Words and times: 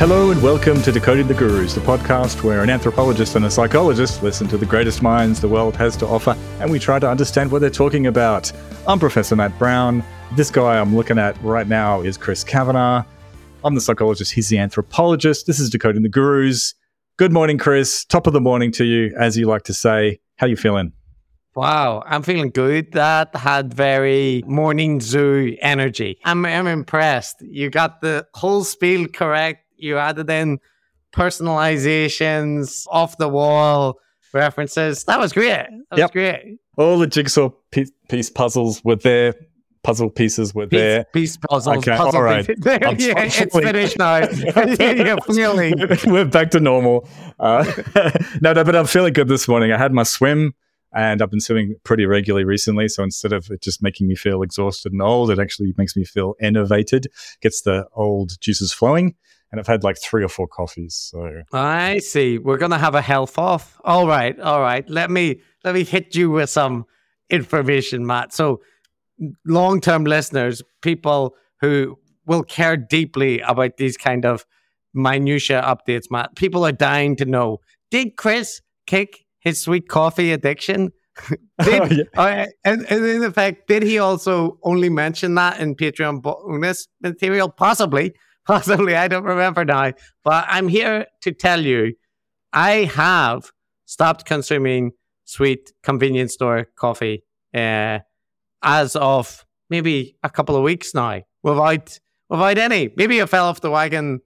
Hello 0.00 0.30
and 0.30 0.42
welcome 0.42 0.80
to 0.80 0.90
Decoding 0.90 1.28
the 1.28 1.34
Gurus, 1.34 1.74
the 1.74 1.82
podcast 1.82 2.42
where 2.42 2.62
an 2.62 2.70
anthropologist 2.70 3.36
and 3.36 3.44
a 3.44 3.50
psychologist 3.50 4.22
listen 4.22 4.48
to 4.48 4.56
the 4.56 4.64
greatest 4.64 5.02
minds 5.02 5.42
the 5.42 5.46
world 5.46 5.76
has 5.76 5.94
to 5.98 6.06
offer 6.06 6.34
and 6.58 6.70
we 6.70 6.78
try 6.78 6.98
to 6.98 7.06
understand 7.06 7.52
what 7.52 7.60
they're 7.60 7.68
talking 7.68 8.06
about. 8.06 8.50
I'm 8.88 8.98
Professor 8.98 9.36
Matt 9.36 9.58
Browne. 9.58 10.02
This 10.36 10.50
guy 10.50 10.80
I'm 10.80 10.96
looking 10.96 11.18
at 11.18 11.38
right 11.42 11.68
now 11.68 12.00
is 12.00 12.16
Chris 12.16 12.42
Kavanagh. 12.42 13.02
I'm 13.62 13.74
the 13.74 13.80
psychologist, 13.82 14.32
he's 14.32 14.48
the 14.48 14.56
anthropologist. 14.56 15.46
This 15.46 15.60
is 15.60 15.68
Decoding 15.68 16.02
the 16.02 16.08
Gurus. 16.08 16.72
Good 17.18 17.30
morning, 17.30 17.58
Chris. 17.58 18.06
Top 18.06 18.26
of 18.26 18.32
the 18.32 18.40
morning 18.40 18.72
to 18.72 18.86
you, 18.86 19.14
as 19.18 19.36
you 19.36 19.44
like 19.48 19.64
to 19.64 19.74
say. 19.74 20.20
How 20.36 20.46
you 20.46 20.56
feeling? 20.56 20.94
Wow, 21.54 22.04
I'm 22.06 22.22
feeling 22.22 22.48
good. 22.48 22.92
That 22.92 23.36
had 23.36 23.74
very 23.74 24.44
morning 24.46 25.02
zoo 25.02 25.58
energy. 25.60 26.20
I'm, 26.24 26.46
I'm 26.46 26.66
impressed. 26.66 27.42
You 27.42 27.68
got 27.68 28.00
the 28.00 28.26
whole 28.32 28.64
spiel 28.64 29.06
correct 29.06 29.66
you 29.82 29.98
added 29.98 30.28
in 30.30 30.58
personalizations, 31.12 32.86
off 32.90 33.16
the 33.18 33.28
wall 33.28 33.98
references. 34.32 35.04
That 35.04 35.18
was 35.18 35.32
great. 35.32 35.66
That 35.90 35.98
Yep. 35.98 36.08
was 36.08 36.10
great. 36.12 36.58
All 36.76 36.98
the 36.98 37.06
jigsaw 37.06 37.50
piece, 37.70 38.30
puzzles 38.30 38.82
were 38.84 38.96
there. 38.96 39.34
Puzzle 39.82 40.10
pieces 40.10 40.54
were 40.54 40.66
there. 40.66 41.06
Piece, 41.14 41.38
puzzles. 41.38 41.78
Okay, 41.78 41.96
puzzle 41.96 42.16
all 42.16 42.22
right. 42.22 42.46
pieces. 42.46 42.62
Yeah, 42.98 43.22
it's 43.24 43.54
finished 43.58 43.98
now. 43.98 44.26
Feeling. 45.34 45.74
We're 46.06 46.26
back 46.26 46.50
to 46.50 46.60
normal. 46.60 47.08
Uh, 47.38 47.64
no, 48.42 48.52
no, 48.52 48.62
but 48.62 48.76
I'm 48.76 48.84
feeling 48.86 49.14
good 49.14 49.28
this 49.28 49.48
morning. 49.48 49.72
I 49.72 49.78
had 49.78 49.92
my 49.92 50.02
swim 50.02 50.54
and 50.92 51.22
I've 51.22 51.30
been 51.30 51.40
swimming 51.40 51.76
pretty 51.82 52.04
regularly 52.04 52.44
recently. 52.44 52.88
So 52.88 53.02
instead 53.02 53.32
of 53.32 53.50
it 53.50 53.62
just 53.62 53.82
making 53.82 54.06
me 54.06 54.16
feel 54.16 54.42
exhausted 54.42 54.92
and 54.92 55.00
old, 55.00 55.30
it 55.30 55.38
actually 55.38 55.72
makes 55.78 55.96
me 55.96 56.04
feel 56.04 56.34
innovated, 56.42 57.06
gets 57.40 57.62
the 57.62 57.86
old 57.94 58.38
juices 58.40 58.74
flowing. 58.74 59.14
And 59.52 59.58
I've 59.60 59.66
had 59.66 59.82
like 59.82 59.96
three 60.00 60.22
or 60.22 60.28
four 60.28 60.46
coffees. 60.46 60.94
So 60.94 61.42
I 61.52 61.98
see. 61.98 62.38
We're 62.38 62.56
gonna 62.58 62.78
have 62.78 62.94
a 62.94 63.02
health 63.02 63.36
off. 63.38 63.80
All 63.84 64.06
right, 64.06 64.38
all 64.38 64.60
right. 64.60 64.88
Let 64.88 65.10
me 65.10 65.40
let 65.64 65.74
me 65.74 65.82
hit 65.84 66.14
you 66.14 66.30
with 66.30 66.50
some 66.50 66.84
information, 67.30 68.06
Matt. 68.06 68.32
So, 68.32 68.60
long-term 69.46 70.04
listeners, 70.04 70.62
people 70.82 71.34
who 71.60 71.98
will 72.26 72.42
care 72.42 72.76
deeply 72.76 73.40
about 73.40 73.76
these 73.76 73.96
kind 73.96 74.24
of 74.24 74.44
minutia 74.94 75.62
updates, 75.62 76.10
Matt. 76.10 76.36
People 76.36 76.64
are 76.64 76.72
dying 76.72 77.16
to 77.16 77.24
know: 77.24 77.58
Did 77.90 78.16
Chris 78.16 78.60
kick 78.86 79.24
his 79.40 79.60
sweet 79.60 79.88
coffee 79.88 80.32
addiction? 80.32 80.90
did, 81.28 81.82
Oh, 81.82 81.86
yeah. 81.90 82.02
uh, 82.16 82.46
and, 82.64 82.86
and 82.90 83.04
in 83.04 83.24
effect, 83.24 83.66
did 83.68 83.82
he 83.82 83.98
also 83.98 84.58
only 84.62 84.88
mention 84.88 85.34
that 85.34 85.58
in 85.60 85.74
Patreon 85.74 86.22
bonus 86.22 86.86
material? 87.02 87.50
Possibly, 87.50 88.14
possibly. 88.50 88.96
I 88.96 89.06
don't 89.06 89.24
remember 89.24 89.64
now. 89.64 89.92
But 90.24 90.44
I'm 90.48 90.68
here 90.68 91.06
to 91.22 91.32
tell 91.32 91.60
you, 91.60 91.94
I 92.52 92.90
have 92.94 93.52
stopped 93.86 94.24
consuming 94.24 94.92
sweet 95.24 95.72
convenience 95.84 96.34
store 96.34 96.66
coffee 96.76 97.22
uh, 97.54 98.00
as 98.62 98.96
of 98.96 99.44
maybe 99.68 100.16
a 100.24 100.30
couple 100.30 100.56
of 100.56 100.64
weeks 100.64 100.94
now, 100.94 101.22
without 101.42 101.98
without 102.28 102.58
any. 102.58 102.90
Maybe 102.96 103.22
I 103.22 103.26
fell 103.26 103.46
off 103.46 103.60
the 103.60 103.70
wagon. 103.70 104.20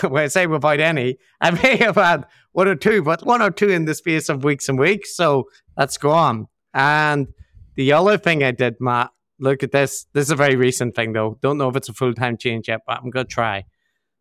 when 0.08 0.24
I 0.24 0.28
say 0.28 0.46
without 0.46 0.80
any, 0.80 1.18
I 1.40 1.50
may 1.50 1.76
have 1.76 1.96
had 1.96 2.24
one 2.52 2.68
or 2.68 2.74
two, 2.74 3.02
but 3.02 3.26
one 3.26 3.42
or 3.42 3.50
two 3.50 3.68
in 3.68 3.84
the 3.84 3.94
space 3.94 4.28
of 4.28 4.44
weeks 4.44 4.68
and 4.68 4.78
weeks. 4.78 5.14
So 5.16 5.48
let's 5.76 5.98
go 5.98 6.10
on. 6.10 6.46
And 6.72 7.28
the 7.74 7.92
other 7.92 8.16
thing 8.16 8.42
I 8.42 8.52
did, 8.52 8.76
Matt, 8.80 9.10
look 9.42 9.62
at 9.62 9.72
this. 9.72 10.06
This 10.14 10.26
is 10.26 10.30
a 10.30 10.36
very 10.36 10.56
recent 10.56 10.94
thing, 10.94 11.12
though. 11.12 11.38
Don't 11.42 11.58
know 11.58 11.68
if 11.68 11.76
it's 11.76 11.88
a 11.88 11.92
full 11.92 12.14
time 12.14 12.38
change 12.38 12.68
yet, 12.68 12.80
but 12.86 12.98
I'm 12.98 13.10
going 13.10 13.26
to 13.26 13.30
try. 13.30 13.64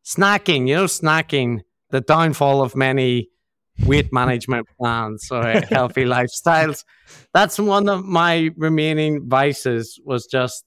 Snacking, 0.04 0.68
you 0.68 0.76
know, 0.76 0.86
snacking, 0.86 1.60
the 1.92 2.02
downfall 2.02 2.62
of 2.62 2.76
many 2.76 3.30
weight 3.86 4.12
management 4.12 4.68
plans 4.80 5.30
or 5.32 5.44
healthy 5.70 6.06
lifestyles. 6.06 6.84
That's 7.34 7.60
one 7.60 7.88
of 7.88 8.04
my 8.04 8.50
remaining 8.58 9.30
vices 9.30 10.00
was 10.04 10.26
just, 10.26 10.66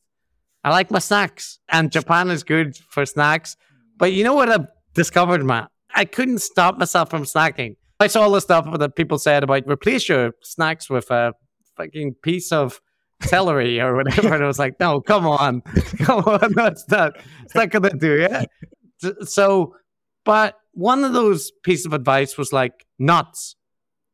I 0.63 0.71
like 0.71 0.91
my 0.91 1.01
snacks. 1.01 1.59
And 1.69 1.91
Japan 1.91 2.31
is 2.31 2.45
good 2.45 2.77
for 2.77 3.05
snacks. 3.05 3.57
But 3.99 4.13
you 4.13 4.25
know 4.25 4.35
what 4.35 4.49
I've 4.49 4.67
discovered, 4.95 5.45
Matt? 5.45 5.69
I 5.95 6.05
couldn't 6.05 6.39
stop 6.39 6.79
myself 6.79 7.11
from 7.11 7.25
snacking. 7.25 7.77
I 8.01 8.07
saw 8.07 8.23
all 8.23 8.33
the 8.33 8.41
stuff 8.41 8.67
that 8.79 8.97
people 8.97 9.19
said 9.19 9.45
about 9.45 9.67
replace 9.67 10.09
your 10.09 10.33
snacks 10.43 10.89
with 10.91 11.11
a 11.11 11.33
fucking 11.77 12.15
piece 12.23 12.53
of 12.53 12.81
celery 13.25 13.81
or 13.81 13.97
whatever. 13.97 14.35
And 14.35 14.45
I 14.45 14.47
was 14.47 14.59
like, 14.59 14.79
no, 14.81 15.01
come 15.01 15.27
on. 15.27 15.61
Come 15.99 16.25
on. 16.25 16.53
That's 16.55 16.89
not, 16.89 17.17
it's 17.43 17.55
not 17.55 17.71
to 17.73 17.91
do 17.99 18.29
it. 18.31 19.29
So, 19.29 19.75
but 20.25 20.57
one 20.73 21.05
of 21.05 21.13
those 21.13 21.51
pieces 21.63 21.87
of 21.87 21.93
advice 21.93 22.37
was 22.37 22.53
like 22.53 22.87
nuts, 22.99 23.57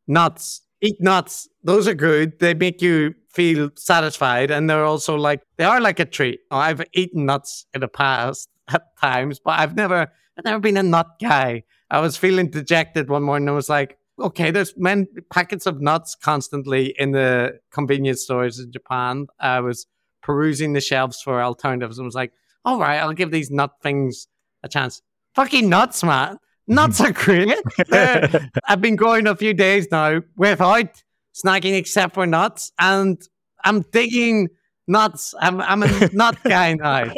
nuts, 0.06 0.62
eat 0.80 1.00
nuts. 1.00 1.48
Those 1.62 1.86
are 1.88 1.94
good. 1.94 2.38
They 2.38 2.54
make 2.54 2.82
you 2.82 3.14
feel 3.30 3.70
satisfied. 3.76 4.50
And 4.50 4.68
they're 4.68 4.84
also 4.84 5.16
like, 5.16 5.42
they 5.56 5.64
are 5.64 5.80
like 5.80 6.00
a 6.00 6.04
treat. 6.04 6.40
I've 6.50 6.82
eaten 6.92 7.26
nuts 7.26 7.66
in 7.74 7.80
the 7.80 7.88
past 7.88 8.48
at 8.68 8.82
times, 9.00 9.38
but 9.38 9.58
I've 9.58 9.76
never, 9.76 10.08
I've 10.36 10.44
never 10.44 10.60
been 10.60 10.76
a 10.76 10.82
nut 10.82 11.06
guy. 11.20 11.64
I 11.90 12.00
was 12.00 12.16
feeling 12.16 12.50
dejected 12.50 13.08
one 13.08 13.22
morning. 13.22 13.48
I 13.48 13.52
was 13.52 13.68
like, 13.68 13.98
okay, 14.20 14.50
there's 14.50 14.76
men 14.76 15.06
packets 15.30 15.66
of 15.66 15.80
nuts 15.80 16.14
constantly 16.14 16.94
in 16.98 17.12
the 17.12 17.58
convenience 17.70 18.22
stores 18.22 18.58
in 18.58 18.70
Japan. 18.72 19.26
I 19.38 19.60
was 19.60 19.86
perusing 20.22 20.72
the 20.72 20.80
shelves 20.80 21.20
for 21.20 21.42
alternatives 21.42 21.98
and 21.98 22.04
was 22.04 22.14
like, 22.14 22.32
all 22.64 22.78
right, 22.78 22.98
I'll 22.98 23.12
give 23.12 23.30
these 23.30 23.50
nut 23.50 23.72
things 23.82 24.28
a 24.62 24.68
chance. 24.68 25.00
Fucking 25.34 25.68
nuts, 25.68 26.02
man. 26.02 26.38
Nuts 26.66 27.00
are 27.00 27.12
great. 27.12 27.52
I've 27.92 28.80
been 28.80 28.96
going 28.96 29.26
a 29.26 29.34
few 29.34 29.54
days 29.54 29.88
now 29.90 30.20
without 30.36 31.02
snacking 31.34 31.76
except 31.76 32.14
for 32.14 32.26
nuts, 32.26 32.72
and 32.78 33.20
I'm 33.64 33.82
digging 33.92 34.48
nuts. 34.86 35.34
I'm 35.40 35.60
I'm 35.60 35.82
a 35.82 36.10
nut 36.12 36.36
guy 36.44 36.74
now. 36.74 37.12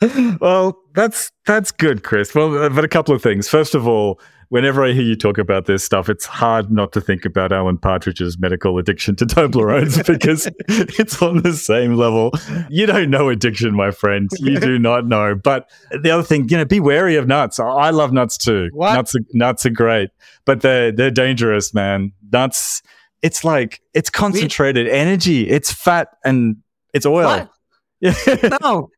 well, 0.40 0.78
that's 0.94 1.32
that's 1.44 1.70
good, 1.70 2.02
Chris. 2.02 2.34
Well, 2.34 2.70
but 2.70 2.84
a 2.84 2.88
couple 2.88 3.14
of 3.14 3.22
things. 3.22 3.48
First 3.48 3.74
of 3.74 3.86
all, 3.86 4.20
whenever 4.52 4.84
I 4.84 4.92
hear 4.92 5.02
you 5.02 5.16
talk 5.16 5.38
about 5.38 5.64
this 5.64 5.82
stuff, 5.82 6.10
it's 6.10 6.26
hard 6.26 6.70
not 6.70 6.92
to 6.92 7.00
think 7.00 7.24
about 7.24 7.52
Alan 7.52 7.78
Partridge's 7.78 8.38
medical 8.38 8.76
addiction 8.76 9.16
to 9.16 9.24
Toblerones 9.26 10.06
because 10.06 10.46
it's 10.68 11.22
on 11.22 11.42
the 11.42 11.54
same 11.54 11.94
level. 11.94 12.32
You 12.68 12.84
don't 12.84 13.08
know 13.08 13.30
addiction, 13.30 13.74
my 13.74 13.90
friend. 13.92 14.28
You 14.40 14.60
do 14.60 14.78
not 14.90 15.06
know. 15.06 15.34
But 15.34 15.70
the 16.02 16.10
other 16.10 16.22
thing, 16.22 16.50
you 16.50 16.58
know, 16.58 16.66
be 16.66 16.80
wary 16.80 17.16
of 17.16 17.26
nuts. 17.26 17.58
I 17.58 17.88
love 17.88 18.12
nuts 18.12 18.36
too. 18.36 18.68
What? 18.74 18.92
Nuts 18.92 19.14
are, 19.16 19.20
nuts 19.32 19.64
are 19.64 19.70
great, 19.70 20.10
but 20.44 20.60
they're 20.60 20.92
they're 20.92 21.10
dangerous, 21.10 21.72
man. 21.72 22.12
Nuts. 22.30 22.82
It's 23.22 23.44
like 23.44 23.80
it's 23.94 24.10
concentrated 24.10 24.86
energy. 24.86 25.48
It's 25.48 25.72
fat 25.72 26.08
and 26.26 26.56
it's 26.92 27.06
oil. 27.06 27.48
No, 28.02 28.90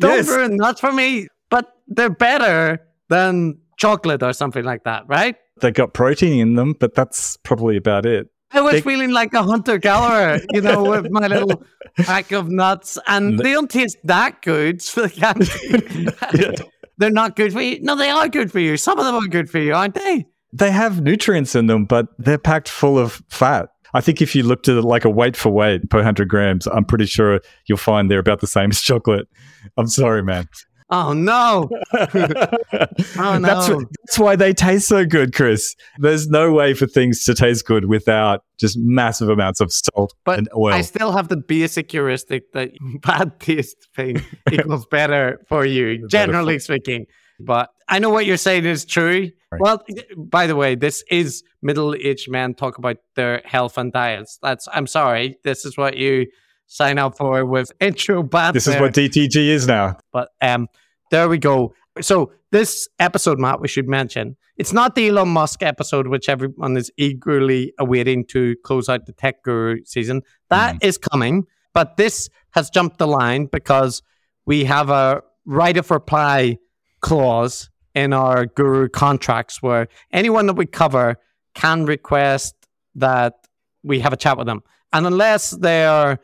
don't 0.00 0.16
Yes. 0.16 0.28
ruin 0.28 0.56
nuts 0.56 0.80
for 0.80 0.90
me. 0.92 1.28
But 1.50 1.70
they're 1.86 2.08
better 2.08 2.80
than 3.10 3.58
chocolate 3.76 4.22
or 4.22 4.32
something 4.32 4.64
like 4.64 4.84
that, 4.84 5.04
right? 5.08 5.36
they 5.60 5.70
got 5.70 5.92
protein 5.94 6.40
in 6.40 6.54
them, 6.54 6.74
but 6.80 6.94
that's 6.94 7.36
probably 7.44 7.76
about 7.76 8.04
it. 8.06 8.26
I 8.52 8.60
was 8.60 8.72
They- 8.72 8.80
feeling 8.80 9.10
like 9.12 9.32
a 9.32 9.42
hunter 9.42 9.78
gatherer, 9.78 10.40
you 10.50 10.60
know, 10.60 10.82
with 10.90 11.10
my 11.10 11.26
little 11.28 11.62
pack 11.98 12.32
of 12.32 12.48
nuts, 12.50 12.98
and 13.06 13.38
they 13.38 13.52
don't 13.52 13.70
taste 13.70 13.96
that 14.04 14.42
good. 14.42 14.82
So 14.82 15.02
they 15.06 15.10
can't- 15.10 16.60
they're 16.98 17.10
not 17.10 17.36
good 17.36 17.52
for 17.52 17.60
you. 17.60 17.78
No, 17.82 17.96
they 17.96 18.10
are 18.10 18.28
good 18.28 18.50
for 18.50 18.58
you. 18.60 18.76
Some 18.76 18.98
of 18.98 19.04
them 19.04 19.14
are 19.16 19.28
good 19.28 19.48
for 19.50 19.58
you, 19.58 19.74
aren't 19.74 19.94
they? 19.94 20.26
They 20.52 20.70
have 20.70 21.00
nutrients 21.02 21.54
in 21.54 21.66
them, 21.66 21.84
but 21.84 22.08
they're 22.18 22.38
packed 22.38 22.68
full 22.68 22.98
of 22.98 23.22
fat. 23.28 23.68
I 23.94 24.00
think 24.00 24.20
if 24.22 24.34
you 24.34 24.42
looked 24.42 24.68
at 24.68 24.76
it 24.76 24.82
like 24.82 25.04
a 25.04 25.10
weight 25.10 25.36
for 25.36 25.50
weight 25.50 25.88
per 25.90 25.98
100 25.98 26.28
grams, 26.28 26.66
I'm 26.66 26.84
pretty 26.84 27.06
sure 27.06 27.40
you'll 27.66 27.78
find 27.78 28.10
they're 28.10 28.18
about 28.18 28.40
the 28.40 28.46
same 28.46 28.70
as 28.70 28.80
chocolate. 28.80 29.28
I'm 29.76 29.86
sorry, 29.86 30.22
man. 30.22 30.48
Oh 30.92 31.14
no! 31.14 31.70
oh, 31.94 32.08
no. 32.18 33.40
That's, 33.40 33.68
that's 33.68 34.18
why 34.18 34.36
they 34.36 34.52
taste 34.52 34.88
so 34.88 35.06
good, 35.06 35.34
Chris. 35.34 35.74
There's 35.96 36.28
no 36.28 36.52
way 36.52 36.74
for 36.74 36.86
things 36.86 37.24
to 37.24 37.34
taste 37.34 37.64
good 37.64 37.86
without 37.86 38.44
just 38.60 38.76
massive 38.78 39.30
amounts 39.30 39.62
of 39.62 39.72
salt 39.72 40.12
But 40.26 40.36
and 40.36 40.50
oil. 40.54 40.74
I 40.74 40.82
still 40.82 41.12
have 41.12 41.28
the 41.28 41.38
basic 41.38 41.90
heuristic 41.90 42.52
that 42.52 42.72
bad 43.02 43.40
taste 43.40 43.88
thing 43.96 44.22
equals 44.52 44.84
better 44.84 45.40
for 45.48 45.64
you, 45.64 46.06
generally 46.08 46.58
speaking. 46.58 47.06
But 47.40 47.70
I 47.88 47.98
know 47.98 48.10
what 48.10 48.26
you're 48.26 48.36
saying 48.36 48.66
is 48.66 48.84
true. 48.84 49.30
Right. 49.50 49.60
Well, 49.62 49.82
by 50.14 50.46
the 50.46 50.56
way, 50.56 50.74
this 50.74 51.02
is 51.10 51.42
middle-aged 51.62 52.30
men 52.30 52.52
talk 52.52 52.76
about 52.76 52.98
their 53.16 53.40
health 53.46 53.78
and 53.78 53.90
diets. 53.90 54.38
That's 54.42 54.68
I'm 54.70 54.86
sorry. 54.86 55.38
This 55.42 55.64
is 55.64 55.78
what 55.78 55.96
you 55.96 56.26
sign 56.72 56.98
up 56.98 57.16
for 57.16 57.44
with 57.44 57.70
intro 57.80 58.22
bad. 58.22 58.54
this 58.54 58.66
is 58.66 58.80
what 58.80 58.94
DTG 58.94 59.36
is 59.48 59.66
now. 59.66 59.98
But 60.12 60.30
um, 60.40 60.68
there 61.10 61.28
we 61.28 61.38
go. 61.38 61.74
So 62.00 62.32
this 62.50 62.88
episode, 62.98 63.38
Matt, 63.38 63.60
we 63.60 63.68
should 63.68 63.88
mention 63.88 64.36
it's 64.56 64.72
not 64.72 64.94
the 64.94 65.08
Elon 65.08 65.28
Musk 65.28 65.62
episode, 65.62 66.06
which 66.06 66.28
everyone 66.28 66.76
is 66.76 66.90
eagerly 66.96 67.72
awaiting 67.78 68.24
to 68.26 68.56
close 68.64 68.88
out 68.88 69.06
the 69.06 69.12
Tech 69.12 69.42
Guru 69.42 69.84
season. 69.84 70.22
That 70.48 70.82
is 70.82 70.98
coming, 70.98 71.46
but 71.74 71.96
this 71.96 72.28
has 72.50 72.70
jumped 72.70 72.98
the 72.98 73.06
line 73.06 73.46
because 73.46 74.02
we 74.46 74.64
have 74.64 74.88
a 74.90 75.22
right 75.44 75.76
of 75.76 75.90
reply 75.90 76.58
clause 77.00 77.70
in 77.94 78.12
our 78.12 78.46
guru 78.46 78.88
contracts 78.88 79.62
where 79.62 79.88
anyone 80.12 80.46
that 80.46 80.54
we 80.54 80.66
cover 80.66 81.16
can 81.54 81.84
request 81.84 82.54
that 82.94 83.34
we 83.82 84.00
have 84.00 84.12
a 84.12 84.16
chat 84.16 84.38
with 84.38 84.46
them. 84.46 84.62
And 84.92 85.06
unless 85.06 85.50
they 85.50 85.84
are 85.84 86.18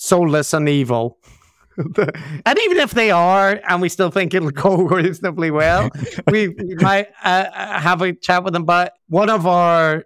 soulless 0.00 0.54
and 0.54 0.66
evil, 0.66 1.18
and 1.76 2.58
even 2.58 2.78
if 2.78 2.92
they 2.92 3.10
are, 3.10 3.60
and 3.68 3.82
we 3.82 3.88
still 3.88 4.10
think 4.10 4.32
it'll 4.32 4.50
go 4.50 4.76
reasonably 4.76 5.50
well, 5.50 5.90
we, 6.30 6.48
we 6.48 6.74
might 6.76 7.08
uh, 7.22 7.46
uh, 7.54 7.80
have 7.80 8.00
a 8.00 8.14
chat 8.14 8.42
with 8.42 8.54
them. 8.54 8.64
But 8.64 8.94
one 9.08 9.28
of 9.28 9.46
our 9.46 10.04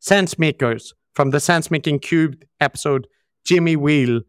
sense 0.00 0.38
makers 0.38 0.92
from 1.14 1.30
the 1.30 1.40
Sense 1.40 1.70
Making 1.70 1.98
Cubed 1.98 2.44
episode, 2.60 3.06
Jimmy 3.44 3.74
Wheal, 3.76 4.20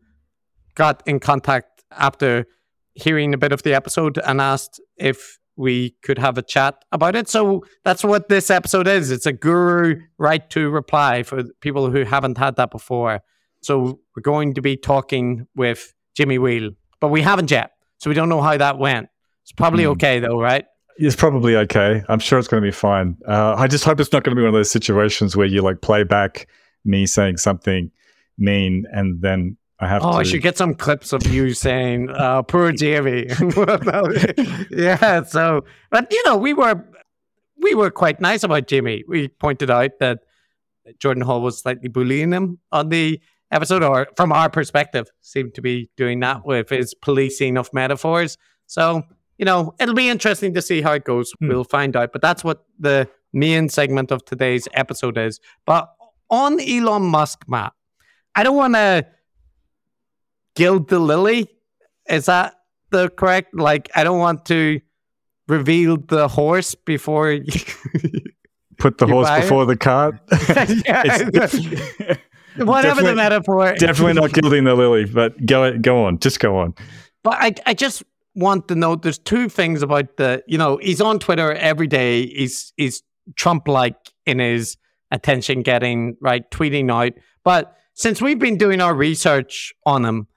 got 0.75 1.03
in 1.05 1.19
contact 1.19 1.83
after 1.91 2.45
hearing 2.93 3.33
a 3.33 3.37
bit 3.37 3.51
of 3.51 3.63
the 3.63 3.73
episode 3.73 4.17
and 4.25 4.39
asked 4.39 4.81
if 4.95 5.37
we 5.57 5.95
could 6.01 6.17
have 6.17 6.37
a 6.37 6.41
chat 6.41 6.75
about 6.91 7.15
it. 7.15 7.27
So 7.27 7.65
that's 7.83 8.03
what 8.03 8.29
this 8.29 8.49
episode 8.49 8.87
is. 8.87 9.11
It's 9.11 9.25
a 9.25 9.33
guru 9.33 10.01
right 10.17 10.49
to 10.51 10.69
reply 10.69 11.23
for 11.23 11.43
people 11.61 11.91
who 11.91 12.05
haven't 12.05 12.37
had 12.37 12.55
that 12.55 12.71
before. 12.71 13.21
So 13.67 13.99
we're 14.15 14.21
going 14.21 14.53
to 14.53 14.61
be 14.61 14.77
talking 14.77 15.45
with 15.53 15.93
Jimmy 16.15 16.37
Wheal, 16.37 16.73
but 17.01 17.09
we 17.09 17.21
haven't 17.21 17.51
yet. 17.51 17.71
So 17.97 18.09
we 18.09 18.13
don't 18.13 18.29
know 18.29 18.41
how 18.41 18.55
that 18.55 18.77
went. 18.77 19.09
It's 19.43 19.51
probably 19.51 19.83
mm. 19.83 19.87
okay 19.87 20.19
though, 20.19 20.39
right? 20.39 20.63
It's 20.95 21.17
probably 21.17 21.57
okay. 21.57 22.01
I'm 22.07 22.19
sure 22.19 22.39
it's 22.39 22.47
going 22.47 22.63
to 22.63 22.65
be 22.65 22.71
fine. 22.71 23.17
Uh, 23.27 23.55
I 23.57 23.67
just 23.67 23.83
hope 23.83 23.99
it's 23.99 24.13
not 24.13 24.23
going 24.23 24.37
to 24.37 24.39
be 24.39 24.41
one 24.41 24.47
of 24.47 24.53
those 24.53 24.71
situations 24.71 25.35
where 25.35 25.47
you 25.47 25.61
like 25.61 25.81
play 25.81 26.05
back 26.05 26.47
me 26.85 27.05
saying 27.05 27.37
something 27.37 27.91
mean 28.37 28.85
and 28.93 29.21
then 29.21 29.57
I 29.81 29.89
have 29.89 30.01
oh, 30.01 30.13
to... 30.13 30.17
I 30.19 30.23
should 30.23 30.41
get 30.41 30.57
some 30.57 30.73
clips 30.73 31.11
of 31.11 31.27
you 31.27 31.53
saying, 31.53 32.09
uh, 32.09 32.43
poor 32.43 32.71
Jimmy. 32.71 33.27
yeah. 34.71 35.23
So, 35.23 35.65
but 35.91 36.07
you 36.09 36.23
know, 36.23 36.37
we 36.37 36.53
were, 36.53 36.85
we 37.61 37.75
were 37.75 37.91
quite 37.91 38.21
nice 38.21 38.43
about 38.43 38.67
Jimmy. 38.67 39.03
We 39.09 39.27
pointed 39.27 39.69
out 39.69 39.99
that 39.99 40.19
Jordan 40.99 41.23
Hall 41.23 41.41
was 41.41 41.59
slightly 41.59 41.89
bullying 41.89 42.31
him 42.31 42.59
on 42.71 42.87
the 42.87 43.19
episode, 43.51 43.83
or 43.83 44.07
from 44.15 44.31
our 44.31 44.49
perspective, 44.49 45.07
seemed 45.21 45.53
to 45.55 45.61
be 45.61 45.89
doing 45.97 46.19
that 46.21 46.45
with 46.45 46.69
his 46.69 46.93
policing 46.93 47.57
of 47.57 47.73
metaphors. 47.73 48.37
So, 48.65 49.03
you 49.37 49.45
know, 49.45 49.73
it'll 49.79 49.95
be 49.95 50.09
interesting 50.09 50.53
to 50.53 50.61
see 50.61 50.81
how 50.81 50.93
it 50.93 51.05
goes. 51.05 51.31
Hmm. 51.39 51.49
We'll 51.49 51.63
find 51.63 51.95
out. 51.95 52.11
But 52.11 52.21
that's 52.21 52.43
what 52.43 52.65
the 52.79 53.07
main 53.33 53.69
segment 53.69 54.11
of 54.11 54.25
today's 54.25 54.67
episode 54.73 55.17
is. 55.17 55.39
But 55.65 55.89
on 56.29 56.59
Elon 56.59 57.03
Musk, 57.03 57.45
Matt, 57.47 57.73
I 58.35 58.43
don't 58.43 58.57
want 58.57 58.75
to 58.75 59.05
gild 60.55 60.89
the 60.89 60.99
lily. 60.99 61.47
Is 62.09 62.25
that 62.25 62.55
the 62.89 63.09
correct? 63.09 63.53
Like, 63.53 63.89
I 63.95 64.03
don't 64.03 64.19
want 64.19 64.45
to 64.47 64.81
reveal 65.47 65.97
the 65.97 66.27
horse 66.27 66.75
before 66.75 67.31
you 67.31 67.43
put 68.77 68.97
the 68.97 69.07
horse 69.07 69.29
before 69.39 69.63
it. 69.63 69.67
the 69.67 69.77
cart. 69.77 70.19
Whatever 72.65 73.01
the 73.01 73.15
metaphor. 73.15 73.73
Definitely 73.75 74.13
not 74.13 74.33
gilding 74.33 74.63
the 74.63 74.75
lily, 74.75 75.05
but 75.05 75.45
go 75.45 75.77
go 75.77 76.05
on, 76.05 76.19
just 76.19 76.39
go 76.39 76.57
on. 76.57 76.73
But 77.23 77.37
I, 77.39 77.55
I 77.65 77.73
just 77.73 78.03
want 78.35 78.67
to 78.67 78.75
note 78.75 79.01
there's 79.01 79.17
two 79.17 79.49
things 79.49 79.81
about 79.81 80.17
the 80.17 80.43
you 80.47 80.57
know 80.57 80.77
he's 80.77 81.01
on 81.01 81.19
Twitter 81.19 81.53
every 81.53 81.87
day. 81.87 82.27
He's 82.27 82.73
he's 82.77 83.03
Trump 83.35 83.67
like 83.67 83.97
in 84.25 84.39
his 84.39 84.77
attention 85.11 85.61
getting 85.61 86.17
right 86.21 86.49
tweeting 86.51 86.91
out. 86.91 87.13
But 87.43 87.75
since 87.93 88.21
we've 88.21 88.39
been 88.39 88.57
doing 88.57 88.81
our 88.81 88.93
research 88.93 89.73
on 89.85 90.05
him, 90.05 90.27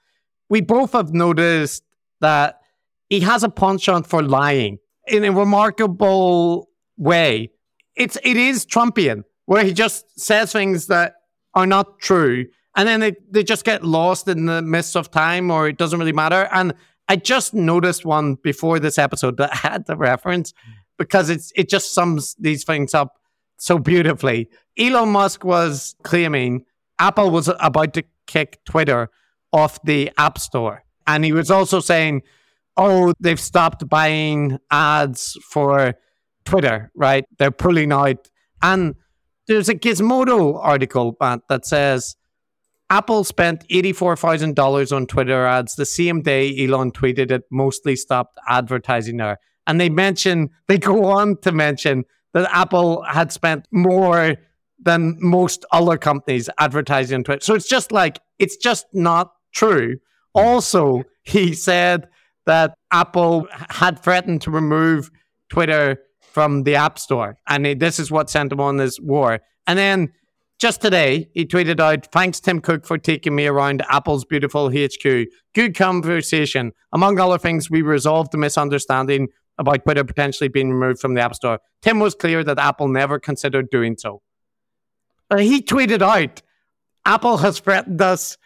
we 0.48 0.60
both 0.60 0.92
have 0.92 1.12
noticed 1.12 1.82
that 2.20 2.60
he 3.08 3.20
has 3.20 3.42
a 3.42 3.48
penchant 3.48 4.06
for 4.06 4.22
lying 4.22 4.78
in 5.06 5.24
a 5.24 5.32
remarkable 5.32 6.68
way. 6.96 7.50
It's 7.96 8.16
it 8.22 8.36
is 8.36 8.64
Trumpian, 8.64 9.24
where 9.46 9.64
he 9.64 9.72
just 9.72 10.18
says 10.18 10.52
things 10.52 10.86
that 10.86 11.14
are 11.54 11.66
not 11.66 11.98
true, 11.98 12.46
and 12.76 12.88
then 12.88 13.00
they, 13.00 13.14
they 13.30 13.42
just 13.42 13.64
get 13.64 13.84
lost 13.84 14.28
in 14.28 14.46
the 14.46 14.62
mist 14.62 14.96
of 14.96 15.10
time, 15.10 15.50
or 15.50 15.68
it 15.68 15.76
doesn't 15.76 15.98
really 15.98 16.12
matter. 16.12 16.48
And 16.52 16.74
I 17.08 17.16
just 17.16 17.54
noticed 17.54 18.04
one 18.04 18.36
before 18.36 18.78
this 18.78 18.98
episode 18.98 19.36
that 19.38 19.52
had 19.66 19.86
the 19.86 19.96
reference 19.96 20.54
because 20.98 21.30
it's 21.30 21.52
it 21.56 21.68
just 21.68 21.92
sums 21.92 22.36
these 22.38 22.62
things 22.64 22.94
up 22.94 23.16
so 23.56 23.78
beautifully. 23.78 24.48
Elon 24.78 25.10
Musk 25.10 25.44
was 25.44 25.94
claiming 26.02 26.64
Apple 26.98 27.30
was 27.30 27.50
about 27.58 27.94
to 27.94 28.04
kick 28.26 28.58
Twitter 28.64 29.10
off 29.52 29.82
the 29.82 30.10
App 30.18 30.38
Store. 30.38 30.84
And 31.06 31.24
he 31.24 31.32
was 31.32 31.50
also 31.50 31.80
saying, 31.80 32.22
oh, 32.76 33.12
they've 33.18 33.40
stopped 33.40 33.88
buying 33.88 34.58
ads 34.70 35.36
for 35.50 35.94
Twitter, 36.44 36.92
right? 36.94 37.24
They're 37.38 37.50
pulling 37.50 37.92
out. 37.92 38.28
And 38.62 38.94
there's 39.50 39.68
a 39.68 39.74
Gizmodo 39.74 40.56
article, 40.62 41.16
Matt, 41.20 41.40
that 41.48 41.66
says 41.66 42.14
Apple 42.88 43.24
spent 43.24 43.66
$84,000 43.68 44.94
on 44.94 45.06
Twitter 45.06 45.44
ads 45.44 45.74
the 45.74 45.84
same 45.84 46.22
day 46.22 46.56
Elon 46.56 46.92
tweeted 46.92 47.32
it 47.32 47.42
mostly 47.50 47.96
stopped 47.96 48.38
advertising 48.46 49.16
there. 49.16 49.40
And 49.66 49.80
they 49.80 49.88
mention, 49.88 50.50
they 50.68 50.78
go 50.78 51.04
on 51.04 51.36
to 51.38 51.50
mention 51.50 52.04
that 52.32 52.48
Apple 52.52 53.02
had 53.02 53.32
spent 53.32 53.66
more 53.72 54.36
than 54.78 55.16
most 55.18 55.64
other 55.72 55.98
companies 55.98 56.48
advertising 56.58 57.16
on 57.16 57.24
Twitter. 57.24 57.44
So 57.44 57.54
it's 57.56 57.68
just 57.68 57.90
like, 57.90 58.20
it's 58.38 58.56
just 58.56 58.86
not 58.92 59.32
true. 59.52 59.96
Also, 60.32 61.02
he 61.24 61.54
said 61.54 62.08
that 62.46 62.74
Apple 62.92 63.48
had 63.68 63.98
threatened 63.98 64.42
to 64.42 64.52
remove 64.52 65.10
Twitter 65.48 65.98
from 66.32 66.64
the 66.64 66.76
App 66.76 66.98
Store. 66.98 67.36
And 67.48 67.64
this 67.80 67.98
is 67.98 68.10
what 68.10 68.30
sent 68.30 68.52
him 68.52 68.60
on 68.60 68.76
this 68.76 68.98
war. 69.00 69.40
And 69.66 69.78
then 69.78 70.12
just 70.58 70.80
today, 70.80 71.28
he 71.32 71.46
tweeted 71.46 71.80
out, 71.80 72.06
Thanks, 72.12 72.38
Tim 72.38 72.60
Cook, 72.60 72.84
for 72.84 72.98
taking 72.98 73.34
me 73.34 73.46
around 73.46 73.82
Apple's 73.88 74.24
beautiful 74.24 74.70
HQ. 74.70 75.26
Good 75.54 75.74
conversation. 75.74 76.72
Among 76.92 77.18
other 77.18 77.38
things, 77.38 77.70
we 77.70 77.82
resolved 77.82 78.32
the 78.32 78.38
misunderstanding 78.38 79.28
about 79.58 79.84
Twitter 79.84 80.04
potentially 80.04 80.48
being 80.48 80.70
removed 80.70 81.00
from 81.00 81.14
the 81.14 81.20
App 81.20 81.34
Store. 81.34 81.60
Tim 81.82 81.98
was 81.98 82.14
clear 82.14 82.44
that 82.44 82.58
Apple 82.58 82.88
never 82.88 83.18
considered 83.18 83.70
doing 83.70 83.96
so. 83.96 84.22
Uh, 85.30 85.38
he 85.38 85.62
tweeted 85.62 86.02
out, 86.02 86.42
Apple 87.06 87.38
has 87.38 87.60
threatened 87.60 88.02
us 88.02 88.36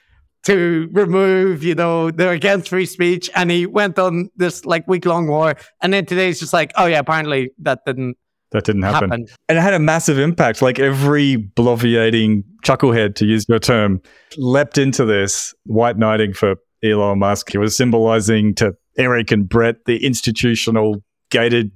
to 0.45 0.89
remove, 0.93 1.63
you 1.63 1.75
know, 1.75 2.11
they're 2.11 2.33
against 2.33 2.69
free 2.69 2.87
speech. 2.87 3.31
And 3.35 3.51
he 3.51 3.67
went 3.67 3.99
on 3.99 4.31
this 4.37 4.65
like 4.65 4.87
week 4.87 5.07
long 5.07 5.27
war. 5.27 5.57
And 5.83 5.93
then 5.93 6.07
today's 6.07 6.39
just 6.41 6.53
like, 6.53 6.73
oh 6.77 6.87
yeah, 6.87 6.99
apparently 6.99 7.51
that 7.59 7.81
didn't 7.87 8.17
that 8.53 8.65
didn't 8.65 8.83
happen. 8.83 9.11
happen. 9.11 9.27
And 9.49 9.59
it 9.59 9.61
had 9.61 9.75
a 9.75 9.81
massive 9.81 10.19
impact. 10.19 10.63
Like 10.63 10.79
every 10.79 11.37
bloviating 11.37 12.45
chucklehead, 12.65 13.17
to 13.17 13.27
use 13.27 13.47
your 13.49 13.59
term, 13.59 14.01
leapt 14.37 14.79
into 14.79 15.05
this 15.05 15.53
white 15.65 15.99
knighting 15.99 16.35
for 16.35 16.55
Elon 16.85 17.19
Musk. 17.19 17.51
He 17.51 17.59
was 17.59 17.77
symbolizing 17.77 18.55
to 18.57 18.77
Eric 18.97 19.33
and 19.33 19.49
Brett 19.49 19.85
the 19.87 20.05
institutional 20.05 21.03
gated 21.31 21.73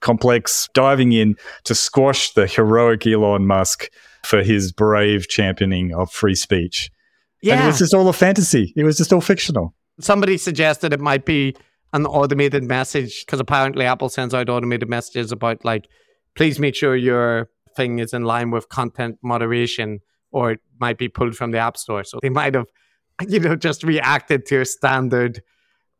complex, 0.00 0.68
diving 0.74 1.12
in 1.12 1.36
to 1.64 1.74
squash 1.74 2.32
the 2.32 2.46
heroic 2.46 3.06
Elon 3.06 3.46
Musk 3.46 3.88
for 4.22 4.42
his 4.42 4.72
brave 4.72 5.26
championing 5.28 5.94
of 5.94 6.10
free 6.10 6.34
speech. 6.34 6.90
Yeah. 7.42 7.54
And 7.54 7.64
it 7.64 7.66
was 7.66 7.78
just 7.78 7.94
all 7.94 8.08
a 8.08 8.12
fantasy. 8.12 8.72
It 8.76 8.84
was 8.84 8.96
just 8.96 9.12
all 9.12 9.20
fictional. 9.20 9.74
Somebody 10.00 10.38
suggested 10.38 10.92
it 10.92 11.00
might 11.00 11.24
be 11.24 11.54
an 11.92 12.06
automated 12.06 12.64
message 12.64 13.24
because 13.24 13.40
apparently 13.40 13.84
Apple 13.84 14.08
sends 14.08 14.34
out 14.34 14.48
automated 14.48 14.88
messages 14.88 15.32
about 15.32 15.64
like, 15.64 15.88
please 16.36 16.58
make 16.58 16.74
sure 16.74 16.94
your 16.96 17.48
thing 17.76 17.98
is 17.98 18.12
in 18.12 18.24
line 18.24 18.50
with 18.50 18.68
content 18.68 19.18
moderation 19.22 20.00
or 20.32 20.52
it 20.52 20.60
might 20.78 20.98
be 20.98 21.08
pulled 21.08 21.36
from 21.36 21.50
the 21.50 21.58
app 21.58 21.76
store. 21.76 22.04
So 22.04 22.18
they 22.22 22.28
might 22.28 22.54
have, 22.54 22.66
you 23.28 23.40
know, 23.40 23.56
just 23.56 23.82
reacted 23.82 24.46
to 24.46 24.60
a 24.60 24.64
standard 24.64 25.42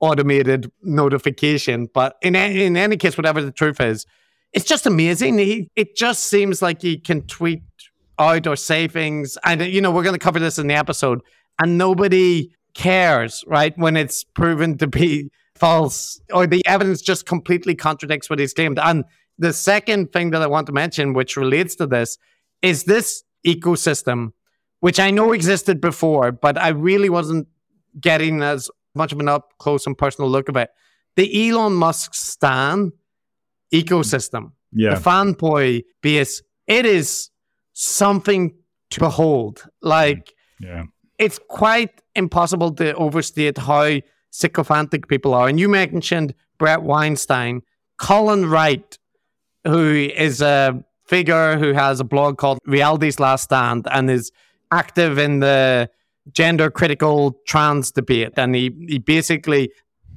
automated 0.01 0.71
notification. 0.83 1.89
But 1.93 2.17
in, 2.23 2.35
in 2.35 2.77
any 2.77 2.97
case, 2.97 3.17
whatever 3.17 3.43
the 3.43 3.53
truth 3.53 3.81
is, 3.81 4.07
it's 4.53 4.65
just 4.65 4.87
amazing. 4.87 5.39
He, 5.39 5.71
it 5.77 5.97
just 5.97 6.25
seems 6.25 6.63
like 6.63 6.83
he 6.83 6.99
can 6.99 7.23
tweet 7.27 7.63
out 8.21 8.47
or 8.47 8.55
say 8.55 8.87
things. 8.87 9.37
And, 9.45 9.63
uh, 9.63 9.65
you 9.65 9.81
know, 9.81 9.91
we're 9.91 10.03
going 10.03 10.15
to 10.15 10.25
cover 10.25 10.39
this 10.39 10.59
in 10.59 10.67
the 10.67 10.75
episode. 10.75 11.23
And 11.59 11.79
nobody 11.79 12.55
cares, 12.75 13.43
right? 13.47 13.77
When 13.77 13.97
it's 13.97 14.23
proven 14.23 14.79
to 14.79 14.87
be 14.87 15.31
false 15.57 16.21
or 16.33 16.47
the 16.47 16.65
evidence 16.67 17.03
just 17.03 17.27
completely 17.27 17.75
contradicts 17.75 18.31
what 18.31 18.39
he's 18.39 18.55
claimed. 18.55 18.79
And 18.79 19.05
the 19.39 19.53
second 19.53 20.13
thing 20.13 20.31
that 20.31 20.43
I 20.43 20.47
want 20.47 20.67
to 20.67 20.73
mention, 20.73 21.15
which 21.15 21.37
relates 21.37 21.75
to 21.77 21.87
this, 21.87 22.19
is 22.63 22.85
this 22.85 23.25
ecosystem, 23.47 24.33
which 24.81 25.01
I 25.01 25.11
know 25.11 25.33
existed 25.33 25.81
before, 25.81 26.31
but 26.31 26.59
I 26.59 26.69
really 26.69 27.09
wasn't 27.09 27.49
getting 27.99 28.43
as 28.43 28.71
much 28.95 29.13
of 29.13 29.21
an 29.21 29.29
up 29.29 29.53
close 29.59 29.87
and 29.87 29.97
personal 29.97 30.31
look 30.31 30.49
of 30.49 30.57
it. 30.57 30.71
The 31.17 31.51
Elon 31.51 31.75
Musk 31.75 32.15
Stan 32.15 32.93
ecosystem, 33.73 34.53
yeah. 34.73 34.95
the 34.95 35.01
fanboy 35.01 35.85
base, 36.03 36.43
it 36.67 36.87
is 36.87 37.31
something 37.81 38.55
to 38.91 39.01
behold. 39.01 39.65
Like, 39.81 40.35
mm. 40.63 40.67
yeah. 40.69 40.85
it's 41.19 41.41
quite 41.49 42.03
impossible 42.15 42.73
to 42.75 42.95
overstate 42.95 43.59
how 43.59 44.01
sycophantic 44.31 45.09
people 45.09 45.35
are. 45.35 45.49
And 45.49 45.59
you 45.59 45.69
mentioned 45.69 46.35
Brett 46.59 46.83
Weinstein 46.83 47.63
Colin 47.99 48.47
Wright, 48.47 48.99
who 49.67 49.93
is 49.95 50.41
a 50.41 50.85
figure 51.07 51.59
who 51.59 51.73
has 51.73 52.01
a 52.01 52.05
blog 52.05 52.39
called 52.39 52.59
Reality's 52.67 53.19
Last 53.19 53.45
Stand 53.45 53.87
and 53.91 54.11
is 54.11 54.31
active 54.71 55.19
in 55.19 55.41
the 55.41 55.91
gender 56.33 56.71
critical 56.71 57.39
trans 57.47 57.91
debate. 57.91 58.33
And 58.37 58.55
he, 58.55 58.71
he 58.89 58.99
basically 58.99 59.73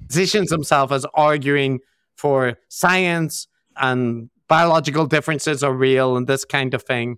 positions 0.08 0.52
himself 0.52 0.92
as 0.92 1.06
arguing 1.14 1.80
for 2.16 2.58
science 2.68 3.48
and 3.78 4.30
biological 4.48 5.08
differences 5.08 5.64
are 5.64 5.74
real 5.74 6.16
and 6.16 6.28
this 6.28 6.46
kind 6.46 6.74
of 6.74 6.84
thing. 6.84 7.18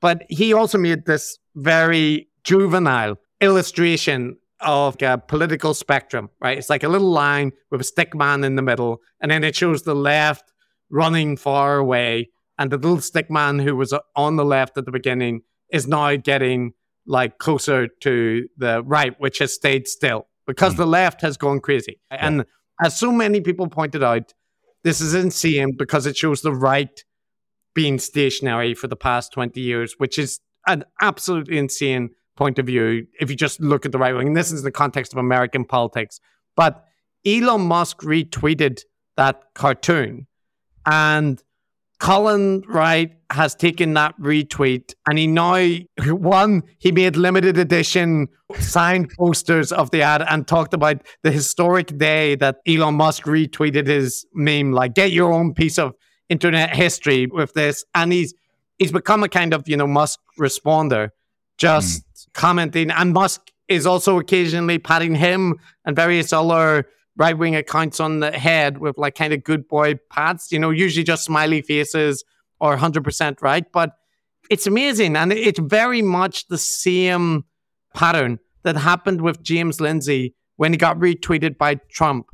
But 0.00 0.22
he 0.28 0.52
also 0.52 0.78
made 0.78 1.06
this 1.06 1.38
very 1.56 2.28
juvenile 2.44 3.18
illustration 3.40 4.36
of 4.60 5.00
a 5.02 5.18
political 5.18 5.74
spectrum, 5.74 6.30
right? 6.40 6.58
It's 6.58 6.70
like 6.70 6.82
a 6.82 6.88
little 6.88 7.10
line 7.10 7.52
with 7.70 7.80
a 7.80 7.84
stick 7.84 8.14
man 8.14 8.44
in 8.44 8.56
the 8.56 8.62
middle, 8.62 9.00
and 9.20 9.30
then 9.30 9.44
it 9.44 9.54
shows 9.54 9.82
the 9.82 9.94
left 9.94 10.52
running 10.90 11.36
far 11.36 11.76
away, 11.78 12.30
and 12.58 12.70
the 12.70 12.76
little 12.76 13.00
stick 13.00 13.30
man 13.30 13.58
who 13.58 13.76
was 13.76 13.94
on 14.16 14.36
the 14.36 14.44
left 14.44 14.76
at 14.78 14.84
the 14.84 14.92
beginning 14.92 15.42
is 15.70 15.86
now 15.86 16.16
getting 16.16 16.72
like 17.06 17.38
closer 17.38 17.88
to 18.00 18.48
the 18.56 18.82
right, 18.82 19.14
which 19.18 19.38
has 19.38 19.54
stayed 19.54 19.88
still 19.88 20.26
because 20.46 20.74
mm. 20.74 20.78
the 20.78 20.86
left 20.86 21.20
has 21.20 21.36
gone 21.36 21.60
crazy. 21.60 22.00
Yeah. 22.10 22.26
And 22.26 22.44
as 22.82 22.98
so 22.98 23.12
many 23.12 23.40
people 23.40 23.68
pointed 23.68 24.02
out, 24.02 24.34
this 24.84 25.00
is 25.00 25.14
insane 25.14 25.74
because 25.76 26.06
it 26.06 26.16
shows 26.16 26.42
the 26.42 26.52
right 26.52 27.04
being 27.78 28.00
stationary 28.00 28.72
eh, 28.72 28.74
for 28.74 28.88
the 28.88 28.96
past 28.96 29.32
20 29.32 29.60
years, 29.60 29.94
which 29.98 30.18
is 30.18 30.40
an 30.66 30.84
absolutely 31.00 31.58
insane 31.58 32.10
point 32.36 32.58
of 32.58 32.66
view 32.66 33.06
if 33.20 33.30
you 33.30 33.36
just 33.36 33.60
look 33.60 33.86
at 33.86 33.92
the 33.92 33.98
right 33.98 34.16
wing. 34.16 34.26
And 34.26 34.36
this 34.36 34.50
is 34.50 34.62
in 34.62 34.64
the 34.64 34.72
context 34.72 35.12
of 35.12 35.18
American 35.20 35.64
politics. 35.64 36.18
But 36.56 36.84
Elon 37.24 37.60
Musk 37.60 38.00
retweeted 38.00 38.80
that 39.16 39.44
cartoon. 39.54 40.26
And 40.86 41.40
Colin 42.00 42.64
Wright 42.66 43.12
has 43.30 43.54
taken 43.54 43.94
that 43.94 44.18
retweet 44.20 44.94
and 45.08 45.16
he 45.16 45.28
now, 45.28 45.76
one, 46.12 46.64
he 46.78 46.90
made 46.90 47.14
limited 47.14 47.58
edition 47.58 48.26
signed 48.58 49.08
posters 49.16 49.70
of 49.70 49.92
the 49.92 50.02
ad 50.02 50.22
and 50.28 50.48
talked 50.48 50.74
about 50.74 51.06
the 51.22 51.30
historic 51.30 51.96
day 51.96 52.34
that 52.34 52.56
Elon 52.66 52.96
Musk 52.96 53.22
retweeted 53.22 53.86
his 53.86 54.26
meme, 54.34 54.72
like, 54.72 54.94
get 54.96 55.12
your 55.12 55.32
own 55.32 55.54
piece 55.54 55.78
of 55.78 55.94
internet 56.28 56.74
history 56.74 57.26
with 57.26 57.54
this. 57.54 57.84
And 57.94 58.12
he's, 58.12 58.34
he's 58.78 58.92
become 58.92 59.22
a 59.22 59.28
kind 59.28 59.54
of, 59.54 59.68
you 59.68 59.76
know, 59.76 59.86
Musk 59.86 60.20
responder, 60.38 61.10
just 61.56 62.02
mm. 62.02 62.26
commenting. 62.34 62.90
And 62.90 63.12
Musk 63.12 63.50
is 63.68 63.86
also 63.86 64.18
occasionally 64.18 64.78
patting 64.78 65.14
him 65.14 65.56
and 65.84 65.94
various 65.94 66.32
other 66.32 66.86
right 67.16 67.36
wing 67.36 67.56
accounts 67.56 68.00
on 68.00 68.20
the 68.20 68.30
head 68.30 68.78
with 68.78 68.96
like 68.96 69.14
kind 69.14 69.32
of 69.32 69.44
good 69.44 69.68
boy 69.68 69.94
pats, 70.10 70.52
you 70.52 70.58
know, 70.58 70.70
usually 70.70 71.04
just 71.04 71.24
smiley 71.24 71.60
faces 71.60 72.24
or 72.60 72.76
100% 72.76 73.42
right. 73.42 73.70
But 73.72 73.92
it's 74.50 74.66
amazing. 74.66 75.16
And 75.16 75.32
it's 75.32 75.58
very 75.58 76.00
much 76.00 76.48
the 76.48 76.58
same 76.58 77.44
pattern 77.94 78.38
that 78.62 78.76
happened 78.76 79.20
with 79.20 79.42
James 79.42 79.80
Lindsay 79.80 80.34
when 80.56 80.72
he 80.72 80.78
got 80.78 80.98
retweeted 80.98 81.58
by 81.58 81.76
Trump. 81.90 82.26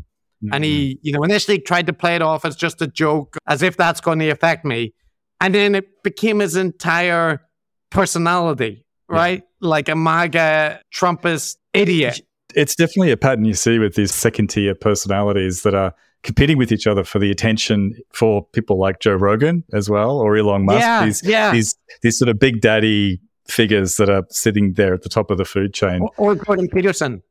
Mm-hmm. 0.44 0.54
And 0.54 0.64
he, 0.64 0.98
you 1.02 1.12
know, 1.12 1.22
initially 1.22 1.58
tried 1.58 1.86
to 1.86 1.92
play 1.92 2.16
it 2.16 2.22
off 2.22 2.44
as 2.44 2.56
just 2.56 2.80
a 2.82 2.86
joke, 2.86 3.36
as 3.46 3.62
if 3.62 3.76
that's 3.76 4.00
going 4.00 4.18
to 4.20 4.28
affect 4.28 4.64
me. 4.64 4.94
And 5.40 5.54
then 5.54 5.74
it 5.74 6.02
became 6.02 6.38
his 6.38 6.56
entire 6.56 7.42
personality, 7.90 8.84
right? 9.08 9.42
Yeah. 9.42 9.68
Like 9.68 9.88
a 9.88 9.94
MAGA 9.94 10.80
Trumpist 10.94 11.56
idiot 11.72 12.20
it's 12.54 12.74
definitely 12.74 13.10
a 13.10 13.16
pattern 13.16 13.44
you 13.44 13.54
see 13.54 13.78
with 13.78 13.94
these 13.94 14.14
second 14.14 14.48
tier 14.48 14.74
personalities 14.74 15.62
that 15.62 15.74
are 15.74 15.94
competing 16.22 16.56
with 16.56 16.72
each 16.72 16.86
other 16.86 17.04
for 17.04 17.18
the 17.18 17.30
attention 17.30 17.94
for 18.12 18.44
people 18.52 18.78
like 18.78 19.00
Joe 19.00 19.14
Rogan 19.14 19.64
as 19.72 19.90
well 19.90 20.18
or 20.18 20.36
Elon 20.36 20.64
Musk. 20.64 20.80
Yeah, 20.80 21.04
these, 21.04 21.22
yeah. 21.22 21.52
these 21.52 21.76
these 22.02 22.18
sort 22.18 22.28
of 22.28 22.38
big 22.38 22.60
daddy 22.60 23.20
figures 23.46 23.96
that 23.96 24.08
are 24.08 24.24
sitting 24.30 24.72
there 24.74 24.94
at 24.94 25.02
the 25.02 25.08
top 25.08 25.30
of 25.30 25.38
the 25.38 25.44
food 25.44 25.74
chain. 25.74 26.00
Or, 26.16 26.32
or 26.32 26.34
Jordan 26.36 26.68
Peterson. 26.68 27.22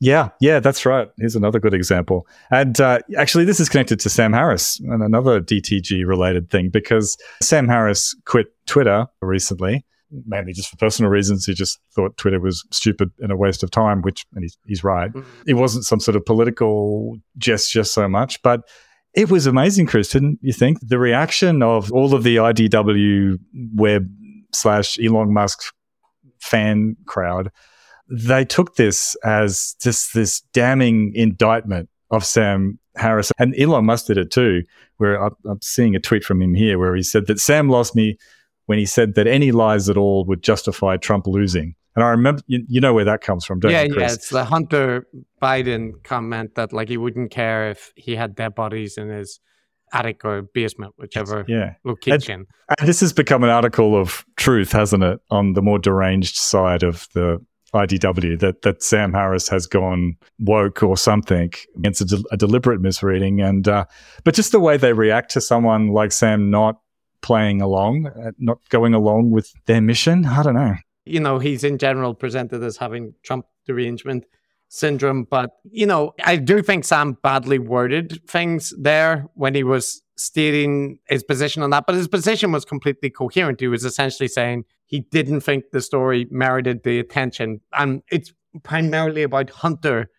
Yeah, 0.00 0.30
yeah, 0.40 0.60
that's 0.60 0.86
right. 0.86 1.08
Here's 1.18 1.36
another 1.36 1.60
good 1.60 1.74
example. 1.74 2.26
And 2.50 2.80
uh, 2.80 3.00
actually, 3.18 3.44
this 3.44 3.60
is 3.60 3.68
connected 3.68 4.00
to 4.00 4.08
Sam 4.08 4.32
Harris 4.32 4.80
and 4.80 5.02
another 5.02 5.40
DTG 5.40 6.06
related 6.06 6.50
thing 6.50 6.70
because 6.70 7.18
Sam 7.42 7.68
Harris 7.68 8.16
quit 8.24 8.46
Twitter 8.66 9.06
recently 9.20 9.84
mainly 10.26 10.52
just 10.52 10.68
for 10.68 10.76
personal 10.76 11.10
reasons. 11.10 11.46
He 11.46 11.54
just 11.54 11.78
thought 11.94 12.16
Twitter 12.16 12.40
was 12.40 12.64
stupid 12.70 13.10
and 13.20 13.30
a 13.30 13.36
waste 13.36 13.62
of 13.62 13.70
time, 13.70 14.02
which, 14.02 14.26
and 14.34 14.44
he's, 14.44 14.58
he's 14.66 14.84
right. 14.84 15.12
Mm-hmm. 15.12 15.42
It 15.46 15.54
wasn't 15.54 15.84
some 15.84 16.00
sort 16.00 16.16
of 16.16 16.24
political 16.24 17.16
gesture 17.38 17.84
so 17.84 18.08
much, 18.08 18.42
but 18.42 18.62
it 19.14 19.30
was 19.30 19.46
amazing, 19.46 19.86
Chris, 19.86 20.10
didn't 20.10 20.38
you 20.40 20.52
think? 20.52 20.78
The 20.82 20.98
reaction 20.98 21.62
of 21.62 21.90
all 21.92 22.14
of 22.14 22.22
the 22.22 22.36
IDW 22.36 23.38
web 23.74 24.08
slash 24.52 24.98
Elon 25.00 25.32
Musk 25.32 25.62
fan 26.40 26.96
crowd, 27.06 27.50
they 28.10 28.44
took 28.44 28.76
this 28.76 29.14
as 29.24 29.76
just 29.80 30.14
this 30.14 30.40
damning 30.52 31.12
indictment 31.14 31.88
of 32.10 32.24
Sam 32.24 32.78
Harris. 32.96 33.30
And 33.38 33.54
Elon 33.58 33.84
Musk 33.84 34.06
did 34.06 34.18
it 34.18 34.30
too, 34.30 34.64
where 34.96 35.16
I'm 35.16 35.62
seeing 35.62 35.94
a 35.94 36.00
tweet 36.00 36.24
from 36.24 36.42
him 36.42 36.54
here 36.54 36.78
where 36.78 36.94
he 36.96 37.02
said 37.02 37.26
that 37.28 37.38
Sam 37.38 37.68
lost 37.68 37.94
me 37.94 38.18
when 38.66 38.78
he 38.78 38.86
said 38.86 39.14
that 39.14 39.26
any 39.26 39.52
lies 39.52 39.88
at 39.88 39.96
all 39.96 40.24
would 40.26 40.42
justify 40.42 40.96
Trump 40.96 41.26
losing. 41.26 41.74
And 41.96 42.04
I 42.04 42.08
remember, 42.10 42.42
you, 42.46 42.64
you 42.68 42.80
know 42.80 42.94
where 42.94 43.04
that 43.04 43.20
comes 43.20 43.44
from, 43.44 43.60
don't 43.60 43.72
yeah, 43.72 43.82
you? 43.82 43.94
Yeah, 43.94 44.00
yeah. 44.00 44.12
it's 44.12 44.28
the 44.28 44.44
Hunter 44.44 45.06
Biden 45.42 45.92
comment 46.04 46.54
that 46.54 46.72
like 46.72 46.88
he 46.88 46.96
wouldn't 46.96 47.30
care 47.30 47.70
if 47.70 47.92
he 47.96 48.14
had 48.14 48.34
dead 48.34 48.54
bodies 48.54 48.96
in 48.96 49.08
his 49.08 49.40
attic 49.92 50.24
or 50.24 50.42
basement, 50.42 50.94
whichever 50.96 51.44
yeah. 51.48 51.74
location. 51.84 52.46
And, 52.68 52.76
and 52.78 52.88
this 52.88 53.00
has 53.00 53.12
become 53.12 53.42
an 53.42 53.50
article 53.50 54.00
of 54.00 54.24
truth, 54.36 54.70
hasn't 54.70 55.02
it, 55.02 55.20
on 55.30 55.54
the 55.54 55.62
more 55.62 55.80
deranged 55.80 56.36
side 56.36 56.84
of 56.84 57.08
the 57.12 57.44
IDW 57.74 58.38
that 58.40 58.62
that 58.62 58.82
Sam 58.82 59.12
Harris 59.12 59.48
has 59.48 59.66
gone 59.66 60.16
woke 60.38 60.82
or 60.82 60.96
something. 60.96 61.52
It's 61.84 62.00
a, 62.00 62.04
de- 62.04 62.24
a 62.32 62.36
deliberate 62.36 62.80
misreading, 62.80 63.40
and 63.40 63.66
uh, 63.68 63.84
but 64.24 64.34
just 64.34 64.52
the 64.52 64.60
way 64.60 64.76
they 64.76 64.92
react 64.92 65.30
to 65.32 65.40
someone 65.40 65.88
like 65.88 66.12
Sam 66.12 66.50
not 66.50 66.80
playing 67.22 67.60
along, 67.60 68.06
uh, 68.06 68.32
not 68.38 68.58
going 68.70 68.94
along 68.94 69.30
with 69.30 69.52
their 69.66 69.80
mission. 69.80 70.24
I 70.24 70.42
don't 70.42 70.54
know. 70.54 70.74
You 71.04 71.20
know, 71.20 71.38
he's 71.38 71.64
in 71.64 71.78
general 71.78 72.14
presented 72.14 72.62
as 72.62 72.76
having 72.76 73.14
Trump 73.22 73.46
derangement 73.66 74.24
syndrome, 74.68 75.24
but 75.24 75.50
you 75.70 75.86
know, 75.86 76.12
I 76.24 76.36
do 76.36 76.62
think 76.62 76.84
Sam 76.84 77.18
badly 77.22 77.58
worded 77.58 78.20
things 78.28 78.72
there 78.78 79.26
when 79.34 79.54
he 79.54 79.64
was 79.64 80.02
stating 80.16 80.98
his 81.08 81.22
position 81.22 81.62
on 81.62 81.70
that, 81.70 81.84
but 81.86 81.94
his 81.94 82.08
position 82.08 82.52
was 82.52 82.64
completely 82.64 83.10
coherent. 83.10 83.60
He 83.60 83.68
was 83.68 83.84
essentially 83.84 84.28
saying 84.28 84.64
he 84.90 85.00
didn't 85.00 85.40
think 85.40 85.64
the 85.72 85.80
story 85.80 86.26
merited 86.30 86.82
the 86.82 86.98
attention, 86.98 87.60
and 87.72 88.02
it's 88.10 88.32
primarily 88.64 89.22
about 89.22 89.50
Hunter 89.50 90.10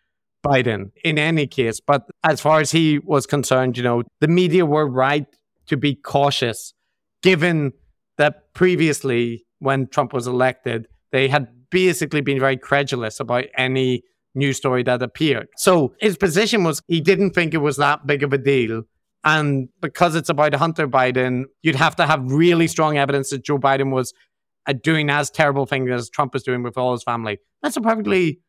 Biden 0.46 0.92
in 1.04 1.20
any 1.20 1.46
case. 1.46 1.80
But 1.80 2.08
as 2.24 2.42
far 2.42 2.62
as 2.62 2.72
he 2.72 3.00
was 3.00 3.28
concerned, 3.28 3.78
you 3.78 3.84
know, 3.84 4.04
the 4.22 4.28
media 4.28 4.66
were 4.66 4.90
right 4.90 5.28
to 5.68 5.78
be 5.78 5.94
cautious 5.96 6.74
given 7.22 7.74
that 8.18 8.54
previously, 8.54 9.46
when 9.60 9.88
Trump 9.88 10.14
was 10.14 10.28
elected, 10.28 10.88
they 11.12 11.28
had 11.28 11.48
basically 11.70 12.22
been 12.22 12.40
very 12.40 12.58
credulous 12.58 13.20
about 13.20 13.46
any 13.58 14.04
news 14.34 14.58
story 14.58 14.84
that 14.84 15.02
appeared. 15.02 15.48
So 15.58 15.94
his 16.00 16.18
position 16.18 16.64
was 16.64 16.82
he 16.88 17.02
didn't 17.02 17.32
think 17.32 17.54
it 17.54 17.58
was 17.58 17.78
that 17.78 18.08
big 18.08 18.24
of 18.24 18.34
a 18.34 18.38
deal. 18.38 18.84
And 19.24 19.70
because 19.82 20.16
it's 20.16 20.30
about 20.30 20.56
Hunter 20.56 20.88
Biden, 20.88 21.44
you'd 21.62 21.76
have 21.76 21.96
to 21.98 22.08
have 22.08 22.32
really 22.32 22.68
strong 22.68 22.98
evidence 22.98 23.30
that 23.30 23.44
Joe 23.44 23.60
Biden 23.60 23.92
was 23.92 24.14
uh, 24.68 24.74
doing 24.74 25.10
as 25.10 25.30
terrible 25.30 25.66
things 25.66 25.90
as 25.92 26.10
Trump 26.10 26.36
is 26.36 26.44
doing 26.44 26.64
with 26.64 26.78
all 26.78 26.94
his 26.94 27.04
family. 27.04 27.40
That's 27.62 27.78
a 27.78 27.82
perfectly 27.82 28.40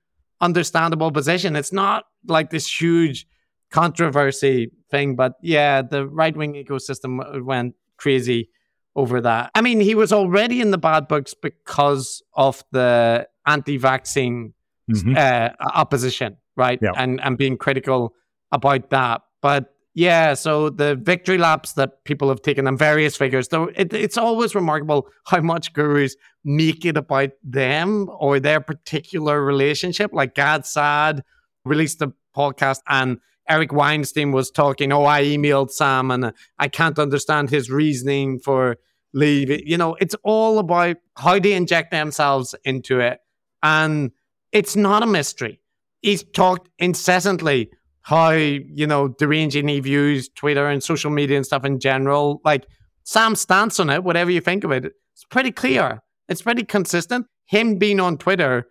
understandable 0.41 1.13
position. 1.13 1.57
It's 1.57 1.73
not 1.73 2.05
like 2.27 2.51
this 2.51 2.81
huge 2.81 3.27
controversy 3.71 4.71
thing, 4.91 5.17
but 5.17 5.35
yeah, 5.43 5.83
the 5.83 6.07
right 6.07 6.37
wing 6.37 6.55
ecosystem 6.55 7.45
went 7.45 7.75
crazy 7.97 8.51
over 8.95 9.21
that. 9.21 9.51
I 9.55 9.63
mean, 9.63 9.81
he 9.81 9.95
was 9.95 10.13
already 10.13 10.61
in 10.61 10.71
the 10.71 10.79
bad 10.79 11.09
books 11.09 11.35
because 11.35 12.23
of 12.35 12.63
the 12.73 13.27
anti-vaccine 13.47 14.53
mm-hmm. 14.91 15.15
uh, 15.17 15.49
opposition, 15.75 16.37
right? 16.57 16.79
Yeah. 16.83 16.93
And 16.97 17.21
and 17.21 17.39
being 17.39 17.57
critical 17.57 18.15
about 18.51 18.91
that. 18.91 19.23
But 19.41 19.75
yeah, 19.95 20.33
so 20.35 20.71
the 20.71 20.97
victory 20.97 21.37
laps 21.37 21.75
that 21.75 22.05
people 22.05 22.29
have 22.29 22.41
taken 22.41 22.67
and 22.67 22.79
various 22.79 23.17
figures, 23.17 23.49
though 23.49 23.71
it, 23.77 23.93
it's 23.93 24.17
always 24.17 24.55
remarkable 24.55 25.09
how 25.27 25.41
much 25.41 25.73
gurus 25.75 26.17
make 26.45 26.87
it 26.87 26.97
about 26.97 27.31
them 27.43 28.09
or 28.19 28.41
their 28.41 28.61
particular 28.61 29.45
relationship. 29.45 30.13
Like 30.13 30.35
Gad 30.35 30.65
Saad 30.65 31.23
released 31.65 32.01
a 32.01 32.13
podcast 32.35 32.81
and 32.89 33.19
Eric 33.49 33.73
Weinstein 33.73 34.33
was 34.33 34.51
talking, 34.51 34.93
oh, 34.93 35.05
I 35.05 35.25
emailed 35.25 35.71
Sam 35.71 36.11
and 36.11 36.33
I 36.59 36.69
can't 36.69 36.99
understand 36.99 37.51
his 37.51 37.71
reasoning 37.71 38.39
for 38.39 38.79
leaving. 39.13 39.61
You 39.67 39.77
know, 39.77 39.97
it's 40.01 40.17
all 40.23 40.59
about 40.59 40.97
how 41.17 41.39
they 41.39 41.53
inject 41.53 41.91
themselves 41.91 42.55
into 42.65 43.01
it. 43.01 43.19
And 43.63 44.13
it's 44.53 44.75
not 44.75 45.03
a 45.03 45.07
mystery. 45.07 45.61
He's 46.01 46.23
talked 46.23 46.69
incessantly 46.79 47.71
how, 48.03 48.31
you 48.31 48.87
know, 48.87 49.09
deranging 49.09 49.69
he 49.69 49.81
views 49.81 50.29
Twitter 50.29 50.67
and 50.67 50.83
social 50.83 51.11
media 51.11 51.37
and 51.37 51.47
stuff 51.47 51.65
in 51.65 51.79
general. 51.79 52.41
Like 52.45 52.67
Sam's 53.05 53.41
stance 53.41 53.81
on 53.81 53.91
it, 53.91 54.05
whatever 54.05 54.31
you 54.31 54.41
think 54.41 54.65
of 54.65 54.73
it, 54.73 54.85
it's 54.85 55.25
pretty 55.31 55.53
clear. 55.53 56.03
It's 56.29 56.43
pretty 56.43 56.65
consistent. 56.65 57.27
Him 57.47 57.79
being 57.79 58.01
on 58.01 58.19
Twitter 58.19 58.67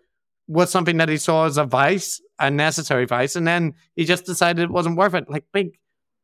was 0.48 0.70
something 0.70 0.98
that 0.98 1.10
he 1.10 1.18
saw 1.18 1.46
as 1.46 1.58
a 1.58 1.64
vice, 1.64 2.22
a 2.40 2.52
necessary 2.52 3.06
vice, 3.06 3.36
and 3.36 3.48
then 3.48 3.74
he 3.96 4.06
just 4.06 4.26
decided 4.26 4.64
it 4.64 4.72
wasn't 4.72 4.98
worth 4.98 5.14
it. 5.14 5.30
Like 5.30 5.46
big, 5.54 5.78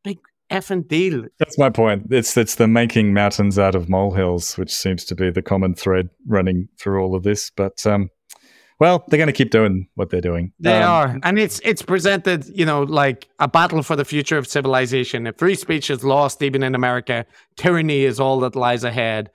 big 0.03 0.17
effing 0.51 0.87
deal. 0.87 1.25
That's 1.39 1.57
my 1.57 1.69
point. 1.69 2.07
It's 2.09 2.35
it's 2.35 2.55
the 2.55 2.67
making 2.67 3.13
mountains 3.13 3.59
out 3.59 3.75
of 3.75 3.89
molehills, 3.89 4.57
which 4.57 4.73
seems 4.73 5.05
to 5.05 5.15
be 5.15 5.29
the 5.29 5.41
common 5.41 5.75
thread 5.75 6.09
running 6.27 6.67
through 6.79 7.01
all 7.01 7.15
of 7.15 7.23
this. 7.23 7.51
But 7.55 7.85
um, 7.85 8.09
well, 8.79 9.03
they're 9.07 9.17
going 9.17 9.27
to 9.27 9.33
keep 9.33 9.49
doing 9.51 9.87
what 9.95 10.09
they're 10.09 10.21
doing. 10.21 10.53
They 10.59 10.81
Um, 10.81 10.91
are, 10.91 11.19
and 11.23 11.39
it's 11.39 11.59
it's 11.63 11.81
presented, 11.81 12.45
you 12.53 12.65
know, 12.65 12.83
like 12.83 13.27
a 13.39 13.47
battle 13.47 13.81
for 13.83 13.95
the 13.95 14.05
future 14.05 14.37
of 14.37 14.47
civilization. 14.47 15.27
If 15.27 15.37
free 15.37 15.55
speech 15.55 15.89
is 15.89 16.03
lost, 16.03 16.41
even 16.43 16.63
in 16.63 16.75
America, 16.75 17.25
tyranny 17.55 18.03
is 18.03 18.19
all 18.19 18.39
that 18.41 18.55
lies 18.55 18.83
ahead. 18.83 19.29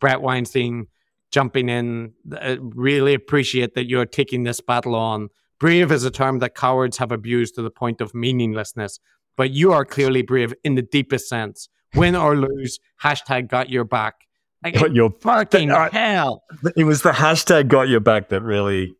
Brett 0.00 0.20
Weinstein 0.20 0.86
jumping 1.30 1.68
in, 1.68 2.12
uh, 2.32 2.56
really 2.60 3.14
appreciate 3.14 3.74
that 3.74 3.88
you're 3.88 4.06
taking 4.06 4.44
this 4.44 4.60
battle 4.60 4.94
on. 4.94 5.28
Brave 5.60 5.92
is 5.92 6.04
a 6.04 6.10
term 6.10 6.38
that 6.38 6.54
cowards 6.54 6.98
have 6.98 7.12
abused 7.12 7.54
to 7.56 7.62
the 7.62 7.70
point 7.70 8.00
of 8.00 8.14
meaninglessness, 8.14 9.00
but 9.36 9.50
you 9.50 9.72
are 9.72 9.84
clearly 9.84 10.22
brave 10.22 10.54
in 10.64 10.76
the 10.76 10.82
deepest 10.82 11.28
sense. 11.28 11.68
Win 11.94 12.14
or 12.14 12.36
lose, 12.36 12.78
hashtag 13.02 13.48
got 13.48 13.68
your 13.68 13.84
back. 13.84 14.27
Like, 14.64 14.74
Got 14.74 14.94
your- 14.94 15.12
fucking 15.20 15.70
Uh, 15.70 15.88
hell. 15.90 16.42
It 16.76 16.84
was 16.84 17.02
the 17.02 17.10
hashtag 17.12 17.68
got 17.68 17.88
your 17.88 18.00
back 18.00 18.28
that 18.30 18.42
really 18.42 18.94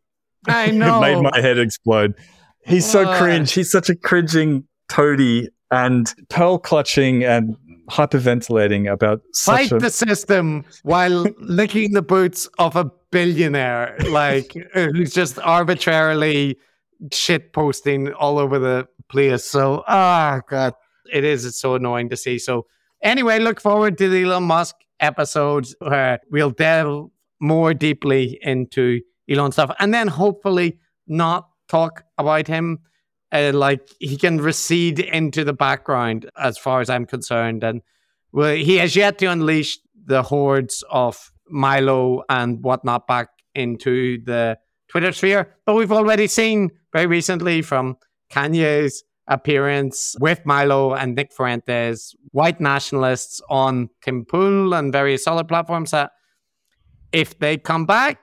I 0.47 0.71
know. 0.71 1.01
made 1.01 1.21
my 1.21 1.39
head 1.41 1.57
explode. 1.59 2.15
He's 2.65 2.85
so 2.89 3.05
cringe. 3.17 3.51
He's 3.51 3.71
such 3.71 3.89
a 3.89 3.95
cringing 3.95 4.65
toady 4.89 5.49
and 5.71 6.13
pearl 6.29 6.57
clutching 6.59 7.23
and 7.23 7.55
hyperventilating 7.89 8.91
about 8.91 9.21
fight 9.35 9.71
a 9.71 9.79
the 9.79 9.89
system 9.89 10.63
while 10.83 11.25
licking 11.39 11.93
the 11.93 12.01
boots 12.01 12.47
of 12.59 12.75
a 12.75 12.89
billionaire, 13.11 13.97
like 14.09 14.53
uh, 14.75 14.87
who's 14.93 15.13
just 15.13 15.39
arbitrarily 15.39 16.57
shit 17.11 17.53
posting 17.53 18.13
all 18.13 18.39
over 18.39 18.59
the 18.59 18.87
place. 19.09 19.43
So, 19.45 19.83
ah, 19.87 20.41
god, 20.49 20.73
it 21.11 21.23
is. 21.23 21.45
It's 21.45 21.59
so 21.59 21.75
annoying 21.75 22.09
to 22.09 22.17
see. 22.17 22.37
So, 22.39 22.65
anyway, 23.01 23.39
look 23.39 23.59
forward 23.61 23.97
to 23.97 24.09
the 24.09 24.23
Elon 24.23 24.43
Musk 24.43 24.75
episodes 24.99 25.75
where 25.79 26.19
we'll 26.31 26.51
delve 26.51 27.11
more 27.39 27.73
deeply 27.73 28.37
into 28.41 29.01
Elon 29.29 29.51
stuff, 29.51 29.73
and 29.79 29.93
then 29.93 30.07
hopefully 30.07 30.79
not 31.07 31.49
talk 31.67 32.03
about 32.17 32.47
him. 32.47 32.79
Uh, 33.31 33.51
like 33.53 33.87
he 33.99 34.17
can 34.17 34.37
recede 34.37 34.99
into 34.99 35.43
the 35.43 35.53
background 35.53 36.27
as 36.35 36.57
far 36.57 36.81
as 36.81 36.89
I'm 36.89 37.05
concerned, 37.05 37.63
and 37.63 37.81
well, 38.31 38.55
he 38.55 38.77
has 38.77 38.95
yet 38.95 39.19
to 39.19 39.27
unleash 39.27 39.77
the 40.05 40.23
hordes 40.23 40.83
of 40.89 41.31
Milo 41.47 42.23
and 42.27 42.63
whatnot 42.63 43.07
back 43.07 43.29
into 43.53 44.23
the 44.23 44.57
Twitter 44.87 45.11
sphere. 45.11 45.55
But 45.65 45.75
we've 45.75 45.91
already 45.91 46.27
seen 46.27 46.71
very 46.91 47.05
recently 47.05 47.61
from 47.61 47.97
Kanye's 48.31 49.03
appearance 49.29 50.15
with 50.19 50.45
Milo 50.45 50.93
and 50.93 51.15
Nick 51.15 51.31
Fuentes, 51.31 52.15
white 52.31 52.59
nationalists 52.59 53.41
on 53.49 53.89
Tim 54.03 54.25
Pool 54.25 54.73
and 54.73 54.91
various 54.91 55.27
other 55.27 55.43
platforms 55.43 55.91
that 55.91 56.11
if 57.11 57.39
they 57.39 57.57
come 57.57 57.85
back, 57.85 58.19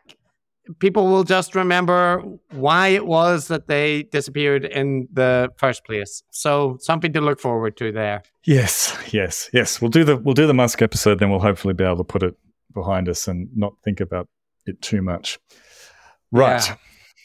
people 0.81 1.07
will 1.07 1.25
just 1.25 1.55
remember 1.55 2.23
why 2.51 2.89
it 2.89 3.07
was 3.07 3.49
that 3.49 3.69
they 3.69 4.05
disappeared 4.05 4.65
in 4.65 5.09
the 5.13 5.49
first 5.57 5.85
place. 5.85 6.23
So 6.31 6.77
something 6.81 7.13
to 7.13 7.21
look 7.21 7.41
forward 7.41 7.77
to 7.79 7.93
there. 7.93 8.23
Yes, 8.45 8.97
yes, 9.13 9.49
yes. 9.53 9.81
We'll 9.81 9.91
do 9.91 10.05
the 10.05 10.17
we'll 10.17 10.35
do 10.35 10.47
the 10.47 10.55
Musk 10.55 10.83
episode, 10.83 11.19
then 11.19 11.31
we'll 11.31 11.41
hopefully 11.41 11.75
be 11.75 11.85
able 11.85 11.99
to 11.99 12.05
put 12.05 12.23
it 12.23 12.35
behind 12.75 13.09
us 13.09 13.29
and 13.29 13.49
not 13.55 13.75
think 13.85 14.01
about 14.01 14.29
it 14.67 14.83
too 14.83 15.03
much. 15.03 15.39
Right. 16.33 16.67
Yeah. 16.67 16.77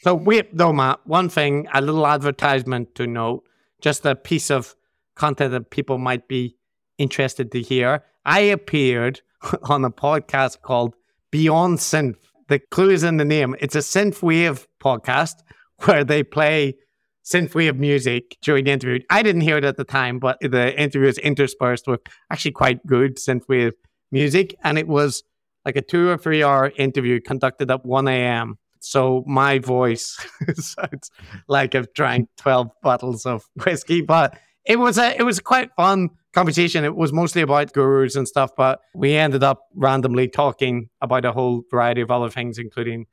So 0.03 0.15
wait, 0.15 0.55
though, 0.55 0.73
Matt. 0.73 0.99
One 1.05 1.29
thing, 1.29 1.67
a 1.73 1.81
little 1.81 2.07
advertisement 2.07 2.95
to 2.95 3.05
note, 3.05 3.43
just 3.81 4.05
a 4.05 4.15
piece 4.15 4.49
of 4.49 4.75
content 5.15 5.51
that 5.51 5.69
people 5.71 5.97
might 5.97 6.27
be 6.27 6.55
interested 6.97 7.51
to 7.51 7.61
hear. 7.61 8.03
I 8.25 8.39
appeared 8.41 9.21
on 9.63 9.83
a 9.83 9.91
podcast 9.91 10.61
called 10.61 10.95
Beyond 11.31 11.79
Synth. 11.79 12.17
The 12.47 12.59
clue 12.59 12.89
is 12.91 13.03
in 13.03 13.17
the 13.17 13.25
name. 13.25 13.55
It's 13.59 13.75
a 13.75 13.79
synthwave 13.79 14.67
podcast 14.81 15.35
where 15.85 16.03
they 16.03 16.23
play 16.23 16.75
synthwave 17.23 17.77
music 17.77 18.37
during 18.41 18.65
the 18.65 18.71
interview. 18.71 18.99
I 19.09 19.23
didn't 19.23 19.41
hear 19.41 19.57
it 19.57 19.63
at 19.63 19.77
the 19.77 19.83
time, 19.83 20.19
but 20.19 20.37
the 20.41 20.79
interview 20.79 21.07
is 21.07 21.17
interspersed 21.17 21.87
with 21.87 22.01
actually 22.31 22.51
quite 22.51 22.85
good 22.85 23.17
synthwave 23.17 23.73
music, 24.11 24.55
and 24.63 24.77
it 24.77 24.87
was 24.87 25.23
like 25.65 25.75
a 25.75 25.81
two 25.81 26.09
or 26.09 26.17
three 26.17 26.43
hour 26.43 26.71
interview 26.77 27.21
conducted 27.21 27.69
at 27.69 27.85
1 27.85 28.07
a.m. 28.07 28.57
So 28.81 29.23
my 29.27 29.59
voice 29.59 30.17
sounds 30.55 31.11
like 31.47 31.75
I've 31.75 31.93
drank 31.93 32.29
12 32.37 32.69
bottles 32.81 33.25
of 33.25 33.43
whiskey, 33.63 34.01
but 34.01 34.37
it 34.65 34.77
was 34.79 34.97
a 34.97 35.15
it 35.17 35.23
was 35.23 35.39
quite 35.39 35.69
fun 35.75 36.09
conversation. 36.33 36.83
It 36.83 36.95
was 36.95 37.13
mostly 37.13 37.41
about 37.41 37.73
gurus 37.73 38.15
and 38.15 38.27
stuff, 38.27 38.51
but 38.57 38.79
we 38.93 39.15
ended 39.15 39.43
up 39.43 39.61
randomly 39.75 40.27
talking 40.27 40.89
about 41.01 41.25
a 41.25 41.31
whole 41.31 41.63
variety 41.69 42.01
of 42.01 42.11
other 42.11 42.29
things, 42.29 42.57
including 42.57 43.05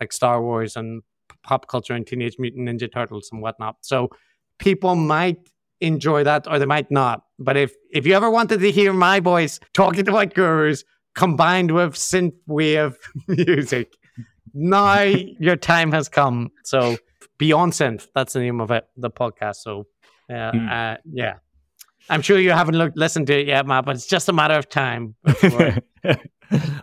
like 0.00 0.12
Star 0.12 0.42
Wars 0.42 0.76
and 0.76 1.02
pop 1.42 1.68
culture 1.68 1.94
and 1.94 2.06
Teenage 2.06 2.36
Mutant 2.38 2.68
Ninja 2.68 2.92
Turtles 2.92 3.28
and 3.32 3.42
whatnot. 3.42 3.76
So 3.80 4.10
people 4.58 4.94
might 4.94 5.50
enjoy 5.80 6.24
that 6.24 6.46
or 6.48 6.58
they 6.58 6.66
might 6.66 6.90
not. 6.90 7.22
But 7.38 7.56
if 7.56 7.74
if 7.92 8.06
you 8.06 8.14
ever 8.14 8.30
wanted 8.30 8.60
to 8.60 8.70
hear 8.70 8.92
my 8.92 9.20
voice 9.20 9.58
talking 9.74 10.08
about 10.08 10.34
gurus 10.34 10.84
combined 11.14 11.70
with 11.70 11.94
synthwave 11.94 12.96
music, 13.28 13.94
now 14.56 15.02
your 15.40 15.56
time 15.56 15.92
has 15.92 16.08
come. 16.08 16.50
So 16.64 16.96
Beyond 17.38 17.72
Synth, 17.72 18.06
that's 18.14 18.32
the 18.32 18.40
name 18.40 18.60
of 18.60 18.70
it, 18.70 18.84
the 18.96 19.10
podcast. 19.10 19.56
So 19.56 19.86
uh, 20.32 20.50
Hmm. 20.52 20.68
uh, 20.68 20.94
yeah. 21.12 21.34
I'm 22.08 22.22
sure 22.22 22.38
you 22.38 22.52
haven't 22.52 22.76
looked 22.76 22.96
listened 22.96 23.26
to 23.28 23.38
it 23.40 23.46
yet, 23.48 23.66
Matt, 23.66 23.84
but 23.84 23.96
it's 23.96 24.06
just 24.06 24.28
a 24.28 24.32
matter 24.32 24.54
of 24.54 24.68
time. 24.68 25.14
before- 25.24 25.76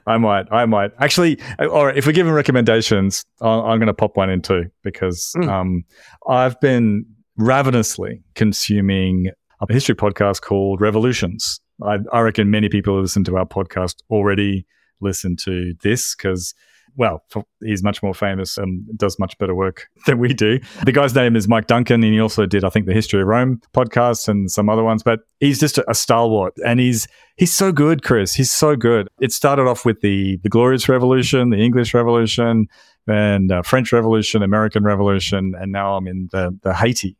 I 0.05 0.17
might, 0.17 0.45
I 0.51 0.65
might 0.65 0.91
actually. 0.99 1.39
All 1.59 1.85
right, 1.85 1.95
if 1.97 2.05
we're 2.05 2.11
giving 2.11 2.33
recommendations, 2.33 3.23
I- 3.41 3.47
I'm 3.47 3.79
going 3.79 3.87
to 3.87 3.93
pop 3.93 4.17
one 4.17 4.29
in 4.29 4.41
too 4.41 4.65
because 4.83 5.31
Mm. 5.37 5.47
um, 5.49 5.83
I've 6.27 6.59
been 6.59 7.05
ravenously 7.37 8.21
consuming 8.35 9.27
a 9.61 9.71
history 9.73 9.95
podcast 9.95 10.41
called 10.41 10.81
Revolutions. 10.81 11.61
I, 11.81 11.99
I 12.11 12.19
reckon 12.19 12.51
many 12.51 12.67
people 12.67 12.95
who 12.95 13.01
listen 13.01 13.23
to 13.23 13.37
our 13.37 13.45
podcast 13.45 13.95
already 14.09 14.65
listen 14.99 15.35
to 15.43 15.73
this 15.81 16.15
because, 16.15 16.53
well, 16.95 17.23
he's 17.61 17.83
much 17.83 18.03
more 18.03 18.13
famous 18.13 18.57
and 18.57 18.85
does 18.97 19.17
much 19.19 19.37
better 19.37 19.55
work 19.55 19.87
than 20.05 20.19
we 20.19 20.33
do. 20.33 20.59
The 20.83 20.91
guy's 20.91 21.15
name 21.15 21.35
is 21.35 21.47
Mike 21.47 21.67
Duncan, 21.67 22.03
and 22.03 22.13
he 22.13 22.19
also 22.19 22.45
did, 22.45 22.63
I 22.63 22.69
think, 22.69 22.85
the 22.85 22.93
History 22.93 23.21
of 23.21 23.27
Rome 23.27 23.61
podcast 23.75 24.27
and 24.27 24.49
some 24.51 24.69
other 24.69 24.83
ones. 24.83 25.03
But 25.03 25.21
he's 25.39 25.59
just 25.59 25.77
a, 25.77 25.89
a 25.89 25.93
stalwart, 25.93 26.53
and 26.65 26.79
he's 26.79 27.07
he's 27.37 27.53
so 27.53 27.71
good, 27.71 28.03
Chris. 28.03 28.33
He's 28.33 28.51
so 28.51 28.75
good. 28.75 29.09
It 29.19 29.31
started 29.31 29.63
off 29.63 29.85
with 29.85 30.01
the 30.01 30.37
the 30.43 30.49
Glorious 30.49 30.87
Revolution, 30.87 31.49
the 31.49 31.57
English 31.57 31.93
Revolution, 31.93 32.67
and 33.07 33.51
uh, 33.51 33.61
French 33.61 33.91
Revolution, 33.91 34.43
American 34.43 34.83
Revolution, 34.83 35.53
and 35.59 35.71
now 35.71 35.95
I'm 35.95 36.07
in 36.07 36.29
the 36.31 36.57
the 36.63 36.73
Haiti 36.73 37.17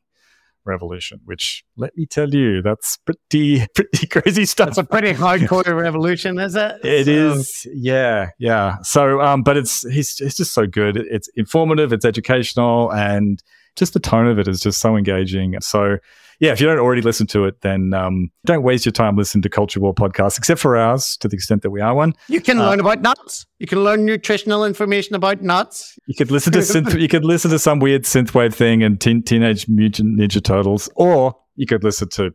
Revolution. 0.66 1.20
Which 1.26 1.64
let 1.78 1.96
me 1.98 2.06
tell 2.06 2.30
you, 2.34 2.62
that's 2.62 2.98
pretty 2.98 3.66
pretty 3.76 4.08
crazy 4.08 4.46
stuff. 4.46 4.70
It's 4.70 4.78
a 4.78 4.84
pretty 4.84 5.14
hardcore 5.14 5.66
revolution, 5.82 6.40
is 6.40 6.56
it? 6.56 6.76
It 6.84 7.06
So- 7.06 7.12
is, 7.12 7.68
yeah, 7.74 8.30
yeah. 8.40 8.78
So, 8.84 9.22
um, 9.22 9.44
but 9.44 9.58
it's 9.58 9.82
he's 9.92 10.20
it's 10.22 10.36
just 10.38 10.54
so 10.54 10.66
good. 10.68 10.98
It's 10.98 11.28
informative, 11.36 11.92
it's 11.94 12.06
educational, 12.06 12.92
and 12.94 13.42
just 13.76 13.94
the 13.94 14.00
tone 14.00 14.28
of 14.28 14.40
it 14.40 14.48
is 14.48 14.60
just 14.62 14.80
so 14.80 14.96
engaging. 14.96 15.56
So, 15.62 15.98
yeah, 16.44 16.52
if 16.52 16.60
you 16.60 16.68
don't 16.68 16.78
already 16.78 17.02
listen 17.02 17.26
to 17.28 17.46
it, 17.46 17.62
then 17.62 17.94
um, 17.94 18.30
don't 18.44 18.64
waste 18.64 18.86
your 18.86 18.92
time 18.92 19.16
listening 19.16 19.42
to 19.44 19.50
Culture 19.50 19.80
War 19.80 19.94
podcasts, 19.96 20.38
except 20.38 20.60
for 20.60 20.76
ours, 20.76 21.16
to 21.22 21.30
the 21.30 21.36
extent 21.36 21.62
that 21.62 21.70
we 21.70 21.80
are 21.80 21.96
one. 21.96 22.14
You 22.28 22.42
can 22.42 22.60
Uh, 22.60 22.70
learn 22.70 22.82
about 22.82 23.02
nuts. 23.02 23.46
You 23.60 23.68
can 23.68 23.82
learn 23.82 24.04
nutritional 24.04 24.66
information 24.66 25.16
about 25.16 25.42
nuts. 25.42 25.98
You 26.06 26.16
could 26.16 26.32
listen 26.32 26.52
to 26.52 26.60
synth, 26.60 27.00
you 27.00 27.08
could 27.08 27.24
listen 27.24 27.50
to 27.52 27.60
some 27.60 27.80
weird 27.80 28.04
synthwave 28.04 28.54
thing 28.54 28.84
and 28.84 29.00
teen, 29.00 29.24
Teenage 29.24 29.70
Mutant 29.70 30.20
Ninja 30.20 30.44
Turtles, 30.44 30.90
or 30.96 31.34
you 31.56 31.66
could 31.66 31.82
listen 31.82 32.10
to 32.10 32.32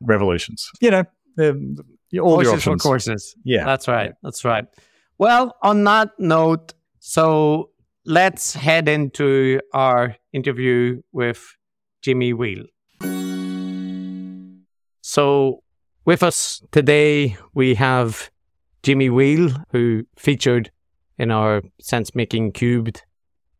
Revolutions. 0.00 0.68
You 0.80 0.90
know, 0.90 1.04
um, 1.38 1.76
all 2.20 2.42
your 2.42 2.58
Courses 2.58 2.64
for 2.64 2.76
courses. 2.78 3.36
Yeah, 3.44 3.64
That's 3.64 3.86
right. 3.86 4.12
That's 4.24 4.44
right. 4.44 4.64
Well, 5.18 5.54
on 5.62 5.84
that 5.84 6.10
note, 6.18 6.74
so 6.98 7.70
let's 8.04 8.54
head 8.54 8.88
into 8.88 9.60
our 9.72 10.16
interview 10.32 11.02
with 11.12 11.54
Jimmy 12.02 12.32
Wheal. 12.34 12.64
So, 15.16 15.62
with 16.04 16.22
us 16.22 16.60
today, 16.72 17.38
we 17.54 17.74
have 17.76 18.30
Jimmy 18.82 19.08
Wheal, 19.08 19.64
who 19.70 20.04
featured 20.18 20.70
in 21.16 21.30
our 21.30 21.62
Sense 21.80 22.14
Making 22.14 22.52
Cubed 22.52 23.02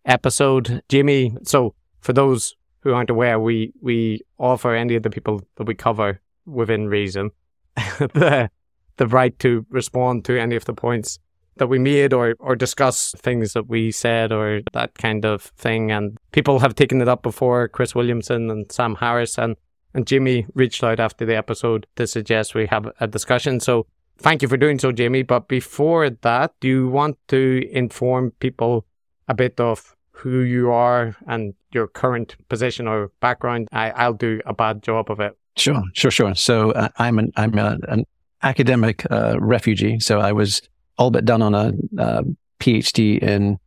episode. 0.04 0.82
Jimmy, 0.90 1.34
so 1.44 1.74
for 2.00 2.12
those 2.12 2.54
who 2.80 2.92
aren't 2.92 3.08
aware, 3.08 3.40
we 3.40 3.72
we 3.80 4.20
offer 4.38 4.74
any 4.74 4.96
of 4.96 5.02
the 5.02 5.08
people 5.08 5.40
that 5.54 5.66
we 5.66 5.74
cover 5.74 6.20
within 6.44 6.88
reason 6.88 7.30
the 7.76 8.50
the 8.98 9.06
right 9.06 9.38
to 9.38 9.64
respond 9.70 10.26
to 10.26 10.38
any 10.38 10.56
of 10.56 10.66
the 10.66 10.74
points 10.74 11.18
that 11.56 11.68
we 11.68 11.78
made 11.78 12.12
or 12.12 12.34
or 12.38 12.54
discuss 12.54 13.14
things 13.16 13.54
that 13.54 13.66
we 13.66 13.90
said 13.90 14.30
or 14.30 14.60
that 14.74 14.92
kind 14.98 15.24
of 15.24 15.44
thing. 15.56 15.90
And 15.90 16.18
people 16.32 16.58
have 16.58 16.74
taken 16.74 17.00
it 17.00 17.08
up 17.08 17.22
before, 17.22 17.66
Chris 17.68 17.94
Williamson 17.94 18.50
and 18.50 18.70
Sam 18.70 18.96
Harris 18.96 19.38
and 19.38 19.56
and 19.94 20.06
Jimmy 20.06 20.46
reached 20.54 20.82
out 20.84 21.00
after 21.00 21.24
the 21.24 21.36
episode 21.36 21.86
to 21.96 22.06
suggest 22.06 22.54
we 22.54 22.66
have 22.66 22.90
a 23.00 23.06
discussion. 23.06 23.60
So 23.60 23.86
thank 24.18 24.42
you 24.42 24.48
for 24.48 24.56
doing 24.56 24.78
so, 24.78 24.92
Jimmy. 24.92 25.22
But 25.22 25.48
before 25.48 26.10
that, 26.10 26.54
do 26.60 26.68
you 26.68 26.88
want 26.88 27.18
to 27.28 27.62
inform 27.70 28.32
people 28.32 28.84
a 29.28 29.34
bit 29.34 29.58
of 29.60 29.96
who 30.10 30.40
you 30.40 30.70
are 30.70 31.16
and 31.26 31.54
your 31.72 31.86
current 31.86 32.36
position 32.48 32.88
or 32.88 33.10
background? 33.20 33.68
I, 33.72 33.90
I'll 33.90 34.14
do 34.14 34.40
a 34.46 34.54
bad 34.54 34.82
job 34.82 35.10
of 35.10 35.20
it. 35.20 35.36
Sure, 35.56 35.82
sure, 35.94 36.10
sure. 36.10 36.34
So 36.34 36.72
uh, 36.72 36.88
I'm 36.98 37.18
an 37.18 37.32
I'm 37.36 37.56
a, 37.58 37.78
an 37.88 38.04
academic 38.42 39.06
uh, 39.10 39.36
refugee. 39.40 39.98
So 40.00 40.20
I 40.20 40.32
was 40.32 40.62
all 40.98 41.10
but 41.10 41.24
done 41.24 41.42
on 41.42 41.54
a 41.54 41.72
uh, 41.98 42.22
PhD 42.60 43.22
in 43.22 43.58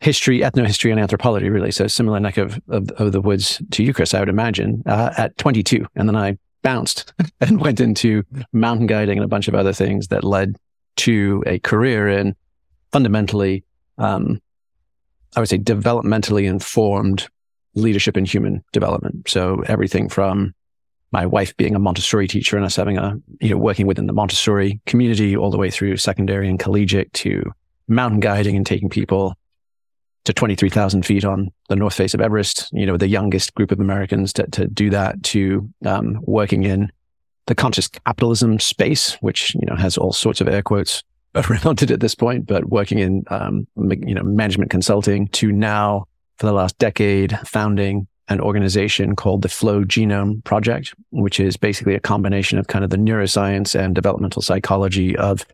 history, 0.00 0.40
ethnohistory, 0.40 0.90
and 0.90 1.00
anthropology, 1.00 1.48
really. 1.48 1.70
So 1.70 1.86
similar 1.86 2.20
neck 2.20 2.36
of, 2.36 2.60
of, 2.68 2.90
of 2.92 3.12
the 3.12 3.20
woods 3.20 3.60
to 3.72 3.82
you, 3.82 3.92
Chris, 3.92 4.14
I 4.14 4.20
would 4.20 4.28
imagine, 4.28 4.82
uh, 4.86 5.12
at 5.16 5.36
22. 5.38 5.86
And 5.96 6.08
then 6.08 6.16
I 6.16 6.38
bounced 6.62 7.12
and 7.40 7.60
went 7.60 7.80
into 7.80 8.22
mountain 8.52 8.86
guiding 8.86 9.18
and 9.18 9.24
a 9.24 9.28
bunch 9.28 9.48
of 9.48 9.54
other 9.54 9.72
things 9.72 10.08
that 10.08 10.24
led 10.24 10.56
to 10.96 11.42
a 11.46 11.58
career 11.60 12.08
in 12.08 12.34
fundamentally, 12.92 13.64
um, 13.98 14.40
I 15.36 15.40
would 15.40 15.48
say, 15.48 15.58
developmentally 15.58 16.44
informed 16.44 17.28
leadership 17.74 18.16
in 18.16 18.24
human 18.24 18.64
development. 18.72 19.28
So 19.28 19.62
everything 19.66 20.08
from 20.08 20.54
my 21.10 21.26
wife 21.26 21.56
being 21.56 21.74
a 21.74 21.78
Montessori 21.78 22.28
teacher 22.28 22.56
and 22.56 22.66
us 22.66 22.76
having 22.76 22.98
a, 22.98 23.16
you 23.40 23.50
know, 23.50 23.56
working 23.56 23.86
within 23.86 24.06
the 24.06 24.12
Montessori 24.12 24.80
community 24.86 25.36
all 25.36 25.50
the 25.50 25.56
way 25.56 25.70
through 25.70 25.96
secondary 25.96 26.48
and 26.48 26.58
collegiate 26.58 27.12
to 27.14 27.50
mountain 27.88 28.20
guiding 28.20 28.56
and 28.56 28.66
taking 28.66 28.90
people 28.90 29.34
to 30.24 30.32
23,000 30.32 31.06
feet 31.06 31.24
on 31.24 31.50
the 31.68 31.76
north 31.76 31.94
face 31.94 32.14
of 32.14 32.20
Everest, 32.20 32.68
you 32.72 32.84
know, 32.84 32.96
the 32.96 33.08
youngest 33.08 33.54
group 33.54 33.70
of 33.70 33.80
Americans 33.80 34.32
to, 34.34 34.46
to 34.48 34.66
do 34.66 34.90
that 34.90 35.22
to 35.22 35.68
um, 35.86 36.20
working 36.22 36.64
in 36.64 36.92
the 37.46 37.54
conscious 37.54 37.88
capitalism 37.88 38.58
space, 38.58 39.14
which, 39.22 39.54
you 39.54 39.66
know, 39.66 39.76
has 39.76 39.96
all 39.96 40.12
sorts 40.12 40.40
of 40.40 40.48
air 40.48 40.62
quotes 40.62 41.02
around 41.34 41.82
it 41.82 41.90
at 41.90 42.00
this 42.00 42.14
point, 42.14 42.46
but 42.46 42.68
working 42.68 42.98
in, 42.98 43.24
um, 43.28 43.66
you 43.76 44.14
know, 44.14 44.22
management 44.22 44.70
consulting 44.70 45.28
to 45.28 45.50
now 45.50 46.04
for 46.36 46.46
the 46.46 46.52
last 46.52 46.78
decade 46.78 47.38
founding 47.46 48.06
an 48.28 48.40
organization 48.40 49.16
called 49.16 49.42
the 49.42 49.48
Flow 49.48 49.84
Genome 49.84 50.44
Project, 50.44 50.94
which 51.10 51.40
is 51.40 51.56
basically 51.56 51.94
a 51.94 52.00
combination 52.00 52.58
of 52.58 52.66
kind 52.66 52.84
of 52.84 52.90
the 52.90 52.96
neuroscience 52.96 53.78
and 53.78 53.94
developmental 53.94 54.42
psychology 54.42 55.16
of 55.16 55.46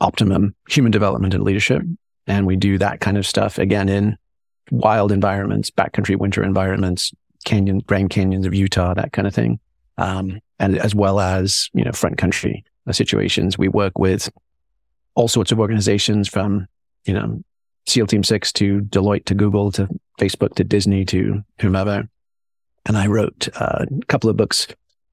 optimum 0.00 0.54
human 0.68 0.90
development 0.90 1.34
and 1.34 1.44
leadership. 1.44 1.82
And 2.28 2.46
we 2.46 2.56
do 2.56 2.78
that 2.78 3.00
kind 3.00 3.16
of 3.16 3.26
stuff 3.26 3.58
again 3.58 3.88
in 3.88 4.16
wild 4.70 5.12
environments, 5.12 5.70
backcountry 5.70 6.16
winter 6.16 6.42
environments, 6.42 7.12
canyon, 7.44 7.80
Grand 7.80 8.10
Canyons 8.10 8.46
of 8.46 8.54
Utah, 8.54 8.94
that 8.94 9.12
kind 9.12 9.26
of 9.26 9.34
thing. 9.34 9.58
Um, 9.96 10.38
and 10.58 10.78
as 10.78 10.94
well 10.94 11.18
as, 11.18 11.70
you 11.72 11.84
know, 11.84 11.92
front 11.92 12.18
country 12.18 12.64
situations. 12.92 13.58
We 13.58 13.68
work 13.68 13.98
with 13.98 14.30
all 15.14 15.28
sorts 15.28 15.52
of 15.52 15.60
organizations 15.60 16.28
from, 16.28 16.66
you 17.04 17.14
know, 17.14 17.42
SEAL 17.86 18.06
Team 18.06 18.22
Six 18.22 18.52
to 18.54 18.80
Deloitte 18.82 19.24
to 19.26 19.34
Google 19.34 19.72
to 19.72 19.88
Facebook 20.20 20.54
to 20.56 20.64
Disney 20.64 21.04
to 21.06 21.42
whomever. 21.60 22.08
And 22.86 22.96
I 22.96 23.06
wrote 23.06 23.48
uh, 23.60 23.86
a 23.90 24.06
couple 24.06 24.30
of 24.30 24.36
books, 24.36 24.66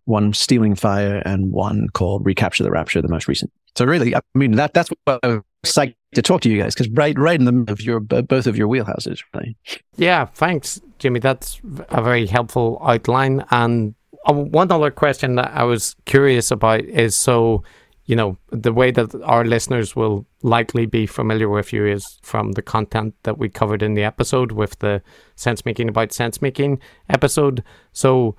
one 0.06 0.34
Stealing 0.34 0.75
Fire 0.75 1.21
and 1.25 1.51
one 1.51 1.89
called 1.89 2.25
Recapture 2.25 2.63
the 2.63 2.71
Rapture, 2.71 3.01
the 3.01 3.08
most 3.08 3.28
recent. 3.28 3.51
So 3.75 3.86
really, 3.86 4.15
I 4.15 4.21
mean, 4.34 4.51
that 4.54 4.73
that's 4.73 4.89
what 4.89 5.19
I 5.23 5.28
was 5.28 5.41
psyched 5.65 5.95
to 6.15 6.21
talk 6.21 6.41
to 6.41 6.49
you 6.49 6.62
guys 6.62 6.73
because 6.73 6.89
right, 6.89 7.17
right 7.17 7.39
in 7.39 7.45
the 7.45 7.51
middle 7.51 7.73
of 7.73 7.82
your 7.82 7.99
both 7.99 8.47
of 8.47 8.58
your 8.58 8.67
wheelhouses, 8.67 9.23
right? 9.34 9.56
Yeah, 9.97 10.25
thanks, 10.25 10.82
Jimmy. 10.99 11.19
That's 11.19 11.62
a 11.89 12.01
very 12.01 12.25
helpful 12.25 12.82
outline. 12.86 13.45
And 13.51 13.95
uh, 14.28 14.34
one 14.34 14.71
other 14.71 14.91
question 14.91 15.36
that 15.36 15.51
I 15.54 15.63
was 15.63 15.95
curious 16.06 16.51
about 16.51 16.82
is 16.82 17.15
so 17.15 17.63
you 18.06 18.15
know, 18.15 18.38
the 18.51 18.71
way 18.71 18.91
that 18.91 19.15
our 19.23 19.43
listeners 19.43 19.95
will 19.95 20.25
likely 20.43 20.86
be 20.86 21.08
familiar 21.08 21.49
with 21.49 21.73
you 21.73 21.86
is 21.88 22.19
from 22.21 22.51
the 22.51 22.62
content 22.62 23.15
that 23.23 23.39
we 23.39 23.49
covered 23.49 23.82
in 23.82 23.95
the 23.95 24.04
episode 24.04 24.51
with 24.51 24.78
the 24.80 25.01
sense 25.36 25.65
making 25.65 25.89
about 25.89 26.13
sense 26.13 26.41
making 26.41 26.80
episode. 27.10 27.63
So, 27.93 28.36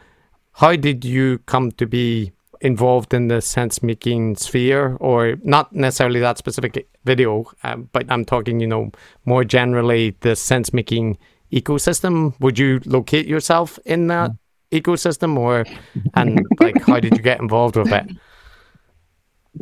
how 0.52 0.76
did 0.76 1.04
you 1.04 1.38
come 1.46 1.72
to 1.72 1.86
be 1.86 2.32
involved 2.60 3.14
in 3.14 3.28
the 3.28 3.40
sense 3.40 3.82
making 3.82 4.36
sphere, 4.36 4.96
or 5.00 5.36
not 5.42 5.72
necessarily 5.72 6.20
that 6.20 6.38
specific 6.38 6.88
video, 7.04 7.44
um, 7.64 7.88
but 7.92 8.04
I'm 8.10 8.24
talking, 8.24 8.60
you 8.60 8.66
know, 8.66 8.90
more 9.24 9.44
generally 9.44 10.16
the 10.20 10.36
sense 10.36 10.72
making 10.72 11.18
ecosystem? 11.52 12.38
Would 12.40 12.58
you 12.58 12.80
locate 12.84 13.26
yourself 13.26 13.78
in 13.84 14.08
that 14.08 14.30
ecosystem, 14.72 15.38
or 15.38 15.64
and 16.14 16.44
like 16.60 16.82
how 16.82 17.00
did 17.00 17.16
you 17.16 17.22
get 17.22 17.40
involved 17.40 17.76
with 17.76 17.92
it? 17.92 18.06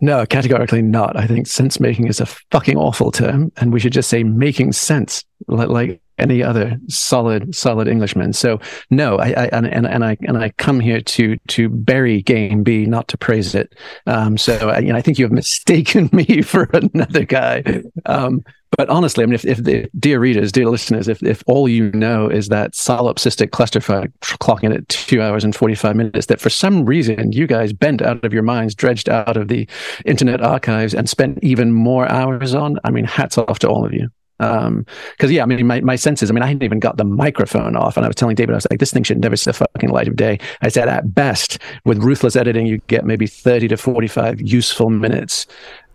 No, 0.00 0.26
categorically 0.26 0.83
not. 0.83 1.16
I 1.16 1.26
think 1.26 1.46
sense 1.46 1.78
making 1.78 2.09
is 2.09 2.20
a 2.20 2.26
fucking 2.26 2.76
awful 2.76 3.12
term, 3.12 3.52
and 3.57 3.72
we 3.72 3.80
should 3.80 3.92
just 3.92 4.09
say 4.09 4.24
making 4.24 4.72
sense, 4.72 5.24
like 5.46 6.00
any 6.18 6.42
other 6.42 6.79
solid, 6.88 7.55
solid 7.55 7.88
Englishman. 7.88 8.33
So 8.33 8.61
no, 8.90 9.18
I, 9.18 9.31
I 9.31 9.46
and, 9.53 9.66
and, 9.66 10.05
I 10.05 10.16
and 10.22 10.38
I 10.38 10.50
come 10.50 10.81
here 10.81 11.00
to 11.00 11.37
to 11.48 11.68
bury 11.68 12.22
game 12.22 12.62
B, 12.62 12.87
not 12.87 13.09
to 13.09 13.18
praise 13.18 13.55
it. 13.55 13.74
Um, 14.07 14.38
so 14.38 14.70
I, 14.70 14.79
you 14.79 14.92
know, 14.92 14.98
I 14.98 15.03
think 15.03 15.18
you 15.18 15.24
have 15.24 15.33
mistaken 15.44 16.11
me 16.12 16.42
for 16.42 16.64
another 16.72 17.24
guy. 17.24 17.83
Um, 18.07 18.44
but 18.77 18.88
honestly, 18.88 19.22
I 19.22 19.27
mean, 19.27 19.35
if, 19.35 19.44
if 19.44 19.59
the 19.59 19.88
dear 19.98 20.18
readers, 20.18 20.50
dear 20.50 20.68
listeners, 20.68 21.07
if, 21.07 21.22
if 21.22 21.42
all 21.46 21.68
you 21.68 21.92
know 21.92 22.29
is 22.29 22.48
that 22.48 22.72
solipsistic 22.72 23.50
clusterfuck 23.50 24.11
clocking 24.20 24.74
at 24.74 24.88
two 24.88 25.22
hours 25.22 25.44
and 25.44 25.55
45 25.55 25.94
minutes, 25.94 26.27
that 26.27 26.40
for 26.40 26.50
some 26.50 26.85
reason 26.85 27.31
you 27.33 27.46
guys 27.46 27.72
bent 27.72 28.03
out 28.03 28.24
of 28.24 28.33
your 28.33 28.42
minds, 28.42 28.74
dredged 28.74 29.09
out 29.09 29.37
of 29.37 29.48
the 29.48 29.68
internet 30.05 30.40
archives 30.40 30.94
and 30.94 31.09
spent 31.09 31.38
even 31.42 31.72
more 31.72 32.11
hours 32.11 32.55
on, 32.55 32.79
I 32.85 32.90
mean, 32.90 33.05
hats 33.05 33.38
off 33.38 33.61
to 33.61 33.68
all 33.68 33.85
of 33.85 33.92
you. 33.92 34.09
Um, 34.44 34.87
cause 35.18 35.30
yeah, 35.30 35.42
I 35.42 35.46
mean, 35.46 35.66
my, 35.66 35.80
my 35.80 35.96
senses, 35.96 36.30
I 36.30 36.35
mean, 36.35 36.42
I 36.42 36.46
hadn't 36.46 36.62
even 36.62 36.80
got 36.80 36.96
the 36.96 37.04
microphone 37.04 37.76
off 37.76 37.96
and 37.96 38.04
I 38.04 38.09
was 38.09 38.16
telling 38.16 38.37
David, 38.37 38.52
I 38.52 38.57
was 38.57 38.66
like, 38.70 38.80
this 38.80 38.92
thing 38.92 39.02
should 39.02 39.20
never 39.20 39.37
see 39.37 39.50
the 39.50 39.54
fucking 39.54 39.90
light 39.90 40.09
of 40.09 40.16
day. 40.16 40.38
I 40.62 40.68
said, 40.68 40.88
at 40.88 41.14
best 41.14 41.59
with 41.85 41.98
ruthless 41.98 42.37
editing, 42.37 42.66
you 42.66 42.78
get 42.87 43.04
maybe 43.04 43.26
30 43.26 43.68
to 43.68 43.76
45 43.76 44.40
useful 44.40 44.90
minutes 44.90 45.46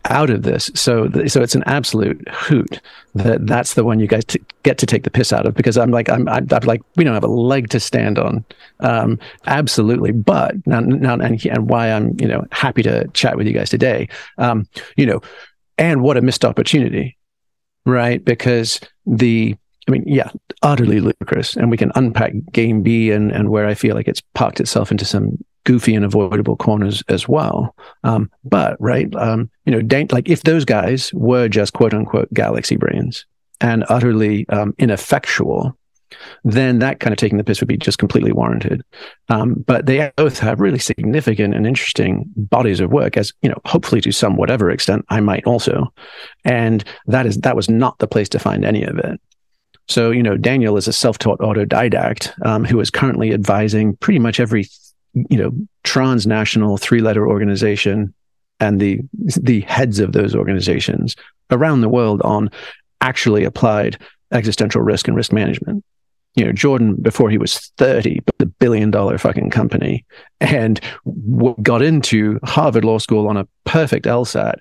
out 0.05 0.29
of 0.29 0.43
this. 0.43 0.71
So, 0.75 1.09
so 1.27 1.41
it's 1.41 1.55
an 1.55 1.63
absolute 1.65 2.27
hoot 2.29 2.81
that 3.15 3.45
that's 3.45 3.73
the 3.73 3.83
one 3.83 3.99
you 3.99 4.07
guys 4.07 4.25
t- 4.25 4.41
get 4.63 4.77
to 4.79 4.85
take 4.85 5.03
the 5.03 5.11
piss 5.11 5.33
out 5.33 5.45
of 5.45 5.55
because 5.55 5.77
I'm 5.77 5.91
like, 5.91 6.09
I'm, 6.09 6.27
I'm, 6.27 6.47
I'm, 6.51 6.63
like, 6.63 6.81
we 6.95 7.03
don't 7.03 7.13
have 7.13 7.23
a 7.23 7.27
leg 7.27 7.69
to 7.69 7.79
stand 7.79 8.17
on. 8.17 8.45
Um, 8.79 9.19
absolutely. 9.45 10.11
But 10.11 10.55
now, 10.65 10.79
now, 10.79 11.13
and, 11.13 11.45
and 11.45 11.69
why 11.69 11.91
I'm, 11.91 12.15
you 12.19 12.27
know, 12.27 12.45
happy 12.51 12.83
to 12.83 13.07
chat 13.13 13.37
with 13.37 13.47
you 13.47 13.53
guys 13.53 13.69
today. 13.69 14.07
Um, 14.37 14.67
you 14.95 15.05
know, 15.05 15.21
and 15.77 16.01
what 16.01 16.17
a 16.17 16.21
missed 16.21 16.43
opportunity, 16.43 17.17
right? 17.89 18.23
Because 18.23 18.79
the, 19.05 19.55
I 19.87 19.91
mean, 19.91 20.03
yeah, 20.05 20.29
utterly 20.61 20.99
ludicrous. 20.99 21.55
And 21.55 21.71
we 21.71 21.77
can 21.77 21.91
unpack 21.95 22.33
game 22.51 22.81
B 22.81 23.11
and, 23.11 23.31
and 23.31 23.49
where 23.49 23.65
I 23.65 23.73
feel 23.73 23.95
like 23.95 24.07
it's 24.07 24.21
parked 24.33 24.59
itself 24.59 24.91
into 24.91 25.05
some 25.05 25.37
goofy 25.65 25.93
and 25.93 26.05
avoidable 26.05 26.55
corners 26.55 27.03
as 27.09 27.27
well. 27.27 27.75
Um, 28.03 28.31
but 28.43 28.75
right, 28.79 29.13
um, 29.15 29.49
you 29.65 29.71
know, 29.71 29.81
dan- 29.81 30.07
like 30.11 30.29
if 30.29 30.43
those 30.43 30.65
guys 30.65 31.13
were 31.13 31.47
just 31.47 31.73
quote 31.73 31.93
unquote 31.93 32.33
galaxy 32.33 32.75
brains 32.75 33.25
and 33.61 33.83
utterly 33.89 34.47
um, 34.49 34.73
ineffectual, 34.77 35.77
then 36.43 36.79
that 36.79 36.99
kind 36.99 37.13
of 37.13 37.17
taking 37.17 37.37
the 37.37 37.43
piss 37.43 37.59
would 37.61 37.67
be 37.67 37.77
just 37.77 37.97
completely 37.97 38.31
warranted. 38.31 38.83
Um, 39.29 39.55
but 39.65 39.85
they 39.85 40.11
both 40.15 40.39
have 40.39 40.59
really 40.59 40.79
significant 40.79 41.53
and 41.53 41.67
interesting 41.67 42.25
bodies 42.35 42.79
of 42.79 42.91
work, 42.91 43.17
as 43.17 43.33
you 43.41 43.49
know, 43.49 43.59
hopefully 43.65 44.01
to 44.01 44.11
some 44.11 44.35
whatever 44.35 44.69
extent 44.69 45.05
I 45.09 45.19
might 45.19 45.45
also. 45.45 45.93
And 46.45 46.83
that 47.07 47.25
is 47.25 47.37
that 47.39 47.55
was 47.55 47.69
not 47.69 47.99
the 47.99 48.07
place 48.07 48.29
to 48.29 48.39
find 48.39 48.65
any 48.65 48.83
of 48.83 48.97
it. 48.97 49.19
So, 49.87 50.11
you 50.11 50.21
know, 50.21 50.37
Daniel 50.37 50.77
is 50.77 50.87
a 50.87 50.93
self-taught 50.93 51.39
autodidact 51.39 52.45
um, 52.45 52.63
who 52.63 52.79
is 52.79 52.91
currently 52.91 53.33
advising 53.33 53.95
pretty 53.97 54.19
much 54.19 54.39
every 54.39 54.67
you 55.13 55.37
know 55.37 55.51
transnational 55.83 56.77
three 56.77 57.01
letter 57.01 57.27
organization 57.27 58.13
and 58.59 58.79
the 58.79 58.99
the 59.13 59.61
heads 59.61 59.99
of 59.99 60.13
those 60.13 60.35
organizations 60.35 61.15
around 61.51 61.81
the 61.81 61.89
world 61.89 62.21
on 62.21 62.49
actually 63.01 63.43
applied 63.43 63.97
existential 64.31 64.81
risk 64.81 65.07
and 65.07 65.17
risk 65.17 65.31
management 65.31 65.83
you 66.35 66.45
know 66.45 66.51
jordan 66.51 66.95
before 66.95 67.29
he 67.29 67.37
was 67.37 67.71
30 67.77 68.19
but 68.25 68.37
the 68.37 68.45
billion 68.45 68.91
dollar 68.91 69.17
fucking 69.17 69.49
company 69.49 70.05
and 70.39 70.79
got 71.61 71.81
into 71.81 72.39
harvard 72.43 72.85
law 72.85 72.97
school 72.97 73.27
on 73.27 73.37
a 73.37 73.47
perfect 73.65 74.05
lsat 74.05 74.55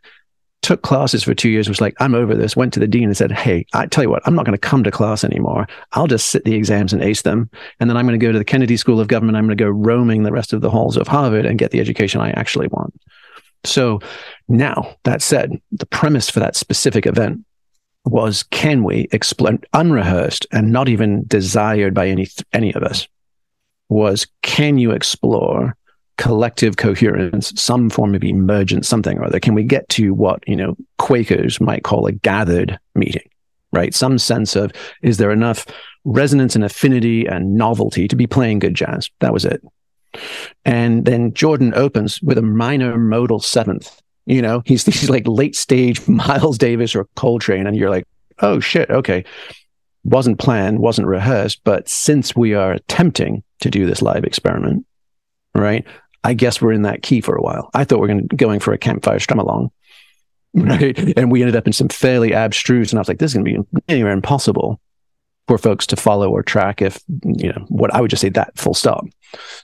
took 0.63 0.83
classes 0.83 1.23
for 1.23 1.35
two 1.35 1.49
years, 1.49 1.69
was 1.69 1.81
like, 1.81 1.95
I'm 2.01 2.15
over 2.15 2.35
this, 2.35 2.57
went 2.57 2.73
to 2.75 2.81
the 2.81 2.87
dean 2.87 3.05
and 3.05 3.17
said, 3.17 3.33
Hey, 3.33 3.65
I 3.75 3.87
tell 3.87 4.05
you 4.05 4.11
what, 4.11 4.23
I'm 4.27 4.35
not 4.35 4.45
going 4.45 4.53
to 4.53 4.59
come 4.59 4.85
to 4.85 4.91
class 4.91 5.25
anymore. 5.25 5.67
I'll 5.93 6.07
just 6.07 6.29
sit 6.29 6.45
the 6.45 6.55
exams 6.55 6.93
and 6.93 7.03
ace 7.03 7.23
them. 7.23 7.49
And 7.81 7.89
then 7.89 7.97
I'm 7.97 8.07
going 8.07 8.19
to 8.19 8.27
go 8.27 8.33
to 8.33 8.39
the 8.39 8.45
Kennedy 8.45 8.77
School 8.77 9.01
of 9.01 9.09
Government. 9.09 9.37
I'm 9.37 9.47
going 9.47 9.57
to 9.57 9.65
go 9.65 9.71
roaming 9.71 10.25
the 10.25 10.33
rest 10.33 10.53
of 10.53 10.61
the 10.61 10.71
halls 10.71 10.97
of 10.97 11.07
Harvard 11.07 11.47
and 11.47 11.59
get 11.59 11.71
the 11.71 11.81
education 11.81 12.21
I 12.21 12.31
actually 12.31 12.69
want. 12.69 12.93
So 13.65 14.01
now, 14.49 14.97
that 15.05 15.23
said, 15.23 15.61
the 15.73 15.87
premise 15.87 16.31
for 16.31 16.41
that 16.41 16.57
specific 16.57 17.07
event 17.07 17.45
was 18.05 18.43
can 18.45 18.85
we 18.85 19.09
explain 19.13 19.61
unrehearsed 19.73 20.47
and 20.53 20.73
not 20.73 20.89
even 20.89 21.25
desired 21.27 21.95
by 21.95 22.09
any 22.09 22.27
any 22.53 22.73
of 22.75 22.83
us 22.83 23.07
was 23.89 24.27
can 24.43 24.79
you 24.79 24.91
explore 24.91 25.77
collective 26.19 26.77
coherence, 26.77 27.53
some 27.61 27.89
form 27.89 28.15
of 28.15 28.23
emergence, 28.23 28.89
something 28.89 29.17
or 29.19 29.25
other? 29.25 29.41
Can 29.41 29.55
we 29.55 29.63
get 29.63 29.89
to 29.91 30.13
what, 30.13 30.47
you 30.47 30.57
know, 30.57 30.77
Quakers 30.99 31.61
might 31.61 31.85
call 31.85 32.07
a 32.07 32.13
gathered 32.13 32.79
meeting, 32.95 33.29
right? 33.73 33.95
Some 33.95 34.19
sense 34.19 34.57
of, 34.57 34.73
is 35.01 35.17
there 35.17 35.31
enough 35.31 35.65
resonance 36.05 36.55
and 36.55 36.65
affinity 36.65 37.27
and 37.27 37.55
novelty 37.55 38.09
to 38.09 38.17
be 38.17 38.27
playing 38.27 38.59
good 38.59 38.75
jazz? 38.75 39.09
That 39.21 39.33
was 39.33 39.45
it. 39.45 39.63
And 40.65 41.05
then 41.05 41.33
Jordan 41.35 41.73
opens 41.75 42.21
with 42.21 42.37
a 42.37 42.43
minor 42.43 42.99
modal 42.99 43.41
seventh. 43.41 44.03
You 44.29 44.43
know, 44.43 44.63
he's, 44.65 44.85
he's 44.87 45.11
like 45.11 45.27
late 45.27 45.57
stage 45.57 46.07
Miles 46.09 46.59
Davis 46.59 46.95
or 46.95 47.07
Coltrane. 47.17 47.67
And 47.67 47.77
you're 47.77 47.91
like, 47.91 48.07
oh 48.41 48.61
shit, 48.61 48.91
okay. 48.91 49.25
Wasn't 50.05 50.39
planned, 50.39 50.79
wasn't 50.79 51.09
rehearsed. 51.09 51.63
But 51.65 51.89
since 51.89 52.37
we 52.37 52.55
are 52.55 52.73
attempting 52.73 53.43
to 53.61 53.71
do 53.71 53.87
this 53.87 54.01
live 54.01 54.25
experiment, 54.25 54.87
right? 55.55 55.85
I 56.25 56.35
guess 56.35 56.61
we're 56.61 56.73
in 56.73 56.83
that 56.83 57.03
key 57.03 57.21
for 57.21 57.35
a 57.37 57.43
while. 57.43 57.71
I 57.75 57.85
thought 57.85 58.01
we 58.01 58.11
are 58.11 58.21
going 58.37 58.61
for 58.61 58.73
a 58.73 58.79
campfire 58.79 59.19
strum 59.19 59.39
along, 59.39 59.71
right? 60.55 60.97
And 61.17 61.31
we 61.31 61.43
ended 61.43 61.57
up 61.57 61.67
in 61.67 61.73
some 61.73 61.89
fairly 61.89 62.33
abstruse, 62.33 62.93
and 62.93 62.99
I 62.99 63.01
was 63.01 63.09
like, 63.09 63.19
this 63.19 63.31
is 63.31 63.35
going 63.35 63.45
to 63.45 63.63
be 63.63 63.83
anywhere 63.89 64.13
impossible 64.13 64.81
for 65.47 65.59
folks 65.59 65.87
to 65.87 65.97
follow 65.97 66.31
or 66.31 66.43
track 66.43 66.83
if, 66.83 67.03
you 67.25 67.49
know, 67.49 67.65
what 67.69 67.93
I 67.95 68.01
would 68.01 68.11
just 68.11 68.21
say 68.21 68.29
that 68.31 68.57
full 68.59 68.75
stop. 68.75 69.07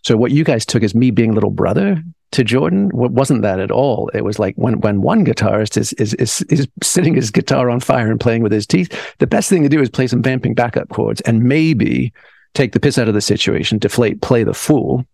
So 0.02 0.16
what 0.16 0.30
you 0.30 0.42
guys 0.42 0.64
took 0.64 0.82
as 0.82 0.94
me 0.94 1.10
being 1.10 1.32
little 1.32 1.50
brother 1.50 2.02
to 2.34 2.44
Jordan 2.44 2.90
wasn't 2.92 3.42
that 3.42 3.60
at 3.60 3.70
all. 3.70 4.10
It 4.12 4.24
was 4.24 4.38
like 4.38 4.54
when 4.56 4.80
when 4.80 5.00
one 5.02 5.24
guitarist 5.24 5.76
is 5.76 5.92
is 5.94 6.14
is 6.14 6.42
is 6.50 6.68
sitting 6.82 7.14
his 7.14 7.30
guitar 7.30 7.70
on 7.70 7.80
fire 7.80 8.10
and 8.10 8.20
playing 8.20 8.42
with 8.42 8.52
his 8.52 8.66
teeth, 8.66 8.90
the 9.18 9.26
best 9.26 9.48
thing 9.48 9.62
to 9.62 9.68
do 9.68 9.80
is 9.80 9.88
play 9.88 10.06
some 10.06 10.22
vamping 10.22 10.54
backup 10.54 10.88
chords 10.88 11.20
and 11.22 11.42
maybe 11.42 12.12
take 12.54 12.72
the 12.72 12.80
piss 12.80 12.98
out 12.98 13.08
of 13.08 13.14
the 13.14 13.20
situation, 13.20 13.78
deflate, 13.78 14.20
play 14.20 14.44
the 14.44 14.54
fool, 14.54 15.04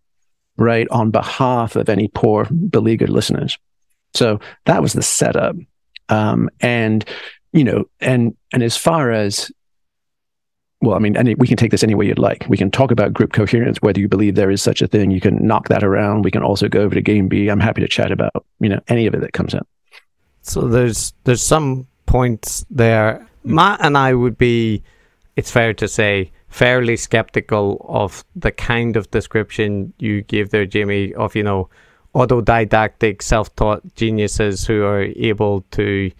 right, 0.56 0.86
on 0.90 1.10
behalf 1.10 1.76
of 1.76 1.88
any 1.88 2.08
poor 2.08 2.46
beleaguered 2.50 3.08
listeners. 3.08 3.58
So 4.14 4.40
that 4.66 4.82
was 4.82 4.92
the 4.92 5.02
setup. 5.02 5.56
Um, 6.08 6.50
and, 6.60 7.04
you 7.52 7.64
know, 7.64 7.84
and, 8.00 8.36
and 8.52 8.62
as 8.62 8.76
far 8.76 9.10
as, 9.10 9.50
well, 10.80 10.96
I 10.96 10.98
mean, 10.98 11.16
any, 11.16 11.34
we 11.34 11.46
can 11.46 11.56
take 11.56 11.70
this 11.70 11.82
any 11.82 11.94
way 11.94 12.06
you'd 12.06 12.18
like. 12.18 12.46
We 12.48 12.56
can 12.56 12.70
talk 12.70 12.90
about 12.90 13.12
group 13.12 13.32
coherence, 13.32 13.78
whether 13.82 14.00
you 14.00 14.08
believe 14.08 14.34
there 14.34 14.50
is 14.50 14.62
such 14.62 14.80
a 14.80 14.86
thing. 14.86 15.10
You 15.10 15.20
can 15.20 15.46
knock 15.46 15.68
that 15.68 15.84
around. 15.84 16.24
We 16.24 16.30
can 16.30 16.42
also 16.42 16.68
go 16.68 16.80
over 16.80 16.94
to 16.94 17.02
game 17.02 17.28
B. 17.28 17.48
I'm 17.48 17.60
happy 17.60 17.82
to 17.82 17.88
chat 17.88 18.10
about, 18.10 18.32
you 18.60 18.68
know, 18.68 18.80
any 18.88 19.06
of 19.06 19.14
it 19.14 19.20
that 19.20 19.34
comes 19.34 19.54
up. 19.54 19.68
So 20.40 20.62
there's, 20.62 21.12
there's 21.24 21.42
some 21.42 21.86
points 22.06 22.64
there. 22.70 23.26
Matt 23.44 23.80
and 23.84 23.98
I 23.98 24.14
would 24.14 24.38
be, 24.38 24.82
it's 25.36 25.50
fair 25.50 25.74
to 25.74 25.86
say, 25.86 26.32
fairly 26.48 26.96
skeptical 26.96 27.84
of 27.88 28.24
the 28.34 28.50
kind 28.50 28.96
of 28.96 29.10
description 29.10 29.92
you 29.98 30.22
gave 30.22 30.50
there, 30.50 30.64
Jamie, 30.64 31.12
of, 31.14 31.36
you 31.36 31.42
know, 31.42 31.68
autodidactic, 32.14 33.22
self 33.22 33.54
taught 33.54 33.82
geniuses 33.96 34.66
who 34.66 34.82
are 34.84 35.02
able 35.02 35.60
to. 35.72 36.10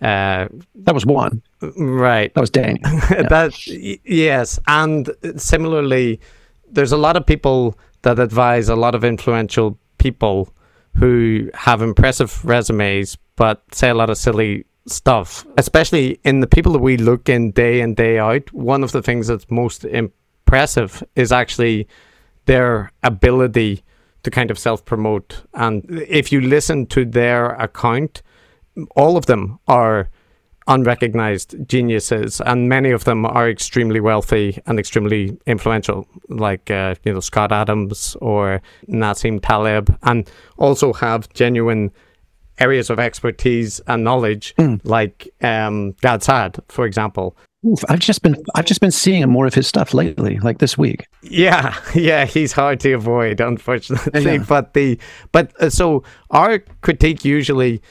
Uh, 0.00 0.48
that 0.76 0.94
was 0.94 1.04
one. 1.04 1.42
Right. 1.60 2.32
That 2.34 2.40
was 2.40 2.50
Daniel. 2.50 2.78
Yeah. 3.10 3.28
that, 3.28 3.66
yes. 3.66 4.58
And 4.66 5.10
similarly, 5.36 6.20
there's 6.70 6.92
a 6.92 6.96
lot 6.96 7.16
of 7.16 7.26
people 7.26 7.78
that 8.02 8.18
advise 8.18 8.68
a 8.68 8.76
lot 8.76 8.94
of 8.94 9.04
influential 9.04 9.78
people 9.98 10.54
who 10.94 11.50
have 11.54 11.82
impressive 11.82 12.44
resumes 12.44 13.16
but 13.38 13.62
say 13.72 13.88
a 13.88 13.94
lot 13.94 14.10
of 14.10 14.18
silly 14.18 14.66
stuff, 14.86 15.46
especially 15.56 16.18
in 16.24 16.40
the 16.40 16.46
people 16.46 16.72
that 16.72 16.80
we 16.80 16.96
look 16.96 17.28
in 17.28 17.52
day 17.52 17.80
in, 17.80 17.94
day 17.94 18.18
out. 18.18 18.52
One 18.52 18.82
of 18.82 18.90
the 18.92 19.00
things 19.02 19.28
that's 19.28 19.48
most 19.50 19.84
impressive 19.84 21.02
is 21.14 21.30
actually 21.30 21.86
their 22.46 22.92
ability 23.02 23.84
to 24.24 24.30
kind 24.30 24.50
of 24.50 24.58
self 24.58 24.84
promote. 24.84 25.44
And 25.54 25.84
if 26.08 26.32
you 26.32 26.40
listen 26.40 26.86
to 26.86 27.04
their 27.04 27.50
account, 27.50 28.22
all 28.96 29.16
of 29.16 29.26
them 29.26 29.60
are 29.68 30.08
unrecognized 30.68 31.56
geniuses, 31.66 32.40
and 32.42 32.68
many 32.68 32.90
of 32.90 33.04
them 33.04 33.26
are 33.26 33.48
extremely 33.48 34.00
wealthy 34.00 34.60
and 34.66 34.78
extremely 34.78 35.36
influential, 35.46 36.06
like 36.28 36.70
uh, 36.70 36.94
you 37.04 37.12
know 37.12 37.20
Scott 37.20 37.50
Adams 37.50 38.16
or 38.20 38.60
Nassim 38.88 39.40
Taleb, 39.42 39.96
and 40.02 40.30
also 40.58 40.92
have 40.92 41.28
genuine 41.32 41.90
areas 42.60 42.90
of 42.90 42.98
expertise 42.98 43.80
and 43.86 44.04
knowledge, 44.04 44.54
mm. 44.56 44.80
like 44.84 45.28
um, 45.42 45.92
Gad 46.02 46.22
Saad, 46.22 46.58
for 46.68 46.86
example. 46.86 47.36
Oof, 47.66 47.84
I've 47.88 47.98
just 47.98 48.22
been 48.22 48.36
I've 48.54 48.66
just 48.66 48.80
been 48.80 48.92
seeing 48.92 49.28
more 49.28 49.46
of 49.46 49.54
his 49.54 49.66
stuff 49.66 49.92
lately, 49.92 50.38
like 50.38 50.58
this 50.58 50.78
week. 50.78 51.08
Yeah, 51.22 51.76
yeah, 51.94 52.24
he's 52.24 52.52
hard 52.52 52.78
to 52.80 52.92
avoid, 52.92 53.40
unfortunately. 53.40 54.22
Yeah. 54.22 54.44
But 54.48 54.74
the 54.74 54.98
but 55.32 55.60
uh, 55.60 55.70
so 55.70 56.04
our 56.30 56.60
critique 56.82 57.24
usually 57.24 57.82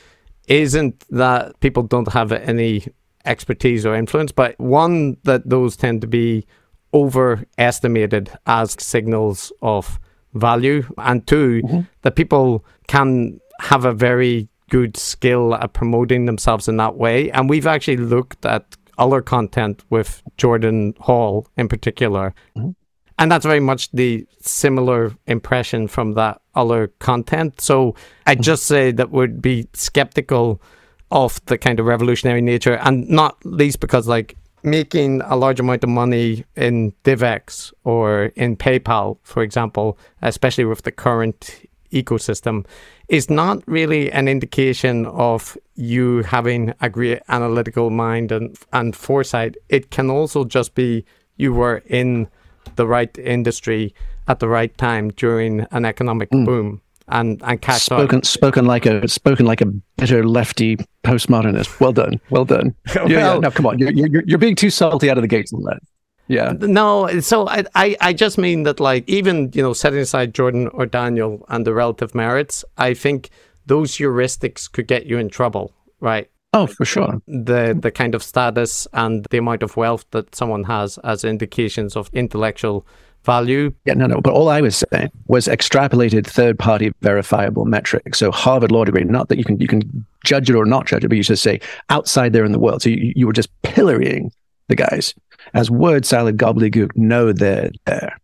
isn't 0.48 1.04
that 1.10 1.60
people 1.60 1.84
don't 1.84 2.12
have 2.14 2.32
any 2.32 2.86
expertise 3.26 3.86
or 3.86 3.96
influence, 3.96 4.32
but 4.32 4.58
one 4.60 5.18
that 5.24 5.50
those 5.50 5.76
tend 5.76 6.02
to 6.02 6.08
be 6.08 6.46
overestimated 6.94 8.32
as 8.46 8.76
signals 8.80 9.52
of 9.62 10.00
value, 10.34 10.84
and 10.98 11.26
2 11.28 11.62
mm-hmm. 11.64 11.82
that 12.02 12.16
people 12.16 12.66
can 12.88 13.40
have 13.60 13.86
a 13.86 13.94
very 13.94 14.48
good 14.70 14.98
skill 14.98 15.56
at 15.56 15.74
promoting 15.74 16.26
themselves 16.26 16.68
in 16.68 16.78
that 16.78 16.96
way. 16.96 17.32
And 17.32 17.50
we've 17.50 17.68
actually 17.68 17.98
looked 17.98 18.46
at 18.46 18.76
other 18.98 19.22
content 19.22 19.84
with 19.90 20.22
Jordan 20.38 20.94
Hall 21.00 21.48
in 21.58 21.68
particular. 21.68 22.34
Mm-hmm. 22.56 22.72
And 23.20 23.32
that's 23.32 23.46
very 23.46 23.60
much 23.60 23.92
the 23.92 24.28
similar 24.42 25.12
impression 25.26 25.88
from 25.88 26.14
that 26.14 26.42
other 26.56 26.88
content. 27.00 27.60
So 27.60 27.96
I 28.26 28.34
mm-hmm. 28.34 28.44
just 28.44 28.64
say 28.66 28.92
that 28.92 29.12
would 29.12 29.42
be 29.42 29.68
skeptical 29.74 30.62
of 31.10 31.44
the 31.46 31.58
kind 31.58 31.80
of 31.80 31.86
revolutionary 31.86 32.42
nature, 32.42 32.76
and 32.76 33.10
not 33.10 33.38
least 33.46 33.80
because, 33.80 34.08
like, 34.08 34.36
making 34.64 35.22
a 35.22 35.36
large 35.36 35.60
amount 35.60 35.84
of 35.84 35.90
money 35.90 36.44
in 36.56 36.92
DivX 37.04 37.72
or 37.86 38.26
in 38.36 38.58
PayPal, 38.58 39.18
for 39.24 39.42
example, 39.42 39.98
especially 40.22 40.66
with 40.66 40.82
the 40.82 40.92
current 40.92 41.66
ecosystem, 41.94 42.66
is 43.08 43.30
not 43.30 43.64
really 43.68 44.12
an 44.12 44.28
indication 44.28 45.06
of 45.06 45.58
you 45.76 46.24
having 46.24 46.74
a 46.82 46.90
great 46.90 47.22
analytical 47.30 47.90
mind 47.90 48.32
and, 48.32 48.58
and 48.74 48.96
foresight. 48.96 49.56
It 49.70 49.90
can 49.90 50.10
also 50.10 50.44
just 50.44 50.76
be 50.76 51.06
you 51.38 51.54
were 51.54 51.78
in 51.86 52.28
the 52.76 52.88
right 52.88 53.16
industry 53.18 53.94
at 54.28 54.40
the 54.40 54.48
right 54.48 54.78
time 54.78 55.10
during 55.12 55.66
an 55.72 55.86
economic 55.86 56.30
mm. 56.32 56.46
boom 56.46 56.82
and 57.10 57.42
and 57.44 57.62
catch 57.62 57.84
spoken 57.84 58.22
spoken 58.24 58.66
like 58.66 58.86
a 58.86 59.08
spoken 59.08 59.46
like 59.46 59.62
a 59.62 59.66
bitter 59.98 60.28
lefty 60.28 60.78
postmodernist. 61.04 61.80
Well 61.80 61.94
done, 61.94 62.20
well 62.30 62.46
done. 62.46 62.76
well, 62.96 63.10
yeah, 63.12 63.34
yeah, 63.34 63.40
no, 63.40 63.52
come 63.52 63.66
on, 63.66 63.80
you're, 63.80 63.92
you're, 63.92 64.24
you're 64.26 64.38
being 64.38 64.56
too 64.56 64.70
salty 64.70 65.10
out 65.10 65.18
of 65.18 65.22
the 65.22 65.28
gates 65.28 65.54
on 65.54 65.64
that. 65.64 65.80
Yeah. 66.28 66.54
No, 66.60 67.22
so 67.22 67.48
I, 67.48 67.64
I, 67.74 67.96
I 68.02 68.14
just 68.14 68.38
mean 68.38 68.64
that 68.64 68.80
like 68.80 69.08
even, 69.08 69.50
you 69.54 69.62
know, 69.62 69.74
setting 69.74 70.00
aside 70.00 70.34
Jordan 70.34 70.68
or 70.70 70.86
Daniel 70.86 71.46
and 71.48 71.66
the 71.66 71.74
relative 71.74 72.14
merits, 72.14 72.66
I 72.78 72.94
think 72.94 73.30
those 73.66 73.94
heuristics 73.94 74.70
could 74.70 74.88
get 74.88 75.06
you 75.06 75.18
in 75.18 75.30
trouble, 75.30 75.74
right? 76.02 76.30
Oh, 76.58 76.68
for 76.68 76.86
sure. 76.86 77.22
The 77.28 77.78
the 77.80 77.92
kind 77.92 78.16
of 78.16 78.24
status 78.24 78.88
and 78.94 79.26
the 79.30 79.38
amount 79.38 79.64
of 79.64 79.78
wealth 79.78 80.06
that 80.12 80.34
someone 80.36 80.64
has 80.64 80.98
as 81.00 81.24
indications 81.24 81.96
of 81.96 82.10
intellectual 82.14 82.86
value. 83.24 83.74
Yeah, 83.86 83.94
no, 83.94 84.08
no. 84.08 84.22
But 84.22 84.34
all 84.34 84.50
I 84.50 84.62
was 84.62 84.84
saying 84.92 85.12
was 85.28 85.48
extrapolated 85.48 86.26
third 86.26 86.58
party 86.58 86.92
verifiable 87.02 87.66
metrics. 87.66 88.18
So 88.18 88.32
Harvard 88.32 88.72
law 88.72 88.86
degree, 88.86 89.04
not 89.04 89.30
that 89.30 89.38
you 89.38 89.44
can 89.44 89.60
you 89.60 89.68
can 89.68 90.06
judge 90.26 90.50
it 90.50 90.56
or 90.56 90.66
not 90.66 90.88
judge 90.88 91.04
it, 91.04 91.10
but 91.10 91.18
you 91.18 91.24
just 91.24 91.44
say 91.44 91.60
outside 91.90 92.34
there 92.34 92.46
in 92.46 92.54
the 92.54 92.60
world. 92.60 92.82
So 92.82 92.90
you, 92.90 93.14
you 93.16 93.28
were 93.28 93.34
just 93.34 93.50
pillorying 93.62 94.32
the 94.68 94.76
guys 94.76 95.14
as 95.54 95.70
word 95.70 96.06
salad 96.06 96.38
gobbledygook 96.38 96.96
know 96.98 97.32
they're 97.32 97.72
there. 97.86 98.18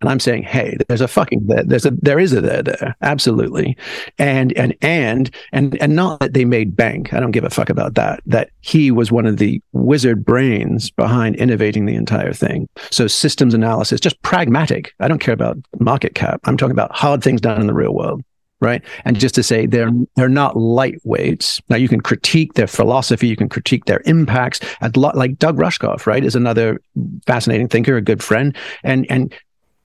And 0.00 0.10
I'm 0.10 0.20
saying, 0.20 0.42
hey, 0.42 0.76
there's 0.88 1.00
a 1.00 1.08
fucking 1.08 1.46
there. 1.46 1.64
There's 1.64 1.86
a 1.86 1.90
there 1.90 2.18
is 2.18 2.32
a 2.32 2.40
there 2.40 2.62
there. 2.62 2.94
Absolutely. 3.00 3.76
And 4.18 4.52
and 4.56 4.74
and 4.82 5.30
and 5.52 5.80
and 5.80 5.96
not 5.96 6.20
that 6.20 6.34
they 6.34 6.44
made 6.44 6.76
bank. 6.76 7.14
I 7.14 7.20
don't 7.20 7.30
give 7.30 7.44
a 7.44 7.50
fuck 7.50 7.70
about 7.70 7.94
that. 7.94 8.20
That 8.26 8.50
he 8.60 8.90
was 8.90 9.10
one 9.10 9.26
of 9.26 9.38
the 9.38 9.60
wizard 9.72 10.24
brains 10.24 10.90
behind 10.90 11.36
innovating 11.36 11.86
the 11.86 11.94
entire 11.94 12.32
thing. 12.32 12.68
So 12.90 13.06
systems 13.06 13.54
analysis, 13.54 14.00
just 14.00 14.20
pragmatic. 14.22 14.92
I 15.00 15.08
don't 15.08 15.18
care 15.20 15.34
about 15.34 15.56
market 15.80 16.14
cap. 16.14 16.40
I'm 16.44 16.56
talking 16.56 16.72
about 16.72 16.94
hard 16.94 17.22
things 17.22 17.40
done 17.40 17.60
in 17.60 17.66
the 17.66 17.74
real 17.74 17.94
world. 17.94 18.22
right? 18.60 18.82
And 19.04 19.18
just 19.18 19.34
to 19.36 19.42
say 19.42 19.66
they're 19.66 19.90
they're 20.16 20.28
not 20.28 20.54
lightweights. 20.54 21.60
Now 21.68 21.76
you 21.76 21.88
can 21.88 22.00
critique 22.00 22.54
their 22.54 22.66
philosophy, 22.66 23.28
you 23.28 23.36
can 23.36 23.48
critique 23.48 23.84
their 23.84 24.02
impacts. 24.06 24.60
Like 24.94 25.38
Doug 25.38 25.58
Rushkoff, 25.58 26.06
right, 26.06 26.24
is 26.24 26.34
another 26.34 26.80
fascinating 27.26 27.68
thinker, 27.68 27.96
a 27.96 28.02
good 28.02 28.22
friend, 28.22 28.56
and 28.82 29.06
and 29.10 29.34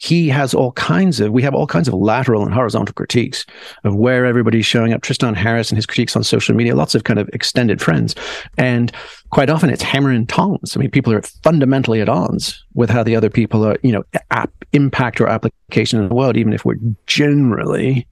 he 0.01 0.29
has 0.29 0.55
all 0.55 0.71
kinds 0.71 1.19
of 1.19 1.31
we 1.31 1.43
have 1.43 1.53
all 1.53 1.67
kinds 1.67 1.87
of 1.87 1.93
lateral 1.93 2.41
and 2.41 2.51
horizontal 2.51 2.91
critiques 2.91 3.45
of 3.83 3.93
where 3.93 4.25
everybody's 4.25 4.65
showing 4.65 4.93
up. 4.93 5.03
Tristan 5.03 5.35
harris 5.35 5.69
and 5.69 5.77
his 5.77 5.85
critiques 5.85 6.15
on 6.15 6.23
social 6.23 6.55
media 6.55 6.75
lots 6.75 6.95
of 6.95 7.03
kind 7.03 7.19
of 7.19 7.29
extended 7.33 7.79
friends. 7.79 8.15
And 8.57 8.91
quite 9.29 9.51
often 9.51 9.69
it's 9.69 9.83
hammer 9.83 10.09
and 10.09 10.27
tongs. 10.27 10.75
I 10.75 10.79
mean 10.79 10.89
people 10.89 11.13
are 11.13 11.21
fundamentally 11.43 12.01
at 12.01 12.09
odds 12.09 12.65
with 12.73 12.89
how 12.89 13.03
the 13.03 13.15
other 13.15 13.29
people 13.29 13.63
are 13.63 13.77
you 13.83 13.91
know 13.91 14.03
app, 14.31 14.51
impact 14.73 15.21
or 15.21 15.27
application 15.27 16.01
in 16.01 16.09
the 16.09 16.15
world 16.15 16.35
even 16.35 16.51
if 16.51 16.65
we're 16.65 16.79
generally 17.05 18.07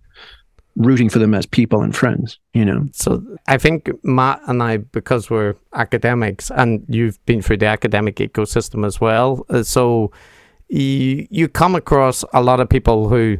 rooting 0.75 1.09
for 1.09 1.17
them 1.17 1.33
as 1.33 1.47
people 1.47 1.81
and 1.81 1.95
friends 1.95 2.37
you 2.53 2.63
know? 2.63 2.87
So 2.93 3.21
i 3.47 3.57
think 3.57 3.89
matt 4.03 4.39
and 4.47 4.63
i 4.63 4.77
because 4.77 5.29
we're 5.29 5.55
academics 5.73 6.49
and 6.51 6.85
you've 6.87 7.23
been 7.25 7.41
through 7.41 7.57
the 7.57 7.65
academic 7.65 8.17
ecosystem 8.17 8.85
as 8.85 9.01
well 9.01 9.45
uh, 9.49 9.63
so 9.63 10.11
you 10.69 11.27
you 11.29 11.47
come 11.47 11.75
across 11.75 12.23
a 12.33 12.41
lot 12.41 12.59
of 12.59 12.69
people 12.69 13.09
who 13.09 13.37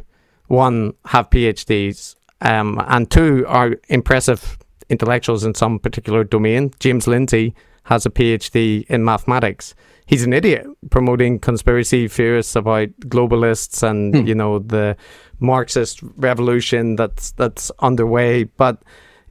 one 0.48 0.94
have 1.06 1.30
PhDs 1.30 2.16
um, 2.40 2.82
and 2.88 3.10
two 3.10 3.44
are 3.46 3.76
impressive 3.88 4.58
intellectuals 4.88 5.44
in 5.44 5.54
some 5.54 5.78
particular 5.78 6.24
domain. 6.24 6.72
James 6.80 7.06
Lindsay 7.06 7.54
has 7.84 8.04
a 8.04 8.10
PhD 8.10 8.84
in 8.88 9.04
mathematics. 9.04 9.74
He's 10.06 10.24
an 10.24 10.32
idiot 10.32 10.66
promoting 10.90 11.38
conspiracy 11.38 12.08
theorists 12.08 12.56
about 12.56 12.88
globalists 13.00 13.82
and 13.88 14.14
hmm. 14.14 14.26
you 14.26 14.34
know 14.34 14.58
the 14.58 14.96
Marxist 15.38 16.00
revolution 16.16 16.96
that's 16.96 17.32
that's 17.32 17.70
underway, 17.78 18.44
but 18.44 18.82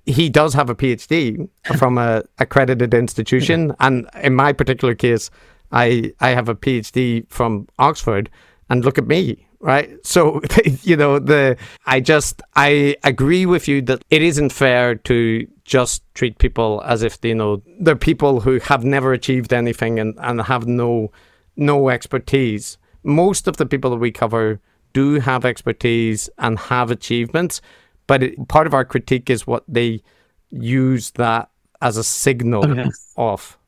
he 0.06 0.30
does 0.30 0.54
have 0.54 0.70
a 0.70 0.76
PhD 0.76 1.48
from 1.78 1.98
a 1.98 2.24
accredited 2.40 2.94
institution, 2.94 3.76
and 3.80 4.10
in 4.24 4.36
my 4.36 4.54
particular 4.54 4.96
case, 4.96 5.30
I 5.72 6.14
I 6.20 6.30
have 6.30 6.50
a 6.50 6.56
PhD 6.56 7.28
from 7.30 7.68
Oxford, 7.78 8.30
and 8.70 8.84
look 8.84 8.98
at 8.98 9.08
me, 9.08 9.48
right? 9.60 9.90
So 10.04 10.42
you 10.84 10.96
know 10.96 11.20
the 11.20 11.58
I 11.86 12.00
just 12.00 12.42
I 12.56 12.96
agree 13.04 13.46
with 13.46 13.68
you 13.68 13.82
that 13.84 14.04
it 14.10 14.22
isn't 14.22 14.52
fair 14.52 14.96
to 14.96 15.48
just 15.66 16.04
treat 16.16 16.40
people 16.40 16.82
as 16.86 17.04
if 17.04 17.20
you 17.24 17.36
know 17.36 17.62
they're 17.80 17.96
people 17.96 18.42
who 18.42 18.60
have 18.60 18.84
never 18.84 19.14
achieved 19.14 19.54
anything 19.54 20.00
and 20.00 20.16
and 20.20 20.42
have 20.42 20.68
no 20.68 21.12
no 21.56 21.90
expertise. 21.90 22.78
Most 23.04 23.48
of 23.48 23.58
the 23.58 23.66
people 23.66 23.92
that 23.92 23.98
we 23.98 24.12
cover 24.12 24.60
do 24.94 25.20
have 25.20 25.46
expertise 25.46 26.30
and 26.38 26.58
have 26.58 26.90
achievements, 26.90 27.62
but 28.08 28.24
it, 28.24 28.48
part 28.48 28.66
of 28.66 28.74
our 28.74 28.86
critique 28.86 29.30
is 29.30 29.46
what 29.46 29.64
they 29.68 30.02
use 30.50 31.12
that 31.12 31.50
as 31.82 31.98
a 31.98 32.04
signal 32.04 32.66
oh, 32.66 32.72
okay. 32.72 32.90
of 33.18 33.59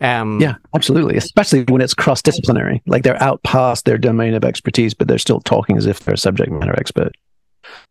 um, 0.00 0.40
yeah, 0.40 0.54
absolutely. 0.74 1.16
Especially 1.16 1.64
when 1.64 1.80
it's 1.80 1.94
cross 1.94 2.22
disciplinary, 2.22 2.82
like 2.86 3.02
they're 3.02 3.22
out 3.22 3.42
past 3.42 3.84
their 3.84 3.98
domain 3.98 4.34
of 4.34 4.44
expertise, 4.44 4.94
but 4.94 5.08
they're 5.08 5.18
still 5.18 5.40
talking 5.40 5.76
as 5.76 5.86
if 5.86 6.00
they're 6.00 6.14
a 6.14 6.18
subject 6.18 6.52
matter 6.52 6.74
expert, 6.78 7.12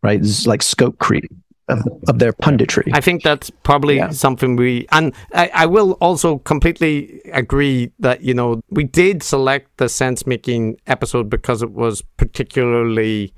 right? 0.02 0.20
It's 0.20 0.46
like 0.46 0.62
scope 0.62 0.98
creep 0.98 1.30
of, 1.68 1.86
of 2.08 2.18
their 2.18 2.32
punditry. 2.32 2.88
I 2.92 3.00
think 3.00 3.22
that's 3.22 3.50
probably 3.50 3.96
yeah. 3.96 4.10
something 4.10 4.56
we, 4.56 4.86
and 4.90 5.14
I, 5.34 5.50
I 5.52 5.66
will 5.66 5.92
also 5.92 6.38
completely 6.38 7.20
agree 7.32 7.92
that, 7.98 8.22
you 8.22 8.32
know, 8.32 8.62
we 8.70 8.84
did 8.84 9.22
select 9.22 9.76
the 9.76 9.88
sense 9.88 10.26
making 10.26 10.78
episode 10.86 11.28
because 11.28 11.62
it 11.62 11.72
was 11.72 12.02
particularly 12.16 13.34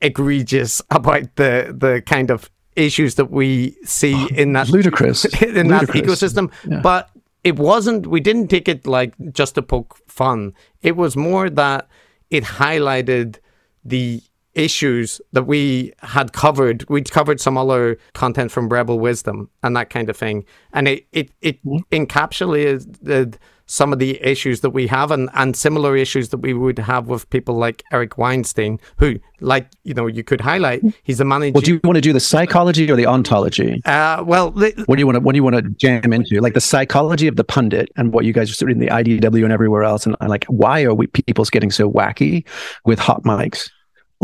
egregious 0.00 0.82
about 0.90 1.36
the, 1.36 1.74
the 1.76 2.02
kind 2.06 2.30
of 2.30 2.50
issues 2.76 3.14
that 3.14 3.30
we 3.30 3.76
see 3.84 4.26
in 4.32 4.52
that 4.54 4.68
ludicrous 4.68 5.24
in 5.42 5.68
ludicrous. 5.68 6.18
that 6.18 6.34
ecosystem. 6.34 6.52
Yeah. 6.68 6.80
But 6.80 7.08
it 7.44 7.56
wasn't 7.58 8.06
we 8.06 8.20
didn't 8.20 8.48
take 8.48 8.68
it 8.68 8.86
like 8.86 9.14
just 9.32 9.54
to 9.54 9.62
poke 9.62 9.98
fun. 10.08 10.54
It 10.82 10.96
was 10.96 11.16
more 11.16 11.50
that 11.50 11.88
it 12.30 12.42
highlighted 12.42 13.36
the 13.84 14.22
issues 14.54 15.20
that 15.32 15.44
we 15.44 15.92
had 15.98 16.32
covered. 16.32 16.88
We'd 16.88 17.10
covered 17.10 17.40
some 17.40 17.58
other 17.58 17.98
content 18.14 18.50
from 18.50 18.68
rebel 18.68 18.98
wisdom 18.98 19.50
and 19.62 19.76
that 19.76 19.90
kind 19.90 20.08
of 20.08 20.16
thing. 20.16 20.44
And 20.72 20.88
it 20.88 21.06
it, 21.12 21.30
it 21.42 21.64
mm-hmm. 21.64 21.94
encapsulated 21.94 23.36
some 23.66 23.92
of 23.92 23.98
the 23.98 24.22
issues 24.22 24.60
that 24.60 24.70
we 24.70 24.86
have 24.86 25.10
and, 25.10 25.30
and 25.34 25.56
similar 25.56 25.96
issues 25.96 26.28
that 26.30 26.38
we 26.38 26.52
would 26.54 26.78
have 26.78 27.08
with 27.08 27.28
people 27.30 27.56
like 27.56 27.82
Eric 27.92 28.18
Weinstein, 28.18 28.78
who, 28.98 29.18
like, 29.40 29.68
you 29.84 29.94
know, 29.94 30.06
you 30.06 30.22
could 30.22 30.40
highlight, 30.40 30.82
he's 31.02 31.20
a 31.20 31.24
manager. 31.24 31.52
Well, 31.52 31.62
do 31.62 31.74
you 31.74 31.80
want 31.84 31.96
to 31.96 32.00
do 32.00 32.12
the 32.12 32.20
psychology 32.20 32.90
or 32.90 32.96
the 32.96 33.06
ontology? 33.06 33.80
Uh, 33.84 34.22
well, 34.26 34.50
the, 34.50 34.72
what 34.86 34.96
do 34.96 35.00
you 35.00 35.06
want 35.06 35.16
to, 35.16 35.20
what 35.20 35.32
do 35.32 35.36
you 35.36 35.44
want 35.44 35.56
to 35.56 35.62
jam 35.62 36.12
into? 36.12 36.40
Like 36.40 36.54
the 36.54 36.60
psychology 36.60 37.26
of 37.26 37.36
the 37.36 37.44
pundit 37.44 37.90
and 37.96 38.12
what 38.12 38.24
you 38.24 38.32
guys 38.32 38.62
are 38.62 38.68
in 38.68 38.78
the 38.78 38.88
IDW 38.88 39.44
and 39.44 39.52
everywhere 39.52 39.82
else. 39.82 40.06
And 40.06 40.16
like, 40.20 40.44
why 40.46 40.82
are 40.82 40.94
we 40.94 41.06
people's 41.06 41.50
getting 41.50 41.70
so 41.70 41.90
wacky 41.90 42.46
with 42.84 42.98
hot 42.98 43.22
mics? 43.24 43.70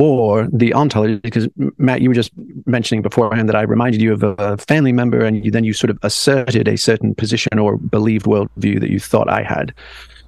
Or 0.00 0.48
the 0.52 0.72
ontology 0.74 1.16
because 1.16 1.48
matt 1.78 2.00
you 2.00 2.08
were 2.08 2.14
just 2.14 2.32
mentioning 2.66 3.02
beforehand 3.02 3.48
that 3.48 3.56
i 3.56 3.62
reminded 3.62 4.00
you 4.00 4.12
of 4.12 4.22
a 4.22 4.56
family 4.58 4.92
member 4.92 5.24
and 5.24 5.44
you, 5.44 5.50
then 5.50 5.64
you 5.64 5.72
sort 5.72 5.90
of 5.90 5.98
asserted 6.02 6.68
a 6.68 6.76
certain 6.76 7.14
position 7.14 7.58
or 7.58 7.76
believed 7.76 8.26
worldview 8.26 8.80
that 8.80 8.90
you 8.90 8.98
thought 8.98 9.28
i 9.28 9.42
had 9.42 9.74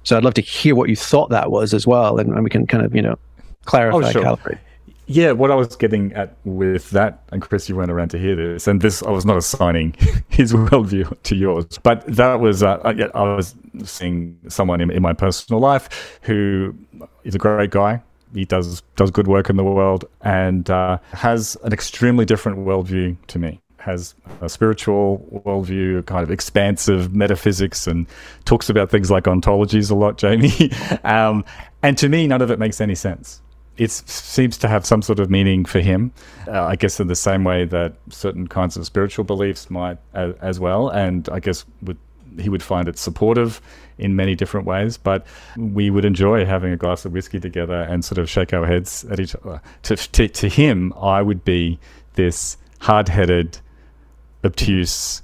so 0.03 0.17
i'd 0.17 0.23
love 0.23 0.33
to 0.33 0.41
hear 0.41 0.75
what 0.75 0.89
you 0.89 0.95
thought 0.95 1.29
that 1.29 1.51
was 1.51 1.73
as 1.73 1.87
well 1.87 2.19
and, 2.19 2.31
and 2.33 2.43
we 2.43 2.49
can 2.49 2.67
kind 2.67 2.85
of 2.85 2.95
you 2.95 3.01
know 3.01 3.17
clarify 3.65 4.07
oh, 4.07 4.11
sure. 4.11 4.23
calibrate 4.23 4.59
yeah, 5.05 5.31
what 5.33 5.51
I 5.51 5.55
was 5.55 5.75
getting 5.75 6.13
at 6.13 6.37
with 6.45 6.91
that, 6.91 7.23
and 7.31 7.41
Chris, 7.41 7.67
you 7.67 7.75
went 7.75 7.91
around 7.91 8.09
to 8.09 8.19
hear 8.19 8.35
this, 8.35 8.67
and 8.67 8.81
this 8.81 9.03
I 9.03 9.09
was 9.09 9.25
not 9.25 9.35
assigning 9.35 9.95
his 10.29 10.53
worldview 10.53 11.21
to 11.23 11.35
yours, 11.35 11.77
but 11.83 12.05
that 12.07 12.39
was 12.39 12.63
uh, 12.63 12.79
I, 12.85 13.09
I 13.13 13.35
was 13.35 13.53
seeing 13.83 14.37
someone 14.47 14.79
in, 14.79 14.89
in 14.89 15.01
my 15.01 15.11
personal 15.11 15.59
life 15.59 16.19
who 16.21 16.73
is 17.25 17.35
a 17.35 17.37
great 17.37 17.69
guy, 17.69 18.01
he 18.33 18.45
does 18.45 18.81
does 18.95 19.11
good 19.11 19.27
work 19.27 19.49
in 19.49 19.55
the 19.55 19.63
world 19.63 20.05
and 20.21 20.69
uh, 20.69 20.97
has 21.11 21.57
an 21.63 21.73
extremely 21.73 22.25
different 22.25 22.59
worldview 22.59 23.15
to 23.27 23.39
me. 23.39 23.59
Has 23.77 24.15
a 24.41 24.47
spiritual 24.47 25.43
worldview, 25.45 26.05
kind 26.05 26.23
of 26.23 26.31
expansive 26.31 27.13
metaphysics, 27.13 27.85
and 27.85 28.07
talks 28.45 28.69
about 28.69 28.89
things 28.89 29.11
like 29.11 29.25
ontologies 29.25 29.91
a 29.91 29.95
lot, 29.95 30.17
Jamie. 30.23 30.71
um, 31.03 31.43
and 31.81 31.97
to 31.97 32.07
me, 32.07 32.27
none 32.27 32.41
of 32.41 32.49
it 32.49 32.59
makes 32.59 32.79
any 32.79 32.95
sense. 32.95 33.41
It 33.75 33.91
seems 33.91 34.57
to 34.59 34.67
have 34.67 34.85
some 34.85 35.01
sort 35.01 35.19
of 35.19 35.29
meaning 35.29 35.65
for 35.65 35.79
him, 35.79 36.13
uh, 36.47 36.63
I 36.63 36.75
guess, 36.75 36.99
in 36.99 37.07
the 37.07 37.15
same 37.15 37.43
way 37.43 37.65
that 37.65 37.95
certain 38.09 38.47
kinds 38.47 38.77
of 38.77 38.85
spiritual 38.85 39.25
beliefs 39.25 39.69
might 39.69 39.97
as, 40.13 40.35
as 40.41 40.59
well. 40.59 40.89
And 40.89 41.27
I 41.29 41.39
guess 41.39 41.65
he 42.39 42.49
would 42.49 42.63
find 42.63 42.87
it 42.87 42.97
supportive 42.97 43.61
in 43.97 44.15
many 44.15 44.35
different 44.35 44.65
ways. 44.65 44.97
But 44.97 45.25
we 45.57 45.89
would 45.89 46.05
enjoy 46.05 46.45
having 46.45 46.73
a 46.73 46.77
glass 46.77 47.05
of 47.05 47.11
whiskey 47.11 47.39
together 47.39 47.81
and 47.81 48.03
sort 48.03 48.17
of 48.17 48.29
shake 48.29 48.53
our 48.53 48.65
heads 48.65 49.05
at 49.05 49.19
each 49.19 49.35
other. 49.35 49.61
To, 49.83 49.95
to, 49.95 50.27
to 50.27 50.49
him, 50.49 50.93
I 50.93 51.21
would 51.21 51.43
be 51.43 51.79
this 52.13 52.57
hard 52.79 53.09
headed, 53.09 53.57
obtuse, 54.43 55.21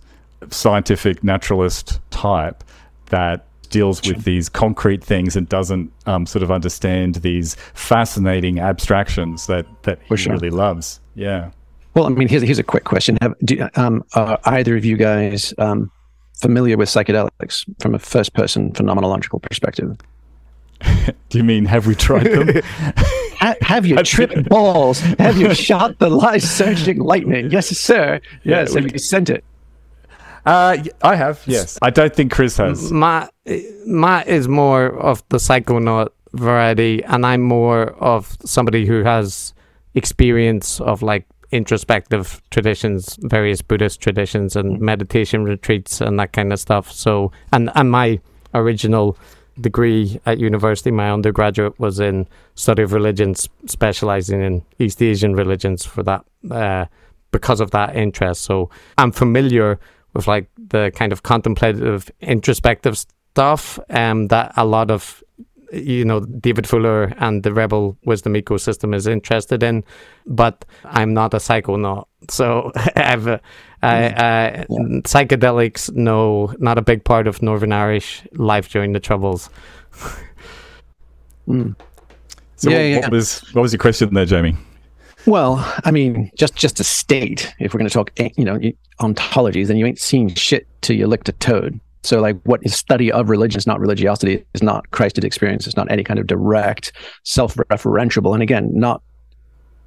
scientific 0.50 1.24
naturalist 1.24 2.00
type 2.12 2.64
that 3.08 3.46
deals 3.70 4.02
with 4.08 4.24
these 4.24 4.50
concrete 4.50 5.04
things 5.04 5.36
and 5.36 5.48
doesn't 5.48 5.92
um, 6.06 6.26
sort 6.26 6.42
of 6.42 6.52
understand 6.52 7.16
these 7.16 7.56
fascinating 7.74 8.60
abstractions 8.60 9.48
that, 9.48 9.66
that 9.84 10.00
he 10.08 10.18
sure. 10.18 10.34
really 10.34 10.50
loves. 10.50 11.00
Yeah. 11.16 11.52
Well, 11.94 12.06
I 12.06 12.10
mean, 12.10 12.28
here's, 12.28 12.42
here's 12.42 12.60
a 12.60 12.64
quick 12.64 12.86
question. 12.86 13.18
Have 13.22 13.36
do, 13.44 13.68
um, 13.76 14.04
are 14.16 14.40
either 14.46 14.76
of 14.78 14.86
you 14.86 14.98
guys 14.98 15.54
um, 15.58 15.92
familiar 16.40 16.78
with 16.78 16.90
psychedelics 16.90 17.66
from 17.80 17.96
a 17.96 18.00
first 18.00 18.34
person 18.34 18.72
phenomenological 18.72 19.42
perspective. 19.42 19.98
Do 21.30 21.38
you 21.38 21.44
mean 21.44 21.66
have 21.66 21.88
we 21.88 21.96
tried 21.96 22.26
them? 22.26 22.62
have 23.62 23.86
you 23.86 24.02
tripped 24.04 24.48
balls? 24.48 25.00
Have 25.20 25.38
you 25.38 25.54
shot 25.68 26.00
the 26.00 26.10
light 26.10 26.42
searching 26.42 27.00
lightning? 27.00 27.52
Yes, 27.52 27.68
sir. 27.68 28.22
Yes, 28.44 28.74
yeah, 28.74 28.82
have 28.82 28.92
you 28.92 29.00
sent 29.00 29.30
it? 29.30 29.44
Uh, 30.46 30.78
I 31.02 31.16
have. 31.16 31.42
Yes, 31.46 31.78
I 31.82 31.90
don't 31.90 32.16
think 32.16 32.32
Chris 32.32 32.58
has. 32.58 32.92
Matt, 32.92 33.34
Matt 33.86 34.28
is 34.28 34.48
more 34.48 34.98
of 35.00 35.22
the 35.30 35.38
psychonaut 35.38 36.10
variety, 36.34 37.04
and 37.04 37.26
I'm 37.26 37.42
more 37.42 37.92
of 38.02 38.38
somebody 38.46 38.86
who 38.86 39.04
has 39.04 39.54
experience 39.96 40.80
of 40.80 41.02
like 41.02 41.26
introspective 41.52 42.42
traditions, 42.52 43.18
various 43.22 43.62
Buddhist 43.62 44.02
traditions, 44.02 44.56
and 44.56 44.78
mm. 44.78 44.80
meditation 44.80 45.44
retreats 45.44 46.02
and 46.02 46.20
that 46.20 46.34
kind 46.34 46.54
of 46.54 46.60
stuff. 46.60 46.92
So, 46.92 47.32
and 47.52 47.72
and 47.76 47.92
my 47.92 48.20
original 48.54 49.18
degree 49.60 50.20
at 50.26 50.40
university, 50.40 50.92
my 50.92 51.12
undergraduate 51.12 51.80
was 51.80 52.00
in 52.00 52.28
study 52.56 52.84
of 52.84 52.94
religions, 52.94 53.50
specializing 53.66 54.42
in 54.42 54.64
East 54.80 55.02
Asian 55.02 55.36
religions 55.36 55.86
for 55.86 56.04
that 56.04 56.26
uh, 56.50 56.86
because 57.32 57.60
of 57.60 57.72
that 57.72 57.96
interest. 57.96 58.42
So 58.42 58.70
I'm 58.98 59.12
familiar 59.12 59.80
with 60.14 60.28
like 60.28 60.48
the 60.58 60.92
kind 60.96 61.12
of 61.12 61.24
contemplative, 61.24 62.10
introspective 62.22 62.98
stuff 62.98 63.80
um, 63.90 64.28
that 64.28 64.54
a 64.58 64.66
lot 64.66 64.92
of 64.92 65.24
you 65.72 66.06
know 66.06 66.22
David 66.22 66.68
Fuller 66.68 67.14
and 67.18 67.44
the 67.44 67.54
Rebel 67.54 67.98
Wisdom 68.06 68.34
ecosystem 68.34 68.96
is 68.96 69.08
interested 69.08 69.64
in, 69.64 69.84
but 70.26 70.66
I'm 70.86 71.14
not 71.14 71.34
a 71.34 71.38
psychonaut, 71.38 72.06
so 72.30 72.72
I've 72.96 73.28
uh, 73.28 73.40
I, 73.82 74.06
uh, 74.06 74.10
yeah. 74.10 74.66
psychedelics. 75.04 75.94
No, 75.94 76.54
not 76.60 76.78
a 76.78 76.82
big 76.82 77.04
part 77.04 77.28
of 77.28 77.42
Northern 77.42 77.72
Irish 77.72 78.24
life 78.34 78.70
during 78.70 78.94
the 78.94 79.00
Troubles. 79.00 79.50
mm. 81.48 81.76
So, 82.56 82.70
yeah, 82.70 82.96
what, 82.96 83.04
yeah. 83.04 83.10
was 83.10 83.40
what 83.54 83.62
was 83.62 83.72
your 83.72 83.80
question 83.80 84.14
there, 84.14 84.26
Jamie? 84.26 84.58
Well, 85.26 85.64
I 85.86 85.92
mean, 85.92 86.32
just 86.36 86.56
just 86.56 86.78
to 86.78 86.84
state, 86.84 87.54
if 87.60 87.74
we're 87.74 87.80
going 87.80 87.90
to 87.90 87.94
talk, 87.94 88.12
you 88.38 88.44
know, 88.46 88.60
ontologies, 89.00 89.68
then 89.68 89.78
you 89.78 89.86
ain't 89.86 90.00
seen 90.00 90.34
shit 90.36 90.68
till 90.82 90.96
you 90.96 91.08
licked 91.08 91.30
a 91.30 91.34
toad. 91.34 91.80
So, 92.02 92.22
like, 92.22 92.38
what 92.44 92.62
is 92.64 92.76
study 92.76 93.12
of 93.12 93.30
religion 93.30 93.58
is 93.58 93.68
not 93.68 93.80
religiosity, 93.80 94.46
is 94.54 94.64
not 94.64 94.90
Christed 94.92 95.24
experience, 95.26 95.68
it's 95.68 95.76
not 95.76 95.92
any 95.92 96.04
kind 96.04 96.20
of 96.20 96.28
direct, 96.28 96.94
self-referential, 97.24 98.34
and 98.34 98.42
again, 98.42 98.70
not 98.74 99.02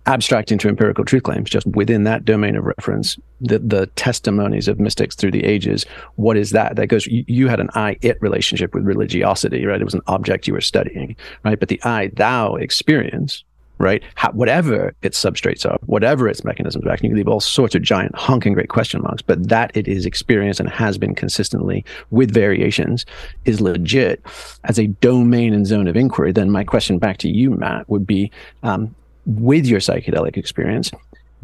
abstracting 0.06 0.58
to 0.58 0.68
empirical 0.68 1.04
truth 1.04 1.22
claims, 1.22 1.48
just 1.48 1.66
within 1.68 2.04
that 2.04 2.24
domain 2.24 2.56
of 2.56 2.64
reference, 2.64 3.16
the 3.40 3.58
the 3.60 3.86
testimonies 3.96 4.68
of 4.68 4.80
mystics 4.80 5.14
through 5.14 5.30
the 5.30 5.44
ages. 5.44 5.86
What 6.16 6.36
is 6.36 6.50
that? 6.50 6.76
That 6.76 6.88
goes. 6.88 7.06
You, 7.06 7.24
you 7.28 7.48
had 7.48 7.60
an 7.60 7.70
I-it 7.74 8.20
relationship 8.20 8.74
with 8.74 8.84
religiosity, 8.84 9.64
right? 9.64 9.80
It 9.80 9.84
was 9.84 9.94
an 9.94 10.02
object 10.08 10.46
you 10.46 10.54
were 10.54 10.60
studying, 10.60 11.16
right? 11.44 11.58
But 11.58 11.68
the 11.68 11.82
I-thou 11.82 12.56
experience 12.56 13.44
right? 13.82 14.02
How, 14.14 14.30
whatever 14.30 14.94
its 15.02 15.22
substrates 15.22 15.68
are, 15.68 15.76
whatever 15.86 16.28
its 16.28 16.44
mechanisms 16.44 16.84
of 16.84 16.90
action, 16.90 17.06
you 17.06 17.10
can 17.10 17.16
leave 17.16 17.28
all 17.28 17.40
sorts 17.40 17.74
of 17.74 17.82
giant 17.82 18.14
honking 18.14 18.54
great 18.54 18.68
question 18.68 19.02
marks, 19.02 19.20
but 19.20 19.48
that 19.48 19.76
it 19.76 19.88
is 19.88 20.06
experienced 20.06 20.60
and 20.60 20.70
has 20.70 20.96
been 20.96 21.14
consistently 21.14 21.84
with 22.10 22.32
variations 22.32 23.04
is 23.44 23.60
legit 23.60 24.24
as 24.64 24.78
a 24.78 24.86
domain 24.86 25.52
and 25.52 25.66
zone 25.66 25.88
of 25.88 25.96
inquiry. 25.96 26.32
Then 26.32 26.50
my 26.50 26.64
question 26.64 26.98
back 26.98 27.18
to 27.18 27.28
you, 27.28 27.50
Matt, 27.50 27.88
would 27.90 28.06
be 28.06 28.30
um, 28.62 28.94
with 29.26 29.66
your 29.66 29.80
psychedelic 29.80 30.36
experience, 30.36 30.90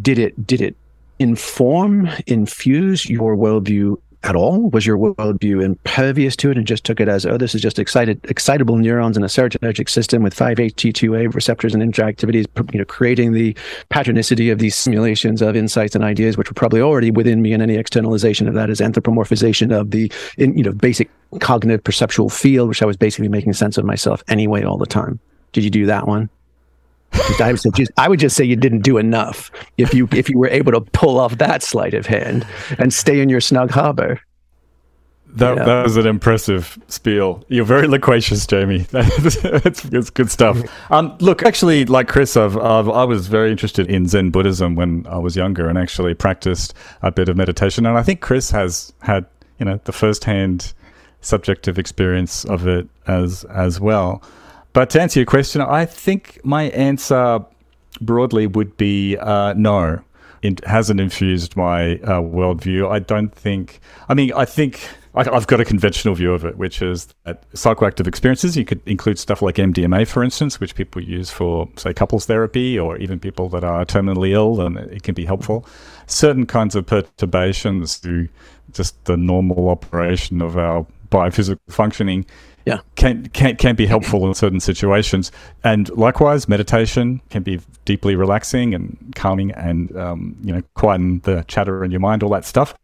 did 0.01 0.19
it 0.19 0.47
did 0.47 0.61
it 0.61 0.77
inform, 1.19 2.09
infuse 2.29 3.11
your 3.11 3.37
worldview 3.37 4.01
at 4.25 4.35
all? 4.35 4.69
Was 4.71 4.87
your 4.87 4.99
worldview 4.99 5.63
impervious 5.63 6.37
to 6.37 6.51
it 6.51 6.57
and 6.57 6.67
just 6.67 6.85
took 6.85 7.01
it 7.01 7.09
as, 7.09 7.25
oh, 7.25 7.37
this 7.37 7.55
is 7.55 7.63
just 7.63 7.79
excited, 7.79 8.21
excitable 8.25 8.77
neurons 8.77 9.17
in 9.17 9.23
a 9.23 9.27
serotonergic 9.27 9.89
system 9.89 10.23
with 10.23 10.35
5-HT2A 10.35 11.35
receptors 11.35 11.75
and 11.75 11.83
interactivities, 11.83 12.47
you 12.73 12.79
know, 12.79 12.85
creating 12.85 13.33
the 13.33 13.55
patternicity 13.91 14.51
of 14.51 14.59
these 14.59 14.75
simulations 14.75 15.41
of 15.41 15.57
insights 15.57 15.95
and 15.95 16.05
ideas, 16.05 16.37
which 16.37 16.51
were 16.51 16.55
probably 16.55 16.81
already 16.81 17.11
within 17.11 17.43
me, 17.43 17.53
and 17.53 17.63
any 17.63 17.77
externalization 17.77 18.49
of 18.49 18.55
that 18.55 18.71
is 18.71 18.81
anthropomorphization 18.81 19.73
of 19.73 19.91
the, 19.93 20.11
in, 20.37 20.57
you 20.57 20.65
know, 20.65 20.73
basic 20.73 21.09
cognitive 21.41 21.85
perceptual 21.85 22.29
field, 22.29 22.69
which 22.69 22.83
I 22.83 22.87
was 22.87 22.97
basically 22.97 23.29
making 23.29 23.53
sense 23.53 23.79
of 23.79 23.85
myself 23.85 24.23
anyway 24.29 24.65
all 24.65 24.79
the 24.79 24.87
time. 24.87 25.21
Did 25.53 25.65
you 25.65 25.71
do 25.71 25.87
that 25.87 26.07
one? 26.07 26.29
I 27.13 27.53
would, 27.53 27.75
just, 27.75 27.91
I 27.97 28.09
would 28.09 28.21
just 28.21 28.37
say 28.37 28.45
you 28.45 28.57
didn't 28.57 28.81
do 28.81 28.99
enough 28.99 29.51
if 29.77 29.95
you 29.95 30.09
if 30.13 30.29
you 30.29 30.39
were 30.39 30.49
able 30.49 30.73
to 30.73 30.81
pull 30.81 31.19
off 31.19 31.39
that 31.39 31.63
sleight 31.63 31.95
of 31.95 32.07
hand 32.07 32.47
and 32.79 32.93
stay 32.93 33.21
in 33.21 33.29
your 33.29 33.41
snug 33.41 33.71
harbor. 33.71 34.21
That, 35.35 35.59
yeah. 35.59 35.65
that 35.65 35.85
was 35.85 35.97
an 35.97 36.07
impressive 36.07 36.79
spiel. 36.89 37.45
You're 37.49 37.65
very 37.65 37.87
loquacious, 37.87 38.47
Jamie. 38.47 38.79
That's, 38.91 39.83
that's 39.83 40.11
good 40.11 40.31
stuff. 40.31 40.59
Um, 40.91 41.17
look, 41.21 41.45
actually, 41.45 41.85
like 41.85 42.09
Chris, 42.09 42.35
I've, 42.35 42.57
I've, 42.57 42.89
i 42.89 43.05
was 43.05 43.27
very 43.27 43.51
interested 43.51 43.91
in 43.91 44.07
Zen 44.07 44.31
Buddhism 44.31 44.75
when 44.75 45.07
I 45.07 45.19
was 45.19 45.37
younger 45.37 45.69
and 45.69 45.77
actually 45.77 46.15
practiced 46.15 46.73
a 47.03 47.13
bit 47.13 47.29
of 47.29 47.37
meditation. 47.37 47.85
And 47.85 47.99
I 47.99 48.03
think 48.03 48.21
Chris 48.23 48.51
has 48.53 48.93
had, 49.03 49.27
you 49.59 49.67
know, 49.67 49.79
the 49.85 49.93
first-hand 49.93 50.73
subjective 51.21 51.79
experience 51.79 52.45
of 52.47 52.67
it 52.67 52.89
as 53.07 53.45
as 53.45 53.79
well. 53.81 54.23
But 54.73 54.91
to 54.91 55.01
answer 55.01 55.21
your 55.21 55.27
question, 55.27 55.61
I 55.61 55.85
think 55.87 56.41
my 56.45 56.65
answer 56.71 57.41
broadly 58.01 58.47
would 58.47 58.77
be 58.77 59.17
uh, 59.17 59.55
no. 59.55 60.01
It 60.43 60.65
hasn't 60.65 61.01
infused 61.01 61.57
my 61.57 61.95
uh, 61.97 62.21
worldview. 62.21 62.89
I 62.91 63.01
don't 63.01 63.35
think. 63.35 63.81
I 64.09 64.15
mean, 64.15 64.33
I 64.35 64.45
think 64.45 64.89
I, 65.15 65.25
have 65.25 65.49
got 65.49 65.61
a 65.61 65.65
conventional 65.65 66.15
view 66.15 66.33
of 66.33 66.45
it, 66.45 66.57
which 66.57 66.81
is 66.81 67.09
that 67.25 67.51
psychoactive 67.53 68.07
experiences. 68.07 68.57
You 68.57 68.65
could 68.65 68.81
include 68.87 69.19
stuff 69.19 69.43
like 69.43 69.57
MDMA, 69.57 70.07
for 70.07 70.23
instance, 70.23 70.61
which 70.61 70.77
people 70.77 71.03
use 71.03 71.29
for, 71.29 71.69
say, 71.77 71.93
couples 71.93 72.27
therapy, 72.27 72.79
or 72.79 72.97
even 72.99 73.19
people 73.19 73.49
that 73.49 73.65
are 73.65 73.85
terminally 73.85 74.31
ill, 74.31 74.61
and 74.61 74.77
it 74.77 75.03
can 75.03 75.15
be 75.15 75.25
helpful. 75.25 75.67
Certain 76.07 76.47
kinds 76.47 76.77
of 76.77 76.87
perturbations 76.87 77.99
to 78.01 78.29
just 78.73 79.05
the 79.07 79.17
normal 79.17 79.69
operation 79.69 80.41
of 80.41 80.57
our 80.57 80.87
biophysical 81.11 81.59
functioning 81.69 82.25
yeah. 82.65 82.81
can, 82.97 83.29
can 83.29 83.57
can 83.57 83.75
be 83.77 83.87
helpful 83.87 84.27
in 84.27 84.35
certain 84.35 84.61
situations. 84.61 85.33
And 85.65 85.89
likewise, 85.97 86.49
meditation 86.49 87.21
can 87.31 87.43
be 87.43 87.61
deeply 87.85 88.15
relaxing 88.17 88.75
and 88.75 89.13
calming, 89.15 89.53
and 89.53 89.97
um, 89.97 90.37
you 90.43 90.55
know, 90.55 90.63
quieten 90.75 91.21
the 91.25 91.45
chatter 91.49 91.85
in 91.85 91.91
your 91.91 92.01
mind. 92.01 92.23
All 92.23 92.31
that 92.31 92.45
stuff, 92.45 92.75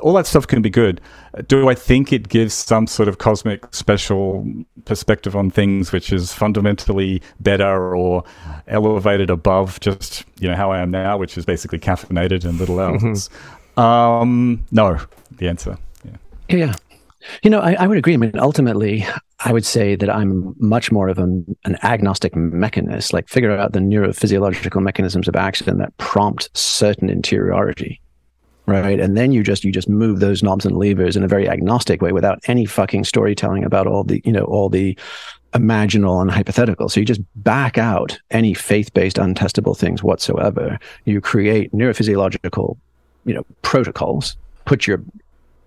all 0.00 0.12
that 0.14 0.26
stuff 0.26 0.46
can 0.46 0.62
be 0.62 0.70
good. 0.70 1.00
Do 1.48 1.68
I 1.68 1.74
think 1.74 2.12
it 2.12 2.28
gives 2.28 2.54
some 2.54 2.86
sort 2.86 3.08
of 3.08 3.18
cosmic 3.18 3.74
special 3.74 4.46
perspective 4.84 5.34
on 5.34 5.50
things, 5.50 5.90
which 5.92 6.12
is 6.12 6.32
fundamentally 6.32 7.20
better 7.40 7.96
or 7.96 8.24
elevated 8.68 9.30
above 9.30 9.80
just 9.80 10.24
you 10.38 10.48
know 10.48 10.56
how 10.56 10.70
I 10.70 10.80
am 10.80 10.90
now, 10.90 11.16
which 11.16 11.36
is 11.36 11.44
basically 11.44 11.78
caffeinated 11.78 12.44
and 12.44 12.58
little 12.58 12.80
else? 12.80 13.02
Mm-hmm. 13.02 13.80
Um, 13.80 14.64
no, 14.70 15.00
the 15.32 15.48
answer. 15.48 15.76
Yeah. 16.04 16.56
Yeah. 16.56 16.74
You 17.42 17.50
know, 17.50 17.60
I, 17.60 17.74
I, 17.74 17.86
would 17.86 17.98
agree. 17.98 18.14
I 18.14 18.16
mean, 18.16 18.32
ultimately, 18.38 19.06
I 19.40 19.52
would 19.52 19.64
say 19.64 19.96
that 19.96 20.10
I'm 20.10 20.54
much 20.58 20.92
more 20.92 21.08
of 21.08 21.18
an, 21.18 21.56
an 21.64 21.76
agnostic 21.82 22.34
mechanist, 22.34 23.12
like 23.12 23.28
figure 23.28 23.50
out 23.50 23.72
the 23.72 23.78
neurophysiological 23.78 24.82
mechanisms 24.82 25.28
of 25.28 25.36
action 25.36 25.78
that 25.78 25.96
prompt 25.98 26.50
certain 26.56 27.08
interiority. 27.08 28.00
Right. 28.66 28.98
And 28.98 29.14
then 29.14 29.32
you 29.32 29.42
just 29.42 29.62
you 29.62 29.70
just 29.70 29.90
move 29.90 30.20
those 30.20 30.42
knobs 30.42 30.64
and 30.64 30.78
levers 30.78 31.16
in 31.16 31.22
a 31.22 31.28
very 31.28 31.50
agnostic 31.50 32.00
way 32.00 32.12
without 32.12 32.38
any 32.48 32.64
fucking 32.64 33.04
storytelling 33.04 33.62
about 33.62 33.86
all 33.86 34.04
the, 34.04 34.22
you 34.24 34.32
know, 34.32 34.44
all 34.44 34.70
the 34.70 34.98
imaginal 35.52 36.20
and 36.22 36.30
hypothetical. 36.30 36.88
So 36.88 36.98
you 37.00 37.06
just 37.06 37.20
back 37.36 37.76
out 37.76 38.18
any 38.30 38.54
faith-based 38.54 39.16
untestable 39.16 39.76
things 39.76 40.02
whatsoever. 40.02 40.78
You 41.04 41.20
create 41.20 41.72
neurophysiological, 41.72 42.78
you 43.26 43.34
know, 43.34 43.44
protocols, 43.60 44.34
put 44.64 44.86
your 44.86 45.02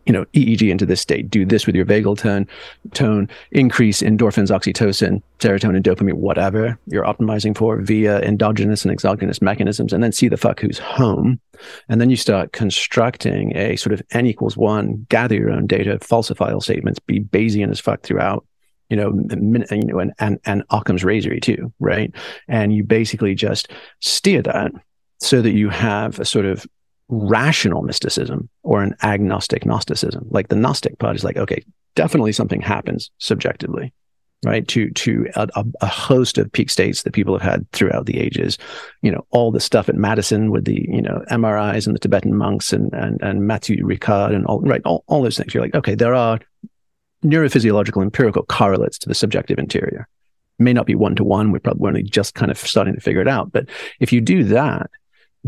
you 0.08 0.14
know, 0.14 0.24
EEG 0.34 0.72
into 0.72 0.86
this 0.86 1.02
state, 1.02 1.30
do 1.30 1.46
this 1.46 1.68
with 1.68 1.76
your 1.76 1.86
vagal 1.86 2.18
tone, 2.18 2.48
tone, 2.94 3.30
increase 3.52 4.02
endorphins, 4.02 4.50
oxytocin, 4.50 5.22
serotonin, 5.40 5.84
dopamine, 5.84 6.14
whatever 6.14 6.80
you're 6.88 7.04
optimizing 7.04 7.56
for 7.56 7.82
via 7.82 8.22
endogenous 8.22 8.86
and 8.86 8.92
exogenous 8.92 9.42
mechanisms, 9.42 9.92
and 9.92 10.02
then 10.02 10.14
see 10.14 10.30
the 10.30 10.38
fuck 10.38 10.62
who's 10.62 10.80
home. 10.80 11.42
And 11.90 12.00
then 12.00 12.10
you 12.10 12.16
start 12.16 12.54
constructing 12.54 13.56
a 13.58 13.76
sort 13.76 13.94
of 13.94 14.02
n 14.12 14.26
equals 14.26 14.56
one, 14.56 15.06
gather 15.10 15.36
your 15.36 15.52
own 15.52 15.68
data, 15.68 16.00
falsify 16.00 16.54
all 16.54 16.62
statements, 16.62 17.00
be 17.00 17.20
Bayesian 17.20 17.70
as 17.70 17.82
fuck 17.82 18.02
throughout, 18.02 18.46
you 18.90 18.96
know, 18.96 19.12
you 19.12 19.84
know, 19.84 20.00
and 20.00 20.14
and 20.20 20.40
and 20.46 20.64
Occam's 20.70 21.04
razor 21.04 21.38
too, 21.42 21.74
right? 21.82 22.14
And 22.48 22.74
you 22.74 22.86
basically 22.86 23.36
just 23.36 23.70
steer 24.00 24.42
that 24.44 24.72
so 25.20 25.42
that 25.42 25.52
you 25.52 25.68
have 25.70 26.20
a 26.20 26.26
sort 26.26 26.46
of 26.46 26.66
rational 27.10 27.82
mysticism 27.84 28.50
or 28.64 28.82
an 28.82 28.96
agnostic 29.04 29.66
Gnosticism. 29.66 30.28
Like 30.30 30.50
the 30.50 30.56
Gnostic 30.56 31.00
part 31.00 31.16
is 31.16 31.24
like, 31.24 31.38
okay, 31.38 31.64
definitely 31.96 32.32
something 32.32 32.62
happens 32.62 33.10
subjectively, 33.18 33.94
right? 34.46 34.68
To 34.68 34.90
to 34.92 35.28
a, 35.36 35.66
a, 35.82 35.88
host 35.88 36.38
of 36.38 36.52
peak 36.52 36.70
states 36.70 37.04
that 37.04 37.14
people 37.14 37.38
have 37.38 37.50
had 37.50 37.72
throughout 37.72 38.06
the 38.06 38.20
ages. 38.20 38.58
You 39.02 39.12
know, 39.12 39.26
all 39.32 39.52
the 39.52 39.60
stuff 39.60 39.90
at 39.90 39.96
Madison 39.96 40.52
with 40.52 40.66
the 40.66 40.86
you 40.88 41.02
know 41.02 41.24
MRIs 41.32 41.88
and 41.88 41.96
the 41.96 42.00
Tibetan 42.00 42.36
monks 42.36 42.74
and 42.74 42.94
and 42.94 43.22
and 43.22 43.48
Matthieu 43.48 43.84
Ricard 43.86 44.36
and 44.36 44.46
all 44.46 44.62
right, 44.62 44.82
all, 44.86 45.04
all 45.08 45.24
those 45.24 45.38
things. 45.38 45.54
You're 45.54 45.64
like, 45.64 45.76
okay, 45.76 45.96
there 45.96 46.14
are 46.14 46.40
neurophysiological 47.24 48.02
empirical 48.02 48.44
correlates 48.44 49.00
to 49.00 49.10
the 49.10 49.16
subjective 49.16 49.60
interior. 49.60 50.08
May 50.60 50.74
not 50.74 50.86
be 50.86 50.96
one 50.96 51.16
to 51.16 51.24
one. 51.24 51.52
We're 51.52 51.60
probably 51.60 51.88
only 51.88 52.04
just 52.04 52.36
kind 52.36 52.52
of 52.52 52.58
starting 52.58 52.96
to 52.96 53.02
figure 53.02 53.22
it 53.22 53.28
out. 53.28 53.52
But 53.52 53.70
if 54.00 54.12
you 54.12 54.22
do 54.22 54.44
that, 54.46 54.90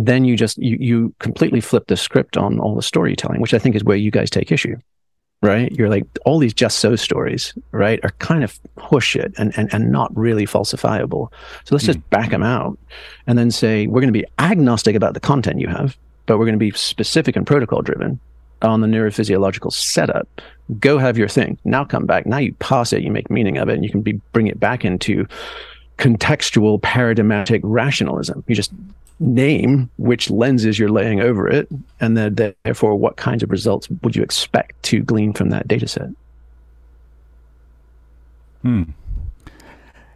then 0.05 0.23
you 0.23 0.37
just 0.37 0.57
you, 0.57 0.77
you 0.79 1.15
completely 1.19 1.61
flip 1.61 1.87
the 1.87 1.97
script 1.97 2.37
on 2.37 2.59
all 2.59 2.75
the 2.75 2.81
storytelling 2.81 3.41
which 3.41 3.53
i 3.53 3.59
think 3.59 3.75
is 3.75 3.83
where 3.83 3.97
you 3.97 4.11
guys 4.11 4.29
take 4.29 4.51
issue 4.51 4.75
right? 5.41 5.71
You're 5.71 5.87
like 5.87 6.05
all 6.25 6.37
these 6.37 6.53
just 6.53 6.79
so 6.79 6.97
stories 6.97 7.53
right 7.71 7.97
are 8.03 8.11
kind 8.19 8.43
of 8.43 8.59
horseshit 8.77 9.33
and, 9.37 9.57
and 9.57 9.73
and 9.73 9.89
not 9.89 10.11
really 10.17 10.45
falsifiable. 10.45 11.31
So 11.63 11.73
let's 11.75 11.85
just 11.85 11.99
hmm. 11.99 12.09
back 12.09 12.31
them 12.31 12.43
out 12.43 12.77
and 13.25 13.37
then 13.37 13.49
say 13.49 13.87
we're 13.87 14.01
going 14.01 14.13
to 14.13 14.19
be 14.19 14.25
agnostic 14.37 14.97
about 14.97 15.13
the 15.13 15.21
content 15.21 15.61
you 15.61 15.69
have 15.69 15.97
but 16.29 16.37
we're 16.37 16.45
going 16.45 16.53
to 16.53 16.59
be 16.59 16.69
specific 16.71 17.35
and 17.35 17.47
protocol 17.47 17.81
driven 17.81 18.19
on 18.61 18.81
the 18.81 18.87
neurophysiological 18.87 19.73
setup. 19.73 20.27
Go 20.79 20.99
have 20.99 21.17
your 21.17 21.27
thing. 21.27 21.57
Now 21.65 21.83
come 21.83 22.05
back. 22.05 22.27
Now 22.27 22.37
you 22.37 22.53
pass 22.59 22.93
it. 22.93 23.01
You 23.01 23.09
make 23.09 23.31
meaning 23.31 23.57
of 23.57 23.67
it 23.67 23.73
and 23.73 23.83
you 23.83 23.89
can 23.89 24.01
be 24.01 24.13
bring 24.31 24.45
it 24.45 24.59
back 24.59 24.85
into 24.85 25.25
contextual 25.97 26.79
paradigmatic 26.79 27.61
rationalism. 27.63 28.43
You 28.47 28.55
just 28.55 28.71
name 29.19 29.89
which 29.97 30.29
lenses 30.29 30.79
you're 30.79 30.89
laying 30.89 31.19
over 31.19 31.47
it, 31.47 31.67
and 31.99 32.17
then 32.17 32.35
therefore 32.63 32.95
what 32.95 33.17
kinds 33.17 33.43
of 33.43 33.51
results 33.51 33.89
would 34.01 34.15
you 34.15 34.23
expect 34.23 34.81
to 34.83 35.01
glean 35.01 35.33
from 35.33 35.49
that 35.49 35.67
data 35.67 35.87
set? 35.87 36.09
Hmm. 38.61 38.83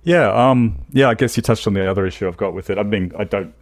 Yeah, 0.04 0.32
um, 0.32 0.86
yeah. 0.91 1.10
I 1.10 1.14
guess 1.14 1.38
you 1.38 1.43
touched 1.43 1.66
on 1.66 1.74
the 1.74 1.89
other 1.89 2.06
issue 2.06 2.28
I've 2.28 2.38
got 2.38 2.54
with 2.54 2.70
it. 2.70 2.78
I 2.78 2.84
mean, 2.84 3.14
I 3.18 3.24
don't, 3.24 3.54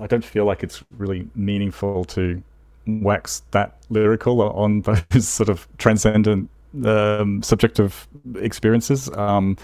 I 0.00 0.06
don't 0.06 0.24
feel 0.24 0.46
like 0.46 0.62
it's 0.62 0.82
really 0.96 1.28
meaningful 1.34 2.04
to 2.06 2.42
wax 2.86 3.42
that 3.50 3.76
lyrical 3.90 4.40
on 4.42 4.82
those 4.82 5.28
sort 5.28 5.48
of 5.48 5.68
transcendent 5.78 6.48
um, 6.84 7.42
subjective 7.42 8.08
experiences. 8.36 9.10
Um, 9.10 9.56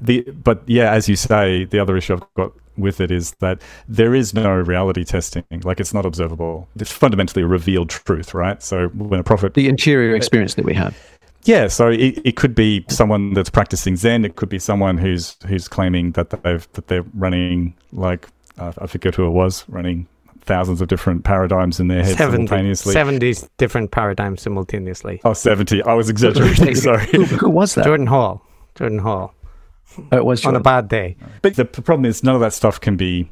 the 0.00 0.22
but 0.22 0.62
yeah, 0.66 0.92
as 0.92 1.08
you 1.08 1.16
say, 1.16 1.64
the 1.64 1.78
other 1.78 1.96
issue 1.96 2.14
I've 2.14 2.34
got 2.34 2.52
with 2.76 3.00
it 3.00 3.10
is 3.10 3.32
that 3.40 3.60
there 3.88 4.14
is 4.14 4.34
no 4.34 4.52
reality 4.54 5.04
testing. 5.04 5.44
Like 5.62 5.80
it's 5.80 5.94
not 5.94 6.06
observable. 6.06 6.68
It's 6.76 6.92
fundamentally 6.92 7.42
a 7.42 7.46
revealed 7.46 7.90
truth, 7.90 8.34
right? 8.34 8.62
So 8.62 8.88
when 8.88 9.20
a 9.20 9.24
prophet, 9.24 9.54
the 9.54 9.68
interior 9.68 10.14
experience 10.14 10.54
that 10.54 10.64
we 10.64 10.74
have. 10.74 10.96
Yeah, 11.44 11.68
so 11.68 11.88
it, 11.88 12.18
it 12.24 12.36
could 12.36 12.54
be 12.54 12.86
someone 12.88 13.34
that's 13.34 13.50
practicing 13.50 13.96
Zen. 13.96 14.24
It 14.24 14.36
could 14.36 14.48
be 14.48 14.58
someone 14.58 14.96
who's 14.96 15.36
who's 15.46 15.68
claiming 15.68 16.12
that 16.12 16.30
they've 16.30 16.66
that 16.72 16.88
they're 16.88 17.04
running 17.14 17.74
like 17.92 18.28
uh, 18.58 18.72
I 18.78 18.86
forget 18.86 19.14
who 19.14 19.26
it 19.26 19.30
was 19.30 19.64
running 19.68 20.06
thousands 20.44 20.80
of 20.80 20.88
different 20.88 21.24
paradigms 21.24 21.80
in 21.80 21.88
their 21.88 22.02
head 22.04 22.16
70, 22.16 22.46
simultaneously. 22.46 22.92
70 22.92 23.34
different 23.56 23.90
paradigms 23.90 24.42
simultaneously. 24.42 25.20
Oh, 25.24 25.32
70. 25.32 25.82
I 25.82 25.94
was 25.94 26.10
exaggerating. 26.10 26.74
Sorry. 26.74 27.06
who, 27.06 27.24
who, 27.24 27.50
was 27.50 27.74
that? 27.74 27.84
Jordan 27.84 28.06
Hall. 28.06 28.44
Jordan 28.74 28.98
Hall. 28.98 29.34
Oh, 30.12 30.16
it 30.16 30.24
was 30.24 30.40
Jordan. 30.40 30.56
on 30.56 30.60
a 30.60 30.62
bad 30.62 30.88
day. 30.88 31.16
But 31.42 31.56
the 31.56 31.64
problem 31.64 32.04
is 32.04 32.24
none 32.24 32.34
of 32.34 32.40
that 32.40 32.52
stuff 32.52 32.80
can 32.80 32.96
be 32.96 33.30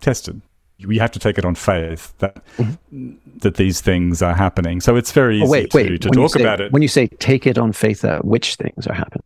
tested. 0.00 0.40
We 0.84 0.98
have 0.98 1.12
to 1.12 1.20
take 1.20 1.38
it 1.38 1.44
on 1.44 1.54
faith 1.54 2.12
that 2.18 2.44
mm-hmm. 2.56 3.14
that 3.38 3.54
these 3.54 3.80
things 3.80 4.20
are 4.20 4.34
happening. 4.34 4.80
So 4.80 4.96
it's 4.96 5.12
very 5.12 5.36
easy 5.36 5.46
oh, 5.46 5.50
wait, 5.50 5.74
wait. 5.74 5.88
to, 5.88 5.98
to 5.98 6.10
talk 6.10 6.32
say, 6.32 6.40
about 6.40 6.60
it. 6.60 6.72
When 6.72 6.82
you 6.82 6.88
say 6.88 7.06
take 7.06 7.46
it 7.46 7.56
on 7.56 7.72
faith 7.72 8.00
that 8.00 8.24
which 8.24 8.56
things 8.56 8.86
are 8.88 8.94
happening? 8.94 9.22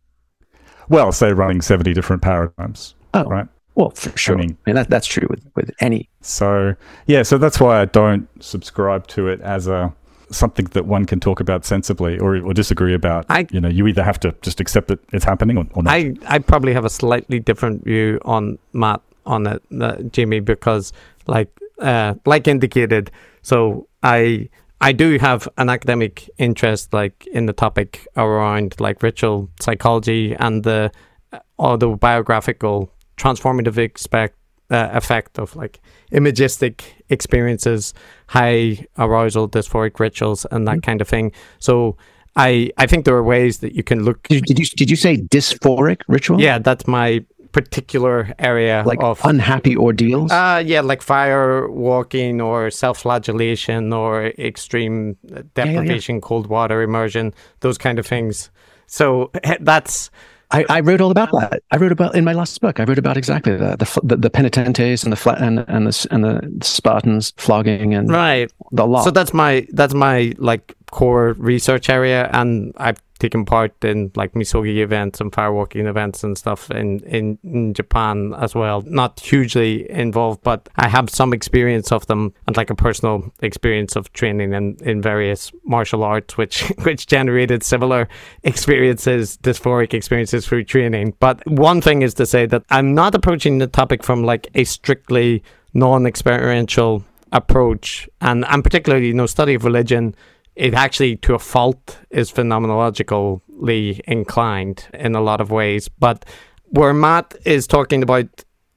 Well, 0.89 1.11
say 1.11 1.33
running 1.33 1.61
70 1.61 1.93
different 1.93 2.21
paradigms. 2.21 2.93
Oh. 3.13 3.23
Right. 3.23 3.47
Well, 3.75 3.91
for 3.91 4.15
sure. 4.17 4.35
I 4.35 4.41
mean, 4.41 4.57
I 4.65 4.69
mean 4.69 4.75
that, 4.75 4.89
that's 4.89 5.05
true 5.05 5.27
with, 5.29 5.45
with 5.55 5.71
any. 5.79 6.09
So, 6.21 6.75
yeah, 7.05 7.23
so 7.23 7.37
that's 7.37 7.59
why 7.59 7.81
I 7.81 7.85
don't 7.85 8.27
subscribe 8.43 9.05
to 9.07 9.27
it 9.27 9.39
as 9.41 9.67
a 9.67 9.93
something 10.31 10.65
that 10.71 10.85
one 10.85 11.05
can 11.05 11.19
talk 11.19 11.39
about 11.39 11.65
sensibly 11.65 12.19
or, 12.19 12.37
or 12.37 12.53
disagree 12.53 12.93
about. 12.93 13.25
I, 13.29 13.47
you 13.51 13.61
know, 13.61 13.69
you 13.69 13.87
either 13.87 14.03
have 14.03 14.19
to 14.21 14.35
just 14.41 14.59
accept 14.59 14.87
that 14.89 14.99
it's 15.13 15.25
happening 15.25 15.57
or, 15.57 15.65
or 15.73 15.83
not. 15.83 15.93
I, 15.93 16.13
I 16.27 16.39
probably 16.39 16.73
have 16.73 16.85
a 16.85 16.89
slightly 16.89 17.39
different 17.39 17.83
view 17.83 18.19
on 18.25 18.57
Matt 18.73 19.01
on 19.25 19.47
it, 19.47 19.61
uh, 19.79 19.97
Jamie, 20.03 20.39
because 20.39 20.93
like 21.27 21.49
uh, 21.81 22.15
like 22.25 22.47
indicated, 22.47 23.11
so 23.41 23.87
I 24.03 24.49
I 24.79 24.91
do 24.91 25.17
have 25.19 25.47
an 25.57 25.69
academic 25.69 26.29
interest 26.37 26.93
like 26.93 27.27
in 27.27 27.45
the 27.45 27.53
topic 27.53 28.07
around 28.15 28.79
like 28.79 29.03
ritual 29.03 29.49
psychology 29.59 30.35
and 30.39 30.63
the 30.63 30.91
uh, 31.33 31.39
autobiographical 31.59 32.91
transformative 33.17 33.77
expect, 33.77 34.37
uh, 34.69 34.89
effect 34.91 35.39
of 35.39 35.55
like 35.55 35.79
imagistic 36.11 37.03
experiences, 37.09 37.93
high 38.27 38.85
arousal, 38.97 39.47
dysphoric 39.47 39.99
rituals, 39.99 40.45
and 40.51 40.67
that 40.67 40.77
mm-hmm. 40.77 40.79
kind 40.81 41.01
of 41.01 41.07
thing. 41.07 41.31
So 41.59 41.97
I 42.35 42.71
I 42.77 42.85
think 42.85 43.05
there 43.05 43.15
are 43.15 43.23
ways 43.23 43.59
that 43.59 43.73
you 43.73 43.83
can 43.83 44.03
look. 44.03 44.23
Did, 44.27 44.59
you 44.59 44.65
did 44.65 44.89
you 44.89 44.95
say 44.95 45.17
dysphoric 45.17 46.01
ritual? 46.07 46.39
Yeah, 46.41 46.59
that's 46.59 46.87
my 46.87 47.25
particular 47.51 48.33
area 48.37 48.83
like 48.85 49.01
of 49.01 49.19
unhappy 49.23 49.75
ordeals. 49.75 50.31
Uh 50.31 50.61
yeah, 50.65 50.81
like 50.81 51.01
fire 51.01 51.67
walking 51.69 52.39
or 52.41 52.69
self-flagellation 52.69 53.91
or 53.93 54.27
extreme 54.37 55.17
deprivation, 55.55 56.15
yeah, 56.15 56.19
yeah. 56.19 56.27
cold 56.27 56.47
water 56.47 56.81
immersion, 56.81 57.33
those 57.61 57.77
kind 57.77 57.97
of 57.97 58.05
things. 58.05 58.51
So 58.85 59.31
that's 59.61 60.11
I, 60.51 60.65
I, 60.69 60.79
wrote 60.79 61.01
all 61.01 61.11
about 61.11 61.29
that. 61.31 61.61
I 61.71 61.77
wrote 61.77 61.91
about 61.91 62.15
in 62.15 62.23
my 62.23 62.33
last 62.33 62.59
book. 62.61 62.79
I 62.79 62.83
wrote 62.85 62.97
about 62.97 63.17
exactly 63.17 63.55
that 63.57 63.79
the 63.79 63.99
the, 64.03 64.15
the 64.15 64.29
penitentes 64.29 65.03
and 65.03 65.11
the 65.11 65.17
flat 65.17 65.41
and 65.41 65.65
and 65.67 65.87
the 65.87 66.07
and 66.09 66.23
the 66.23 66.65
Spartans 66.65 67.33
flogging 67.37 67.93
and 67.93 68.09
right 68.09 68.51
the 68.71 68.87
law. 68.87 69.03
So 69.03 69.11
that's 69.11 69.33
my 69.33 69.67
that's 69.73 69.93
my 69.93 70.33
like 70.37 70.73
core 70.91 71.33
research 71.33 71.89
area, 71.89 72.29
and 72.33 72.73
I've 72.77 73.01
taken 73.17 73.45
part 73.45 73.73
in 73.83 74.11
like 74.15 74.35
misogi 74.35 74.81
events 74.81 75.19
and 75.21 75.31
firewalking 75.31 75.87
events 75.87 76.23
and 76.23 76.37
stuff 76.37 76.69
in, 76.71 76.99
in, 77.01 77.37
in 77.43 77.73
Japan 77.73 78.33
as 78.39 78.55
well. 78.55 78.81
Not 78.85 79.19
hugely 79.19 79.89
involved, 79.89 80.43
but 80.43 80.69
I 80.75 80.87
have 80.87 81.09
some 81.09 81.33
experience 81.33 81.91
of 81.91 82.05
them 82.07 82.33
and 82.47 82.55
like 82.57 82.69
a 82.69 82.75
personal 82.75 83.31
experience 83.41 83.95
of 83.95 84.11
training 84.13 84.53
in, 84.53 84.77
in 84.81 85.01
various 85.01 85.51
martial 85.65 86.03
arts, 86.03 86.37
which 86.37 86.61
which 86.83 87.07
generated 87.07 87.63
similar 87.63 88.07
experiences, 88.43 89.37
dysphoric 89.37 89.93
experiences 89.93 90.47
through 90.47 90.63
training. 90.63 91.15
But 91.19 91.45
one 91.47 91.81
thing 91.81 92.01
is 92.01 92.13
to 92.15 92.25
say 92.25 92.45
that 92.47 92.63
I'm 92.69 92.93
not 92.93 93.15
approaching 93.15 93.57
the 93.57 93.67
topic 93.67 94.03
from 94.03 94.23
like 94.23 94.47
a 94.55 94.63
strictly 94.63 95.43
non-experiential 95.73 97.03
approach 97.31 98.07
and 98.21 98.45
and 98.45 98.63
particularly 98.63 99.07
you 99.07 99.13
know 99.13 99.25
study 99.25 99.53
of 99.53 99.65
religion 99.65 100.15
it 100.57 100.73
actually, 100.73 101.15
to 101.17 101.35
a 101.35 101.39
fault, 101.39 101.99
is 102.09 102.31
phenomenologically 102.31 104.01
inclined 104.07 104.87
in 104.93 105.15
a 105.15 105.21
lot 105.21 105.39
of 105.39 105.51
ways. 105.51 105.87
But 105.87 106.25
where 106.65 106.93
Matt 106.93 107.35
is 107.45 107.67
talking 107.67 108.01
about, 108.01 108.25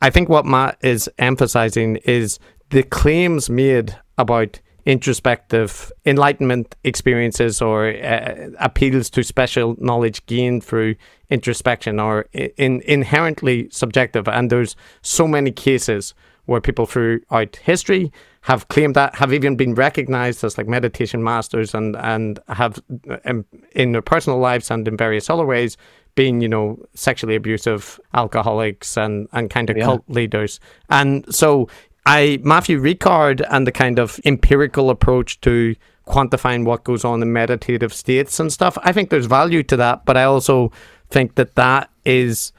I 0.03 0.11
think 0.11 0.29
what 0.29 0.45
Matt 0.45 0.77
is 0.83 1.09
emphasizing 1.19 1.97
is 2.05 2.39
the 2.69 2.83
claims 2.83 3.49
made 3.49 3.97
about 4.19 4.61
introspective 4.85 5.91
enlightenment 6.05 6.77
experiences 6.85 7.63
or 7.63 7.89
uh, 7.89 8.51
appeals 8.59 9.09
to 9.11 9.23
special 9.23 9.77
knowledge 9.79 10.25
gained 10.27 10.65
through 10.65 10.97
introspection 11.31 11.99
are 11.99 12.27
in, 12.33 12.83
inherently 12.83 13.69
subjective. 13.71 14.29
And 14.29 14.51
there's 14.51 14.77
so 15.03 15.27
many 15.27 15.51
cases 15.51 16.15
where 16.51 16.61
people 16.61 16.85
throughout 16.85 17.55
history 17.63 18.11
have 18.41 18.67
claimed 18.67 18.97
that, 18.97 19.15
have 19.15 19.33
even 19.33 19.55
been 19.55 19.73
recognized 19.73 20.43
as 20.43 20.59
like 20.59 20.67
meditation 20.67 21.23
masters, 21.23 21.75
and 21.75 21.97
and 21.97 22.41
have 22.49 22.83
um, 23.25 23.45
in 23.77 23.93
their 23.93 24.03
personal 24.03 24.41
lives 24.41 24.69
and 24.69 24.89
in 24.89 24.97
various 24.97 25.31
other 25.31 25.47
ways 25.47 25.77
been, 26.17 26.41
you 26.41 26.49
know, 26.49 26.77
sexually 26.93 27.37
abusive 27.37 28.01
alcoholics 28.15 28.97
and 28.97 29.29
and 29.33 29.49
kind 29.49 29.71
of 29.71 29.77
yeah. 29.77 29.85
cult 29.85 30.03
leaders. 30.09 30.59
And 30.89 31.25
so 31.33 31.69
I 32.05 32.41
Matthieu 32.43 32.81
Ricard 32.81 33.47
and 33.49 33.65
the 33.65 33.73
kind 33.73 34.01
of 34.01 34.19
empirical 34.25 34.91
approach 34.91 35.41
to 35.43 35.77
quantifying 36.09 36.65
what 36.65 36.83
goes 36.83 37.05
on 37.05 37.23
in 37.23 37.33
meditative 37.33 37.95
states 37.95 38.41
and 38.41 38.53
stuff. 38.53 38.77
I 38.83 38.91
think 38.91 39.11
there's 39.11 39.27
value 39.27 39.63
to 39.63 39.77
that, 39.77 40.05
but 40.05 40.17
I 40.17 40.25
also 40.25 40.73
think 41.11 41.37
that 41.37 41.55
that 41.55 41.91
is 42.05 42.53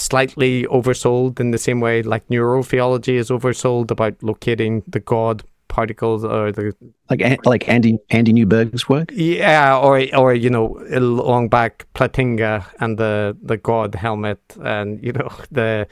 slightly 0.00 0.64
oversold 0.64 1.40
in 1.40 1.50
the 1.50 1.58
same 1.58 1.80
way 1.80 2.02
like 2.02 2.26
neurotheology 2.28 3.14
is 3.14 3.30
oversold 3.30 3.90
about 3.90 4.14
locating 4.22 4.82
the 4.86 5.00
God 5.00 5.42
particles 5.70 6.24
or 6.24 6.52
the 6.52 6.74
like 7.08 7.46
like 7.46 7.68
Andy 7.68 7.98
Andy 8.10 8.32
Newberg's 8.32 8.88
work. 8.88 9.10
Yeah, 9.12 9.78
or 9.78 10.04
or 10.14 10.34
you 10.34 10.50
know 10.50 10.76
long 10.90 11.48
back 11.48 11.86
Plantinga 11.94 12.66
and 12.80 12.98
the 12.98 13.36
the 13.42 13.56
God 13.56 13.94
helmet 13.94 14.40
and 14.62 15.02
you 15.02 15.12
know 15.12 15.30
the. 15.50 15.86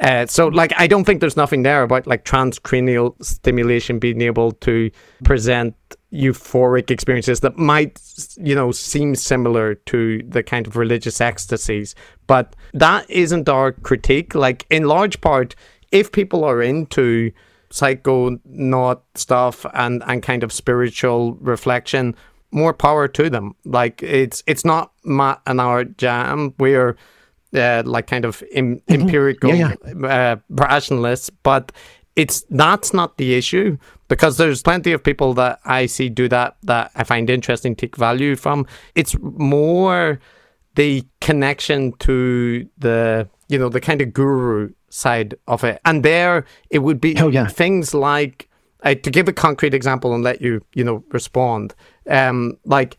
Uh, 0.00 0.24
so, 0.26 0.46
like, 0.46 0.72
I 0.76 0.86
don't 0.86 1.02
think 1.02 1.18
there's 1.18 1.36
nothing 1.36 1.64
there 1.64 1.82
about 1.82 2.06
like 2.06 2.24
transcranial 2.24 3.20
stimulation 3.20 3.98
being 3.98 4.20
able 4.20 4.52
to 4.52 4.92
present 5.24 5.74
euphoric 6.12 6.90
experiences 6.90 7.40
that 7.40 7.58
might, 7.58 8.00
you 8.36 8.54
know, 8.54 8.72
seem 8.72 9.14
similar 9.14 9.74
to 9.74 10.22
the 10.26 10.42
kind 10.42 10.66
of 10.66 10.76
religious 10.76 11.20
ecstasies. 11.20 11.94
But 12.26 12.56
that 12.74 13.08
isn't 13.10 13.48
our 13.48 13.72
critique. 13.72 14.34
Like, 14.34 14.66
in 14.70 14.84
large 14.84 15.20
part, 15.20 15.54
if 15.92 16.10
people 16.12 16.44
are 16.44 16.62
into 16.62 17.32
psycho 17.70 18.30
psychonaut 18.30 19.00
stuff 19.14 19.66
and, 19.74 20.02
and 20.06 20.22
kind 20.22 20.42
of 20.42 20.52
spiritual 20.52 21.34
reflection, 21.34 22.14
more 22.50 22.72
power 22.72 23.08
to 23.08 23.28
them. 23.28 23.54
Like, 23.64 24.02
it's 24.02 24.42
it's 24.46 24.64
not 24.64 24.92
Matt 25.04 25.42
and 25.46 25.60
our 25.60 25.84
jam. 25.84 26.54
We're 26.58 26.96
uh, 27.54 27.82
like 27.84 28.06
kind 28.06 28.24
of 28.24 28.42
Im- 28.52 28.76
mm-hmm. 28.76 29.02
empirical 29.02 29.54
yeah, 29.54 29.74
yeah. 29.86 30.06
Uh, 30.06 30.36
rationalists, 30.48 31.30
but 31.30 31.72
it's 32.18 32.44
that's 32.50 32.92
not 32.92 33.16
the 33.16 33.34
issue 33.34 33.78
because 34.08 34.38
there's 34.38 34.60
plenty 34.60 34.92
of 34.92 35.04
people 35.04 35.34
that 35.34 35.60
I 35.64 35.86
see 35.86 36.08
do 36.08 36.28
that 36.28 36.56
that 36.64 36.90
I 36.96 37.04
find 37.04 37.30
interesting, 37.30 37.76
take 37.76 37.96
value 37.96 38.34
from. 38.34 38.66
It's 38.96 39.16
more 39.20 40.18
the 40.74 41.06
connection 41.20 41.92
to 42.00 42.68
the 42.76 43.28
you 43.48 43.56
know 43.56 43.68
the 43.68 43.80
kind 43.80 44.00
of 44.00 44.12
guru 44.12 44.72
side 44.90 45.36
of 45.46 45.62
it, 45.62 45.80
and 45.84 46.04
there 46.04 46.44
it 46.70 46.80
would 46.80 47.00
be 47.00 47.12
yeah. 47.12 47.46
things 47.46 47.94
like 47.94 48.48
uh, 48.82 48.96
to 48.96 49.10
give 49.12 49.28
a 49.28 49.32
concrete 49.32 49.72
example 49.72 50.12
and 50.12 50.24
let 50.24 50.42
you 50.42 50.60
you 50.74 50.82
know 50.82 51.04
respond. 51.12 51.72
Um, 52.08 52.58
like 52.64 52.96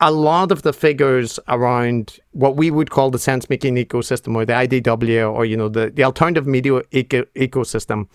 a 0.00 0.10
lot 0.10 0.52
of 0.52 0.62
the 0.62 0.72
figures 0.72 1.38
around 1.48 2.18
what 2.32 2.56
we 2.56 2.70
would 2.70 2.90
call 2.90 3.10
the 3.10 3.18
sense 3.18 3.48
making 3.48 3.76
ecosystem 3.76 4.34
or 4.34 4.44
the 4.44 4.52
IDW 4.52 5.32
or 5.32 5.44
you 5.44 5.56
know 5.56 5.68
the, 5.68 5.90
the 5.90 6.04
alternative 6.04 6.46
media 6.46 6.82
eco- 6.92 7.24
ecosystem, 7.34 8.08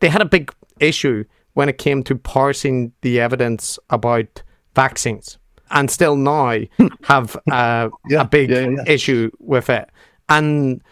they 0.00 0.08
had 0.08 0.22
a 0.22 0.26
big 0.26 0.52
issue 0.80 1.24
when 1.54 1.68
it 1.68 1.78
came 1.78 2.02
to 2.02 2.16
parsing 2.16 2.92
the 3.02 3.20
evidence 3.20 3.78
about 3.90 4.42
vaccines, 4.74 5.38
and 5.70 5.90
still 5.90 6.16
now 6.16 6.58
have 7.04 7.36
uh, 7.50 7.88
yeah, 8.08 8.20
a 8.20 8.24
big 8.24 8.50
yeah, 8.50 8.68
yeah. 8.68 8.84
issue 8.86 9.30
with 9.38 9.70
it. 9.70 9.88
And 10.28 10.82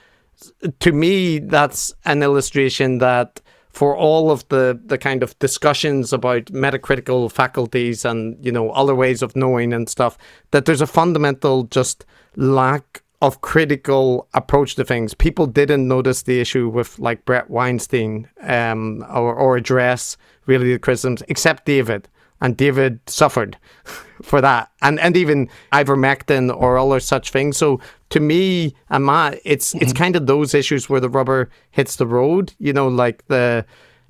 to 0.80 0.92
me, 0.92 1.38
that's 1.38 1.92
an 2.04 2.22
illustration 2.22 2.98
that 2.98 3.40
for 3.72 3.96
all 3.96 4.30
of 4.30 4.46
the 4.48 4.78
the 4.84 4.98
kind 4.98 5.22
of 5.22 5.38
discussions 5.38 6.12
about 6.12 6.46
metacritical 6.46 7.30
faculties 7.30 8.04
and 8.04 8.42
you 8.44 8.52
know 8.52 8.70
other 8.70 8.94
ways 8.94 9.22
of 9.22 9.34
knowing 9.34 9.72
and 9.72 9.88
stuff, 9.88 10.18
that 10.50 10.64
there's 10.64 10.80
a 10.80 10.86
fundamental 10.86 11.64
just 11.64 12.04
lack 12.36 13.02
of 13.22 13.40
critical 13.40 14.28
approach 14.34 14.74
to 14.74 14.84
things. 14.84 15.14
People 15.14 15.46
didn't 15.46 15.86
notice 15.86 16.22
the 16.22 16.40
issue 16.40 16.68
with 16.68 16.98
like 16.98 17.24
Bret 17.24 17.48
Weinstein 17.48 18.28
um, 18.42 19.06
or, 19.08 19.32
or 19.34 19.56
address 19.56 20.16
really 20.46 20.72
the 20.72 20.78
criticisms, 20.78 21.22
except 21.28 21.64
David. 21.64 22.08
And 22.42 22.56
David 22.56 23.00
suffered 23.06 23.56
for 24.22 24.42
that. 24.42 24.70
And 24.82 25.00
and 25.00 25.16
even 25.16 25.48
ivermectin 25.72 26.54
or 26.54 26.76
other 26.76 27.00
such 27.00 27.30
things. 27.30 27.56
So 27.56 27.80
to 28.10 28.20
me 28.20 28.74
and 28.90 29.04
my 29.04 29.40
it's 29.44 29.74
it's 29.76 29.94
kind 29.94 30.16
of 30.16 30.26
those 30.26 30.52
issues 30.54 30.90
where 30.90 31.00
the 31.00 31.08
rubber 31.08 31.48
hits 31.70 31.96
the 31.96 32.06
road, 32.06 32.52
you 32.58 32.74
know, 32.74 32.88
like 32.88 33.26
the 33.28 33.64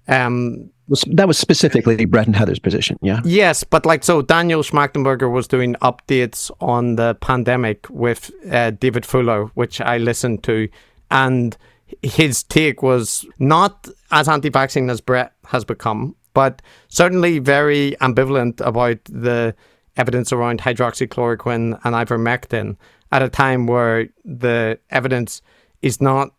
um 0.08 0.70
that 1.06 1.28
was 1.28 1.38
specifically 1.38 2.04
Bret 2.04 2.26
and 2.26 2.36
Heather's 2.36 2.58
position, 2.58 2.98
yeah. 3.02 3.20
Yes, 3.24 3.64
but 3.64 3.86
like 3.86 4.04
so, 4.04 4.20
Daniel 4.20 4.62
Schmachtenberger 4.62 5.30
was 5.30 5.48
doing 5.48 5.74
updates 5.76 6.50
on 6.60 6.96
the 6.96 7.14
pandemic 7.20 7.88
with 7.88 8.30
uh, 8.50 8.72
David 8.72 9.06
Fuller, 9.06 9.46
which 9.54 9.80
I 9.80 9.98
listened 9.98 10.42
to, 10.44 10.68
and 11.10 11.56
his 12.02 12.42
take 12.42 12.82
was 12.82 13.24
not 13.38 13.88
as 14.10 14.28
anti-vaccine 14.28 14.90
as 14.90 15.00
Bret 15.00 15.32
has 15.46 15.64
become, 15.64 16.16
but 16.34 16.62
certainly 16.88 17.38
very 17.38 17.96
ambivalent 18.00 18.60
about 18.66 18.98
the 19.04 19.54
evidence 19.96 20.32
around 20.32 20.60
hydroxychloroquine 20.60 21.78
and 21.84 21.94
ivermectin 21.94 22.76
at 23.10 23.22
a 23.22 23.28
time 23.28 23.66
where 23.66 24.08
the 24.24 24.78
evidence 24.90 25.42
is 25.82 26.00
not 26.00 26.30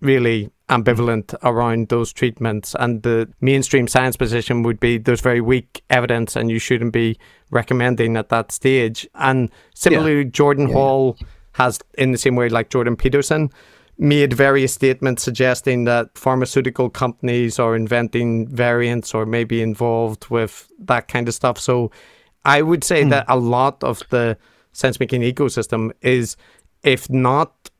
really 0.00 0.50
ambivalent 0.68 1.34
around 1.42 1.88
those 1.88 2.12
treatments. 2.12 2.74
And 2.78 3.02
the 3.02 3.30
mainstream 3.40 3.86
science 3.86 4.16
position 4.16 4.62
would 4.62 4.80
be 4.80 4.98
there's 4.98 5.20
very 5.20 5.40
weak 5.40 5.84
evidence 5.90 6.34
and 6.34 6.50
you 6.50 6.58
shouldn't 6.58 6.92
be 6.92 7.18
recommending 7.50 8.16
at 8.16 8.30
that 8.30 8.50
stage. 8.50 9.06
And 9.14 9.50
similarly, 9.74 10.22
yeah. 10.22 10.30
Jordan 10.30 10.68
yeah. 10.68 10.74
Hall 10.74 11.18
has, 11.52 11.78
in 11.98 12.12
the 12.12 12.18
same 12.18 12.34
way 12.36 12.48
like 12.48 12.70
Jordan 12.70 12.96
Peterson, 12.96 13.50
made 13.98 14.32
various 14.32 14.72
statements 14.72 15.22
suggesting 15.22 15.84
that 15.84 16.16
pharmaceutical 16.16 16.90
companies 16.90 17.58
are 17.58 17.76
inventing 17.76 18.48
variants 18.48 19.14
or 19.14 19.26
maybe 19.26 19.62
involved 19.62 20.28
with 20.28 20.70
that 20.78 21.08
kind 21.08 21.28
of 21.28 21.34
stuff. 21.34 21.58
So 21.58 21.90
I 22.44 22.62
would 22.62 22.84
say 22.84 23.04
mm. 23.04 23.10
that 23.10 23.26
a 23.28 23.36
lot 23.36 23.82
of 23.84 24.02
the 24.10 24.36
sense 24.72 24.98
making 24.98 25.22
ecosystem 25.22 25.92
is, 26.00 26.36
if 26.82 27.08
not 27.10 27.70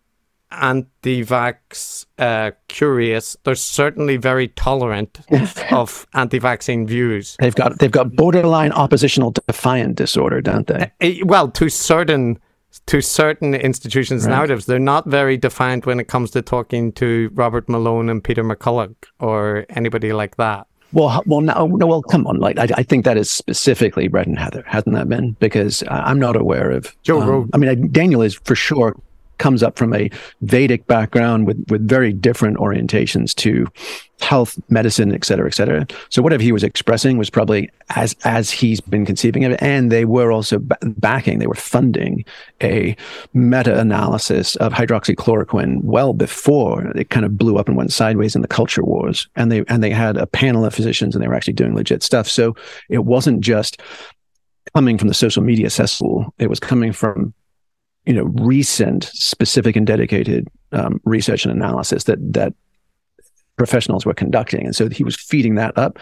anti-vax 0.52 2.06
uh, 2.18 2.50
curious, 2.68 3.36
they're 3.44 3.54
certainly 3.54 4.16
very 4.16 4.48
tolerant 4.48 5.20
of 5.72 6.06
anti-vaccine 6.14 6.86
views. 6.86 7.36
They've 7.40 7.54
got 7.54 7.78
they've 7.78 7.90
got 7.90 8.14
borderline 8.14 8.72
oppositional 8.72 9.30
defiant 9.30 9.96
disorder, 9.96 10.40
don't 10.40 10.66
they? 10.66 10.92
Uh, 11.00 11.24
well, 11.24 11.50
to 11.52 11.68
certain 11.68 12.38
to 12.86 13.00
certain 13.00 13.54
institutions' 13.54 14.24
right. 14.24 14.32
narratives, 14.32 14.66
they're 14.66 14.78
not 14.78 15.06
very 15.06 15.36
defined 15.36 15.84
when 15.84 16.00
it 16.00 16.08
comes 16.08 16.30
to 16.32 16.42
talking 16.42 16.92
to 16.92 17.30
Robert 17.34 17.68
Malone 17.68 18.08
and 18.08 18.22
Peter 18.22 18.42
McCullough 18.44 18.94
or 19.20 19.66
anybody 19.70 20.12
like 20.12 20.36
that. 20.36 20.66
Well, 20.92 21.22
well, 21.26 21.40
no, 21.40 21.66
no, 21.66 21.86
well, 21.86 22.02
come 22.02 22.26
on. 22.26 22.36
Like, 22.38 22.58
I, 22.58 22.68
I, 22.74 22.82
think 22.82 23.06
that 23.06 23.16
is 23.16 23.30
specifically 23.30 24.08
Bret 24.08 24.26
and 24.26 24.38
Heather, 24.38 24.62
hasn't 24.66 24.94
that 24.94 25.08
been? 25.08 25.32
Because 25.40 25.82
I'm 25.88 26.18
not 26.18 26.36
aware 26.36 26.70
of 26.70 26.94
Joe 27.02 27.22
um, 27.22 27.50
I 27.54 27.56
mean, 27.56 27.70
I, 27.70 27.74
Daniel 27.74 28.20
is 28.20 28.34
for 28.34 28.54
sure 28.54 28.94
comes 29.43 29.62
up 29.62 29.76
from 29.76 29.93
a 29.93 30.09
Vedic 30.40 30.86
background 30.86 31.47
with, 31.47 31.59
with 31.68 31.82
very 31.97 32.12
different 32.12 32.57
orientations 32.59 33.34
to 33.34 33.66
health, 34.20 34.57
medicine, 34.68 35.12
et 35.12 35.24
cetera, 35.24 35.49
et 35.49 35.55
cetera. 35.55 35.84
So 36.09 36.22
whatever 36.22 36.45
he 36.45 36.53
was 36.53 36.62
expressing 36.62 37.18
was 37.18 37.30
probably 37.30 37.68
as 37.97 38.14
as 38.24 38.53
he's 38.61 38.80
been 38.80 39.05
conceiving 39.05 39.45
of 39.45 39.53
it. 39.53 39.62
And 39.62 39.90
they 39.90 40.05
were 40.05 40.30
also 40.30 40.59
backing, 40.61 41.38
they 41.38 41.49
were 41.49 41.66
funding 41.76 42.24
a 42.61 42.97
meta-analysis 43.34 44.57
of 44.57 44.72
hydroxychloroquine 44.72 45.82
well 45.82 46.12
before 46.14 46.86
it 46.97 47.11
kind 47.11 47.26
of 47.26 47.36
blew 47.36 47.59
up 47.59 47.68
and 47.68 47.76
went 47.76 47.93
sideways 47.93 48.36
in 48.36 48.43
the 48.43 48.57
culture 48.57 48.84
wars. 48.84 49.28
And 49.34 49.51
they 49.51 49.64
and 49.68 49.82
they 49.82 49.90
had 49.90 50.16
a 50.16 50.26
panel 50.26 50.64
of 50.64 50.74
physicians 50.74 51.14
and 51.14 51.22
they 51.22 51.28
were 51.28 51.38
actually 51.38 51.59
doing 51.61 51.74
legit 51.74 52.03
stuff. 52.05 52.28
So 52.28 52.55
it 52.88 53.05
wasn't 53.05 53.40
just 53.40 53.82
coming 54.74 54.99
from 54.99 55.09
the 55.09 55.14
social 55.14 55.43
media 55.43 55.68
cesspool. 55.68 56.32
It 56.38 56.49
was 56.49 56.61
coming 56.61 56.93
from 56.93 57.34
you 58.07 58.12
know 58.12 58.24
recent 58.24 59.05
specific 59.05 59.76
and 59.76 59.86
dedicated 59.86 60.48
um, 60.72 61.00
research 61.05 61.44
and 61.44 61.55
analysis 61.55 62.05
that 62.05 62.18
that 62.32 62.55
professionals 63.57 64.05
were 64.05 64.14
conducting. 64.14 64.64
And 64.64 64.74
so 64.74 64.88
he 64.88 65.05
was 65.05 65.16
feeding 65.16 65.55
that 65.57 65.76
up. 65.76 65.98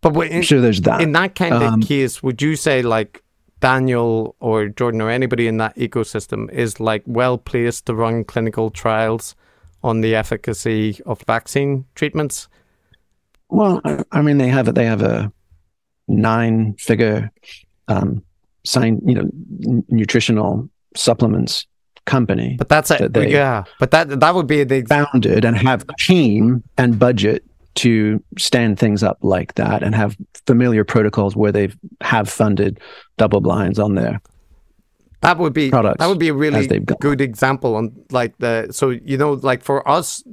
But 0.00 0.14
wait, 0.14 0.32
in, 0.32 0.42
sure 0.42 0.60
there's 0.60 0.80
that. 0.82 1.00
in 1.00 1.12
that 1.12 1.34
kind 1.34 1.54
um, 1.54 1.80
of 1.82 1.88
case 1.88 2.22
would 2.22 2.40
you 2.40 2.56
say 2.56 2.82
like 2.82 3.22
daniel 3.60 4.34
or 4.40 4.68
jordan 4.68 5.02
or 5.02 5.10
anybody 5.10 5.46
in 5.46 5.58
that 5.58 5.76
ecosystem 5.76 6.50
is 6.50 6.80
like 6.80 7.02
well 7.04 7.36
placed 7.36 7.84
to 7.84 7.94
run 7.94 8.24
clinical 8.24 8.70
trials 8.70 9.34
on 9.82 10.00
the 10.00 10.14
efficacy 10.14 10.98
of 11.04 11.20
vaccine 11.26 11.84
treatments? 11.94 12.48
Well 13.50 13.80
i, 13.84 14.02
I 14.10 14.22
mean 14.22 14.38
they 14.38 14.48
have 14.48 14.68
a, 14.68 14.72
they 14.72 14.86
have 14.86 15.02
a 15.02 15.30
nine 16.08 16.74
figure 16.74 17.30
um 17.88 18.22
sign 18.64 19.00
you 19.04 19.14
know 19.14 19.28
n- 19.66 19.84
nutritional 19.88 20.68
supplements 20.96 21.66
company. 22.06 22.56
But 22.58 22.68
that's 22.68 22.90
it. 22.90 23.12
That 23.12 23.30
yeah. 23.30 23.64
But 23.78 23.90
that 23.92 24.20
that 24.20 24.34
would 24.34 24.46
be 24.46 24.64
the 24.64 24.82
founded 24.82 25.44
and 25.44 25.56
have 25.56 25.86
team 25.98 26.62
and 26.76 26.98
budget 26.98 27.44
to 27.76 28.22
stand 28.36 28.78
things 28.78 29.02
up 29.02 29.18
like 29.22 29.54
that 29.54 29.82
and 29.82 29.94
have 29.94 30.16
familiar 30.46 30.84
protocols 30.84 31.36
where 31.36 31.52
they 31.52 31.70
have 32.00 32.28
funded 32.28 32.80
double 33.16 33.40
blinds 33.40 33.78
on 33.78 33.94
there. 33.94 34.20
that 35.20 35.38
would 35.38 35.52
be 35.52 35.70
that 35.70 36.06
would 36.06 36.18
be 36.18 36.28
a 36.28 36.34
really 36.34 36.66
good 37.00 37.20
example 37.20 37.76
on 37.76 37.92
like 38.10 38.36
the 38.38 38.66
so 38.70 38.90
you 38.90 39.16
know 39.16 39.34
like 39.34 39.62
for 39.62 39.86
us 39.88 40.24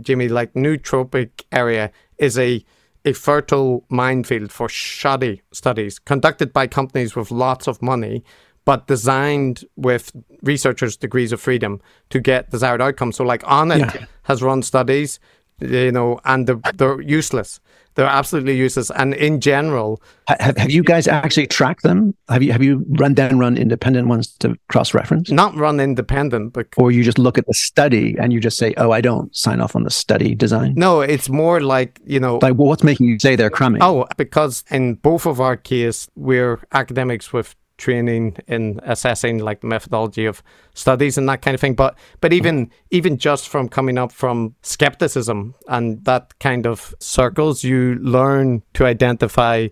Jimmy 0.00 0.28
like 0.28 0.52
nootropic 0.54 1.30
area 1.52 1.90
is 2.18 2.38
a 2.38 2.64
a 3.04 3.12
fertile 3.12 3.84
minefield 3.88 4.50
for 4.52 4.68
shoddy 4.68 5.42
studies 5.52 5.98
conducted 5.98 6.52
by 6.52 6.66
companies 6.66 7.14
with 7.16 7.30
lots 7.30 7.66
of 7.66 7.82
money 7.82 8.22
but 8.66 8.86
designed 8.88 9.64
with 9.76 10.12
researchers' 10.42 10.96
degrees 10.98 11.32
of 11.32 11.40
freedom 11.40 11.80
to 12.10 12.20
get 12.20 12.50
desired 12.50 12.82
outcomes. 12.82 13.16
So, 13.16 13.24
like 13.24 13.42
Onnit 13.44 13.94
yeah. 13.94 14.04
has 14.24 14.42
run 14.42 14.62
studies, 14.62 15.18
you 15.60 15.92
know, 15.92 16.20
and 16.26 16.46
they're, 16.46 16.60
they're 16.74 17.00
useless. 17.00 17.60
They're 17.94 18.04
absolutely 18.04 18.56
useless. 18.56 18.90
And 18.90 19.14
in 19.14 19.40
general, 19.40 20.02
have, 20.28 20.58
have 20.58 20.70
you 20.70 20.82
guys 20.82 21.08
actually 21.08 21.46
tracked 21.46 21.82
them? 21.82 22.14
Have 22.28 22.42
you 22.42 22.52
have 22.52 22.62
you 22.62 22.84
run 22.90 23.14
then 23.14 23.38
run 23.38 23.56
independent 23.56 24.08
ones 24.08 24.34
to 24.40 24.54
cross 24.68 24.92
reference? 24.92 25.30
Not 25.30 25.56
run 25.56 25.80
independent, 25.80 26.52
but 26.52 26.66
or 26.76 26.90
you 26.90 27.02
just 27.02 27.18
look 27.18 27.38
at 27.38 27.46
the 27.46 27.54
study 27.54 28.14
and 28.20 28.34
you 28.34 28.40
just 28.40 28.58
say, 28.58 28.74
"Oh, 28.76 28.90
I 28.90 29.00
don't 29.00 29.34
sign 29.34 29.62
off 29.62 29.74
on 29.74 29.84
the 29.84 29.90
study 29.90 30.34
design." 30.34 30.74
No, 30.76 31.00
it's 31.00 31.30
more 31.30 31.62
like 31.62 31.98
you 32.04 32.20
know, 32.20 32.38
like 32.42 32.56
well, 32.56 32.68
what's 32.68 32.84
making 32.84 33.06
you 33.06 33.18
say 33.18 33.34
they're 33.34 33.48
crummy? 33.48 33.78
Oh, 33.80 34.06
because 34.18 34.62
in 34.70 34.96
both 34.96 35.24
of 35.24 35.40
our 35.40 35.56
case, 35.56 36.06
we're 36.16 36.60
academics 36.72 37.32
with 37.32 37.56
training 37.78 38.36
in 38.46 38.80
assessing 38.82 39.38
like 39.38 39.60
the 39.60 39.66
methodology 39.66 40.26
of 40.26 40.42
studies 40.74 41.18
and 41.18 41.28
that 41.28 41.42
kind 41.42 41.54
of 41.54 41.60
thing. 41.60 41.74
But 41.74 41.96
but 42.20 42.32
even 42.32 42.70
even 42.90 43.18
just 43.18 43.48
from 43.48 43.68
coming 43.68 43.98
up 43.98 44.12
from 44.12 44.54
skepticism 44.62 45.54
and 45.68 46.04
that 46.04 46.38
kind 46.38 46.66
of 46.66 46.94
circles 47.00 47.64
you 47.64 47.96
learn 47.96 48.62
to 48.74 48.84
identify 48.84 49.68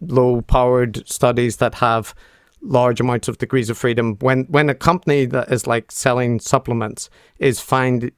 low 0.00 0.42
powered 0.42 1.06
studies 1.08 1.58
that 1.58 1.74
have 1.76 2.14
large 2.60 3.00
amounts 3.00 3.28
of 3.28 3.38
degrees 3.38 3.70
of 3.70 3.78
freedom. 3.78 4.16
When 4.20 4.44
when 4.44 4.68
a 4.68 4.74
company 4.74 5.26
that 5.26 5.50
is 5.50 5.66
like 5.66 5.90
selling 5.90 6.40
supplements 6.40 7.10
is 7.38 7.60
find 7.60 8.12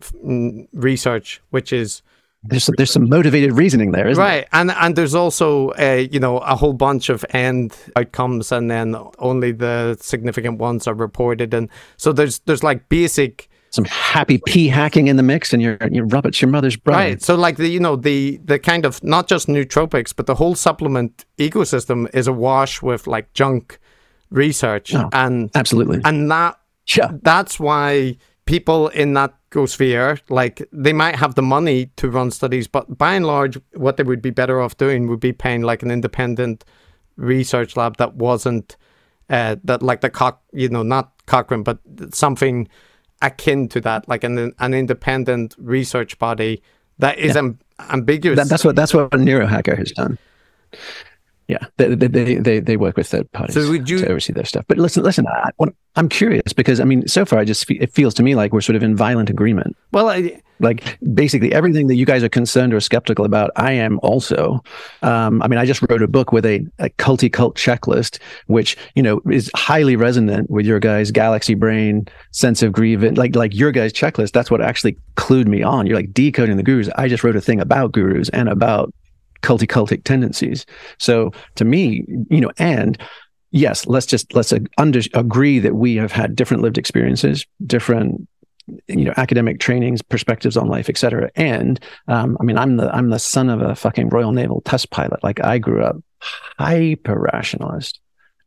research 0.73 1.41
which 1.51 1.73
is 1.73 2.03
there's 2.45 2.65
some, 2.65 2.75
there's 2.77 2.91
some 2.91 3.09
motivated 3.09 3.53
reasoning 3.53 3.93
there, 3.93 4.07
isn't 4.07 4.23
right. 4.23 4.47
And 4.53 4.71
and 4.71 4.97
there's 4.97 5.15
also 5.15 5.71
uh, 5.71 6.07
you 6.11 6.21
know 6.21 6.39
a 6.39 6.55
whole 6.55 6.75
bunch 6.75 7.09
of 7.09 7.25
end 7.31 7.77
outcomes, 7.97 8.53
and 8.53 8.71
then 8.71 8.97
only 9.19 9.53
the 9.53 9.97
significant 10.01 10.59
ones 10.59 10.87
are 10.87 10.95
reported, 10.95 11.55
and 11.55 11.69
so 11.97 12.13
there's 12.13 12.41
there's 12.41 12.63
like 12.63 12.89
basic 12.89 13.49
some 13.71 13.85
happy 13.87 14.39
p 14.47 14.69
hacking 14.69 15.09
in 15.09 15.17
the 15.17 15.23
mix, 15.23 15.53
and 15.53 15.63
you're 15.63 15.79
you 15.91 16.05
rub 16.05 16.27
it 16.27 16.41
your 16.41 16.51
mother's 16.51 16.77
brother. 16.77 16.99
Right. 16.99 17.23
So 17.23 17.35
like 17.35 17.57
the 17.57 17.69
you 17.69 17.81
know 17.81 17.97
the 17.97 18.39
the 18.45 18.59
kind 18.59 18.85
of 18.85 19.03
not 19.03 19.27
just 19.27 19.49
nootropics, 19.49 20.15
but 20.15 20.27
the 20.27 20.35
whole 20.35 20.55
supplement 20.55 21.25
ecosystem 21.39 22.15
is 22.15 22.27
awash 22.27 22.83
with 22.83 23.07
like 23.07 23.33
junk 23.33 23.79
research, 24.31 24.95
oh, 24.95 25.09
and 25.13 25.51
absolutely, 25.55 26.01
and 26.05 26.31
that 26.31 26.59
yeah. 26.95 27.11
that's 27.23 27.59
why 27.59 28.17
people 28.47 28.89
in 28.89 29.15
that 29.15 29.35
sphere, 29.67 30.19
like 30.29 30.67
they 30.73 30.93
might 30.93 31.17
have 31.17 31.35
the 31.37 31.43
money 31.43 31.87
to 31.97 32.11
run 32.11 32.31
studies, 32.31 32.67
but 32.67 32.99
by 32.99 33.15
and 33.15 33.27
large, 33.27 33.59
what 33.75 33.97
they 33.97 34.03
would 34.03 34.21
be 34.21 34.31
better 34.31 34.61
off 34.61 34.77
doing 34.77 35.07
would 35.09 35.21
be 35.21 35.33
paying 35.33 35.63
like 35.63 35.83
an 35.83 35.91
independent 35.91 36.65
research 37.17 37.77
lab 37.77 37.97
that 37.99 38.15
wasn't 38.17 38.77
uh, 39.31 39.57
that 39.65 39.83
like 39.83 40.01
the 40.01 40.11
cock, 40.11 40.43
you 40.53 40.69
know, 40.69 40.83
not 40.83 41.13
Cochrane, 41.27 41.63
but 41.63 41.79
something 42.11 42.69
akin 43.23 43.69
to 43.69 43.81
that, 43.81 44.09
like 44.09 44.25
an 44.25 44.53
an 44.59 44.75
independent 44.75 45.55
research 45.59 46.19
body 46.19 46.63
that 46.99 47.19
is 47.19 47.37
am- 47.37 47.59
ambiguous. 47.91 48.39
That, 48.39 48.49
that's 48.49 48.65
what 48.65 48.77
that's 48.77 48.93
what 48.93 49.15
a 49.15 49.17
Neurohacker 49.17 49.79
has 49.79 49.93
done. 49.93 50.19
Yeah, 51.49 51.59
they 51.77 51.95
they 51.95 52.37
they, 52.37 52.61
they 52.61 52.77
work 52.77 52.97
with 52.97 53.07
third 53.07 53.31
parties 53.33 53.55
So 53.55 53.69
would 53.71 53.89
you- 53.89 53.99
to 53.99 54.09
oversee 54.09 54.33
their 54.33 54.45
stuff. 54.47 54.65
But 54.67 54.79
listen, 54.79 55.03
listen, 55.03 55.27
I, 55.27 55.51
I'm 55.97 56.09
curious 56.09 56.53
because 56.55 56.81
I 56.81 56.85
mean, 56.85 57.07
so 57.07 57.25
far, 57.25 57.39
I 57.39 57.45
just 57.45 57.67
fe- 57.67 57.79
it 57.81 57.93
feels 57.93 58.15
to 58.15 58.23
me 58.23 58.35
like 58.35 58.53
we're 58.53 58.61
sort 58.63 58.77
of 58.77 58.83
in 58.83 58.97
violent 58.97 59.29
agreement. 59.31 59.77
well, 59.93 60.09
I, 60.09 60.41
Like 60.61 60.99
basically 61.13 61.53
everything 61.53 61.89
that 61.89 61.97
you 61.97 62.07
guys 62.07 62.23
are 62.23 62.29
concerned 62.31 62.73
or 62.73 62.81
skeptical 62.81 63.25
about, 63.25 63.51
I 63.57 63.73
am 63.73 63.99
also. 64.03 64.63
Um, 65.03 65.43
I 65.43 65.49
mean, 65.49 65.59
I 65.59 65.67
just 65.67 65.83
wrote 65.91 66.01
a 66.03 66.07
book 66.09 66.33
with 66.33 66.47
a, 66.47 66.65
a 66.79 66.89
culty 66.91 67.31
cult 67.31 67.57
checklist, 67.57 68.19
which 68.47 68.77
you 68.95 69.03
know 69.03 69.21
is 69.31 69.51
highly 69.55 69.97
resonant 69.97 70.49
with 70.49 70.65
your 70.65 70.81
guys' 70.81 71.11
galaxy 71.11 71.55
brain 71.55 72.07
sense 72.31 72.63
of 72.63 72.73
grievance. 72.73 73.19
Like 73.19 73.37
like 73.37 73.55
your 73.55 73.71
guys' 73.73 73.93
checklist. 73.93 74.33
That's 74.33 74.51
what 74.51 74.63
actually 74.63 74.97
clued 75.17 75.47
me 75.47 75.63
on. 75.63 75.87
You're 75.87 75.97
like 75.97 76.15
decoding 76.15 76.57
the 76.57 76.63
gurus. 76.63 76.89
I 76.97 77.09
just 77.09 77.23
wrote 77.25 77.37
a 77.37 77.41
thing 77.43 77.61
about 77.61 77.93
gurus 77.93 78.29
and 78.31 78.49
about 78.49 78.95
culty 79.45 79.69
cultic 79.69 80.05
tendencies. 80.05 80.67
So 80.99 81.33
to 81.57 81.65
me, 81.65 82.05
you 82.31 82.41
know, 82.41 82.51
and 82.59 82.99
yes, 83.51 83.87
let's 83.87 84.07
just 84.07 84.35
let's 84.35 84.53
under, 84.79 85.01
agree 85.15 85.59
that 85.59 85.75
we 85.75 85.97
have 85.97 86.13
had 86.13 86.35
different 86.35 86.63
lived 86.63 86.79
experiences, 86.79 87.47
different 87.67 88.29
you 88.89 89.05
know 89.05 89.13
academic 89.19 89.61
trainings 89.61 90.01
perspectives 90.01 90.57
on 90.57 90.69
life 90.69 90.89
etc 90.89 91.31
and 91.37 91.79
um, 92.09 92.35
i 92.41 92.43
mean 92.43 92.57
i'm 92.57 92.79
the 92.79 92.89
i'm 92.97 93.11
the 93.11 93.19
son 93.19 93.51
of 93.51 93.61
a 93.61 93.75
fucking 93.75 94.09
royal 94.09 94.33
naval 94.33 94.63
test 94.63 94.91
pilot. 94.91 95.23
Like 95.23 95.45
i 95.45 95.59
grew 95.59 95.85
up 95.85 95.97
hyper 96.59 97.19
rationalist 97.19 98.01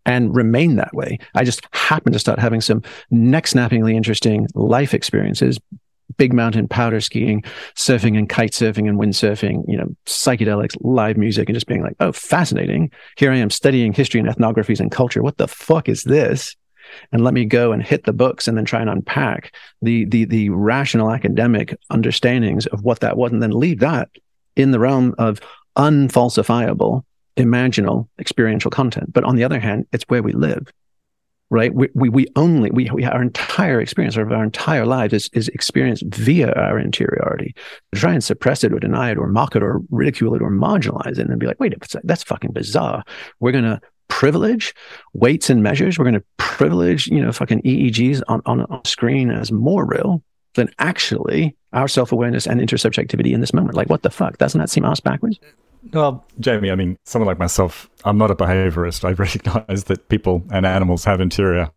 and 0.08 0.34
remain 0.36 0.78
that 0.78 0.94
way. 0.94 1.20
I 1.36 1.44
just 1.44 1.68
happened 1.74 2.14
to 2.14 2.20
start 2.20 2.40
having 2.40 2.62
some 2.62 2.82
neck 3.12 3.46
snappingly 3.46 3.94
interesting 3.94 4.48
life 4.56 4.94
experiences 4.94 5.60
big 6.18 6.34
mountain 6.34 6.68
powder 6.68 7.00
skiing 7.00 7.44
surfing 7.76 8.18
and 8.18 8.30
kite 8.30 8.52
surfing 8.52 8.88
and 8.88 9.00
windsurfing 9.00 9.64
you 9.68 9.78
know 9.78 9.88
psychedelics 10.06 10.76
live 10.82 11.18
music 11.18 11.48
and 11.48 11.56
just 11.56 11.68
being 11.68 11.82
like 11.82 11.96
oh 12.00 12.12
fascinating. 12.12 12.92
Here 13.18 13.32
i 13.32 13.38
am 13.38 13.50
studying 13.50 13.94
history 13.94 14.20
and 14.20 14.30
ethnographies 14.30 14.80
and 14.80 14.92
culture. 14.92 15.22
What 15.22 15.38
the 15.38 15.48
fuck 15.48 15.90
is 15.90 16.04
this? 16.04 16.56
And 17.12 17.24
let 17.24 17.34
me 17.34 17.46
go 17.46 17.72
and 17.72 17.84
hit 17.84 18.06
the 18.06 18.14
books 18.14 18.48
and 18.48 18.58
then 18.58 18.66
try 18.66 18.82
and 18.82 18.90
unpack 18.90 19.54
the 19.82 20.06
the 20.06 20.26
the 20.26 20.50
rational 20.50 21.12
academic 21.12 21.78
understandings 21.90 22.66
of 22.68 22.84
what 22.84 23.02
that 23.02 23.18
was 23.18 23.32
and 23.32 23.44
then 23.44 23.52
leave 23.52 23.80
that 23.80 24.10
in 24.56 24.72
the 24.72 24.80
realm 24.80 25.14
of 25.18 25.40
unfalsifiable 25.78 27.04
imaginal 27.36 28.08
experiential 28.20 28.72
content. 28.72 29.14
But 29.14 29.24
on 29.24 29.36
the 29.36 29.44
other 29.44 29.60
hand 29.60 29.86
it's 29.92 30.06
where 30.08 30.24
we 30.24 30.34
live 30.34 30.72
right 31.50 31.74
we 31.74 31.88
we, 31.94 32.10
we 32.10 32.28
only 32.36 32.70
we, 32.72 32.90
we 32.92 33.06
our 33.06 33.22
entire 33.22 33.80
experience 33.80 34.18
of 34.18 34.32
our 34.32 34.44
entire 34.44 34.86
lives 34.86 35.14
is, 35.14 35.30
is 35.34 35.48
experienced 35.50 36.04
via 36.08 36.52
our 36.54 36.78
interiority 36.78 37.56
to 37.94 38.00
try 38.00 38.14
and 38.14 38.24
suppress 38.24 38.64
it 38.64 38.74
or 38.74 38.80
deny 38.80 39.12
it 39.12 39.18
or 39.18 39.28
mock 39.28 39.56
it 39.56 39.64
or 39.64 39.82
ridicule 39.90 40.36
it 40.36 40.42
or 40.42 40.52
marginalize 40.52 41.18
it 41.18 41.28
and 41.30 41.40
be 41.40 41.48
like 41.48 41.60
wait 41.60 41.74
that's 42.04 42.24
fucking 42.24 42.52
bizarre 42.52 43.04
we're 43.40 43.52
going 43.52 43.64
to 43.64 43.80
privilege 44.08 44.74
weights 45.14 45.50
and 45.50 45.64
measures. 45.64 45.98
We're 45.98 46.06
going 46.06 46.16
to 46.16 46.24
privilege, 46.38 47.08
you 47.08 47.22
know, 47.22 47.32
fucking 47.32 47.62
EEGs 47.62 48.22
on, 48.28 48.42
on 48.46 48.62
a 48.62 48.88
screen 48.88 49.30
as 49.32 49.52
more 49.52 49.86
real 49.86 50.24
than 50.56 50.70
actually 50.80 51.56
our 51.74 51.88
self 51.88 52.12
awareness 52.12 52.48
and 52.48 52.60
intersubjectivity 52.60 53.34
in 53.34 53.42
this 53.42 53.54
moment. 53.54 53.76
Like, 53.76 53.90
what 53.90 54.02
the 54.02 54.10
fuck? 54.10 54.38
Doesn't 54.38 54.60
that 54.60 54.70
seem 54.70 54.86
ass 54.86 55.00
backwards? 55.00 55.40
Well, 55.94 56.26
Jamie, 56.40 56.72
I 56.72 56.76
mean, 56.76 56.98
someone 57.06 57.28
like 57.28 57.40
myself, 57.40 57.90
I'm 58.06 58.18
not 58.18 58.32
a 58.32 58.36
behaviorist. 58.36 59.04
I 59.06 59.12
recognize 59.26 59.86
that 59.86 60.10
people 60.10 60.44
and 60.52 60.66
animals 60.66 61.06
have 61.06 61.22
interior 61.22 61.70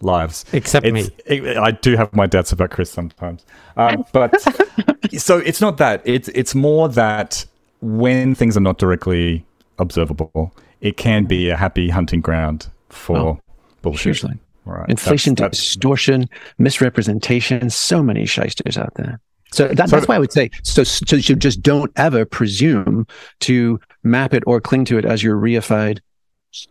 lives. 0.00 0.44
except 0.52 0.86
me. 0.86 1.08
It, 1.26 1.56
I 1.56 1.70
do 1.72 1.96
have 1.96 2.14
my 2.14 2.26
doubts 2.26 2.52
about 2.52 2.70
Chris 2.70 2.90
sometimes, 2.90 3.44
um, 3.76 4.04
but 4.12 4.40
so 5.18 5.38
it's 5.38 5.60
not 5.60 5.78
that. 5.78 6.02
It's 6.04 6.28
it's 6.28 6.54
more 6.54 6.88
that 6.90 7.44
when 7.80 8.34
things 8.34 8.56
are 8.56 8.60
not 8.60 8.78
directly 8.78 9.44
observable, 9.78 10.54
it 10.80 10.96
can 10.96 11.24
be 11.24 11.50
a 11.50 11.56
happy 11.56 11.88
hunting 11.90 12.20
ground 12.20 12.68
for 12.88 13.16
Oh, 13.18 13.40
bullshit. 13.82 14.16
hugely. 14.16 14.38
Right. 14.64 14.88
Inflation, 14.88 15.34
That's- 15.34 15.58
that's- 15.58 15.60
distortion, 15.60 16.28
misrepresentation, 16.58 17.70
so 17.70 18.02
many 18.02 18.26
shysters 18.26 18.76
out 18.76 18.94
there. 18.94 19.20
So, 19.52 19.68
that, 19.68 19.88
that's 19.88 20.08
why 20.08 20.16
I 20.16 20.18
would 20.18 20.32
say 20.32 20.50
so, 20.62 20.82
so 20.84 21.16
you 21.16 21.36
just 21.36 21.62
don't 21.62 21.92
ever 21.96 22.24
presume 22.24 23.06
to 23.40 23.80
map 24.02 24.34
it 24.34 24.42
or 24.46 24.60
cling 24.60 24.84
to 24.86 24.98
it 24.98 25.04
as 25.04 25.22
your 25.22 25.36
reified 25.36 26.00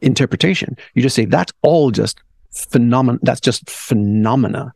interpretation. 0.01 0.76
You 0.93 1.01
just 1.01 1.15
say 1.15 1.26
that's 1.26 1.53
all 1.61 1.91
just 1.91 2.21
phenomenon. 2.51 3.19
That's 3.23 3.41
just 3.41 3.69
phenomena, 3.69 4.73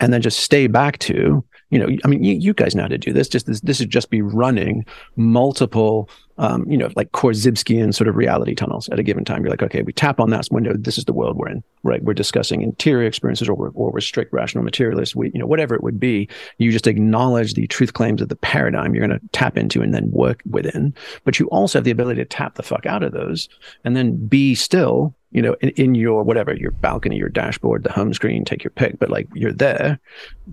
and 0.00 0.12
then 0.12 0.22
just 0.22 0.40
stay 0.40 0.66
back 0.68 0.98
to 1.00 1.44
you 1.70 1.78
know. 1.78 1.88
I 2.04 2.08
mean, 2.08 2.22
you, 2.22 2.34
you 2.34 2.54
guys 2.54 2.74
know 2.74 2.82
how 2.82 2.88
to 2.88 2.98
do 2.98 3.12
this. 3.12 3.28
Just 3.28 3.46
this, 3.46 3.60
this 3.60 3.80
would 3.80 3.90
just 3.90 4.10
be 4.10 4.22
running 4.22 4.86
multiple, 5.16 6.08
um, 6.38 6.70
you 6.70 6.78
know, 6.78 6.88
like 6.94 7.10
Korzybskian 7.12 7.92
sort 7.92 8.06
of 8.06 8.16
reality 8.16 8.54
tunnels 8.54 8.88
at 8.90 8.98
a 8.98 9.02
given 9.02 9.24
time. 9.24 9.42
You're 9.42 9.50
like, 9.50 9.62
okay, 9.62 9.82
we 9.82 9.92
tap 9.92 10.20
on 10.20 10.30
that 10.30 10.48
window. 10.50 10.72
This 10.76 10.96
is 10.96 11.04
the 11.04 11.12
world 11.12 11.36
we're 11.36 11.48
in, 11.48 11.64
right? 11.82 12.02
We're 12.02 12.14
discussing 12.14 12.62
interior 12.62 13.08
experiences, 13.08 13.48
or 13.48 13.54
we're, 13.54 13.70
or 13.70 13.90
we're 13.90 14.00
strict 14.00 14.32
rational 14.32 14.62
materialists. 14.62 15.16
We, 15.16 15.32
you 15.34 15.40
know, 15.40 15.46
whatever 15.46 15.74
it 15.74 15.82
would 15.82 15.98
be. 15.98 16.28
You 16.58 16.70
just 16.70 16.86
acknowledge 16.86 17.54
the 17.54 17.66
truth 17.66 17.92
claims 17.92 18.22
of 18.22 18.28
the 18.28 18.36
paradigm 18.36 18.94
you're 18.94 19.06
going 19.06 19.18
to 19.18 19.28
tap 19.32 19.58
into 19.58 19.82
and 19.82 19.92
then 19.92 20.10
work 20.12 20.40
within. 20.48 20.94
But 21.24 21.40
you 21.40 21.48
also 21.48 21.78
have 21.78 21.84
the 21.84 21.90
ability 21.90 22.20
to 22.20 22.24
tap 22.24 22.54
the 22.54 22.62
fuck 22.62 22.86
out 22.86 23.02
of 23.02 23.12
those 23.12 23.48
and 23.84 23.96
then 23.96 24.26
be 24.26 24.54
still. 24.54 25.14
You 25.30 25.42
know, 25.42 25.56
in, 25.60 25.68
in 25.70 25.94
your 25.94 26.22
whatever, 26.22 26.54
your 26.54 26.70
balcony, 26.70 27.16
your 27.16 27.28
dashboard, 27.28 27.82
the 27.82 27.92
home 27.92 28.14
screen, 28.14 28.46
take 28.46 28.64
your 28.64 28.70
pick, 28.70 28.98
but 28.98 29.10
like 29.10 29.28
you're 29.34 29.52
there 29.52 30.00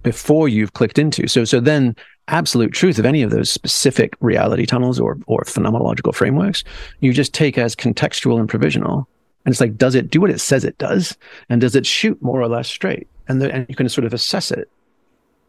before 0.03 0.49
you've 0.49 0.73
clicked 0.73 0.99
into. 0.99 1.29
So, 1.29 1.45
so 1.45 1.61
then 1.61 1.95
absolute 2.27 2.73
truth 2.73 2.99
of 2.99 3.05
any 3.05 3.21
of 3.21 3.31
those 3.31 3.49
specific 3.49 4.13
reality 4.19 4.65
tunnels 4.65 4.99
or 4.99 5.17
or 5.27 5.41
phenomenological 5.43 6.13
frameworks, 6.13 6.63
you 6.99 7.13
just 7.13 7.33
take 7.33 7.57
as 7.57 7.75
contextual 7.75 8.39
and 8.39 8.49
provisional. 8.49 9.07
And 9.45 9.53
it's 9.53 9.61
like, 9.61 9.77
does 9.77 9.93
it 9.93 10.09
do 10.09 10.21
what 10.21 10.31
it 10.31 10.41
says 10.41 10.63
it 10.63 10.77
does? 10.79 11.15
And 11.49 11.61
does 11.61 11.75
it 11.75 11.85
shoot 11.85 12.19
more 12.21 12.41
or 12.41 12.47
less 12.47 12.67
straight? 12.67 13.07
And, 13.27 13.41
and 13.43 13.67
you 13.69 13.75
can 13.75 13.87
sort 13.89 14.05
of 14.05 14.13
assess 14.13 14.49
it. 14.49 14.69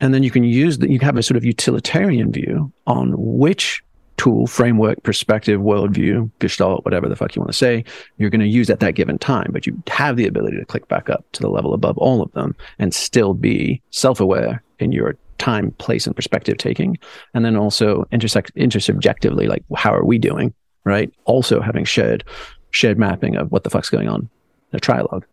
And 0.00 0.12
then 0.12 0.22
you 0.22 0.30
can 0.30 0.44
use 0.44 0.78
that, 0.78 0.90
you 0.90 0.98
have 1.00 1.16
a 1.16 1.22
sort 1.22 1.38
of 1.38 1.44
utilitarian 1.46 2.30
view 2.30 2.70
on 2.86 3.14
which 3.16 3.82
tool, 4.18 4.46
framework, 4.46 5.02
perspective, 5.02 5.60
worldview, 5.60 6.30
gestalt, 6.38 6.84
whatever 6.84 7.08
the 7.08 7.16
fuck 7.16 7.34
you 7.34 7.40
want 7.40 7.52
to 7.52 7.56
say, 7.56 7.84
you're 8.18 8.30
going 8.30 8.40
to 8.40 8.46
use 8.46 8.70
at 8.70 8.80
that 8.80 8.94
given 8.94 9.18
time. 9.18 9.50
But 9.50 9.66
you 9.66 9.82
have 9.88 10.16
the 10.16 10.26
ability 10.26 10.58
to 10.58 10.64
click 10.64 10.88
back 10.88 11.08
up 11.10 11.24
to 11.32 11.40
the 11.40 11.50
level 11.50 11.74
above 11.74 11.96
all 11.98 12.22
of 12.22 12.32
them 12.32 12.54
and 12.78 12.94
still 12.94 13.34
be 13.34 13.80
self 13.90 14.20
aware 14.20 14.62
in 14.78 14.92
your 14.92 15.16
time, 15.38 15.70
place, 15.72 16.06
and 16.06 16.14
perspective 16.14 16.58
taking. 16.58 16.98
And 17.34 17.44
then 17.44 17.56
also 17.56 18.06
intersect 18.12 18.54
intersubjectively, 18.54 19.48
like 19.48 19.64
how 19.76 19.94
are 19.94 20.04
we 20.04 20.18
doing? 20.18 20.54
Right. 20.84 21.12
Also 21.24 21.60
having 21.60 21.84
shared 21.84 22.24
shared 22.70 22.98
mapping 22.98 23.36
of 23.36 23.50
what 23.50 23.64
the 23.64 23.70
fuck's 23.70 23.90
going 23.90 24.08
on. 24.08 24.28
in 24.72 24.76
A 24.76 24.80
trialogue. 24.80 25.24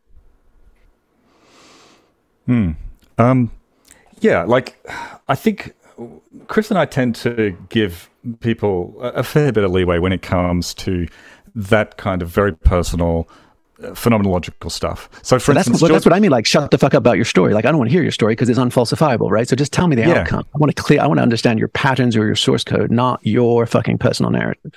Um, 3.18 3.52
yeah, 4.20 4.44
like 4.44 4.78
I 5.28 5.36
think 5.36 5.74
Chris 6.48 6.70
and 6.70 6.78
I 6.78 6.86
tend 6.86 7.16
to 7.16 7.58
give 7.70 8.10
people 8.40 8.96
a, 9.02 9.24
fair 9.24 9.52
bit 9.52 9.64
of 9.64 9.72
leeway 9.72 10.00
when 10.00 10.14
it 10.14 10.22
comes 10.22 10.74
to 10.76 11.08
that 11.56 11.98
kind 11.98 12.22
of 12.22 12.30
very 12.30 12.54
personal, 12.54 13.28
phenomenological 13.92 14.72
stuff. 14.72 15.10
So, 15.22 15.40
for 15.40 15.54
that's, 15.54 15.68
instance, 15.68 15.82
well, 15.82 15.92
that's 15.92 16.04
George- 16.06 16.12
what 16.12 16.18
I 16.18 16.20
mean. 16.20 16.32
Like, 16.32 16.46
shut 16.46 16.72
the 16.72 16.78
fuck 16.78 16.94
up 16.94 17.00
about 17.00 17.16
your 17.18 17.26
story. 17.26 17.54
Like, 17.54 17.66
I 17.66 17.70
don't 17.70 17.78
want 17.78 17.90
to 17.90 17.94
hear 17.94 18.02
your 18.04 18.12
story 18.12 18.34
because 18.34 18.50
it's 18.50 18.60
unfalsifiable, 18.60 19.30
right? 19.30 19.48
So 19.48 19.56
just 19.56 19.72
tell 19.74 19.88
me 19.88 19.96
the 19.96 20.04
Yeah. 20.04 20.22
outcome. 20.22 20.46
I 20.54 20.58
want 20.58 20.76
to 20.76 20.82
clear. 20.82 21.02
I 21.02 21.08
want 21.08 21.18
to 21.20 21.24
understand 21.24 21.60
your 21.60 21.68
patterns 21.70 22.16
or 22.18 22.26
your 22.26 22.36
source 22.36 22.64
code, 22.64 22.92
not 22.92 23.20
your 23.24 23.66
fucking 23.66 23.98
personal 24.00 24.32
narrative. 24.32 24.74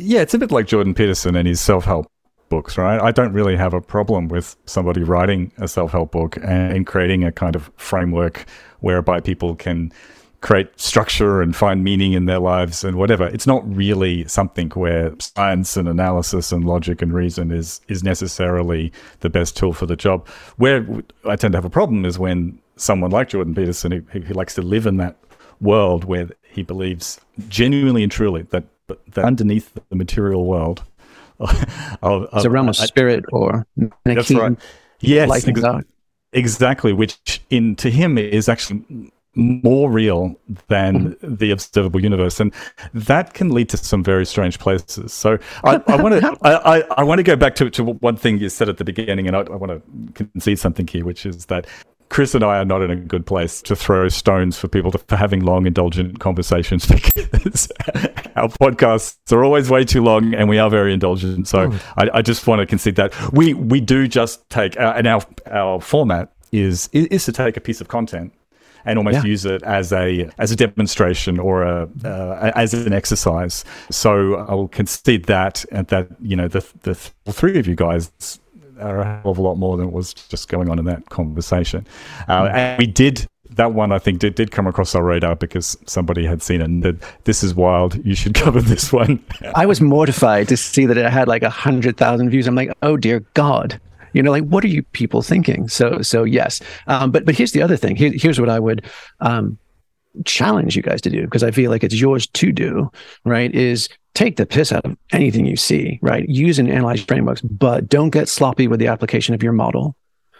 yeah, 0.00 0.20
it's 0.20 0.34
a 0.34 0.38
bit 0.38 0.52
like 0.52 0.66
Jordan 0.66 0.94
Peterson 0.94 1.34
and 1.34 1.48
his 1.48 1.60
self-help 1.60 2.06
books, 2.50 2.78
right? 2.78 3.00
I 3.00 3.10
don't 3.10 3.32
really 3.32 3.56
have 3.56 3.74
a 3.74 3.80
problem 3.80 4.28
with 4.28 4.54
somebody 4.64 5.02
writing 5.02 5.50
a 5.58 5.66
self-help 5.66 6.12
book 6.12 6.36
and, 6.36 6.72
and 6.72 6.86
creating 6.86 7.24
a 7.24 7.32
kind 7.32 7.56
of 7.56 7.70
framework 7.76 8.46
whereby 8.80 9.20
people 9.20 9.56
can 9.56 9.92
create 10.40 10.78
structure 10.78 11.42
and 11.42 11.56
find 11.56 11.82
meaning 11.82 12.12
in 12.12 12.26
their 12.26 12.38
lives 12.38 12.84
and 12.84 12.96
whatever. 12.96 13.26
It's 13.26 13.46
not 13.46 13.62
really 13.74 14.26
something 14.28 14.70
where 14.70 15.12
science 15.18 15.76
and 15.76 15.88
analysis 15.88 16.52
and 16.52 16.64
logic 16.64 17.02
and 17.02 17.12
reason 17.12 17.50
is 17.50 17.80
is 17.88 18.04
necessarily 18.04 18.92
the 19.20 19.30
best 19.30 19.56
tool 19.56 19.72
for 19.72 19.86
the 19.86 19.96
job. 19.96 20.26
Where 20.56 20.86
I 21.24 21.36
tend 21.36 21.52
to 21.52 21.56
have 21.56 21.64
a 21.64 21.70
problem 21.70 22.04
is 22.04 22.18
when 22.18 22.58
someone 22.76 23.10
like 23.10 23.30
Jordan 23.30 23.54
Peterson 23.54 23.90
who, 23.90 24.20
who 24.20 24.34
likes 24.34 24.54
to 24.54 24.62
live 24.62 24.86
in 24.86 24.98
that 24.98 25.16
world 25.60 26.04
where 26.04 26.28
he 26.42 26.62
believes 26.62 27.20
genuinely 27.48 28.04
and 28.04 28.12
truly 28.12 28.42
that 28.50 28.64
that 28.86 29.24
underneath 29.24 29.74
the 29.88 29.96
material 29.96 30.46
world 30.46 30.84
of, 31.40 32.28
It's 32.32 32.44
a 32.44 32.50
realm 32.50 32.68
of 32.68 32.78
I- 32.80 32.84
spirit 32.86 33.24
or 33.32 33.66
that's 34.04 34.30
right. 34.30 34.56
Yes, 35.00 35.46
ex- 35.46 35.60
exactly. 36.32 36.92
Which 36.92 37.40
in 37.50 37.76
to 37.76 37.90
him 37.90 38.18
is 38.18 38.48
actually 38.48 39.12
more 39.38 39.90
real 39.90 40.34
than 40.66 41.16
the 41.22 41.50
observable 41.50 42.02
universe, 42.02 42.40
and 42.40 42.52
that 42.92 43.34
can 43.34 43.50
lead 43.50 43.68
to 43.70 43.76
some 43.76 44.02
very 44.02 44.26
strange 44.26 44.58
places. 44.58 45.12
So 45.12 45.38
I 45.64 45.76
want 45.96 46.20
to 46.20 46.36
I, 46.42 46.78
I, 46.78 46.82
I 46.98 47.04
want 47.04 47.20
to 47.20 47.22
go 47.22 47.36
back 47.36 47.54
to, 47.56 47.70
to 47.70 47.84
one 47.84 48.16
thing 48.16 48.38
you 48.38 48.48
said 48.48 48.68
at 48.68 48.78
the 48.78 48.84
beginning, 48.84 49.26
and 49.26 49.36
I, 49.36 49.40
I 49.40 49.56
want 49.56 49.72
to 49.72 50.12
concede 50.12 50.58
something 50.58 50.86
here, 50.86 51.04
which 51.04 51.24
is 51.24 51.46
that 51.46 51.66
Chris 52.08 52.34
and 52.34 52.42
I 52.42 52.58
are 52.58 52.64
not 52.64 52.82
in 52.82 52.90
a 52.90 52.96
good 52.96 53.26
place 53.26 53.60
to 53.62 53.76
throw 53.76 54.08
stones 54.08 54.58
for 54.58 54.66
people 54.66 54.90
to, 54.92 54.98
for 54.98 55.16
having 55.16 55.44
long, 55.44 55.66
indulgent 55.66 56.20
conversations 56.20 56.86
because 57.32 57.70
our 58.34 58.48
podcasts 58.48 59.30
are 59.30 59.44
always 59.44 59.70
way 59.70 59.84
too 59.84 60.02
long 60.02 60.34
and 60.34 60.48
we 60.48 60.58
are 60.58 60.70
very 60.70 60.92
indulgent. 60.92 61.46
So 61.46 61.70
oh. 61.72 61.80
I, 61.96 62.10
I, 62.14 62.22
just 62.22 62.46
want 62.46 62.60
to 62.60 62.66
concede 62.66 62.96
that 62.96 63.14
we 63.32 63.52
we 63.54 63.80
do 63.80 64.08
just 64.08 64.48
take 64.48 64.78
uh, 64.78 64.94
and 64.96 65.06
our 65.06 65.22
our 65.46 65.80
format 65.80 66.32
is 66.50 66.88
is 66.92 67.24
to 67.26 67.32
take 67.32 67.56
a 67.56 67.60
piece 67.60 67.80
of 67.80 67.88
content 67.88 68.32
and 68.84 68.98
almost 68.98 69.16
yeah. 69.16 69.24
use 69.24 69.44
it 69.44 69.62
as 69.62 69.92
a 69.92 70.30
as 70.38 70.50
a 70.50 70.56
demonstration 70.56 71.38
or 71.38 71.62
a 71.62 71.88
uh, 72.04 72.52
as 72.54 72.74
an 72.74 72.92
exercise. 72.92 73.64
So 73.90 74.36
I 74.36 74.54
will 74.54 74.68
concede 74.68 75.24
that 75.24 75.64
and 75.72 75.86
that 75.88 76.08
you 76.20 76.36
know 76.36 76.48
the 76.48 76.66
the 76.82 76.94
three 77.32 77.58
of 77.58 77.66
you 77.66 77.74
guys 77.74 78.10
are 78.80 79.00
a 79.00 79.04
hell 79.04 79.32
of 79.32 79.38
a 79.38 79.42
lot 79.42 79.56
more 79.56 79.76
than 79.76 79.90
was 79.92 80.14
just 80.14 80.48
going 80.48 80.68
on 80.68 80.78
in 80.78 80.84
that 80.84 81.08
conversation. 81.10 81.86
Uh, 82.28 82.42
mm. 82.42 82.54
and 82.54 82.78
we 82.78 82.86
did 82.86 83.26
that 83.58 83.72
one 83.72 83.92
I 83.92 83.98
think 83.98 84.20
did, 84.20 84.34
did 84.34 84.50
come 84.50 84.66
across 84.66 84.94
our 84.94 85.02
radar 85.02 85.34
because 85.36 85.76
somebody 85.86 86.24
had 86.24 86.42
seen 86.42 86.60
it 86.60 86.64
and 86.64 86.82
said, 86.82 87.00
This 87.24 87.42
is 87.42 87.54
wild. 87.54 88.04
You 88.06 88.14
should 88.14 88.34
cover 88.46 88.60
this 88.60 88.92
one. 88.92 89.22
I 89.54 89.66
was 89.66 89.80
mortified 89.80 90.48
to 90.48 90.56
see 90.56 90.86
that 90.86 90.96
it 90.96 91.10
had 91.10 91.28
like 91.28 91.42
a 91.42 91.50
hundred 91.50 91.96
thousand 91.96 92.30
views. 92.30 92.46
I'm 92.46 92.54
like, 92.54 92.72
oh 92.82 92.96
dear 92.96 93.20
God. 93.34 93.80
You 94.18 94.24
know, 94.24 94.32
like 94.32 94.42
what 94.42 94.64
are 94.64 94.68
you 94.68 94.82
people 94.82 95.22
thinking? 95.22 95.68
So 95.68 96.02
so 96.02 96.24
yes. 96.24 96.60
Um, 96.88 97.12
but 97.12 97.24
but 97.24 97.36
here's 97.36 97.52
the 97.52 97.62
other 97.62 97.76
thing. 97.76 97.94
Here, 97.94 98.10
here's 98.12 98.40
what 98.40 98.48
I 98.48 98.58
would 98.58 98.84
um, 99.20 99.56
challenge 100.24 100.74
you 100.74 100.82
guys 100.82 101.00
to 101.02 101.10
do 101.10 101.22
because 101.22 101.44
I 101.44 101.52
feel 101.52 101.70
like 101.70 101.84
it's 101.84 101.94
yours 101.94 102.26
to 102.26 102.50
do, 102.50 102.90
right? 103.24 103.54
Is 103.54 103.88
take 104.14 104.34
the 104.34 104.44
piss 104.44 104.72
out 104.72 104.84
of 104.84 104.96
anything 105.12 105.46
you 105.46 105.54
see, 105.54 106.00
right? 106.02 106.28
Use 106.28 106.58
and 106.58 106.68
analyze 106.68 107.00
frameworks, 107.00 107.42
but 107.42 107.88
don't 107.88 108.10
get 108.10 108.28
sloppy 108.28 108.66
with 108.66 108.80
the 108.80 108.88
application 108.88 109.36
of 109.36 109.42
your 109.44 109.52
model 109.52 109.94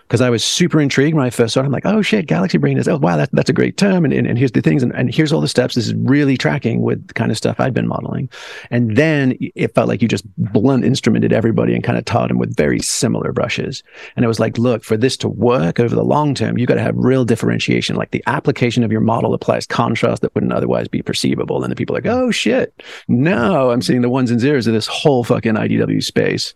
because 0.09 0.23
I 0.23 0.31
was 0.31 0.43
super 0.43 0.81
intrigued 0.81 1.15
when 1.15 1.27
I 1.27 1.29
first 1.29 1.53
saw 1.53 1.61
it. 1.61 1.67
I'm 1.67 1.71
like, 1.71 1.85
oh 1.85 2.01
shit, 2.01 2.27
galaxy 2.27 2.57
brain 2.57 2.79
is, 2.79 2.89
oh 2.89 2.97
wow, 2.97 3.19
that, 3.19 3.29
that's 3.33 3.51
a 3.51 3.53
great 3.53 3.77
term. 3.77 4.07
And, 4.07 4.15
and, 4.15 4.27
and 4.27 4.39
here's 4.39 4.53
the 4.53 4.63
things, 4.63 4.83
and, 4.83 4.95
and 4.95 5.15
here's 5.15 5.35
all 5.35 5.43
the 5.43 5.49
steps. 5.49 5.75
This 5.75 5.87
is 5.87 5.95
really 5.97 6.39
tracking 6.39 6.81
with 6.81 7.09
the 7.09 7.15
kind 7.15 7.31
of 7.31 7.37
stuff 7.37 7.61
I'd 7.61 7.75
been 7.75 7.87
modeling. 7.87 8.31
And 8.71 8.97
then 8.97 9.37
it 9.39 9.75
felt 9.75 9.87
like 9.87 10.01
you 10.01 10.09
just 10.09 10.25
blunt 10.39 10.85
instrumented 10.85 11.35
everybody 11.35 11.75
and 11.75 11.85
kind 11.85 11.99
of 11.99 12.07
taught 12.07 12.29
them 12.29 12.39
with 12.39 12.57
very 12.57 12.79
similar 12.79 13.33
brushes. 13.33 13.83
And 14.17 14.25
it 14.25 14.29
was 14.29 14.41
like, 14.41 14.57
look, 14.57 14.83
for 14.83 14.97
this 14.97 15.19
to 15.19 15.29
work 15.29 15.79
over 15.79 15.95
the 15.95 16.03
long 16.03 16.35
term, 16.35 16.57
you 16.57 16.65
got 16.65 16.75
to 16.77 16.83
have 16.83 16.97
real 16.97 17.27
differentiation. 17.27 17.95
Like 17.95 18.13
the 18.13 18.25
application 18.27 18.83
of 18.85 18.91
your 18.91 19.03
model 19.03 19.35
applies 19.35 19.67
contrast 19.67 20.23
that 20.23 20.35
wouldn't 20.35 20.55
otherwise 20.55 20.89
be 20.89 21.03
perceivable. 21.03 21.63
And 21.63 21.71
the 21.71 21.77
people 21.77 21.95
are 21.95 22.01
like, 22.01 22.11
oh 22.11 22.31
shit, 22.31 22.83
no, 23.09 23.71
I'm 23.71 23.83
seeing 23.83 24.01
the 24.01 24.09
ones 24.09 24.31
and 24.31 24.41
zeros 24.41 24.67
of 24.67 24.73
this 24.73 24.87
whole 24.87 25.23
fucking 25.23 25.55
IDW 25.55 26.03
space. 26.03 26.55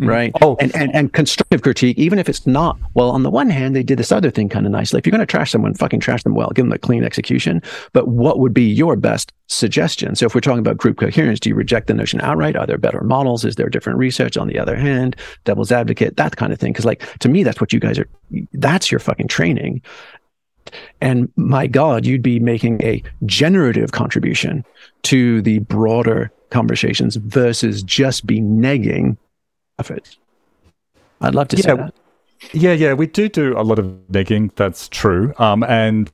Mm-hmm. 0.00 0.08
right? 0.08 0.32
Oh, 0.40 0.56
and, 0.58 0.74
and 0.74 0.94
and 0.94 1.12
constructive 1.12 1.62
critique, 1.62 1.98
even 1.98 2.18
if 2.18 2.28
it's 2.28 2.46
not. 2.46 2.78
Well, 2.94 3.10
on 3.10 3.24
the 3.24 3.30
one 3.30 3.50
hand, 3.50 3.76
they 3.76 3.82
did 3.82 3.98
this 3.98 4.10
other 4.10 4.30
thing 4.30 4.48
kind 4.48 4.64
of 4.64 4.72
nicely. 4.72 4.98
If 4.98 5.06
you're 5.06 5.12
going 5.12 5.20
to 5.20 5.26
trash 5.26 5.50
someone, 5.50 5.74
fucking 5.74 6.00
trash 6.00 6.22
them 6.22 6.34
well, 6.34 6.50
give 6.54 6.64
them 6.64 6.72
a 6.72 6.78
clean 6.78 7.04
execution. 7.04 7.60
But 7.92 8.08
what 8.08 8.38
would 8.38 8.54
be 8.54 8.64
your 8.64 8.96
best 8.96 9.32
suggestion? 9.48 10.16
So 10.16 10.24
if 10.24 10.34
we're 10.34 10.40
talking 10.40 10.60
about 10.60 10.78
group 10.78 10.98
coherence, 10.98 11.40
do 11.40 11.50
you 11.50 11.54
reject 11.54 11.88
the 11.88 11.94
notion 11.94 12.22
outright? 12.22 12.56
Are 12.56 12.66
there 12.66 12.78
better 12.78 13.02
models? 13.02 13.44
Is 13.44 13.56
there 13.56 13.68
different 13.68 13.98
research? 13.98 14.38
On 14.38 14.48
the 14.48 14.58
other 14.58 14.76
hand, 14.76 15.14
devil's 15.44 15.70
advocate, 15.70 16.16
that 16.16 16.36
kind 16.36 16.54
of 16.54 16.58
thing. 16.58 16.72
Because 16.72 16.86
like 16.86 17.06
to 17.18 17.28
me, 17.28 17.42
that's 17.42 17.60
what 17.60 17.72
you 17.72 17.78
guys 17.78 17.98
are. 17.98 18.08
That's 18.54 18.90
your 18.90 18.98
fucking 18.98 19.28
training. 19.28 19.82
And 21.02 21.30
my 21.36 21.66
God, 21.66 22.06
you'd 22.06 22.22
be 22.22 22.40
making 22.40 22.82
a 22.82 23.02
generative 23.26 23.92
contribution 23.92 24.64
to 25.02 25.42
the 25.42 25.58
broader 25.58 26.32
conversations 26.50 27.16
versus 27.16 27.82
just 27.82 28.26
be 28.26 28.40
negging 28.40 29.16
efforts. 29.78 30.18
I'd 31.20 31.34
love 31.34 31.48
to 31.48 31.56
yeah, 31.56 31.62
see 31.62 31.76
that. 31.76 31.94
Yeah, 32.52 32.72
yeah, 32.72 32.92
we 32.94 33.06
do 33.06 33.28
do 33.28 33.56
a 33.56 33.62
lot 33.62 33.78
of 33.78 33.86
negging. 34.10 34.54
That's 34.56 34.88
true. 34.88 35.32
Um, 35.38 35.62
and 35.64 36.10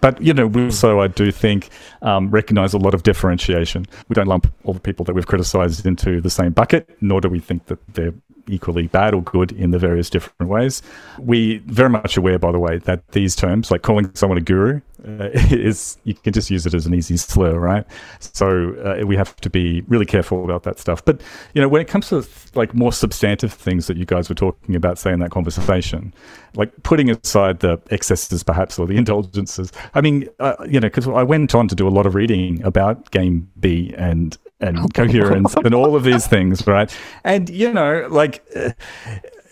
but 0.00 0.20
you 0.20 0.32
know, 0.34 0.50
also 0.54 1.00
I 1.00 1.08
do 1.08 1.30
think 1.30 1.70
um, 2.02 2.30
recognize 2.30 2.72
a 2.74 2.78
lot 2.78 2.94
of 2.94 3.02
differentiation. 3.02 3.86
We 4.08 4.14
don't 4.14 4.26
lump 4.26 4.52
all 4.64 4.74
the 4.74 4.80
people 4.80 5.04
that 5.06 5.14
we've 5.14 5.26
criticised 5.26 5.86
into 5.86 6.20
the 6.20 6.30
same 6.30 6.52
bucket, 6.52 6.88
nor 7.00 7.20
do 7.20 7.28
we 7.28 7.40
think 7.40 7.66
that 7.66 7.78
they're 7.94 8.14
equally 8.48 8.86
bad 8.88 9.14
or 9.14 9.22
good 9.22 9.52
in 9.52 9.70
the 9.70 9.78
various 9.78 10.10
different 10.10 10.50
ways. 10.50 10.82
We 11.18 11.58
very 11.58 11.90
much 11.90 12.16
aware, 12.16 12.38
by 12.38 12.52
the 12.52 12.58
way, 12.58 12.78
that 12.78 13.06
these 13.12 13.36
terms, 13.36 13.70
like 13.70 13.82
calling 13.82 14.10
someone 14.14 14.38
a 14.38 14.40
guru, 14.40 14.80
uh, 15.06 15.30
is 15.50 15.98
you 16.04 16.14
can 16.14 16.32
just 16.32 16.50
use 16.50 16.66
it 16.66 16.74
as 16.74 16.86
an 16.86 16.94
easy 16.94 17.16
slur, 17.16 17.58
right? 17.58 17.84
So 18.20 18.74
uh, 18.84 19.06
we 19.06 19.16
have 19.16 19.36
to 19.36 19.50
be 19.50 19.82
really 19.82 20.06
careful 20.06 20.44
about 20.44 20.62
that 20.64 20.78
stuff. 20.78 21.04
But 21.04 21.20
you 21.54 21.60
know, 21.60 21.68
when 21.68 21.80
it 21.80 21.88
comes 21.88 22.08
to 22.08 22.26
like 22.54 22.74
more 22.74 22.92
substantive 22.92 23.52
things 23.52 23.86
that 23.86 23.96
you 23.96 24.04
guys 24.04 24.28
were 24.28 24.34
talking 24.34 24.74
about, 24.74 24.98
say 24.98 25.12
in 25.12 25.20
that 25.20 25.30
conversation, 25.30 26.12
like 26.54 26.70
putting 26.82 27.10
aside 27.10 27.60
the 27.60 27.80
excesses 27.90 28.42
perhaps 28.42 28.78
or 28.78 28.86
the 28.86 28.96
indulgences. 28.96 29.72
I 29.94 30.00
mean, 30.00 30.28
uh, 30.38 30.56
you 30.68 30.80
know, 30.80 30.88
because 30.88 31.08
I 31.08 31.22
went 31.22 31.54
on 31.54 31.68
to 31.68 31.74
do 31.74 31.86
a 31.86 31.90
lot 31.90 32.06
of 32.06 32.14
reading 32.14 32.62
about 32.64 33.10
Game 33.10 33.50
B 33.58 33.94
and 33.96 34.36
and 34.60 34.78
oh, 34.78 34.86
coherence 34.94 35.54
and 35.54 35.74
all 35.74 35.96
of 35.96 36.04
these 36.04 36.26
things, 36.26 36.66
right? 36.66 36.94
And 37.24 37.48
you 37.48 37.72
know, 37.72 38.06
like. 38.10 38.44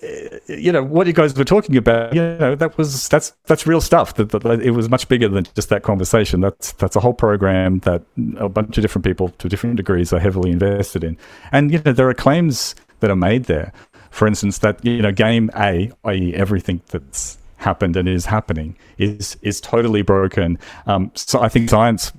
Uh, 0.03 0.38
you 0.46 0.70
know 0.70 0.82
what 0.82 1.07
you 1.07 1.12
guys 1.12 1.34
were 1.36 1.44
talking 1.44 1.76
about. 1.76 2.14
You 2.14 2.20
know 2.20 2.55
that 2.55 2.78
was 2.78 3.09
that's 3.09 3.32
that's 3.46 3.66
real 3.66 3.80
stuff. 3.80 4.14
That, 4.14 4.30
that, 4.30 4.62
it 4.62 4.70
was 4.70 4.88
much 4.88 5.09
bigger 5.09 5.28
than 5.28 5.44
just 5.55 5.70
that 5.70 5.82
conversation. 5.82 6.40
That's 6.40 6.72
that's 6.72 6.94
a 6.94 7.01
whole 7.01 7.14
program 7.14 7.80
that 7.80 8.03
a 8.36 8.49
bunch 8.49 8.78
of 8.78 8.82
different 8.82 9.05
people 9.05 9.30
to 9.30 9.49
different 9.49 9.76
degrees 9.76 10.12
are 10.12 10.20
heavily 10.20 10.53
invested 10.53 11.03
in. 11.03 11.16
And 11.51 11.72
you 11.72 11.82
know 11.84 11.92
there 11.92 12.09
are 12.09 12.14
claims 12.14 12.76
that 13.01 13.11
are 13.11 13.16
made 13.16 13.44
there. 13.44 13.72
For 14.11 14.26
instance, 14.26 14.59
that 14.59 14.84
you 14.84 15.03
know 15.03 15.12
game 15.12 15.51
A, 15.57 15.90
i.e., 16.05 16.34
everything 16.34 16.80
that's 16.88 17.38
happened 17.57 17.96
and 17.96 18.09
is 18.09 18.26
happening, 18.26 18.76
is 18.99 19.36
is 19.42 19.61
totally 19.61 20.03
broken. 20.03 20.59
Um, 20.86 21.11
so 21.14 21.40
I 21.40 21.49
think 21.49 21.70
science 21.70 22.12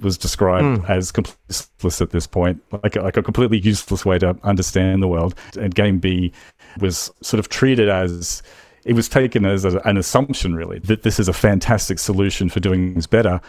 was 0.00 0.16
described 0.16 0.82
mm. 0.82 0.90
as 0.90 1.12
completely 1.12 1.38
useless 1.48 2.00
at 2.00 2.10
this 2.10 2.26
point, 2.26 2.62
like 2.82 2.96
a, 2.96 3.02
like 3.02 3.16
a 3.16 3.22
completely 3.22 3.58
useless 3.58 4.04
way 4.04 4.18
to 4.18 4.36
understand 4.42 5.02
the 5.02 5.08
world. 5.08 5.34
And 5.58 5.74
Game 5.74 5.98
B 5.98 6.32
was 6.80 7.10
sort 7.20 7.38
of 7.38 7.48
treated 7.48 7.88
as 7.88 8.42
it 8.84 8.94
was 8.94 9.08
taken 9.08 9.44
as 9.44 9.64
a, 9.64 9.78
an 9.80 9.96
assumption, 9.96 10.54
really, 10.54 10.78
that 10.80 11.02
this 11.02 11.18
is 11.18 11.28
a 11.28 11.32
fantastic 11.32 11.98
solution 11.98 12.48
for 12.48 12.60
doing 12.60 12.92
things 12.92 13.06
better. 13.06 13.40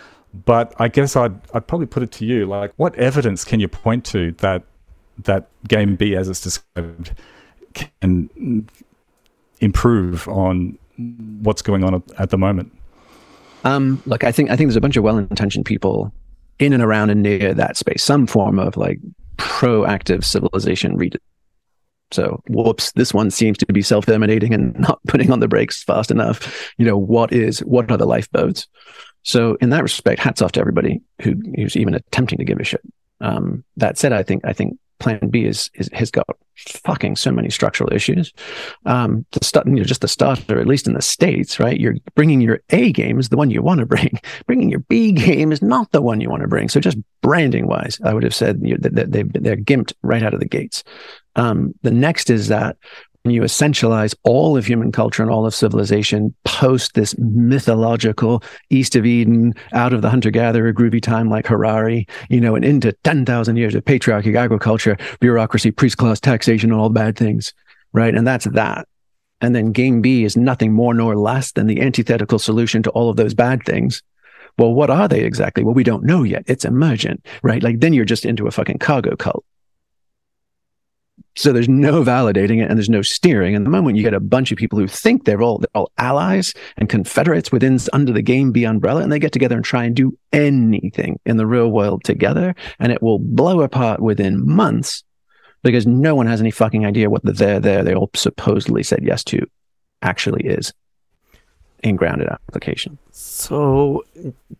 But 0.45 0.73
I 0.77 0.89
guess 0.89 1.15
I'd 1.15 1.35
I'd 1.53 1.67
probably 1.67 1.87
put 1.87 2.03
it 2.03 2.11
to 2.13 2.25
you, 2.25 2.45
like, 2.45 2.73
what 2.75 2.95
evidence 2.95 3.45
can 3.45 3.59
you 3.59 3.67
point 3.67 4.03
to 4.07 4.31
that 4.33 4.63
that 5.23 5.47
Game 5.67 5.95
B, 5.95 6.15
as 6.15 6.27
it's 6.27 6.41
described, 6.41 7.13
can 7.73 8.67
improve 9.61 10.27
on 10.27 10.77
what's 11.41 11.61
going 11.61 11.83
on 11.83 12.03
at 12.17 12.29
the 12.29 12.37
moment? 12.37 12.71
Um, 13.63 14.01
look, 14.05 14.23
I 14.23 14.31
think 14.31 14.49
I 14.49 14.55
think 14.55 14.67
there's 14.67 14.75
a 14.75 14.81
bunch 14.81 14.97
of 14.97 15.03
well-intentioned 15.03 15.65
people 15.65 16.13
in 16.59 16.73
and 16.73 16.83
around 16.83 17.09
and 17.09 17.21
near 17.21 17.53
that 17.53 17.77
space, 17.77 18.03
some 18.03 18.27
form 18.27 18.59
of 18.59 18.77
like 18.77 18.99
proactive 19.37 20.23
civilization 20.23 20.95
read 20.95 21.19
so, 22.11 22.41
whoops, 22.47 22.91
this 22.93 23.13
one 23.13 23.31
seems 23.31 23.57
to 23.57 23.65
be 23.65 23.81
self-terminating 23.81 24.53
and 24.53 24.73
not 24.79 24.99
putting 25.07 25.31
on 25.31 25.39
the 25.39 25.47
brakes 25.47 25.83
fast 25.83 26.11
enough. 26.11 26.71
You 26.77 26.85
know, 26.85 26.97
what 26.97 27.33
is 27.33 27.59
what 27.59 27.91
are 27.91 27.97
the 27.97 28.05
lifeboats? 28.05 28.67
So, 29.23 29.57
in 29.59 29.69
that 29.71 29.83
respect, 29.83 30.21
hats 30.21 30.41
off 30.41 30.51
to 30.53 30.59
everybody 30.59 31.01
who 31.21 31.35
who's 31.55 31.75
even 31.75 31.95
attempting 31.95 32.37
to 32.37 32.45
give 32.45 32.59
a 32.59 32.63
shit. 32.63 32.81
Um, 33.21 33.63
that 33.77 33.97
said, 33.97 34.13
I 34.13 34.23
think 34.23 34.45
I 34.45 34.53
think 34.53 34.77
Plan 34.99 35.29
B 35.29 35.45
is, 35.45 35.69
is 35.75 35.89
has 35.93 36.11
got 36.11 36.25
fucking 36.55 37.15
so 37.15 37.31
many 37.31 37.49
structural 37.49 37.91
issues. 37.93 38.31
Um, 38.85 39.25
the 39.31 39.43
start, 39.43 39.67
you 39.67 39.73
know, 39.73 39.83
just 39.83 40.01
the 40.01 40.07
starter, 40.07 40.59
at 40.59 40.67
least 40.67 40.87
in 40.87 40.93
the 40.93 41.01
states, 41.01 41.59
right? 41.59 41.79
You're 41.79 41.95
bringing 42.15 42.41
your 42.41 42.61
A 42.69 42.91
game 42.91 43.19
is 43.19 43.29
the 43.29 43.37
one 43.37 43.51
you 43.51 43.61
want 43.61 43.79
to 43.81 43.85
bring. 43.85 44.19
Bringing 44.47 44.69
your 44.69 44.79
B 44.81 45.11
game 45.11 45.51
is 45.51 45.61
not 45.61 45.91
the 45.91 46.01
one 46.01 46.21
you 46.21 46.29
want 46.29 46.43
to 46.43 46.47
bring. 46.47 46.69
So 46.69 46.79
just 46.79 46.97
branding 47.21 47.67
wise, 47.67 47.99
I 48.03 48.13
would 48.13 48.23
have 48.23 48.35
said 48.35 48.59
you 48.61 48.77
know, 48.77 48.89
that 48.89 49.11
they 49.11 49.23
they're 49.23 49.57
gimped 49.57 49.93
right 50.03 50.23
out 50.23 50.33
of 50.33 50.39
the 50.39 50.45
gates. 50.45 50.83
Um, 51.35 51.73
the 51.81 51.91
next 51.91 52.29
is 52.29 52.47
that 52.47 52.77
when 53.25 53.33
you 53.33 53.41
essentialize 53.41 54.13
all 54.23 54.55
of 54.55 54.67
human 54.67 54.91
culture 54.91 55.23
and 55.23 55.31
all 55.31 55.47
of 55.47 55.55
civilization 55.55 56.33
post 56.45 56.93
this 56.93 57.17
mythological 57.17 58.43
east 58.69 58.95
of 58.95 59.03
Eden, 59.03 59.51
out 59.73 59.93
of 59.93 60.03
the 60.03 60.11
hunter 60.11 60.29
gatherer 60.29 60.71
groovy 60.71 61.01
time 61.01 61.27
like 61.27 61.47
Harari, 61.47 62.07
you 62.29 62.39
know, 62.39 62.53
and 62.53 62.63
into 62.63 62.93
10,000 63.03 63.55
years 63.55 63.73
of 63.73 63.83
patriarchic 63.83 64.35
agriculture, 64.35 64.95
bureaucracy, 65.19 65.71
priest 65.71 65.97
class, 65.97 66.19
taxation, 66.19 66.71
and 66.71 66.79
all 66.79 66.89
bad 66.89 67.17
things, 67.17 67.51
right? 67.93 68.13
And 68.13 68.27
that's 68.27 68.45
that. 68.45 68.87
And 69.41 69.55
then 69.55 69.71
game 69.71 70.01
B 70.01 70.23
is 70.23 70.37
nothing 70.37 70.71
more 70.71 70.93
nor 70.93 71.17
less 71.17 71.51
than 71.53 71.65
the 71.65 71.81
antithetical 71.81 72.37
solution 72.37 72.83
to 72.83 72.91
all 72.91 73.09
of 73.09 73.17
those 73.17 73.33
bad 73.33 73.63
things. 73.63 74.03
Well, 74.59 74.75
what 74.75 74.91
are 74.91 75.07
they 75.07 75.21
exactly? 75.21 75.63
Well, 75.63 75.73
we 75.73 75.83
don't 75.83 76.03
know 76.03 76.21
yet. 76.21 76.43
It's 76.45 76.63
emergent, 76.63 77.25
right? 77.41 77.63
Like 77.63 77.79
then 77.79 77.93
you're 77.93 78.05
just 78.05 78.23
into 78.23 78.45
a 78.45 78.51
fucking 78.51 78.77
cargo 78.77 79.15
cult. 79.15 79.43
So 81.37 81.51
there's 81.51 81.67
no 81.67 82.01
validating 82.03 82.61
it 82.61 82.69
and 82.69 82.77
there's 82.77 82.89
no 82.89 83.01
steering. 83.01 83.55
And 83.55 83.65
the 83.65 83.69
moment 83.69 83.97
you 83.97 84.03
get 84.03 84.13
a 84.13 84.21
bunch 84.21 84.51
of 84.51 84.57
people 84.57 84.79
who 84.79 84.87
think 84.87 85.25
they're 85.25 85.41
all, 85.41 85.57
they're 85.57 85.67
all 85.73 85.91
allies 85.97 86.53
and 86.77 86.87
confederates 86.87 87.51
within 87.51 87.77
under 87.91 88.13
the 88.13 88.21
game 88.21 88.51
B 88.51 88.63
umbrella, 88.63 89.01
and 89.01 89.11
they 89.11 89.19
get 89.19 89.33
together 89.33 89.55
and 89.55 89.65
try 89.65 89.83
and 89.83 89.95
do 89.95 90.17
anything 90.31 91.19
in 91.25 91.37
the 91.37 91.45
real 91.45 91.69
world 91.69 92.03
together, 92.03 92.55
and 92.79 92.91
it 92.91 93.01
will 93.01 93.19
blow 93.19 93.61
apart 93.61 93.99
within 93.99 94.45
months 94.47 95.03
because 95.61 95.85
no 95.87 96.15
one 96.15 96.27
has 96.27 96.39
any 96.39 96.51
fucking 96.51 96.85
idea 96.85 97.09
what 97.09 97.25
the 97.25 97.33
there 97.33 97.59
there 97.59 97.83
they 97.83 97.95
all 97.95 98.09
supposedly 98.13 98.83
said 98.83 98.99
yes 99.03 99.23
to 99.25 99.45
actually 100.01 100.45
is. 100.45 100.73
In 101.85 101.95
grounded 101.95 102.27
application. 102.27 102.97
So, 103.11 104.03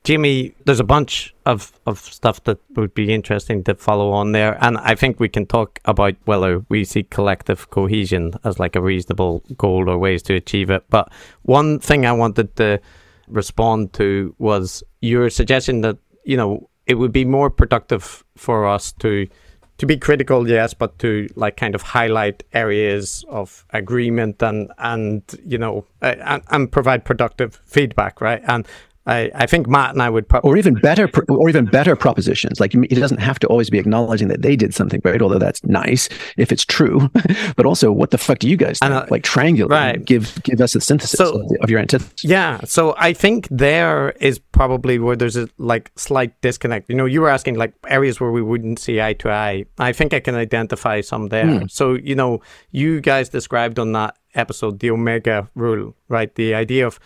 Jimmy, 0.04 0.54
there's 0.66 0.80
a 0.80 0.86
bunch 0.86 1.34
of, 1.46 1.74
of 1.88 2.00
stuff 2.00 2.44
that 2.44 2.60
would 2.76 2.94
be 2.94 3.12
interesting 3.12 3.64
to 3.64 3.74
follow 3.74 4.12
on 4.12 4.32
there. 4.32 4.58
And 4.64 4.78
I 4.78 4.94
think 4.94 5.20
we 5.20 5.28
can 5.28 5.48
talk 5.48 5.80
about 5.86 6.14
whether 6.26 6.64
we 6.70 6.86
see 6.86 7.04
collective 7.04 7.72
cohesion 7.72 8.34
as 8.44 8.60
like 8.60 8.76
a 8.76 8.82
reasonable 8.82 9.44
goal 9.58 9.90
or 9.90 9.98
ways 9.98 10.22
to 10.24 10.36
achieve 10.36 10.70
it. 10.70 10.86
But 10.90 11.12
one 11.42 11.80
thing 11.80 12.06
I 12.06 12.12
wanted 12.12 12.56
to 12.58 12.80
respond 13.28 13.94
to 13.94 14.36
was 14.38 14.84
your 15.02 15.32
suggestion 15.32 15.82
that, 15.82 15.98
you 16.26 16.38
know, 16.38 16.70
it 16.86 16.96
would 16.96 17.12
be 17.12 17.26
more 17.26 17.50
productive 17.50 18.24
for 18.38 18.68
us 18.68 18.92
to 19.00 19.28
to 19.78 19.86
be 19.86 19.98
critical, 19.98 20.48
yes, 20.48 20.74
but 20.74 20.98
to 21.00 21.28
like 21.36 21.58
kind 21.58 21.76
of 21.76 21.82
highlight 21.82 22.44
areas 22.54 23.26
of 23.28 23.66
agreement 23.72 24.42
and 24.42 24.72
and 24.78 25.22
you 25.46 25.58
know 25.58 25.86
and, 26.02 26.44
and 26.50 26.72
provide 26.72 27.06
productive 27.06 27.62
feedback, 27.66 28.22
right? 28.22 28.42
And 28.48 28.68
I, 29.08 29.30
I 29.36 29.46
think 29.46 29.68
Matt 29.68 29.92
and 29.92 30.02
I 30.02 30.10
would 30.10 30.28
probably 30.28 30.50
or 30.50 30.58
even 30.58 30.74
better 30.76 31.10
or 31.30 31.48
even 31.48 31.66
better 31.66 31.96
propositions. 31.96 32.60
Like 32.60 32.74
it 32.74 32.96
doesn't 32.96 33.20
have 33.20 33.38
to 33.40 33.48
always 33.48 33.70
be 33.70 33.78
acknowledging 33.78 34.30
that 34.30 34.42
they 34.42 34.56
did 34.56 34.74
something 34.74 35.02
right, 35.04 35.22
although 35.22 35.38
that's 35.38 35.64
nice 35.64 36.10
if 36.38 36.52
it's 36.52 36.66
true. 36.66 37.12
but 37.56 37.66
also, 37.66 37.92
what 37.92 38.12
the 38.12 38.18
fuck 38.18 38.40
do 38.40 38.50
you 38.50 38.58
guys 38.58 38.80
think? 38.80 38.92
Uh, 38.92 39.06
like 39.12 39.24
triangulate, 39.24 39.70
right. 39.70 40.06
give 40.06 40.42
give 40.44 40.60
us 40.60 40.76
a 40.76 40.82
synthesis 40.82 41.18
so, 41.18 41.40
of, 41.40 41.50
the, 41.50 41.60
of, 41.62 41.70
your 41.70 41.80
antithesis. 41.80 42.24
Yeah, 42.24 42.62
so 42.66 42.96
I 42.98 43.14
think 43.14 43.48
there 43.52 44.12
is 44.20 44.40
probably 44.40 44.98
where 44.98 45.16
there's 45.16 45.38
a 45.38 45.50
like 45.58 45.92
slight 45.96 46.40
disconnect. 46.42 46.90
You 46.90 46.96
know, 46.96 47.06
you 47.06 47.22
were 47.22 47.30
asking 47.30 47.56
like 47.56 47.74
areas 47.88 48.20
where 48.20 48.32
we 48.32 48.42
wouldn't 48.42 48.80
see 48.80 49.02
eye 49.02 49.14
to 49.14 49.30
eye. 49.30 49.66
I 49.78 49.94
think 49.94 50.14
I 50.14 50.20
can 50.20 50.36
identify 50.36 51.02
some 51.02 51.28
there. 51.28 51.60
Hmm. 51.60 51.66
So 51.68 51.94
you 51.94 52.16
know, 52.16 52.42
you 52.72 53.02
guys 53.02 53.30
described 53.30 53.78
on 53.78 53.92
that 53.92 54.18
episode 54.34 54.80
the 54.80 54.90
omega 54.90 55.50
rule, 55.56 55.96
right? 56.10 56.34
The 56.34 56.56
idea 56.56 56.88
of 56.88 57.00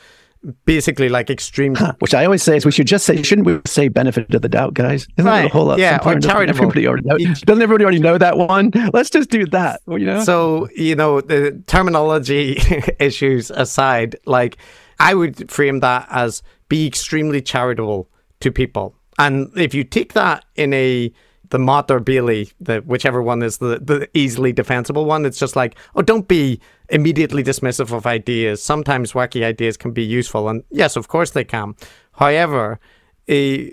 basically 0.66 1.10
like 1.10 1.30
extreme. 1.30 1.76
Huh, 1.76 1.94
which 2.00 2.14
I 2.14 2.26
always 2.26 2.44
say 2.44 2.58
is 2.58 2.66
we 2.66 2.72
should 2.72 2.88
just 2.88 3.06
say, 3.06 3.22
shouldn't 3.22 3.46
we 3.46 3.60
say 3.66 3.88
benefit 3.88 4.34
of 4.34 4.42
the 4.42 4.50
doubt, 4.50 4.74
guys? 4.74 5.08
Isn't 5.18 5.26
right. 5.26 5.42
that 5.42 5.46
a 5.48 5.50
whole 5.50 5.66
lot? 5.66 5.80
Yeah, 5.80 6.00
or 6.06 6.20
charitable. 6.20 6.50
Everybody 6.50 6.88
already 6.88 7.08
know, 7.08 7.18
doesn't 7.18 7.62
everybody 7.62 7.84
already 7.84 8.00
know 8.00 8.18
that 8.18 8.38
one? 8.38 8.72
Let's 8.94 9.10
just 9.10 9.30
do 9.30 9.46
that. 9.48 9.82
You 9.88 10.00
know. 10.00 10.24
So 10.24 10.70
you 10.76 10.96
know 10.96 11.22
the 11.22 11.62
terminology 11.68 12.62
issues 13.00 13.52
aside, 13.52 14.16
like 14.26 14.58
I 15.00 15.14
would 15.14 15.52
frame 15.52 15.82
that 15.82 16.08
as 16.10 16.42
be 16.68 16.88
extremely 16.88 17.42
charitable 17.42 18.10
to 18.40 18.52
people, 18.52 18.96
and 19.18 19.52
if 19.58 19.74
you 19.74 19.84
take 19.84 20.14
that 20.14 20.46
in 20.56 20.74
a 20.74 21.12
the 21.50 21.60
Motte 21.60 21.92
or 21.92 22.00
Bailey, 22.00 22.52
the 22.60 22.80
whichever 22.80 23.22
one 23.22 23.42
is 23.42 23.58
the, 23.58 23.80
the 23.80 24.08
easily 24.14 24.54
defensible 24.54 25.06
one. 25.06 25.26
It's 25.26 25.40
just 25.40 25.56
like, 25.56 25.76
oh, 25.96 26.02
don't 26.02 26.28
be 26.28 26.60
immediately 26.90 27.44
dismissive 27.44 27.96
of 27.96 28.06
ideas. 28.06 28.62
Sometimes 28.62 29.14
wacky 29.14 29.44
ideas 29.44 29.78
can 29.78 29.92
be 29.92 30.04
useful, 30.04 30.50
and 30.50 30.64
yes, 30.72 30.96
of 30.96 31.08
course 31.08 31.32
they 31.32 31.44
can. 31.44 31.76
However, 32.14 32.80
eh, 33.28 33.70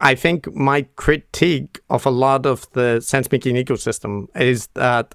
I 0.00 0.14
think 0.14 0.52
my 0.54 0.82
critique 0.96 1.80
of 1.90 2.06
a 2.06 2.10
lot 2.10 2.46
of 2.46 2.70
the 2.72 3.00
sense 3.00 3.30
making 3.30 3.56
ecosystem 3.56 4.26
is 4.36 4.68
that 4.74 5.14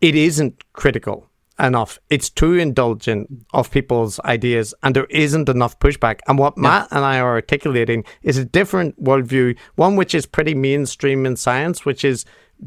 it 0.00 0.14
isn't 0.14 0.64
critical 0.72 1.28
enough. 1.58 1.98
It's 2.10 2.30
too 2.30 2.54
indulgent 2.54 3.28
of 3.52 3.70
people's 3.70 4.18
ideas, 4.20 4.74
and 4.82 4.94
there 4.94 5.06
isn't 5.06 5.48
enough 5.48 5.78
pushback. 5.78 6.20
And 6.26 6.38
what 6.38 6.54
yeah. 6.56 6.62
Matt 6.62 6.88
and 6.90 7.04
I 7.04 7.18
are 7.20 7.34
articulating 7.34 8.04
is 8.22 8.38
a 8.38 8.44
different 8.44 9.02
worldview, 9.02 9.56
one 9.76 9.96
which 9.96 10.14
is 10.14 10.26
pretty 10.26 10.54
mainstream 10.54 11.26
in 11.26 11.36
science, 11.36 11.84
which 11.84 12.04
is 12.04 12.24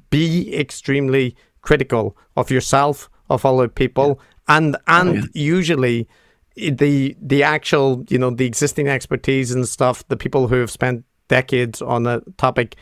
be 0.10 0.56
extremely 0.56 1.36
critical 1.62 2.18
of 2.36 2.52
yourself, 2.52 3.10
of 3.30 3.46
other 3.46 3.68
people, 3.68 4.20
yeah. 4.48 4.58
and 4.58 4.78
and 4.88 5.10
oh, 5.10 5.14
yeah. 5.14 5.26
usually 5.34 6.08
the 6.56 7.16
the 7.22 7.44
actual 7.44 8.04
you 8.10 8.18
know 8.18 8.30
the 8.30 8.46
existing 8.46 8.88
expertise 8.88 9.52
and 9.52 9.68
stuff, 9.68 10.08
the 10.08 10.18
people 10.18 10.48
who 10.48 10.56
have 10.56 10.72
spent 10.72 11.04
decades 11.28 11.82
on 11.82 12.08
a 12.08 12.22
topic, 12.38 12.76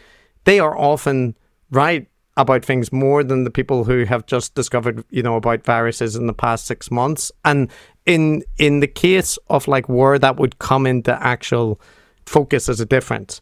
they 0.44 0.60
are 0.60 0.78
often 0.78 1.36
right 1.72 2.08
about 2.38 2.66
things 2.66 2.92
more 2.92 3.24
than 3.24 3.44
the 3.44 3.52
people 3.52 3.86
who 3.86 4.04
have 4.06 4.26
just 4.26 4.56
discovered, 4.56 5.04
you 5.10 5.24
know, 5.24 5.36
about 5.36 5.64
viruses 5.64 6.16
in 6.16 6.28
the 6.28 6.34
past 6.34 6.66
six 6.66 6.92
months. 6.92 7.32
And 7.44 7.72
in 8.06 8.44
in 8.58 8.82
the 8.82 8.88
case 8.88 9.38
of 9.50 9.68
like 9.68 9.88
where 9.88 10.20
that 10.20 10.38
would 10.38 10.60
come 10.60 10.86
into 10.86 11.22
actual 11.24 11.80
focus 12.26 12.68
as 12.70 12.80
a 12.80 12.86
difference, 12.86 13.42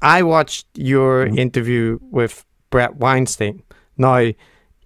I 0.00 0.22
watched 0.22 0.66
your 0.74 1.26
mm-hmm. 1.26 1.38
interview 1.38 1.98
with 2.10 2.44
Bret 2.70 2.96
Weinstein. 2.96 3.62
Now, 3.96 4.32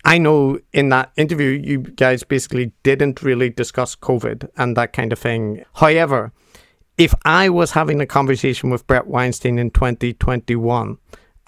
I 0.04 0.18
know 0.18 0.60
in 0.72 0.90
that 0.90 1.12
interview 1.16 1.50
you 1.50 1.78
guys 1.78 2.22
basically 2.22 2.72
didn't 2.82 3.22
really 3.22 3.50
discuss 3.50 3.96
COVID 3.96 4.48
and 4.56 4.76
that 4.76 4.92
kind 4.92 5.12
of 5.12 5.18
thing. 5.18 5.64
However, 5.74 6.32
if 6.98 7.14
I 7.24 7.48
was 7.48 7.72
having 7.72 8.00
a 8.00 8.06
conversation 8.06 8.70
with 8.70 8.86
Bret 8.86 9.06
Weinstein 9.06 9.58
in 9.58 9.70
2021 9.70 10.98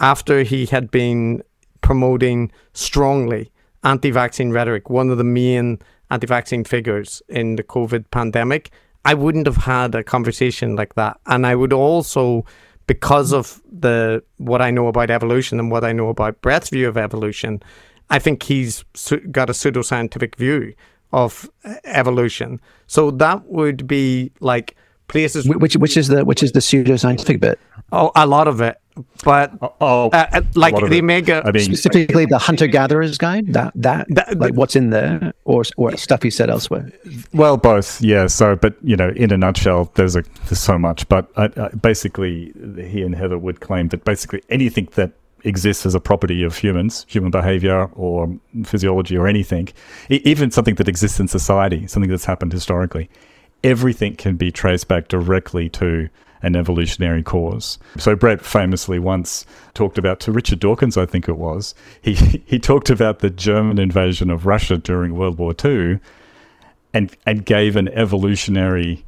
after 0.01 0.43
he 0.43 0.67
had 0.67 0.91
been 0.91 1.43
promoting 1.89 2.53
strongly 2.75 3.51
anti 3.83 4.11
vaccine 4.11 4.51
rhetoric, 4.51 4.91
one 4.91 5.09
of 5.09 5.17
the 5.17 5.25
main 5.25 5.79
anti 6.11 6.27
vaccine 6.27 6.63
figures 6.63 7.23
in 7.31 7.57
the 7.57 7.63
COVID 7.63 8.05
pandemic, 8.11 8.71
I 9.07 9.15
wouldn't 9.15 9.47
have 9.47 9.57
had 9.57 9.95
a 9.95 10.05
conversation 10.05 10.77
like 10.77 10.97
that. 10.97 11.19
And 11.25 11.47
I 11.47 11.55
would 11.55 11.73
also, 11.73 12.45
because 12.87 13.33
of 13.33 13.63
the 13.73 14.23
what 14.37 14.61
I 14.61 14.71
know 14.71 14.87
about 14.89 15.09
evolution 15.09 15.59
and 15.59 15.71
what 15.71 15.83
I 15.83 15.93
know 15.93 16.11
about 16.11 16.43
Bret's 16.43 16.69
view 16.69 16.87
of 16.89 16.99
evolution, 16.99 17.63
I 18.11 18.19
think 18.19 18.43
he's 18.43 18.85
got 19.31 19.49
a 19.49 19.55
pseudoscientific 19.55 20.35
view 20.37 20.75
of 21.15 21.49
uh, 21.65 21.77
evolution. 21.85 22.61
So 22.87 23.11
that 23.13 23.47
would 23.47 23.87
be 23.87 24.31
like 24.41 24.77
places 25.09 25.49
which 25.49 25.75
which 25.79 25.97
is 25.97 26.09
the 26.09 26.23
which 26.27 26.43
is 26.43 26.53
the 26.53 26.61
pseudoscientific 26.61 27.41
bit. 27.41 27.59
Oh, 27.93 28.13
a 28.15 28.27
lot 28.27 28.47
of 28.47 28.61
it 28.61 28.77
but 29.25 29.53
oh, 29.63 29.75
oh 29.81 30.09
uh, 30.11 30.27
uh 30.33 30.43
like 30.55 30.75
the 30.89 31.01
mega 31.03 31.43
I 31.45 31.53
mean, 31.53 31.63
specifically 31.63 32.27
the 32.27 32.39
hunter 32.39 32.67
gatherer's 32.67 33.19
guide 33.19 33.53
that 33.53 33.73
that, 33.77 34.07
that 34.11 34.39
like 34.39 34.55
what's 34.55 34.77
in 34.77 34.91
there 34.91 35.33
or 35.45 35.63
or 35.77 35.97
stuff 35.97 36.23
he 36.23 36.31
said 36.31 36.51
elsewhere? 36.51 36.91
Well 37.33 37.57
both 37.57 38.01
yeah 38.01 38.27
so 38.27 38.57
but 38.57 38.77
you 38.83 38.97
know 38.97 39.11
in 39.11 39.33
a 39.33 39.39
nutshell 39.39 39.91
there's 39.95 40.17
a 40.17 40.23
there's 40.47 40.61
so 40.61 40.79
much 40.79 41.09
but 41.09 41.31
uh, 41.37 41.49
uh, 41.57 41.69
basically 41.71 42.53
he 42.77 43.03
and 43.03 43.15
heather 43.15 43.39
would 43.39 43.61
claim 43.61 43.89
that 43.89 44.05
basically 44.05 44.43
anything 44.51 44.89
that 44.95 45.13
exists 45.45 45.87
as 45.87 45.95
a 45.95 46.01
property 46.01 46.43
of 46.43 46.57
humans 46.57 47.07
human 47.09 47.31
behavior 47.31 47.85
or 47.95 48.37
physiology 48.65 49.17
or 49.17 49.29
anything 49.29 49.69
even 50.09 50.51
something 50.51 50.75
that 50.75 50.89
exists 50.89 51.21
in 51.21 51.29
society 51.29 51.87
something 51.87 52.11
that's 52.11 52.25
happened 52.25 52.53
historically 52.53 53.09
everything 53.63 54.17
can 54.17 54.37
be 54.37 54.51
traced 54.51 54.89
back 54.89 55.09
directly 55.09 55.69
to 55.69 56.09
an 56.43 56.57
evolutionary 56.57 57.23
cause. 57.23 57.79
So 57.99 58.15
Bret 58.15 58.41
famously 58.41 58.99
once 58.99 59.45
talked 59.75 59.99
about 59.99 60.21
to 60.21 60.33
Richard 60.33 60.61
Dawkins, 60.61 60.97
I 60.97 61.07
think 61.07 61.29
it 61.29 61.37
was. 61.37 61.75
He 62.01 62.15
he 62.47 62.59
talked 62.59 62.91
about 62.91 63.21
the 63.21 63.31
German 63.31 63.79
invasion 63.79 64.31
of 64.31 64.47
Russia 64.47 64.79
during 64.79 65.15
World 65.15 65.39
War 65.39 65.55
II, 65.65 65.99
and 66.95 67.17
and 67.27 67.45
gave 67.45 67.77
an 67.77 67.89
evolutionary 67.89 69.05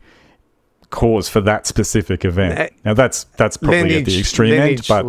cause 0.90 1.28
for 1.28 1.40
that 1.40 1.66
specific 1.66 2.24
event. 2.24 2.58
Uh, 2.58 2.68
now 2.84 2.94
that's 2.94 3.24
that's 3.36 3.56
probably 3.56 3.82
lineage, 3.82 4.00
at 4.00 4.06
the 4.06 4.20
extreme 4.20 4.54
end, 4.54 4.86
but 4.88 5.06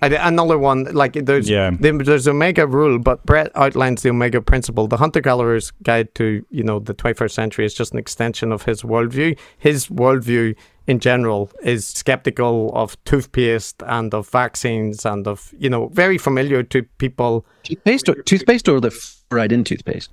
that, 0.00 0.26
another 0.26 0.58
one 0.58 0.84
like 0.92 1.12
there's 1.14 1.48
yeah. 1.48 1.70
there's 1.80 2.28
Omega 2.28 2.66
rule, 2.66 2.98
but 2.98 3.24
Bret 3.24 3.50
outlines 3.54 4.02
the 4.02 4.10
Omega 4.10 4.40
principle. 4.40 4.86
The 4.88 4.96
hunter 4.96 5.20
gatherer's 5.20 5.70
guide 5.82 6.14
to 6.16 6.44
you 6.50 6.62
know 6.62 6.78
the 6.78 6.94
21st 6.94 7.30
century 7.30 7.64
is 7.64 7.74
just 7.74 7.92
an 7.92 7.98
extension 7.98 8.52
of 8.52 8.64
his 8.64 8.82
worldview. 8.82 9.38
His 9.58 9.88
worldview 9.88 10.56
in 10.86 10.98
general 10.98 11.50
is 11.62 11.86
skeptical 11.86 12.70
of 12.74 13.02
toothpaste 13.04 13.82
and 13.86 14.12
of 14.12 14.28
vaccines 14.28 15.06
and 15.06 15.26
of 15.26 15.54
you 15.58 15.70
know 15.70 15.88
very 15.88 16.18
familiar 16.18 16.62
to 16.62 16.82
people. 16.98 17.46
Toothpaste 17.62 18.08
or 18.08 18.14
toothpaste 18.22 18.68
or 18.68 18.80
the 18.80 18.90
fluoride 18.90 19.52
in 19.52 19.64
toothpaste. 19.64 20.10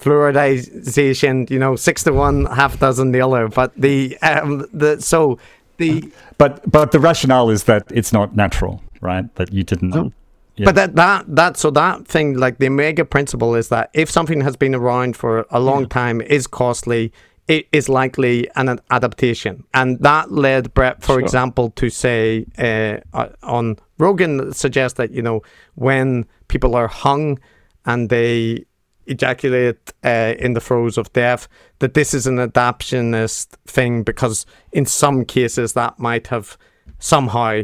Fluoridization, 0.00 1.50
you 1.50 1.58
know, 1.58 1.76
six 1.76 2.02
to 2.04 2.12
one, 2.12 2.46
half 2.46 2.78
dozen 2.78 3.12
the 3.12 3.20
other. 3.20 3.48
But 3.48 3.72
the 3.76 4.16
um, 4.22 4.66
the 4.72 5.00
so 5.00 5.38
the 5.76 6.12
but 6.38 6.68
but 6.70 6.92
the 6.92 7.00
rationale 7.00 7.50
is 7.50 7.64
that 7.64 7.84
it's 7.90 8.12
not 8.12 8.34
natural, 8.34 8.82
right? 9.00 9.32
That 9.36 9.52
you 9.52 9.62
didn't. 9.62 9.94
Oh. 9.94 10.12
Yeah. 10.56 10.66
But 10.66 10.74
that 10.74 10.96
that 10.96 11.36
that 11.36 11.56
so 11.56 11.70
that 11.70 12.06
thing 12.06 12.36
like 12.36 12.58
the 12.58 12.66
omega 12.66 13.04
principle 13.04 13.54
is 13.54 13.68
that 13.68 13.90
if 13.94 14.10
something 14.10 14.40
has 14.42 14.56
been 14.56 14.74
around 14.74 15.16
for 15.16 15.46
a 15.50 15.60
long 15.60 15.82
yeah. 15.82 15.88
time 15.88 16.20
is 16.20 16.46
costly 16.46 17.12
it 17.50 17.66
is 17.72 17.88
likely 17.88 18.48
an 18.54 18.78
adaptation. 18.90 19.64
And 19.74 19.98
that 20.00 20.30
led 20.30 20.72
Bret, 20.72 21.02
for 21.02 21.14
sure. 21.14 21.20
example, 21.20 21.70
to 21.70 21.90
say 21.90 22.46
uh, 22.56 22.98
on 23.42 23.76
Rogan, 23.98 24.52
suggest 24.52 24.96
that, 24.96 25.10
you 25.10 25.20
know, 25.20 25.42
when 25.74 26.26
people 26.46 26.76
are 26.76 26.86
hung 26.86 27.40
and 27.84 28.08
they 28.08 28.66
ejaculate 29.10 29.92
uh, 30.04 30.34
in 30.38 30.54
the 30.54 30.60
throes 30.60 30.96
of 30.96 31.12
death, 31.12 31.48
that 31.80 31.94
this 31.94 32.14
is 32.14 32.26
an 32.26 32.36
adaptionist 32.38 33.48
thing 33.66 34.02
because 34.02 34.46
in 34.72 34.86
some 34.86 35.24
cases 35.24 35.72
that 35.74 35.98
might 35.98 36.28
have 36.28 36.56
somehow 36.98 37.62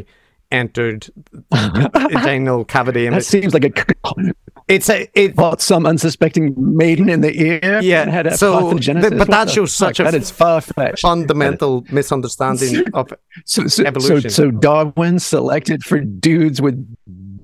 entered 0.51 1.07
the 1.31 1.89
vaginal 2.13 2.65
cavity. 2.65 3.05
And 3.05 3.15
that 3.15 3.21
it, 3.21 3.25
seems 3.25 3.53
like 3.53 3.65
a 3.65 4.33
it's 4.67 4.89
a 4.89 5.09
it. 5.13 5.35
caught 5.35 5.61
some 5.61 5.85
unsuspecting 5.85 6.53
maiden 6.57 7.09
in 7.09 7.21
the 7.21 7.33
ear. 7.41 7.79
Yeah, 7.81 8.01
and 8.03 8.11
had 8.11 8.27
a 8.27 8.37
so 8.37 8.77
th- 8.77 8.93
but 9.17 9.27
that 9.27 9.49
shows 9.49 9.73
such 9.73 9.97
fuck? 9.97 10.07
a 10.07 10.11
that 10.11 10.17
is 10.21 10.31
far 10.31 10.61
fetched. 10.61 11.01
fundamental 11.01 11.85
misunderstanding 11.91 12.83
of 12.93 13.11
So, 13.45 13.63
so, 13.63 13.67
so, 13.67 13.83
evolution. 13.85 14.29
so 14.29 14.51
Darwin 14.51 15.19
selected 15.19 15.83
for 15.83 15.99
dudes 15.99 16.61
with 16.61 16.75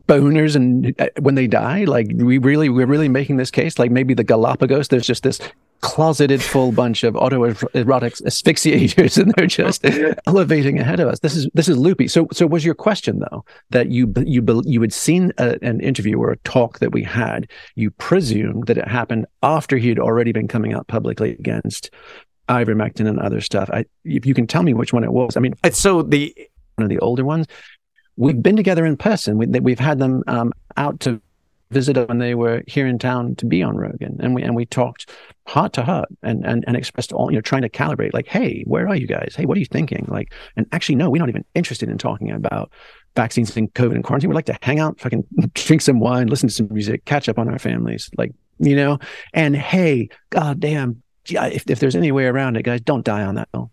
boners 0.07 0.55
and 0.55 0.93
uh, 0.99 1.07
when 1.19 1.35
they 1.35 1.47
die? 1.47 1.85
Like 1.85 2.07
we 2.13 2.37
really 2.37 2.69
we're 2.69 2.87
really 2.87 3.09
making 3.09 3.37
this 3.37 3.51
case? 3.51 3.79
Like 3.79 3.91
maybe 3.91 4.13
the 4.13 4.23
galapagos 4.23 4.87
there's 4.87 5.07
just 5.07 5.23
this 5.23 5.39
closeted 5.83 6.41
full 6.41 6.71
bunch 6.71 7.03
of 7.03 7.13
autoerotic 7.13 8.21
asphyxiators 8.25 9.17
and 9.21 9.33
they're 9.35 9.47
just 9.47 9.85
elevating 10.27 10.79
ahead 10.79 11.01
of 11.01 11.09
us. 11.09 11.19
This 11.19 11.35
is 11.35 11.49
this 11.53 11.67
is 11.67 11.77
loopy. 11.77 12.07
So 12.07 12.27
so 12.31 12.47
was 12.47 12.63
your 12.63 12.73
question 12.73 13.19
though 13.19 13.43
that 13.71 13.89
you 13.89 14.11
you 14.25 14.61
you 14.65 14.81
had 14.81 14.93
seen 14.93 15.33
a, 15.37 15.57
an 15.61 15.81
interview 15.81 16.17
or 16.17 16.31
a 16.31 16.37
talk 16.37 16.79
that 16.79 16.93
we 16.93 17.03
had 17.03 17.49
you 17.75 17.91
presumed 17.91 18.67
that 18.67 18.77
it 18.77 18.87
happened 18.87 19.25
after 19.43 19.75
he 19.75 19.89
had 19.89 19.99
already 19.99 20.31
been 20.31 20.47
coming 20.47 20.73
out 20.73 20.87
publicly 20.87 21.31
against 21.31 21.91
ivermectin 22.47 23.07
and 23.07 23.19
other 23.19 23.41
stuff. 23.41 23.69
I, 23.71 23.85
if 24.05 24.25
you 24.25 24.33
can 24.33 24.47
tell 24.47 24.63
me 24.63 24.73
which 24.73 24.93
one 24.93 25.03
it 25.03 25.11
was. 25.11 25.35
I 25.35 25.41
mean 25.41 25.53
it's 25.65 25.79
so 25.79 26.01
the 26.01 26.33
one 26.75 26.85
of 26.85 26.89
the 26.89 26.99
older 26.99 27.25
ones. 27.25 27.45
We've 28.15 28.41
been 28.41 28.55
together 28.55 28.85
in 28.85 28.97
person. 28.97 29.37
We, 29.37 29.47
we've 29.47 29.79
had 29.79 29.99
them 29.99 30.23
um, 30.27 30.53
out 30.77 30.99
to 31.01 31.21
visit 31.71 31.97
us 31.97 32.07
when 32.07 32.19
they 32.19 32.35
were 32.35 32.63
here 32.67 32.87
in 32.87 32.99
town 32.99 33.35
to 33.35 33.45
be 33.45 33.63
on 33.63 33.75
Rogan, 33.75 34.17
and 34.21 34.35
we 34.35 34.43
and 34.43 34.55
we 34.55 34.65
talked 34.65 35.09
heart 35.47 35.73
to 35.73 35.83
heart 35.83 36.07
and 36.21 36.45
and 36.45 36.63
and 36.67 36.77
expressed 36.77 37.11
all 37.11 37.31
you 37.31 37.37
know, 37.37 37.41
trying 37.41 37.63
to 37.63 37.69
calibrate. 37.69 38.13
Like, 38.13 38.27
hey, 38.27 38.63
where 38.65 38.87
are 38.87 38.95
you 38.95 39.07
guys? 39.07 39.33
Hey, 39.35 39.45
what 39.45 39.57
are 39.57 39.59
you 39.59 39.65
thinking? 39.65 40.05
Like, 40.07 40.33
and 40.55 40.65
actually, 40.71 40.95
no, 40.95 41.09
we're 41.09 41.19
not 41.19 41.29
even 41.29 41.43
interested 41.55 41.89
in 41.89 41.97
talking 41.97 42.31
about 42.31 42.71
vaccines 43.15 43.55
and 43.57 43.73
COVID 43.73 43.95
and 43.95 44.03
quarantine. 44.03 44.29
We'd 44.29 44.35
like 44.35 44.45
to 44.45 44.57
hang 44.61 44.79
out, 44.79 44.99
fucking 44.99 45.25
drink 45.55 45.81
some 45.81 45.99
wine, 45.99 46.27
listen 46.27 46.47
to 46.49 46.55
some 46.55 46.67
music, 46.71 47.05
catch 47.05 47.27
up 47.27 47.39
on 47.39 47.49
our 47.49 47.59
families, 47.59 48.09
like 48.17 48.31
you 48.59 48.75
know. 48.75 48.99
And 49.33 49.55
hey, 49.55 50.09
goddamn, 50.29 51.01
if 51.27 51.63
if 51.69 51.79
there's 51.79 51.95
any 51.95 52.11
way 52.11 52.25
around 52.25 52.55
it, 52.55 52.63
guys, 52.63 52.81
don't 52.81 53.03
die 53.03 53.23
on 53.23 53.35
that 53.35 53.49
hill 53.53 53.71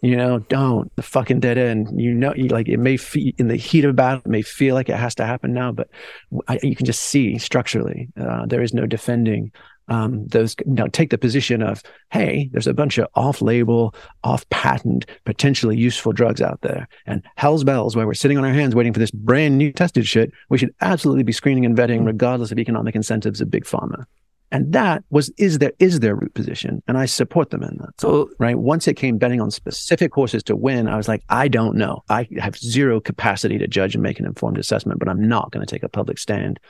you 0.00 0.16
know 0.16 0.38
don't 0.40 0.94
the 0.96 1.02
fucking 1.02 1.40
dead 1.40 1.58
end. 1.58 2.00
You 2.00 2.12
know 2.12 2.34
you, 2.34 2.48
like 2.48 2.68
it 2.68 2.78
may 2.78 2.96
feel 2.96 3.32
in 3.38 3.48
the 3.48 3.56
heat 3.56 3.84
of 3.84 3.96
battle 3.96 4.22
it 4.24 4.28
may 4.28 4.42
feel 4.42 4.74
like 4.74 4.88
it 4.88 4.96
has 4.96 5.14
to 5.16 5.26
happen 5.26 5.52
now 5.52 5.72
but 5.72 5.88
I, 6.48 6.58
you 6.62 6.76
can 6.76 6.86
just 6.86 7.02
see 7.02 7.38
structurally 7.38 8.08
uh, 8.20 8.46
there 8.46 8.62
is 8.62 8.74
no 8.74 8.86
defending 8.86 9.52
um, 9.88 10.26
those 10.26 10.56
now 10.66 10.86
take 10.86 11.10
the 11.10 11.18
position 11.18 11.62
of 11.62 11.82
hey 12.10 12.50
there's 12.52 12.66
a 12.66 12.74
bunch 12.74 12.98
of 12.98 13.06
off-label 13.14 13.94
off-patent 14.24 15.06
potentially 15.24 15.76
useful 15.76 16.12
drugs 16.12 16.42
out 16.42 16.60
there 16.62 16.88
and 17.06 17.22
hell's 17.36 17.64
bells 17.64 17.94
while 17.94 18.06
we're 18.06 18.14
sitting 18.14 18.36
on 18.36 18.44
our 18.44 18.52
hands 18.52 18.74
waiting 18.74 18.92
for 18.92 18.98
this 18.98 19.12
brand 19.12 19.56
new 19.56 19.72
tested 19.72 20.06
shit 20.06 20.32
we 20.48 20.58
should 20.58 20.74
absolutely 20.80 21.22
be 21.22 21.32
screening 21.32 21.64
and 21.64 21.76
vetting 21.76 22.04
regardless 22.04 22.50
of 22.50 22.58
economic 22.58 22.94
incentives 22.96 23.40
of 23.40 23.50
big 23.50 23.64
pharma 23.64 24.04
and 24.52 24.72
that 24.72 25.04
was 25.10 25.30
is 25.38 25.58
their 25.58 25.72
is 25.78 26.00
their 26.00 26.14
root 26.14 26.34
position 26.34 26.82
and 26.86 26.98
i 26.98 27.06
support 27.06 27.50
them 27.50 27.62
in 27.62 27.76
that 27.78 28.00
so 28.00 28.26
right? 28.38 28.58
Once 28.58 28.86
it 28.88 28.94
came 28.94 29.18
betting 29.18 29.40
on 29.40 29.50
specific 29.50 30.12
horses 30.14 30.42
to 30.44 30.56
win, 30.56 30.88
I 30.88 30.96
was 30.96 31.08
like, 31.08 31.22
I 31.28 31.48
don't 31.48 31.76
know. 31.76 32.02
I 32.08 32.28
have 32.38 32.56
zero 32.56 33.00
capacity 33.00 33.58
to 33.58 33.66
judge 33.66 33.94
and 33.94 34.02
make 34.02 34.18
an 34.18 34.26
informed 34.26 34.58
assessment, 34.58 34.98
but 34.98 35.08
I'm 35.08 35.26
not 35.26 35.50
going 35.50 35.64
to 35.64 35.70
take 35.70 35.82
a 35.82 35.88
public 35.88 36.18
stand 36.18 36.60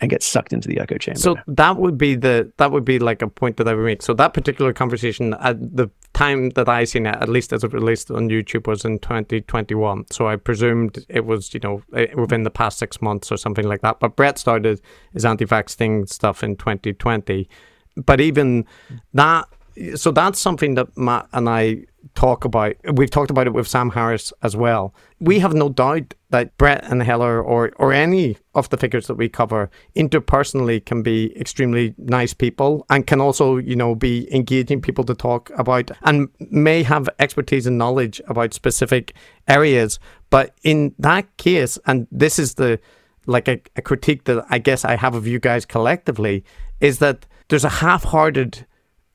and 0.00 0.10
get 0.10 0.22
sucked 0.22 0.52
into 0.52 0.68
the 0.68 0.80
echo 0.80 0.98
chamber. 0.98 1.20
So 1.20 1.36
that 1.46 1.76
would 1.76 1.98
be 1.98 2.14
the 2.14 2.52
that 2.58 2.72
would 2.72 2.84
be 2.84 2.98
like 2.98 3.22
a 3.22 3.28
point 3.28 3.56
that 3.56 3.68
I 3.68 3.74
would 3.74 3.84
make. 3.84 4.02
So 4.02 4.14
that 4.14 4.34
particular 4.34 4.72
conversation 4.72 5.34
at 5.34 5.58
the 5.60 5.88
time 6.16 6.50
that 6.50 6.68
I 6.68 6.84
seen 6.84 7.06
it, 7.06 7.14
at 7.14 7.28
least 7.28 7.52
as 7.52 7.62
it 7.62 7.72
released 7.72 8.10
on 8.10 8.28
YouTube, 8.28 8.66
was 8.66 8.84
in 8.84 8.98
2021. 9.00 10.06
So 10.10 10.28
I 10.28 10.36
presumed 10.36 11.04
it 11.08 11.26
was 11.26 11.52
you 11.52 11.60
know 11.62 11.82
eh, 11.94 12.06
within 12.14 12.42
the 12.42 12.50
past 12.50 12.78
six 12.78 13.02
months 13.02 13.30
or 13.30 13.36
something 13.36 13.68
like 13.68 13.82
that. 13.82 14.00
But 14.00 14.16
Bret 14.16 14.38
started 14.38 14.80
his 15.12 15.24
anti-vax 15.24 15.74
thing 15.74 16.06
stuff 16.06 16.42
in 16.42 16.56
2020. 16.56 17.48
But 17.96 18.20
even 18.20 18.64
that, 19.14 19.46
so 19.94 20.10
that's 20.10 20.40
something 20.40 20.74
that 20.74 20.96
Matt 20.96 21.28
and 21.32 21.48
I 21.48 21.84
talk 22.14 22.44
about. 22.44 22.74
We've 22.92 23.10
talked 23.10 23.30
about 23.30 23.46
it 23.46 23.52
with 23.52 23.68
Sam 23.68 23.90
Harris 23.90 24.32
as 24.42 24.56
well. 24.56 24.94
We 25.20 25.38
have 25.40 25.54
no 25.54 25.68
doubt 25.68 26.14
that 26.30 26.56
Bret 26.58 26.84
and 26.84 27.02
Heather 27.02 27.40
or 27.40 27.72
or 27.76 27.92
any 27.92 28.36
of 28.54 28.68
the 28.70 28.76
figures 28.76 29.06
that 29.06 29.16
we 29.16 29.28
cover 29.28 29.70
interpersonally 29.96 30.84
can 30.84 31.02
be 31.02 31.36
extremely 31.38 31.94
nice 31.98 32.34
people 32.34 32.84
and 32.90 33.06
can 33.06 33.20
also, 33.20 33.56
you 33.56 33.76
know, 33.76 33.94
be 33.94 34.32
engaging 34.34 34.80
people 34.80 35.04
to 35.04 35.14
talk 35.14 35.50
about 35.56 35.90
and 36.02 36.28
may 36.50 36.82
have 36.82 37.08
expertise 37.18 37.66
and 37.66 37.78
knowledge 37.78 38.20
about 38.28 38.54
specific 38.54 39.14
areas. 39.48 39.98
But 40.30 40.54
in 40.62 40.94
that 40.98 41.36
case, 41.36 41.78
and 41.86 42.06
this 42.10 42.38
is 42.38 42.54
the 42.54 42.78
like 43.26 43.48
a, 43.48 43.60
a 43.74 43.82
critique 43.82 44.24
that 44.24 44.44
I 44.50 44.58
guess 44.58 44.84
I 44.84 44.96
have 44.96 45.14
of 45.14 45.26
you 45.26 45.38
guys 45.38 45.64
collectively, 45.66 46.44
is 46.80 46.98
that 47.00 47.26
there's 47.48 47.64
a 47.64 47.68
half-hearted 47.68 48.66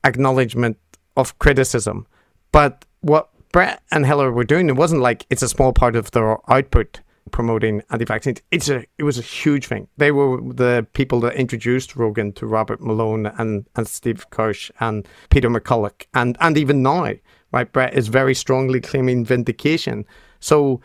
acknowledgement 0.04 0.76
of 1.16 1.38
criticism. 1.38 2.06
But 2.52 2.84
what 3.00 3.30
Bret 3.52 3.82
and 3.90 4.06
Heather 4.06 4.30
were 4.32 4.44
doing, 4.44 4.68
it 4.68 4.76
wasn't 4.76 5.02
like 5.02 5.26
it's 5.30 5.42
a 5.42 5.48
small 5.48 5.72
part 5.72 5.96
of 5.96 6.10
their 6.12 6.38
output 6.50 7.00
promoting 7.30 7.82
anti-vaccines. 7.90 8.40
It's 8.50 8.68
a 8.68 8.84
it 8.98 9.04
was 9.04 9.18
a 9.18 9.22
huge 9.22 9.66
thing. 9.66 9.88
They 9.96 10.12
were 10.12 10.40
the 10.52 10.86
people 10.92 11.20
that 11.20 11.34
introduced 11.34 11.96
Rogan 11.96 12.32
to 12.34 12.46
Robert 12.46 12.80
Malone 12.80 13.26
and, 13.26 13.66
and 13.76 13.86
Steve 13.88 14.28
Kirsch 14.30 14.70
and 14.80 15.08
Peter 15.30 15.48
McCullough 15.48 16.06
and 16.14 16.36
and 16.40 16.58
even 16.58 16.82
now, 16.82 17.12
right? 17.52 17.72
Bret 17.72 17.94
is 17.94 18.08
very 18.08 18.34
strongly 18.34 18.80
claiming 18.80 19.24
vindication. 19.24 20.04
So 20.40 20.80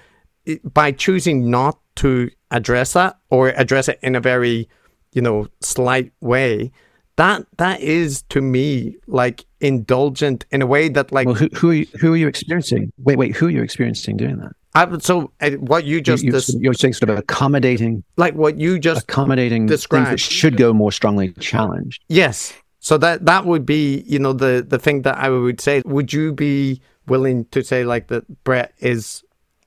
it, 0.46 0.74
by 0.74 0.92
choosing 0.92 1.50
not 1.50 1.80
to 1.98 2.30
address 2.52 2.94
that 2.94 3.18
or 3.30 3.50
address 3.50 3.90
it 3.90 4.00
in 4.02 4.16
a 4.16 4.22
very, 4.22 4.70
you 5.12 5.22
know, 5.22 5.48
slight 5.62 6.14
way, 6.22 6.72
that 7.18 7.46
that 7.58 7.82
is 7.82 8.22
to 8.30 8.42
me 8.42 8.96
like 9.08 9.46
indulgent 9.60 10.46
in 10.52 10.62
a 10.62 10.68
way 10.68 10.90
that 10.90 11.12
like 11.12 11.26
well, 11.26 11.36
who, 11.36 11.50
who, 11.56 11.70
are 11.72 11.74
you, 11.74 11.88
who 12.00 12.14
are 12.14 12.18
you 12.18 12.28
experiencing? 12.28 12.92
Wait, 12.98 13.18
wait, 13.18 13.36
who 13.36 13.48
are 13.48 13.50
you 13.50 13.62
experiencing 13.62 14.18
doing 14.18 14.38
that? 14.38 14.52
I 14.76 14.86
would 14.86 15.04
so 15.04 15.32
uh, 15.42 15.52
what 15.52 15.86
you 15.86 16.02
just 16.02 16.24
you, 16.24 16.40
you're 16.60 16.74
saying 16.74 16.94
sort 16.94 17.10
of 17.10 17.18
accommodating, 17.18 18.04
like 18.16 18.36
what 18.36 18.60
you 18.60 18.78
just 18.78 19.04
accommodating 19.04 19.68
things 19.68 19.82
described. 19.82 20.12
that 20.12 20.20
should 20.20 20.58
go 20.58 20.74
more 20.74 20.92
strongly 20.92 21.32
challenged. 21.34 22.04
yes. 22.08 22.54
So 22.80 22.98
that 23.00 23.26
that 23.26 23.46
would 23.46 23.66
be 23.66 24.04
you 24.08 24.20
know 24.20 24.34
the 24.34 24.66
the 24.66 24.78
thing 24.78 25.02
that 25.02 25.18
I 25.18 25.30
would 25.30 25.60
say. 25.60 25.82
Would 25.86 26.14
you 26.14 26.32
be 26.32 26.82
willing 27.08 27.46
to 27.46 27.64
say 27.64 27.84
like 27.84 28.08
that 28.08 28.44
Bret 28.44 28.74
is 28.78 29.24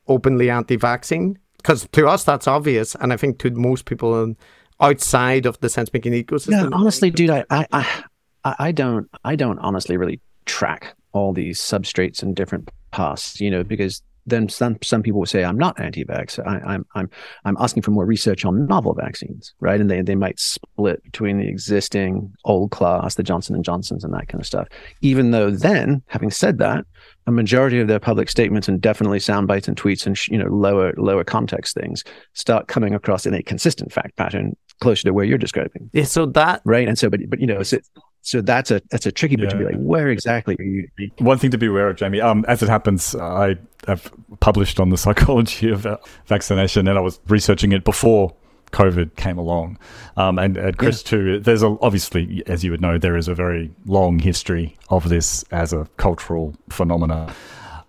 openly 0.06 0.48
anti-vaccine? 0.48 1.38
Because 1.56 1.88
to 1.92 2.06
us 2.06 2.24
that's 2.24 2.46
obvious, 2.46 2.94
and 2.94 3.12
I 3.12 3.16
think 3.16 3.38
to 3.40 3.50
most 3.50 3.84
people 3.84 4.36
outside 4.80 5.46
of 5.46 5.60
the 5.60 5.68
sense 5.68 5.92
making 5.92 6.12
ecosystem. 6.12 6.70
No, 6.70 6.78
honestly, 6.78 7.10
dude, 7.10 7.30
I, 7.30 7.44
I, 7.50 8.04
I, 8.44 8.72
don't, 8.72 9.08
I 9.24 9.36
don't 9.36 9.58
honestly 9.58 9.96
really 9.96 10.20
track 10.46 10.94
all 11.12 11.32
these 11.32 11.60
substrates 11.60 12.22
and 12.22 12.34
different 12.34 12.70
paths, 12.90 13.40
you 13.40 13.50
know, 13.50 13.64
because 13.64 14.02
then 14.26 14.48
some 14.48 14.76
some 14.82 15.02
people 15.02 15.20
will 15.20 15.26
say 15.26 15.44
I'm 15.44 15.58
not 15.58 15.80
anti-vax. 15.80 16.38
I, 16.46 16.74
I'm 16.74 16.86
I'm 16.94 17.10
I'm 17.44 17.56
asking 17.58 17.82
for 17.82 17.90
more 17.90 18.04
research 18.04 18.44
on 18.44 18.66
novel 18.66 18.94
vaccines, 18.94 19.54
right? 19.60 19.80
And 19.80 19.90
they 19.90 20.02
they 20.02 20.14
might 20.14 20.38
split 20.38 21.02
between 21.02 21.38
the 21.38 21.48
existing 21.48 22.32
old 22.44 22.70
class, 22.70 23.14
the 23.14 23.22
Johnson 23.22 23.54
and 23.54 23.64
Johnsons, 23.64 24.04
and 24.04 24.12
that 24.14 24.28
kind 24.28 24.40
of 24.40 24.46
stuff. 24.46 24.68
Even 25.00 25.30
though 25.30 25.50
then, 25.50 26.02
having 26.06 26.30
said 26.30 26.58
that, 26.58 26.84
a 27.26 27.32
majority 27.32 27.80
of 27.80 27.88
their 27.88 28.00
public 28.00 28.30
statements 28.30 28.68
and 28.68 28.80
definitely 28.80 29.20
sound 29.20 29.48
bites 29.48 29.68
and 29.68 29.76
tweets 29.76 30.06
and 30.06 30.18
you 30.28 30.38
know 30.38 30.50
lower 30.52 30.92
lower 30.96 31.24
context 31.24 31.74
things 31.74 32.04
start 32.34 32.68
coming 32.68 32.94
across 32.94 33.26
in 33.26 33.34
a 33.34 33.42
consistent 33.42 33.92
fact 33.92 34.16
pattern 34.16 34.56
closer 34.80 35.04
to 35.04 35.12
where 35.12 35.24
you're 35.24 35.38
describing, 35.38 35.90
Yeah, 35.92 36.04
so 36.04 36.26
that 36.26 36.62
right? 36.64 36.88
And 36.88 36.98
so, 36.98 37.10
but 37.10 37.20
but 37.28 37.40
you 37.40 37.46
know, 37.46 37.62
so 37.62 37.78
so 38.22 38.40
that's 38.40 38.70
a 38.70 38.82
that's 38.90 39.06
a 39.06 39.12
tricky 39.12 39.36
bit 39.36 39.50
to 39.50 39.56
be 39.56 39.64
like, 39.64 39.76
where 39.76 40.08
exactly 40.08 40.56
are 40.58 40.62
you? 40.62 40.88
One 41.18 41.38
thing 41.38 41.50
to 41.52 41.58
be 41.58 41.66
aware 41.66 41.88
of, 41.88 41.96
Jamie, 41.96 42.20
um, 42.20 42.44
as 42.48 42.62
it 42.62 42.68
happens, 42.68 43.14
I 43.14 43.56
have 43.86 44.12
published 44.40 44.78
on 44.80 44.90
the 44.90 44.96
psychology 45.04 45.70
of 45.70 45.86
uh, 45.86 45.96
vaccination, 46.26 46.88
and 46.88 46.98
I 46.98 47.00
was 47.00 47.20
researching 47.28 47.72
it 47.72 47.84
before 47.84 48.34
COVID 48.72 49.16
came 49.16 49.38
along. 49.38 49.78
Um, 50.16 50.38
and, 50.38 50.56
and 50.56 50.76
Chris, 50.78 51.02
too, 51.02 51.40
there's 51.40 51.62
a, 51.62 51.76
obviously, 51.80 52.42
as 52.46 52.62
you 52.62 52.70
would 52.70 52.80
know, 52.80 52.98
there 52.98 53.16
is 53.16 53.28
a 53.28 53.34
very 53.34 53.70
long 53.86 54.18
history 54.18 54.78
of 54.90 55.08
this 55.08 55.44
as 55.50 55.72
a 55.72 55.88
cultural 55.96 56.54
phenomena. 56.68 57.34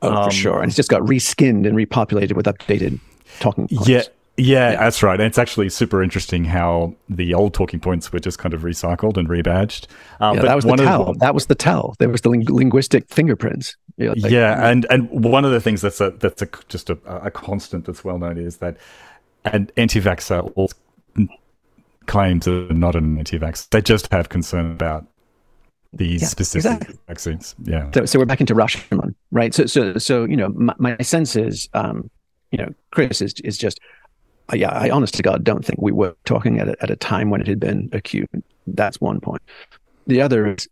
Oh, 0.02 0.12
Um, 0.12 0.24
for 0.26 0.32
sure. 0.32 0.62
And 0.62 0.70
it's 0.70 0.76
just 0.76 0.90
got 0.90 1.02
reskinned 1.02 1.68
and 1.68 1.78
repopulated 1.78 2.34
with 2.34 2.48
updated 2.48 3.00
talking 3.40 3.68
points. 3.68 3.88
Yeah, 3.88 4.04
yeah, 4.38 4.76
that's 4.76 5.04
right. 5.04 5.20
And 5.20 5.28
it's 5.28 5.38
actually 5.38 5.70
super 5.70 6.02
interesting 6.02 6.46
how 6.46 6.96
the 7.10 7.34
old 7.34 7.54
talking 7.54 7.80
points 7.80 8.12
were 8.12 8.20
just 8.20 8.40
kind 8.40 8.54
of 8.54 8.62
recycled 8.62 9.18
and 9.18 9.28
rebadged. 9.28 9.88
Um, 10.20 10.36
Yeah, 10.36 10.42
but 10.42 10.48
that 10.48 10.56
was 10.56 10.66
the 10.66 10.76
tell. 10.78 11.14
That 11.16 11.34
was 11.34 11.46
the 11.48 11.56
tell. 11.56 11.96
There 12.00 12.10
was 12.10 12.22
the 12.22 12.30
ling- 12.30 12.46
linguistic 12.50 13.08
fingerprints. 13.10 13.76
Yeah, 13.98 14.14
like- 14.18 14.32
yeah, 14.32 14.68
and 14.70 14.86
and 14.90 15.10
one 15.12 15.46
of 15.46 15.52
the 15.52 15.60
things 15.62 15.82
that's 15.82 16.02
a 16.02 16.12
that's 16.12 16.42
a 16.42 16.48
just 16.70 16.90
a, 16.90 16.98
a 17.06 17.30
constant 17.30 17.86
that's 17.86 18.04
well 18.04 18.18
known 18.18 18.38
is 18.38 18.58
that 18.58 18.78
an 19.46 19.70
anti-vaxxer 19.78 20.52
all 20.56 20.70
claims 22.08 22.48
are 22.48 22.68
not 22.74 22.96
an 22.96 23.18
anti-vax. 23.18 23.70
They 23.70 23.82
just 23.82 24.12
have 24.12 24.30
concern 24.30 24.72
about 24.72 25.06
these 25.94 26.22
Yeah, 26.22 26.28
specific 26.30 26.72
exactly. 26.72 26.98
vaccines. 27.08 27.56
Yeah, 27.64 27.90
So, 27.94 28.06
so 28.06 28.20
we're 28.20 28.26
back 28.26 28.40
into 28.42 28.56
Rashomon, 28.56 29.14
right? 29.32 29.54
So, 29.54 29.66
so, 29.66 29.98
so 29.98 30.24
you 30.26 30.38
know, 30.38 30.50
my, 30.50 30.74
my 30.80 30.98
sense 31.00 31.36
is, 31.36 31.70
um, 31.74 32.10
you 32.52 32.58
know, 32.60 32.70
Chris 32.92 33.22
is 33.22 33.34
is 33.44 33.58
just, 33.58 33.80
uh, 33.80 34.01
yeah, 34.54 34.72
I 34.72 34.90
honest 34.90 35.14
to 35.16 35.24
God 35.24 35.44
don't 35.44 35.66
think 35.66 35.82
we 35.82 35.92
were 35.92 36.16
talking 36.26 36.60
at 36.60 36.68
a, 36.68 36.76
at 36.82 36.90
a 36.90 36.96
time 36.96 37.30
when 37.30 37.42
it 37.42 37.48
had 37.48 37.60
been 37.60 37.90
acute. 37.94 38.30
That's 38.68 39.00
one 39.00 39.20
point. 39.20 39.42
The 40.08 40.22
other 40.22 40.54
is 40.54 40.68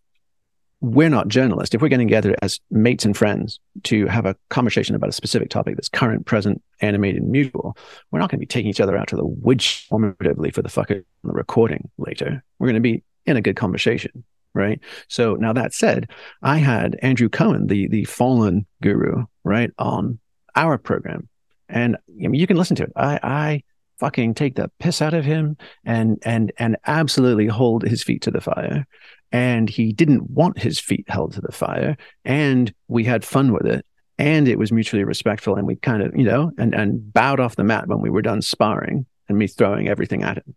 we're 0.82 1.10
not 1.10 1.28
journalists. 1.28 1.76
If 1.76 1.82
we're 1.82 1.90
getting 1.90 2.08
together 2.08 2.36
as 2.42 2.60
mates 2.72 3.04
and 3.04 3.16
friends 3.16 3.60
to 3.84 4.08
have 4.08 4.26
a 4.26 4.36
conversation 4.50 4.96
about 4.96 5.10
a 5.10 5.14
specific 5.14 5.50
topic 5.50 5.76
that's 5.76 5.90
current, 5.90 6.26
present, 6.26 6.62
animated, 6.82 7.24
mutual, 7.24 7.76
we're 8.12 8.20
not 8.20 8.30
going 8.30 8.38
to 8.38 8.42
be 8.42 8.46
taking 8.46 8.70
each 8.70 8.80
other 8.80 8.98
out 8.98 9.08
to 9.10 9.16
the 9.16 9.26
woods 9.26 9.66
formatively 9.90 10.54
for 10.54 10.62
the 10.62 10.70
fucking 10.70 11.04
the 11.24 11.32
recording 11.32 11.90
later. 11.98 12.44
We're 12.60 12.68
going 12.68 12.76
to 12.76 12.82
be 12.82 13.04
in 13.26 13.36
a 13.36 13.42
good 13.42 13.58
conversation, 13.58 14.24
right? 14.54 14.80
So 15.10 15.36
now 15.36 15.52
that 15.54 15.74
said, 15.74 16.10
I 16.42 16.58
had 16.58 16.98
Andrew 17.02 17.30
Cohen, 17.30 17.68
the 17.68 17.88
the 17.90 18.06
fallen 18.06 18.66
guru, 18.82 19.26
right, 19.44 19.72
on 19.78 20.20
our 20.56 20.78
program, 20.78 21.28
and 21.68 21.98
I 22.08 22.28
mean, 22.28 22.40
you 22.40 22.48
can 22.48 22.58
listen 22.58 22.78
to 22.78 22.84
it. 22.84 22.94
I 22.96 23.20
I 23.22 23.64
fucking 24.00 24.34
take 24.34 24.56
the 24.56 24.72
piss 24.80 25.02
out 25.02 25.14
of 25.14 25.26
him 25.26 25.58
and 25.86 26.18
and 26.24 26.52
and 26.58 26.78
absolutely 26.88 27.48
hold 27.48 27.84
his 27.84 28.02
feet 28.04 28.22
to 28.24 28.32
the 28.32 28.42
fire. 28.42 28.88
And 29.32 29.70
he 29.70 29.94
didn't 29.94 30.32
want 30.32 30.58
his 30.58 30.80
feet 30.80 31.06
held 31.08 31.34
to 31.34 31.42
the 31.42 31.52
fire. 31.52 31.98
And 32.26 32.74
we 32.88 33.04
had 33.04 33.24
fun 33.24 33.54
with 33.54 33.68
it. 33.68 33.86
And 34.18 34.48
it 34.48 34.58
was 34.58 34.72
mutually 34.72 35.04
respectful. 35.04 35.56
And 35.56 35.68
we 35.68 35.76
kind 35.76 36.02
of 36.02 36.16
you 36.16 36.24
know 36.24 36.52
and 36.58 36.74
and 36.74 37.14
bowed 37.14 37.40
off 37.40 37.56
the 37.56 37.64
mat 37.64 37.88
when 37.88 38.02
we 38.02 38.10
were 38.10 38.22
done 38.22 38.42
sparring 38.42 39.06
and 39.28 39.38
me 39.38 39.48
throwing 39.48 39.88
everything 39.88 40.24
at 40.24 40.38
him. 40.38 40.56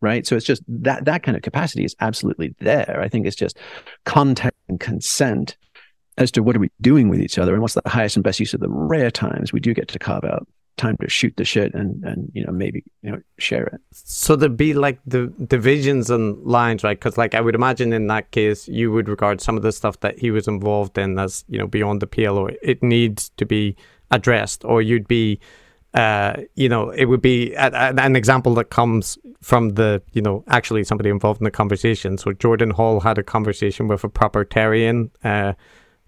Right? 0.00 0.26
So 0.26 0.36
it's 0.36 0.46
just 0.46 0.62
that 0.68 1.06
that 1.06 1.22
kind 1.22 1.36
of 1.36 1.42
capacity 1.42 1.84
is 1.84 1.96
absolutely 2.00 2.54
there. 2.60 3.00
I 3.00 3.08
think 3.08 3.26
it's 3.26 3.36
just 3.36 3.58
contact 4.04 4.56
and 4.68 4.78
consent 4.78 5.56
as 6.16 6.30
to 6.30 6.42
what 6.42 6.54
are 6.54 6.60
we 6.60 6.70
doing 6.80 7.08
with 7.08 7.20
each 7.20 7.38
other 7.38 7.54
and 7.54 7.62
what's 7.62 7.74
the 7.74 7.82
highest 7.86 8.16
and 8.16 8.22
best 8.22 8.38
use 8.38 8.54
of 8.54 8.60
the 8.60 8.68
rare 8.68 9.10
times 9.10 9.52
we 9.52 9.60
do 9.60 9.74
get 9.74 9.88
to 9.88 9.98
carve 9.98 10.24
out 10.24 10.46
time 10.76 10.96
to 11.00 11.08
shoot 11.08 11.36
the 11.36 11.44
shit 11.44 11.72
and 11.74 12.02
and 12.04 12.30
you 12.34 12.44
know 12.44 12.52
maybe 12.52 12.82
you 13.02 13.10
know 13.10 13.20
share 13.38 13.64
it. 13.66 13.80
So 13.92 14.36
there'd 14.36 14.56
be 14.56 14.74
like 14.74 14.98
the 15.06 15.32
divisions 15.46 16.10
and 16.10 16.42
lines 16.44 16.82
right? 16.84 16.98
Because 16.98 17.16
like 17.16 17.34
i 17.34 17.40
would 17.40 17.54
imagine 17.54 17.92
in 17.92 18.06
that 18.08 18.30
case 18.30 18.68
you 18.68 18.90
would 18.92 19.08
regard 19.08 19.40
some 19.40 19.56
of 19.56 19.62
the 19.62 19.72
stuff 19.72 20.00
that 20.00 20.18
he 20.18 20.30
was 20.30 20.48
involved 20.48 20.98
in 20.98 21.18
as 21.18 21.44
you 21.48 21.58
know 21.58 21.66
beyond 21.66 22.02
the 22.02 22.06
plo 22.06 22.54
it 22.62 22.82
needs 22.82 23.30
to 23.36 23.46
be 23.46 23.76
addressed 24.10 24.64
or 24.64 24.82
you'd 24.82 25.08
be 25.08 25.40
uh, 25.94 26.34
you 26.56 26.68
know, 26.68 26.90
it 26.90 27.04
would 27.04 27.22
be 27.22 27.54
a, 27.54 27.68
a, 27.68 27.94
an 28.00 28.16
example 28.16 28.52
that 28.54 28.70
comes 28.70 29.16
from 29.40 29.70
the, 29.70 30.02
you 30.12 30.20
know, 30.20 30.42
actually 30.48 30.82
somebody 30.82 31.08
involved 31.08 31.40
in 31.40 31.44
the 31.44 31.52
conversation. 31.52 32.18
So 32.18 32.32
Jordan 32.32 32.70
Hall 32.70 32.98
had 32.98 33.16
a 33.16 33.22
conversation 33.22 33.86
with 33.86 34.02
a 34.02 34.08
propertarian, 34.08 35.10
uh, 35.22 35.52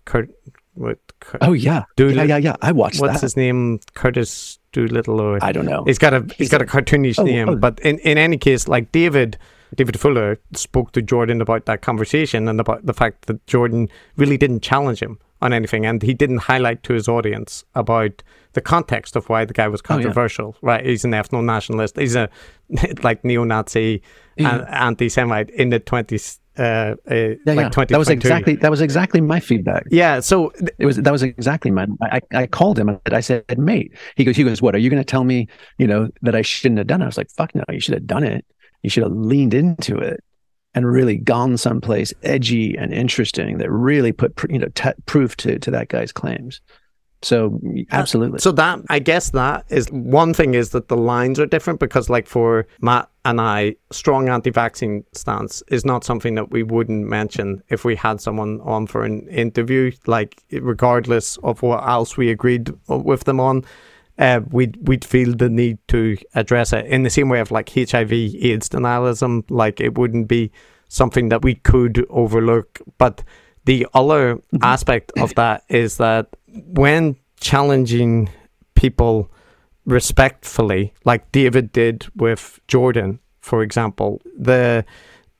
Curt, 0.04 0.30
what? 0.76 0.98
Oh 1.40 1.52
yeah, 1.52 1.84
Doolittle. 1.96 2.28
yeah, 2.28 2.36
yeah, 2.36 2.50
yeah. 2.50 2.56
I 2.62 2.72
watched 2.72 3.00
What's 3.00 3.14
that. 3.14 3.22
his 3.22 3.36
name? 3.36 3.80
Curtis 3.94 4.58
Doolittle, 4.72 5.20
or 5.20 5.42
I 5.42 5.52
don't 5.52 5.66
know. 5.66 5.84
He's 5.84 5.98
got 5.98 6.14
a 6.14 6.20
he's, 6.20 6.34
he's 6.36 6.48
got 6.50 6.60
a, 6.60 6.64
a 6.64 6.66
cartoonish 6.66 7.18
oh, 7.18 7.22
oh. 7.22 7.26
name, 7.26 7.48
oh. 7.48 7.56
but 7.56 7.80
in 7.80 7.98
in 8.00 8.18
any 8.18 8.38
case, 8.38 8.68
like 8.68 8.92
David. 8.92 9.38
David 9.74 9.98
Fuller 9.98 10.38
spoke 10.54 10.92
to 10.92 11.02
Jordan 11.02 11.40
about 11.40 11.66
that 11.66 11.82
conversation 11.82 12.46
and 12.46 12.60
about 12.60 12.86
the 12.86 12.94
fact 12.94 13.26
that 13.26 13.44
Jordan 13.48 13.88
really 14.16 14.36
didn't 14.36 14.60
challenge 14.60 15.00
him 15.00 15.18
on 15.42 15.52
anything, 15.52 15.84
and 15.84 16.02
he 16.02 16.14
didn't 16.14 16.38
highlight 16.38 16.84
to 16.84 16.92
his 16.92 17.08
audience 17.08 17.64
about 17.74 18.22
the 18.52 18.60
context 18.60 19.16
of 19.16 19.28
why 19.28 19.44
the 19.44 19.52
guy 19.52 19.66
was 19.66 19.82
controversial. 19.82 20.54
Oh, 20.54 20.58
yeah. 20.62 20.68
Right? 20.70 20.86
He's 20.86 21.04
an 21.04 21.10
ethno 21.10 21.44
nationalist. 21.44 21.96
He's 21.96 22.14
a 22.14 22.30
like 23.02 23.24
neo-Nazi 23.24 24.02
yeah. 24.36 24.64
anti-Semite 24.70 25.50
in 25.50 25.70
the 25.70 25.80
twenties 25.80 26.38
uh, 26.58 26.94
uh, 27.10 27.14
yeah, 27.14 27.36
like 27.46 27.76
yeah. 27.76 27.84
That 27.84 27.98
was 27.98 28.08
exactly 28.08 28.56
that 28.56 28.70
was 28.70 28.80
exactly 28.80 29.20
my 29.20 29.40
feedback. 29.40 29.84
Yeah, 29.90 30.20
so 30.20 30.50
th- 30.50 30.70
it 30.78 30.86
was 30.86 30.96
that 30.96 31.12
was 31.12 31.22
exactly 31.22 31.70
my. 31.70 31.86
I, 32.02 32.20
I 32.32 32.46
called 32.46 32.78
him 32.78 32.88
and 32.88 33.00
I 33.12 33.20
said, 33.20 33.58
"Mate," 33.58 33.92
he 34.16 34.24
goes, 34.24 34.36
"He 34.36 34.44
goes, 34.44 34.62
what 34.62 34.74
are 34.74 34.78
you 34.78 34.90
going 34.90 35.00
to 35.00 35.04
tell 35.04 35.24
me? 35.24 35.48
You 35.78 35.86
know 35.86 36.08
that 36.22 36.34
I 36.34 36.42
shouldn't 36.42 36.78
have 36.78 36.86
done 36.86 37.02
it?" 37.02 37.04
I 37.04 37.08
was 37.08 37.18
like, 37.18 37.30
"Fuck 37.30 37.54
no, 37.54 37.64
you 37.70 37.80
should 37.80 37.94
have 37.94 38.06
done 38.06 38.24
it. 38.24 38.44
You 38.82 38.90
should 38.90 39.02
have 39.02 39.12
leaned 39.12 39.54
into 39.54 39.98
it 39.98 40.22
and 40.74 40.86
really 40.86 41.16
gone 41.16 41.56
someplace 41.56 42.12
edgy 42.22 42.76
and 42.76 42.92
interesting 42.92 43.58
that 43.58 43.70
really 43.70 44.12
put 44.12 44.34
you 44.50 44.58
know 44.58 44.68
t- 44.74 44.90
proof 45.06 45.36
to 45.38 45.58
to 45.58 45.70
that 45.70 45.88
guy's 45.88 46.12
claims." 46.12 46.60
So 47.22 47.60
absolutely. 47.90 48.38
So 48.38 48.52
that 48.52 48.80
I 48.88 48.98
guess 48.98 49.30
that 49.30 49.64
is 49.68 49.88
one 49.90 50.34
thing 50.34 50.54
is 50.54 50.70
that 50.70 50.88
the 50.88 50.96
lines 50.96 51.40
are 51.40 51.46
different 51.46 51.80
because 51.80 52.10
like 52.10 52.26
for 52.26 52.66
Matt 52.80 53.08
and 53.24 53.40
I, 53.40 53.76
strong 53.90 54.28
anti-vaccine 54.28 55.04
stance 55.12 55.62
is 55.68 55.84
not 55.84 56.04
something 56.04 56.34
that 56.34 56.50
we 56.50 56.62
wouldn't 56.62 57.06
mention 57.08 57.62
if 57.68 57.84
we 57.84 57.96
had 57.96 58.20
someone 58.20 58.60
on 58.62 58.86
for 58.86 59.04
an 59.04 59.26
interview, 59.28 59.92
like 60.06 60.42
regardless 60.52 61.36
of 61.38 61.62
what 61.62 61.86
else 61.88 62.16
we 62.16 62.30
agreed 62.30 62.70
with 62.88 63.24
them 63.24 63.40
on. 63.40 63.64
Uh, 64.18 64.40
we'd 64.50 64.76
we'd 64.88 65.04
feel 65.04 65.34
the 65.34 65.50
need 65.50 65.78
to 65.88 66.16
address 66.34 66.72
it 66.72 66.86
in 66.86 67.02
the 67.02 67.10
same 67.10 67.28
way 67.28 67.40
of 67.40 67.50
like 67.50 67.68
HIV 67.70 68.12
AIDS 68.12 68.68
denialism. 68.68 69.44
Like 69.50 69.80
it 69.80 69.98
wouldn't 69.98 70.28
be 70.28 70.52
something 70.88 71.28
that 71.30 71.42
we 71.42 71.56
could 71.56 72.06
overlook. 72.08 72.80
But 72.98 73.22
the 73.66 73.86
other 73.94 74.36
mm-hmm. 74.36 74.58
aspect 74.62 75.12
of 75.18 75.34
that 75.34 75.64
is 75.68 75.96
that 75.98 76.28
when 76.66 77.16
challenging 77.40 78.30
people 78.74 79.30
respectfully, 79.84 80.92
like 81.04 81.30
David 81.32 81.72
did 81.72 82.06
with 82.16 82.60
Jordan, 82.68 83.20
for 83.40 83.62
example, 83.62 84.20
the, 84.36 84.84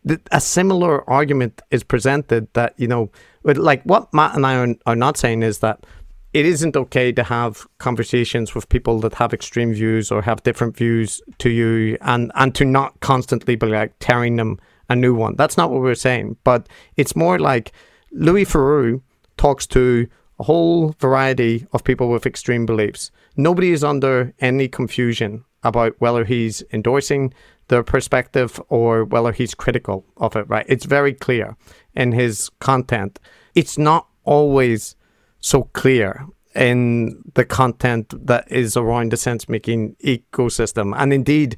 the 0.05 0.21
a 0.31 0.41
similar 0.41 1.09
argument 1.11 1.63
is 1.71 1.83
presented 1.83 2.53
that 2.55 2.75
you 2.77 2.87
know, 2.87 3.11
like 3.43 3.83
what 3.83 4.13
Matt 4.15 4.37
and 4.37 4.47
I 4.47 4.57
are, 4.57 4.75
are 4.87 4.97
not 4.97 5.17
saying 5.17 5.43
is 5.43 5.59
that 5.59 5.85
it 6.33 6.45
isn't 6.45 6.77
okay 6.77 7.13
to 7.13 7.23
have 7.23 7.67
conversations 7.79 8.55
with 8.55 8.69
people 8.69 9.01
that 9.01 9.15
have 9.15 9.33
extreme 9.33 9.73
views 9.73 10.13
or 10.13 10.23
have 10.23 10.43
different 10.43 10.77
views 10.77 11.21
to 11.39 11.51
you, 11.51 11.99
and 12.03 12.31
and 12.35 12.55
to 12.55 12.65
not 12.65 13.01
constantly 13.01 13.57
be 13.57 13.67
like 13.67 13.95
tearing 13.99 14.37
them 14.37 14.59
a 14.89 14.95
new 14.95 15.15
one. 15.15 15.35
That's 15.37 15.57
not 15.57 15.71
what 15.71 15.83
we're 15.83 15.95
saying, 15.95 16.37
but 16.45 16.69
it's 16.97 17.17
more 17.17 17.39
like 17.39 17.73
Louis 18.13 18.45
Theroux 18.45 19.01
talks 19.37 19.67
to 19.69 20.07
a 20.39 20.45
whole 20.45 20.95
variety 21.01 21.67
of 21.73 21.85
people 21.85 22.09
with 22.09 22.27
extreme 22.27 22.67
beliefs. 22.67 23.11
Nobody 23.37 23.73
is 23.73 23.83
under 23.83 24.35
any 24.41 24.69
confusion 24.69 25.45
about 25.63 25.95
whether 25.99 26.25
he's 26.25 26.63
endorsing 26.73 27.33
their 27.69 27.83
perspective 27.83 28.61
or 28.69 29.05
whether 29.05 29.33
he's 29.33 29.55
critical 29.55 30.05
of 30.19 30.37
it, 30.37 30.49
right? 30.49 30.67
It's 30.69 30.85
very 30.85 31.13
clear 31.13 31.57
in 31.95 32.13
his 32.13 32.51
content. 32.61 33.19
It's 33.55 33.77
not 33.77 34.07
always 34.25 34.95
so 35.41 35.65
clear 35.73 36.27
in 36.55 37.23
the 37.35 37.45
content 37.45 38.15
that 38.27 38.51
is 38.51 38.77
around 38.77 39.13
the 39.13 39.17
sense 39.17 39.49
making 39.49 39.97
ecosystem. 39.97 40.95
And 40.97 41.13
indeed, 41.13 41.57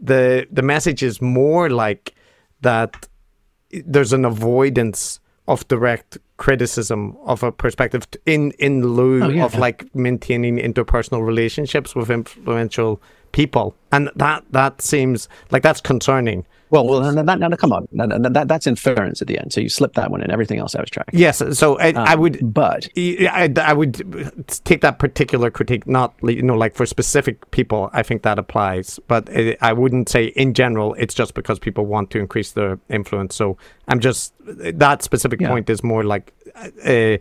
the 0.00 0.46
the 0.50 0.62
message 0.62 1.02
is 1.02 1.20
more 1.20 1.68
like 1.68 2.14
that 2.60 3.08
there's 3.70 4.12
an 4.12 4.24
avoidance 4.24 5.20
of 5.46 5.66
direct 5.68 6.18
criticism 6.40 7.14
of 7.26 7.42
a 7.42 7.52
perspective 7.52 8.08
in 8.24 8.50
in 8.52 8.82
lieu 8.96 9.22
oh, 9.22 9.28
yeah, 9.28 9.44
of 9.44 9.52
yeah. 9.54 9.60
like 9.60 9.94
maintaining 9.94 10.56
interpersonal 10.56 11.24
relationships 11.24 11.94
with 11.94 12.10
influential 12.10 13.00
people, 13.32 13.76
and 13.92 14.10
that 14.16 14.42
that 14.50 14.80
seems 14.82 15.28
like 15.50 15.62
that's 15.62 15.82
concerning. 15.82 16.44
Well, 16.70 16.86
well, 16.86 17.12
now, 17.12 17.34
now, 17.34 17.56
come 17.56 17.72
on, 17.72 17.88
that, 17.92 18.46
that's 18.46 18.66
inference 18.66 19.20
at 19.20 19.28
the 19.28 19.38
end. 19.38 19.52
So 19.52 19.60
you 19.60 19.68
slip 19.68 19.94
that 19.94 20.10
one, 20.10 20.22
and 20.22 20.30
everything 20.30 20.58
else 20.58 20.76
I 20.76 20.80
was 20.80 20.88
tracking. 20.88 21.18
Yes, 21.18 21.42
so 21.58 21.78
I, 21.78 21.88
um, 21.88 22.06
I 22.06 22.14
would, 22.14 22.54
but 22.54 22.88
I, 22.96 23.52
I 23.56 23.72
would 23.72 24.46
take 24.64 24.80
that 24.82 25.00
particular 25.00 25.50
critique, 25.50 25.86
not 25.86 26.14
you 26.22 26.42
know, 26.42 26.54
like 26.54 26.76
for 26.76 26.86
specific 26.86 27.50
people. 27.50 27.90
I 27.92 28.04
think 28.04 28.22
that 28.22 28.38
applies, 28.38 29.00
but 29.08 29.28
it, 29.30 29.58
I 29.60 29.72
wouldn't 29.72 30.08
say 30.08 30.26
in 30.26 30.54
general. 30.54 30.94
It's 30.94 31.14
just 31.14 31.34
because 31.34 31.58
people 31.58 31.86
want 31.86 32.10
to 32.10 32.18
increase 32.18 32.52
their 32.52 32.78
influence. 32.88 33.34
So 33.34 33.56
I'm 33.88 33.98
just 33.98 34.32
that 34.44 35.02
specific 35.02 35.40
yeah. 35.40 35.48
point 35.48 35.68
is 35.68 35.82
more 35.82 36.04
like, 36.04 36.32
uh, 36.84 37.18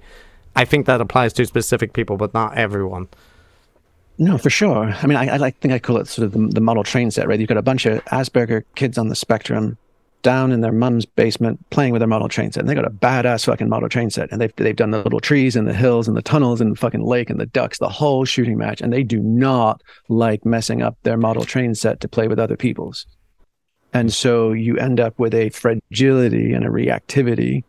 I 0.55 0.65
think 0.65 0.85
that 0.85 1.01
applies 1.01 1.33
to 1.33 1.45
specific 1.45 1.93
people, 1.93 2.17
but 2.17 2.33
not 2.33 2.55
everyone. 2.55 3.07
No, 4.21 4.37
for 4.37 4.49
sure. 4.49 4.93
I 5.01 5.07
mean, 5.07 5.17
I, 5.17 5.33
I 5.33 5.49
think 5.49 5.73
I 5.73 5.79
call 5.79 5.95
it 5.97 6.07
sort 6.07 6.25
of 6.25 6.33
the, 6.33 6.47
the 6.47 6.59
model 6.59 6.83
train 6.83 7.09
set, 7.09 7.25
right? 7.25 7.39
You've 7.39 7.47
got 7.47 7.57
a 7.57 7.61
bunch 7.61 7.85
of 7.85 8.03
Asperger 8.05 8.63
kids 8.75 8.97
on 8.97 9.07
the 9.07 9.15
spectrum 9.15 9.77
down 10.23 10.51
in 10.51 10.59
their 10.59 10.73
mum's 10.73 11.05
basement 11.05 11.57
playing 11.69 11.93
with 11.93 12.01
their 12.01 12.07
model 12.07 12.27
train 12.27 12.51
set. 12.51 12.59
And 12.59 12.69
they 12.69 12.75
got 12.75 12.85
a 12.85 12.89
badass 12.89 13.45
fucking 13.45 13.69
model 13.69 13.87
train 13.87 14.09
set. 14.09 14.29
And 14.29 14.41
they've, 14.41 14.53
they've 14.57 14.75
done 14.75 14.91
the 14.91 15.01
little 15.01 15.21
trees 15.21 15.55
and 15.55 15.65
the 15.65 15.73
hills 15.73 16.05
and 16.05 16.17
the 16.17 16.21
tunnels 16.21 16.59
and 16.59 16.73
the 16.73 16.75
fucking 16.75 17.05
lake 17.05 17.29
and 17.29 17.39
the 17.39 17.45
ducks, 17.45 17.79
the 17.79 17.87
whole 17.87 18.25
shooting 18.25 18.57
match. 18.57 18.81
And 18.81 18.91
they 18.91 19.03
do 19.03 19.21
not 19.21 19.81
like 20.09 20.45
messing 20.45 20.81
up 20.81 20.97
their 21.03 21.15
model 21.15 21.45
train 21.45 21.73
set 21.73 22.01
to 22.01 22.09
play 22.09 22.27
with 22.27 22.39
other 22.39 22.57
people's. 22.57 23.05
And 23.93 24.13
so 24.13 24.51
you 24.51 24.77
end 24.77 24.99
up 24.99 25.17
with 25.17 25.33
a 25.33 25.49
fragility 25.51 26.51
and 26.51 26.65
a 26.65 26.69
reactivity, 26.69 27.63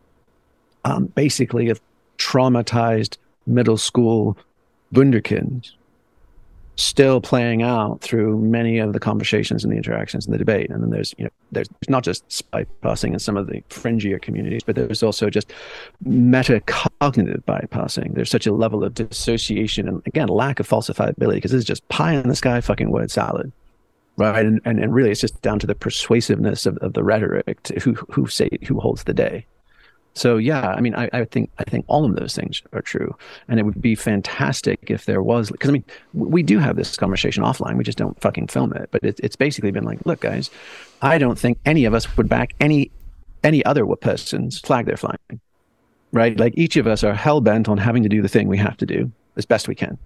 um, 0.83 1.05
basically 1.05 1.69
of 1.69 1.79
traumatized 2.17 3.17
middle 3.47 3.77
school 3.77 4.37
wunderkinds 4.93 5.71
still 6.75 7.21
playing 7.21 7.61
out 7.61 8.01
through 8.01 8.37
many 8.39 8.79
of 8.79 8.93
the 8.93 8.99
conversations 8.99 9.63
and 9.63 9.71
the 9.71 9.77
interactions 9.77 10.25
and 10.25 10.33
the 10.33 10.37
debate. 10.37 10.69
And 10.69 10.81
then 10.81 10.89
there's, 10.89 11.13
you 11.17 11.25
know, 11.25 11.31
there's 11.51 11.69
not 11.87 12.03
just 12.03 12.27
bypassing 12.51 13.13
in 13.13 13.19
some 13.19 13.37
of 13.37 13.47
the 13.47 13.61
fringier 13.69 14.21
communities, 14.21 14.63
but 14.63 14.75
there's 14.75 15.03
also 15.03 15.29
just 15.29 15.53
metacognitive 16.05 17.43
bypassing. 17.43 18.15
There's 18.15 18.29
such 18.29 18.47
a 18.47 18.53
level 18.53 18.83
of 18.83 18.93
dissociation 18.93 19.87
and 19.87 20.01
again, 20.05 20.27
lack 20.27 20.59
of 20.59 20.67
falsifiability 20.67 21.35
because 21.35 21.51
this 21.51 21.59
is 21.59 21.65
just 21.65 21.87
pie 21.89 22.13
in 22.13 22.27
the 22.27 22.35
sky 22.35 22.61
fucking 22.61 22.91
word 22.91 23.11
salad. 23.11 23.51
Right. 24.17 24.45
And, 24.45 24.61
and, 24.65 24.79
and 24.79 24.93
really 24.93 25.11
it's 25.11 25.21
just 25.21 25.41
down 25.41 25.59
to 25.59 25.67
the 25.67 25.75
persuasiveness 25.75 26.65
of, 26.65 26.77
of 26.77 26.93
the 26.93 27.03
rhetoric 27.03 27.63
to 27.63 27.79
who, 27.79 27.93
who 28.09 28.27
say, 28.27 28.49
who 28.67 28.79
holds 28.79 29.03
the 29.03 29.13
day. 29.13 29.45
So 30.13 30.37
yeah, 30.37 30.69
I 30.69 30.81
mean, 30.81 30.93
I, 30.93 31.09
I 31.13 31.25
think 31.25 31.49
I 31.57 31.63
think 31.63 31.85
all 31.87 32.03
of 32.03 32.15
those 32.15 32.35
things 32.35 32.61
are 32.73 32.81
true, 32.81 33.15
and 33.47 33.59
it 33.59 33.63
would 33.63 33.81
be 33.81 33.95
fantastic 33.95 34.79
if 34.89 35.05
there 35.05 35.23
was 35.23 35.49
because 35.49 35.69
I 35.69 35.73
mean, 35.73 35.85
we 36.13 36.43
do 36.43 36.59
have 36.59 36.75
this 36.75 36.97
conversation 36.97 37.43
offline. 37.43 37.77
We 37.77 37.83
just 37.83 37.97
don't 37.97 38.19
fucking 38.19 38.47
film 38.47 38.73
it. 38.73 38.89
But 38.91 39.03
it, 39.03 39.19
it's 39.23 39.37
basically 39.37 39.71
been 39.71 39.85
like, 39.85 40.05
look, 40.05 40.19
guys, 40.19 40.49
I 41.01 41.17
don't 41.17 41.39
think 41.39 41.59
any 41.65 41.85
of 41.85 41.93
us 41.93 42.17
would 42.17 42.27
back 42.27 42.53
any 42.59 42.91
any 43.43 43.63
other 43.63 43.85
person's 43.95 44.59
flag 44.59 44.85
they're 44.85 44.97
flying, 44.97 45.39
right? 46.11 46.37
Like 46.37 46.53
each 46.57 46.75
of 46.75 46.87
us 46.87 47.03
are 47.03 47.13
hell 47.13 47.39
bent 47.39 47.69
on 47.69 47.77
having 47.77 48.03
to 48.03 48.09
do 48.09 48.21
the 48.21 48.29
thing 48.29 48.47
we 48.47 48.57
have 48.57 48.77
to 48.77 48.85
do 48.85 49.11
as 49.37 49.45
best 49.45 49.67
we 49.69 49.75
can. 49.75 49.97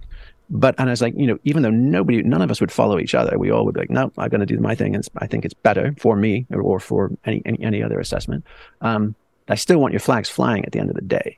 But 0.51 0.75
and 0.77 0.87
I 0.89 0.91
was 0.91 1.01
like, 1.01 1.15
you 1.17 1.25
know, 1.25 1.39
even 1.43 1.63
though 1.63 1.71
nobody, 1.71 2.21
none 2.21 2.43
of 2.43 2.51
us 2.51 2.61
would 2.61 2.71
follow 2.71 2.99
each 2.99 3.15
other, 3.15 3.39
we 3.39 3.49
all 3.49 3.65
would 3.65 3.73
be 3.73 3.79
like, 3.79 3.89
no, 3.89 4.11
I'm 4.19 4.29
going 4.29 4.41
to 4.41 4.45
do 4.45 4.59
my 4.59 4.75
thing, 4.75 4.93
and 4.93 5.07
I 5.17 5.25
think 5.25 5.43
it's 5.43 5.55
better 5.55 5.95
for 5.97 6.15
me 6.15 6.45
or, 6.51 6.61
or 6.61 6.79
for 6.79 7.11
any, 7.25 7.41
any 7.45 7.59
any 7.63 7.81
other 7.81 7.99
assessment. 7.99 8.45
Um, 8.81 9.15
I 9.47 9.55
still 9.55 9.79
want 9.79 9.93
your 9.93 9.99
flags 9.99 10.29
flying 10.29 10.65
at 10.65 10.71
the 10.71 10.79
end 10.79 10.89
of 10.89 10.95
the 10.95 11.01
day. 11.01 11.37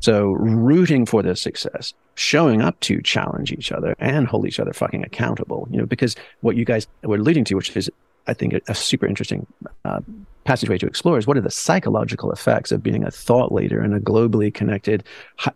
So 0.00 0.30
rooting 0.30 1.04
for 1.04 1.22
their 1.22 1.34
success, 1.34 1.92
showing 2.14 2.62
up 2.62 2.80
to 2.80 3.02
challenge 3.02 3.52
each 3.52 3.70
other 3.70 3.94
and 3.98 4.26
hold 4.26 4.46
each 4.46 4.58
other 4.58 4.72
fucking 4.72 5.04
accountable, 5.04 5.68
you 5.70 5.78
know, 5.78 5.86
because 5.86 6.16
what 6.40 6.56
you 6.56 6.64
guys 6.64 6.86
were 7.02 7.16
alluding 7.16 7.44
to, 7.44 7.54
which 7.54 7.76
is, 7.76 7.90
I 8.26 8.32
think, 8.32 8.54
a, 8.54 8.60
a 8.68 8.74
super 8.74 9.06
interesting 9.06 9.46
uh, 9.84 10.00
passageway 10.44 10.78
to 10.78 10.86
explore 10.86 11.18
is 11.18 11.26
what 11.26 11.36
are 11.36 11.42
the 11.42 11.50
psychological 11.50 12.32
effects 12.32 12.72
of 12.72 12.82
being 12.82 13.04
a 13.04 13.10
thought 13.10 13.52
leader 13.52 13.84
in 13.84 13.92
a 13.92 14.00
globally 14.00 14.52
connected, 14.52 15.04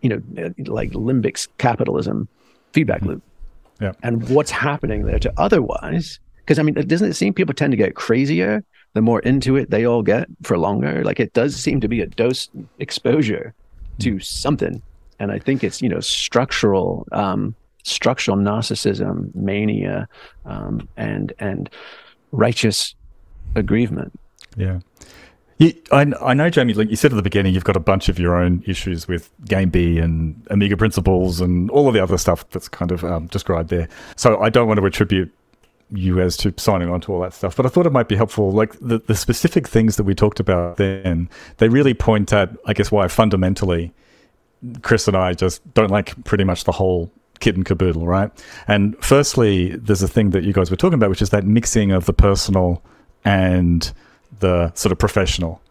you 0.01 0.09
know, 0.09 0.21
like 0.67 0.91
limbic 0.91 1.47
capitalism 1.57 2.27
feedback 2.71 3.01
mm-hmm. 3.01 3.09
loop. 3.09 3.23
Yeah. 3.81 3.93
And 4.03 4.29
what's 4.29 4.51
happening 4.51 5.05
there 5.05 5.19
to 5.19 5.33
otherwise, 5.37 6.19
because 6.37 6.59
I 6.59 6.63
mean, 6.63 6.75
doesn't 6.75 7.09
it 7.09 7.13
seem 7.15 7.33
people 7.33 7.55
tend 7.55 7.71
to 7.71 7.77
get 7.77 7.95
crazier 7.95 8.63
the 8.95 9.01
more 9.01 9.19
into 9.19 9.57
it 9.57 9.69
they 9.69 9.85
all 9.85 10.01
get 10.01 10.27
for 10.41 10.57
longer. 10.57 11.03
Like 11.03 11.19
it 11.19 11.33
does 11.33 11.55
seem 11.55 11.81
to 11.81 11.87
be 11.87 12.01
a 12.01 12.07
dose 12.07 12.49
exposure 12.79 13.53
to 13.99 14.15
mm. 14.15 14.23
something. 14.23 14.81
And 15.19 15.31
I 15.31 15.37
think 15.37 15.63
it's, 15.63 15.81
you 15.81 15.89
know, 15.89 15.99
structural, 15.99 17.05
um, 17.11 17.55
structural 17.83 18.37
narcissism, 18.37 19.35
mania, 19.35 20.07
um, 20.45 20.87
and, 20.95 21.33
and 21.39 21.69
righteous 22.31 22.95
aggrievement. 23.55 24.17
Yeah. 24.55 24.79
You, 25.57 25.73
I, 25.91 26.11
I, 26.21 26.33
know, 26.33 26.49
Jamie, 26.49 26.73
like 26.73 26.89
you 26.89 26.95
said 26.95 27.11
at 27.11 27.15
the 27.15 27.21
beginning, 27.21 27.53
you've 27.53 27.63
got 27.63 27.77
a 27.77 27.81
bunch 27.81 28.09
of 28.09 28.17
your 28.17 28.35
own 28.35 28.63
issues 28.65 29.07
with 29.07 29.29
Game 29.45 29.69
B 29.69 29.99
and 29.99 30.41
Omega 30.51 30.75
principles 30.77 31.41
and 31.41 31.69
all 31.69 31.87
of 31.87 31.93
the 31.93 32.03
other 32.03 32.17
stuff 32.17 32.49
that's 32.49 32.67
kind 32.69 32.91
of 32.91 33.03
um, 33.03 33.27
described 33.27 33.69
there. 33.69 33.89
So 34.15 34.39
I 34.41 34.49
don't 34.49 34.67
want 34.67 34.79
to 34.79 34.85
attribute 34.85 35.33
you 35.91 36.19
as 36.19 36.35
to 36.37 36.53
signing 36.57 36.89
on 36.89 37.01
to 37.01 37.13
all 37.13 37.21
that 37.21 37.33
stuff. 37.33 37.55
But 37.55 37.65
I 37.65 37.69
thought 37.69 37.85
it 37.85 37.91
might 37.91 38.07
be 38.07 38.15
helpful. 38.15 38.51
Like 38.51 38.73
the, 38.79 38.99
the 38.99 39.15
specific 39.15 39.67
things 39.67 39.97
that 39.97 40.03
we 40.03 40.15
talked 40.15 40.39
about 40.39 40.77
then, 40.77 41.29
they 41.57 41.69
really 41.69 41.93
point 41.93 42.33
at, 42.33 42.49
I 42.65 42.73
guess, 42.73 42.91
why 42.91 43.07
fundamentally 43.07 43.93
Chris 44.81 45.07
and 45.07 45.15
I 45.15 45.33
just 45.33 45.73
don't 45.73 45.91
like 45.91 46.23
pretty 46.25 46.43
much 46.43 46.63
the 46.63 46.71
whole 46.71 47.11
kit 47.39 47.55
and 47.55 47.65
caboodle, 47.65 48.07
right? 48.07 48.31
And 48.67 48.95
firstly, 49.03 49.75
there's 49.75 50.01
a 50.01 50.07
thing 50.07 50.31
that 50.31 50.43
you 50.43 50.53
guys 50.53 50.71
were 50.71 50.77
talking 50.77 50.95
about, 50.95 51.09
which 51.09 51.21
is 51.21 51.29
that 51.29 51.45
mixing 51.45 51.91
of 51.91 52.05
the 52.05 52.13
personal 52.13 52.81
and 53.23 53.91
the 54.39 54.73
sort 54.73 54.91
of 54.91 54.97
professional 54.97 55.61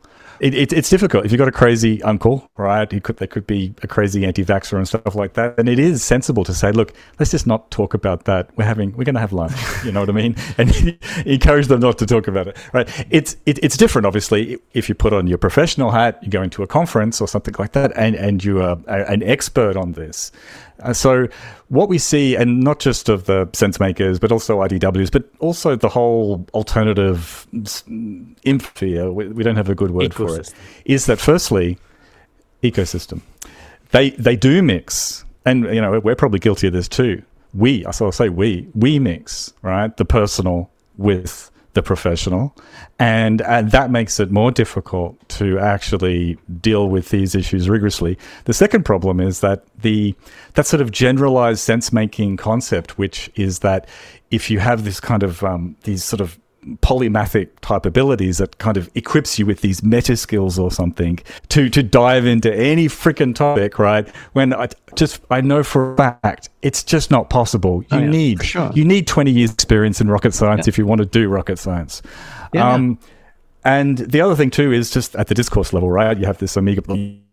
it, 0.44 0.54
it, 0.54 0.72
it's 0.74 0.90
difficult 0.90 1.24
if 1.24 1.32
you've 1.32 1.38
got 1.38 1.48
a 1.48 1.52
crazy 1.52 2.02
uncle, 2.02 2.50
right? 2.58 2.92
He 2.92 3.00
could, 3.00 3.16
they 3.16 3.26
could 3.26 3.46
be 3.46 3.72
a 3.82 3.86
crazy 3.86 4.26
anti-vaxxer 4.26 4.76
and 4.76 4.86
stuff 4.86 5.14
like 5.14 5.32
that. 5.32 5.58
And 5.58 5.70
it 5.70 5.78
is 5.78 6.04
sensible 6.04 6.44
to 6.44 6.52
say, 6.52 6.70
look, 6.70 6.92
let's 7.18 7.30
just 7.30 7.46
not 7.46 7.70
talk 7.70 7.94
about 7.94 8.26
that. 8.26 8.50
We're 8.54 8.66
having, 8.66 8.94
we're 8.94 9.04
going 9.04 9.14
to 9.14 9.22
have 9.22 9.32
lunch. 9.32 9.54
You 9.84 9.92
know 9.92 10.00
what 10.00 10.08
I 10.08 10.12
mean? 10.12 10.34
And 10.56 10.98
encourage 11.26 11.66
them 11.66 11.80
not 11.80 11.98
to 11.98 12.06
talk 12.06 12.26
about 12.26 12.48
it, 12.48 12.56
right? 12.72 12.88
It's 13.10 13.36
it, 13.44 13.62
it's 13.62 13.76
different, 13.76 14.06
obviously, 14.06 14.58
if 14.72 14.88
you 14.88 14.94
put 14.94 15.12
on 15.12 15.26
your 15.26 15.36
professional 15.36 15.90
hat, 15.90 16.18
you 16.22 16.30
go 16.30 16.42
into 16.42 16.62
a 16.62 16.66
conference 16.66 17.20
or 17.20 17.28
something 17.28 17.54
like 17.58 17.72
that, 17.72 17.92
and 17.96 18.14
and 18.14 18.42
you 18.42 18.62
are 18.62 18.78
an 18.88 19.22
expert 19.22 19.76
on 19.76 19.92
this. 19.92 20.32
Uh, 20.80 20.92
so 20.92 21.28
what 21.68 21.88
we 21.88 21.98
see, 21.98 22.34
and 22.34 22.60
not 22.60 22.80
just 22.80 23.08
of 23.08 23.26
the 23.26 23.48
sense 23.52 23.78
makers, 23.78 24.18
but 24.18 24.32
also 24.32 24.58
IDWs, 24.60 25.10
but 25.10 25.24
also 25.38 25.76
the 25.76 25.88
whole 25.88 26.46
alternative 26.52 27.46
infia, 27.52 29.12
we, 29.12 29.28
we 29.28 29.42
don't 29.42 29.56
have 29.56 29.68
a 29.68 29.74
good 29.74 29.92
word 29.92 30.10
ecosystem. 30.10 30.14
for 30.14 30.40
it, 30.40 30.54
is 30.84 31.06
that 31.06 31.20
firstly, 31.20 31.78
ecosystem. 32.62 33.20
They 33.92 34.10
they 34.10 34.36
do 34.36 34.62
mix, 34.62 35.24
and 35.44 35.64
you 35.72 35.80
know 35.80 36.00
we're 36.00 36.16
probably 36.16 36.40
guilty 36.40 36.66
of 36.66 36.72
this 36.72 36.88
too. 36.88 37.22
We, 37.52 37.84
so 37.92 38.06
I'll 38.06 38.12
say 38.12 38.30
we, 38.30 38.68
we 38.74 38.98
mix 38.98 39.52
right 39.62 39.96
the 39.96 40.04
personal 40.04 40.70
with 40.96 41.52
the 41.74 41.82
professional, 41.82 42.56
and 42.98 43.42
and 43.42 43.70
that 43.72 43.90
makes 43.90 44.18
it 44.18 44.30
more 44.30 44.50
difficult 44.50 45.16
to 45.28 45.58
actually 45.58 46.38
deal 46.60 46.88
with 46.88 47.10
these 47.10 47.34
issues 47.34 47.68
rigorously. 47.68 48.18
The 48.44 48.54
second 48.54 48.84
problem 48.84 49.20
is 49.20 49.40
that 49.40 49.64
the 49.82 50.14
that 50.54 50.66
sort 50.66 50.80
of 50.80 50.90
generalized 50.90 51.60
sense 51.60 51.92
making 51.92 52.36
concept, 52.36 52.96
which 52.96 53.30
is 53.34 53.58
that 53.60 53.88
if 54.30 54.50
you 54.50 54.58
have 54.60 54.84
this 54.84 55.00
kind 55.00 55.22
of 55.22 55.42
um, 55.44 55.76
these 55.82 56.02
sort 56.02 56.20
of 56.20 56.38
polymathic 56.82 57.48
type 57.60 57.86
abilities 57.86 58.38
that 58.38 58.58
kind 58.58 58.76
of 58.76 58.90
equips 58.94 59.38
you 59.38 59.46
with 59.46 59.60
these 59.60 59.82
meta 59.82 60.16
skills 60.16 60.58
or 60.58 60.70
something 60.70 61.18
to 61.48 61.68
to 61.68 61.82
dive 61.82 62.26
into 62.26 62.52
any 62.54 62.86
freaking 62.86 63.34
topic, 63.34 63.78
right? 63.78 64.08
When 64.32 64.54
I 64.54 64.68
just 64.94 65.20
I 65.30 65.40
know 65.40 65.62
for 65.62 65.94
a 65.94 65.96
fact 65.96 66.48
it's 66.62 66.82
just 66.82 67.10
not 67.10 67.30
possible. 67.30 67.82
You 67.90 67.98
oh, 67.98 67.98
yeah, 67.98 68.10
need 68.10 68.42
sure. 68.42 68.70
you 68.74 68.84
need 68.84 69.06
20 69.06 69.30
years 69.30 69.52
experience 69.52 70.00
in 70.00 70.08
rocket 70.08 70.34
science 70.34 70.66
yeah. 70.66 70.70
if 70.70 70.78
you 70.78 70.86
want 70.86 71.00
to 71.00 71.06
do 71.06 71.28
rocket 71.28 71.58
science. 71.58 72.02
Yeah, 72.52 72.72
um, 72.72 72.98
and 73.64 73.98
the 73.98 74.20
other 74.20 74.36
thing 74.36 74.50
too 74.50 74.72
is 74.72 74.90
just 74.90 75.16
at 75.16 75.28
the 75.28 75.34
discourse 75.34 75.72
level, 75.72 75.90
right? 75.90 76.16
You 76.18 76.26
have 76.26 76.38
this 76.38 76.56
Omega 76.56 76.82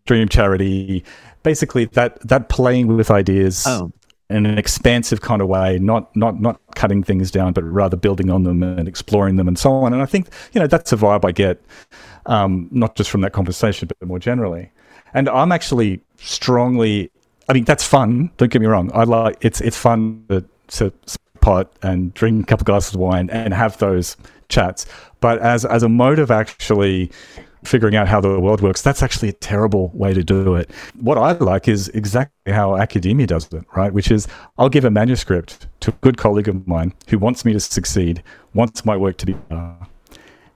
Dream 0.06 0.28
charity, 0.30 1.04
basically 1.44 1.86
that 1.86 2.20
that 2.28 2.50
playing 2.50 2.88
with 2.88 3.12
ideas. 3.12 3.66
Oh 3.68 3.92
in 4.32 4.46
an 4.46 4.58
expansive 4.58 5.22
kind 5.22 5.42
of 5.42 5.48
way, 5.48 5.78
not 5.80 6.16
not 6.16 6.40
not 6.42 6.60
cutting 6.76 7.04
things 7.04 7.32
down, 7.32 7.54
but 7.54 7.64
rather 7.64 7.98
building 7.98 8.30
on 8.30 8.44
them 8.44 8.64
and 8.64 8.88
exploring 8.88 9.36
them 9.36 9.48
and 9.48 9.58
so 9.58 9.72
on. 9.72 9.94
And 9.94 10.02
I 10.02 10.06
think 10.06 10.28
you 10.54 10.62
know 10.62 10.68
that's 10.68 10.92
a 10.92 10.98
vibe 10.98 11.26
I 11.26 11.32
get, 11.32 11.62
um, 12.26 12.68
not 12.72 12.96
just 12.96 13.10
from 13.10 13.22
that 13.22 13.34
conversation, 13.34 13.88
but 13.88 14.08
more 14.08 14.20
generally. 14.20 14.72
And 15.14 15.28
I'm 15.30 15.52
actually 15.52 16.02
strongly, 16.18 17.12
I 17.50 17.54
mean, 17.54 17.66
that's 17.66 17.84
fun. 17.84 18.32
Don't 18.38 18.52
get 18.52 18.62
me 18.62 18.68
wrong. 18.68 18.92
I 18.94 19.04
like 19.04 19.38
it's 19.42 19.62
it's 19.62 19.78
fun 19.78 20.26
to, 20.30 20.44
to 20.68 20.94
pot 21.42 21.72
and 21.82 22.14
drink 22.14 22.44
a 22.44 22.46
couple 22.46 22.64
of 22.64 22.68
glasses 22.68 22.94
of 22.94 23.00
wine 23.00 23.30
and 23.32 23.54
have 23.54 23.78
those 23.80 24.16
chats. 24.50 24.86
But 25.20 25.40
as 25.40 25.66
as 25.66 25.84
a 25.84 25.90
mode 25.90 26.20
of 26.20 26.32
actually 26.32 27.12
figuring 27.64 27.96
out 27.96 28.08
how 28.08 28.20
the 28.20 28.40
world 28.40 28.62
works, 28.62 28.82
that's 28.82 29.04
actually 29.04 29.30
a 29.30 29.34
terrible 29.34 29.92
way 29.94 30.14
to 30.14 30.24
do 30.24 30.56
it. 30.56 30.72
What 31.00 31.18
I 31.18 31.34
like 31.34 31.68
is 31.68 31.90
exactly 31.90 32.52
how 32.52 32.78
academia 32.78 33.28
does 33.28 33.52
it, 33.54 33.64
right? 33.76 33.94
Which 33.94 34.12
is 34.12 34.28
I'll 34.58 34.70
give 34.70 34.86
a 34.86 34.92
manuscript 34.92 35.68
to 35.82 35.92
a 35.92 35.96
good 36.02 36.18
colleague 36.18 36.48
of 36.48 36.68
mine 36.68 36.94
who 37.08 37.20
wants 37.20 37.46
me 37.46 37.54
to 37.54 37.60
succeed, 37.60 38.24
wants 38.54 38.86
my 38.86 38.98
work 38.98 39.18
to 39.18 39.26
be 39.26 39.34
better, 39.34 39.76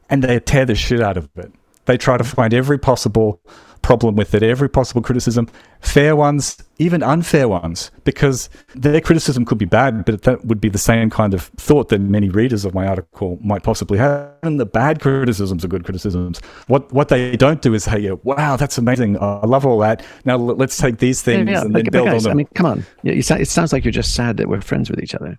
and 0.10 0.24
they 0.24 0.40
tear 0.40 0.66
the 0.66 0.76
shit 0.76 1.02
out 1.02 1.18
of 1.18 1.30
it. 1.36 1.52
They 1.86 1.98
try 1.98 2.18
to 2.18 2.24
find 2.24 2.54
every 2.54 2.80
possible 2.80 3.40
problem 3.86 4.16
with 4.16 4.34
it, 4.34 4.42
every 4.42 4.68
possible 4.68 5.00
criticism, 5.00 5.48
fair 5.80 6.16
ones, 6.16 6.58
even 6.80 7.04
unfair 7.04 7.48
ones, 7.48 7.92
because 8.04 8.50
their 8.74 9.00
criticism 9.00 9.46
could 9.46 9.60
be 9.60 9.66
bad, 9.66 10.04
but 10.06 10.24
that 10.24 10.44
would 10.44 10.60
be 10.60 10.70
the 10.70 10.80
same 10.80 11.12
kind 11.12 11.36
of 11.36 11.44
thought 11.58 11.90
that 11.90 12.02
many 12.02 12.28
readers 12.28 12.66
of 12.66 12.74
my 12.74 12.88
article 12.88 13.38
might 13.44 13.62
possibly 13.62 14.00
have. 14.00 14.34
And 14.42 14.60
the 14.60 14.66
bad 14.66 15.02
criticisms 15.02 15.64
are 15.64 15.68
good 15.68 15.84
criticisms. 15.84 16.40
What 16.66 16.92
what 16.92 17.10
they 17.10 17.38
don't 17.38 17.62
do 17.62 17.76
is 17.76 17.84
say, 17.84 18.00
yeah, 18.00 18.16
wow, 18.24 18.56
that's 18.56 18.80
amazing. 18.80 19.20
I 19.22 19.46
love 19.46 19.68
all 19.68 19.78
that. 19.80 20.04
Now 20.26 20.38
let's 20.38 20.78
take 20.78 20.98
these 20.98 21.22
things 21.22 21.48
yeah, 21.48 21.58
yeah, 21.58 21.62
and 21.62 21.76
then 21.76 21.86
build 21.92 22.08
guys, 22.08 22.26
on 22.26 22.30
them. 22.30 22.32
I 22.32 22.36
mean, 22.36 22.48
come 22.56 22.66
on. 22.66 22.86
Yeah, 23.04 23.14
it 23.14 23.48
sounds 23.48 23.72
like 23.72 23.86
you're 23.86 23.92
just 23.92 24.16
sad 24.16 24.38
that 24.38 24.50
we're 24.50 24.62
friends 24.62 24.90
with 24.90 25.00
each 25.00 25.14
other. 25.14 25.38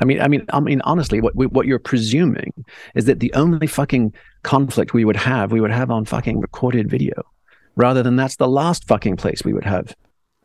I 0.00 0.04
mean, 0.04 0.20
I 0.20 0.26
mean, 0.26 0.44
I 0.52 0.58
mean, 0.58 0.80
honestly, 0.80 1.20
what 1.20 1.36
what 1.36 1.66
you're 1.68 1.78
presuming 1.78 2.52
is 2.96 3.04
that 3.04 3.20
the 3.20 3.32
only 3.34 3.68
fucking 3.68 4.12
conflict 4.42 4.94
we 4.94 5.04
would 5.04 5.20
have, 5.30 5.52
we 5.52 5.60
would 5.60 5.70
have 5.70 5.92
on 5.92 6.04
fucking 6.04 6.40
recorded 6.40 6.90
video 6.90 7.22
rather 7.76 8.02
than 8.02 8.16
that's 8.16 8.36
the 8.36 8.48
last 8.48 8.86
fucking 8.86 9.16
place 9.16 9.44
we 9.44 9.52
would 9.52 9.64
have 9.64 9.94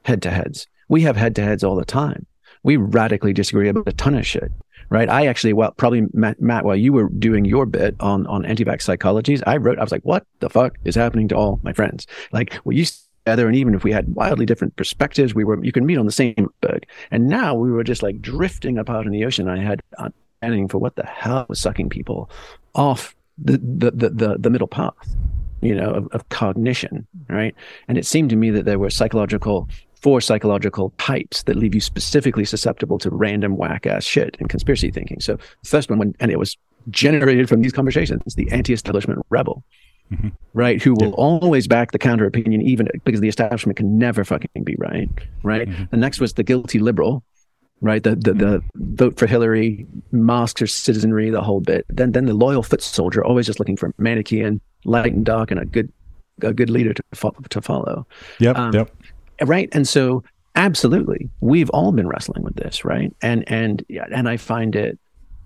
head 0.06 0.22
to 0.22 0.32
heads. 0.32 0.68
We 0.90 1.02
have 1.02 1.18
head 1.18 1.36
to 1.36 1.44
heads 1.44 1.64
all 1.64 1.76
the 1.76 1.86
time. 1.86 2.26
We 2.64 2.78
radically 2.78 3.34
disagree 3.34 3.70
about 3.70 3.88
a 3.88 3.94
ton 3.94 4.16
of 4.16 4.26
shit, 4.26 4.52
right? 4.90 5.10
I 5.10 5.28
actually, 5.28 5.54
well, 5.54 5.72
probably 5.72 6.04
Matt, 6.14 6.42
Matt 6.42 6.66
while 6.66 6.76
you 6.76 6.94
were 6.94 7.10
doing 7.10 7.46
your 7.46 7.66
bit 7.66 7.96
on 8.00 8.26
on 8.28 8.46
anti-vax 8.46 8.82
psychologies, 8.82 9.44
I 9.46 9.58
wrote, 9.58 9.80
I 9.80 9.84
was 9.84 9.92
like, 9.92 10.04
what 10.04 10.26
the 10.40 10.50
fuck 10.50 10.78
is 10.84 10.96
happening 10.96 11.28
to 11.30 11.36
all 11.36 11.60
my 11.64 11.74
friends? 11.74 12.08
Like, 12.32 12.60
we 12.64 12.76
used 12.76 13.08
together, 13.26 13.48
and 13.48 13.56
even 13.56 13.76
if 13.76 13.84
we 13.84 13.92
had 13.92 14.16
wildly 14.16 14.46
different 14.46 14.76
perspectives, 14.76 15.36
we 15.36 15.44
were 15.44 15.64
you 15.64 15.72
can 15.72 15.86
meet 15.86 15.98
on 15.98 16.06
the 16.06 16.12
same 16.12 16.50
berg. 16.62 16.86
And 17.12 17.28
now 17.28 17.54
we 17.54 17.72
were 17.72 17.84
just 17.84 18.02
like 18.02 18.22
drifting 18.22 18.78
apart 18.78 19.06
in 19.06 19.12
the 19.12 19.26
ocean. 19.26 19.50
I 19.50 19.60
had 19.60 19.82
scanning 20.40 20.68
for 20.68 20.78
what 20.78 20.96
the 20.96 21.06
hell 21.06 21.46
was 21.50 21.60
sucking 21.60 21.90
people 21.90 22.30
off 22.74 23.16
the 23.38 23.58
the 23.58 23.92
the, 23.92 24.10
the, 24.10 24.38
the 24.40 24.50
middle 24.50 24.68
path, 24.68 25.16
you 25.62 25.76
know, 25.76 25.92
of, 25.92 26.08
of 26.12 26.30
cognition, 26.30 27.08
right? 27.30 27.56
And 27.88 27.98
it 27.98 28.06
seemed 28.06 28.30
to 28.30 28.36
me 28.36 28.50
that 28.52 28.66
there 28.66 28.80
were 28.80 28.90
psychological 28.90 29.68
four 30.02 30.22
psychological 30.22 30.94
types 30.98 31.44
that 31.44 31.56
leave 31.56 31.74
you 31.74 31.82
specifically 31.82 32.46
susceptible 32.46 33.00
to 33.00 33.10
random 33.10 33.58
whack 33.58 33.88
ass 33.88 34.04
shit 34.04 34.38
and 34.40 34.50
conspiracy 34.50 34.92
thinking. 34.92 35.20
So 35.20 35.38
the 35.38 35.70
first 35.70 35.90
one, 35.90 36.00
when, 36.00 36.16
and 36.20 36.32
it 36.32 36.38
was 36.38 36.56
generated 36.90 37.50
from 37.50 37.62
these 37.62 37.74
conversations, 37.74 38.36
the 38.36 38.50
anti-establishment 38.52 39.26
rebel, 39.30 39.64
mm-hmm. 40.12 40.30
right? 40.54 40.82
Who 40.82 40.94
will 40.94 41.10
yeah. 41.10 41.16
always 41.16 41.68
back 41.68 41.92
the 41.92 42.00
counter 42.00 42.26
opinion, 42.26 42.62
even 42.62 42.88
because 43.04 43.22
the 43.22 43.28
establishment 43.28 43.78
can 43.78 43.98
never 43.98 44.24
fucking 44.24 44.64
be 44.64 44.76
right, 44.78 45.10
right? 45.44 45.68
Mm-hmm. 45.68 45.86
The 45.92 45.98
next 45.98 46.20
was 46.20 46.34
the 46.34 46.44
guilty 46.44 46.80
liberal, 46.80 47.24
right? 47.82 48.04
The 48.04 48.16
the, 48.16 48.34
the 48.34 48.64
vote 48.76 49.18
for 49.18 49.26
Hillary, 49.26 49.86
masks 50.12 50.62
or 50.62 50.68
citizenry, 50.68 51.30
the 51.30 51.42
whole 51.42 51.60
bit. 51.60 51.86
Then 51.90 52.12
then 52.12 52.26
the 52.26 52.34
loyal 52.34 52.64
foot 52.64 52.82
soldier, 52.82 53.26
always 53.26 53.48
just 53.48 53.60
looking 53.60 53.78
for 53.78 53.94
Manichean, 53.94 54.62
light 54.86 55.14
and 55.14 55.26
dark, 55.26 55.52
and 55.52 55.60
a 55.60 55.66
good 55.66 55.92
a 56.42 56.54
good 56.54 56.70
leader 56.70 56.94
to 56.94 57.04
fo- 57.14 57.36
to 57.50 57.62
follow. 57.62 58.06
Yep. 58.40 58.58
Um, 58.58 58.74
yep. 58.74 58.96
Right. 59.44 59.70
And 59.72 59.88
so 59.88 60.24
absolutely, 60.56 61.30
we've 61.40 61.70
all 61.72 61.92
been 61.92 62.08
wrestling 62.08 62.44
with 62.44 62.56
this, 62.56 62.84
right? 62.84 63.14
And 63.22 63.44
and 63.50 63.86
and 64.12 64.30
I 64.30 64.38
find 64.38 64.76
it 64.76 64.98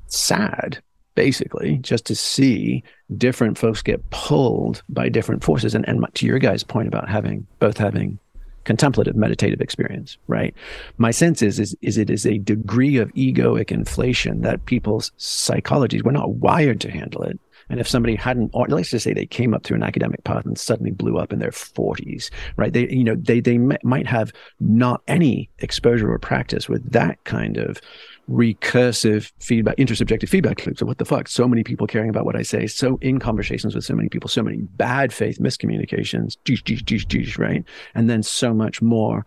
sad 0.08 0.82
basically 1.16 1.78
just 1.80 2.06
to 2.06 2.16
see 2.16 2.84
different 3.18 3.58
folks 3.58 3.82
get 3.82 4.08
pulled 4.12 4.82
by 4.90 5.10
different 5.10 5.44
forces 5.44 5.76
and, 5.76 5.88
and 5.88 6.06
to 6.14 6.26
your 6.26 6.40
guys 6.40 6.64
point 6.64 6.88
about 6.88 7.10
having 7.10 7.46
both 7.60 7.78
having 7.78 8.18
contemplative 8.64 9.16
meditative 9.16 9.60
experience 9.60 10.18
right 10.28 10.54
my 10.98 11.12
sense 11.12 11.42
is, 11.42 11.60
is 11.60 11.76
is 11.82 11.98
it 11.98 12.10
is 12.10 12.26
a 12.26 12.38
degree 12.38 12.98
of 12.98 13.12
egoic 13.14 13.72
inflation 13.72 14.42
that 14.42 14.64
people's 14.66 15.12
psychologies 15.18 16.04
we're 16.04 16.12
not 16.12 16.36
wired 16.36 16.80
to 16.80 16.92
handle 16.92 17.24
it 17.24 17.40
and 17.72 17.80
if 17.80 17.88
somebody 17.88 18.16
hadn't 18.16 18.52
or 18.54 18.68
let's 18.68 18.92
just 18.92 19.04
say 19.04 19.14
they 19.14 19.26
came 19.26 19.54
up 19.54 19.64
through 19.64 19.78
an 19.78 19.84
academic 19.84 20.24
path 20.24 20.46
and 20.46 20.58
suddenly 20.58 20.92
blew 20.92 21.18
up 21.18 21.34
in 21.34 21.40
their 21.40 21.52
40s 21.52 22.30
right 22.58 22.74
they 22.74 22.88
you 22.90 23.04
know 23.04 23.16
they 23.16 23.40
they 23.40 23.58
might 23.58 24.08
have 24.08 24.32
not 24.60 25.02
any 25.08 25.50
exposure 25.60 26.12
or 26.12 26.20
practice 26.20 26.70
with 26.70 26.92
that 26.92 27.24
kind 27.24 27.58
of 27.58 27.82
recursive 28.30 29.32
feedback, 29.40 29.76
intersubjective 29.76 30.30
feedback 30.30 30.66
loops. 30.66 30.80
So 30.80 30.86
what 30.86 31.00
the 31.00 31.06
fuck? 31.06 31.28
So 31.28 31.48
many 31.48 31.64
people 31.64 31.86
caring 31.86 32.10
about 32.10 32.26
what 32.26 32.36
I 32.36 32.44
say. 32.44 32.66
So 32.68 32.98
in 33.02 33.20
conversations 33.20 33.76
with 33.76 33.84
so 33.84 33.94
many 33.94 34.08
people, 34.10 34.30
so 34.30 34.42
many 34.42 34.58
bad 34.58 35.12
faith 35.12 35.40
miscommunications, 35.40 36.38
geesh, 36.46 36.64
geesh, 36.64 37.06
geesh, 37.06 37.38
right? 37.38 37.66
And 37.94 38.10
then 38.10 38.24
so 38.24 38.54
much 38.54 38.82
more 38.82 39.26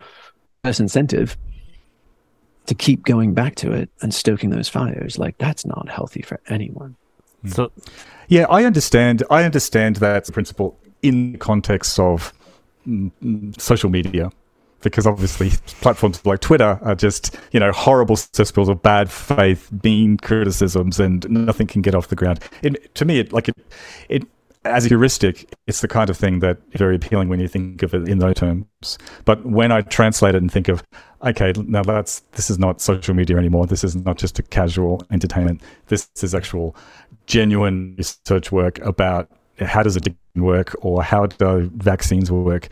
incentive 0.63 1.37
to 2.65 2.73
keep 2.73 3.03
going 3.03 3.33
back 3.33 3.55
to 3.55 3.71
it 3.71 3.89
and 4.01 4.13
stoking 4.13 4.49
those 4.49 4.69
fires. 4.69 5.19
Like 5.19 5.37
that's 5.37 5.65
not 5.65 5.87
healthy 5.89 6.21
for 6.21 6.39
anyone. 6.47 6.95
So, 7.47 7.71
yeah, 8.27 8.45
I 8.49 8.65
understand. 8.65 9.23
I 9.29 9.43
understand 9.43 9.97
that 9.97 10.31
principle 10.31 10.77
in 11.01 11.33
the 11.33 11.37
context 11.37 11.99
of 11.99 12.33
mm, 12.87 13.11
mm, 13.23 13.59
social 13.59 13.89
media 13.89 14.31
because 14.81 15.07
obviously 15.07 15.49
platforms 15.81 16.25
like 16.25 16.39
Twitter 16.39 16.79
are 16.81 16.95
just, 16.95 17.37
you 17.51 17.59
know, 17.59 17.71
horrible 17.71 18.15
cesspools 18.15 18.69
of 18.69 18.81
bad 18.81 19.11
faith, 19.11 19.69
mean 19.83 20.17
criticisms, 20.17 20.99
and 20.99 21.29
nothing 21.29 21.67
can 21.67 21.81
get 21.81 21.95
off 21.95 22.07
the 22.07 22.15
ground. 22.15 22.39
It, 22.61 22.93
to 22.95 23.05
me, 23.05 23.19
it 23.19 23.33
like 23.33 23.49
it, 23.49 23.55
it 24.09 24.23
as 24.65 24.85
a 24.85 24.89
heuristic, 24.89 25.53
it's 25.67 25.81
the 25.81 25.87
kind 25.87 26.09
of 26.09 26.17
thing 26.17 26.39
that 26.39 26.57
is 26.71 26.79
very 26.79 26.95
appealing 26.95 27.29
when 27.29 27.39
you 27.39 27.47
think 27.47 27.83
of 27.83 27.93
it 27.93 28.07
in 28.07 28.19
those 28.19 28.35
terms. 28.35 28.97
But 29.23 29.45
when 29.45 29.71
I 29.71 29.81
translate 29.81 30.35
it 30.35 30.41
and 30.41 30.51
think 30.51 30.67
of, 30.67 30.83
okay, 31.23 31.53
now 31.57 31.83
that's 31.83 32.19
this 32.31 32.49
is 32.49 32.59
not 32.59 32.81
social 32.81 33.13
media 33.13 33.37
anymore. 33.37 33.67
This 33.67 33.83
is 33.83 33.95
not 33.95 34.17
just 34.17 34.39
a 34.39 34.43
casual 34.43 35.01
entertainment. 35.11 35.61
This 35.87 36.09
is 36.21 36.33
actual, 36.35 36.75
genuine 37.27 37.95
research 37.97 38.51
work 38.51 38.79
about 38.79 39.29
how 39.59 39.81
does 39.81 39.95
addiction 39.95 40.19
work 40.35 40.75
or 40.81 41.01
how 41.01 41.25
do 41.27 41.71
vaccines 41.75 42.31
work. 42.31 42.69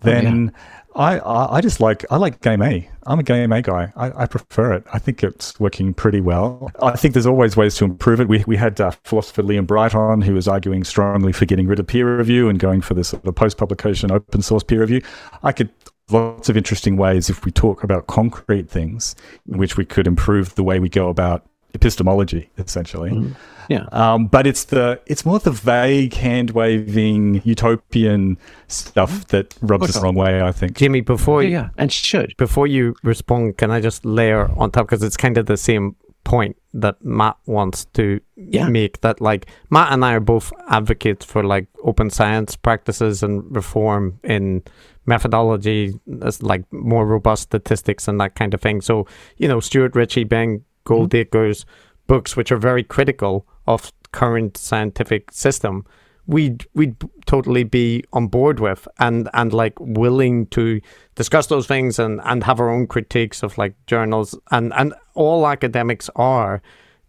Then. 0.00 0.52
Oh, 0.54 0.56
yeah 0.56 0.62
I, 0.96 1.56
I 1.56 1.60
just 1.60 1.80
like 1.80 2.04
I 2.10 2.16
like 2.16 2.40
game 2.40 2.62
A. 2.62 2.88
I'm 3.06 3.18
a 3.18 3.22
game 3.22 3.52
A 3.52 3.60
guy. 3.60 3.92
I, 3.96 4.22
I, 4.22 4.26
prefer 4.26 4.72
it. 4.72 4.84
I 4.92 4.98
think 4.98 5.22
it's 5.22 5.60
working 5.60 5.92
pretty 5.92 6.20
well. 6.20 6.70
I 6.82 6.96
think 6.96 7.12
there's 7.12 7.26
always 7.26 7.56
ways 7.56 7.76
to 7.76 7.84
improve 7.84 8.20
it. 8.20 8.28
We 8.28 8.42
we 8.46 8.56
had 8.56 8.80
uh, 8.80 8.92
philosopher 9.04 9.42
Liam 9.42 9.66
Bright 9.66 9.94
on, 9.94 10.22
who 10.22 10.34
was 10.34 10.48
arguing 10.48 10.84
strongly 10.84 11.32
for 11.32 11.44
getting 11.44 11.66
rid 11.66 11.78
of 11.78 11.86
peer 11.86 12.16
review 12.16 12.48
and 12.48 12.58
going 12.58 12.80
for 12.80 12.94
this 12.94 13.08
sort 13.08 13.26
of 13.26 13.34
post 13.34 13.58
publication 13.58 14.10
open 14.10 14.40
source 14.40 14.62
peer 14.62 14.80
review. 14.80 15.02
I 15.42 15.52
could 15.52 15.70
lots 16.10 16.48
of 16.48 16.56
interesting 16.56 16.96
ways 16.96 17.28
if 17.28 17.44
we 17.44 17.50
talk 17.50 17.82
about 17.82 18.06
concrete 18.06 18.70
things 18.70 19.14
in 19.50 19.58
which 19.58 19.76
we 19.76 19.84
could 19.84 20.06
improve 20.06 20.54
the 20.54 20.62
way 20.62 20.78
we 20.78 20.88
go 20.88 21.08
about 21.08 21.44
epistemology, 21.74 22.48
essentially. 22.58 23.10
Mm. 23.10 23.36
Yeah. 23.68 23.86
Um, 23.92 24.26
but 24.26 24.46
it's 24.46 24.64
the 24.64 25.00
it's 25.06 25.24
more 25.24 25.38
the 25.38 25.50
vague 25.50 26.14
hand 26.14 26.50
waving 26.50 27.42
utopian 27.44 28.38
stuff 28.68 29.26
that 29.28 29.54
rubs 29.60 29.90
us 29.90 29.94
the 29.96 30.00
wrong 30.00 30.14
way. 30.14 30.40
I 30.42 30.52
think. 30.52 30.76
Jimmy, 30.76 31.00
before 31.00 31.42
yeah, 31.42 31.50
yeah, 31.50 31.68
and 31.76 31.92
should 31.92 32.34
before 32.36 32.66
you 32.66 32.94
respond, 33.02 33.58
can 33.58 33.70
I 33.70 33.80
just 33.80 34.04
layer 34.04 34.50
on 34.56 34.70
top 34.70 34.86
because 34.86 35.02
it's 35.02 35.16
kind 35.16 35.38
of 35.38 35.46
the 35.46 35.56
same 35.56 35.96
point 36.26 36.56
that 36.74 37.02
Matt 37.04 37.36
wants 37.46 37.84
to 37.94 38.20
yeah. 38.34 38.68
make 38.68 39.00
that 39.00 39.20
like 39.20 39.46
Matt 39.70 39.92
and 39.92 40.04
I 40.04 40.14
are 40.14 40.20
both 40.20 40.52
advocates 40.68 41.24
for 41.24 41.44
like 41.44 41.68
open 41.84 42.10
science 42.10 42.56
practices 42.56 43.22
and 43.22 43.44
reform 43.54 44.18
in 44.24 44.64
methodology 45.06 45.94
as 46.22 46.42
like 46.42 46.70
more 46.72 47.06
robust 47.06 47.44
statistics 47.44 48.08
and 48.08 48.20
that 48.20 48.34
kind 48.34 48.54
of 48.54 48.60
thing. 48.60 48.80
So, 48.80 49.06
you 49.36 49.46
know, 49.46 49.60
Stuart 49.60 49.94
Ritchie, 49.94 50.24
Ben 50.24 50.64
Goldacre's 50.84 51.64
mm-hmm. 51.64 52.06
books, 52.08 52.36
which 52.36 52.50
are 52.50 52.58
very 52.58 52.82
critical 52.82 53.46
of 53.66 53.92
current 54.12 54.56
scientific 54.56 55.30
system 55.32 55.84
we'd 56.26 56.66
we'd 56.74 56.96
totally 57.26 57.64
be 57.64 58.04
on 58.12 58.26
board 58.26 58.60
with 58.60 58.86
and 58.98 59.28
and 59.32 59.52
like 59.52 59.78
willing 59.80 60.46
to 60.48 60.80
discuss 61.14 61.46
those 61.46 61.66
things 61.66 61.98
and 61.98 62.20
and 62.24 62.44
have 62.44 62.60
our 62.60 62.68
own 62.68 62.86
critiques 62.86 63.42
of 63.42 63.56
like 63.58 63.74
journals. 63.86 64.38
And 64.50 64.72
and 64.74 64.94
all 65.14 65.46
academics 65.46 66.10
are 66.16 66.62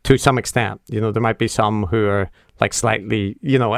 to 0.04 0.18
some 0.18 0.38
extent. 0.38 0.82
You 0.88 1.02
know 1.02 1.12
there 1.12 1.22
might 1.22 1.40
be 1.40 1.48
some 1.48 1.86
who 1.86 2.08
are 2.08 2.30
like 2.60 2.74
slightly 2.74 3.38
you 3.42 3.60
know 3.60 3.78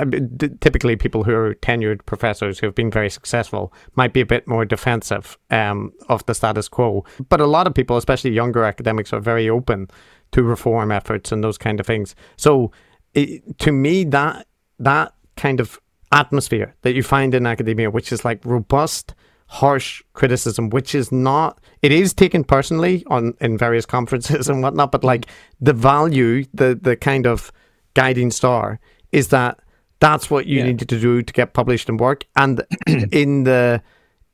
typically 0.62 0.96
people 0.96 1.24
who 1.24 1.34
are 1.34 1.56
tenured 1.56 2.06
professors 2.06 2.60
who 2.60 2.66
have 2.66 2.76
been 2.76 2.92
very 2.92 3.10
successful 3.10 3.74
might 3.96 4.14
be 4.14 4.22
a 4.22 4.26
bit 4.26 4.48
more 4.48 4.66
defensive 4.66 5.38
um, 5.50 5.92
of 6.10 6.26
the 6.26 6.36
status 6.36 6.68
quo. 6.68 7.06
But 7.30 7.42
a 7.42 7.48
lot 7.48 7.68
of 7.68 7.74
people 7.74 7.98
especially 7.98 8.32
younger 8.32 8.64
academics 8.64 9.14
are 9.14 9.22
very 9.22 9.50
open 9.50 9.90
to 10.32 10.44
reform 10.44 10.92
efforts 10.92 11.32
and 11.32 11.44
those 11.44 11.58
kind 11.58 11.80
of 11.80 11.86
things. 11.86 12.16
So 12.38 12.72
it, 13.14 13.60
to 13.60 13.72
me, 13.72 14.04
that 14.06 14.48
that 14.80 15.14
kind 15.36 15.60
of 15.60 15.80
atmosphere 16.12 16.76
that 16.82 16.94
you 16.94 17.04
find 17.04 17.34
in 17.34 17.46
academia, 17.46 17.90
which 17.90 18.12
is 18.12 18.26
like 18.26 18.44
robust, 18.46 19.14
harsh 19.48 20.04
criticism, 20.14 20.70
which 20.70 20.94
is 20.94 21.12
not 21.12 21.60
it 21.82 21.92
is 21.92 22.14
taken 22.14 22.44
personally 22.44 23.04
on 23.08 23.34
in 23.42 23.58
various 23.58 23.86
conferences 23.98 24.50
and 24.50 24.62
whatnot, 24.62 24.92
but 24.92 25.04
like 25.04 25.28
the 25.60 25.74
value, 25.74 26.46
the 26.54 26.78
the 26.80 26.96
kind 26.96 27.26
of 27.26 27.52
guiding 27.94 28.32
star 28.32 28.80
is 29.12 29.30
that 29.30 29.60
that's 30.00 30.30
what 30.30 30.46
you 30.46 30.60
yeah. 30.60 30.66
need 30.66 30.80
to 30.80 30.86
do 30.86 31.22
to 31.22 31.34
get 31.34 31.54
published 31.54 31.90
and 31.90 32.00
work. 32.00 32.26
And 32.36 32.64
in 33.12 33.44
the 33.44 33.82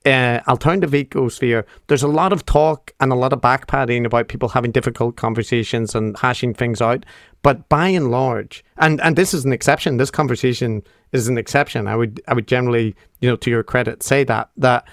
uh, 0.06 0.41
alternative 0.48 0.91
ecosphere, 0.91 1.65
there's 1.88 2.03
a 2.03 2.07
lot 2.07 2.32
of 2.32 2.45
talk 2.45 2.94
and 2.99 3.11
a 3.11 3.15
lot 3.15 3.34
of 3.34 3.41
backpadding 3.41 4.06
about 4.06 4.27
people 4.27 4.49
having 4.49 4.72
difficult 4.72 5.15
conversations 5.15 5.95
and 5.95 6.18
hashing 6.19 6.53
things 6.53 6.82
out. 6.82 7.06
But 7.41 7.68
by 7.69 7.90
and 7.90 8.11
large, 8.11 8.64
and, 8.77 9.02
and 9.02 9.15
this 9.15 9.34
is 9.34 9.45
an 9.45 9.53
exception. 9.53 9.98
This 9.98 10.11
conversation 10.11 10.84
is 11.11 11.27
an 11.27 11.38
exception. 11.38 11.88
I 11.88 11.95
would 11.95 12.22
I 12.27 12.34
would 12.34 12.48
generally, 12.48 12.95
you 13.19 13.30
know, 13.30 13.36
to 13.38 13.49
your 13.49 13.64
credit, 13.64 14.03
say 14.03 14.23
that 14.23 14.49
that 14.57 14.88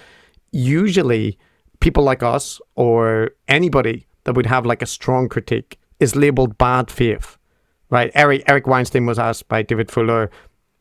usually 0.51 1.39
people 1.81 2.05
like 2.05 2.23
us 2.23 2.61
or 2.75 3.31
anybody 3.49 4.07
that 4.25 4.35
would 4.35 4.47
have 4.47 4.67
like 4.67 4.83
a 4.83 4.87
strong 4.87 5.29
critique 5.29 5.79
is 5.99 6.15
labeled 6.15 6.59
bad 6.59 6.91
faith 6.91 7.39
right? 7.93 8.11
Eric 8.15 8.43
Eric 8.49 8.67
Weinstein 8.67 9.07
was 9.07 9.19
asked 9.19 9.49
by 9.49 9.63
David 9.63 9.91
Fuller, 9.91 10.31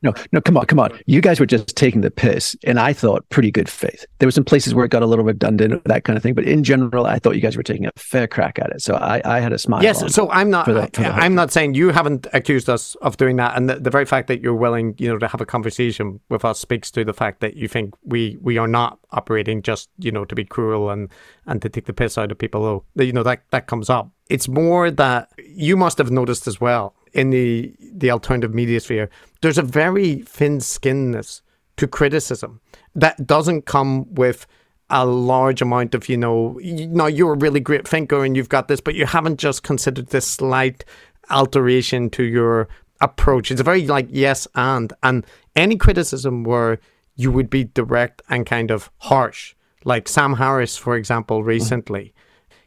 no, 0.03 0.13
no, 0.31 0.41
come 0.41 0.57
on, 0.57 0.65
come 0.65 0.79
on. 0.79 0.97
You 1.05 1.21
guys 1.21 1.39
were 1.39 1.45
just 1.45 1.75
taking 1.75 2.01
the 2.01 2.09
piss, 2.09 2.55
and 2.63 2.79
I 2.79 2.91
thought 2.91 3.27
pretty 3.29 3.51
good 3.51 3.69
faith. 3.69 4.05
There 4.19 4.27
were 4.27 4.31
some 4.31 4.43
places 4.43 4.73
where 4.73 4.83
it 4.83 4.89
got 4.89 5.03
a 5.03 5.05
little 5.05 5.23
redundant, 5.23 5.83
that 5.85 6.05
kind 6.05 6.17
of 6.17 6.23
thing. 6.23 6.33
But 6.33 6.45
in 6.45 6.63
general, 6.63 7.05
I 7.05 7.19
thought 7.19 7.35
you 7.35 7.41
guys 7.41 7.55
were 7.55 7.63
taking 7.63 7.85
a 7.85 7.91
fair 7.95 8.27
crack 8.27 8.57
at 8.57 8.71
it. 8.71 8.81
So 8.81 8.95
I, 8.95 9.21
I 9.25 9.39
had 9.39 9.53
a 9.53 9.59
smile. 9.59 9.83
Yes. 9.83 10.13
So 10.13 10.29
I'm 10.31 10.49
not. 10.49 10.65
The, 10.65 10.89
I'm 11.03 11.35
not 11.35 11.51
saying 11.51 11.75
you 11.75 11.89
haven't 11.89 12.27
accused 12.33 12.69
us 12.69 12.95
of 12.95 13.17
doing 13.17 13.35
that, 13.37 13.55
and 13.55 13.69
the, 13.69 13.75
the, 13.75 13.91
very 13.91 14.05
fact 14.05 14.27
that 14.29 14.41
you're 14.41 14.55
willing, 14.55 14.95
you 14.97 15.07
know, 15.07 15.17
to 15.19 15.27
have 15.27 15.41
a 15.41 15.45
conversation 15.45 16.19
with 16.29 16.45
us 16.45 16.59
speaks 16.59 16.89
to 16.91 17.03
the 17.03 17.13
fact 17.13 17.41
that 17.41 17.55
you 17.55 17.67
think 17.67 17.93
we 18.03 18.37
we 18.41 18.57
are 18.57 18.67
not 18.67 18.99
operating 19.11 19.61
just, 19.61 19.89
you 19.99 20.11
know, 20.11 20.25
to 20.25 20.33
be 20.33 20.45
cruel 20.45 20.89
and 20.89 21.09
and 21.45 21.61
to 21.61 21.69
take 21.69 21.85
the 21.85 21.93
piss 21.93 22.17
out 22.17 22.31
of 22.31 22.37
people. 22.37 22.83
Though 22.95 23.03
you 23.03 23.13
know 23.13 23.23
that 23.23 23.43
that 23.51 23.67
comes 23.67 23.89
up. 23.89 24.09
It's 24.29 24.47
more 24.47 24.89
that 24.89 25.29
you 25.37 25.75
must 25.75 25.97
have 25.97 26.09
noticed 26.09 26.47
as 26.47 26.61
well 26.61 26.95
in 27.13 27.29
the 27.29 27.73
the 27.79 28.11
alternative 28.11 28.53
media 28.53 28.79
sphere, 28.79 29.09
there's 29.41 29.57
a 29.57 29.63
very 29.63 30.21
thin 30.21 30.59
skinness 30.59 31.41
to 31.77 31.87
criticism 31.87 32.61
that 32.95 33.25
doesn't 33.25 33.65
come 33.65 34.13
with 34.13 34.45
a 34.89 35.05
large 35.05 35.61
amount 35.61 35.95
of 35.95 36.09
you 36.09 36.17
know 36.17 36.59
you 36.59 36.87
know 36.87 37.07
you're 37.07 37.33
a 37.33 37.37
really 37.37 37.61
great 37.61 37.87
thinker 37.87 38.25
and 38.25 38.35
you've 38.35 38.49
got 38.49 38.67
this 38.67 38.81
but 38.81 38.93
you 38.93 39.05
haven't 39.05 39.39
just 39.39 39.63
considered 39.63 40.07
this 40.07 40.27
slight 40.27 40.83
alteration 41.29 42.09
to 42.09 42.23
your 42.23 42.67
approach. 43.01 43.51
It's 43.51 43.61
a 43.61 43.63
very 43.63 43.87
like 43.87 44.07
yes 44.09 44.47
and 44.55 44.93
and 45.03 45.25
any 45.55 45.75
criticism 45.75 46.43
where 46.43 46.79
you 47.15 47.31
would 47.31 47.49
be 47.49 47.65
direct 47.65 48.21
and 48.29 48.45
kind 48.45 48.71
of 48.71 48.89
harsh, 48.99 49.53
like 49.83 50.07
Sam 50.07 50.35
Harris, 50.35 50.77
for 50.77 50.95
example, 50.95 51.43
recently. 51.43 52.13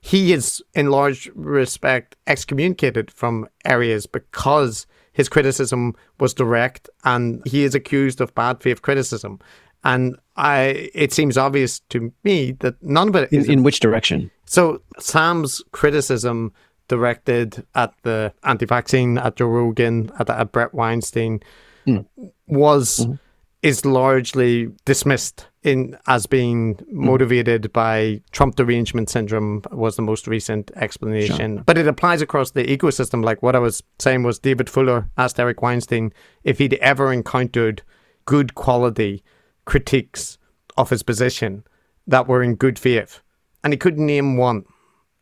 He 0.06 0.34
is 0.34 0.62
in 0.74 0.90
large 0.90 1.30
respect 1.34 2.14
excommunicated 2.26 3.10
from 3.10 3.48
areas 3.64 4.04
because 4.04 4.86
his 5.14 5.30
criticism 5.30 5.94
was 6.20 6.34
direct 6.34 6.90
and 7.04 7.40
he 7.46 7.64
is 7.64 7.74
accused 7.74 8.20
of 8.20 8.34
bad 8.34 8.62
faith 8.62 8.82
criticism. 8.82 9.40
And 9.82 10.18
I, 10.36 10.90
it 10.94 11.14
seems 11.14 11.38
obvious 11.38 11.80
to 11.88 12.12
me 12.22 12.52
that 12.60 12.74
none 12.82 13.08
of 13.08 13.16
it 13.16 13.32
in, 13.32 13.50
in 13.50 13.62
which 13.62 13.80
direction. 13.80 14.30
So 14.44 14.82
Sam's 14.98 15.62
criticism 15.72 16.52
directed 16.88 17.66
at 17.74 17.94
the 18.02 18.34
anti-vaccine, 18.42 19.16
at 19.16 19.36
Joe 19.36 19.46
Rogan, 19.46 20.10
at, 20.18 20.28
at 20.28 20.52
Bret 20.52 20.74
Weinstein, 20.74 21.40
mm. 21.86 22.04
was 22.46 23.00
mm-hmm. 23.00 23.14
is 23.62 23.86
largely 23.86 24.68
dismissed 24.84 25.46
in 25.64 25.96
as 26.06 26.26
being 26.26 26.76
mm. 26.76 26.92
motivated 26.92 27.72
by 27.72 28.20
Trump 28.30 28.54
derangement 28.54 29.08
syndrome 29.08 29.62
was 29.72 29.96
the 29.96 30.02
most 30.02 30.28
recent 30.28 30.70
explanation. 30.76 31.56
Sure. 31.56 31.64
But 31.64 31.78
it 31.78 31.88
applies 31.88 32.22
across 32.22 32.52
the 32.52 32.64
ecosystem. 32.64 33.24
Like 33.24 33.42
what 33.42 33.56
I 33.56 33.58
was 33.58 33.82
saying 33.98 34.22
was 34.22 34.38
David 34.38 34.68
Fuller 34.70 35.10
asked 35.16 35.40
Eric 35.40 35.62
Weinstein 35.62 36.12
if 36.44 36.58
he'd 36.58 36.74
ever 36.74 37.12
encountered 37.12 37.82
good 38.26 38.54
quality 38.54 39.24
critiques 39.64 40.38
of 40.76 40.90
his 40.90 41.02
position 41.02 41.64
that 42.06 42.28
were 42.28 42.42
in 42.42 42.54
good 42.54 42.78
faith. 42.78 43.22
And 43.64 43.72
he 43.72 43.78
couldn't 43.78 44.04
name 44.04 44.36
one. 44.36 44.64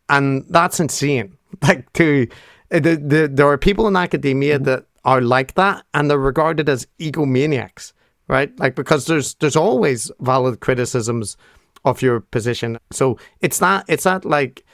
And 0.09 0.45
that's 0.51 0.81
insane. 0.81 1.39
Like 1.61 1.93
to 1.93 2.27
the, 2.71 2.97
the 2.97 3.31
there 3.31 3.47
are 3.47 3.59
people 3.59 3.87
in 3.87 3.95
academia 3.95 4.55
mm-hmm. 4.55 4.65
that 4.65 4.87
are 5.05 5.21
like 5.21 5.53
that 5.55 5.85
and 5.93 6.11
they're 6.11 6.17
regarded 6.17 6.67
as 6.67 6.87
egomaniacs 6.99 7.93
right? 8.33 8.59
Like 8.59 8.75
because 8.75 9.05
there's 9.05 9.35
there's 9.35 9.57
always 9.57 10.11
valid 10.21 10.61
criticisms 10.61 11.37
of 11.85 12.01
your 12.01 12.21
position. 12.21 12.79
So 12.91 13.19
it's 13.41 13.61
not 13.61 13.85
it's 13.89 14.07
not 14.07 14.25
like 14.25 14.65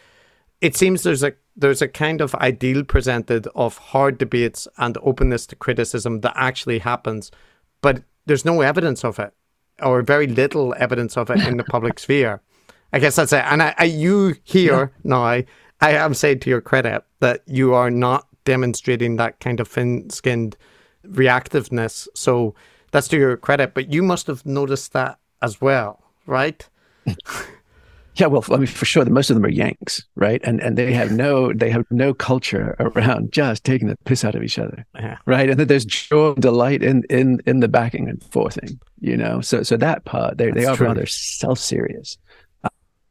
it 0.60 0.76
seems 0.76 1.02
there's 1.02 1.24
a 1.24 1.32
there's 1.56 1.82
a 1.82 1.88
kind 1.88 2.20
of 2.20 2.36
ideal 2.36 2.84
presented 2.84 3.48
of 3.56 3.76
hard 3.78 4.16
debates 4.16 4.68
and 4.78 4.96
openness 5.02 5.44
to 5.48 5.56
criticism 5.56 6.20
that 6.20 6.34
actually 6.36 6.78
happens, 6.78 7.32
but 7.82 8.04
there's 8.26 8.44
no 8.44 8.60
evidence 8.60 9.04
of 9.04 9.18
it, 9.18 9.34
or 9.82 10.02
very 10.02 10.28
little 10.28 10.72
evidence 10.78 11.16
of 11.16 11.28
it 11.28 11.40
in 11.40 11.56
the 11.56 11.64
public 11.64 11.98
sphere. 12.04 12.40
I 12.92 13.00
guess 13.00 13.16
that's 13.16 13.32
it. 13.32 13.44
And 13.44 13.60
I, 13.60 13.74
I 13.76 13.84
you 13.84 14.36
here 14.44 14.92
yeah. 14.94 15.10
now, 15.10 15.22
I, 15.24 15.46
I 15.80 15.92
am 15.92 16.14
saying 16.14 16.40
to 16.40 16.50
your 16.50 16.60
credit 16.60 17.02
that 17.18 17.42
you 17.46 17.74
are 17.74 17.90
not 17.90 18.28
demonstrating 18.44 19.16
that 19.16 19.40
kind 19.40 19.58
of 19.60 19.66
thin-skinned 19.68 20.56
reactiveness. 21.06 22.06
So 22.14 22.54
that's 22.90 23.08
to 23.08 23.16
your 23.16 23.36
credit, 23.36 23.74
but 23.74 23.92
you 23.92 24.02
must 24.02 24.26
have 24.26 24.44
noticed 24.46 24.92
that 24.92 25.18
as 25.42 25.60
well, 25.60 26.02
right? 26.26 26.66
Yeah, 28.18 28.26
well, 28.26 28.44
I 28.50 28.56
mean, 28.56 28.66
for 28.66 28.84
sure, 28.84 29.04
most 29.04 29.30
of 29.30 29.36
them 29.36 29.44
are 29.44 29.50
Yanks, 29.50 30.04
right? 30.16 30.40
And 30.42 30.60
and 30.60 30.76
they 30.76 30.92
have 30.92 31.12
no 31.12 31.52
they 31.52 31.70
have 31.70 31.84
no 31.90 32.12
culture 32.12 32.74
around 32.80 33.30
just 33.32 33.62
taking 33.62 33.86
the 33.86 33.96
piss 34.06 34.24
out 34.24 34.34
of 34.34 34.42
each 34.42 34.58
other, 34.58 34.84
yeah. 34.96 35.18
right? 35.24 35.48
And 35.48 35.58
that 35.60 35.68
there's 35.68 35.84
joy 35.84 36.32
and 36.32 36.42
delight 36.42 36.82
in 36.82 37.04
in 37.10 37.40
in 37.46 37.60
the 37.60 37.68
backing 37.68 38.08
and 38.08 38.20
forthing, 38.24 38.80
you 39.00 39.16
know. 39.16 39.40
So 39.40 39.62
so 39.62 39.76
that 39.76 40.04
part 40.04 40.36
they 40.36 40.50
they 40.50 40.66
are 40.66 40.74
true. 40.74 40.88
rather 40.88 41.06
self 41.06 41.60
serious, 41.60 42.18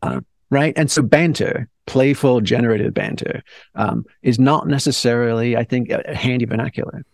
uh, 0.02 0.20
right? 0.50 0.74
And 0.76 0.92
so 0.92 1.02
banter, 1.02 1.70
playful, 1.86 2.42
generated 2.42 2.94
banter, 2.94 3.44
um, 3.76 4.06
is 4.24 4.38
not 4.38 4.68
necessarily, 4.68 5.56
I 5.56 5.64
think, 5.64 5.90
a 5.90 6.14
handy 6.14 6.44
vernacular 6.44 7.06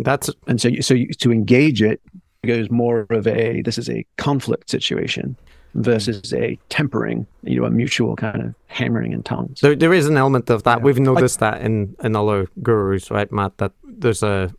that's 0.00 0.30
and 0.46 0.60
so 0.60 0.68
you, 0.68 0.82
so 0.82 0.94
you, 0.94 1.08
to 1.14 1.32
engage 1.32 1.82
it 1.82 2.00
goes 2.46 2.70
more 2.70 3.06
of 3.10 3.26
a 3.26 3.62
this 3.62 3.78
is 3.78 3.88
a 3.88 4.04
conflict 4.16 4.68
situation 4.70 5.36
versus 5.74 6.32
a 6.32 6.58
tempering, 6.68 7.26
you 7.42 7.60
know, 7.60 7.66
a 7.66 7.70
mutual 7.70 8.16
kind 8.16 8.40
of 8.40 8.54
hammering 8.68 9.12
in 9.12 9.22
tongues. 9.22 9.60
There, 9.60 9.74
there 9.74 9.92
is 9.92 10.06
an 10.06 10.16
element 10.16 10.50
of 10.50 10.62
that. 10.62 10.78
Yeah. 10.78 10.84
We've 10.84 11.00
noticed 11.00 11.40
that 11.40 11.60
in 11.62 11.96
in 12.02 12.16
other 12.16 12.48
gurus, 12.62 13.10
right, 13.10 13.30
Matt? 13.32 13.58
That 13.58 13.72
there's 13.82 14.22
a 14.22 14.54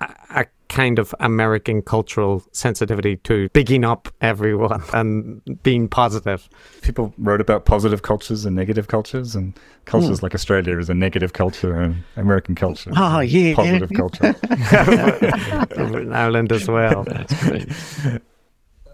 a 0.00 0.46
kind 0.72 0.98
of 0.98 1.14
American 1.20 1.82
cultural 1.82 2.42
sensitivity 2.52 3.16
to 3.18 3.50
bigging 3.50 3.84
up 3.84 4.08
everyone 4.22 4.82
and 4.94 5.42
being 5.62 5.86
positive. 5.86 6.48
People 6.80 7.12
wrote 7.18 7.42
about 7.42 7.66
positive 7.66 8.02
cultures 8.02 8.46
and 8.46 8.56
negative 8.56 8.88
cultures, 8.88 9.34
and 9.34 9.52
cultures 9.84 10.20
mm. 10.20 10.22
like 10.22 10.34
Australia 10.34 10.78
is 10.78 10.88
a 10.88 10.94
negative 10.94 11.34
culture, 11.34 11.78
and 11.78 12.02
American 12.16 12.54
culture. 12.54 12.90
Oh 12.96 13.20
yeah, 13.20 13.54
positive 13.54 13.90
culture. 13.94 14.34
Ireland 16.12 16.50
as 16.52 16.66
well. 16.66 17.04
That's 17.06 17.44
great. 17.44 17.68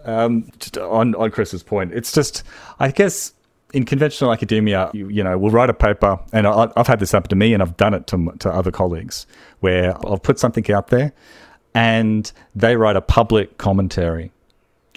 Um, 0.03 0.51
on 0.81 1.15
on 1.15 1.31
Chris's 1.31 1.63
point, 1.63 1.93
it's 1.93 2.11
just 2.11 2.43
I 2.79 2.91
guess 2.91 3.33
in 3.71 3.85
conventional 3.85 4.33
academia, 4.33 4.89
you, 4.93 5.09
you, 5.09 5.23
know, 5.23 5.37
we'll 5.37 5.51
write 5.51 5.69
a 5.69 5.75
paper, 5.75 6.19
and 6.33 6.47
I, 6.47 6.71
have 6.75 6.87
had 6.87 6.99
this 6.99 7.11
happen 7.11 7.29
to 7.29 7.35
me, 7.35 7.53
and 7.53 7.61
I've 7.61 7.77
done 7.77 7.93
it 7.93 8.07
to, 8.07 8.33
to 8.39 8.49
other 8.49 8.71
colleagues, 8.71 9.27
where 9.59 9.95
I'll 10.07 10.17
put 10.17 10.39
something 10.39 10.71
out 10.71 10.87
there, 10.87 11.13
and 11.73 12.31
they 12.55 12.75
write 12.75 12.95
a 12.95 13.01
public 13.01 13.57
commentary, 13.57 14.31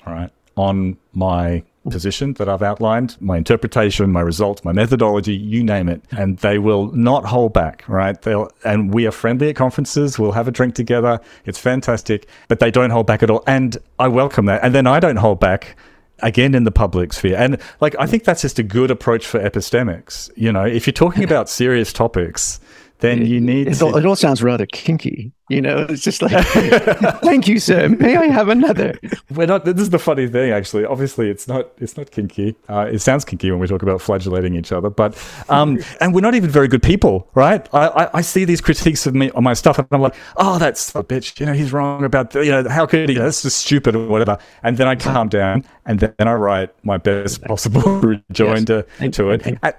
all 0.06 0.12
right, 0.12 0.30
on 0.56 0.96
my 1.12 1.62
position 1.90 2.34
that 2.34 2.48
I've 2.48 2.62
outlined, 2.62 3.16
my 3.20 3.36
interpretation, 3.36 4.10
my 4.12 4.20
results, 4.20 4.64
my 4.64 4.72
methodology, 4.72 5.34
you 5.34 5.64
name 5.64 5.88
it, 5.88 6.02
and 6.12 6.38
they 6.38 6.58
will 6.58 6.92
not 6.92 7.24
hold 7.24 7.52
back, 7.52 7.84
right? 7.88 8.20
They'll 8.22 8.50
and 8.64 8.94
we 8.94 9.06
are 9.06 9.10
friendly 9.10 9.48
at 9.48 9.56
conferences. 9.56 10.18
We'll 10.18 10.32
have 10.32 10.48
a 10.48 10.52
drink 10.52 10.74
together. 10.74 11.20
It's 11.44 11.58
fantastic, 11.58 12.28
but 12.48 12.60
they 12.60 12.70
don't 12.70 12.90
hold 12.90 13.06
back 13.06 13.22
at 13.22 13.30
all, 13.30 13.42
and 13.46 13.76
I 13.98 14.08
welcome 14.08 14.46
that. 14.46 14.62
And 14.62 14.74
then 14.74 14.86
I 14.86 15.00
don't 15.00 15.16
hold 15.16 15.40
back 15.40 15.76
again 16.20 16.54
in 16.54 16.64
the 16.64 16.70
public 16.70 17.12
sphere. 17.12 17.36
And 17.36 17.58
like 17.80 17.96
I 17.98 18.06
think 18.06 18.24
that's 18.24 18.42
just 18.42 18.58
a 18.58 18.62
good 18.62 18.90
approach 18.90 19.26
for 19.26 19.40
epistemics. 19.40 20.30
You 20.36 20.52
know, 20.52 20.64
if 20.64 20.86
you're 20.86 20.92
talking 20.92 21.24
about 21.24 21.48
serious 21.48 21.92
topics, 21.92 22.60
then 23.02 23.26
you 23.26 23.40
need 23.40 23.68
it, 23.68 23.74
to... 23.74 23.96
it 23.96 24.06
all 24.06 24.16
sounds 24.16 24.42
rather 24.42 24.66
kinky 24.66 25.32
you 25.52 25.60
know? 25.60 25.86
It's 25.88 26.02
just 26.02 26.22
like 26.22 26.32
thank 27.22 27.46
you 27.46 27.58
sir. 27.58 27.88
May 27.88 28.16
i 28.16 28.26
have 28.26 28.48
another? 28.48 28.98
We're 29.30 29.46
not 29.46 29.64
this 29.64 29.78
is 29.78 29.90
the 29.90 29.98
funny 29.98 30.26
thing 30.26 30.50
actually. 30.50 30.84
Obviously 30.84 31.28
it's 31.28 31.46
not 31.46 31.70
it's 31.78 31.96
not 31.96 32.10
kinky. 32.10 32.56
Uh, 32.68 32.88
it 32.90 33.00
sounds 33.00 33.24
kinky 33.24 33.50
when 33.50 33.60
we 33.60 33.66
talk 33.66 33.82
about 33.82 34.00
flagellating 34.00 34.54
each 34.54 34.72
other 34.72 34.90
but 34.90 35.16
um 35.48 35.78
and 36.00 36.14
we're 36.14 36.20
not 36.20 36.34
even 36.34 36.50
very 36.50 36.68
good 36.68 36.82
people 36.82 37.28
right? 37.34 37.68
I 37.72 37.88
i, 37.88 38.18
I 38.18 38.20
see 38.22 38.44
these 38.44 38.60
critiques 38.60 39.06
of 39.06 39.14
me 39.14 39.30
on 39.32 39.44
my 39.44 39.54
stuff 39.54 39.78
and 39.78 39.86
i'm 39.92 40.00
like 40.00 40.16
oh 40.36 40.58
that's 40.58 40.94
a 40.94 41.02
bitch. 41.02 41.38
You 41.38 41.46
know 41.46 41.52
he's 41.52 41.72
wrong 41.72 42.04
about 42.04 42.30
the, 42.30 42.44
you 42.44 42.50
know 42.50 42.68
how 42.68 42.86
could 42.86 43.08
he 43.08 43.14
that's 43.14 43.42
just 43.42 43.58
stupid 43.58 43.94
or 43.94 44.06
whatever. 44.06 44.38
And 44.62 44.76
then 44.78 44.88
i 44.88 44.96
calm 44.96 45.28
down 45.28 45.64
and 45.84 46.00
then 46.00 46.14
i 46.18 46.32
write 46.32 46.70
my 46.84 46.96
best 46.96 47.42
possible 47.42 47.82
rejoinder 48.00 48.86
yes. 49.00 49.14
to 49.16 49.30
it. 49.30 49.46
And, 49.46 49.74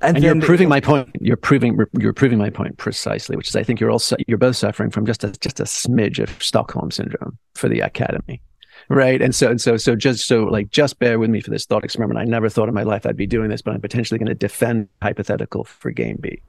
and, 0.00 0.16
and 0.16 0.24
you're 0.24 0.40
proving 0.40 0.68
my 0.68 0.80
point. 0.80 1.10
You're 1.20 1.36
proving 1.36 1.78
you're 1.98 2.12
proving 2.12 2.38
my 2.38 2.50
point 2.50 2.76
precisely, 2.78 3.36
which 3.36 3.48
is 3.48 3.56
I 3.56 3.62
think 3.62 3.80
you're 3.80 3.90
also 3.90 4.16
you're 4.26 4.38
both 4.38 4.56
suffering 4.56 4.90
from 4.90 5.06
just 5.06 5.24
a 5.24 5.32
just 5.32 5.60
a 5.60 5.64
smidge 5.64 6.18
of 6.20 6.42
Stockholm 6.42 6.90
syndrome 6.90 7.36
for 7.54 7.68
the 7.68 7.80
academy, 7.80 8.40
right? 8.88 9.20
And 9.20 9.34
so 9.34 9.50
and 9.50 9.60
so 9.60 9.76
so 9.76 9.96
just 9.96 10.26
so 10.26 10.44
like 10.44 10.70
just 10.70 10.98
bear 10.98 11.18
with 11.18 11.30
me 11.30 11.40
for 11.40 11.50
this 11.50 11.66
thought 11.66 11.84
experiment. 11.84 12.18
I 12.20 12.24
never 12.24 12.48
thought 12.48 12.68
in 12.68 12.74
my 12.74 12.84
life 12.84 13.06
I'd 13.06 13.16
be 13.16 13.26
doing 13.26 13.50
this, 13.50 13.62
but 13.62 13.74
I'm 13.74 13.80
potentially 13.80 14.18
going 14.18 14.28
to 14.28 14.34
defend 14.34 14.88
hypothetical 15.02 15.64
for 15.64 15.90
game 15.90 16.18
B. 16.20 16.40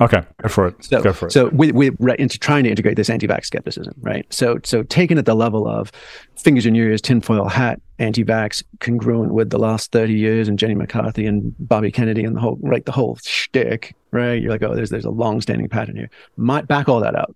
Okay, 0.00 0.22
go 0.42 0.48
for 0.48 0.66
it. 0.68 0.84
So, 0.84 1.02
go 1.02 1.12
for 1.12 1.26
it. 1.26 1.32
So 1.32 1.48
we 1.48 1.72
we 1.72 1.90
into 2.18 2.38
trying 2.38 2.64
to 2.64 2.70
integrate 2.70 2.96
this 2.96 3.10
anti-vax 3.10 3.46
skepticism, 3.46 3.94
right? 4.00 4.26
So 4.32 4.58
so 4.64 4.82
taken 4.82 5.18
at 5.18 5.26
the 5.26 5.34
level 5.34 5.68
of 5.68 5.92
fingers 6.36 6.64
in 6.64 6.74
your 6.74 6.88
ears, 6.88 7.02
tinfoil 7.02 7.48
hat, 7.48 7.80
anti-vax, 7.98 8.62
congruent 8.80 9.34
with 9.34 9.50
the 9.50 9.58
last 9.58 9.92
thirty 9.92 10.14
years 10.14 10.48
and 10.48 10.58
Jenny 10.58 10.74
McCarthy 10.74 11.26
and 11.26 11.54
Bobby 11.58 11.92
Kennedy 11.92 12.24
and 12.24 12.36
the 12.36 12.40
whole 12.40 12.58
right 12.62 12.84
the 12.84 12.92
whole 12.92 13.18
shtick, 13.22 13.94
right? 14.10 14.40
You're 14.40 14.52
like, 14.52 14.62
oh, 14.62 14.74
there's 14.74 14.90
there's 14.90 15.04
a 15.04 15.10
long-standing 15.10 15.68
pattern 15.68 15.96
here. 15.96 16.10
Might 16.36 16.66
back 16.66 16.88
all 16.88 17.00
that 17.00 17.14
out 17.14 17.34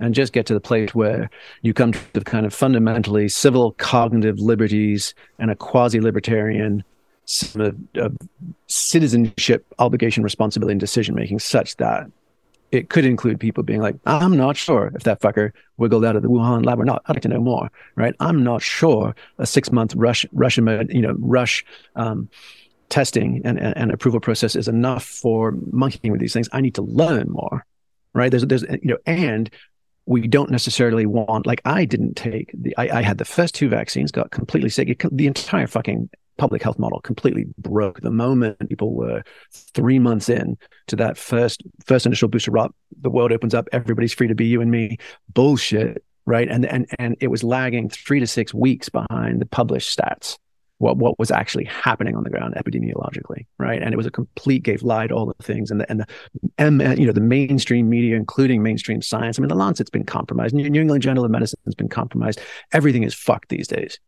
and 0.00 0.14
just 0.14 0.32
get 0.32 0.46
to 0.46 0.54
the 0.54 0.60
place 0.60 0.94
where 0.94 1.30
you 1.62 1.74
come 1.74 1.92
to 1.92 2.00
the 2.14 2.22
kind 2.22 2.46
of 2.46 2.54
fundamentally 2.54 3.28
civil 3.28 3.72
cognitive 3.72 4.40
liberties 4.40 5.14
and 5.38 5.50
a 5.50 5.54
quasi-libertarian 5.54 6.82
of 7.94 8.16
citizenship, 8.66 9.66
obligation, 9.78 10.22
responsibility, 10.22 10.72
and 10.72 10.80
decision 10.80 11.14
making, 11.14 11.38
such 11.38 11.76
that 11.76 12.06
it 12.70 12.88
could 12.88 13.04
include 13.04 13.40
people 13.40 13.62
being 13.62 13.80
like, 13.80 13.96
I'm 14.06 14.36
not 14.36 14.56
sure 14.56 14.92
if 14.94 15.02
that 15.02 15.20
fucker 15.20 15.50
wiggled 15.76 16.04
out 16.04 16.16
of 16.16 16.22
the 16.22 16.28
Wuhan 16.28 16.64
lab 16.64 16.80
or 16.80 16.84
not. 16.84 17.02
I'd 17.06 17.16
like 17.16 17.22
to 17.22 17.28
know 17.28 17.40
more, 17.40 17.70
right? 17.96 18.14
I'm 18.20 18.44
not 18.44 18.62
sure 18.62 19.14
a 19.38 19.46
six 19.46 19.72
month 19.72 19.94
rush, 19.96 20.24
Russian, 20.32 20.88
you 20.90 21.02
know, 21.02 21.16
rush 21.18 21.64
um, 21.96 22.28
testing 22.88 23.42
and, 23.44 23.58
and, 23.58 23.76
and, 23.76 23.92
approval 23.92 24.20
process 24.20 24.56
is 24.56 24.68
enough 24.68 25.04
for 25.04 25.52
monkeying 25.72 26.12
with 26.12 26.20
these 26.20 26.32
things. 26.32 26.48
I 26.52 26.60
need 26.60 26.74
to 26.76 26.82
learn 26.82 27.30
more, 27.30 27.64
right? 28.14 28.30
There's, 28.30 28.46
there's, 28.46 28.62
you 28.62 28.80
know, 28.82 28.98
and 29.06 29.50
we 30.06 30.26
don't 30.26 30.50
necessarily 30.50 31.06
want, 31.06 31.46
like, 31.46 31.60
I 31.64 31.84
didn't 31.84 32.14
take 32.14 32.50
the, 32.52 32.76
I, 32.76 32.98
I 32.98 33.02
had 33.02 33.18
the 33.18 33.24
first 33.24 33.54
two 33.54 33.68
vaccines, 33.68 34.10
got 34.10 34.30
completely 34.30 34.70
sick. 34.70 34.88
It, 34.88 35.16
the 35.16 35.26
entire 35.26 35.66
fucking 35.66 36.10
public 36.40 36.62
health 36.62 36.78
model 36.78 37.00
completely 37.02 37.44
broke 37.58 38.00
the 38.00 38.10
moment 38.10 38.66
people 38.70 38.94
were 38.94 39.22
three 39.52 39.98
months 39.98 40.30
in 40.30 40.56
to 40.86 40.96
that 40.96 41.18
first 41.18 41.62
first 41.84 42.06
initial 42.06 42.28
booster 42.28 42.50
shot. 42.56 42.74
The 43.02 43.10
world 43.10 43.30
opens 43.30 43.52
up, 43.52 43.68
everybody's 43.72 44.14
free 44.14 44.26
to 44.26 44.34
be 44.34 44.46
you 44.46 44.62
and 44.62 44.70
me. 44.70 44.96
Bullshit, 45.34 46.02
right? 46.24 46.48
And 46.48 46.64
and 46.64 46.86
and 46.98 47.14
it 47.20 47.28
was 47.28 47.44
lagging 47.44 47.90
three 47.90 48.20
to 48.20 48.26
six 48.26 48.54
weeks 48.54 48.88
behind 48.88 49.42
the 49.42 49.46
published 49.46 49.96
stats 49.96 50.38
what 50.78 50.96
what 50.96 51.18
was 51.18 51.30
actually 51.30 51.66
happening 51.66 52.16
on 52.16 52.24
the 52.24 52.30
ground 52.30 52.54
epidemiologically, 52.54 53.44
right? 53.58 53.82
And 53.82 53.92
it 53.92 53.98
was 53.98 54.06
a 54.06 54.10
complete 54.10 54.62
gave 54.62 54.82
lied 54.82 55.12
all 55.12 55.26
the 55.26 55.44
things, 55.44 55.70
and 55.70 55.78
the 55.78 55.90
and 55.90 56.00
the 56.00 56.06
M, 56.56 56.80
uh, 56.80 56.94
you 56.94 57.04
know 57.04 57.12
the 57.12 57.20
mainstream 57.20 57.90
media, 57.90 58.16
including 58.16 58.62
mainstream 58.62 59.02
science. 59.02 59.38
I 59.38 59.42
mean, 59.42 59.48
the 59.48 59.56
Lancet's 59.56 59.90
been 59.90 60.06
compromised. 60.06 60.54
New 60.54 60.80
England 60.80 61.02
Journal 61.02 61.26
of 61.26 61.30
Medicine 61.30 61.60
has 61.66 61.74
been 61.74 61.90
compromised. 61.90 62.40
Everything 62.72 63.02
is 63.02 63.12
fucked 63.12 63.50
these 63.50 63.68
days 63.68 64.00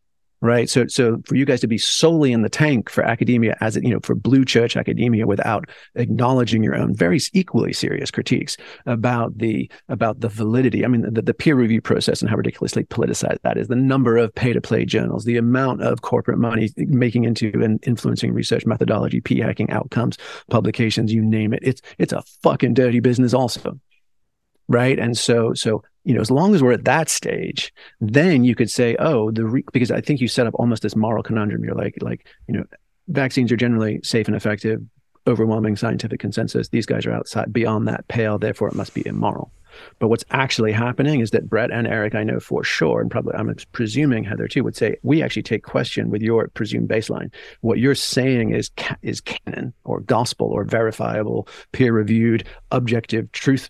right? 0.43 0.69
So 0.69 0.87
so 0.87 1.21
for 1.25 1.35
you 1.35 1.45
guys 1.45 1.61
to 1.61 1.67
be 1.67 1.77
solely 1.77 2.33
in 2.33 2.41
the 2.41 2.49
tank 2.49 2.89
for 2.89 3.01
academia 3.01 3.55
as 3.61 3.77
it, 3.77 3.83
you 3.83 3.91
know 3.91 4.01
for 4.03 4.13
blue 4.13 4.43
church 4.43 4.75
academia 4.75 5.25
without 5.25 5.69
acknowledging 5.95 6.61
your 6.63 6.75
own 6.75 6.93
very 6.93 7.19
equally 7.31 7.71
serious 7.71 8.11
critiques 8.11 8.57
about 8.85 9.37
the 9.37 9.71
about 9.87 10.19
the 10.19 10.27
validity 10.27 10.83
i 10.83 10.87
mean 10.87 11.01
the, 11.13 11.21
the 11.21 11.33
peer 11.33 11.55
review 11.55 11.79
process 11.79 12.21
and 12.21 12.29
how 12.29 12.35
ridiculously 12.35 12.83
politicized 12.83 13.37
that 13.43 13.57
is 13.57 13.69
the 13.69 13.75
number 13.75 14.17
of 14.17 14.35
pay 14.35 14.51
to 14.51 14.59
play 14.59 14.83
journals 14.83 15.23
the 15.23 15.37
amount 15.37 15.81
of 15.81 16.01
corporate 16.01 16.39
money 16.39 16.69
making 16.77 17.23
into 17.23 17.51
and 17.63 17.79
influencing 17.87 18.33
research 18.33 18.65
methodology 18.65 19.21
p 19.21 19.39
hacking 19.39 19.69
outcomes 19.69 20.17
publications 20.49 21.13
you 21.13 21.21
name 21.21 21.53
it. 21.53 21.59
It's 21.61 21.81
it's 21.97 22.11
a 22.11 22.23
fucking 22.41 22.73
dirty 22.73 22.99
business 22.99 23.33
also 23.33 23.79
right? 24.67 24.97
And 24.99 25.17
so 25.17 25.53
so 25.53 25.83
you 26.03 26.13
know, 26.13 26.21
as 26.21 26.31
long 26.31 26.53
as 26.53 26.61
we're 26.61 26.73
at 26.73 26.85
that 26.85 27.09
stage, 27.09 27.73
then 28.01 28.43
you 28.43 28.55
could 28.55 28.69
say, 28.69 28.95
oh, 28.99 29.31
the 29.31 29.45
re-, 29.45 29.63
because 29.71 29.91
I 29.91 30.01
think 30.01 30.21
you 30.21 30.27
set 30.27 30.47
up 30.47 30.53
almost 30.55 30.83
this 30.83 30.95
moral 30.95 31.23
conundrum. 31.23 31.63
You're 31.63 31.75
like, 31.75 31.97
like, 32.01 32.27
you 32.47 32.55
know, 32.55 32.65
vaccines 33.07 33.51
are 33.51 33.57
generally 33.57 33.99
safe 34.03 34.27
and 34.27 34.35
effective, 34.35 34.81
overwhelming 35.27 35.75
scientific 35.75 36.19
consensus. 36.19 36.69
These 36.69 36.85
guys 36.85 37.05
are 37.05 37.13
outside 37.13 37.53
beyond 37.53 37.87
that 37.87 38.07
pale, 38.07 38.37
therefore 38.37 38.67
it 38.67 38.75
must 38.75 38.93
be 38.93 39.05
immoral. 39.07 39.51
But 39.99 40.09
what's 40.09 40.25
actually 40.29 40.71
happening 40.71 41.19
is 41.19 41.31
that 41.31 41.49
Bret 41.49 41.71
and 41.71 41.87
Eric, 41.87 42.13
I 42.13 42.23
know 42.23 42.39
for 42.39 42.63
sure, 42.63 43.01
and 43.01 43.09
probably 43.09 43.33
I'm 43.35 43.53
presuming 43.71 44.23
Heather 44.23 44.47
too, 44.47 44.63
would 44.63 44.75
say 44.75 44.97
we 45.01 45.23
actually 45.23 45.43
take 45.43 45.63
question 45.63 46.09
with 46.09 46.21
your 46.21 46.47
presumed 46.49 46.89
baseline. 46.89 47.33
What 47.61 47.79
you're 47.79 47.95
saying 47.95 48.53
is 48.53 48.69
is 49.01 49.21
canon 49.21 49.73
or 49.83 50.01
gospel 50.01 50.47
or 50.47 50.63
verifiable, 50.63 51.47
peer 51.71 51.93
reviewed, 51.93 52.47
objective 52.71 53.31
truth 53.31 53.69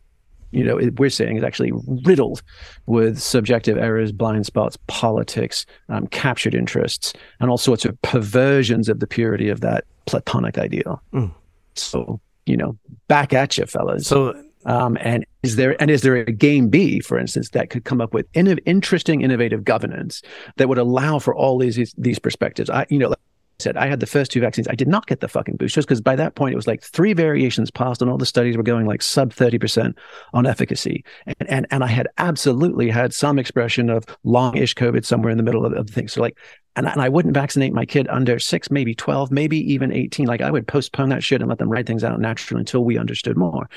you 0.54 0.64
know, 0.64 0.78
it, 0.78 1.00
we're 1.00 1.10
saying 1.10 1.38
is 1.38 1.44
actually 1.44 1.72
riddled 2.06 2.42
with 2.86 3.20
subjective 3.20 3.78
errors, 3.78 4.12
blind 4.12 4.46
spots, 4.46 4.78
politics, 4.88 5.66
um, 5.90 6.08
captured 6.08 6.56
interests, 6.56 7.14
and 7.40 7.50
all 7.50 7.58
sorts 7.58 7.86
of 7.86 8.00
perversions 8.02 8.90
of 8.90 9.00
the 9.00 9.08
purity 9.08 9.50
of 9.50 9.62
that 9.62 9.86
Platonic 10.06 10.58
ideal. 10.58 11.02
Mm. 11.14 11.34
So, 11.76 12.20
you 12.46 12.58
know, 12.58 12.78
back 13.08 13.34
at 13.34 13.58
you, 13.58 13.66
fellas. 13.66 14.06
So, 14.08 14.34
um, 14.66 14.98
and 15.02 15.26
is 15.44 15.56
there 15.56 15.82
and 15.82 15.90
is 15.90 16.02
there 16.02 16.16
a 16.16 16.32
game 16.32 16.70
B, 16.70 17.00
for 17.00 17.18
instance, 17.18 17.50
that 17.50 17.70
could 17.70 17.84
come 17.84 18.00
up 18.00 18.14
with 18.14 18.26
in, 18.34 18.48
interesting, 18.60 19.22
innovative 19.22 19.64
governance 19.64 20.22
that 20.58 20.70
would 20.70 20.78
allow 20.78 21.20
for 21.20 21.36
all 21.36 21.58
these 21.58 21.94
these 21.98 22.20
perspectives? 22.20 22.70
I, 22.70 22.86
you 22.90 23.00
know, 23.00 23.16
said 23.64 23.78
I 23.78 23.88
had 23.88 24.00
the 24.00 24.06
first 24.06 24.32
two 24.32 24.42
vaccines. 24.42 24.68
I 24.68 24.76
did 24.76 24.88
not 24.88 25.08
get 25.08 25.20
the 25.20 25.28
fucking 25.28 25.58
boosters 25.58 25.86
because 25.86 26.02
by 26.02 26.16
that 26.16 26.36
point 26.36 26.54
it 26.54 26.56
was 26.56 26.68
like 26.68 26.84
three 26.84 27.14
variations 27.14 27.72
passed 27.72 28.02
and 28.02 28.12
all 28.12 28.18
the 28.18 28.26
studies 28.26 28.58
were 28.58 28.64
going 28.64 28.86
like 28.86 29.02
sub 29.02 29.34
30% 29.34 29.96
on 30.34 30.46
efficacy. 30.46 31.04
And 31.26 31.50
and, 31.50 31.68
and 31.72 31.84
I 31.84 31.88
had 31.88 32.08
absolutely 32.18 32.90
had 32.90 33.14
some 33.14 33.40
expression 33.40 33.90
of 33.90 34.06
long-ish 34.24 34.76
COVID 34.76 35.06
somewhere 35.06 35.32
in 35.32 35.38
the 35.38 35.44
middle 35.44 35.66
of, 35.66 35.74
of 35.74 35.88
the 35.88 35.94
thing. 35.94 36.08
So 36.08 36.22
like 36.22 36.38
and, 36.76 36.88
and 36.88 37.02
I 37.02 37.10
wouldn't 37.10 37.36
vaccinate 37.36 37.74
my 37.74 37.86
kid 37.86 38.08
under 38.10 38.40
six, 38.40 38.72
maybe 38.72 38.96
12, 38.96 39.32
maybe 39.32 39.60
even 39.72 39.92
18. 39.92 40.26
Like 40.26 40.42
I 40.42 40.50
would 40.50 40.68
postpone 40.68 41.10
that 41.10 41.24
shit 41.24 41.42
and 41.42 41.50
let 41.50 41.60
them 41.60 41.70
write 41.70 41.86
things 41.86 42.04
out 42.04 42.20
naturally 42.20 42.62
until 42.62 42.84
we 42.84 42.98
understood 42.98 43.38
more 43.38 43.70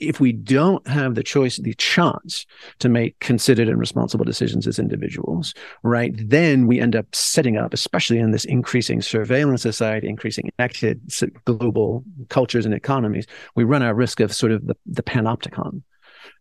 if 0.00 0.20
we 0.20 0.32
don't 0.32 0.86
have 0.86 1.14
the 1.14 1.22
choice, 1.22 1.56
the 1.56 1.74
chance 1.74 2.46
to 2.78 2.88
make 2.88 3.18
considered 3.20 3.68
and 3.68 3.78
responsible 3.78 4.24
decisions 4.24 4.66
as 4.66 4.78
individuals, 4.78 5.54
right, 5.82 6.14
then 6.16 6.66
we 6.66 6.80
end 6.80 6.96
up 6.96 7.06
setting 7.14 7.56
up, 7.56 7.74
especially 7.74 8.18
in 8.18 8.30
this 8.30 8.44
increasing 8.44 9.02
surveillance 9.02 9.62
society, 9.62 10.08
increasing 10.08 10.50
connected 10.56 11.00
global 11.44 12.04
cultures 12.28 12.64
and 12.64 12.74
economies, 12.74 13.26
we 13.54 13.64
run 13.64 13.82
our 13.82 13.94
risk 13.94 14.20
of 14.20 14.34
sort 14.34 14.52
of 14.52 14.66
the, 14.66 14.76
the 14.86 15.02
panopticon. 15.02 15.82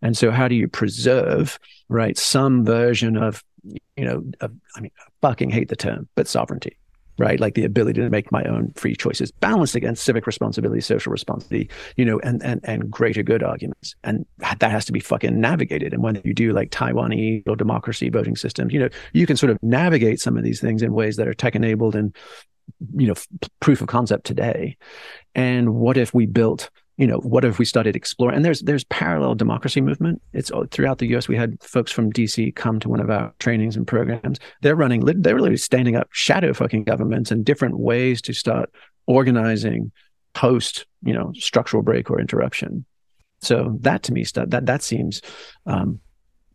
And 0.01 0.17
so, 0.17 0.31
how 0.31 0.47
do 0.47 0.55
you 0.55 0.67
preserve, 0.67 1.59
right, 1.89 2.17
some 2.17 2.65
version 2.65 3.17
of, 3.17 3.43
you 3.63 4.05
know, 4.05 4.23
of, 4.41 4.53
I 4.75 4.81
mean, 4.81 4.91
I 4.99 5.09
fucking 5.21 5.49
hate 5.49 5.69
the 5.69 5.75
term, 5.75 6.07
but 6.15 6.27
sovereignty, 6.27 6.77
right? 7.17 7.39
Like 7.39 7.55
the 7.55 7.65
ability 7.65 8.01
to 8.01 8.09
make 8.09 8.31
my 8.31 8.43
own 8.43 8.71
free 8.75 8.95
choices, 8.95 9.31
balanced 9.31 9.75
against 9.75 10.03
civic 10.03 10.27
responsibility, 10.27 10.81
social 10.81 11.11
responsibility, 11.11 11.69
you 11.95 12.05
know, 12.05 12.19
and 12.19 12.43
and 12.43 12.61
and 12.63 12.89
greater 12.89 13.23
good 13.23 13.43
arguments. 13.43 13.95
And 14.03 14.25
that 14.39 14.71
has 14.71 14.85
to 14.85 14.91
be 14.91 14.99
fucking 14.99 15.39
navigated. 15.39 15.93
And 15.93 16.03
when 16.03 16.21
you 16.23 16.33
do 16.33 16.53
like 16.53 16.71
Taiwanese 16.71 17.47
or 17.47 17.55
democracy 17.55 18.09
voting 18.09 18.35
systems, 18.35 18.73
you 18.73 18.79
know, 18.79 18.89
you 19.13 19.25
can 19.25 19.37
sort 19.37 19.51
of 19.51 19.57
navigate 19.61 20.19
some 20.19 20.37
of 20.37 20.43
these 20.43 20.61
things 20.61 20.81
in 20.81 20.93
ways 20.93 21.15
that 21.17 21.27
are 21.27 21.33
tech 21.33 21.55
enabled 21.55 21.95
and 21.95 22.15
you 22.95 23.07
know 23.07 23.15
proof 23.59 23.81
of 23.81 23.87
concept 23.87 24.25
today. 24.25 24.77
And 25.35 25.75
what 25.75 25.97
if 25.97 26.13
we 26.13 26.25
built 26.25 26.69
you 26.97 27.05
know, 27.05 27.17
what 27.17 27.43
have 27.43 27.59
we 27.59 27.65
started 27.65 27.95
exploring? 27.95 28.35
And 28.35 28.43
there's 28.43 28.61
there's 28.61 28.83
parallel 28.85 29.35
democracy 29.35 29.81
movement. 29.81 30.21
It's 30.33 30.51
throughout 30.71 30.97
the 30.97 31.07
U.S. 31.09 31.27
We 31.27 31.37
had 31.37 31.61
folks 31.61 31.91
from 31.91 32.09
D.C. 32.09 32.51
come 32.53 32.79
to 32.79 32.89
one 32.89 32.99
of 32.99 33.09
our 33.11 33.33
trainings 33.39 33.75
and 33.75 33.85
programs. 33.85 34.39
They're 34.61 34.75
running, 34.75 35.01
they're 35.01 35.35
really 35.35 35.57
standing 35.57 35.95
up 35.95 36.07
shadow 36.11 36.53
fucking 36.53 36.85
governments 36.85 37.29
and 37.29 37.45
different 37.45 37.77
ways 37.77 38.21
to 38.23 38.33
start 38.33 38.71
organizing 39.05 39.91
post, 40.33 40.87
you 41.03 41.13
know, 41.13 41.31
structural 41.35 41.83
break 41.83 42.09
or 42.09 42.19
interruption. 42.19 42.83
So 43.41 43.77
that 43.81 44.01
to 44.03 44.13
me, 44.13 44.25
that 44.33 44.65
that 44.65 44.81
seems 44.81 45.21
um, 45.67 45.99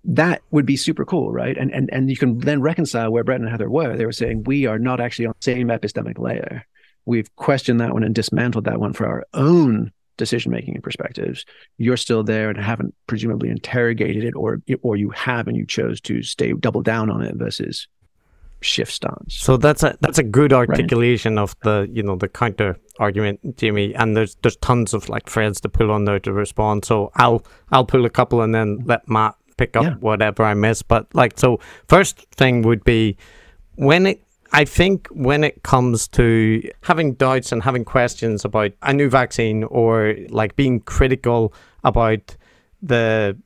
that 0.04 0.42
would 0.50 0.66
be 0.66 0.76
super 0.76 1.04
cool, 1.04 1.30
right? 1.30 1.56
And 1.56 1.72
and 1.72 1.88
and 1.92 2.10
you 2.10 2.16
can 2.16 2.38
then 2.38 2.60
reconcile 2.60 3.12
where 3.12 3.22
Bret 3.22 3.40
and 3.40 3.48
Heather 3.48 3.70
were. 3.70 3.96
They 3.96 4.06
were 4.06 4.12
saying 4.12 4.42
we 4.42 4.66
are 4.66 4.80
not 4.80 5.00
actually 5.00 5.26
on 5.26 5.34
the 5.40 5.44
same 5.44 5.68
epistemic 5.68 6.18
layer. 6.18 6.66
We've 7.04 7.34
questioned 7.36 7.80
that 7.80 7.92
one 7.92 8.02
and 8.02 8.14
dismantled 8.14 8.64
that 8.64 8.80
one 8.80 8.92
for 8.92 9.06
our 9.06 9.24
own 9.34 9.92
decision 10.22 10.52
making 10.52 10.80
perspectives 10.80 11.44
you're 11.78 11.96
still 11.96 12.22
there 12.22 12.48
and 12.48 12.58
haven't 12.58 12.94
presumably 13.08 13.48
interrogated 13.48 14.22
it 14.22 14.34
or 14.36 14.62
or 14.82 14.94
you 14.96 15.10
have 15.10 15.48
and 15.48 15.56
you 15.56 15.66
chose 15.66 16.00
to 16.00 16.22
stay 16.22 16.52
double 16.52 16.80
down 16.80 17.10
on 17.10 17.22
it 17.22 17.34
versus 17.34 17.88
shift 18.60 18.92
stance 18.92 19.34
so 19.34 19.56
that's 19.56 19.82
a 19.82 19.96
that's 20.00 20.18
a 20.18 20.22
good 20.22 20.52
articulation 20.52 21.34
right? 21.34 21.42
of 21.42 21.56
the 21.64 21.88
you 21.92 22.04
know 22.04 22.14
the 22.14 22.28
counter 22.28 22.78
argument 23.00 23.40
jimmy 23.56 23.92
and 23.96 24.16
there's 24.16 24.36
there's 24.42 24.54
tons 24.58 24.94
of 24.94 25.08
like 25.08 25.28
threads 25.28 25.60
to 25.60 25.68
pull 25.68 25.90
on 25.90 26.04
there 26.04 26.20
to 26.20 26.32
respond 26.32 26.84
so 26.84 27.10
I'll 27.16 27.44
I'll 27.72 27.84
pull 27.84 28.06
a 28.06 28.10
couple 28.10 28.40
and 28.42 28.54
then 28.54 28.78
let 28.84 29.08
Matt 29.08 29.34
pick 29.56 29.76
up 29.76 29.82
yeah. 29.82 29.94
whatever 29.94 30.44
I 30.44 30.54
miss 30.54 30.82
but 30.82 31.12
like 31.12 31.36
so 31.40 31.58
first 31.88 32.24
thing 32.30 32.62
would 32.62 32.84
be 32.84 33.16
when 33.74 34.06
it 34.06 34.22
I 34.52 34.64
think 34.66 35.08
when 35.08 35.44
it 35.44 35.62
comes 35.62 36.06
to 36.08 36.62
having 36.82 37.14
doubts 37.14 37.52
and 37.52 37.62
having 37.62 37.84
questions 37.84 38.44
about 38.44 38.72
a 38.82 38.92
new 38.92 39.08
vaccine 39.08 39.64
or 39.64 40.14
like 40.28 40.56
being 40.56 40.80
critical 40.80 41.54
about 41.84 42.36
the 42.82 43.36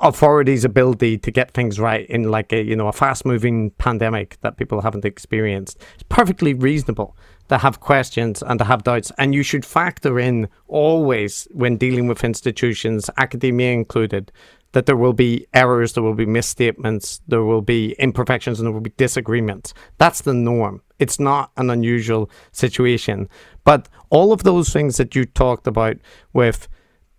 authorities' 0.00 0.64
ability 0.64 1.16
to 1.18 1.30
get 1.30 1.52
things 1.52 1.78
right 1.78 2.06
in 2.06 2.24
like 2.24 2.52
a 2.52 2.62
you 2.62 2.74
know 2.74 2.88
a 2.88 2.92
fast 2.92 3.24
moving 3.24 3.70
pandemic 3.72 4.36
that 4.40 4.56
people 4.56 4.80
haven't 4.80 5.04
experienced, 5.04 5.80
it's 5.94 6.02
perfectly 6.08 6.54
reasonable 6.54 7.16
to 7.48 7.58
have 7.58 7.80
questions 7.80 8.42
and 8.42 8.58
to 8.58 8.64
have 8.64 8.82
doubts. 8.82 9.12
And 9.18 9.34
you 9.34 9.42
should 9.42 9.64
factor 9.64 10.18
in 10.18 10.48
always 10.66 11.46
when 11.52 11.76
dealing 11.76 12.08
with 12.08 12.24
institutions, 12.24 13.10
academia 13.16 13.72
included, 13.72 14.32
that 14.72 14.86
there 14.86 14.96
will 14.96 15.12
be 15.12 15.46
errors, 15.54 15.92
there 15.92 16.02
will 16.02 16.14
be 16.14 16.26
misstatements, 16.26 17.20
there 17.28 17.44
will 17.44 17.62
be 17.62 17.92
imperfections, 17.98 18.58
and 18.58 18.66
there 18.66 18.72
will 18.72 18.80
be 18.80 18.92
disagreements. 18.96 19.74
That's 19.98 20.22
the 20.22 20.34
norm. 20.34 20.82
It's 20.98 21.20
not 21.20 21.50
an 21.56 21.70
unusual 21.70 22.30
situation. 22.52 23.28
But 23.64 23.88
all 24.10 24.32
of 24.32 24.44
those 24.44 24.72
things 24.72 24.96
that 24.96 25.14
you 25.14 25.24
talked 25.24 25.66
about 25.66 25.96
with 26.32 26.68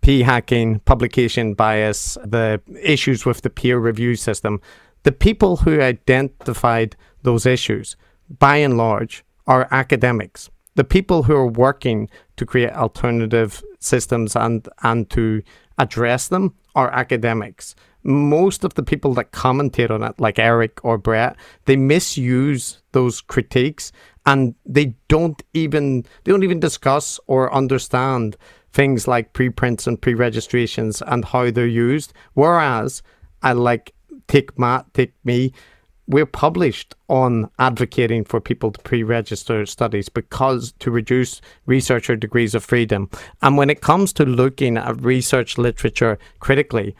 p 0.02 0.22
hacking, 0.22 0.80
publication 0.80 1.54
bias, 1.54 2.18
the 2.24 2.60
issues 2.82 3.24
with 3.24 3.40
the 3.40 3.50
peer 3.50 3.78
review 3.78 4.16
system, 4.16 4.60
the 5.04 5.12
people 5.12 5.56
who 5.58 5.80
identified 5.80 6.96
those 7.22 7.46
issues, 7.46 7.96
by 8.38 8.56
and 8.56 8.76
large, 8.76 9.24
are 9.46 9.68
academics. 9.70 10.50
The 10.74 10.84
people 10.84 11.22
who 11.22 11.34
are 11.34 11.46
working 11.46 12.08
to 12.36 12.44
create 12.44 12.72
alternative 12.72 13.62
systems 13.78 14.34
and, 14.34 14.68
and 14.82 15.08
to 15.10 15.42
address 15.78 16.28
them 16.28 16.54
are 16.74 16.90
academics. 16.90 17.74
Most 18.02 18.64
of 18.64 18.74
the 18.74 18.82
people 18.82 19.14
that 19.14 19.32
commentate 19.32 19.90
on 19.90 20.02
it, 20.02 20.20
like 20.20 20.38
Eric 20.38 20.84
or 20.84 20.98
Bret, 20.98 21.36
they 21.64 21.76
misuse 21.76 22.82
those 22.92 23.20
critiques 23.20 23.92
and 24.26 24.54
they 24.66 24.94
don't 25.08 25.42
even 25.54 26.02
they 26.24 26.32
don't 26.32 26.42
even 26.42 26.60
discuss 26.60 27.18
or 27.26 27.52
understand 27.54 28.36
things 28.72 29.06
like 29.06 29.32
preprints 29.32 29.86
and 29.86 30.00
pre-registrations 30.00 31.02
and 31.06 31.24
how 31.24 31.50
they're 31.50 31.66
used. 31.66 32.12
Whereas 32.34 33.02
I 33.42 33.52
like 33.52 33.94
take 34.26 34.58
Matt, 34.58 34.92
take 34.94 35.14
me, 35.24 35.52
we're 36.06 36.26
published 36.26 36.94
on 37.08 37.50
advocating 37.58 38.24
for 38.24 38.40
people 38.40 38.70
to 38.70 38.80
pre-register 38.80 39.64
studies 39.66 40.08
because 40.08 40.72
to 40.78 40.90
reduce 40.90 41.40
researcher 41.66 42.16
degrees 42.16 42.54
of 42.54 42.64
freedom. 42.64 43.08
And 43.42 43.56
when 43.56 43.70
it 43.70 43.80
comes 43.80 44.12
to 44.14 44.24
looking 44.24 44.76
at 44.76 45.00
research 45.00 45.56
literature 45.56 46.18
critically, 46.40 46.94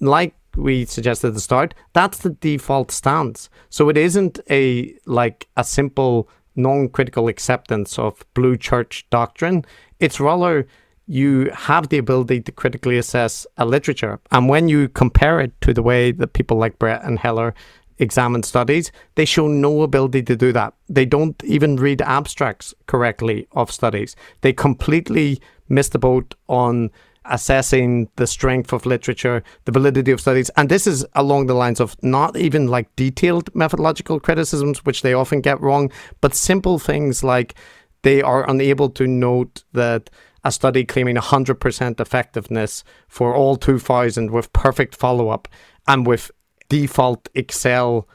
like 0.00 0.34
we 0.56 0.84
suggested 0.84 1.28
at 1.28 1.34
the 1.34 1.40
start, 1.40 1.74
that's 1.94 2.18
the 2.18 2.30
default 2.30 2.90
stance. 2.90 3.48
So 3.70 3.88
it 3.88 3.96
isn't 3.96 4.38
a 4.50 4.94
like 5.06 5.48
a 5.56 5.64
simple 5.64 6.28
non-critical 6.54 7.28
acceptance 7.28 7.98
of 7.98 8.22
blue 8.34 8.58
church 8.58 9.06
doctrine. 9.08 9.64
It's 10.00 10.20
rather 10.20 10.66
you 11.06 11.50
have 11.54 11.88
the 11.88 11.98
ability 11.98 12.40
to 12.42 12.52
critically 12.52 12.96
assess 12.98 13.46
a 13.56 13.64
literature. 13.64 14.20
And 14.30 14.48
when 14.48 14.68
you 14.68 14.88
compare 14.88 15.40
it 15.40 15.58
to 15.62 15.74
the 15.74 15.82
way 15.82 16.12
that 16.12 16.32
people 16.34 16.58
like 16.58 16.78
Bret 16.78 17.02
and 17.02 17.18
Heather 17.18 17.54
examine 17.98 18.42
studies, 18.42 18.92
they 19.14 19.24
show 19.24 19.48
no 19.48 19.82
ability 19.82 20.22
to 20.22 20.36
do 20.36 20.52
that. 20.52 20.74
They 20.88 21.04
don't 21.04 21.42
even 21.44 21.76
read 21.76 22.02
abstracts 22.02 22.74
correctly 22.86 23.46
of 23.52 23.70
studies. 23.70 24.16
They 24.40 24.52
completely 24.52 25.40
miss 25.68 25.88
the 25.88 25.98
boat 25.98 26.34
on 26.48 26.90
assessing 27.24 28.08
the 28.16 28.26
strength 28.26 28.72
of 28.72 28.84
literature, 28.84 29.42
the 29.64 29.72
validity 29.72 30.10
of 30.10 30.20
studies. 30.20 30.50
And 30.56 30.68
this 30.68 30.86
is 30.86 31.06
along 31.14 31.46
the 31.46 31.54
lines 31.54 31.80
of 31.80 31.96
not 32.02 32.36
even 32.36 32.66
like 32.66 32.94
detailed 32.96 33.54
methodological 33.54 34.18
criticisms, 34.20 34.84
which 34.84 35.02
they 35.02 35.14
often 35.14 35.40
get 35.40 35.60
wrong, 35.60 35.90
but 36.20 36.34
simple 36.34 36.78
things 36.78 37.22
like 37.22 37.54
they 38.02 38.22
are 38.22 38.48
unable 38.50 38.90
to 38.90 39.06
note 39.06 39.62
that 39.72 40.10
a 40.44 40.50
study 40.50 40.84
claiming 40.84 41.16
100% 41.16 42.00
effectiveness 42.00 42.82
for 43.08 43.34
all 43.34 43.56
2000 43.56 44.30
with 44.30 44.52
perfect 44.52 44.96
follow 44.96 45.28
up 45.28 45.46
and 45.86 46.06
with 46.06 46.30
default 46.72 47.28
Excel 47.34 48.08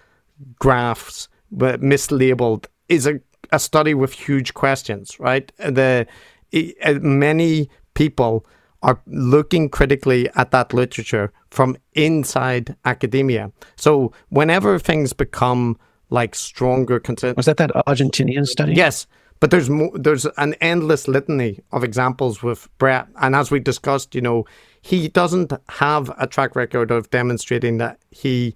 graphs 0.57 1.29
were 1.51 1.77
mislabeled 1.77 2.65
is 2.89 3.05
a, 3.05 3.19
a 3.51 3.59
study 3.59 3.93
with 3.93 4.13
huge 4.13 4.55
questions, 4.55 5.19
right? 5.19 5.51
The 5.59 6.07
uh, 6.53 6.93
many 7.01 7.69
people 7.93 8.45
are 8.81 8.99
looking 9.05 9.69
critically 9.69 10.29
at 10.35 10.49
that 10.51 10.73
literature 10.73 11.31
from 11.51 11.77
inside 11.93 12.75
academia. 12.85 13.51
So 13.75 14.11
whenever 14.29 14.79
things 14.79 15.13
become 15.13 15.77
like 16.09 16.33
stronger 16.33 16.99
consent 16.99 17.37
was 17.37 17.45
that 17.45 17.57
that 17.57 17.71
Argentinian 17.85 18.47
study? 18.47 18.73
Yes, 18.73 19.05
but 19.39 19.51
there's 19.51 19.69
more, 19.69 19.91
there's 19.93 20.25
an 20.37 20.55
endless 20.61 21.07
litany 21.07 21.59
of 21.71 21.83
examples 21.83 22.41
with 22.41 22.67
Bret, 22.79 23.07
and 23.21 23.35
as 23.35 23.51
we 23.51 23.59
discussed, 23.59 24.15
you 24.15 24.21
know, 24.21 24.45
he 24.87 25.09
doesn't 25.09 25.51
have 25.67 26.09
a 26.17 26.25
track 26.25 26.55
record 26.55 26.91
of 26.91 27.09
demonstrating 27.09 27.77
that 27.77 27.99
he 28.09 28.55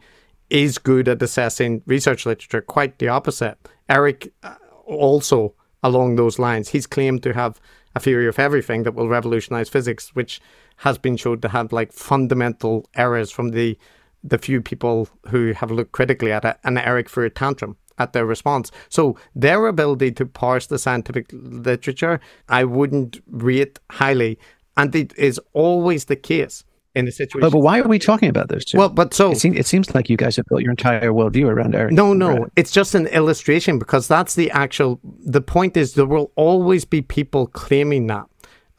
is 0.49 0.78
good 0.78 1.10
at 1.10 1.22
assessing 1.22 1.82
research 1.86 2.26
literature. 2.26 2.62
Quite 2.62 2.99
the 2.99 3.10
opposite. 3.10 3.58
Eric 3.90 4.32
uh, 4.41 4.56
also 4.86 5.53
along 5.84 6.16
those 6.16 6.40
lines. 6.40 6.70
He's 6.70 6.88
claimed 6.88 7.22
to 7.24 7.34
have 7.34 7.60
a 7.95 7.99
theory 7.99 8.30
of 8.30 8.40
everything 8.40 8.84
that 8.84 8.95
will 8.95 9.10
revolutionize 9.10 9.68
physics, 9.68 10.16
which 10.16 10.40
has 10.78 10.98
been 10.98 11.18
shown 11.18 11.41
to 11.41 11.49
have 11.49 11.74
like 11.74 11.91
fundamental 11.91 12.88
errors 12.95 13.30
from 13.30 13.49
the 13.49 13.78
the 14.24 14.38
few 14.38 14.62
people 14.62 15.10
who 15.28 15.52
have 15.52 15.72
looked 15.72 15.91
critically 15.91 16.32
at 16.32 16.45
it, 16.45 16.58
and 16.64 16.78
Eric 16.78 17.10
for 17.10 17.26
a 17.26 17.30
tantrum 17.30 17.76
at 17.98 18.14
their 18.14 18.26
response. 18.26 18.72
So 18.88 19.18
their 19.36 19.68
ability 19.68 20.12
to 20.14 20.26
parse 20.26 20.68
the 20.68 20.80
scientific 20.80 21.26
literature, 21.34 22.22
I 22.48 22.64
wouldn't 22.64 23.20
rate 23.28 23.80
highly, 23.90 24.38
and 24.77 24.95
it 24.95 25.14
is 25.18 25.39
always 25.53 26.06
the 26.06 26.15
case 26.15 26.64
in 26.95 27.06
the 27.06 27.11
situation. 27.11 27.41
But, 27.41 27.52
but 27.53 27.60
why 27.60 27.80
are 27.80 27.88
we 27.88 27.99
talking 27.99 28.30
about 28.30 28.49
this? 28.49 28.65
Well, 28.73 28.89
but 28.89 29.14
so 29.14 29.31
it 29.31 29.38
seems, 29.38 29.57
it 29.57 29.65
seems 29.65 29.93
like 29.95 30.10
you 30.10 30.18
guys 30.18 30.35
have 30.35 30.45
built 30.48 30.61
your 30.61 30.72
entire 30.72 31.11
worldview 31.11 31.48
around 31.48 31.76
Eric. 31.76 31.93
No, 31.93 32.14
no, 32.14 32.48
it's 32.56 32.72
just 32.72 32.95
an 32.95 33.07
illustration 33.07 33.80
because 33.80 34.07
that's 34.07 34.35
the 34.35 34.52
actual. 34.52 34.99
The 35.03 35.41
point 35.41 35.77
is 35.77 35.93
there 35.93 36.06
will 36.06 36.31
always 36.35 36.85
be 36.85 37.02
people 37.02 37.48
claiming 37.48 38.07
that. 38.07 38.26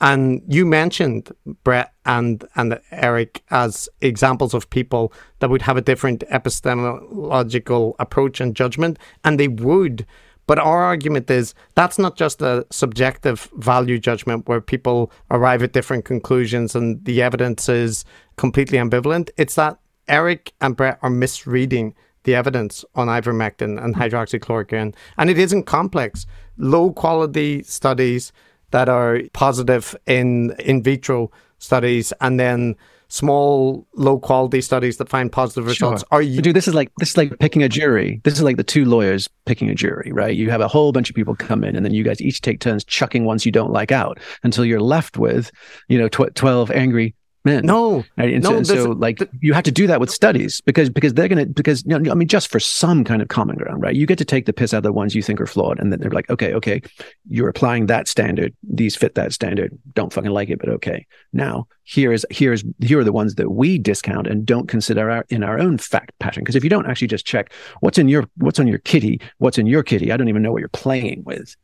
And 0.01 0.43
you 0.49 0.67
mentioned 0.67 1.31
Bret 1.63 1.93
and 2.05 2.45
and 2.57 2.81
Eric 2.91 3.43
as 3.51 3.89
examples 4.01 4.53
of 4.53 4.69
people 4.69 5.13
that 5.39 5.49
would 5.49 5.63
have 5.63 5.77
a 5.77 5.81
different 5.81 6.25
epistemological 6.29 7.95
approach 7.99 8.41
and 8.41 8.55
judgment, 8.55 8.99
and 9.25 9.39
they 9.39 9.49
would. 9.49 10.07
But 10.47 10.59
our 10.59 10.83
argument 10.83 11.31
is 11.31 11.55
that's 11.75 11.99
not 11.99 12.17
just 12.17 12.43
a 12.43 12.67
subjective 12.71 13.49
value 13.57 13.99
judgment 13.99 14.49
where 14.49 14.61
people 14.61 15.13
arrive 15.31 15.63
at 15.63 15.73
different 15.73 16.05
conclusions 16.05 16.75
and 16.75 17.05
the 17.05 17.23
evidence 17.23 17.69
is 17.69 18.05
completely 18.37 18.79
ambivalent. 18.79 19.31
It's 19.37 19.55
that 19.55 19.79
Eric 20.09 20.53
and 20.61 20.77
Bret 20.77 20.99
are 21.03 21.11
misreading 21.11 21.95
the 22.25 22.35
evidence 22.35 22.85
on 22.95 23.09
ivermectin 23.09 23.83
and 23.83 23.95
hydroxychloroquine. 23.95 24.95
And 25.19 25.31
it 25.31 25.39
isn't 25.39 25.65
complex. 25.65 26.27
Low 26.57 26.93
quality 26.93 27.63
studies 27.63 28.33
that 28.71 28.89
are 28.89 29.21
positive 29.33 29.97
in 30.07 30.55
in 30.59 30.83
vitro 30.83 31.31
studies 31.59 32.13
and 32.21 32.41
then 32.41 32.77
small 33.13 33.87
low 33.95 34.19
quality 34.19 34.63
studies 34.63 34.97
that 34.97 35.07
find 35.07 35.31
positive 35.31 35.67
results. 35.67 36.01
Sure. 36.01 36.09
are 36.13 36.23
you 36.23 36.41
dude 36.41 36.57
this 36.57 36.67
is 36.67 36.75
like 36.75 36.91
this 36.97 37.11
is 37.11 37.17
like 37.19 37.39
picking 37.39 37.63
a 37.63 37.69
jury. 37.69 38.23
This 38.25 38.33
is 38.33 38.43
like 38.43 38.57
the 38.57 38.65
two 38.65 38.87
lawyers 38.87 39.29
picking 39.45 39.69
a 39.69 39.75
jury 39.75 40.11
right? 40.13 40.35
You 40.35 40.49
have 40.49 40.63
a 40.63 40.69
whole 40.69 40.93
bunch 40.93 41.11
of 41.11 41.17
people 41.17 41.37
come 41.37 41.63
in 41.63 41.77
and 41.77 41.85
then 41.85 41.93
you 41.93 42.05
guys 42.05 42.23
each 42.23 42.41
take 42.41 42.61
turns 42.61 42.85
chucking 42.85 43.27
ones 43.27 43.45
you 43.45 43.53
don't 43.53 43.71
like 43.71 43.93
out 43.93 44.19
until 44.45 44.65
you're 44.65 44.81
left 44.81 45.19
with 45.19 45.51
you 45.89 45.99
know 45.99 46.09
tw- 46.09 46.35
12 46.35 46.71
angry 46.71 47.15
men. 47.45 47.65
No, 47.65 48.05
right? 48.17 48.35
And 48.35 48.43
no, 48.43 48.63
so, 48.63 48.75
so 48.75 48.91
like 48.93 49.19
you 49.41 49.53
have 49.53 49.65
to 49.65 49.73
do 49.73 49.87
that 49.87 50.01
with 50.01 50.11
studies 50.11 50.61
because 50.63 50.91
because 50.91 51.15
they're 51.15 51.29
gonna 51.29 51.47
because 51.47 51.85
you 51.85 51.99
know, 51.99 52.11
I 52.11 52.15
mean 52.15 52.29
just 52.29 52.49
for 52.49 52.61
some 52.61 53.05
kind 53.05 53.23
of 53.23 53.29
common 53.29 53.57
ground, 53.57 53.83
right? 53.83 53.95
You 53.95 54.07
get 54.07 54.19
to 54.19 54.25
take 54.25 54.47
the 54.47 54.53
piss 54.53 54.73
out 54.73 54.79
of 54.79 54.83
the 54.85 54.93
ones 54.93 55.15
you 55.15 55.23
think 55.23 55.41
are 55.41 55.47
flawed, 55.47 55.79
and 55.79 55.93
then 55.93 56.01
they're 56.01 56.11
like, 56.11 56.29
okay, 56.31 56.53
okay, 56.55 56.83
you're 57.29 57.49
applying 57.49 57.87
that 57.87 58.09
standard. 58.09 58.55
These 58.63 58.97
fit 58.97 59.15
that 59.15 59.33
standard. 59.33 59.77
Don't 59.95 60.13
fucking 60.13 60.31
like 60.31 60.51
it, 60.51 60.59
but 60.59 60.69
okay. 60.69 61.07
Now 61.33 61.67
here 61.85 62.13
is 62.13 62.27
here 62.31 62.53
is 62.53 62.65
here 62.81 63.01
are 63.01 63.05
the 63.05 63.13
ones 63.13 63.35
that 63.35 63.51
we 63.51 63.79
discount 63.79 64.27
and 64.27 64.47
don't 64.47 64.69
consider 64.69 65.11
our, 65.11 65.25
in 65.29 65.43
our 65.43 65.59
own 65.59 65.79
fact 65.79 66.13
pattern. 66.19 66.45
Because 66.45 66.57
if 66.57 66.65
you 66.65 66.71
don't 66.71 66.87
actually 66.87 67.09
just 67.09 67.27
check 67.27 67.53
what's 67.81 67.99
in 67.99 68.09
your 68.09 68.29
what's 68.37 68.61
on 68.61 68.67
your 68.67 68.79
kitty, 68.79 69.21
what's 69.39 69.59
in 69.59 69.67
your 69.67 69.83
kitty, 69.83 70.13
I 70.13 70.17
don't 70.17 70.29
even 70.29 70.43
know 70.43 70.53
what 70.53 70.61
you're 70.61 70.69
playing 70.69 71.23
with. 71.25 71.57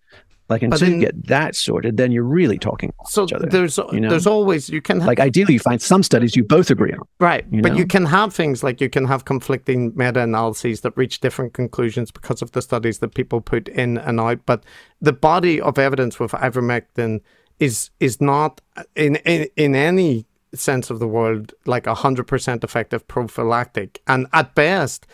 Like 0.49 0.63
until 0.63 0.79
then, 0.79 0.95
you 0.95 1.01
get 1.01 1.27
that 1.27 1.55
sorted, 1.55 1.99
then 1.99 2.11
you're 2.11 2.23
really 2.23 2.59
talking. 2.59 2.93
So 3.05 3.27
there's 3.27 3.77
you 3.93 4.01
know? 4.01 4.09
there's 4.09 4.27
always 4.27 4.71
you 4.71 4.81
can 4.81 5.01
have, 5.01 5.07
like 5.07 5.21
ideally 5.21 5.55
you 5.55 5.61
find 5.61 5.81
some 5.81 6.03
studies 6.03 6.37
you 6.37 6.43
both 6.43 6.71
agree 6.71 6.93
on, 6.93 7.01
right? 7.21 7.45
You 7.51 7.61
but 7.61 7.73
know? 7.73 7.79
you 7.79 7.87
can 7.87 8.07
have 8.07 8.35
things 8.35 8.63
like 8.63 8.81
you 8.81 8.89
can 8.89 9.05
have 9.05 9.27
conflicting 9.27 9.93
meta 9.95 10.21
analyses 10.21 10.81
that 10.81 10.97
reach 10.97 11.21
different 11.21 11.53
conclusions 11.53 12.11
because 12.11 12.41
of 12.41 12.53
the 12.53 12.63
studies 12.63 13.01
that 13.01 13.15
people 13.15 13.43
put 13.43 13.69
in 13.69 13.99
and 13.99 14.19
out. 14.21 14.47
But 14.47 14.65
the 15.03 15.13
body 15.13 15.61
of 15.61 15.79
evidence 15.79 16.19
with 16.19 16.33
ivermectin 16.33 17.21
is 17.59 17.91
is 18.01 18.19
not 18.19 18.63
in 18.97 19.17
in, 19.17 19.49
in 19.57 19.75
any 19.75 20.25
sense 20.55 20.89
of 20.89 20.99
the 20.99 21.09
word 21.09 21.53
like 21.67 21.87
a 21.87 21.95
hundred 21.95 22.27
percent 22.27 22.65
effective 22.65 23.07
prophylactic, 23.07 24.01
and 24.07 24.27
at 24.33 24.55
best. 24.55 25.07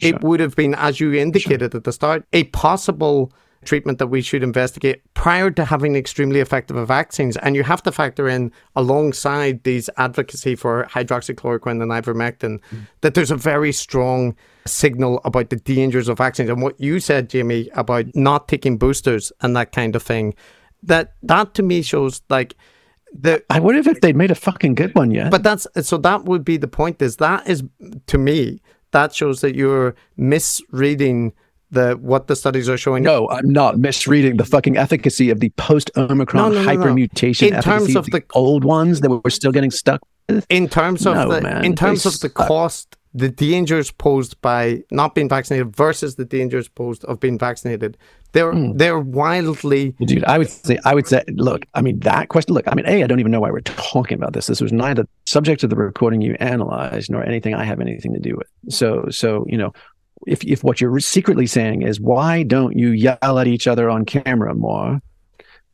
Sure. 0.00 0.14
It 0.14 0.22
would 0.22 0.40
have 0.40 0.56
been, 0.56 0.74
as 0.76 0.98
you 0.98 1.12
indicated 1.12 1.72
sure. 1.72 1.78
at 1.78 1.84
the 1.84 1.92
start, 1.92 2.24
a 2.32 2.44
possible 2.44 3.34
treatment 3.64 3.98
that 3.98 4.06
we 4.06 4.22
should 4.22 4.42
investigate 4.42 5.02
prior 5.14 5.50
to 5.50 5.64
having 5.64 5.94
extremely 5.94 6.40
effective 6.40 6.76
vaccines. 6.88 7.36
And 7.38 7.54
you 7.54 7.62
have 7.62 7.82
to 7.82 7.92
factor 7.92 8.28
in 8.28 8.52
alongside 8.74 9.62
these 9.64 9.90
advocacy 9.96 10.54
for 10.54 10.86
hydroxychloroquine 10.90 11.82
and 11.82 11.90
ivermectin 11.90 12.60
mm. 12.72 12.86
that 13.02 13.14
there's 13.14 13.30
a 13.30 13.36
very 13.36 13.72
strong 13.72 14.34
signal 14.66 15.20
about 15.24 15.50
the 15.50 15.56
dangers 15.56 16.08
of 16.08 16.18
vaccines. 16.18 16.48
And 16.48 16.62
what 16.62 16.80
you 16.80 17.00
said, 17.00 17.28
Jamie, 17.28 17.68
about 17.74 18.06
not 18.14 18.48
taking 18.48 18.78
boosters 18.78 19.32
and 19.40 19.54
that 19.56 19.72
kind 19.72 19.94
of 19.94 20.02
thing, 20.02 20.34
that 20.82 21.12
that 21.22 21.52
to 21.54 21.62
me 21.62 21.82
shows 21.82 22.22
like 22.30 22.56
the 23.12 23.44
I 23.50 23.60
wonder 23.60 23.90
if 23.90 24.00
they'd 24.00 24.16
made 24.16 24.30
a 24.30 24.36
fucking 24.36 24.74
good 24.74 24.94
one 24.94 25.10
yet. 25.10 25.30
But 25.30 25.42
that's 25.42 25.66
so 25.82 25.98
that 25.98 26.24
would 26.24 26.44
be 26.44 26.56
the 26.56 26.68
point 26.68 27.02
is 27.02 27.16
that 27.16 27.46
is 27.48 27.62
to 28.06 28.18
me 28.18 28.62
that 28.92 29.14
shows 29.14 29.40
that 29.40 29.54
you're 29.54 29.94
misreading 30.16 31.32
the 31.70 31.94
what 32.00 32.26
the 32.26 32.36
studies 32.36 32.68
are 32.68 32.76
showing. 32.76 33.02
No, 33.02 33.28
I'm 33.30 33.48
not 33.48 33.78
misreading 33.78 34.36
the 34.36 34.44
fucking 34.44 34.76
efficacy 34.76 35.30
of 35.30 35.40
the 35.40 35.50
post 35.50 35.90
Omicron 35.96 36.52
no, 36.52 36.58
no, 36.58 36.64
no, 36.64 36.68
hypermutation 36.68 37.52
in 37.52 37.62
terms 37.62 37.96
of 37.96 38.06
the 38.06 38.22
old 38.34 38.64
ones 38.64 39.00
that 39.00 39.10
we're 39.10 39.30
still 39.30 39.52
getting 39.52 39.70
stuck 39.70 40.00
with. 40.28 40.46
In 40.48 40.68
terms 40.68 41.06
of 41.06 41.28
the 41.28 41.40
man, 41.40 41.64
in 41.64 41.74
terms 41.74 42.06
of 42.06 42.18
the 42.20 42.28
cost, 42.28 42.96
the 43.12 43.28
dangers 43.28 43.90
posed 43.90 44.40
by 44.40 44.82
not 44.90 45.14
being 45.14 45.28
vaccinated 45.28 45.74
versus 45.74 46.14
the 46.14 46.24
dangers 46.24 46.68
posed 46.68 47.04
of 47.06 47.18
being 47.18 47.38
vaccinated, 47.38 47.96
they're 48.32 48.52
mm. 48.52 48.76
they're 48.78 49.00
wildly. 49.00 49.94
Dude, 50.04 50.24
I 50.24 50.38
would 50.38 50.48
say 50.48 50.78
I 50.84 50.94
would 50.94 51.06
say 51.06 51.24
look, 51.28 51.66
I 51.74 51.82
mean 51.82 51.98
that 52.00 52.28
question. 52.28 52.54
Look, 52.54 52.68
I 52.68 52.74
mean, 52.74 52.86
a 52.86 53.02
I 53.02 53.06
don't 53.06 53.20
even 53.20 53.32
know 53.32 53.40
why 53.40 53.50
we're 53.50 53.60
talking 53.60 54.16
about 54.16 54.32
this. 54.32 54.46
This 54.46 54.60
was 54.60 54.72
neither 54.72 55.06
subject 55.26 55.64
of 55.64 55.70
the 55.70 55.76
recording 55.76 56.20
you 56.20 56.36
analyzed 56.38 57.10
nor 57.10 57.24
anything 57.24 57.54
I 57.54 57.64
have 57.64 57.80
anything 57.80 58.14
to 58.14 58.20
do 58.20 58.36
with. 58.36 58.48
So 58.72 59.06
so 59.10 59.44
you 59.48 59.58
know 59.58 59.72
if 60.26 60.44
if 60.44 60.62
what 60.64 60.80
you're 60.80 61.00
secretly 61.00 61.46
saying 61.46 61.82
is 61.82 62.00
why 62.00 62.42
don't 62.42 62.76
you 62.76 62.90
yell 62.90 63.38
at 63.38 63.46
each 63.46 63.66
other 63.66 63.88
on 63.90 64.04
camera 64.04 64.54
more, 64.54 65.00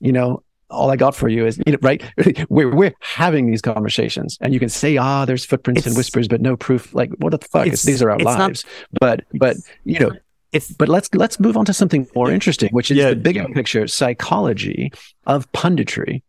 you 0.00 0.12
know, 0.12 0.42
all 0.70 0.90
I 0.90 0.96
got 0.96 1.14
for 1.14 1.28
you 1.28 1.46
is, 1.46 1.60
you 1.66 1.72
know, 1.72 1.78
right? 1.82 2.02
we're 2.48 2.74
we're 2.74 2.94
having 3.00 3.50
these 3.50 3.62
conversations, 3.62 4.38
and 4.40 4.52
you 4.52 4.60
can 4.60 4.68
say, 4.68 4.96
ah, 4.96 5.24
there's 5.24 5.44
footprints 5.44 5.80
It's- 5.80 5.92
and 5.92 5.96
whispers, 5.96 6.28
but 6.28 6.40
no 6.40 6.56
proof. 6.56 6.94
Like, 6.94 7.10
what 7.18 7.30
the 7.30 7.38
fuck? 7.38 7.66
It's- 7.66 7.82
these 7.84 8.02
are 8.02 8.10
our 8.10 8.16
it's 8.16 8.24
not- 8.24 8.38
lives. 8.38 8.64
but 9.00 9.24
but 9.34 9.56
you 9.84 10.00
know, 10.00 10.10
It's 10.52 10.72
but 10.72 10.88
let's 10.88 11.08
let's 11.14 11.38
move 11.40 11.56
on 11.56 11.64
to 11.66 11.72
something 11.72 12.06
more 12.14 12.30
interesting, 12.30 12.70
which 12.70 12.90
is 12.90 12.96
Yeah. 12.96 13.10
the 13.10 13.16
bigger 13.16 13.46
picture 13.48 13.86
psychology 13.86 14.92
of 15.26 15.50
punditry. 15.52 16.22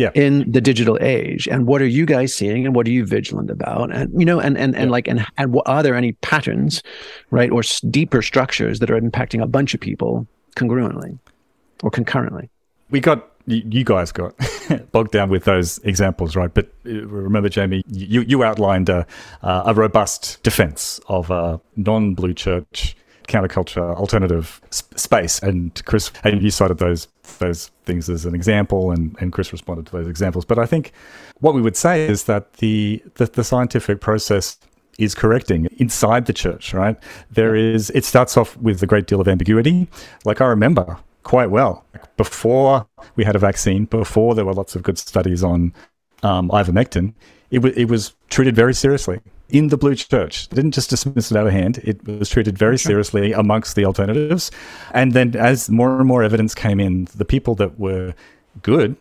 Yeah. 0.00 0.10
In 0.14 0.50
the 0.50 0.60
digital 0.60 0.96
age, 1.00 1.46
and 1.52 1.66
what 1.66 1.82
are 1.82 1.86
you 1.98 2.06
guys 2.06 2.34
seeing, 2.34 2.64
and 2.66 2.74
what 2.74 2.86
are 2.86 2.90
you 2.90 3.04
vigilant 3.04 3.50
about, 3.50 3.92
and 3.94 4.08
you 4.18 4.24
know, 4.24 4.40
and 4.40 4.56
and 4.56 4.74
and 4.74 4.86
Yeah. 4.86 4.90
like, 4.96 5.06
and 5.08 5.26
and 5.36 5.52
what 5.52 5.68
are 5.68 5.82
there 5.82 5.94
any 5.94 6.12
patterns, 6.22 6.82
right, 7.30 7.50
or 7.50 7.60
s- 7.60 7.80
deeper 7.82 8.22
structures 8.22 8.78
that 8.78 8.90
are 8.90 8.98
impacting 9.00 9.42
a 9.42 9.46
bunch 9.46 9.74
of 9.74 9.80
people 9.80 10.26
congruently 10.56 11.18
or 11.82 11.90
concurrently? 11.90 12.48
we 12.90 12.98
got 13.00 13.26
you 13.46 13.84
guys 13.84 14.10
got 14.12 14.34
bogged 14.92 15.10
down 15.12 15.28
with 15.28 15.44
those 15.44 15.78
examples, 15.84 16.34
right? 16.36 16.52
But 16.54 16.66
uh, 16.86 17.06
remember, 17.06 17.48
Jamie, 17.48 17.82
you 17.88 18.22
you 18.22 18.42
outlined 18.44 18.88
a, 18.88 19.06
uh, 19.42 19.62
a 19.66 19.74
robust 19.74 20.42
defense 20.42 21.00
of 21.08 21.30
a 21.30 21.60
non-blue 21.76 22.34
church 22.34 22.96
counterculture 23.28 23.94
alternative 23.96 24.60
space, 24.70 25.38
and 25.42 25.84
Chris, 25.84 26.10
and 26.24 26.42
you 26.42 26.50
cited 26.50 26.78
those 26.78 27.06
those 27.38 27.70
things 27.84 28.08
as 28.08 28.26
an 28.26 28.34
example, 28.34 28.90
and 28.90 29.16
and 29.20 29.32
Chris 29.32 29.52
responded 29.52 29.86
to 29.86 29.92
those 29.92 30.08
examples. 30.08 30.44
But 30.44 30.58
I 30.58 30.66
think 30.66 30.92
what 31.40 31.54
we 31.54 31.62
would 31.62 31.76
say 31.76 32.06
is 32.06 32.24
that 32.24 32.54
the 32.54 33.02
the, 33.14 33.26
the 33.26 33.44
scientific 33.44 34.00
process 34.00 34.58
is 34.98 35.14
correcting 35.14 35.66
inside 35.78 36.26
the 36.26 36.32
church, 36.32 36.74
right? 36.74 36.96
There 37.30 37.54
is, 37.54 37.90
it 37.90 38.04
starts 38.04 38.36
off 38.36 38.56
with 38.58 38.82
a 38.82 38.86
great 38.86 39.06
deal 39.06 39.20
of 39.20 39.28
ambiguity. 39.28 39.88
Like 40.24 40.42
I 40.42 40.46
remember 40.46 40.98
quite 41.22 41.50
well 41.50 41.84
before 42.16 42.86
we 43.16 43.24
had 43.24 43.34
a 43.34 43.38
vaccine, 43.38 43.86
before 43.86 44.34
there 44.34 44.44
were 44.44 44.52
lots 44.52 44.76
of 44.76 44.82
good 44.82 44.98
studies 44.98 45.42
on 45.42 45.72
um, 46.22 46.48
ivermectin, 46.50 47.12
it, 47.50 47.58
w- 47.58 47.74
it 47.76 47.88
was 47.88 48.14
treated 48.28 48.54
very 48.54 48.74
seriously 48.74 49.20
in 49.48 49.68
the 49.68 49.76
blue 49.76 49.94
church. 49.94 50.48
They 50.48 50.56
didn't 50.56 50.74
just 50.74 50.90
dismiss 50.90 51.30
it 51.30 51.36
out 51.36 51.46
of 51.46 51.52
hand. 51.52 51.78
It 51.84 52.06
was 52.06 52.30
treated 52.30 52.56
very 52.56 52.78
seriously 52.78 53.32
amongst 53.32 53.76
the 53.76 53.84
alternatives. 53.84 54.50
And 54.94 55.12
then 55.12 55.34
as 55.36 55.68
more 55.68 55.98
and 55.98 56.06
more 56.06 56.22
evidence 56.22 56.54
came 56.54 56.80
in, 56.80 57.08
the 57.16 57.24
people 57.24 57.54
that 57.56 57.78
were 57.78 58.14
good 58.62 58.96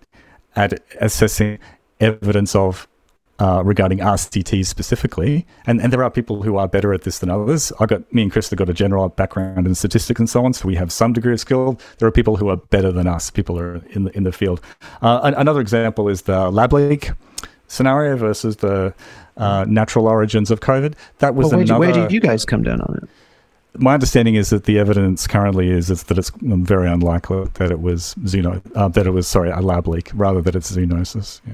at 0.56 0.82
assessing 1.00 1.60
evidence 2.00 2.56
of 2.56 2.88
uh, 3.40 3.62
regarding 3.66 4.00
RCTs 4.00 4.66
specifically, 4.66 5.46
and, 5.66 5.82
and 5.82 5.92
there 5.94 6.04
are 6.04 6.12
people 6.12 6.44
who 6.44 6.58
are 6.58 6.68
better 6.68 6.94
at 6.94 7.04
this 7.04 7.20
than 7.20 7.30
others. 7.30 7.72
I 7.80 7.86
got 7.86 8.12
me 8.14 8.22
and 8.24 8.32
Chris 8.32 8.50
have 8.50 8.58
got 8.60 8.70
a 8.70 8.74
general 8.74 9.10
background 9.10 9.66
in 9.66 9.76
statistics 9.76 10.20
and 10.20 10.30
so 10.30 10.44
on, 10.46 10.54
so 10.54 10.68
we 10.68 10.76
have 10.76 10.92
some 10.92 11.14
degree 11.14 11.34
of 11.34 11.40
skill. 11.40 11.80
There 11.98 12.08
are 12.08 12.12
people 12.12 12.36
who 12.38 12.50
are 12.50 12.58
better 12.58 12.92
than 12.92 13.08
us. 13.08 13.30
People 13.30 13.60
are 13.60 13.82
in 13.92 14.04
the 14.06 14.18
in 14.18 14.24
the 14.24 14.32
field. 14.32 14.62
Uh, 15.02 15.22
an- 15.24 15.36
another 15.36 15.62
example 15.62 16.10
is 16.10 16.24
the 16.24 16.50
lab 16.52 16.74
leak 16.74 17.12
scenario 17.68 18.18
versus 18.18 18.58
the 18.58 18.94
uh, 19.38 19.64
natural 19.68 20.08
origins 20.08 20.52
of 20.52 20.60
COVID. 20.60 20.96
That 21.20 21.36
was 21.36 21.46
Well, 21.48 21.58
where, 21.60 21.66
do, 21.66 21.74
another. 21.76 22.00
where 22.00 22.08
do 22.08 22.14
you 22.14 22.20
guys 22.20 22.46
come 22.46 22.64
down 22.64 22.82
on 22.82 23.00
it? 23.04 23.10
my 23.78 23.94
understanding 23.94 24.36
is 24.36 24.50
that 24.50 24.64
the 24.66 24.80
evidence 24.80 25.28
currently 25.28 25.70
is, 25.70 25.90
is 25.92 26.04
that 26.04 26.18
it's 26.18 26.32
very 26.42 26.90
unlikely 26.90 27.46
that 27.54 27.72
it 27.72 27.80
was 27.80 28.16
xeno, 28.22 28.60
uh, 28.76 28.88
that 28.90 29.06
it 29.06 29.12
was 29.12 29.28
sorry 29.28 29.52
a 29.52 29.60
lab 29.62 29.88
leak 29.88 30.10
rather 30.16 30.42
that 30.42 30.56
it's 30.56 30.72
zoonosis. 30.76 31.40
Yeah. 31.48 31.54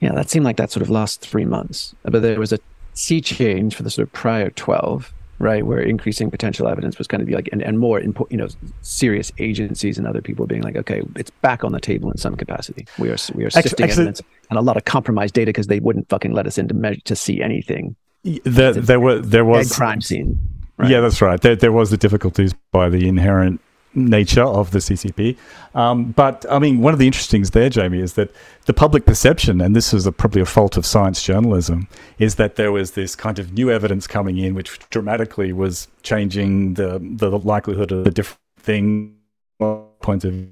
Yeah, 0.00 0.12
that 0.12 0.30
seemed 0.30 0.44
like 0.44 0.56
that 0.56 0.70
sort 0.70 0.82
of 0.82 0.90
last 0.90 1.20
three 1.20 1.44
months. 1.44 1.94
Uh, 2.04 2.10
but 2.10 2.22
there 2.22 2.38
was 2.38 2.52
a 2.52 2.58
sea 2.94 3.20
change 3.20 3.74
for 3.74 3.82
the 3.82 3.90
sort 3.90 4.06
of 4.06 4.12
prior 4.12 4.50
12, 4.50 5.12
right, 5.38 5.64
where 5.64 5.80
increasing 5.80 6.30
potential 6.30 6.68
evidence 6.68 6.98
was 6.98 7.06
going 7.06 7.20
to 7.20 7.24
be 7.24 7.34
like, 7.34 7.48
and, 7.52 7.62
and 7.62 7.78
more, 7.78 8.00
impo- 8.00 8.30
you 8.30 8.36
know, 8.36 8.48
serious 8.82 9.32
agencies 9.38 9.98
and 9.98 10.06
other 10.06 10.20
people 10.20 10.46
being 10.46 10.62
like, 10.62 10.76
okay, 10.76 11.02
it's 11.14 11.30
back 11.30 11.64
on 11.64 11.72
the 11.72 11.80
table 11.80 12.10
in 12.10 12.18
some 12.18 12.36
capacity. 12.36 12.86
We 12.98 13.10
are 13.10 13.16
we 13.34 13.44
are 13.44 13.50
sifting 13.50 13.90
evidence 13.90 14.20
and 14.50 14.58
a 14.58 14.62
lot 14.62 14.76
of 14.76 14.84
compromised 14.84 15.34
data 15.34 15.48
because 15.48 15.66
they 15.66 15.80
wouldn't 15.80 16.08
fucking 16.08 16.32
let 16.32 16.46
us 16.46 16.58
in 16.58 16.68
to 16.68 16.74
measure 16.74 17.00
to 17.04 17.16
see 17.16 17.42
anything. 17.42 17.96
There, 18.22 18.72
there 18.72 19.00
were 19.00 19.20
there 19.20 19.44
was 19.44 19.72
crime 19.72 20.00
scene. 20.00 20.38
Right. 20.78 20.90
Yeah, 20.90 21.00
that's 21.00 21.22
right. 21.22 21.40
There, 21.40 21.56
there 21.56 21.72
was 21.72 21.90
the 21.90 21.96
difficulties 21.96 22.52
by 22.70 22.90
the 22.90 23.08
inherent 23.08 23.60
nature 23.96 24.44
of 24.44 24.70
the 24.70 24.78
CCP. 24.78 25.36
Um, 25.74 26.12
but 26.12 26.44
I 26.50 26.58
mean, 26.58 26.80
one 26.80 26.92
of 26.92 26.98
the 26.98 27.06
interesting 27.06 27.40
things 27.40 27.50
there, 27.50 27.68
Jamie, 27.68 28.00
is 28.00 28.12
that 28.14 28.30
the 28.66 28.72
public 28.72 29.06
perception, 29.06 29.60
and 29.60 29.74
this 29.74 29.92
is 29.92 30.06
a, 30.06 30.12
probably 30.12 30.42
a 30.42 30.46
fault 30.46 30.76
of 30.76 30.86
science 30.86 31.22
journalism, 31.22 31.88
is 32.18 32.36
that 32.36 32.56
there 32.56 32.70
was 32.70 32.92
this 32.92 33.16
kind 33.16 33.38
of 33.38 33.52
new 33.52 33.70
evidence 33.70 34.06
coming 34.06 34.38
in, 34.38 34.54
which 34.54 34.78
dramatically 34.90 35.52
was 35.52 35.88
changing 36.02 36.74
the 36.74 36.98
the 37.00 37.30
likelihood 37.38 37.92
of 37.92 38.06
a 38.06 38.10
different 38.10 38.40
thing 38.58 39.16
point 39.58 40.24
of 40.24 40.32
view. 40.32 40.50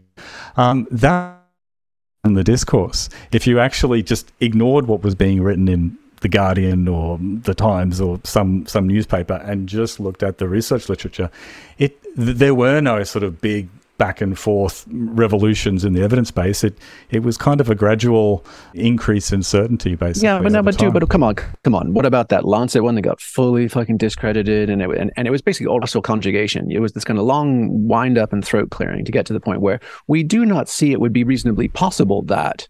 Um, 0.56 0.86
that 0.90 1.40
in 2.24 2.34
the 2.34 2.44
discourse, 2.44 3.10
if 3.32 3.46
you 3.46 3.60
actually 3.60 4.02
just 4.02 4.32
ignored 4.40 4.86
what 4.86 5.02
was 5.02 5.14
being 5.14 5.42
written 5.42 5.68
in 5.68 5.98
the 6.24 6.28
Guardian 6.30 6.88
or 6.88 7.18
the 7.20 7.54
Times 7.54 8.00
or 8.00 8.18
some 8.24 8.64
some 8.66 8.88
newspaper 8.88 9.34
and 9.44 9.68
just 9.68 10.00
looked 10.00 10.22
at 10.22 10.38
the 10.38 10.48
research 10.48 10.88
literature, 10.88 11.30
it 11.76 12.02
th- 12.16 12.38
there 12.38 12.54
were 12.54 12.80
no 12.80 13.04
sort 13.04 13.22
of 13.22 13.42
big 13.42 13.68
back 13.98 14.22
and 14.22 14.38
forth 14.38 14.86
revolutions 14.88 15.84
in 15.84 15.92
the 15.92 16.02
evidence 16.02 16.30
base. 16.30 16.64
It 16.64 16.78
it 17.10 17.22
was 17.22 17.36
kind 17.36 17.60
of 17.60 17.68
a 17.68 17.74
gradual 17.74 18.42
increase 18.72 19.32
in 19.32 19.42
certainty, 19.42 19.96
basically. 19.96 20.28
Yeah, 20.28 20.40
but 20.40 20.50
no, 20.50 20.62
but 20.62 20.78
dude, 20.78 20.94
but 20.94 21.06
come 21.10 21.22
on, 21.22 21.34
come 21.62 21.74
on. 21.74 21.92
What 21.92 22.06
about 22.06 22.30
that 22.30 22.46
Lancet 22.46 22.82
one 22.82 22.94
that 22.94 23.02
got 23.02 23.20
fully 23.20 23.68
fucking 23.68 23.98
discredited, 23.98 24.70
and 24.70 24.80
it 24.80 24.88
and, 24.96 25.12
and 25.18 25.28
it 25.28 25.30
was 25.30 25.42
basically 25.42 25.66
also 25.66 26.00
conjugation. 26.00 26.70
It 26.70 26.80
was 26.80 26.92
this 26.92 27.04
kind 27.04 27.18
of 27.18 27.26
long 27.26 27.86
wind 27.86 28.16
up 28.16 28.32
and 28.32 28.42
throat 28.42 28.70
clearing 28.70 29.04
to 29.04 29.12
get 29.12 29.26
to 29.26 29.34
the 29.34 29.40
point 29.40 29.60
where 29.60 29.78
we 30.06 30.22
do 30.22 30.46
not 30.46 30.70
see 30.70 30.90
it 30.92 31.02
would 31.02 31.12
be 31.12 31.22
reasonably 31.22 31.68
possible 31.68 32.22
that 32.22 32.66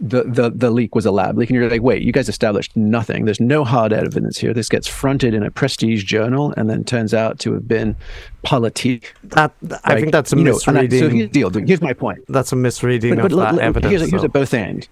the 0.00 0.24
the 0.24 0.50
the 0.50 0.70
leak 0.70 0.94
was 0.94 1.06
a 1.06 1.10
lab 1.12 1.38
leak, 1.38 1.50
and 1.50 1.58
you're 1.58 1.70
like, 1.70 1.82
wait, 1.82 2.02
you 2.02 2.10
guys 2.12 2.28
established 2.28 2.76
nothing. 2.76 3.24
There's 3.26 3.40
no 3.40 3.64
hard 3.64 3.92
evidence 3.92 4.38
here. 4.38 4.52
This 4.52 4.68
gets 4.68 4.88
fronted 4.88 5.34
in 5.34 5.42
a 5.42 5.50
prestige 5.50 6.04
journal, 6.04 6.52
and 6.56 6.68
then 6.68 6.84
turns 6.84 7.14
out 7.14 7.38
to 7.40 7.52
have 7.52 7.68
been 7.68 7.94
politique. 8.42 9.14
that. 9.24 9.52
I 9.84 9.90
Like, 9.94 10.00
think 10.00 10.12
that's 10.12 10.32
a 10.32 10.36
you 10.36 10.44
know, 10.44 10.50
I- 10.66 10.72
misreading. 10.72 10.98
so 11.00 11.08
here's 11.08 11.30
the 11.30 11.32
deal. 11.32 11.50
Here's 11.50 11.80
my 11.80 11.92
point. 11.92 12.24
that's 12.28 12.52
a 12.52 12.56
misreading 12.56 13.14
But, 13.16 13.22
but 13.22 13.32
of 13.32 13.38
look, 13.38 13.44
that 13.46 13.54
look, 13.54 13.62
evidence. 13.62 13.90
here's, 13.90 14.10
here's 14.10 14.22
though. 14.22 14.26
a 14.26 14.28
both 14.28 14.52
end. 14.54 14.88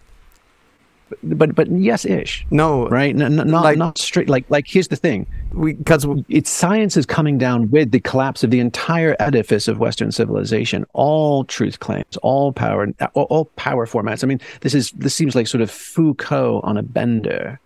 But 1.23 1.55
but, 1.55 1.71
yes 1.71 2.05
ish. 2.05 2.47
no, 2.51 2.89
right? 2.89 3.15
No, 3.15 3.29
no, 3.29 3.45
not 3.45 3.65
Like- 3.65 3.79
not 3.79 3.99
straight. 3.99 4.29
Like 4.29 4.45
like 4.49 4.67
here's 4.69 4.89
the 4.89 4.97
thing: 4.97 5.27
because 5.65 6.07
it's 6.29 6.51
science 6.51 6.97
is 6.97 7.07
coming 7.07 7.39
down 7.39 7.71
with 7.71 7.91
the 7.91 8.01
collapse 8.01 8.43
of 8.45 8.51
the 8.51 8.61
entire 8.61 9.17
edifice 9.21 9.69
of 9.69 9.79
Western 9.79 10.13
civilization. 10.13 10.85
All 10.93 11.45
truth 11.45 11.81
claims, 11.81 12.17
all 12.23 12.53
power, 12.53 12.89
all, 13.15 13.25
all 13.25 13.45
power 13.57 13.87
formats. 13.87 14.25
I 14.25 14.27
mean, 14.27 14.41
this 14.61 14.75
is 14.75 14.91
this 14.93 15.15
seems 15.15 15.35
like 15.35 15.47
sort 15.47 15.63
of 15.63 15.71
Foucault 15.71 16.61
on 16.65 16.77
a 16.77 16.83
bender, 16.83 17.59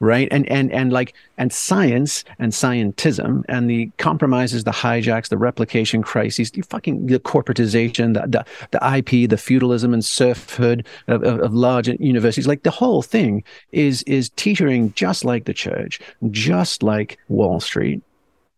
right? 0.00 0.28
And 0.30 0.48
and 0.48 0.72
and 0.72 0.92
like 0.92 1.14
and 1.38 1.52
science 1.52 2.24
and 2.38 2.52
scientism 2.52 3.44
and 3.48 3.68
the 3.68 3.90
compromises, 3.98 4.64
the 4.64 4.70
hijacks, 4.70 5.28
the 5.28 5.38
replication 5.38 6.02
crises, 6.02 6.50
the 6.50 6.62
fucking 6.62 7.06
the 7.06 7.18
corporatization, 7.18 8.14
the 8.14 8.26
the, 8.26 8.44
the 8.72 8.96
IP, 8.96 9.28
the 9.28 9.36
feudalism 9.38 9.94
and 9.94 10.04
serfhood 10.04 10.86
of, 11.08 11.22
of, 11.22 11.40
of 11.40 11.54
large 11.54 11.88
universities, 11.88 12.46
like 12.46 12.62
the 12.62 12.70
whole 12.70 13.02
thing 13.02 13.42
is 13.72 14.02
is 14.04 14.30
teetering 14.30 14.92
just 14.94 15.24
like 15.24 15.44
the 15.44 15.54
church, 15.54 16.00
just 16.30 16.82
like 16.82 17.18
Wall 17.28 17.60
Street. 17.60 18.02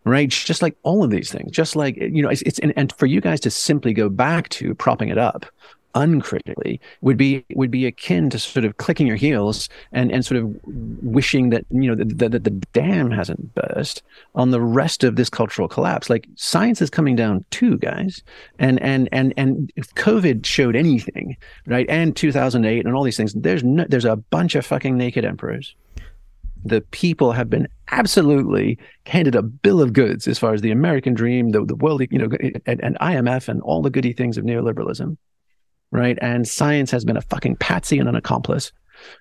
Right, 0.04 0.30
just 0.30 0.62
like 0.62 0.74
all 0.84 1.04
of 1.04 1.10
these 1.10 1.30
things, 1.30 1.50
just 1.50 1.76
like 1.76 1.96
you 1.96 2.22
know, 2.22 2.30
it's, 2.30 2.40
it's 2.42 2.58
and, 2.60 2.72
and 2.76 2.90
for 2.92 3.04
you 3.04 3.20
guys 3.20 3.40
to 3.40 3.50
simply 3.50 3.92
go 3.92 4.08
back 4.08 4.48
to 4.50 4.74
propping 4.74 5.10
it 5.10 5.18
up 5.18 5.44
uncritically 5.98 6.80
would 7.00 7.16
be 7.16 7.44
would 7.54 7.70
be 7.70 7.84
akin 7.84 8.30
to 8.30 8.38
sort 8.38 8.64
of 8.64 8.76
clicking 8.76 9.06
your 9.06 9.16
heels 9.16 9.68
and 9.92 10.12
and 10.12 10.24
sort 10.24 10.40
of 10.40 10.56
wishing 11.02 11.50
that 11.50 11.64
you 11.70 11.88
know 11.88 11.96
that 11.96 12.18
the, 12.18 12.38
the 12.38 12.50
dam 12.72 13.10
hasn't 13.10 13.52
burst 13.54 14.02
on 14.36 14.50
the 14.50 14.60
rest 14.60 15.02
of 15.02 15.16
this 15.16 15.28
cultural 15.28 15.66
collapse. 15.66 16.08
Like 16.08 16.28
science 16.36 16.80
is 16.80 16.88
coming 16.88 17.16
down 17.16 17.44
too 17.50 17.78
guys. 17.78 18.22
And 18.58 18.80
and 18.80 19.08
and 19.10 19.34
and 19.36 19.72
if 19.76 19.92
covid 19.94 20.46
showed 20.46 20.76
anything 20.76 21.36
right 21.66 21.86
and 21.88 22.14
2008 22.14 22.86
and 22.86 22.94
all 22.94 23.02
these 23.02 23.16
things 23.16 23.34
there's 23.34 23.64
no, 23.64 23.84
there's 23.88 24.04
a 24.04 24.16
bunch 24.16 24.54
of 24.54 24.64
fucking 24.64 24.96
naked 24.96 25.24
emperors. 25.24 25.74
The 26.64 26.80
people 26.80 27.32
have 27.32 27.50
been 27.50 27.68
absolutely 27.90 28.78
handed 29.06 29.34
a 29.34 29.42
bill 29.42 29.80
of 29.80 29.92
goods 29.92 30.28
as 30.28 30.38
far 30.38 30.52
as 30.54 30.60
the 30.60 30.70
American 30.70 31.14
dream, 31.14 31.50
the, 31.50 31.64
the 31.64 31.76
world, 31.76 32.02
you 32.10 32.18
know, 32.18 32.28
and, 32.66 32.82
and 32.84 32.98
IMF 32.98 33.48
and 33.48 33.62
all 33.62 33.80
the 33.80 33.90
goody 33.90 34.12
things 34.12 34.36
of 34.36 34.44
neoliberalism, 34.44 35.16
right? 35.92 36.18
And 36.20 36.46
science 36.46 36.90
has 36.90 37.04
been 37.04 37.16
a 37.16 37.22
fucking 37.22 37.56
patsy 37.56 37.98
and 37.98 38.08
an 38.08 38.14
accomplice 38.14 38.72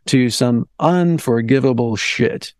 to 0.07 0.29
some 0.29 0.67
unforgivable 0.79 1.95
shit 1.95 2.53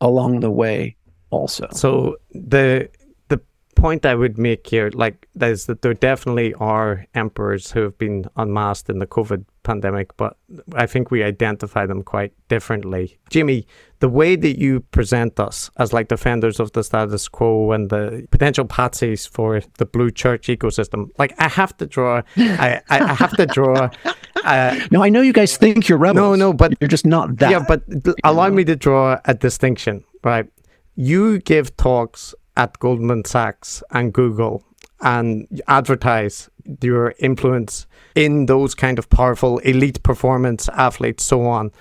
along 0.00 0.40
the 0.40 0.50
way, 0.50 0.96
also. 1.30 1.68
So 1.72 2.16
the 2.32 2.88
the 3.28 3.40
point 3.76 4.06
I 4.06 4.14
would 4.14 4.38
make 4.38 4.66
here, 4.66 4.90
like, 4.94 5.28
is 5.40 5.66
that 5.66 5.82
there 5.82 5.94
definitely 5.94 6.54
are 6.54 7.06
emperors 7.14 7.70
who 7.70 7.82
have 7.82 7.98
been 7.98 8.26
unmasked 8.36 8.88
in 8.88 8.98
the 8.98 9.06
COVID 9.06 9.44
pandemic, 9.62 10.16
but 10.16 10.36
I 10.74 10.86
think 10.86 11.10
we 11.10 11.22
identify 11.22 11.86
them 11.86 12.02
quite 12.02 12.32
differently. 12.48 13.18
Jimmy, 13.28 13.66
the 14.00 14.08
way 14.08 14.36
that 14.36 14.58
you 14.58 14.80
present 14.80 15.38
us 15.38 15.70
as 15.78 15.92
like 15.92 16.08
defenders 16.08 16.58
of 16.60 16.72
the 16.72 16.82
status 16.82 17.28
quo 17.28 17.72
and 17.72 17.90
the 17.90 18.26
potential 18.30 18.64
patsies 18.64 19.28
for 19.28 19.60
the 19.78 19.86
blue 19.86 20.10
church 20.10 20.48
ecosystem, 20.48 21.10
like 21.18 21.34
I 21.38 21.48
have 21.48 21.76
to 21.78 21.86
draw, 21.86 22.22
I, 22.36 22.80
I 22.88 23.14
have 23.14 23.36
to 23.36 23.46
draw. 23.46 23.90
Uh, 24.44 24.80
no, 24.90 25.02
I 25.02 25.08
know 25.08 25.20
you 25.20 25.32
guys 25.32 25.56
think 25.56 25.88
you're 25.88 25.98
rebels. 25.98 26.16
No, 26.16 26.34
no, 26.34 26.52
but 26.52 26.74
you're 26.80 26.88
just 26.88 27.06
not 27.06 27.36
that. 27.36 27.50
Yeah, 27.50 27.64
but 27.66 27.82
allow 28.24 28.48
me 28.48 28.64
to 28.64 28.76
draw 28.76 29.20
a 29.24 29.34
distinction, 29.34 30.04
right? 30.24 30.46
You 30.96 31.38
give 31.40 31.76
talks 31.76 32.34
at 32.56 32.78
Goldman 32.78 33.24
Sachs 33.24 33.82
and 33.90 34.12
Google 34.12 34.64
and 35.00 35.62
advertise 35.66 36.50
your 36.82 37.14
influence 37.18 37.86
in 38.20 38.44
those 38.44 38.74
kind 38.74 38.98
of 38.98 39.08
powerful 39.08 39.58
elite 39.60 40.02
performance 40.02 40.68
athletes, 40.70 41.24
so 41.24 41.46
on. 41.46 41.72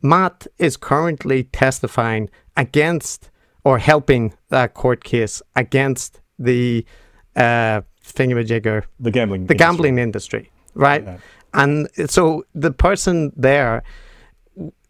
Matt 0.00 0.46
is 0.58 0.76
currently 0.76 1.44
testifying 1.44 2.30
against 2.56 3.30
or 3.64 3.78
helping 3.78 4.32
that 4.50 4.74
court 4.74 5.02
case 5.02 5.42
against 5.56 6.20
the 6.38 6.86
uh, 7.34 7.80
thingamajigger, 8.04 8.84
the 9.00 9.10
gambling, 9.10 9.46
the 9.46 9.54
industry. 9.54 9.56
gambling 9.56 9.98
industry, 9.98 10.52
right? 10.74 11.02
Yeah. 11.04 11.18
And 11.52 11.88
so 12.08 12.44
the 12.54 12.70
person 12.70 13.32
there 13.36 13.82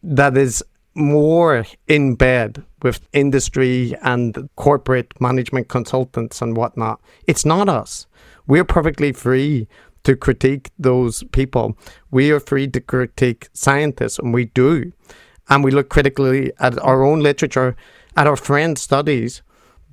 that 0.03 0.37
is 0.37 0.63
more 0.95 1.65
in 1.87 2.17
bed 2.17 2.63
with 2.83 3.01
industry 3.15 3.95
and 4.03 4.49
corporate 4.57 5.19
management 5.21 5.69
consultants 5.69 6.43
and 6.43 6.55
whatnot. 6.55 7.01
It's 7.27 7.47
not 7.47 7.69
us. 7.69 8.07
We're 8.47 8.65
perfectly 8.65 9.13
free 9.13 9.69
to 10.05 10.17
critique 10.17 10.71
those 10.79 11.23
people. 11.33 11.77
We 12.11 12.31
are 12.31 12.41
free 12.41 12.69
to 12.69 12.81
critique 12.81 13.49
scientists, 13.53 14.19
and 14.19 14.33
we 14.33 14.47
do. 14.47 14.93
And 15.49 15.65
we 15.65 15.71
look 15.71 15.89
critically 15.89 16.53
at 16.61 16.79
our 16.81 17.03
own 17.03 17.21
literature, 17.21 17.77
at 18.17 18.27
our 18.27 18.37
friends' 18.37 18.83
studies. 18.83 19.43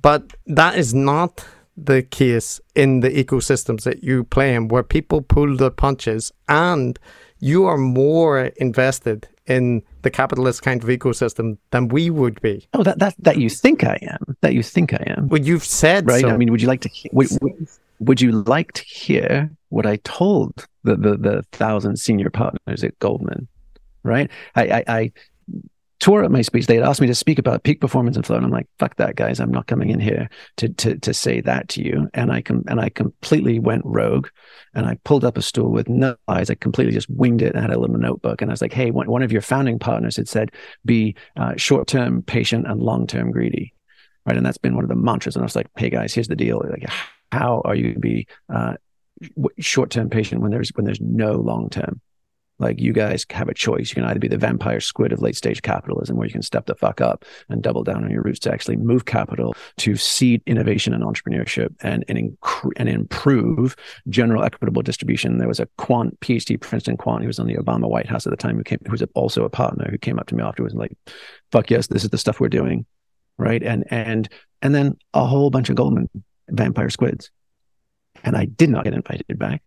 But 0.02 0.34
that 0.46 0.76
is 0.76 0.94
not 0.94 1.44
the 1.76 2.02
case 2.02 2.60
in 2.74 3.00
the 3.00 3.10
ecosystems 3.10 3.82
that 3.82 4.02
you 4.02 4.24
play 4.24 4.54
in, 4.54 4.68
where 4.68 4.82
people 4.82 5.20
pull 5.22 5.56
the 5.56 5.70
punches 5.70 6.32
and 6.48 6.98
you 7.38 7.66
are 7.66 7.76
more 7.76 8.46
invested 8.56 9.28
in 9.46 9.82
the 10.02 10.10
capitalist 10.10 10.62
kind 10.62 10.82
of 10.82 10.88
ecosystem 10.88 11.58
than 11.70 11.88
we 11.88 12.10
would 12.10 12.40
be. 12.40 12.66
Oh, 12.74 12.82
that 12.82 12.98
that 12.98 13.14
that 13.18 13.38
you 13.38 13.48
think 13.48 13.84
I 13.84 13.98
am. 14.02 14.36
That 14.40 14.54
you 14.54 14.62
think 14.62 14.92
I 14.92 15.04
am. 15.06 15.28
Well, 15.28 15.40
you've 15.40 15.64
said 15.64 16.06
right. 16.06 16.20
So. 16.20 16.28
I 16.28 16.36
mean, 16.36 16.50
would 16.50 16.62
you 16.62 16.68
like 16.68 16.80
to? 16.82 16.90
Would, 17.12 17.28
would, 17.40 17.68
would 18.00 18.20
you 18.20 18.32
like 18.32 18.72
to 18.72 18.84
hear 18.84 19.50
what 19.68 19.86
I 19.86 19.96
told 19.96 20.66
the 20.84 20.96
the, 20.96 21.16
the 21.16 21.42
thousand 21.52 21.98
senior 21.98 22.30
partners 22.30 22.84
at 22.84 22.98
Goldman? 22.98 23.48
Right. 24.02 24.30
I, 24.54 24.62
I, 24.62 24.84
I 24.86 25.12
tore 25.98 26.22
up 26.24 26.30
my 26.30 26.42
speech. 26.42 26.66
They 26.66 26.76
had 26.76 26.84
asked 26.84 27.00
me 27.00 27.06
to 27.06 27.14
speak 27.14 27.38
about 27.38 27.62
peak 27.62 27.80
performance 27.80 28.16
and 28.16 28.24
flow, 28.24 28.36
and 28.36 28.44
I'm 28.44 28.52
like, 28.52 28.68
"Fuck 28.78 28.96
that, 28.96 29.16
guys! 29.16 29.40
I'm 29.40 29.50
not 29.50 29.66
coming 29.66 29.90
in 29.90 30.00
here 30.00 30.28
to 30.58 30.68
to 30.68 30.98
to 30.98 31.14
say 31.14 31.40
that 31.40 31.68
to 31.70 31.82
you." 31.82 32.08
And 32.14 32.30
I 32.30 32.42
com- 32.42 32.64
and 32.68 32.80
I 32.80 32.88
completely 32.90 33.58
went 33.58 33.82
rogue, 33.84 34.28
and 34.74 34.86
I 34.86 34.98
pulled 35.04 35.24
up 35.24 35.36
a 35.36 35.42
stool 35.42 35.70
with 35.70 35.88
no 35.88 36.16
eyes. 36.28 36.50
I 36.50 36.54
completely 36.54 36.92
just 36.92 37.10
winged 37.10 37.42
it 37.42 37.54
and 37.54 37.62
had 37.62 37.72
a 37.72 37.78
little 37.78 37.98
notebook, 37.98 38.42
and 38.42 38.50
I 38.50 38.52
was 38.52 38.62
like, 38.62 38.72
"Hey, 38.72 38.90
one, 38.90 39.08
one 39.10 39.22
of 39.22 39.32
your 39.32 39.42
founding 39.42 39.78
partners 39.78 40.16
had 40.16 40.28
said, 40.28 40.52
be 40.84 41.14
uh, 41.36 41.54
short 41.56 41.88
term 41.88 42.22
patient 42.22 42.66
and 42.66 42.80
long 42.80 43.06
term 43.06 43.30
greedy." 43.30 43.72
Right, 44.26 44.36
and 44.36 44.44
that's 44.44 44.58
been 44.58 44.74
one 44.74 44.84
of 44.84 44.90
the 44.90 44.96
mantras. 44.96 45.36
And 45.36 45.42
I 45.42 45.46
was 45.46 45.56
like, 45.56 45.68
"Hey 45.76 45.90
guys, 45.90 46.12
here's 46.14 46.28
the 46.28 46.36
deal. 46.36 46.62
Like, 46.68 46.88
how 47.32 47.62
are 47.64 47.74
you 47.74 47.82
going 47.82 47.94
to 47.94 48.00
be 48.00 48.26
uh, 48.52 48.74
short 49.58 49.90
term 49.90 50.10
patient 50.10 50.42
when 50.42 50.50
there's 50.50 50.70
when 50.74 50.84
there's 50.84 51.00
no 51.00 51.32
long 51.32 51.70
term?" 51.70 52.00
Like 52.58 52.80
you 52.80 52.92
guys 52.92 53.26
have 53.30 53.48
a 53.48 53.54
choice. 53.54 53.90
You 53.90 53.96
can 53.96 54.04
either 54.04 54.18
be 54.18 54.28
the 54.28 54.38
vampire 54.38 54.80
squid 54.80 55.12
of 55.12 55.20
late 55.20 55.36
stage 55.36 55.60
capitalism, 55.60 56.16
where 56.16 56.26
you 56.26 56.32
can 56.32 56.42
step 56.42 56.66
the 56.66 56.74
fuck 56.74 57.00
up 57.02 57.24
and 57.50 57.62
double 57.62 57.84
down 57.84 58.02
on 58.02 58.10
your 58.10 58.22
roots 58.22 58.38
to 58.40 58.52
actually 58.52 58.76
move 58.76 59.04
capital 59.04 59.54
to 59.78 59.96
seed 59.96 60.42
innovation 60.46 60.94
and 60.94 61.04
entrepreneurship 61.04 61.74
and 61.80 62.04
and, 62.08 62.18
inc- 62.18 62.72
and 62.76 62.88
improve 62.88 63.76
general 64.08 64.42
equitable 64.42 64.82
distribution. 64.82 65.36
There 65.36 65.48
was 65.48 65.60
a 65.60 65.68
quant 65.76 66.18
PhD 66.20 66.58
Princeton 66.58 66.96
quant 66.96 67.22
who 67.22 67.26
was 67.26 67.38
on 67.38 67.46
the 67.46 67.56
Obama 67.56 67.90
White 67.90 68.06
House 68.06 68.26
at 68.26 68.30
the 68.30 68.36
time 68.36 68.56
who 68.56 68.64
came 68.64 68.80
who 68.86 68.92
was 68.92 69.02
also 69.14 69.44
a 69.44 69.50
partner 69.50 69.88
who 69.90 69.98
came 69.98 70.18
up 70.18 70.26
to 70.28 70.34
me 70.34 70.42
afterwards 70.42 70.72
and 70.72 70.80
like, 70.80 70.96
"Fuck 71.52 71.70
yes, 71.70 71.88
this 71.88 72.04
is 72.04 72.10
the 72.10 72.18
stuff 72.18 72.40
we're 72.40 72.48
doing," 72.48 72.86
right? 73.36 73.62
And 73.62 73.84
and 73.90 74.30
and 74.62 74.74
then 74.74 74.96
a 75.12 75.26
whole 75.26 75.50
bunch 75.50 75.68
of 75.68 75.76
Goldman 75.76 76.08
vampire 76.48 76.88
squids, 76.88 77.30
and 78.24 78.36
I 78.36 78.46
did 78.46 78.70
not 78.70 78.84
get 78.84 78.94
invited 78.94 79.38
back. 79.38 79.62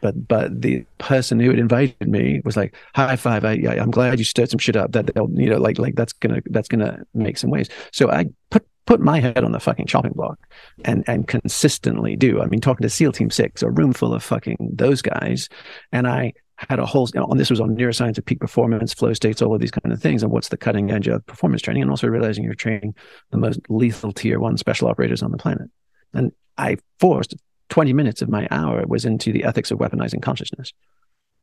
But 0.00 0.28
but 0.28 0.60
the 0.60 0.84
person 0.98 1.40
who 1.40 1.50
had 1.50 1.58
invited 1.58 2.08
me 2.08 2.42
was 2.44 2.56
like 2.56 2.74
high 2.94 3.16
five 3.16 3.44
I, 3.44 3.52
yeah, 3.52 3.82
i'm 3.82 3.90
glad 3.90 4.18
you 4.18 4.24
stirred 4.24 4.50
some 4.50 4.58
shit 4.58 4.76
up 4.76 4.92
that 4.92 5.06
they'll 5.06 5.30
you 5.30 5.48
know 5.48 5.56
like 5.56 5.78
like 5.78 5.94
that's 5.94 6.12
gonna 6.12 6.42
that's 6.46 6.68
gonna 6.68 7.04
make 7.14 7.38
some 7.38 7.50
waves. 7.50 7.70
So 7.92 8.10
i 8.10 8.26
put 8.50 8.66
put 8.86 9.00
my 9.00 9.18
head 9.18 9.42
on 9.42 9.52
the 9.52 9.60
fucking 9.60 9.86
chopping 9.86 10.12
block 10.12 10.38
and 10.84 11.04
and 11.06 11.26
consistently 11.26 12.16
do. 12.16 12.42
I 12.42 12.46
mean 12.46 12.60
talking 12.60 12.82
to 12.82 12.90
seal 12.90 13.12
team 13.12 13.30
six 13.30 13.62
a 13.62 13.70
room 13.70 13.92
full 13.92 14.12
of 14.12 14.22
fucking 14.22 14.58
those 14.74 15.00
guys. 15.00 15.48
And 15.90 16.06
i 16.06 16.34
had 16.56 16.78
a 16.78 16.86
whole 16.86 17.08
you 17.12 17.20
know, 17.20 17.32
this 17.34 17.50
was 17.50 17.60
on 17.60 17.76
neuroscience 17.76 18.18
of 18.18 18.24
peak 18.24 18.40
performance 18.40 18.94
flow 18.94 19.12
states 19.12 19.42
all 19.42 19.54
of 19.54 19.60
these 19.60 19.70
kind 19.70 19.92
of 19.92 20.00
things 20.00 20.22
and 20.22 20.30
what's 20.30 20.50
the 20.50 20.56
cutting 20.56 20.90
edge 20.90 21.08
of 21.08 21.24
performance 21.26 21.62
training 21.62 21.82
and 21.82 21.90
also 21.90 22.06
realizing 22.06 22.44
you're 22.44 22.54
training 22.54 22.94
the 23.30 23.38
most 23.38 23.58
lethal 23.68 24.12
tier 24.12 24.38
one 24.38 24.56
special 24.56 24.88
operators 24.88 25.22
on 25.22 25.30
the 25.30 25.38
planet. 25.38 25.70
And 26.12 26.32
i 26.58 26.76
forced 27.00 27.34
20 27.74 27.92
minutes 27.92 28.22
of 28.22 28.28
my 28.28 28.46
hour 28.52 28.84
was 28.86 29.04
into 29.04 29.32
the 29.32 29.42
ethics 29.42 29.72
of 29.72 29.80
weaponizing 29.80 30.22
consciousness 30.22 30.72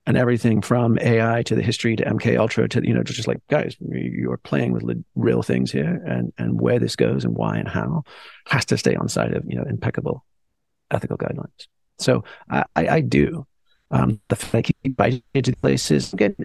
and 0.06 0.16
everything 0.16 0.62
from 0.62 0.98
AI 0.99 1.44
to 1.44 1.56
the 1.56 1.62
history 1.62 1.94
to 1.98 2.06
MK 2.06 2.40
Ultra 2.40 2.70
to 2.70 2.88
you 2.88 2.94
know 2.94 3.03
just 3.03 3.28
like 3.28 3.45
guys, 3.49 3.76
you 3.82 4.32
are 4.32 4.38
playing 4.38 4.72
with 4.72 5.03
real 5.16 5.44
things 5.44 5.74
here, 5.74 6.02
and 6.08 6.32
and 6.38 6.62
where 6.62 6.80
this 6.80 6.95
goes 6.95 7.26
and 7.26 7.36
why 7.36 7.58
and 7.58 7.68
how 7.68 8.03
has 8.48 8.64
to 8.68 8.78
stay 8.78 8.95
on 8.95 9.10
side 9.10 9.34
of 9.34 9.44
you 9.45 9.58
know 9.58 9.64
impeccable 9.64 10.24
ethical 10.90 11.18
guidelines. 11.18 11.68
So 11.99 12.24
I, 12.49 12.64
I, 12.78 13.02
do. 13.02 13.45
Um, 13.91 14.22
the 14.30 14.38
fact 14.38 14.68
that 14.68 14.76
I 14.86 14.88
invited 15.10 15.45
to 15.45 15.56
places, 15.58 16.14
get 16.16 16.38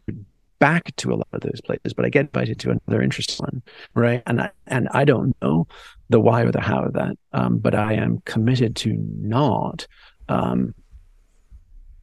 back 0.59 0.95
to 0.97 1.13
a 1.13 1.15
lot 1.15 1.29
of 1.33 1.43
those 1.43 1.61
places, 1.61 1.95
but 1.95 2.05
I 2.05 2.09
get 2.09 2.27
invited 2.27 2.59
to 2.59 2.71
another 2.73 3.03
interesting 3.03 3.45
one, 3.45 3.63
right? 3.95 4.23
And 4.27 4.41
I, 4.41 4.51
and 4.67 4.89
I 4.91 5.05
don't 5.05 5.37
know 5.41 5.69
the 6.09 6.20
why 6.20 6.43
or 6.43 6.53
the 6.53 6.61
how 6.61 6.85
of 6.85 6.93
that, 6.95 7.16
um, 7.33 7.59
but 7.59 7.74
I 7.74 7.95
am 7.95 8.23
committed 8.24 8.77
to 8.77 8.95
not 8.97 9.87
um, 10.28 10.74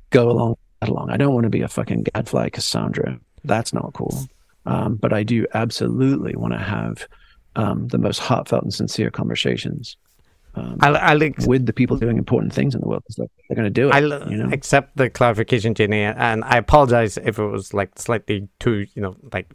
go 0.09 0.29
along 0.29 0.55
along. 0.81 1.09
I 1.09 1.17
don't 1.17 1.33
want 1.33 1.45
to 1.45 1.49
be 1.49 1.61
a 1.61 1.67
fucking 1.67 2.03
gadfly 2.13 2.49
Cassandra. 2.49 3.19
That's 3.43 3.73
not 3.73 3.93
cool. 3.93 4.27
Um, 4.65 4.95
but 4.95 5.13
I 5.13 5.23
do 5.23 5.45
absolutely 5.53 6.35
want 6.35 6.53
to 6.53 6.59
have 6.59 7.07
um, 7.55 7.87
the 7.87 7.97
most 7.97 8.19
heartfelt 8.19 8.63
and 8.63 8.73
sincere 8.73 9.09
conversations 9.09 9.97
um, 10.55 10.77
I'll, 10.81 10.97
I'll 10.97 11.23
ex- 11.23 11.47
with 11.47 11.65
the 11.65 11.73
people 11.73 11.97
doing 11.97 12.17
important 12.17 12.53
things 12.53 12.75
in 12.75 12.81
the 12.81 12.87
world. 12.87 13.03
They're, 13.17 13.27
they're 13.49 13.55
going 13.55 13.65
to 13.65 13.69
do 13.69 13.89
it. 13.89 14.29
You 14.29 14.37
know? 14.37 14.49
accept 14.51 14.95
the 14.95 15.09
clarification, 15.09 15.73
Jenny, 15.73 16.01
and 16.01 16.43
I 16.43 16.57
apologize 16.57 17.17
if 17.17 17.39
it 17.39 17.45
was 17.45 17.73
like 17.73 17.97
slightly 17.97 18.47
too, 18.59 18.85
you 18.93 19.01
know, 19.01 19.15
like 19.31 19.51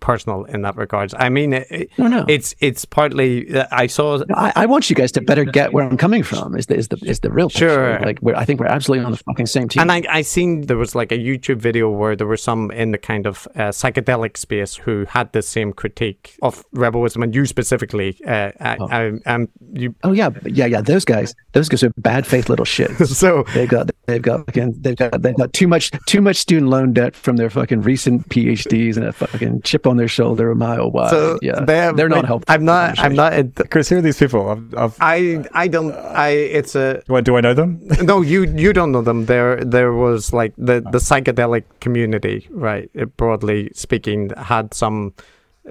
personal 0.00 0.44
in 0.44 0.62
that 0.62 0.76
regards. 0.76 1.14
I 1.18 1.28
mean, 1.28 1.52
it, 1.52 1.90
no, 1.98 2.08
no. 2.08 2.24
it's 2.28 2.54
it's 2.60 2.84
partly. 2.84 3.54
Uh, 3.54 3.66
I 3.70 3.86
saw. 3.86 4.18
No, 4.18 4.34
I, 4.34 4.52
I, 4.56 4.66
want 4.66 4.90
you 4.90 4.96
guys 4.96 5.12
to 5.12 5.20
better 5.20 5.44
get 5.44 5.72
where 5.72 5.84
I'm 5.84 5.96
coming 5.96 6.22
from. 6.22 6.56
Is 6.56 6.66
the 6.66 6.76
is 6.76 6.88
the 6.88 6.98
is 7.04 7.20
the 7.20 7.30
real 7.30 7.48
picture. 7.48 7.68
sure? 7.68 8.00
Like 8.00 8.20
we're, 8.22 8.34
I 8.34 8.44
think 8.44 8.60
we're 8.60 8.66
absolutely 8.66 9.04
on 9.04 9.12
the 9.12 9.18
fucking 9.18 9.46
same 9.46 9.68
team. 9.68 9.82
And 9.82 9.92
I 9.92 10.02
I 10.08 10.22
seen 10.22 10.62
there 10.62 10.76
was 10.76 10.94
like 10.94 11.12
a 11.12 11.18
YouTube 11.18 11.58
video 11.58 11.90
where 11.90 12.16
there 12.16 12.26
were 12.26 12.36
some 12.36 12.70
in 12.70 12.92
the 12.92 12.98
kind 12.98 13.26
of 13.26 13.46
uh, 13.54 13.70
psychedelic 13.70 14.36
space 14.36 14.76
who 14.76 15.04
had 15.06 15.32
the 15.32 15.42
same 15.42 15.72
critique 15.72 16.36
of 16.42 16.64
rebel 16.72 17.00
wisdom, 17.00 17.22
and 17.22 17.34
you 17.34 17.46
specifically. 17.46 18.18
Uh, 18.26 18.52
oh. 18.60 18.88
I, 18.88 19.12
I, 19.26 19.34
um, 19.34 19.48
you. 19.72 19.94
Oh 20.02 20.12
yeah, 20.12 20.30
yeah, 20.44 20.66
yeah. 20.66 20.80
Those 20.80 21.04
guys, 21.04 21.34
those 21.52 21.68
guys 21.68 21.82
are 21.82 21.92
bad 21.96 22.26
faith 22.26 22.48
little 22.48 22.64
shit. 22.64 22.90
so 23.06 23.44
they've 23.54 23.68
got 23.68 23.90
they've 24.06 24.22
got 24.22 24.48
again 24.48 24.74
they've 24.78 24.96
got 24.96 25.20
they've 25.22 25.36
got 25.36 25.52
too 25.52 25.68
much 25.68 25.90
too 26.06 26.20
much 26.20 26.36
student 26.36 26.70
loan 26.70 26.92
debt 26.92 27.16
from 27.16 27.36
their 27.36 27.50
fucking 27.50 27.82
recent 27.82 28.28
PhDs 28.28 28.96
and 28.96 29.06
a 29.06 29.12
fucking 29.12 29.62
chip 29.64 29.86
on 29.86 29.96
their 29.96 30.08
shoulder 30.08 30.50
a 30.50 30.56
mile 30.56 30.90
wide. 30.90 31.10
So 31.10 31.38
yeah, 31.42 31.60
they 31.60 31.76
have, 31.76 31.96
they're 31.96 32.08
not 32.08 32.24
helpful. 32.24 32.52
I'm 32.52 32.64
not. 32.64 32.98
I'm 32.98 33.14
not. 33.14 33.34
Chris, 33.70 33.88
who 33.88 33.98
are 33.98 34.00
these 34.00 34.18
people? 34.18 34.48
I've, 34.50 34.74
I've, 34.76 34.96
i 35.00 35.44
I 35.52 35.68
don't. 35.68 35.92
I. 35.92 36.28
It's 36.28 36.74
a. 36.74 37.02
Do 37.06 37.16
I, 37.16 37.20
do 37.20 37.36
I 37.36 37.40
know 37.40 37.54
them? 37.54 37.80
no, 38.02 38.20
you 38.20 38.44
you 38.44 38.72
don't 38.72 38.92
know 38.92 39.02
them. 39.02 39.26
There 39.26 39.64
there 39.64 39.92
was 39.92 40.32
like 40.32 40.54
the 40.56 40.80
the 40.80 40.88
oh. 40.88 41.08
psychedelic 41.08 41.64
community, 41.80 42.46
right? 42.50 42.90
It, 42.94 43.16
broadly 43.16 43.70
speaking, 43.74 44.30
had 44.36 44.74
some. 44.74 45.14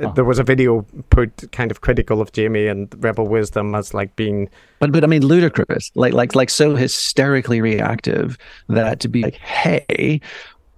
Oh. 0.02 0.12
There 0.14 0.26
was 0.26 0.40
a 0.40 0.44
video 0.44 0.82
put 1.12 1.52
kind 1.52 1.70
of 1.70 1.82
critical 1.82 2.20
of 2.20 2.32
Jamie 2.32 2.66
and 2.66 2.92
Rebel 3.04 3.28
Wisdom 3.28 3.76
as 3.76 3.94
like 3.94 4.16
being, 4.16 4.50
but 4.80 4.92
but 4.92 5.04
I 5.04 5.08
mean 5.08 5.24
ludicrous, 5.24 5.92
like 5.94 6.14
like 6.14 6.34
like 6.34 6.50
so 6.50 6.76
hysterically 6.76 7.62
reactive 7.62 8.40
that 8.70 9.00
to 9.02 9.08
be 9.08 9.22
like, 9.22 9.36
hey, 9.36 10.20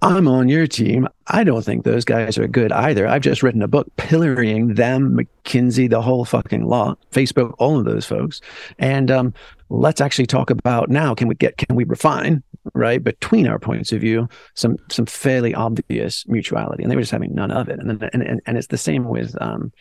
I'm 0.02 0.28
on 0.28 0.48
your 0.48 0.66
team. 0.66 1.08
I 1.28 1.42
don't 1.42 1.64
think 1.64 1.84
those 1.84 2.04
guys 2.04 2.36
are 2.36 2.46
good 2.46 2.70
either. 2.70 3.06
I've 3.06 3.22
just 3.22 3.42
written 3.42 3.62
a 3.62 3.68
book 3.68 3.88
pillorying 3.96 4.76
them, 4.76 5.16
McKinsey, 5.16 5.88
the 5.88 6.02
whole 6.02 6.24
fucking 6.24 6.66
lot, 6.66 6.98
Facebook, 7.10 7.54
all 7.58 7.78
of 7.78 7.86
those 7.86 8.04
folks. 8.04 8.40
And 8.78 9.10
um, 9.10 9.34
let's 9.70 10.00
actually 10.00 10.26
talk 10.26 10.50
about 10.50 10.90
now. 10.90 11.14
Can 11.14 11.28
we 11.28 11.34
get? 11.34 11.56
Can 11.56 11.74
we 11.76 11.84
refine? 11.84 12.42
Right 12.74 13.02
between 13.02 13.46
our 13.46 13.60
points 13.60 13.92
of 13.92 14.00
view, 14.00 14.28
some 14.54 14.76
some 14.90 15.06
fairly 15.06 15.54
obvious 15.54 16.26
mutuality, 16.26 16.82
and 16.82 16.90
they 16.90 16.96
were 16.96 17.02
just 17.02 17.12
having 17.12 17.32
none 17.32 17.52
of 17.52 17.68
it. 17.68 17.78
And 17.78 17.88
then 17.88 18.10
and 18.12 18.22
and, 18.22 18.40
and 18.44 18.58
it's 18.58 18.66
the 18.66 18.76
same 18.76 19.04
with 19.04 19.40
um, 19.40 19.72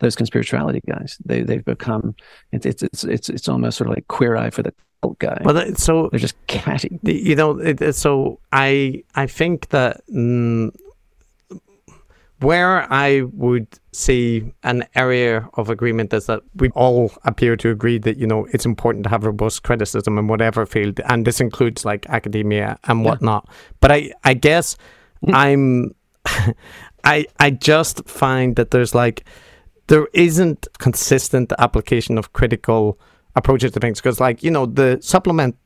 those 0.00 0.14
conspirituality 0.14 0.80
guys. 0.86 1.16
They 1.24 1.42
they've 1.42 1.64
become 1.64 2.14
it's 2.52 2.66
it's 2.66 2.82
it's 2.82 3.04
it's, 3.04 3.28
it's 3.30 3.48
almost 3.48 3.78
sort 3.78 3.88
of 3.88 3.96
like 3.96 4.06
queer 4.08 4.36
eye 4.36 4.50
for 4.50 4.62
the 4.62 4.74
guy. 5.18 5.40
Well, 5.44 5.74
so 5.76 6.08
they're 6.10 6.20
just 6.20 6.36
catty. 6.46 6.98
You 7.02 7.36
know, 7.36 7.58
it, 7.58 7.94
so 7.94 8.40
I 8.52 9.02
I 9.14 9.26
think 9.26 9.68
that 9.68 10.02
mm, 10.08 10.74
where 12.40 12.92
I 12.92 13.22
would 13.32 13.66
see 13.92 14.52
an 14.62 14.84
area 14.94 15.48
of 15.54 15.70
agreement 15.70 16.12
is 16.12 16.26
that 16.26 16.42
we 16.56 16.68
all 16.70 17.12
appear 17.24 17.56
to 17.56 17.70
agree 17.70 17.98
that 17.98 18.18
you 18.18 18.26
know 18.26 18.46
it's 18.52 18.66
important 18.66 19.04
to 19.04 19.10
have 19.10 19.24
robust 19.24 19.62
criticism 19.62 20.18
in 20.18 20.26
whatever 20.28 20.66
field, 20.66 21.00
and 21.06 21.26
this 21.26 21.40
includes 21.40 21.84
like 21.84 22.06
academia 22.08 22.78
and 22.84 23.04
whatnot. 23.04 23.44
Yeah. 23.46 23.54
But 23.80 23.92
I 23.92 24.12
I 24.24 24.34
guess 24.34 24.76
mm. 25.24 25.34
I'm 25.34 25.94
I 27.04 27.26
I 27.40 27.50
just 27.50 28.08
find 28.08 28.56
that 28.56 28.70
there's 28.70 28.94
like 28.94 29.24
there 29.86 30.08
isn't 30.12 30.66
consistent 30.78 31.52
application 31.58 32.18
of 32.18 32.32
critical 32.32 32.98
approaches 33.36 33.72
to 33.72 33.80
things 33.80 34.00
because 34.00 34.18
like 34.18 34.42
you 34.42 34.50
know 34.50 34.66
the 34.66 34.98
supplement 35.00 35.56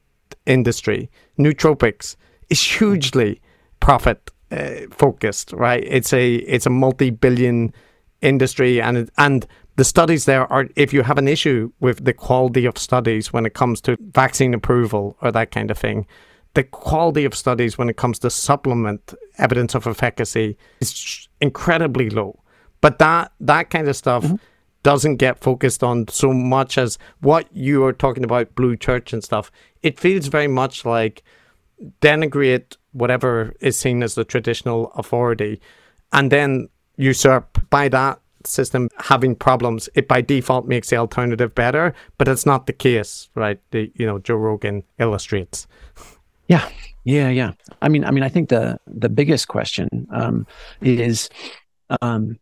industry 0.47 1.11
nootropics 1.39 2.17
is 2.51 2.63
hugely 2.63 3.41
profit 3.81 4.31
uh, 4.51 4.87
focused, 4.91 5.53
right? 5.53 5.85
It's 5.87 6.13
a 6.13 6.35
it's 6.35 6.67
a 6.67 6.71
multi-billion 6.71 7.73
industry, 8.21 8.81
and 8.81 9.11
and 9.17 9.47
the 9.77 9.85
studies 9.85 10.25
there 10.25 10.51
are. 10.53 10.69
If 10.77 10.93
you 10.93 11.03
have 11.03 11.19
an 11.19 11.29
issue 11.29 11.73
with 11.81 12.05
the 12.05 12.13
quality 12.13 12.67
of 12.67 12.77
studies 12.77 13.33
when 13.33 13.47
it 13.47 13.55
comes 13.55 13.81
to 13.83 13.97
vaccine 14.13 14.55
approval 14.55 15.17
or 15.23 15.33
that 15.33 15.51
kind 15.51 15.71
of 15.71 15.79
thing, 15.79 16.07
the 16.55 16.65
quality 16.65 17.25
of 17.25 17.35
studies 17.35 17.79
when 17.79 17.89
it 17.89 17.97
comes 17.97 18.19
to 18.21 18.31
supplement 18.31 19.15
evidence 19.39 19.75
of 19.75 19.87
efficacy 19.87 20.57
is 20.81 21.29
incredibly 21.41 22.11
low. 22.11 22.43
But 22.81 22.99
that 22.99 23.33
that 23.41 23.71
kind 23.71 23.89
of 23.89 23.97
stuff. 23.97 24.25
Mm-hmm. 24.25 24.37
Doesn't 24.83 25.17
get 25.17 25.41
focused 25.41 25.83
on 25.85 26.09
so 26.09 26.33
much 26.33 26.79
as 26.79 26.99
what 27.21 27.47
you 27.55 27.85
are 27.85 27.93
talking 27.93 28.25
about, 28.25 28.55
Blue 28.55 28.77
Church 28.77 29.13
and 29.13 29.23
stuff. 29.23 29.51
It 29.83 30.01
feels 30.01 30.29
very 30.29 30.49
much 30.49 30.85
like 30.85 31.23
denigrate 32.01 32.77
whatever 32.93 33.55
is 33.61 33.77
seen 33.77 34.03
as 34.03 34.15
the 34.15 34.25
traditional 34.25 34.91
authority. 34.93 35.61
And 36.13 36.31
then 36.33 36.69
usurp 36.97 37.59
by 37.71 37.89
that 37.89 38.21
system 38.45 38.89
having 38.99 39.35
problems. 39.35 39.89
It 39.95 40.09
by 40.09 40.21
default 40.21 40.67
makes 40.67 40.91
the 40.91 40.97
alternative 40.97 41.55
better 41.55 41.95
but 42.19 42.29
it's 42.29 42.47
not 42.47 42.67
the 42.67 42.73
case 42.73 43.29
right? 43.35 43.61
The 43.71 43.93
you 43.95 44.07
know 44.07 44.19
joe 44.19 44.37
rogan 44.37 44.83
illustrates. 44.99 45.67
Yeah. 46.49 46.69
Yeah 47.05 47.29
yeah. 47.29 47.53
I 47.83 47.89
mean 47.89 48.05
i 48.05 48.11
mean 48.11 48.23
i 48.23 48.29
think 48.29 48.49
the 48.49 48.79
the 48.87 49.09
biggest 49.09 49.49
question 49.49 50.07
um 50.13 50.47
is 50.81 51.29
um 52.03 52.39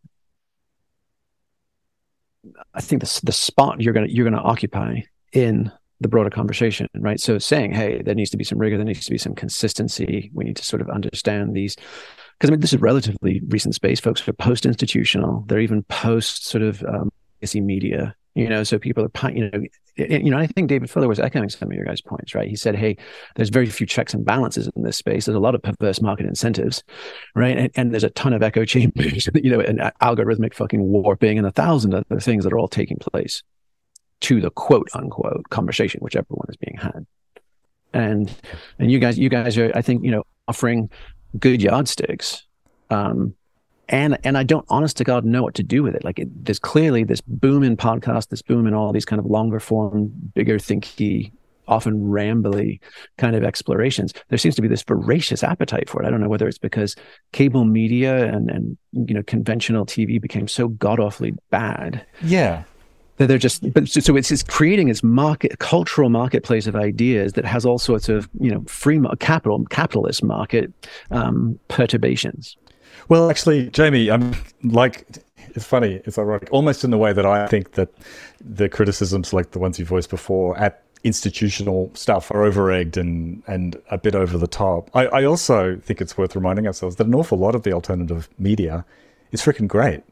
i 2.74 2.81
think 2.81 3.02
the, 3.02 3.20
the 3.24 3.32
spot 3.32 3.81
you're 3.81 3.94
gonna 3.94 4.06
you're 4.09 4.24
gonna 4.24 4.43
occupy 4.43 5.01
in 5.32 5.70
the 6.01 6.09
broader 6.09 6.31
conversation, 6.31 6.86
right? 6.94 7.20
So 7.20 7.39
saying, 7.39 7.73
hey, 7.73 8.02
there 8.02 8.15
needs 8.15 8.31
to 8.31 8.36
be 8.36 8.44
some 8.44 8.59
rigor, 8.59 8.77
there 8.77 8.86
needs 8.86 9.05
to 9.05 9.10
be 9.10 9.19
some 9.19 9.35
consistency. 9.35 10.31
We 10.32 10.44
need 10.44 10.56
to 10.56 10.65
sort 10.65 10.81
of 10.81 10.89
understand 10.89 11.55
these. 11.55 11.74
Because 11.74 12.51
I 12.51 12.52
mean, 12.52 12.60
this 12.60 12.73
is 12.73 12.81
relatively 12.81 13.43
recent 13.48 13.74
space. 13.74 13.98
Folks 13.98 14.27
are 14.28 14.32
post 14.32 14.65
institutional. 14.65 15.44
They're 15.48 15.59
even 15.59 15.82
post 15.85 16.47
sort 16.47 16.62
of 16.62 16.85
um, 16.85 17.10
media, 17.55 18.15
you 18.39 18.48
know. 18.48 18.62
So 18.65 18.78
people 18.78 19.05
are, 19.05 19.31
you 19.31 19.51
know, 19.51 19.62
you 19.97 20.31
know. 20.31 20.39
I 20.39 20.47
think 20.47 20.69
David 20.69 20.90
Fuller 20.90 21.09
was 21.09 21.20
echoing 21.20 21.48
some 21.48 21.70
of 21.70 21.74
your 21.74 21.85
guys' 21.85 22.01
points, 22.01 22.35
right? 22.35 22.48
He 22.48 22.56
said, 22.56 22.77
"Hey, 22.77 22.97
there's 23.36 23.48
very 23.48 23.66
few 23.66 23.86
checks 23.86 24.15
and 24.15 24.24
balances 24.24 24.70
in 24.74 24.82
this 24.82 24.97
space. 24.97 25.27
There's 25.27 25.36
a 25.36 25.40
lot 25.40 25.55
of 25.55 25.62
perverse 25.62 26.01
market 26.01 26.27
incentives, 26.27 26.82
right? 27.35 27.56
And, 27.56 27.70
and 27.74 27.93
there's 27.93 28.05
a 28.05 28.10
ton 28.10 28.32
of 28.32 28.43
echo 28.43 28.65
chambers, 28.65 29.28
you 29.35 29.51
know, 29.51 29.60
and 29.60 29.81
algorithmic 30.02 30.55
fucking 30.55 30.82
warping, 30.82 31.39
and 31.39 31.47
a 31.47 31.52
thousand 31.52 31.94
other 31.94 32.20
things 32.20 32.44
that 32.44 32.52
are 32.52 32.59
all 32.59 32.69
taking 32.69 32.98
place." 32.98 33.43
to 34.20 34.40
the 34.40 34.51
quote 34.51 34.89
unquote 34.94 35.48
conversation, 35.51 36.01
which 36.01 36.16
everyone 36.16 36.47
is 36.48 36.56
being 36.56 36.77
had. 36.77 37.06
And 37.93 38.35
and 38.78 38.90
you 38.90 38.98
guys, 38.98 39.19
you 39.19 39.28
guys 39.28 39.56
are, 39.56 39.73
I 39.74 39.82
think, 39.82 40.05
you 40.05 40.10
know, 40.10 40.24
offering 40.47 40.90
good 41.39 41.62
yardsticks. 41.62 42.44
Um, 42.90 43.35
and 43.89 44.19
and 44.24 44.36
I 44.36 44.43
don't, 44.43 44.66
honest 44.69 44.97
to 44.98 45.05
God, 45.05 45.24
know 45.24 45.43
what 45.43 45.55
to 45.55 45.62
do 45.62 45.82
with 45.82 45.94
it. 45.94 46.05
Like, 46.05 46.19
it, 46.19 46.44
there's 46.44 46.59
clearly 46.59 47.05
this 47.05 47.20
boom 47.20 47.62
in 47.62 47.77
podcast, 47.77 48.28
this 48.28 48.43
boom 48.43 48.66
in 48.66 48.74
all 48.74 48.93
these 48.93 49.05
kind 49.05 49.19
of 49.19 49.27
longer 49.27 49.60
form, 49.60 50.10
bigger 50.35 50.59
thinky, 50.59 51.32
often 51.69 52.02
rambly 52.02 52.81
kind 53.19 53.36
of 53.36 53.44
explorations. 53.44 54.12
There 54.28 54.39
seems 54.39 54.56
to 54.56 54.62
be 54.62 54.69
this 54.69 54.82
voracious 54.82 55.44
appetite 55.44 55.89
for 55.89 56.02
it. 56.02 56.06
I 56.06 56.10
don't 56.10 56.20
know 56.20 56.28
whether 56.28 56.48
it's 56.48 56.59
because 56.59 56.97
cable 57.32 57.65
media 57.65 58.27
and 58.27 58.51
and 58.51 58.77
you 58.93 59.15
know 59.15 59.23
conventional 59.23 59.86
TV 59.86 60.20
became 60.20 60.48
so 60.48 60.69
god 60.69 60.98
awfully 60.98 61.35
bad. 61.51 62.05
Yeah, 62.23 62.65
That 63.19 63.28
they're 63.28 63.39
just 63.39 63.73
but 63.73 63.89
so 63.89 64.16
it's, 64.16 64.31
it's 64.31 64.43
creating 64.43 64.89
this 64.89 65.02
market 65.02 65.59
cultural 65.60 66.09
marketplace 66.09 66.66
of 66.66 66.74
ideas 66.74 67.35
that 67.35 67.44
has 67.44 67.65
all 67.65 67.78
sorts 67.78 68.09
of 68.09 68.28
you 68.40 68.51
know 68.51 68.65
free 68.66 69.01
capital 69.20 69.65
capitalist 69.66 70.24
market 70.24 70.73
um, 71.10 71.59
perturbations 71.69 72.56
well 73.08 73.30
actually 73.30 73.68
jamie 73.70 74.10
i'm 74.10 74.34
like 74.62 75.06
it's 75.54 75.64
funny 75.64 76.00
it's 76.04 76.18
ironic 76.18 76.48
almost 76.50 76.84
in 76.84 76.90
the 76.90 76.98
way 76.98 77.12
that 77.12 77.26
i 77.26 77.46
think 77.46 77.72
that 77.72 77.88
the 78.40 78.68
criticisms 78.68 79.32
like 79.32 79.52
the 79.52 79.58
ones 79.58 79.78
you 79.78 79.84
voiced 79.84 80.10
before 80.10 80.56
at 80.58 80.82
institutional 81.04 81.90
stuff 81.94 82.30
are 82.32 82.42
over-egged 82.42 82.96
and 82.96 83.42
and 83.46 83.80
a 83.90 83.98
bit 83.98 84.16
over 84.16 84.36
the 84.36 84.48
top 84.48 84.90
I, 84.94 85.06
I 85.06 85.24
also 85.24 85.76
think 85.76 86.00
it's 86.00 86.18
worth 86.18 86.34
reminding 86.34 86.66
ourselves 86.66 86.96
that 86.96 87.06
an 87.06 87.14
awful 87.14 87.38
lot 87.38 87.54
of 87.54 87.62
the 87.62 87.72
alternative 87.72 88.28
media 88.38 88.84
is 89.30 89.40
freaking 89.40 89.68
great 89.68 90.02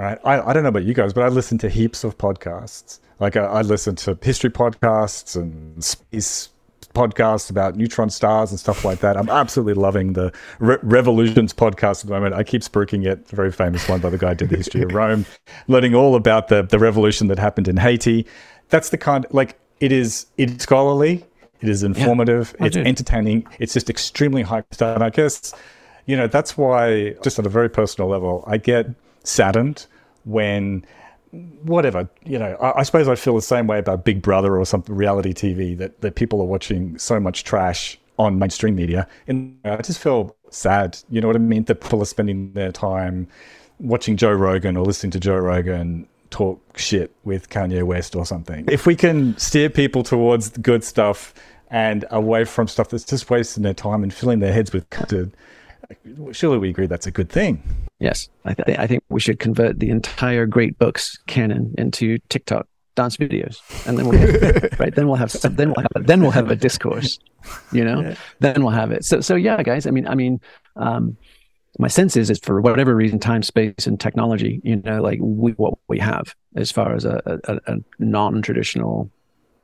right? 0.00 0.18
I, 0.24 0.40
I 0.40 0.52
don't 0.52 0.62
know 0.62 0.70
about 0.70 0.84
you 0.84 0.94
guys, 0.94 1.12
but 1.12 1.24
I 1.24 1.28
listen 1.28 1.58
to 1.58 1.68
heaps 1.68 2.04
of 2.04 2.18
podcasts. 2.18 3.00
Like 3.18 3.36
I, 3.36 3.44
I 3.44 3.62
listen 3.62 3.96
to 3.96 4.18
history 4.22 4.50
podcasts 4.50 5.36
and 5.36 5.82
space 5.84 6.48
podcasts 6.94 7.50
about 7.50 7.76
neutron 7.76 8.10
stars 8.10 8.50
and 8.50 8.58
stuff 8.58 8.84
like 8.84 9.00
that. 9.00 9.16
I'm 9.16 9.28
absolutely 9.28 9.74
loving 9.74 10.14
the 10.14 10.32
Re- 10.58 10.78
Revolutions 10.82 11.52
podcast 11.52 12.00
at 12.00 12.08
the 12.08 12.12
moment. 12.12 12.34
I 12.34 12.42
keep 12.42 12.62
spooking 12.62 13.06
it. 13.06 13.28
Very 13.28 13.52
famous 13.52 13.88
one 13.88 14.00
by 14.00 14.10
the 14.10 14.18
guy 14.18 14.30
who 14.30 14.34
did 14.36 14.50
the 14.50 14.56
history 14.56 14.82
of 14.82 14.92
Rome, 14.92 15.26
learning 15.68 15.94
all 15.94 16.14
about 16.14 16.48
the, 16.48 16.62
the 16.62 16.78
revolution 16.78 17.28
that 17.28 17.38
happened 17.38 17.68
in 17.68 17.76
Haiti. 17.76 18.26
That's 18.68 18.90
the 18.90 18.98
kind, 18.98 19.26
like, 19.30 19.58
it 19.80 19.92
is, 19.92 20.26
it's 20.36 20.62
scholarly, 20.62 21.24
it 21.60 21.68
is 21.68 21.82
informative, 21.82 22.54
yeah, 22.58 22.66
it's 22.66 22.76
entertaining, 22.76 23.46
it's 23.58 23.72
just 23.72 23.90
extremely 23.90 24.42
high 24.42 24.64
stuff. 24.70 24.94
And 24.94 25.04
I 25.04 25.10
guess, 25.10 25.54
you 26.06 26.16
know, 26.16 26.26
that's 26.26 26.56
why, 26.56 27.14
just 27.22 27.38
on 27.38 27.46
a 27.46 27.48
very 27.48 27.68
personal 27.68 28.08
level, 28.08 28.44
I 28.46 28.56
get 28.58 28.86
saddened 29.24 29.86
when 30.24 30.84
whatever 31.62 32.08
you 32.24 32.38
know 32.38 32.56
I, 32.60 32.80
I, 32.80 32.82
suppose 32.82 33.06
i 33.06 33.14
feel 33.14 33.36
the 33.36 33.42
same 33.42 33.68
way 33.68 33.78
about 33.78 34.04
big 34.04 34.20
brother 34.20 34.56
or 34.58 34.66
some 34.66 34.82
reality 34.88 35.32
tv 35.32 35.78
that, 35.78 36.00
that 36.00 36.16
people 36.16 36.40
are 36.40 36.46
watching 36.46 36.98
so 36.98 37.20
much 37.20 37.44
trash 37.44 37.98
on 38.18 38.38
mainstream 38.38 38.74
media. 38.74 39.06
And 39.28 39.56
i 39.64 39.76
just 39.76 40.00
feel 40.00 40.34
sad 40.50 40.98
you 41.08 41.20
know 41.20 41.28
what 41.28 41.36
i 41.36 41.40
mean? 41.40 41.64
That 41.64 41.80
people 41.80 42.02
are 42.02 42.06
spending 42.06 42.52
their 42.52 42.72
time 42.72 43.28
watching 43.78 44.16
joe 44.16 44.32
rogan 44.32 44.76
or 44.76 44.84
listening 44.84 45.12
to 45.12 45.20
joe 45.20 45.36
rogan 45.36 46.08
talk 46.30 46.60
shit 46.78 47.14
with 47.24 47.48
kanye 47.48 47.82
west 47.82 48.16
or 48.16 48.24
something. 48.24 48.64
If 48.68 48.86
we 48.86 48.96
can 48.96 49.36
steer 49.36 49.68
people 49.68 50.02
towards 50.02 50.50
good 50.50 50.84
stuff 50.84 51.34
and 51.70 52.04
away 52.10 52.44
from 52.44 52.66
stuff 52.68 52.88
that's 52.88 53.04
just 53.04 53.28
wasting 53.30 53.62
their 53.62 53.74
time 53.74 54.02
and 54.02 54.12
filling 54.12 54.40
their 54.40 54.52
heads 54.52 54.72
with 54.72 54.88
surely 56.32 56.58
we 56.58 56.70
agree 56.70 56.86
that's 56.86 57.06
a 57.06 57.10
good 57.10 57.28
thing 57.28 57.62
Yes, 58.00 58.30
I, 58.46 58.54
th- 58.54 58.78
I 58.78 58.86
think 58.86 59.04
we 59.10 59.20
should 59.20 59.38
convert 59.38 59.78
the 59.78 59.90
entire 59.90 60.46
great 60.46 60.78
books 60.78 61.18
canon 61.26 61.74
into 61.76 62.16
TikTok 62.30 62.66
dance 62.96 63.18
videos, 63.18 63.60
and 63.86 63.98
then 63.98 64.08
we'll 64.08 64.18
have, 64.18 64.70
right. 64.80 64.94
Then 64.94 65.06
we'll 65.06 65.16
have 65.16 65.32
then 65.32 65.74
we'll 65.74 65.82
have 65.94 66.06
then 66.06 66.22
we'll 66.22 66.30
have 66.30 66.50
a 66.50 66.56
discourse. 66.56 67.18
You 67.72 67.84
know, 67.84 68.00
yeah. 68.00 68.14
then 68.40 68.64
we'll 68.64 68.72
have 68.72 68.90
it. 68.90 69.04
So 69.04 69.20
so 69.20 69.34
yeah, 69.34 69.62
guys. 69.62 69.86
I 69.86 69.90
mean, 69.90 70.08
I 70.08 70.14
mean, 70.14 70.40
um, 70.76 71.18
my 71.78 71.88
sense 71.88 72.16
is 72.16 72.30
is 72.30 72.38
for 72.38 72.62
whatever 72.62 72.96
reason, 72.96 73.18
time, 73.18 73.42
space, 73.42 73.86
and 73.86 74.00
technology. 74.00 74.62
You 74.64 74.76
know, 74.76 75.02
like 75.02 75.18
we, 75.20 75.52
what 75.52 75.74
we 75.88 75.98
have 75.98 76.34
as 76.56 76.70
far 76.70 76.94
as 76.94 77.04
a, 77.04 77.20
a, 77.44 77.60
a 77.66 77.76
non-traditional 77.98 79.10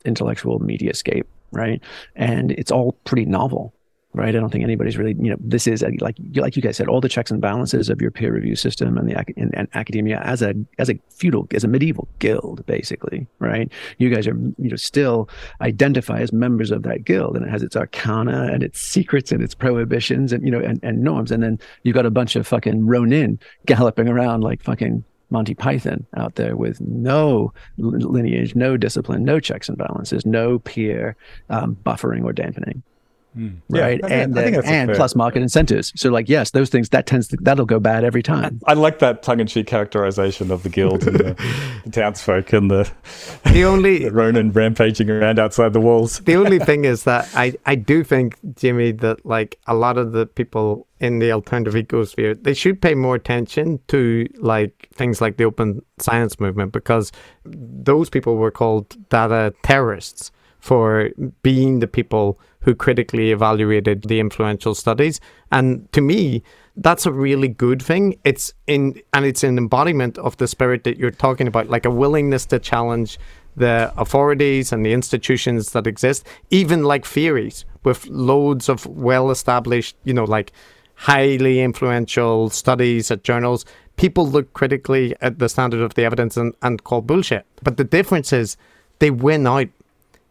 intellectual 0.05 0.59
media 0.59 0.93
scape, 0.93 1.27
right? 1.53 1.82
And 2.16 2.53
it's 2.53 2.70
all 2.70 2.93
pretty 3.05 3.24
novel 3.24 3.73
right? 4.17 4.35
I 4.35 4.41
don't 4.41 4.51
think 4.51 4.65
anybody's 4.65 4.97
really, 4.97 5.15
you 5.21 5.31
know, 5.31 5.37
this 5.39 5.67
is 5.67 5.85
like 6.01 6.17
like 6.35 6.57
you 6.57 6.63
guys 6.63 6.77
said, 6.77 6.89
all 6.89 7.01
the 7.01 7.09
checks 7.09 7.31
and 7.31 7.41
balances 7.41 7.91
of 7.91 8.01
your 8.01 8.11
peer 8.11 8.33
review 8.33 8.57
system 8.57 8.97
and 8.97 9.09
the 9.09 9.25
and, 9.37 9.55
and 9.55 9.69
academia 9.75 10.21
as 10.25 10.41
a 10.41 10.55
as 10.79 10.89
a 10.89 10.99
feudal 11.11 11.47
as 11.53 11.65
a 11.65 11.69
medieval 11.69 12.09
guild, 12.19 12.65
basically, 12.67 13.27
right? 13.39 13.71
You 13.99 14.09
guys 14.09 14.27
are 14.27 14.35
you 14.59 14.71
know 14.71 14.77
still 14.77 15.29
identify 15.61 16.21
as 16.21 16.33
members 16.33 16.71
of 16.71 16.83
that 16.85 17.05
guild, 17.05 17.37
and 17.37 17.47
it 17.47 17.51
has 17.51 17.63
its 17.63 17.77
arcana 17.77 18.51
and 18.53 18.63
its 18.63 18.81
secrets 18.81 19.33
and 19.33 19.43
its 19.43 19.55
prohibitions 19.55 20.33
and 20.33 20.45
you 20.45 20.51
know 20.51 20.61
and, 20.61 20.81
and 20.83 21.03
norms, 21.03 21.31
and 21.31 21.43
then 21.43 21.61
you've 21.83 21.95
got 21.95 22.07
a 22.07 22.11
bunch 22.11 22.37
of 22.37 22.47
fucking 22.47 22.87
ronin 22.87 23.39
galloping 23.67 24.09
around 24.09 24.43
like 24.43 24.63
fucking 24.63 25.05
Monty 25.29 25.55
Python 25.55 26.07
out 26.17 26.37
there 26.37 26.57
with 26.57 26.81
no 26.81 27.53
lineage, 27.77 28.55
no 28.55 28.77
discipline, 28.77 29.25
no 29.25 29.41
checks 29.41 29.69
and 29.69 29.77
balances, 29.77 30.25
no 30.25 30.61
peer 30.61 31.17
um, 31.51 31.77
buffering 31.85 32.25
or 32.25 32.33
dampening. 32.33 32.83
Mm. 33.37 33.61
Right. 33.69 34.01
Yeah, 34.03 34.09
and 34.09 34.39
and 34.39 34.93
plus 34.95 35.15
market 35.15 35.43
incentives. 35.43 35.93
So 35.97 36.11
like, 36.11 36.29
yes, 36.29 36.53
those 36.53 36.71
things 36.71 36.89
that 36.91 37.07
tends 37.07 37.29
to, 37.29 37.37
that'll 37.41 37.67
go 37.67 37.79
bad 37.79 38.03
every 38.03 38.23
time. 38.23 38.61
I, 38.67 38.73
I 38.73 38.75
like 38.75 38.99
that 39.01 39.23
tongue 39.23 39.41
in 39.41 39.47
cheek 39.47 39.67
characterization 39.67 40.51
of 40.51 40.63
the 40.63 40.69
guild 40.71 41.07
and 41.07 41.17
the, 41.17 41.35
the, 41.85 41.91
townsfolk 41.91 42.53
and 42.53 42.71
the, 42.71 42.91
the 43.53 43.65
only 43.65 43.99
the 44.05 44.13
Ronin 44.13 44.53
rampaging 44.53 45.11
around 45.11 45.39
outside 45.39 45.75
the 45.75 45.81
walls. 45.81 46.21
The 46.21 46.37
only 46.37 46.59
thing 46.59 46.85
is 46.87 47.05
that 47.05 47.29
I, 47.35 47.55
I 47.67 47.75
do 47.75 48.03
think, 48.03 48.39
Jimmy, 48.55 48.93
that 48.93 49.27
like 49.27 49.59
a 49.67 49.75
lot 49.75 49.99
of 49.99 50.13
the 50.13 50.27
people 50.27 50.87
in 50.99 51.19
the 51.19 51.31
alternative 51.33 51.75
ecosphere, 51.75 52.43
they 52.43 52.55
should 52.55 52.81
pay 52.81 52.95
more 52.95 53.15
attention 53.15 53.81
to 53.89 54.27
like 54.39 54.89
things 54.95 55.21
like 55.21 55.37
the 55.37 55.45
open 55.45 55.83
science 55.99 56.41
movement 56.41 56.73
because 56.73 57.13
those 57.45 58.09
people 58.09 58.37
were 58.37 58.51
called 58.51 58.97
data 59.11 59.53
terrorists 59.63 60.31
for 60.67 61.11
being 61.43 61.79
the 61.79 61.87
people 61.87 62.41
who 62.59 62.75
critically 62.75 63.31
evaluated 63.31 64.03
the 64.03 64.19
influential 64.19 64.75
studies. 64.75 65.21
And 65.53 65.91
to 65.93 66.01
me, 66.01 66.43
that's 66.77 67.07
a 67.07 67.13
really 67.13 67.47
good 67.47 67.81
thing. 67.81 68.19
It's 68.25 68.53
in 68.67 69.01
and 69.13 69.25
it's 69.25 69.45
an 69.45 69.59
embodiment 69.59 70.19
of 70.19 70.37
the 70.39 70.49
spirit 70.49 70.83
that 70.83 70.99
you're 70.99 71.13
talking 71.13 71.47
about, 71.47 71.71
like 71.71 71.87
a 71.87 71.91
willingness 71.91 72.47
to 72.47 72.59
challenge 72.59 73.17
the 73.55 73.93
authorities 73.97 74.73
and 74.73 74.85
the 74.85 74.93
institutions 74.93 75.71
that 75.71 75.87
exist, 75.87 76.27
even 76.51 76.83
like 76.83 77.07
theories 77.07 77.65
with 77.85 78.05
loads 78.09 78.69
of 78.69 78.87
well 78.87 79.31
established, 79.31 79.95
you 80.03 80.13
know, 80.13 80.25
like 80.25 80.51
highly 80.97 81.61
influential 81.61 82.51
studies 82.51 83.13
at 83.13 83.23
journals. 83.23 83.65
People 83.95 84.29
look 84.29 84.53
critically 84.53 85.15
at 85.21 85.39
the 85.39 85.49
standard 85.49 85.81
of 85.81 85.95
the 85.95 86.03
evidence 86.03 86.37
and, 86.37 86.55
and 86.63 86.83
call 86.83 87.03
bullshit. 87.03 87.47
But 87.63 87.77
the 87.77 87.85
difference 87.85 88.33
is 88.33 88.57
they 88.99 89.13
win 89.13 89.47
out 89.47 89.69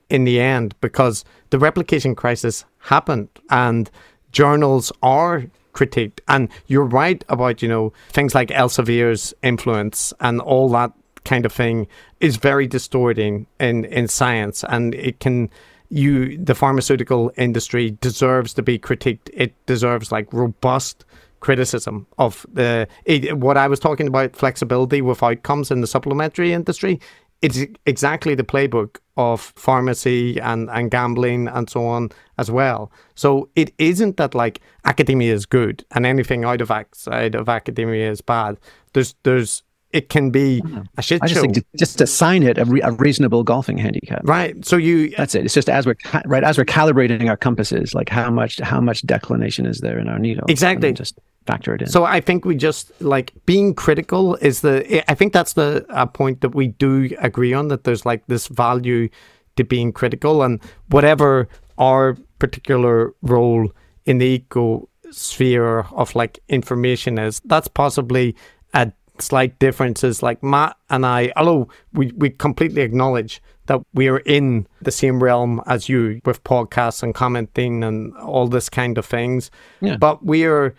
in 0.10 0.24
the 0.24 0.40
end 0.40 0.76
because 0.82 1.24
the 1.50 1.60
replication 1.60 2.16
crisis 2.16 2.66
happened 2.80 3.30
and 3.50 3.90
journals 4.32 4.92
are 5.02 5.46
critiqued. 5.74 6.20
And 6.28 6.50
you're 6.68 6.86
right 6.86 7.24
about, 7.30 7.62
you 7.62 7.68
know, 7.68 7.94
things 8.10 8.34
like 8.34 8.50
Elsevier's 8.50 9.34
influence 9.44 10.14
and 10.20 10.40
all 10.42 10.70
that 10.70 10.92
kind 11.26 11.46
of 11.46 11.52
thing 11.52 11.88
is 12.20 12.38
very 12.38 12.68
distorting 12.68 13.48
in, 13.60 13.86
in 13.86 14.08
science 14.08 14.64
and 14.70 14.94
it 14.96 15.20
can 15.20 15.50
you 15.90 16.38
the 16.38 16.56
pharmaceutical 16.56 17.32
industry 17.38 17.92
deserves 18.02 18.54
to 18.56 18.64
be 18.64 18.80
critiqued. 18.80 19.30
It 19.34 19.54
deserves 19.66 20.12
like 20.12 20.32
robust 20.34 21.06
criticism 21.40 22.08
of 22.18 22.46
the 22.52 22.88
it, 23.06 23.38
what 23.38 23.56
I 23.56 23.68
was 23.68 23.80
talking 23.80 24.08
about 24.08 24.36
flexibility 24.36 25.02
with 25.02 25.22
outcomes 25.22 25.70
in 25.70 25.82
the 25.82 25.88
supplementary 25.88 26.54
industry 26.54 27.00
it's 27.42 27.60
exactly 27.86 28.36
the 28.36 28.44
playbook 28.44 28.98
of 29.18 29.54
pharmacy 29.56 30.40
and, 30.40 30.70
and 30.70 30.92
gambling 30.92 31.48
and 31.48 31.70
so 31.70 31.86
on 31.86 32.10
as 32.38 32.52
well. 32.52 32.92
So 33.16 33.50
it 33.56 33.74
isn't 33.78 34.18
that 34.18 34.36
like 34.36 34.62
academia 34.84 35.34
is 35.34 35.46
good 35.46 35.86
and 35.92 36.06
anything 36.06 36.44
out 36.44 36.62
of 36.62 36.72
outside 36.72 37.36
of 37.36 37.48
academia 37.48 38.12
is 38.12 38.22
bad. 38.22 38.58
There's 38.94 39.16
there's 39.24 39.64
it 39.92 40.10
can 40.10 40.30
be 40.30 40.62
a 40.98 41.02
shit 41.02 41.24
I 41.24 41.28
just 41.28 41.36
show. 41.36 41.42
Think 41.42 41.66
just 41.78 42.02
assign 42.02 42.44
it 42.44 42.58
a, 42.58 42.66
re- 42.66 42.82
a, 42.82 42.92
reasonable 42.92 43.44
golfing 43.44 43.78
handicap. 43.78 44.22
Right. 44.26 44.66
So 44.66 44.76
you 44.76 45.12
that's 45.12 45.36
it. 45.36 45.46
It's 45.46 45.54
just 45.54 45.70
as 45.70 45.86
we're 45.86 45.96
right 46.26 46.44
as 46.44 46.58
we're 46.58 46.66
calibrating 46.66 47.30
our 47.30 47.38
compasses, 47.38 47.94
like 47.94 48.10
how 48.10 48.30
much 48.30 48.60
how 48.60 48.82
much 48.82 49.04
declination 49.04 49.66
is 49.66 49.80
there 49.80 49.98
in 49.98 50.10
our 50.10 50.20
needle? 50.20 50.46
Exactly. 50.50 50.92
Just 50.92 51.18
factor 51.46 51.76
it 51.76 51.82
in. 51.82 51.88
So 51.88 52.06
I 52.06 52.22
think 52.22 52.46
we 52.46 52.56
just 52.56 52.92
like 53.02 53.34
being 53.46 53.74
critical 53.74 54.36
is 54.36 54.62
the. 54.62 55.04
I 55.10 55.16
think 55.16 55.34
that's 55.34 55.54
the 55.54 55.86
uh, 55.90 56.06
point 56.06 56.42
that 56.42 56.56
we 56.56 56.68
do 56.68 57.10
agree 57.20 57.54
on 57.54 57.68
that 57.70 57.84
there's 57.84 58.06
like 58.06 58.26
this 58.28 58.48
value 58.48 59.10
to 59.56 59.64
being 59.64 59.92
critical 59.92 60.44
and 60.44 60.62
whatever 60.90 61.48
our 61.78 62.18
particular 62.40 63.14
role 63.22 63.72
in 64.06 64.18
the 64.18 64.26
eco 64.26 64.88
sphere 65.12 65.82
of 65.92 66.16
like 66.16 66.40
information 66.50 67.18
is, 67.18 67.42
that's 67.46 67.68
possibly 67.68 68.36
a 68.74 68.92
slight 69.20 69.58
differences. 69.60 70.22
Like 70.22 70.44
Matt 70.44 70.76
and 70.90 71.06
I, 71.06 71.32
although 71.36 71.70
we, 71.94 72.12
we 72.18 72.30
completely 72.30 72.82
acknowledge 72.82 73.42
that 73.68 73.82
we 73.94 74.08
are 74.08 74.20
in 74.20 74.68
the 74.82 74.92
same 74.92 75.24
realm 75.24 75.62
as 75.66 75.90
you 75.90 76.22
with 76.26 76.44
podcasts 76.44 77.02
and 77.02 77.16
commenting 77.16 77.84
and 77.84 78.16
all 78.18 78.48
this 78.48 78.70
kind 78.70 78.98
of 78.98 79.06
things. 79.06 79.50
Yeah. 79.82 79.98
But 79.98 80.24
we 80.24 80.46
are 80.46 80.76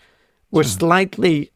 we're 0.51 0.63
slightly 0.63 1.51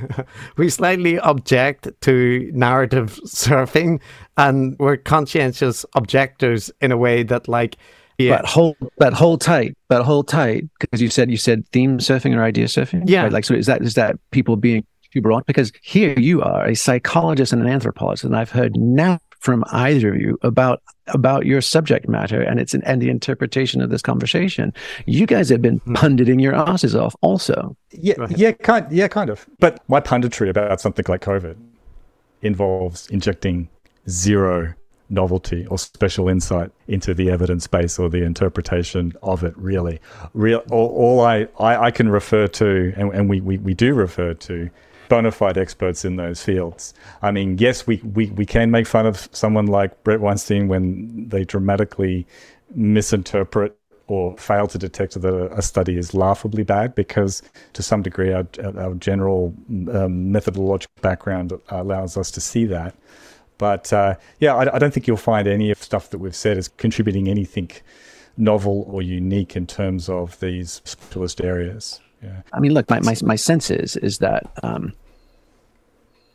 we 0.56 0.68
slightly 0.68 1.18
object 1.20 1.88
to 2.02 2.50
narrative 2.54 3.20
surfing 3.26 4.00
and 4.36 4.76
we're 4.78 4.96
conscientious 4.96 5.86
objectors 5.94 6.70
in 6.80 6.92
a 6.92 6.96
way 6.96 7.22
that 7.22 7.48
like 7.48 7.76
yeah. 8.18 8.36
But 8.36 8.46
hold 8.46 8.76
but 8.98 9.12
hold 9.12 9.40
tight, 9.40 9.76
but 9.88 10.04
hold 10.04 10.28
tight 10.28 10.64
because 10.78 11.00
you 11.00 11.08
said 11.08 11.30
you 11.30 11.36
said 11.36 11.66
theme 11.68 11.98
surfing 11.98 12.36
or 12.36 12.42
idea 12.42 12.66
surfing. 12.66 13.04
Yeah, 13.06 13.24
right? 13.24 13.32
like 13.32 13.44
so 13.44 13.54
is 13.54 13.66
that 13.66 13.82
is 13.82 13.94
that 13.94 14.16
people 14.30 14.56
being 14.56 14.84
too 15.12 15.20
broad? 15.20 15.46
Because 15.46 15.72
here 15.82 16.18
you 16.18 16.42
are 16.42 16.66
a 16.66 16.76
psychologist 16.76 17.52
and 17.52 17.62
an 17.62 17.68
anthropologist, 17.68 18.24
and 18.24 18.36
I've 18.36 18.50
heard 18.50 18.76
now 18.76 19.18
from 19.42 19.64
either 19.72 20.14
of 20.14 20.20
you 20.20 20.38
about 20.42 20.82
about 21.08 21.44
your 21.44 21.60
subject 21.60 22.08
matter 22.08 22.40
and 22.40 22.60
it's 22.60 22.74
an, 22.74 22.82
and 22.84 23.02
the 23.02 23.10
interpretation 23.10 23.80
of 23.82 23.90
this 23.90 24.00
conversation. 24.00 24.72
You 25.06 25.26
guys 25.26 25.48
have 25.48 25.60
been 25.60 25.78
hmm. 25.78 25.94
punditing 25.94 26.38
your 26.38 26.54
asses 26.54 26.94
off 26.94 27.14
also. 27.20 27.76
Yeah, 27.90 28.14
yeah, 28.30 28.52
kind, 28.52 28.86
yeah, 28.90 29.08
kind 29.08 29.28
of. 29.28 29.46
But 29.58 29.82
my 29.88 30.00
punditry 30.00 30.48
about 30.48 30.80
something 30.80 31.04
like 31.08 31.22
COVID 31.22 31.56
involves 32.40 33.08
injecting 33.08 33.68
zero 34.08 34.74
novelty 35.10 35.66
or 35.66 35.76
special 35.76 36.28
insight 36.28 36.70
into 36.86 37.12
the 37.12 37.28
evidence 37.28 37.66
base 37.66 37.98
or 37.98 38.08
the 38.08 38.24
interpretation 38.24 39.12
of 39.22 39.44
it 39.44 39.52
really 39.58 40.00
real 40.32 40.62
all, 40.70 40.88
all 40.88 41.20
I, 41.20 41.48
I, 41.58 41.86
I 41.86 41.90
can 41.90 42.08
refer 42.08 42.46
to 42.46 42.94
and, 42.96 43.12
and 43.12 43.28
we, 43.28 43.40
we, 43.40 43.58
we 43.58 43.74
do 43.74 43.92
refer 43.92 44.32
to 44.32 44.70
bona 45.12 45.30
fide 45.30 45.58
experts 45.58 46.06
in 46.06 46.16
those 46.16 46.42
fields. 46.42 46.94
I 47.20 47.32
mean, 47.32 47.58
yes, 47.58 47.86
we, 47.86 47.98
we, 47.98 48.30
we 48.30 48.46
can 48.46 48.70
make 48.70 48.86
fun 48.86 49.04
of 49.04 49.28
someone 49.32 49.66
like 49.66 50.02
Bret 50.04 50.22
Weinstein 50.22 50.68
when 50.68 51.28
they 51.28 51.44
dramatically 51.44 52.26
misinterpret 52.74 53.78
or 54.06 54.34
fail 54.38 54.66
to 54.68 54.78
detect 54.78 55.20
that 55.20 55.52
a 55.52 55.60
study 55.60 55.98
is 55.98 56.14
laughably 56.14 56.62
bad 56.62 56.94
because 56.94 57.42
to 57.74 57.82
some 57.82 58.00
degree 58.00 58.32
our, 58.32 58.46
our 58.78 58.94
general 58.94 59.54
um, 59.92 60.32
methodological 60.32 60.96
background 61.02 61.52
allows 61.68 62.16
us 62.16 62.30
to 62.30 62.40
see 62.40 62.64
that. 62.64 62.94
But 63.58 63.92
uh, 63.92 64.14
yeah, 64.40 64.54
I, 64.54 64.76
I, 64.76 64.78
don't 64.78 64.94
think 64.94 65.06
you'll 65.06 65.18
find 65.18 65.46
any 65.46 65.70
of 65.70 65.82
stuff 65.82 66.08
that 66.08 66.20
we've 66.20 66.34
said 66.34 66.56
is 66.56 66.68
contributing 66.68 67.28
anything 67.28 67.70
novel 68.38 68.86
or 68.88 69.02
unique 69.02 69.56
in 69.56 69.66
terms 69.66 70.08
of 70.08 70.40
these 70.40 70.80
specialist 70.86 71.42
areas. 71.42 72.00
Yeah. 72.22 72.40
I 72.54 72.60
mean, 72.60 72.72
look, 72.72 72.88
my, 72.88 73.00
my, 73.00 73.14
my 73.22 73.36
sense 73.36 73.70
is, 73.70 73.96
is 73.96 74.18
that 74.18 74.50
um, 74.62 74.94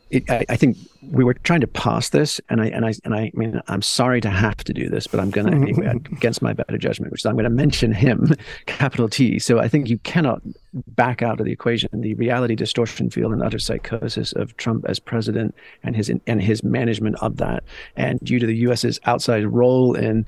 it, 0.10 0.30
I, 0.30 0.46
I, 0.50 0.56
think 0.56 0.78
we 1.02 1.24
were 1.24 1.34
trying 1.34 1.62
to 1.62 1.68
pass 1.68 2.10
this, 2.10 2.42
and 2.50 2.62
I 2.62 2.68
and 2.68 2.86
I 2.86 2.94
and 3.04 3.14
I, 3.14 3.20
I 3.20 3.32
mean 3.34 3.62
I'm 3.68 3.82
sorry 3.82 4.22
to 4.22 4.30
have 4.30 4.58
to 4.64 4.74
do 4.74 4.90
this, 4.90 5.08
but 5.08 5.20
I'm 5.20 5.30
going 5.30 5.48
mm-hmm. 5.48 5.82
to 6.06 6.16
against 6.16 6.42
my 6.42 6.54
better 6.54 6.78
judgment, 6.78 7.12
which 7.12 7.22
is 7.22 7.26
I'm 7.26 7.36
going 7.36 7.44
to 7.44 7.50
mention 7.50 7.94
him, 7.94 8.34
capital 8.66 9.10
T. 9.10 9.40
So 9.40 9.60
I 9.60 9.68
think 9.68 9.90
you 9.90 9.98
cannot 10.00 10.42
back 10.74 11.22
out 11.22 11.40
of 11.40 11.46
the 11.46 11.52
equation 11.52 11.90
the 11.94 12.14
reality 12.16 12.56
distortion 12.56 13.10
field 13.10 13.32
and 13.32 13.42
utter 13.42 13.60
psychosis 13.60 14.34
of 14.34 14.56
Trump 14.58 14.86
as 14.88 15.00
president 15.00 15.56
and 15.84 15.96
his 15.96 16.12
and 16.28 16.42
his 16.42 16.64
management 16.64 17.16
of 17.22 17.38
that, 17.38 17.64
and 17.96 18.20
due 18.22 18.40
to 18.40 18.46
the 18.46 18.56
U.S.'s 18.58 19.00
outside 19.06 19.46
role 19.46 19.96
in 19.96 20.26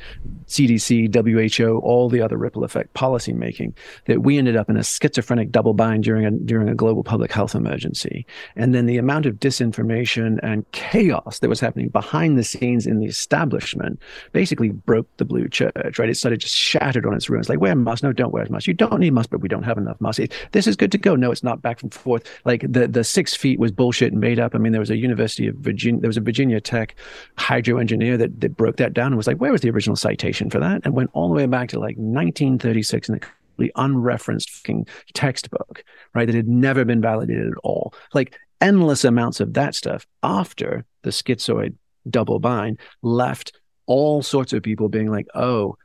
CDC, 0.48 1.14
WHO, 1.14 1.80
all 1.80 2.10
the 2.10 2.22
other 2.22 2.38
ripple 2.38 2.64
effect 2.64 2.94
policy 2.94 3.34
making, 3.34 3.74
that 4.06 4.24
we 4.24 4.38
ended 4.38 4.56
up 4.56 4.70
in 4.70 4.78
a 4.78 4.84
schizophrenic 4.84 5.52
double 5.52 5.74
bind 5.74 6.04
during 6.04 6.26
a 6.26 6.32
during 6.32 6.70
a 6.70 6.76
global 6.76 7.04
public 7.04 7.32
health 7.32 7.56
emergency, 7.56 8.26
and 8.56 8.74
then 8.74 8.86
the 8.86 8.98
amount 8.98 9.26
of 9.26 9.36
disinformation 9.36 10.40
and 10.44 10.69
chaos 10.72 11.40
that 11.40 11.50
was 11.50 11.60
happening 11.60 11.90
behind 11.90 12.38
the 12.38 12.44
scenes 12.44 12.86
in 12.86 13.00
the 13.00 13.06
establishment 13.06 14.00
basically 14.32 14.70
broke 14.70 15.08
the 15.18 15.26
blue 15.26 15.48
church. 15.48 16.00
Right, 16.00 16.10
it 16.10 16.16
started 16.16 16.40
just 16.40 16.56
shattered 16.56 17.06
on 17.06 17.14
its 17.14 17.30
ruins. 17.30 17.50
Like 17.50 17.60
wear 17.60 17.76
masks, 17.76 18.04
no, 18.04 18.14
don't 18.14 18.34
wear 18.34 18.46
masks. 18.50 18.68
You 18.68 18.74
don't 18.74 19.00
need 19.00 19.14
masks, 19.14 19.30
but 19.30 19.42
we 19.42 19.50
don't 19.50 19.64
have 19.64 19.78
enough 19.78 20.00
masks 20.00 20.20
this 20.52 20.68
is 20.68 20.76
good 20.76 20.92
to 20.92 20.98
go. 20.98 21.16
No, 21.16 21.32
it's 21.32 21.44
not 21.44 21.62
back 21.62 21.82
and 21.84 21.94
forth. 21.94 22.24
Like 22.46 22.62
the 22.68 22.88
the 22.88 23.04
six 23.04 23.36
feet 23.36 23.60
was 23.60 23.72
bullshit 23.72 24.12
and 24.12 24.22
made 24.22 24.40
up. 24.40 24.56
I 24.56 24.58
mean, 24.58 24.72
there 24.72 24.80
was 24.80 24.90
a 24.90 24.98
University 24.98 25.48
of 25.48 25.56
Virginia, 25.56 26.02
there 26.02 26.10
was 26.10 26.18
a 26.18 26.22
Virginia 26.22 26.60
Tech 26.60 26.96
hydro 27.38 27.78
engineer 27.78 28.18
that, 28.18 28.42
that 28.42 28.58
broke 28.58 28.78
that 28.78 28.94
down 28.94 29.08
and 29.08 29.18
was 29.18 29.28
like, 29.28 29.38
where 29.38 29.52
was 29.52 29.62
the 29.62 29.70
original 29.70 29.96
citation 29.96 30.50
for 30.50 30.60
that? 30.60 30.82
And 30.84 30.94
went 30.94 31.10
all 31.14 31.30
the 31.30 31.36
way 31.36 31.46
back 31.46 31.70
to 31.70 31.80
like 31.80 31.96
1936 31.98 33.10
in 33.10 33.14
the 33.14 33.20
completely 33.20 33.72
unreferenced 33.76 34.50
fucking 34.50 34.88
textbook, 35.14 35.84
right? 36.14 36.26
That 36.26 36.36
had 36.36 36.48
never 36.48 36.86
been 36.86 37.02
validated 37.02 37.48
at 37.48 37.58
all. 37.64 37.94
Like 38.14 38.38
endless 38.62 39.04
amounts 39.06 39.40
of 39.40 39.54
that 39.54 39.76
stuff 39.76 40.06
after 40.24 40.86
the 41.04 41.10
schizoid 41.10 41.76
double 42.10 42.40
bind 42.40 42.80
left 43.02 43.54
all 43.86 44.22
sorts 44.22 44.54
of 44.54 44.62
people 44.62 44.88
being 44.88 45.08
like, 45.08 45.28
oh, 45.34 45.76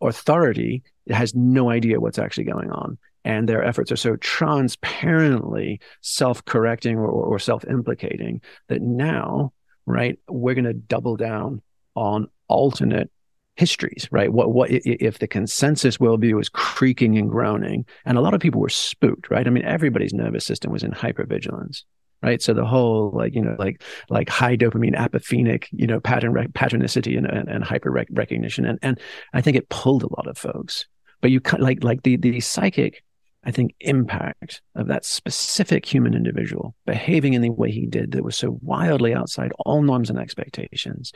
authority 0.00 0.82
has 1.08 1.34
no 1.34 1.70
idea 1.70 2.00
what's 2.00 2.18
actually 2.18 2.44
going 2.44 2.70
on. 2.70 2.98
And 3.24 3.48
their 3.48 3.64
efforts 3.64 3.90
are 3.90 3.96
so 3.96 4.16
transparently 4.16 5.80
self-correcting 6.02 6.96
or, 6.98 7.08
or 7.08 7.38
self-implicating 7.38 8.42
that 8.68 8.82
now 8.82 9.52
right 9.86 10.18
we're 10.28 10.54
going 10.54 10.64
to 10.64 10.74
double 10.74 11.16
down 11.16 11.62
on 11.94 12.28
alternate 12.48 13.10
histories 13.56 14.08
right? 14.10 14.32
What 14.32 14.52
what 14.52 14.70
if 14.70 15.20
the 15.20 15.28
consensus 15.28 15.98
worldview 15.98 16.40
is 16.40 16.48
creaking 16.48 17.16
and 17.16 17.30
groaning 17.30 17.86
and 18.04 18.18
a 18.18 18.20
lot 18.20 18.34
of 18.34 18.40
people 18.40 18.60
were 18.60 18.68
spooked 18.68 19.30
right? 19.30 19.46
I 19.46 19.50
mean 19.50 19.64
everybody's 19.64 20.12
nervous 20.12 20.44
system 20.44 20.72
was 20.72 20.82
in 20.82 20.90
hypervigilance 20.90 21.84
right? 22.24 22.42
So 22.42 22.54
the 22.54 22.64
whole 22.64 23.10
like 23.14 23.34
you 23.34 23.42
know 23.42 23.56
like 23.58 23.82
like 24.08 24.28
high 24.28 24.56
dopamine 24.56 24.96
apophenic 24.96 25.66
you 25.70 25.86
know 25.86 26.00
pattern 26.00 26.32
rec- 26.32 26.52
patternicity 26.52 27.16
and, 27.16 27.26
and, 27.26 27.48
and 27.48 27.62
hyper 27.62 27.90
rec- 27.90 28.08
recognition. 28.10 28.64
And 28.64 28.78
and 28.82 29.00
i 29.34 29.40
think 29.40 29.56
it 29.56 29.68
pulled 29.68 30.02
a 30.02 30.14
lot 30.16 30.26
of 30.26 30.38
folks. 30.38 30.86
But 31.20 31.30
you 31.30 31.40
like 31.58 31.84
like 31.84 32.02
the 32.02 32.16
the 32.16 32.40
psychic 32.40 33.02
I 33.46 33.50
think, 33.50 33.74
impact 33.80 34.62
of 34.74 34.86
that 34.88 35.04
specific 35.04 35.84
human 35.84 36.14
individual 36.14 36.74
behaving 36.86 37.34
in 37.34 37.42
the 37.42 37.50
way 37.50 37.70
he 37.70 37.86
did 37.86 38.12
that 38.12 38.24
was 38.24 38.36
so 38.36 38.58
wildly 38.62 39.14
outside 39.14 39.52
all 39.58 39.82
norms 39.82 40.08
and 40.08 40.18
expectations 40.18 41.12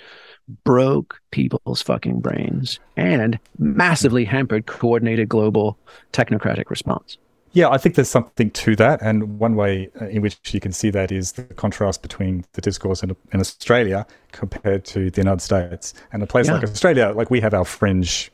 broke 0.65 1.19
people's 1.31 1.81
fucking 1.81 2.21
brains 2.21 2.81
and 2.97 3.39
massively 3.59 4.27
hampered 4.27 4.67
coordinated 4.67 5.29
global 5.29 5.79
technocratic 6.13 6.69
response. 6.69 7.17
Yeah, 7.59 7.71
I 7.71 7.77
think 7.77 7.97
there's 7.97 8.09
something 8.09 8.53
to 8.53 8.77
that. 8.77 9.03
And 9.03 9.41
one 9.41 9.57
way 9.57 9.91
uh, 10.01 10.07
in 10.07 10.23
which 10.23 10.39
you 10.55 10.61
can 10.61 10.71
see 10.71 10.91
that 10.91 11.11
is 11.11 11.33
the 11.33 11.43
contrast 11.43 12.03
between 12.03 12.45
the 12.53 12.61
discourse 12.61 13.03
in, 13.03 13.17
in 13.33 13.41
Australia 13.41 14.07
compared 14.31 14.85
to 14.85 15.11
the 15.11 15.21
United 15.21 15.41
States. 15.41 15.93
And 16.13 16.23
a 16.23 16.27
place 16.29 16.47
yeah. 16.47 16.53
like 16.53 16.63
Australia, 16.63 17.13
like 17.17 17.31
we 17.33 17.41
have 17.41 17.55
our 17.55 17.65
fringe 17.65 18.31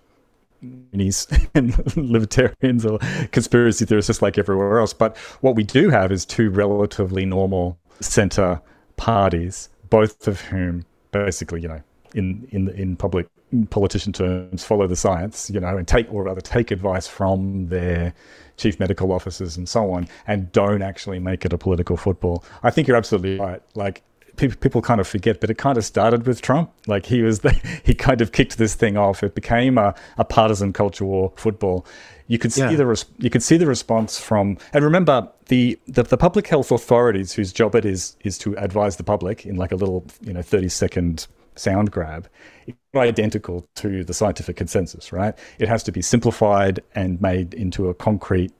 unis 0.61 1.27
and 1.55 1.97
libertarians 1.97 2.85
or 2.85 2.99
conspiracy 3.33 3.87
theorists 3.87 4.09
just 4.09 4.21
like 4.21 4.37
everywhere 4.37 4.79
else. 4.79 4.93
But 4.93 5.17
what 5.41 5.57
we 5.57 5.63
do 5.63 5.89
have 5.89 6.13
is 6.13 6.27
two 6.27 6.51
relatively 6.51 7.25
normal 7.25 7.79
center 8.01 8.61
parties, 8.99 9.71
both 9.89 10.29
of 10.29 10.43
whom 10.43 10.85
basically, 11.13 11.63
you 11.63 11.69
know, 11.69 11.81
in 12.15 12.49
in 12.51 12.69
in 12.71 12.97
public 12.97 13.27
politician 13.71 14.13
terms, 14.13 14.65
follow 14.65 14.87
the 14.87 14.97
science, 14.97 15.51
you 15.51 15.61
know, 15.61 15.77
and 15.77 15.87
take 15.87 16.13
or 16.13 16.25
rather 16.25 16.41
take 16.41 16.71
advice 16.71 17.07
from 17.07 17.69
their 17.69 18.13
chief 18.57 18.79
medical 18.81 19.13
officers 19.13 19.57
and 19.57 19.69
so 19.69 19.93
on, 19.93 20.09
and 20.27 20.51
don't 20.53 20.83
actually 20.83 21.19
make 21.19 21.45
it 21.45 21.53
a 21.53 21.59
political 21.59 21.97
football. 21.97 22.45
I 22.63 22.71
think 22.71 22.89
you're 22.89 22.97
absolutely 22.97 23.39
right. 23.39 23.63
Like 23.75 24.03
people, 24.37 24.57
people 24.59 24.83
kind 24.83 25.01
of 25.01 25.07
forget, 25.07 25.41
but 25.41 25.51
it 25.51 25.59
kind 25.59 25.77
of 25.79 25.85
started 25.85 26.27
with 26.27 26.43
Trump. 26.43 26.71
Like 26.87 27.07
he 27.07 27.23
was, 27.23 27.41
the, 27.41 27.53
he 27.85 27.95
kind 27.95 28.21
of 28.21 28.33
kicked 28.33 28.59
this 28.59 28.75
thing 28.75 28.97
off. 28.97 29.23
It 29.23 29.35
became 29.35 29.79
a, 29.79 29.95
a 30.19 30.25
partisan 30.25 30.73
culture 30.73 31.05
war 31.05 31.33
football. 31.37 31.87
You 32.27 32.39
could 32.39 32.53
see 32.53 32.63
yeah. 32.63 32.75
the 32.75 32.87
res- 32.87 33.05
you 33.19 33.29
could 33.29 33.43
see 33.43 33.59
the 33.59 33.67
response 33.67 34.19
from, 34.19 34.57
and 34.73 34.83
remember 34.83 35.29
the, 35.49 35.79
the, 35.87 36.05
the 36.05 36.17
public 36.17 36.47
health 36.47 36.73
authorities 36.73 37.35
whose 37.35 37.53
job 37.53 37.75
it 37.75 37.85
is 37.85 38.17
is 38.25 38.39
to 38.39 38.57
advise 38.57 38.97
the 38.97 39.05
public 39.05 39.45
in 39.45 39.57
like 39.57 39.73
a 39.73 39.77
little 39.77 40.07
you 40.23 40.33
know 40.33 40.41
thirty 40.41 40.71
second 40.71 41.27
sound 41.57 41.91
grab 41.91 42.29
it's 42.67 42.79
identical 42.95 43.67
to 43.77 44.05
the 44.05 44.15
scientific 44.15 44.57
consensus, 44.57 45.13
right? 45.13 45.37
It 45.59 45.69
has 45.69 45.83
to 45.85 45.93
be 45.93 46.03
simplified 46.03 46.81
and 46.95 47.21
made 47.21 47.55
into 47.55 47.89
a 47.89 47.95
concrete 47.95 48.53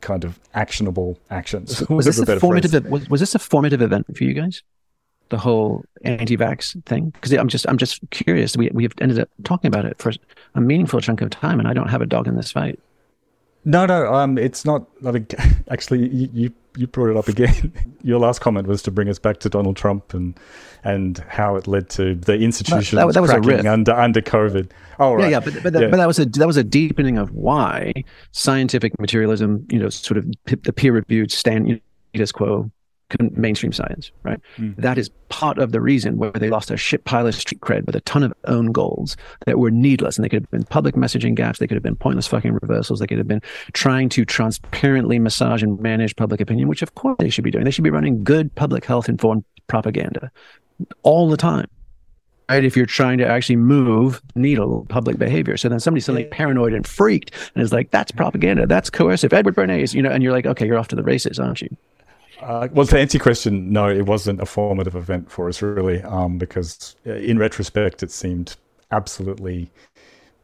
kind 0.00 0.24
of 0.24 0.38
actionable 0.54 1.18
actions. 1.30 1.82
Was, 1.90 2.06
this 2.06 2.18
a 2.18 2.38
formative? 2.38 2.86
Was, 2.86 3.08
was, 3.08 3.20
this 3.20 3.34
a 3.34 3.38
formative 3.38 3.82
event 3.82 4.06
for 4.16 4.24
you 4.24 4.34
guys? 4.34 4.62
the 5.30 5.38
whole 5.38 5.84
anti-vax 6.04 6.82
thing? 6.84 7.10
Because 7.10 7.32
I'm 7.32 7.48
just 7.48 7.66
I'm 7.68 7.78
just 7.78 8.00
curious. 8.10 8.56
We 8.56 8.70
we've 8.72 8.92
ended 9.00 9.18
up 9.18 9.28
talking 9.44 9.68
about 9.68 9.84
it 9.84 9.98
for 9.98 10.12
a 10.54 10.60
meaningful 10.60 11.00
chunk 11.00 11.20
of 11.20 11.30
time, 11.30 11.58
and 11.58 11.68
I 11.68 11.72
don't 11.72 11.88
have 11.88 12.00
a 12.00 12.06
dog 12.06 12.26
in 12.26 12.36
this 12.36 12.52
fight. 12.52 12.78
No, 13.64 13.86
no, 13.86 14.12
um, 14.14 14.38
it's 14.38 14.64
not. 14.64 14.86
not 15.02 15.16
a, 15.16 15.24
actually, 15.70 16.08
you, 16.08 16.30
you 16.32 16.52
you 16.78 16.86
brought 16.86 17.10
it 17.10 17.16
up 17.16 17.28
again. 17.28 17.72
Your 18.02 18.20
last 18.20 18.40
comment 18.40 18.68
was 18.68 18.82
to 18.82 18.90
bring 18.90 19.08
us 19.08 19.18
back 19.18 19.40
to 19.40 19.48
Donald 19.48 19.76
Trump 19.76 20.14
and 20.14 20.38
and 20.84 21.18
how 21.28 21.56
it 21.56 21.66
led 21.66 21.90
to 21.90 22.14
the 22.14 22.38
institutions 22.38 22.92
that, 22.92 23.12
that 23.12 23.20
was 23.20 23.30
cracking 23.30 23.66
under 23.66 23.92
under 23.92 24.20
COVID. 24.20 24.70
Oh, 25.00 25.14
right. 25.14 25.24
Yeah, 25.24 25.28
yeah, 25.28 25.40
but 25.40 25.62
but, 25.62 25.72
that, 25.72 25.82
yeah. 25.82 25.88
but 25.88 25.96
that 25.96 26.06
was 26.06 26.18
a 26.18 26.26
that 26.26 26.46
was 26.46 26.56
a 26.56 26.64
deepening 26.64 27.18
of 27.18 27.32
why 27.32 27.92
scientific 28.30 28.98
materialism, 29.00 29.66
you 29.70 29.78
know, 29.78 29.88
sort 29.88 30.18
of 30.18 30.26
the 30.44 30.72
peer 30.72 30.92
reviewed 30.92 31.32
stand 31.32 31.80
status 32.10 32.32
quo 32.32 32.70
mainstream 33.32 33.72
science, 33.72 34.10
right? 34.22 34.40
Mm. 34.56 34.76
That 34.76 34.98
is 34.98 35.10
part 35.28 35.58
of 35.58 35.72
the 35.72 35.80
reason 35.80 36.18
why 36.18 36.30
they 36.30 36.50
lost 36.50 36.70
a 36.70 36.76
shit 36.76 37.04
pile 37.04 37.26
of 37.26 37.34
street 37.34 37.60
cred 37.60 37.86
with 37.86 37.96
a 37.96 38.00
ton 38.02 38.22
of 38.22 38.32
own 38.44 38.72
goals 38.72 39.16
that 39.46 39.58
were 39.58 39.70
needless. 39.70 40.16
And 40.16 40.24
they 40.24 40.28
could 40.28 40.42
have 40.42 40.50
been 40.50 40.64
public 40.64 40.94
messaging 40.94 41.34
gaps. 41.34 41.58
They 41.58 41.66
could 41.66 41.76
have 41.76 41.82
been 41.82 41.96
pointless 41.96 42.26
fucking 42.26 42.52
reversals. 42.52 43.00
They 43.00 43.06
could 43.06 43.18
have 43.18 43.28
been 43.28 43.42
trying 43.72 44.08
to 44.10 44.24
transparently 44.24 45.18
massage 45.18 45.62
and 45.62 45.80
manage 45.80 46.16
public 46.16 46.40
opinion, 46.40 46.68
which 46.68 46.82
of 46.82 46.94
course 46.94 47.16
they 47.18 47.30
should 47.30 47.44
be 47.44 47.50
doing. 47.50 47.64
They 47.64 47.70
should 47.70 47.84
be 47.84 47.90
running 47.90 48.24
good 48.24 48.54
public 48.54 48.84
health 48.84 49.08
informed 49.08 49.44
propaganda 49.66 50.30
all 51.02 51.28
the 51.28 51.36
time. 51.36 51.68
Right, 52.50 52.64
if 52.64 52.78
you're 52.78 52.86
trying 52.86 53.18
to 53.18 53.26
actually 53.26 53.56
move 53.56 54.22
needle 54.34 54.86
public 54.88 55.18
behavior, 55.18 55.58
so 55.58 55.68
then 55.68 55.80
somebody's 55.80 56.06
suddenly 56.06 56.24
paranoid 56.24 56.72
and 56.72 56.86
freaked 56.86 57.30
and 57.54 57.62
is 57.62 57.74
like, 57.74 57.90
"That's 57.90 58.10
propaganda. 58.10 58.66
That's 58.66 58.88
coercive." 58.88 59.34
Edward 59.34 59.54
Bernays, 59.54 59.92
you 59.92 60.00
know, 60.00 60.08
and 60.08 60.22
you're 60.22 60.32
like, 60.32 60.46
"Okay, 60.46 60.66
you're 60.66 60.78
off 60.78 60.88
to 60.88 60.96
the 60.96 61.02
races, 61.02 61.38
aren't 61.38 61.60
you?" 61.60 61.68
Uh, 62.40 62.68
well, 62.72 62.86
to 62.86 62.98
answer 62.98 63.18
your 63.18 63.22
question, 63.22 63.72
no, 63.72 63.88
it 63.88 64.06
wasn't 64.06 64.40
a 64.40 64.46
formative 64.46 64.94
event 64.94 65.30
for 65.30 65.48
us, 65.48 65.60
really, 65.60 66.02
um, 66.02 66.38
because 66.38 66.94
uh, 67.06 67.14
in 67.14 67.38
retrospect, 67.38 68.02
it 68.02 68.10
seemed 68.10 68.56
absolutely 68.90 69.70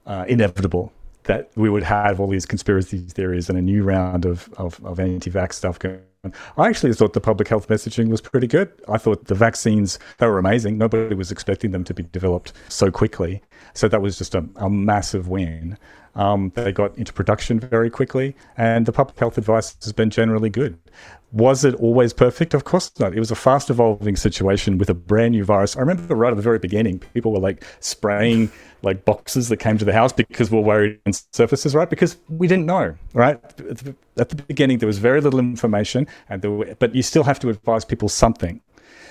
uh, 0.06 0.24
inevitable 0.28 0.92
that 1.24 1.50
we 1.56 1.70
would 1.70 1.82
have 1.82 2.20
all 2.20 2.28
these 2.28 2.46
conspiracy 2.46 2.98
theories 2.98 3.48
and 3.48 3.58
a 3.58 3.62
new 3.62 3.82
round 3.82 4.26
of, 4.26 4.52
of, 4.58 4.84
of 4.84 5.00
anti 5.00 5.30
vax 5.30 5.54
stuff 5.54 5.78
going 5.78 6.00
on. 6.24 6.32
I 6.56 6.68
actually 6.68 6.92
thought 6.94 7.12
the 7.12 7.20
public 7.20 7.48
health 7.48 7.68
messaging 7.68 8.08
was 8.08 8.20
pretty 8.20 8.46
good. 8.46 8.70
I 8.88 8.98
thought 8.98 9.26
the 9.26 9.34
vaccines, 9.34 9.98
they 10.18 10.26
were 10.26 10.38
amazing. 10.38 10.78
Nobody 10.78 11.14
was 11.14 11.30
expecting 11.30 11.70
them 11.70 11.84
to 11.84 11.94
be 11.94 12.02
developed 12.02 12.52
so 12.68 12.90
quickly. 12.90 13.42
So 13.72 13.88
that 13.88 14.02
was 14.02 14.18
just 14.18 14.34
a, 14.34 14.44
a 14.56 14.68
massive 14.68 15.28
win. 15.28 15.78
Um, 16.14 16.52
they 16.54 16.72
got 16.72 16.96
into 16.96 17.12
production 17.12 17.58
very 17.58 17.90
quickly, 17.90 18.36
and 18.56 18.86
the 18.86 18.92
public 18.92 19.18
health 19.18 19.36
advice 19.36 19.76
has 19.82 19.92
been 19.92 20.10
generally 20.10 20.50
good. 20.50 20.78
Was 21.34 21.64
it 21.64 21.74
always 21.74 22.12
perfect? 22.12 22.54
Of 22.54 22.62
course 22.62 22.92
not. 23.00 23.12
It 23.12 23.18
was 23.18 23.32
a 23.32 23.34
fast 23.34 23.68
evolving 23.68 24.14
situation 24.14 24.78
with 24.78 24.88
a 24.88 24.94
brand 24.94 25.32
new 25.32 25.42
virus. 25.42 25.76
I 25.76 25.80
remember 25.80 26.14
right 26.14 26.30
at 26.30 26.36
the 26.36 26.42
very 26.42 26.60
beginning, 26.60 27.00
people 27.12 27.32
were 27.32 27.40
like 27.40 27.64
spraying 27.80 28.52
like 28.82 29.04
boxes 29.04 29.48
that 29.48 29.56
came 29.56 29.76
to 29.78 29.84
the 29.84 29.92
house 29.92 30.12
because 30.12 30.52
we 30.52 30.58
are 30.58 30.60
worried 30.60 31.00
on 31.06 31.12
surfaces, 31.32 31.74
right? 31.74 31.90
Because 31.90 32.18
we 32.28 32.46
didn't 32.46 32.66
know, 32.66 32.94
right? 33.14 33.40
At 34.16 34.28
the 34.28 34.36
beginning, 34.46 34.78
there 34.78 34.86
was 34.86 34.98
very 34.98 35.20
little 35.20 35.40
information, 35.40 36.06
and 36.28 36.40
there 36.40 36.52
were, 36.52 36.76
but 36.78 36.94
you 36.94 37.02
still 37.02 37.24
have 37.24 37.40
to 37.40 37.48
advise 37.48 37.84
people 37.84 38.08
something. 38.08 38.60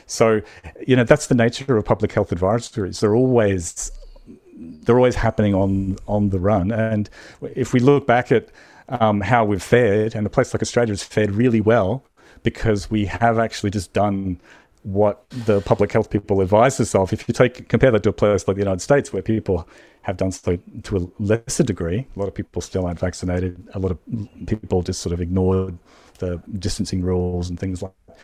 So, 0.05 0.39
you 0.87 0.95
know, 0.95 1.03
that's 1.03 1.27
the 1.27 1.35
nature 1.35 1.75
of 1.75 1.83
public 1.83 2.13
health 2.13 2.29
advisories. 2.29 3.01
They're 3.01 3.15
always 3.15 3.91
they're 4.55 4.97
always 4.97 5.15
happening 5.15 5.53
on 5.53 5.97
on 6.07 6.29
the 6.29 6.39
run. 6.39 6.71
And 6.71 7.09
if 7.53 7.73
we 7.73 7.81
look 7.81 8.07
back 8.07 8.31
at 8.31 8.47
um, 8.87 9.19
how 9.19 9.43
we've 9.43 9.61
fared, 9.61 10.15
and 10.15 10.25
a 10.25 10.29
place 10.29 10.53
like 10.53 10.61
Australia 10.61 10.93
has 10.93 11.03
fared 11.03 11.31
really 11.31 11.59
well 11.59 12.05
because 12.43 12.91
we 12.91 13.05
have 13.05 13.39
actually 13.39 13.71
just 13.71 13.93
done 13.93 14.39
what 14.83 15.27
the 15.45 15.61
public 15.61 15.91
health 15.91 16.09
people 16.09 16.41
advise 16.41 16.79
us 16.79 16.93
of. 16.93 17.13
If 17.13 17.27
you 17.27 17.33
take 17.33 17.69
compare 17.69 17.91
that 17.91 18.03
to 18.03 18.09
a 18.09 18.13
place 18.13 18.47
like 18.47 18.55
the 18.55 18.61
United 18.61 18.81
States, 18.81 19.13
where 19.13 19.21
people 19.21 19.67
have 20.01 20.17
done 20.17 20.31
so 20.31 20.59
to 20.83 20.97
a 20.97 21.23
lesser 21.23 21.63
degree, 21.63 22.05
a 22.15 22.19
lot 22.19 22.27
of 22.27 22.35
people 22.35 22.61
still 22.61 22.85
aren't 22.85 22.99
vaccinated. 22.99 23.65
A 23.73 23.79
lot 23.79 23.91
of 23.91 23.99
people 24.45 24.81
just 24.81 25.01
sort 25.01 25.13
of 25.13 25.21
ignored 25.21 25.77
the 26.19 26.41
distancing 26.59 27.01
rules 27.01 27.49
and 27.49 27.59
things 27.59 27.81
like. 27.81 27.93
that. 28.07 28.17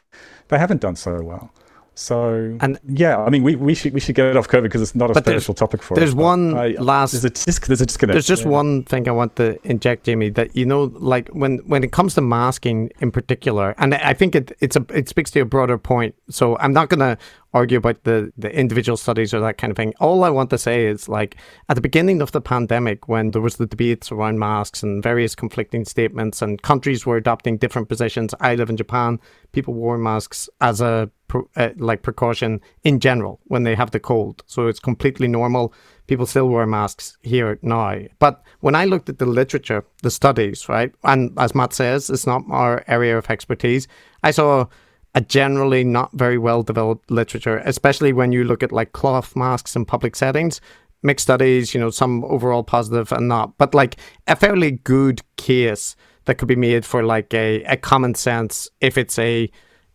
They 0.50 0.58
haven't 0.60 0.82
done 0.82 0.96
so 0.96 1.22
well. 1.22 1.52
So 1.99 2.57
and 2.61 2.80
yeah, 2.88 3.17
I 3.17 3.30
mean, 3.30 3.43
we, 3.43 3.57
we 3.57 3.76
should 3.76 3.93
we 3.93 3.99
should 3.99 4.15
get 4.15 4.27
it 4.27 4.38
off 4.38 4.47
COVID 4.47 4.63
because 4.63 4.81
it's 4.81 4.95
not 4.95 5.11
a 5.11 5.15
spiritual 5.15 5.53
topic 5.53 5.84
for 5.84 5.95
there's 5.95 6.11
us. 6.11 6.15
There's 6.15 6.15
one 6.15 6.57
I, 6.57 6.69
last 6.80 7.11
there's 7.11 7.26
a, 7.26 7.65
there's 7.67 7.81
a 7.81 7.85
disconnect. 7.85 8.13
There's 8.13 8.26
just 8.26 8.43
yeah. 8.43 8.49
one 8.49 8.84
thing 8.84 9.09
I 9.09 9.11
want 9.11 9.35
to 9.35 9.59
inject, 9.67 10.05
Jamie. 10.05 10.30
That 10.30 10.55
you 10.55 10.65
know, 10.65 10.84
like 10.95 11.27
when 11.30 11.57
when 11.67 11.84
it 11.84 11.91
comes 11.91 12.13
to 12.13 12.21
masking 12.21 12.89
in 13.01 13.11
particular, 13.11 13.76
and 13.77 13.95
I 13.95 14.13
think 14.13 14.34
it 14.34 14.53
it's 14.61 14.77
a 14.77 14.85
it 14.93 15.09
speaks 15.09 15.30
to 15.31 15.41
a 15.41 15.45
broader 15.45 15.77
point. 15.77 16.15
So 16.30 16.57
I'm 16.59 16.71
not 16.71 16.88
going 16.88 17.01
to 17.01 17.17
argue 17.53 17.77
about 17.77 18.03
the 18.03 18.31
the 18.38 18.53
individual 18.53 18.97
studies 18.97 19.34
or 19.34 19.39
that 19.39 19.57
kind 19.57 19.71
of 19.71 19.77
thing. 19.77 19.93
All 19.99 20.23
I 20.23 20.30
want 20.30 20.49
to 20.51 20.57
say 20.57 20.85
is 20.85 21.09
like 21.09 21.38
at 21.67 21.76
the 21.76 21.81
beginning 21.81 22.21
of 22.21 22.31
the 22.31 22.41
pandemic, 22.41 23.07
when 23.07 23.31
there 23.31 23.41
was 23.41 23.57
the 23.57 23.65
debates 23.65 24.11
around 24.11 24.39
masks 24.39 24.84
and 24.84 25.03
various 25.03 25.35
conflicting 25.35 25.85
statements, 25.85 26.41
and 26.41 26.61
countries 26.61 27.05
were 27.05 27.17
adopting 27.17 27.57
different 27.57 27.89
positions. 27.89 28.34
I 28.39 28.55
live 28.55 28.69
in 28.69 28.77
Japan. 28.77 29.19
People 29.51 29.73
wore 29.73 29.97
masks 29.97 30.49
as 30.61 30.81
a 30.81 31.09
uh, 31.55 31.69
like 31.77 32.01
precaution 32.01 32.61
in 32.84 32.99
general 32.99 33.39
when 33.45 33.63
they 33.63 33.76
have 33.76 33.91
the 33.91 33.99
cold, 33.99 34.43
so 34.45 34.67
it's 34.67 34.80
completely 34.80 35.27
normal. 35.27 35.73
People 36.07 36.26
still 36.26 36.49
wear 36.49 36.65
masks 36.65 37.17
here 37.21 37.59
now. 37.61 37.99
But 38.17 38.41
when 38.61 38.73
I 38.73 38.85
looked 38.85 39.09
at 39.09 39.19
the 39.19 39.27
literature, 39.27 39.85
the 40.01 40.09
studies, 40.09 40.67
right, 40.67 40.91
and 41.03 41.31
as 41.38 41.53
Matt 41.53 41.73
says, 41.73 42.09
it's 42.09 42.26
not 42.26 42.43
our 42.49 42.84
area 42.88 43.17
of 43.17 43.30
expertise. 43.30 43.88
I 44.23 44.31
saw 44.31 44.65
a 45.15 45.22
generally 45.22 45.84
not 45.84 46.11
very 46.14 46.38
well 46.38 46.64
developed 46.64 47.10
literature, 47.10 47.57
especially 47.65 48.14
when 48.14 48.31
you 48.31 48.44
look 48.44 48.64
at 48.64 48.72
like 48.72 48.91
cloth 48.91 49.36
masks 49.36 49.76
in 49.76 49.86
public 49.86 50.15
settings. 50.15 50.61
Mixed 51.02 51.23
studies, 51.23 51.73
you 51.73 51.80
know, 51.80 51.91
some 51.91 52.26
overall 52.26 52.61
positive 52.61 53.14
and 53.14 53.30
not, 53.30 53.57
but 53.57 53.73
like 53.73 53.95
a 54.27 54.36
fairly 54.36 54.72
good 54.72 55.22
case 55.38 55.95
that 56.26 56.38
could 56.38 56.48
be 56.48 56.57
made 56.57 56.86
for 56.86 57.03
like 57.03 57.34
a, 57.34 57.64
a 57.64 57.77
common 57.77 58.14
sense 58.15 58.69
if 58.81 58.98
it's 58.98 59.18
a 59.18 59.49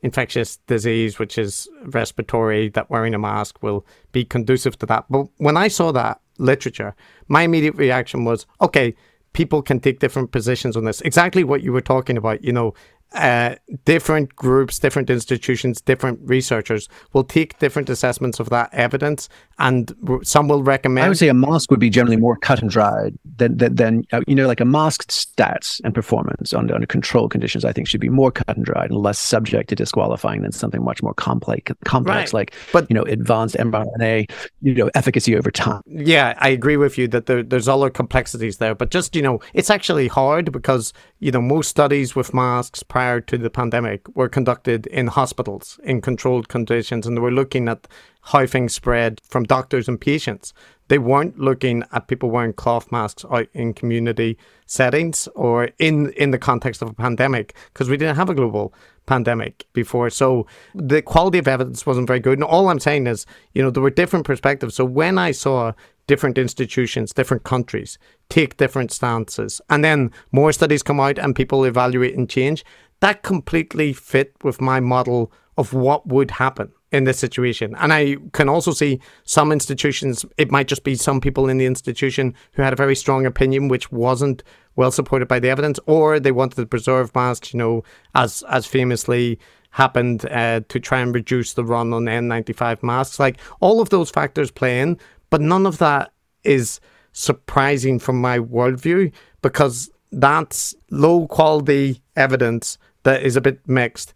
infectious 0.04 0.58
disease 0.66 1.18
which 1.18 1.38
is 1.38 1.66
respiratory 1.86 2.68
that 2.68 2.90
wearing 2.90 3.14
a 3.14 3.18
mask 3.18 3.62
will 3.62 3.86
be 4.12 4.24
conducive 4.24 4.78
to 4.78 4.86
that. 4.86 5.06
But 5.08 5.28
when 5.38 5.56
i 5.56 5.68
saw 5.68 5.92
that 5.92 6.20
literature 6.38 6.94
my 7.28 7.42
immediate 7.42 7.74
reaction 7.76 8.24
was 8.24 8.46
okay 8.60 8.94
people 9.32 9.62
can 9.62 9.80
take 9.80 9.98
different 9.98 10.30
positions 10.30 10.76
on 10.76 10.84
this. 10.84 11.00
Exactly 11.00 11.42
what 11.42 11.62
you 11.62 11.72
were 11.72 11.80
talking 11.80 12.16
about 12.16 12.44
you 12.44 12.52
know 12.52 12.74
uh, 13.14 13.54
different 13.84 14.34
groups, 14.36 14.78
different 14.78 15.08
institutions, 15.10 15.80
different 15.80 16.18
researchers 16.24 16.88
will 17.12 17.24
take 17.24 17.58
different 17.58 17.88
assessments 17.88 18.40
of 18.40 18.50
that 18.50 18.68
evidence, 18.72 19.28
and 19.58 19.94
some 20.22 20.48
will 20.48 20.62
recommend. 20.62 21.04
I 21.04 21.08
would 21.08 21.18
say 21.18 21.28
a 21.28 21.34
mask 21.34 21.70
would 21.70 21.80
be 21.80 21.90
generally 21.90 22.16
more 22.16 22.36
cut 22.36 22.60
and 22.60 22.70
dried 22.70 23.16
than 23.36 23.56
than, 23.56 23.76
than 23.76 24.04
uh, 24.12 24.20
you 24.26 24.34
know, 24.34 24.46
like 24.48 24.60
a 24.60 24.64
masked 24.64 25.10
stats 25.10 25.80
and 25.84 25.94
performance 25.94 26.52
under 26.52 26.74
under 26.74 26.86
control 26.86 27.28
conditions. 27.28 27.64
I 27.64 27.72
think 27.72 27.86
should 27.86 28.00
be 28.00 28.08
more 28.08 28.32
cut 28.32 28.56
and 28.56 28.64
dried 28.64 28.90
and 28.90 28.98
less 29.00 29.18
subject 29.18 29.68
to 29.68 29.76
disqualifying 29.76 30.42
than 30.42 30.52
something 30.52 30.82
much 30.82 31.02
more 31.02 31.14
complex, 31.14 31.72
complex 31.84 32.32
Right. 32.32 32.34
like 32.34 32.54
But- 32.72 32.90
you 32.90 32.94
know, 32.94 33.04
advanced 33.04 33.56
mRNA, 33.56 34.30
you 34.60 34.74
know, 34.74 34.90
efficacy 34.94 35.36
over 35.36 35.50
time. 35.50 35.82
Yeah, 35.86 36.34
I 36.38 36.48
agree 36.48 36.76
with 36.76 36.98
you 36.98 37.06
that 37.08 37.26
there, 37.26 37.42
there's 37.42 37.68
other 37.68 37.90
complexities 37.90 38.56
there, 38.58 38.74
but 38.74 38.90
just 38.90 39.14
you 39.14 39.22
know, 39.22 39.40
it's 39.52 39.70
actually 39.70 40.08
hard 40.08 40.50
because 40.50 40.92
you 41.20 41.30
know 41.30 41.40
most 41.40 41.68
studies 41.68 42.16
with 42.16 42.34
masks 42.34 42.82
prior 42.82 43.03
to 43.20 43.38
the 43.38 43.50
pandemic 43.50 44.08
were 44.16 44.28
conducted 44.28 44.86
in 44.86 45.06
hospitals 45.06 45.78
in 45.84 46.00
controlled 46.00 46.48
conditions, 46.48 47.06
and 47.06 47.16
they 47.16 47.20
were 47.20 47.30
looking 47.30 47.68
at 47.68 47.86
how 48.22 48.46
things 48.46 48.74
spread 48.74 49.20
from 49.28 49.44
doctors 49.44 49.88
and 49.88 50.00
patients. 50.00 50.52
They 50.88 50.98
weren't 50.98 51.38
looking 51.38 51.82
at 51.92 52.08
people 52.08 52.30
wearing 52.30 52.52
cloth 52.52 52.92
masks 52.92 53.24
out 53.30 53.48
in 53.52 53.74
community 53.74 54.36
settings 54.66 55.28
or 55.34 55.70
in 55.78 56.10
in 56.12 56.30
the 56.30 56.38
context 56.38 56.82
of 56.82 56.88
a 56.88 56.94
pandemic 56.94 57.54
because 57.72 57.88
we 57.88 57.96
didn't 57.96 58.16
have 58.16 58.30
a 58.30 58.34
global 58.34 58.74
pandemic 59.06 59.66
before. 59.72 60.10
So 60.10 60.46
the 60.74 61.02
quality 61.02 61.38
of 61.38 61.48
evidence 61.48 61.86
wasn't 61.86 62.06
very 62.06 62.20
good. 62.20 62.38
And 62.38 62.44
all 62.44 62.68
I'm 62.68 62.80
saying 62.80 63.06
is, 63.06 63.26
you 63.52 63.62
know, 63.62 63.70
there 63.70 63.82
were 63.82 63.90
different 63.90 64.26
perspectives. 64.26 64.74
So 64.74 64.84
when 64.84 65.18
I 65.18 65.32
saw 65.32 65.72
different 66.06 66.38
institutions, 66.38 67.12
different 67.12 67.44
countries 67.44 67.98
take 68.28 68.56
different 68.56 68.92
stances, 68.92 69.60
and 69.70 69.84
then 69.84 70.10
more 70.32 70.52
studies 70.52 70.82
come 70.82 71.00
out 71.00 71.18
and 71.18 71.34
people 71.36 71.64
evaluate 71.64 72.16
and 72.16 72.28
change, 72.28 72.64
that 73.00 73.22
completely 73.22 73.92
fit 73.92 74.34
with 74.42 74.60
my 74.60 74.80
model 74.80 75.32
of 75.56 75.72
what 75.72 76.06
would 76.06 76.32
happen 76.32 76.72
in 76.90 77.04
this 77.04 77.18
situation. 77.18 77.74
And 77.78 77.92
I 77.92 78.16
can 78.32 78.48
also 78.48 78.70
see 78.72 79.00
some 79.24 79.50
institutions, 79.50 80.24
it 80.38 80.50
might 80.50 80.68
just 80.68 80.84
be 80.84 80.94
some 80.94 81.20
people 81.20 81.48
in 81.48 81.58
the 81.58 81.66
institution 81.66 82.34
who 82.52 82.62
had 82.62 82.72
a 82.72 82.76
very 82.76 82.94
strong 82.94 83.26
opinion, 83.26 83.68
which 83.68 83.90
wasn't 83.90 84.42
well 84.76 84.90
supported 84.90 85.26
by 85.26 85.40
the 85.40 85.48
evidence, 85.48 85.78
or 85.86 86.20
they 86.20 86.32
wanted 86.32 86.56
to 86.56 86.66
preserve 86.66 87.14
masks, 87.14 87.52
you 87.52 87.58
know, 87.58 87.82
as 88.14 88.42
as 88.48 88.66
famously 88.66 89.38
happened 89.70 90.24
uh, 90.30 90.60
to 90.68 90.78
try 90.78 91.00
and 91.00 91.12
reduce 91.14 91.54
the 91.54 91.64
run 91.64 91.92
on 91.92 92.04
N95 92.04 92.82
masks. 92.82 93.18
Like 93.18 93.40
all 93.60 93.80
of 93.80 93.90
those 93.90 94.08
factors 94.10 94.52
play 94.52 94.80
in, 94.80 94.98
but 95.30 95.40
none 95.40 95.66
of 95.66 95.78
that 95.78 96.12
is 96.44 96.78
surprising 97.12 97.98
from 97.98 98.20
my 98.20 98.38
worldview 98.38 99.12
because 99.42 99.90
that's 100.20 100.74
low 100.90 101.26
quality 101.26 102.00
evidence 102.16 102.78
that 103.02 103.22
is 103.22 103.36
a 103.36 103.40
bit 103.40 103.60
mixed. 103.66 104.14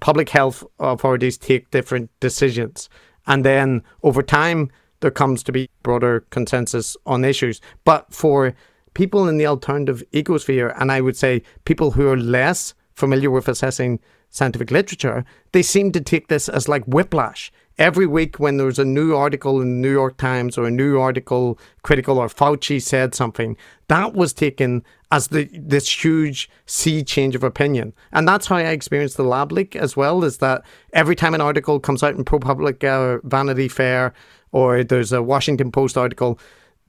Public 0.00 0.28
health 0.28 0.64
authorities 0.78 1.38
take 1.38 1.70
different 1.70 2.10
decisions, 2.20 2.88
and 3.26 3.44
then 3.44 3.82
over 4.02 4.22
time 4.22 4.70
there 5.00 5.10
comes 5.10 5.42
to 5.42 5.52
be 5.52 5.68
broader 5.82 6.20
consensus 6.30 6.96
on 7.06 7.24
issues. 7.24 7.60
But 7.84 8.12
for 8.12 8.54
people 8.94 9.28
in 9.28 9.36
the 9.36 9.46
alternative 9.46 10.02
ecosphere, 10.12 10.74
and 10.80 10.90
I 10.90 11.00
would 11.00 11.16
say 11.16 11.42
people 11.64 11.92
who 11.92 12.08
are 12.08 12.16
less 12.16 12.74
familiar 12.94 13.30
with 13.30 13.48
assessing 13.48 14.00
scientific 14.30 14.70
literature, 14.70 15.24
they 15.52 15.62
seem 15.62 15.92
to 15.92 16.00
take 16.00 16.28
this 16.28 16.48
as 16.48 16.68
like 16.68 16.84
whiplash. 16.84 17.52
Every 17.76 18.06
week, 18.06 18.38
when 18.38 18.56
there's 18.56 18.78
a 18.78 18.84
new 18.84 19.16
article 19.16 19.60
in 19.60 19.68
the 19.68 19.88
New 19.88 19.92
York 19.92 20.16
Times 20.16 20.56
or 20.56 20.66
a 20.66 20.70
new 20.70 21.00
article 21.00 21.58
critical 21.82 22.18
or 22.18 22.28
Fauci 22.28 22.80
said 22.80 23.16
something, 23.16 23.56
that 23.88 24.14
was 24.14 24.32
taken 24.32 24.84
as 25.10 25.28
the 25.28 25.48
this 25.52 26.04
huge 26.04 26.48
sea 26.66 27.02
change 27.02 27.34
of 27.34 27.42
opinion. 27.42 27.92
And 28.12 28.28
that's 28.28 28.46
how 28.46 28.56
I 28.56 28.62
experienced 28.62 29.16
the 29.16 29.24
lab 29.24 29.50
leak 29.50 29.74
as 29.74 29.96
well, 29.96 30.22
is 30.22 30.38
that 30.38 30.62
every 30.92 31.16
time 31.16 31.34
an 31.34 31.40
article 31.40 31.80
comes 31.80 32.04
out 32.04 32.14
in 32.14 32.24
ProPublica 32.24 32.98
or 32.98 33.20
Vanity 33.24 33.68
Fair 33.68 34.14
or 34.52 34.84
there's 34.84 35.12
a 35.12 35.20
Washington 35.20 35.72
Post 35.72 35.98
article, 35.98 36.38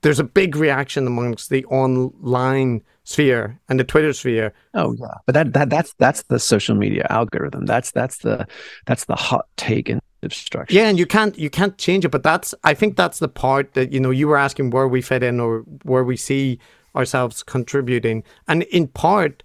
there's 0.02 0.18
a 0.18 0.24
big 0.24 0.56
reaction 0.56 1.06
amongst 1.06 1.50
the 1.50 1.64
online 1.66 2.82
sphere 3.04 3.58
and 3.68 3.78
the 3.80 3.84
Twitter 3.84 4.12
sphere. 4.12 4.52
Oh 4.74 4.94
yeah, 4.98 5.14
but 5.26 5.32
that 5.34 5.52
that 5.54 5.70
that's 5.70 5.94
that's 5.98 6.22
the 6.24 6.38
social 6.38 6.74
media 6.76 7.06
algorithm. 7.10 7.66
That's 7.66 7.90
that's 7.92 8.18
the 8.18 8.46
that's 8.86 9.04
the 9.06 9.16
hot 9.16 9.46
take 9.56 9.88
and 9.88 10.00
obstruction. 10.22 10.76
Yeah, 10.76 10.88
and 10.88 10.98
you 10.98 11.06
can't 11.06 11.36
you 11.38 11.50
can't 11.50 11.76
change 11.78 12.04
it, 12.04 12.10
but 12.10 12.22
that's 12.22 12.54
I 12.64 12.74
think 12.74 12.96
that's 12.96 13.18
the 13.18 13.28
part 13.28 13.74
that 13.74 13.92
you 13.92 14.00
know 14.00 14.10
you 14.10 14.28
were 14.28 14.36
asking 14.36 14.70
where 14.70 14.88
we 14.88 15.02
fit 15.02 15.22
in 15.22 15.40
or 15.40 15.60
where 15.84 16.04
we 16.04 16.16
see 16.16 16.58
ourselves 16.94 17.42
contributing, 17.42 18.24
and 18.48 18.62
in 18.64 18.88
part 18.88 19.42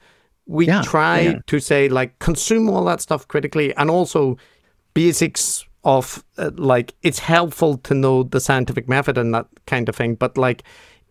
we 0.48 0.68
Yeah, 0.68 0.82
try 0.82 1.20
yeah. 1.20 1.40
to 1.48 1.60
say 1.60 1.88
like 1.90 2.18
consume 2.20 2.70
all 2.70 2.84
that 2.86 3.02
stuff 3.02 3.28
critically, 3.28 3.74
and 3.76 3.90
also 3.90 4.38
basics 4.94 5.66
of 5.84 6.24
uh, 6.38 6.52
like 6.56 6.94
it's 7.02 7.20
helpful 7.20 7.78
to 7.78 7.94
know 7.94 8.24
the 8.24 8.40
scientific 8.40 8.88
method 8.88 9.18
and 9.18 9.34
that 9.34 9.48
kind 9.66 9.90
of 9.90 9.96
thing, 9.96 10.16
but 10.16 10.38
like 10.38 10.64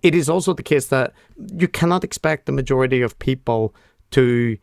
it 0.02 0.14
is 0.14 0.28
also 0.28 0.52
the 0.52 0.62
case 0.62 0.86
that 0.86 1.12
you 1.59 1.68
cannot 1.68 2.05
expect 2.05 2.47
the 2.47 2.52
majority 2.52 3.02
of 3.02 3.18
people 3.18 3.74
to 4.10 4.56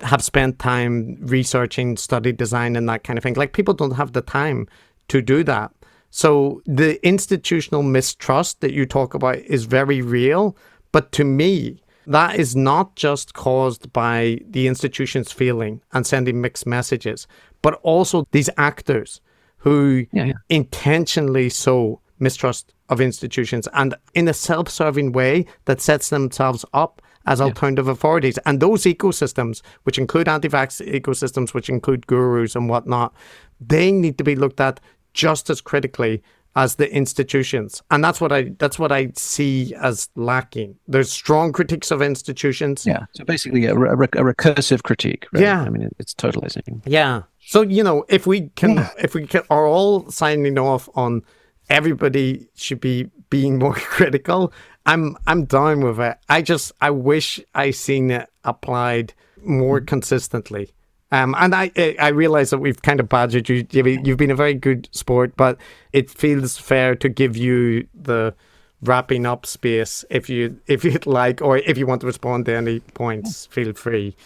have 0.00 0.22
spent 0.22 0.58
time 0.58 1.16
researching 1.20 1.96
study 1.96 2.32
design 2.32 2.76
and 2.76 2.88
that 2.88 3.04
kind 3.04 3.18
of 3.18 3.22
thing. 3.22 3.34
Like 3.34 3.52
people 3.52 3.74
don't 3.74 3.92
have 3.92 4.12
the 4.12 4.20
time 4.20 4.68
to 5.08 5.22
do 5.22 5.44
that. 5.44 5.70
So 6.10 6.62
the 6.66 7.04
institutional 7.06 7.82
mistrust 7.82 8.60
that 8.60 8.72
you 8.72 8.86
talk 8.86 9.14
about 9.14 9.38
is 9.38 9.64
very 9.64 10.02
real. 10.02 10.56
But 10.92 11.10
to 11.12 11.24
me, 11.24 11.82
that 12.06 12.36
is 12.36 12.54
not 12.54 12.94
just 12.96 13.34
caused 13.34 13.92
by 13.92 14.40
the 14.48 14.66
institutions 14.66 15.32
feeling 15.32 15.80
and 15.92 16.06
sending 16.06 16.40
mixed 16.40 16.66
messages, 16.66 17.26
but 17.62 17.74
also 17.82 18.26
these 18.30 18.50
actors 18.56 19.20
who 19.64 20.06
Yeah, 20.12 20.26
yeah. 20.26 20.32
intentionally 20.50 21.48
sow 21.48 22.00
mistrust 22.18 22.74
of 22.90 23.00
institutions 23.00 23.66
and 23.72 23.94
in 24.12 24.28
a 24.28 24.34
self-serving 24.34 25.12
way 25.12 25.46
that 25.64 25.80
sets 25.80 26.10
themselves 26.10 26.64
up 26.74 27.00
as 27.26 27.40
alternative 27.40 27.88
authorities. 27.88 28.38
And 28.44 28.60
those 28.60 28.82
ecosystems, 28.84 29.62
which 29.84 29.98
include 29.98 30.28
anti-vax 30.28 30.86
ecosystems, 30.86 31.54
which 31.54 31.70
include 31.70 32.06
gurus 32.06 32.54
and 32.54 32.68
whatnot, 32.68 33.14
they 33.58 33.90
need 33.90 34.18
to 34.18 34.24
be 34.24 34.36
looked 34.36 34.60
at 34.60 34.80
just 35.14 35.48
as 35.48 35.62
critically 35.62 36.22
as 36.56 36.76
the 36.76 36.92
institutions. 36.92 37.82
And 37.90 38.02
that's 38.04 38.20
what 38.20 38.32
I 38.32 38.52
that's 38.58 38.78
what 38.78 38.92
I 38.92 39.12
see 39.16 39.74
as 39.74 40.08
lacking. 40.14 40.76
There's 40.86 41.10
strong 41.10 41.52
critiques 41.52 41.90
of 41.90 42.02
institutions. 42.02 42.86
Yeah. 42.86 43.06
So 43.12 43.24
basically, 43.24 43.66
a, 43.66 43.74
a, 43.74 43.92
a 43.92 44.24
recursive 44.34 44.82
critique. 44.82 45.26
Right? 45.32 45.42
Yeah. 45.42 45.62
I 45.62 45.68
mean, 45.68 45.90
it's 45.98 46.14
totalizing. 46.14 46.82
Yeah. 46.86 47.22
So 47.40 47.62
you 47.62 47.82
know, 47.82 48.04
if 48.08 48.26
we 48.26 48.50
can, 48.56 48.88
if 48.98 49.14
we 49.14 49.26
can, 49.26 49.42
are 49.50 49.66
all 49.66 50.10
signing 50.10 50.58
off 50.58 50.88
on 50.94 51.22
everybody 51.68 52.48
should 52.54 52.80
be 52.80 53.10
being 53.30 53.58
more 53.58 53.74
critical. 53.96 54.52
I'm 54.86 55.16
I'm 55.26 55.44
down 55.44 55.80
with 55.80 55.98
it. 56.00 56.18
I 56.28 56.42
just 56.42 56.72
I 56.80 56.90
wish 56.90 57.40
I 57.54 57.70
seen 57.70 58.10
it 58.10 58.30
applied 58.44 59.14
more 59.42 59.80
consistently. 59.80 60.72
Um, 61.12 61.34
and 61.38 61.54
I 61.54 61.70
I- 62.00 62.08
realize 62.08 62.50
that 62.50 62.58
we've 62.58 62.80
kind 62.82 62.98
of 63.00 63.08
badgered 63.08 63.48
you. 63.48 63.62
Jimmy. 63.62 64.00
You've 64.04 64.18
been 64.18 64.30
a 64.30 64.36
very 64.36 64.54
good 64.54 64.88
sport, 64.92 65.36
but 65.36 65.58
it 65.92 66.10
feels 66.10 66.56
fair 66.58 66.94
to 66.96 67.08
give 67.08 67.36
you 67.36 67.86
the 67.94 68.34
wrapping 68.82 69.24
up 69.24 69.46
space 69.46 70.04
if 70.10 70.28
you 70.28 70.58
if 70.66 70.84
you'd 70.84 71.06
like, 71.06 71.40
or 71.40 71.58
if 71.58 71.78
you 71.78 71.86
want 71.86 72.00
to 72.00 72.06
respond 72.06 72.46
to 72.46 72.56
any 72.56 72.80
points, 72.80 73.46
feel 73.46 73.72
free. 73.72 74.16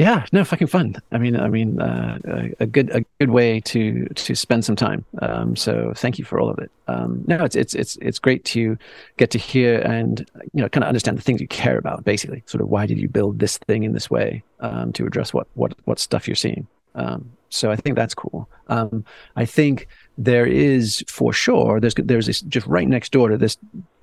Yeah, 0.00 0.24
no, 0.32 0.46
fucking 0.46 0.68
fun. 0.68 0.96
I 1.12 1.18
mean, 1.18 1.36
I 1.36 1.50
mean, 1.50 1.78
uh, 1.78 2.18
a, 2.24 2.50
a 2.60 2.66
good 2.66 2.88
a 2.88 3.04
good 3.18 3.28
way 3.28 3.60
to 3.60 4.06
to 4.06 4.34
spend 4.34 4.64
some 4.64 4.74
time. 4.74 5.04
Um, 5.20 5.54
so 5.56 5.92
thank 5.94 6.18
you 6.18 6.24
for 6.24 6.40
all 6.40 6.48
of 6.48 6.58
it. 6.58 6.70
Um, 6.88 7.22
no, 7.26 7.44
it's 7.44 7.54
it's 7.54 7.74
it's 7.74 7.96
it's 7.96 8.18
great 8.18 8.42
to 8.46 8.78
get 9.18 9.30
to 9.32 9.38
hear 9.38 9.78
and 9.80 10.26
you 10.54 10.62
know 10.62 10.70
kind 10.70 10.84
of 10.84 10.88
understand 10.88 11.18
the 11.18 11.22
things 11.22 11.42
you 11.42 11.48
care 11.48 11.76
about. 11.76 12.02
Basically, 12.02 12.42
sort 12.46 12.62
of 12.62 12.70
why 12.70 12.86
did 12.86 12.96
you 12.96 13.10
build 13.10 13.40
this 13.40 13.58
thing 13.58 13.82
in 13.82 13.92
this 13.92 14.08
way 14.10 14.42
um, 14.60 14.90
to 14.94 15.04
address 15.04 15.34
what 15.34 15.48
what 15.52 15.74
what 15.84 15.98
stuff 15.98 16.26
you're 16.26 16.34
seeing. 16.34 16.66
Um, 16.94 17.30
so 17.50 17.70
I 17.70 17.76
think 17.76 17.94
that's 17.94 18.14
cool. 18.14 18.48
Um, 18.68 19.04
I 19.36 19.44
think 19.44 19.86
there 20.16 20.46
is 20.46 21.04
for 21.08 21.34
sure. 21.34 21.78
There's 21.78 21.94
there's 21.96 22.24
this 22.24 22.40
just 22.40 22.66
right 22.66 22.88
next 22.88 23.12
door 23.12 23.28
to 23.28 23.36
this 23.36 23.58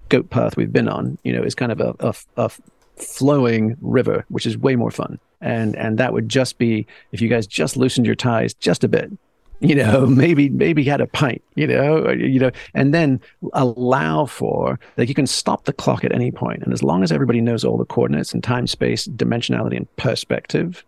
goat 0.09 0.29
path 0.29 0.57
we've 0.57 0.71
been 0.71 0.89
on. 0.89 1.17
You 1.23 1.33
know, 1.33 1.41
is 1.41 1.55
kind 1.55 1.71
of 1.71 1.81
a, 1.81 1.95
a, 2.01 2.13
a 2.37 2.51
flowing 2.97 3.77
river, 3.81 4.25
which 4.29 4.45
is 4.45 4.59
way 4.59 4.75
more 4.75 4.91
fun. 4.91 5.17
And 5.41 5.75
and 5.75 5.97
that 5.97 6.13
would 6.13 6.29
just 6.29 6.57
be 6.57 6.87
if 7.11 7.21
you 7.21 7.29
guys 7.29 7.45
just 7.45 7.77
loosened 7.77 8.05
your 8.05 8.15
ties 8.15 8.53
just 8.55 8.83
a 8.83 8.87
bit, 8.87 9.11
you 9.59 9.75
know, 9.75 10.05
maybe 10.07 10.49
maybe 10.49 10.83
had 10.83 11.01
a 11.01 11.07
pint, 11.07 11.41
you 11.55 11.67
know, 11.67 12.09
you 12.11 12.39
know, 12.39 12.51
and 12.73 12.93
then 12.93 13.19
allow 13.53 14.25
for 14.25 14.79
like 14.97 15.09
you 15.09 15.15
can 15.15 15.27
stop 15.27 15.65
the 15.65 15.73
clock 15.73 16.03
at 16.03 16.13
any 16.13 16.31
point, 16.31 16.63
and 16.63 16.73
as 16.73 16.83
long 16.83 17.03
as 17.03 17.11
everybody 17.11 17.41
knows 17.41 17.63
all 17.63 17.77
the 17.77 17.85
coordinates 17.85 18.33
and 18.33 18.43
time, 18.43 18.67
space, 18.67 19.07
dimensionality, 19.07 19.77
and 19.77 19.95
perspective, 19.97 20.83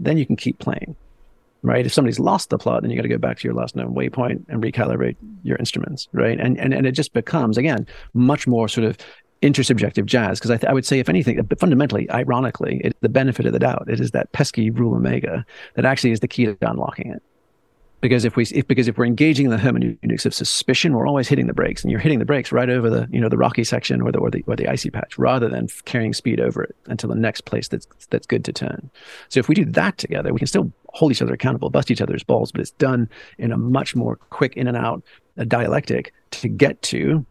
then 0.00 0.18
you 0.18 0.26
can 0.26 0.36
keep 0.36 0.58
playing. 0.58 0.96
Right. 1.62 1.84
If 1.84 1.92
somebody's 1.92 2.20
lost 2.20 2.50
the 2.50 2.58
plot, 2.58 2.82
then 2.82 2.90
you 2.92 2.96
got 2.96 3.02
to 3.02 3.08
go 3.08 3.18
back 3.18 3.38
to 3.38 3.48
your 3.48 3.52
last 3.52 3.74
known 3.74 3.92
waypoint 3.92 4.44
and 4.48 4.62
recalibrate 4.62 5.16
your 5.42 5.56
instruments. 5.56 6.08
Right. 6.12 6.38
And 6.38 6.56
and 6.56 6.72
and 6.72 6.86
it 6.86 6.92
just 6.92 7.12
becomes 7.12 7.58
again 7.58 7.84
much 8.14 8.46
more 8.46 8.68
sort 8.68 8.86
of 8.86 8.96
intersubjective 9.42 10.04
jazz 10.04 10.38
because 10.38 10.50
I, 10.50 10.56
th- 10.56 10.68
I 10.68 10.72
would 10.72 10.84
say 10.84 10.98
if 10.98 11.08
anything 11.08 11.40
fundamentally 11.58 12.10
ironically 12.10 12.80
it, 12.82 12.96
the 13.02 13.08
benefit 13.08 13.46
of 13.46 13.52
the 13.52 13.60
doubt 13.60 13.88
it 13.88 14.00
is 14.00 14.10
that 14.10 14.32
pesky 14.32 14.70
rule 14.70 14.96
omega 14.96 15.46
that 15.74 15.84
actually 15.84 16.10
is 16.10 16.18
the 16.20 16.26
key 16.26 16.46
to 16.46 16.56
unlocking 16.60 17.12
it 17.12 17.22
because 18.00 18.24
if 18.24 18.36
we 18.36 18.44
if 18.44 18.66
because 18.68 18.86
if 18.86 18.96
we're 18.96 19.06
engaging 19.06 19.46
in 19.46 19.50
the 19.50 19.58
hermeneutics 19.58 20.24
of 20.24 20.34
suspicion, 20.34 20.92
we're 20.92 21.06
always 21.06 21.26
hitting 21.26 21.46
the 21.46 21.52
brakes, 21.52 21.82
and 21.82 21.90
you're 21.90 22.00
hitting 22.00 22.18
the 22.18 22.24
brakes 22.24 22.52
right 22.52 22.70
over 22.70 22.88
the 22.88 23.08
you 23.10 23.20
know 23.20 23.28
the 23.28 23.36
rocky 23.36 23.64
section 23.64 24.00
or 24.00 24.12
the 24.12 24.18
or 24.18 24.30
the 24.30 24.44
or 24.46 24.56
the 24.56 24.68
icy 24.68 24.90
patch, 24.90 25.18
rather 25.18 25.48
than 25.48 25.68
carrying 25.84 26.12
speed 26.12 26.40
over 26.40 26.62
it 26.62 26.76
until 26.86 27.08
the 27.08 27.16
next 27.16 27.44
place 27.44 27.68
that's 27.68 27.86
that's 28.10 28.26
good 28.26 28.44
to 28.44 28.52
turn. 28.52 28.90
So 29.28 29.40
if 29.40 29.48
we 29.48 29.54
do 29.54 29.64
that 29.64 29.98
together, 29.98 30.32
we 30.32 30.38
can 30.38 30.46
still 30.46 30.72
hold 30.90 31.12
each 31.12 31.22
other 31.22 31.34
accountable, 31.34 31.70
bust 31.70 31.90
each 31.90 32.00
other's 32.00 32.22
balls, 32.22 32.52
but 32.52 32.60
it's 32.60 32.70
done 32.72 33.08
in 33.38 33.52
a 33.52 33.58
much 33.58 33.96
more 33.96 34.16
quick 34.30 34.56
in 34.56 34.68
and 34.68 34.76
out 34.76 35.02
uh, 35.36 35.44
dialectic 35.44 36.12
to 36.30 36.48
get 36.48 36.80
to, 36.82 37.26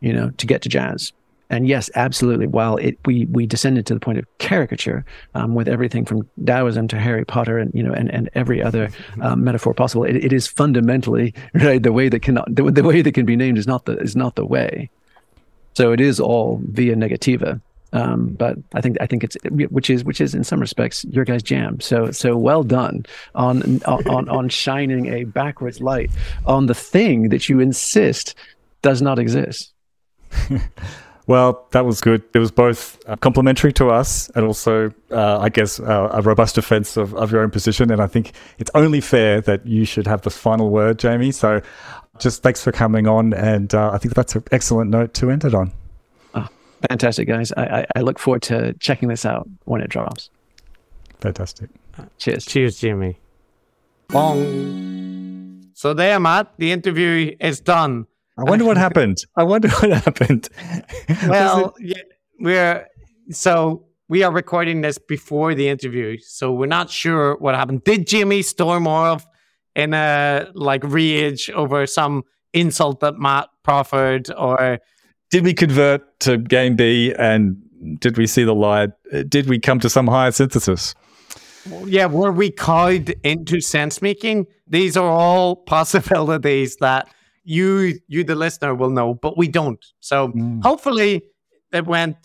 you 0.00 0.12
know, 0.12 0.30
to 0.30 0.46
get 0.46 0.62
to 0.62 0.68
jazz. 0.68 1.12
And 1.52 1.68
yes, 1.68 1.90
absolutely. 1.94 2.46
While 2.46 2.78
it 2.78 2.98
we 3.04 3.26
we 3.26 3.44
descended 3.44 3.84
to 3.86 3.94
the 3.94 4.00
point 4.00 4.16
of 4.16 4.26
caricature 4.38 5.04
um, 5.34 5.54
with 5.54 5.68
everything 5.68 6.06
from 6.06 6.26
Taoism 6.42 6.88
to 6.88 6.98
Harry 6.98 7.26
Potter 7.26 7.58
and 7.58 7.70
you 7.74 7.82
know 7.82 7.92
and, 7.92 8.10
and 8.10 8.30
every 8.34 8.62
other 8.62 8.88
um, 9.20 9.44
metaphor 9.44 9.74
possible, 9.74 10.02
it, 10.04 10.16
it 10.16 10.32
is 10.32 10.48
fundamentally 10.48 11.34
right. 11.54 11.82
The 11.82 11.92
way 11.92 12.08
that 12.08 12.20
cannot 12.20 12.46
the, 12.54 12.70
the 12.70 12.82
way 12.82 13.02
that 13.02 13.12
can 13.12 13.26
be 13.26 13.36
named 13.36 13.58
is 13.58 13.66
not 13.66 13.84
the 13.84 13.98
is 13.98 14.16
not 14.16 14.34
the 14.34 14.46
way. 14.46 14.88
So 15.74 15.92
it 15.92 16.00
is 16.00 16.18
all 16.18 16.58
via 16.64 16.96
negativa. 16.96 17.60
Um, 17.92 18.28
but 18.30 18.56
I 18.72 18.80
think 18.80 18.96
I 19.02 19.06
think 19.06 19.22
it's 19.22 19.36
which 19.50 19.90
is 19.90 20.04
which 20.04 20.22
is 20.22 20.34
in 20.34 20.44
some 20.44 20.58
respects 20.58 21.04
your 21.04 21.26
guys' 21.26 21.42
jam. 21.42 21.80
So 21.80 22.10
so 22.12 22.34
well 22.34 22.62
done 22.62 23.04
on 23.34 23.82
on 23.84 24.26
on 24.30 24.48
shining 24.48 25.12
a 25.12 25.24
backwards 25.24 25.82
light 25.82 26.10
on 26.46 26.64
the 26.64 26.74
thing 26.74 27.28
that 27.28 27.50
you 27.50 27.60
insist 27.60 28.34
does 28.80 29.02
not 29.02 29.18
exist. 29.18 29.74
Well, 31.26 31.66
that 31.70 31.84
was 31.84 32.00
good. 32.00 32.22
It 32.34 32.38
was 32.38 32.50
both 32.50 32.98
uh, 33.08 33.16
complimentary 33.16 33.72
to 33.74 33.90
us 33.90 34.28
and 34.30 34.44
also, 34.44 34.92
uh, 35.12 35.38
I 35.38 35.48
guess, 35.50 35.78
uh, 35.78 36.08
a 36.12 36.20
robust 36.20 36.56
defense 36.56 36.96
of, 36.96 37.14
of 37.14 37.30
your 37.30 37.42
own 37.42 37.50
position. 37.50 37.92
And 37.92 38.02
I 38.02 38.08
think 38.08 38.32
it's 38.58 38.70
only 38.74 39.00
fair 39.00 39.40
that 39.42 39.64
you 39.64 39.84
should 39.84 40.06
have 40.06 40.22
the 40.22 40.30
final 40.30 40.70
word, 40.70 40.98
Jamie. 40.98 41.30
So 41.30 41.62
just 42.18 42.42
thanks 42.42 42.62
for 42.62 42.72
coming 42.72 43.06
on. 43.06 43.34
And 43.34 43.72
uh, 43.72 43.92
I 43.92 43.98
think 43.98 44.14
that's 44.14 44.34
an 44.34 44.44
excellent 44.50 44.90
note 44.90 45.14
to 45.14 45.30
end 45.30 45.44
it 45.44 45.54
on. 45.54 45.72
Oh, 46.34 46.48
fantastic, 46.88 47.28
guys. 47.28 47.52
I, 47.56 47.86
I, 47.94 48.00
look 48.00 48.18
forward 48.18 48.42
to 48.42 48.72
checking 48.74 49.08
this 49.08 49.24
out 49.24 49.48
when 49.64 49.80
it 49.80 49.90
drops. 49.90 50.28
Fantastic. 51.20 51.70
cheers. 52.18 52.44
Cheers, 52.44 52.80
Jimmy. 52.80 53.16
Bong. 54.08 55.70
So 55.74 55.94
there, 55.94 56.18
Matt, 56.18 56.52
the 56.58 56.72
interview 56.72 57.36
is 57.40 57.60
done. 57.60 58.06
I 58.38 58.44
wonder 58.44 58.64
what 58.64 58.76
happened. 58.76 59.18
I 59.36 59.42
wonder 59.42 59.68
what 59.68 59.90
happened. 59.90 60.48
well, 61.28 61.74
yeah, 61.78 62.02
we're 62.40 62.86
so 63.30 63.86
we 64.08 64.22
are 64.22 64.32
recording 64.32 64.80
this 64.80 64.98
before 64.98 65.54
the 65.54 65.68
interview, 65.68 66.18
so 66.18 66.52
we're 66.52 66.66
not 66.66 66.90
sure 66.90 67.36
what 67.38 67.54
happened. 67.54 67.84
Did 67.84 68.06
Jimmy 68.06 68.42
storm 68.42 68.86
off 68.86 69.26
in 69.74 69.94
a 69.94 70.50
like 70.54 70.82
rage 70.84 71.50
over 71.50 71.86
some 71.86 72.24
insult 72.52 73.00
that 73.00 73.18
Matt 73.18 73.48
proffered, 73.62 74.30
or 74.36 74.78
did 75.30 75.44
we 75.44 75.54
convert 75.54 76.20
to 76.20 76.38
game 76.38 76.76
B 76.76 77.14
and 77.18 77.56
did 77.98 78.16
we 78.16 78.26
see 78.26 78.44
the 78.44 78.54
light? 78.54 78.90
Did 79.28 79.48
we 79.48 79.58
come 79.58 79.80
to 79.80 79.90
some 79.90 80.06
higher 80.06 80.30
synthesis? 80.30 80.94
Yeah, 81.84 82.06
were 82.06 82.32
we 82.32 82.50
cowed 82.50 83.14
into 83.22 83.60
sense 83.60 84.02
making? 84.02 84.46
These 84.66 84.96
are 84.96 85.08
all 85.08 85.56
possibilities 85.56 86.76
that 86.76 87.08
you 87.44 87.98
you 88.08 88.24
the 88.24 88.34
listener 88.34 88.74
will 88.74 88.90
know, 88.90 89.14
but 89.14 89.36
we 89.36 89.48
don't. 89.48 89.84
So 90.00 90.28
mm. 90.28 90.62
hopefully 90.62 91.22
it 91.72 91.86
went 91.86 92.16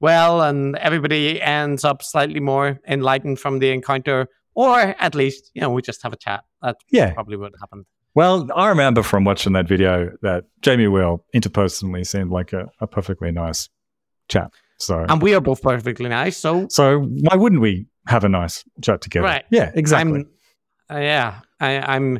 well 0.00 0.42
and 0.42 0.76
everybody 0.76 1.40
ends 1.40 1.84
up 1.84 2.02
slightly 2.02 2.40
more 2.40 2.78
enlightened 2.88 3.38
from 3.38 3.58
the 3.58 3.70
encounter, 3.70 4.28
or 4.54 4.78
at 4.78 5.14
least, 5.14 5.50
you 5.54 5.60
know, 5.60 5.70
we 5.70 5.82
just 5.82 6.02
have 6.02 6.12
a 6.12 6.16
chat. 6.16 6.44
That's 6.62 6.82
yeah. 6.90 7.12
probably 7.12 7.36
what 7.36 7.52
happened. 7.60 7.86
Well, 8.14 8.48
I 8.54 8.68
remember 8.68 9.02
from 9.02 9.24
watching 9.24 9.52
that 9.52 9.68
video 9.68 10.10
that 10.22 10.44
Jamie 10.62 10.86
Wheal 10.86 11.20
interpersonally 11.34 12.06
seemed 12.06 12.30
like 12.30 12.52
a, 12.52 12.68
a 12.80 12.86
perfectly 12.86 13.30
nice 13.30 13.68
chap. 14.28 14.52
So 14.78 15.04
And 15.08 15.22
we 15.22 15.34
are 15.34 15.40
both 15.40 15.62
perfectly 15.62 16.08
nice. 16.08 16.36
So 16.36 16.66
So 16.68 17.00
why 17.00 17.36
wouldn't 17.36 17.60
we 17.60 17.86
have 18.06 18.24
a 18.24 18.28
nice 18.28 18.64
chat 18.82 19.00
together? 19.02 19.26
Right. 19.26 19.44
Yeah, 19.50 19.70
exactly. 19.74 20.24
Uh, 20.90 20.98
yeah. 20.98 21.40
I, 21.60 21.78
I'm 21.78 22.18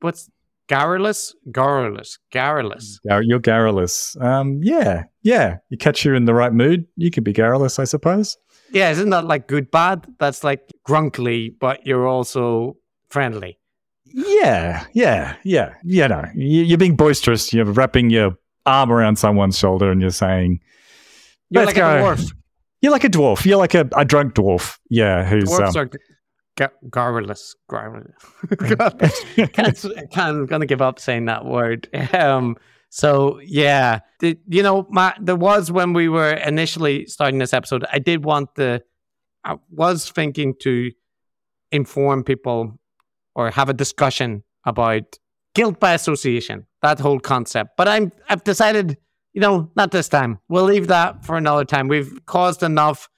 what's 0.00 0.30
garrulous, 0.68 1.34
garrulous, 1.50 2.18
garrulous. 2.30 2.98
You're 3.04 3.38
garrulous. 3.38 4.16
Um, 4.20 4.60
yeah, 4.62 5.04
yeah. 5.22 5.58
You 5.70 5.78
catch 5.78 6.04
you 6.04 6.14
in 6.14 6.24
the 6.24 6.34
right 6.34 6.52
mood, 6.52 6.86
you 6.96 7.10
could 7.10 7.24
be 7.24 7.32
garrulous, 7.32 7.78
I 7.78 7.84
suppose. 7.84 8.36
Yeah, 8.72 8.90
isn't 8.90 9.10
that 9.10 9.26
like 9.26 9.46
good 9.46 9.70
bad? 9.70 10.06
That's 10.18 10.42
like 10.42 10.72
grunkly, 10.84 11.54
but 11.60 11.86
you're 11.86 12.06
also 12.08 12.76
friendly. 13.08 13.58
Yeah, 14.06 14.84
yeah, 14.92 15.36
yeah. 15.44 15.74
You 15.84 16.08
know, 16.08 16.24
you're 16.34 16.78
being 16.78 16.96
boisterous. 16.96 17.52
You're 17.52 17.64
wrapping 17.64 18.10
your 18.10 18.36
arm 18.66 18.90
around 18.90 19.16
someone's 19.16 19.58
shoulder 19.58 19.90
and 19.90 20.00
you're 20.00 20.10
saying, 20.10 20.60
"You're 21.50 21.66
like 21.66 21.76
go. 21.76 21.88
a 21.88 22.00
dwarf." 22.00 22.32
You're 22.80 22.92
like 22.92 23.04
a 23.04 23.08
dwarf. 23.08 23.46
You're 23.46 23.58
like 23.58 23.74
a, 23.74 23.88
a 23.96 24.04
drunk 24.04 24.34
dwarf. 24.34 24.78
Yeah, 24.90 25.24
who's 25.24 25.44
dwarves 25.44 25.76
um, 25.76 25.76
are 25.76 25.90
garrulous. 26.90 27.56
Garrulous. 27.68 28.14
I'm 30.16 30.46
gonna 30.46 30.66
give 30.66 30.82
up 30.82 30.98
saying 30.98 31.26
that 31.26 31.44
word. 31.44 31.88
Um, 32.14 32.56
so 32.90 33.40
yeah, 33.40 34.00
the, 34.20 34.38
you 34.46 34.62
know, 34.62 34.88
there 35.20 35.34
was 35.34 35.72
when 35.72 35.94
we 35.94 36.08
were 36.08 36.32
initially 36.32 37.06
starting 37.06 37.40
this 37.40 37.52
episode, 37.52 37.84
I 37.92 37.98
did 37.98 38.24
want 38.24 38.54
the, 38.54 38.84
I 39.44 39.56
was 39.68 40.08
thinking 40.10 40.54
to 40.60 40.92
inform 41.72 42.22
people 42.22 42.78
or 43.34 43.50
have 43.50 43.68
a 43.68 43.74
discussion 43.74 44.44
about 44.64 45.18
guilt 45.56 45.80
by 45.80 45.92
association, 45.92 46.66
that 46.82 47.00
whole 47.00 47.18
concept. 47.18 47.72
But 47.76 47.88
I'm, 47.88 48.12
I've 48.28 48.44
decided, 48.44 48.96
you 49.32 49.40
know, 49.40 49.72
not 49.74 49.90
this 49.90 50.08
time. 50.08 50.38
We'll 50.48 50.64
leave 50.64 50.86
that 50.86 51.24
for 51.24 51.36
another 51.36 51.64
time. 51.64 51.88
We've 51.88 52.24
caused 52.26 52.62
enough 52.62 53.08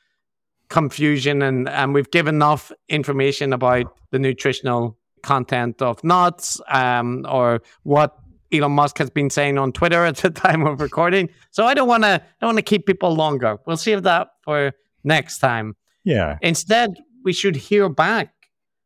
confusion 0.69 1.43
and, 1.43 1.69
and 1.69 1.95
we've 1.95 2.11
given 2.11 2.37
enough 2.37 2.73
information 2.89 3.53
about 3.53 3.87
the 4.11 4.19
nutritional 4.19 4.99
content 5.23 5.83
of 5.83 6.03
nuts 6.05 6.61
um, 6.69 7.27
or 7.29 7.61
what 7.83 8.19
Elon 8.53 8.73
Musk 8.73 8.99
has 8.99 9.11
been 9.11 9.31
saying 9.31 9.59
on 9.59 9.73
Twitter 9.73 10.05
at 10.11 10.17
the 10.17 10.31
time 10.31 10.67
of 10.67 10.81
recording. 10.81 11.29
So 11.51 11.67
I 11.67 11.75
don't 11.75 11.89
want 11.89 12.05
to 12.05 12.23
don't 12.41 12.49
want 12.49 12.59
to 12.59 12.63
keep 12.63 12.87
people 12.87 13.15
longer. 13.15 13.59
We'll 13.67 13.77
save 13.77 14.03
that 14.05 14.29
for 14.43 14.73
next 15.05 15.39
time. 15.39 15.77
Yeah. 16.05 16.39
Instead, 16.43 16.95
we 17.25 17.33
should 17.33 17.57
hear 17.57 17.89
back 17.89 18.33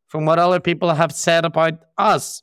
from 0.09 0.25
what 0.25 0.39
other 0.39 0.61
people 0.61 0.93
have 0.93 1.13
said 1.13 1.45
about 1.45 1.75
us 1.99 2.43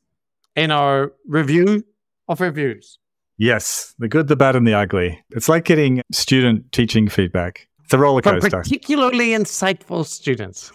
in 0.55 0.71
our 0.71 1.13
review 1.27 1.83
of 2.27 2.39
reviews. 2.39 2.99
Yes, 3.37 3.93
the 3.99 4.07
good, 4.07 4.27
the 4.27 4.35
bad, 4.35 4.55
and 4.55 4.67
the 4.67 4.73
ugly. 4.73 5.23
It's 5.31 5.47
like 5.47 5.65
getting 5.65 6.01
student 6.11 6.71
teaching 6.71 7.07
feedback. 7.07 7.66
It's 7.87 7.93
a 7.93 7.97
roller 7.97 8.21
coaster. 8.21 8.49
For 8.49 8.57
particularly 8.57 9.29
insightful 9.29 10.05
students. 10.05 10.73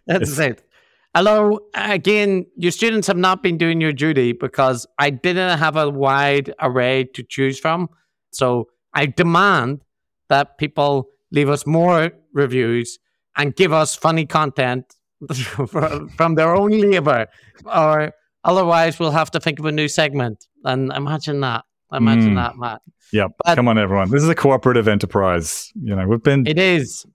That's 0.06 0.38
it. 0.38 0.66
Hello, 1.14 1.58
again, 1.74 2.46
your 2.56 2.72
students 2.72 3.06
have 3.08 3.18
not 3.18 3.42
been 3.42 3.58
doing 3.58 3.78
your 3.78 3.92
duty 3.92 4.32
because 4.32 4.86
I 4.98 5.10
didn't 5.10 5.58
have 5.58 5.76
a 5.76 5.90
wide 5.90 6.54
array 6.62 7.04
to 7.12 7.22
choose 7.22 7.60
from. 7.60 7.90
So 8.30 8.68
I 8.94 9.04
demand 9.04 9.82
that 10.30 10.56
people 10.56 11.10
leave 11.30 11.50
us 11.50 11.66
more 11.66 12.12
reviews 12.32 12.98
and 13.36 13.54
give 13.54 13.74
us 13.74 13.94
funny 13.94 14.24
content 14.24 14.96
from 15.34 16.36
their 16.36 16.56
own 16.56 16.70
labor, 16.70 17.26
or 17.66 18.14
otherwise 18.44 18.98
we'll 18.98 19.10
have 19.10 19.30
to 19.32 19.40
think 19.40 19.58
of 19.58 19.66
a 19.66 19.72
new 19.72 19.88
segment. 19.88 20.46
And 20.64 20.90
imagine 20.90 21.40
that. 21.40 21.66
I 21.90 21.98
imagine 21.98 22.32
mm. 22.32 22.36
that, 22.36 22.56
Matt. 22.56 22.82
Yeah. 23.12 23.28
Come 23.54 23.68
on, 23.68 23.78
everyone. 23.78 24.10
This 24.10 24.22
is 24.22 24.28
a 24.28 24.34
cooperative 24.34 24.88
enterprise. 24.88 25.72
You 25.74 25.94
know, 25.94 26.06
we've 26.06 26.22
been. 26.22 26.46
It 26.46 26.58
is. 26.58 27.06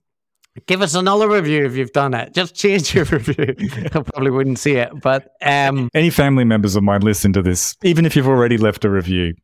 Give 0.65 0.81
us 0.81 0.95
another 0.95 1.29
review 1.29 1.65
if 1.65 1.75
you've 1.75 1.91
done 1.91 2.13
it. 2.13 2.33
Just 2.33 2.55
change 2.55 2.93
your 2.93 3.05
review. 3.11 3.55
I 3.85 4.01
probably 4.01 4.31
wouldn't 4.31 4.59
see 4.59 4.73
it, 4.73 4.91
but 5.01 5.31
um, 5.41 5.89
any 5.93 6.09
family 6.09 6.43
members 6.43 6.75
of 6.75 6.83
mine 6.83 7.01
listen 7.01 7.33
to 7.33 7.41
this, 7.41 7.75
even 7.83 8.05
if 8.05 8.15
you've 8.15 8.27
already 8.27 8.57
left 8.57 8.83
a 8.85 8.89
review, 8.89 9.35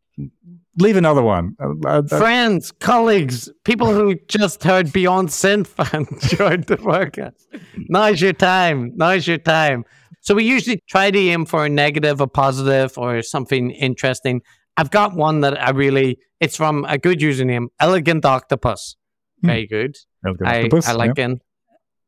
leave 0.77 0.97
another 0.97 1.22
one. 1.22 1.56
Uh, 1.60 1.69
uh, 1.85 2.02
uh 2.10 2.18
Friends, 2.18 2.72
colleagues, 2.72 3.49
people 3.64 3.93
who 3.93 4.15
just 4.27 4.64
heard 4.64 4.91
Beyond 4.91 5.30
Synth 5.30 5.73
and 5.93 6.07
enjoyed 6.10 6.65
the 6.68 6.77
podcast. 6.77 7.45
Now's 7.89 8.22
your 8.22 8.34
time. 8.34 8.91
Now's 8.95 9.27
your 9.27 9.38
time. 9.38 9.85
So 10.22 10.34
we 10.34 10.43
usually 10.43 10.81
try 10.88 11.11
to 11.11 11.19
aim 11.19 11.45
for 11.45 11.65
a 11.65 11.69
negative, 11.69 12.19
a 12.19 12.27
positive, 12.27 12.97
or 12.97 13.22
something 13.22 13.72
interesting. 13.72 14.41
I've 14.77 14.91
got 14.91 15.15
one 15.15 15.41
that 15.41 15.61
I 15.61 15.72
really, 15.72 16.19
it's 16.39 16.57
from 16.57 16.85
a 16.88 16.97
good 16.97 17.19
username, 17.19 17.68
Elegant 17.80 18.26
Octopus. 18.26 18.95
Hmm. 19.41 19.47
Very 19.47 19.68
good. 19.68 19.95
Elegant 20.26 20.49
I, 20.49 20.57
octopus, 20.57 20.88
I 20.88 20.91
like 20.93 21.18
yeah. 21.18 21.26
an 21.26 21.41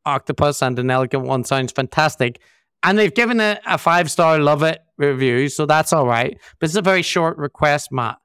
octopus 0.06 0.62
and 0.62 0.80
an 0.80 0.90
elegant 0.90 1.24
one 1.24 1.44
sounds 1.44 1.72
fantastic. 1.72 2.40
And 2.84 2.98
they've 2.98 3.14
given 3.14 3.40
it 3.40 3.60
a 3.66 3.78
five 3.78 4.10
star 4.10 4.40
love 4.40 4.64
it 4.64 4.80
review, 4.98 5.50
so 5.50 5.66
that's 5.66 5.94
all 5.94 6.08
right. 6.08 6.38
But 6.60 6.70
it's 6.70 6.76
a 6.76 6.82
very 6.82 7.02
short 7.02 7.38
request, 7.38 7.92
Matt. 7.92 8.18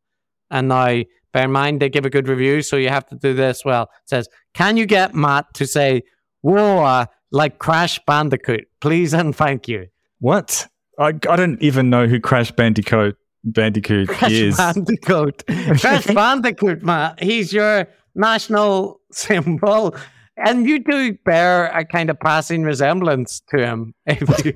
And 0.50 0.68
now, 0.68 1.02
bear 1.32 1.44
in 1.44 1.52
mind, 1.52 1.80
they 1.80 1.88
give 1.88 2.04
a 2.04 2.10
good 2.10 2.28
review, 2.28 2.62
so 2.62 2.76
you 2.76 2.90
have 2.90 3.06
to 3.06 3.16
do 3.16 3.34
this 3.34 3.64
well. 3.64 3.84
It 3.84 4.08
says, 4.08 4.28
Can 4.54 4.76
you 4.76 4.86
get 4.86 5.14
Matt 5.14 5.46
to 5.54 5.66
say, 5.66 6.02
Whoa, 6.42 6.84
uh, 6.84 7.06
like 7.30 7.58
Crash 7.58 7.98
Bandicoot, 8.06 8.66
please 8.80 9.14
and 9.14 9.34
thank 9.34 9.68
you? 9.68 9.86
What? 10.18 10.68
I, 10.98 11.08
I 11.08 11.36
don't 11.36 11.60
even 11.62 11.88
know 11.88 12.06
who 12.06 12.20
Crash 12.20 12.52
Bandicoot 12.52 13.16
Bandicoot 13.44 14.08
Crash 14.08 14.32
is. 14.32 14.56
Bandicoot. 14.56 15.44
Crash 15.46 16.06
Bandicoot, 16.14 16.82
Matt. 16.82 17.22
He's 17.22 17.52
your 17.52 17.88
national 18.14 19.00
symbol. 19.10 19.94
And 20.36 20.66
you 20.66 20.78
do 20.78 21.12
bear 21.24 21.66
a 21.66 21.84
kind 21.84 22.08
of 22.10 22.18
passing 22.20 22.62
resemblance 22.62 23.40
to 23.50 23.58
him. 23.58 23.94
If 24.06 24.44
you, 24.44 24.54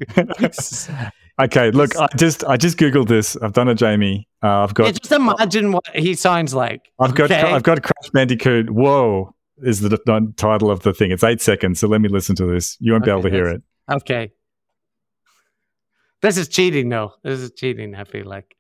okay, 1.45 1.71
look, 1.71 1.95
I 1.97 2.09
just 2.17 2.45
I 2.45 2.57
just 2.57 2.79
googled 2.79 3.09
this. 3.09 3.37
I've 3.37 3.53
done 3.53 3.69
a 3.69 3.75
Jamie. 3.75 4.27
Uh, 4.43 4.63
I've 4.65 4.71
Yeah, 4.71 4.75
got 4.75 4.95
just 4.95 5.13
imagine 5.13 5.73
what 5.73 5.85
he 5.95 6.15
sounds 6.15 6.55
like. 6.55 6.81
I've 6.99 7.15
got 7.15 7.31
okay? 7.31 7.43
I've 7.53 7.63
got 7.63 7.83
Crash 7.83 8.11
Bandicoot. 8.13 8.71
Whoa, 8.71 9.35
is 9.59 9.81
the 9.81 9.91
the 9.91 10.33
title 10.37 10.71
of 10.71 10.81
the 10.81 10.95
thing? 10.95 11.11
It's 11.11 11.23
eight 11.23 11.43
seconds. 11.43 11.79
So 11.79 11.89
let 11.89 12.01
me 12.01 12.09
listen 12.09 12.35
to 12.37 12.47
this. 12.47 12.77
You 12.81 12.93
won't 12.93 13.05
be 13.05 13.11
able 13.11 13.23
to 13.23 13.31
hear 13.31 13.47
it. 13.47 13.63
Okay. 13.91 14.33
This 16.23 16.39
is 16.39 16.49
cheating, 16.49 16.89
though. 16.89 17.13
This 17.23 17.41
is 17.41 17.53
cheating, 17.53 17.95
I 17.95 18.05
feel 18.05 18.27
like. 18.27 18.57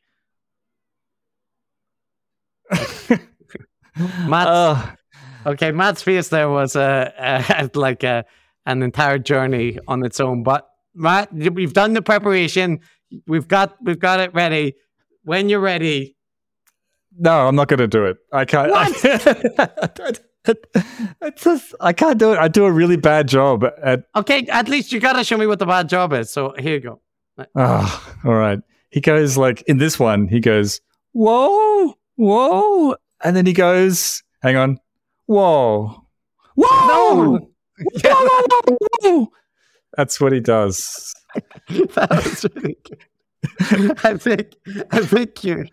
Matt's, 4.28 4.48
Uh, 4.48 4.90
okay, 5.46 5.72
Matt's 5.72 6.02
face 6.02 6.28
there 6.28 6.48
was 6.48 6.76
a, 6.76 7.12
a 7.18 7.70
like 7.78 8.02
a 8.02 8.24
an 8.66 8.82
entire 8.82 9.18
journey 9.18 9.78
on 9.88 10.04
its 10.04 10.20
own. 10.20 10.42
But 10.42 10.68
Matt, 10.94 11.32
we've 11.32 11.72
done 11.72 11.92
the 11.94 12.02
preparation. 12.02 12.80
We've 13.26 13.48
got 13.48 13.76
we've 13.82 13.98
got 14.00 14.20
it 14.20 14.34
ready. 14.34 14.74
When 15.22 15.48
you're 15.48 15.60
ready, 15.60 16.16
no, 17.18 17.48
I'm 17.48 17.56
not 17.56 17.68
going 17.68 17.78
to 17.78 17.88
do 17.88 18.04
it. 18.06 18.18
I 18.32 18.44
can't. 18.44 18.70
What? 18.70 18.92
it's 21.22 21.42
just 21.42 21.74
I 21.80 21.92
can't 21.92 22.18
do 22.18 22.32
it. 22.32 22.38
I 22.38 22.48
do 22.48 22.64
a 22.64 22.72
really 22.72 22.96
bad 22.96 23.28
job 23.28 23.64
at. 23.82 24.04
okay. 24.14 24.46
At 24.46 24.68
least 24.68 24.92
you 24.92 25.00
gotta 25.00 25.24
show 25.24 25.36
me 25.36 25.46
what 25.46 25.58
the 25.58 25.66
bad 25.66 25.88
job 25.88 26.12
is. 26.12 26.30
So 26.30 26.54
here 26.58 26.74
you 26.74 26.80
go. 26.80 27.00
Oh, 27.54 28.14
all 28.24 28.34
right. 28.34 28.60
He 28.90 29.00
goes 29.00 29.36
like 29.36 29.62
in 29.62 29.78
this 29.78 29.98
one. 29.98 30.28
He 30.28 30.40
goes 30.40 30.80
whoa, 31.12 31.94
whoa, 32.16 32.96
and 33.22 33.36
then 33.36 33.46
he 33.46 33.52
goes, 33.52 34.22
hang 34.42 34.56
on, 34.56 34.78
whoa, 35.26 36.04
whoa, 36.54 36.66
No. 36.66 37.38
whoa, 37.38 37.48
whoa, 38.04 38.76
whoa. 39.02 39.28
That's 39.96 40.20
what 40.20 40.32
he 40.32 40.40
does. 40.40 41.14
that 41.68 42.10
was 42.10 42.46
really 42.54 42.76
good. 42.88 43.02
I 44.04 44.16
think 44.16 44.54
I 44.90 45.00
think 45.00 45.44
you 45.44 45.66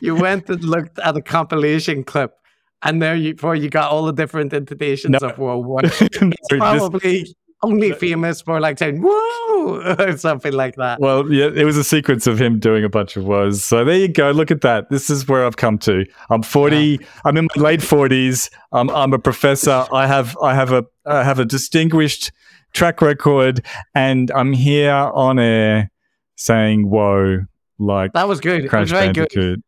you 0.00 0.14
went 0.14 0.48
and 0.48 0.62
looked 0.64 0.98
at 0.98 1.16
a 1.16 1.22
compilation 1.22 2.04
clip, 2.04 2.34
and 2.82 3.02
there 3.02 3.14
you 3.14 3.34
before 3.34 3.54
you 3.54 3.68
got 3.68 3.90
all 3.90 4.04
the 4.06 4.12
different 4.12 4.52
intonations 4.52 5.16
No. 5.20 5.28
of 5.28 5.38
whoa 5.38 5.58
one. 5.58 5.84
No, 5.90 5.90
He's 5.90 6.10
this- 6.20 6.58
probably 6.58 7.36
only 7.62 7.92
famous 7.92 8.40
for 8.40 8.60
like 8.60 8.78
saying 8.78 9.02
whoa 9.02 9.96
or 9.98 10.16
something 10.16 10.52
like 10.52 10.76
that. 10.76 11.00
Well, 11.00 11.30
yeah, 11.32 11.48
it 11.54 11.64
was 11.64 11.76
a 11.76 11.84
sequence 11.84 12.26
of 12.26 12.40
him 12.40 12.58
doing 12.58 12.84
a 12.84 12.88
bunch 12.88 13.16
of 13.16 13.24
woes. 13.24 13.64
So 13.64 13.84
there 13.84 13.96
you 13.96 14.08
go. 14.08 14.30
Look 14.30 14.50
at 14.50 14.60
that. 14.60 14.90
This 14.90 15.10
is 15.10 15.26
where 15.26 15.46
I've 15.46 15.56
come 15.56 15.78
to. 15.78 16.04
I'm 16.30 16.42
40. 16.42 17.00
I'm 17.24 17.36
in 17.36 17.48
my 17.56 17.62
late 17.62 17.80
40s. 17.80 18.50
I'm, 18.72 18.90
I'm 18.90 19.12
a 19.12 19.18
professor. 19.18 19.86
I 19.92 20.06
have 20.06 20.36
I 20.42 20.54
have 20.54 20.72
a 20.72 20.84
I 21.06 21.24
have 21.24 21.38
a 21.38 21.44
distinguished 21.44 22.32
track 22.72 23.00
record, 23.00 23.64
and 23.94 24.30
I'm 24.32 24.52
here 24.52 24.92
on 24.92 25.38
air 25.38 25.90
saying 26.36 26.90
"whoa" 26.90 27.44
like 27.78 28.12
That 28.12 28.28
was 28.28 28.40
good. 28.40 28.60
It 28.60 28.62
was 28.64 28.70
Crash 28.70 28.90
very 28.90 29.12
good. 29.12 29.62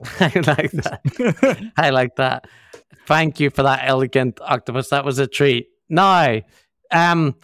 I 0.20 0.32
like 0.34 0.70
that. 0.72 1.72
I 1.76 1.90
like 1.90 2.16
that. 2.16 2.46
Thank 3.06 3.38
you 3.38 3.50
for 3.50 3.62
that 3.62 3.80
elegant 3.84 4.40
octopus. 4.40 4.88
That 4.88 5.04
was 5.04 5.18
a 5.18 5.26
treat. 5.26 5.68
Now, 5.88 6.40
um, 6.94 7.34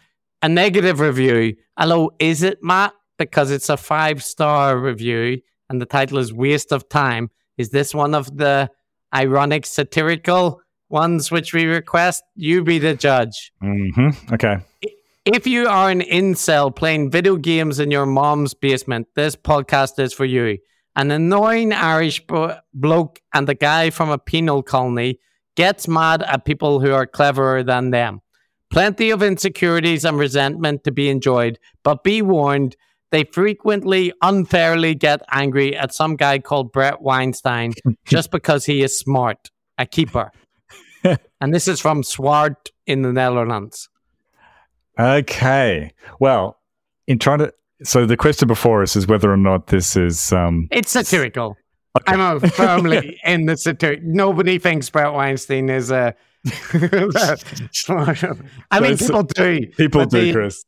a 0.41 0.49
negative 0.49 1.01
review. 1.01 1.57
Hello, 1.79 2.13
is 2.19 2.43
it 2.43 2.63
Matt? 2.63 2.95
Because 3.19 3.51
it's 3.51 3.69
a 3.69 3.77
five 3.77 4.25
star 4.25 4.79
review 4.79 5.43
and 5.69 5.81
the 5.81 5.87
title 5.87 6.19
is 6.19 6.33
Waste 6.33 6.73
of 6.73 6.89
Time. 6.89 7.31
Is 7.59 7.69
this 7.71 7.95
one 7.95 8.15
of 8.15 8.35
the 8.39 8.71
ironic, 9.15 9.67
satirical 9.67 10.63
ones 10.89 11.31
which 11.31 11.53
we 11.53 11.67
request? 11.67 12.23
You 12.35 12.65
be 12.65 12.79
the 12.79 12.95
judge. 12.95 13.53
hmm 13.61 14.11
Okay. 14.33 14.59
If 15.27 15.47
you 15.47 15.69
are 15.69 15.91
an 15.91 16.01
incel 16.01 16.75
playing 16.75 17.11
video 17.11 17.37
games 17.37 17.79
in 17.79 17.91
your 17.91 18.07
mom's 18.07 18.55
basement, 18.55 19.07
this 19.15 19.37
podcast 19.37 19.99
is 19.99 20.15
for 20.15 20.25
you. 20.25 20.57
An 20.97 21.11
annoying 21.11 21.75
Irish 21.75 22.27
bro- 22.27 22.57
bloke 22.73 23.21
and 23.35 23.47
the 23.47 23.55
guy 23.55 23.91
from 23.91 24.09
a 24.09 24.19
penal 24.19 24.63
colony 24.63 25.19
gets 25.57 25.87
mad 25.87 26.23
at 26.23 26.47
people 26.47 26.81
who 26.81 26.93
are 26.93 27.07
cleverer 27.07 27.63
than 27.63 27.91
them. 27.91 28.23
Plenty 28.71 29.11
of 29.11 29.23
insecurities 29.23 30.05
and 30.05 30.19
resentment 30.19 30.85
to 30.85 30.93
be 30.93 31.09
enjoyed, 31.09 31.59
but 31.83 32.05
be 32.05 32.23
warned, 32.23 32.77
they 33.11 33.25
frequently 33.25 34.13
unfairly 34.23 34.95
get 34.95 35.21
angry 35.33 35.77
at 35.77 35.93
some 35.93 36.15
guy 36.17 36.39
called 36.39 36.71
Bret 36.73 37.03
Weinstein 37.03 37.73
just 38.05 38.31
because 38.31 38.65
he 38.65 38.83
is 38.83 38.97
smart, 38.97 39.51
a 39.79 39.87
keeper. 39.87 40.31
and 41.41 41.53
this 41.53 41.67
is 41.67 41.81
from 41.81 42.03
Swart 42.03 42.71
in 42.87 43.03
the 43.03 43.13
Netherlands. 43.13 43.89
Okay. 44.99 45.93
Well, 46.21 46.59
in 47.07 47.19
trying 47.19 47.39
to, 47.39 47.53
so 47.83 48.07
the 48.07 48.17
question 48.17 48.47
before 48.47 48.83
us 48.83 48.95
is 48.95 49.07
whether 49.07 49.33
or 49.33 49.37
not 49.37 49.69
this 49.69 49.97
is. 49.97 50.33
Um, 50.33 50.69
It's 50.71 50.91
satirical. 50.91 51.57
Okay. 51.99 52.13
I'm 52.15 52.41
firmly 52.41 53.19
in 53.25 53.47
the 53.47 53.57
satiric. 53.57 54.05
Nobody 54.05 54.59
thinks 54.59 54.89
Bret 54.91 55.13
Weinstein 55.13 55.69
is 55.69 55.91
a. 55.91 56.15
I 57.89 58.81
mean, 58.81 58.97
people 58.97 59.23
do. 59.23 59.67
people 59.77 60.05
do, 60.07 60.21
they, 60.21 60.33
Chris. 60.33 60.65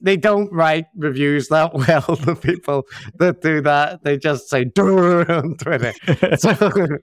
They 0.00 0.16
don't 0.16 0.50
write 0.52 0.86
reviews 0.96 1.48
that 1.48 1.74
well. 1.74 2.16
The 2.16 2.34
people 2.34 2.84
that 3.18 3.42
do 3.42 3.60
that, 3.62 4.02
they 4.02 4.16
just 4.16 4.48
say 4.48 4.64
on 4.76 5.56
Twitter. 5.58 5.92
So, 6.38 6.98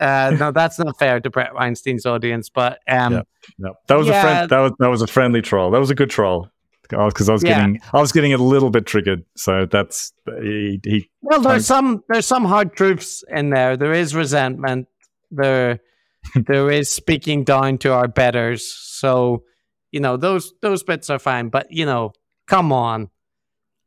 uh, 0.00 0.36
no, 0.38 0.50
that's 0.50 0.78
not 0.78 0.98
fair 0.98 1.20
to 1.20 1.30
Bret 1.30 1.54
Weinstein's 1.54 2.06
audience. 2.06 2.48
But 2.48 2.80
um, 2.88 3.12
Yeah. 3.12 3.22
No, 3.58 3.74
that 3.86 3.94
was 3.96 4.08
a 4.08 4.20
friend. 4.20 4.50
That 4.50 4.58
was 4.58 4.72
that 4.78 4.88
was 4.88 5.02
a 5.02 5.06
friendly 5.06 5.42
troll. 5.42 5.70
That 5.70 5.78
was 5.78 5.90
a 5.90 5.94
good 5.94 6.10
troll 6.10 6.48
because 6.88 7.28
I 7.28 7.32
was 7.32 7.44
Yeah. 7.44 7.58
getting 7.58 7.80
I 7.92 8.00
was 8.00 8.10
getting 8.10 8.32
a 8.32 8.38
little 8.38 8.70
bit 8.70 8.86
triggered. 8.86 9.24
So 9.36 9.66
that's 9.66 10.12
he. 10.42 10.80
he 10.84 11.10
Well, 11.22 11.40
there's 11.40 11.66
some 11.66 12.02
there's 12.08 12.26
some 12.26 12.44
hard 12.44 12.74
truths 12.74 13.22
in 13.28 13.50
there. 13.50 13.76
There 13.76 13.92
is 13.92 14.14
resentment. 14.14 14.88
There 15.30 15.78
there 16.34 16.70
is 16.70 16.88
speaking 16.88 17.44
down 17.44 17.78
to 17.78 17.92
our 17.92 18.08
betters. 18.08 18.66
So 18.66 19.44
you 19.92 20.00
know 20.00 20.16
those 20.16 20.52
those 20.62 20.82
bits 20.82 21.10
are 21.10 21.18
fine. 21.18 21.48
But 21.48 21.66
you 21.70 21.86
know, 21.86 22.12
come 22.46 22.72
on, 22.72 23.10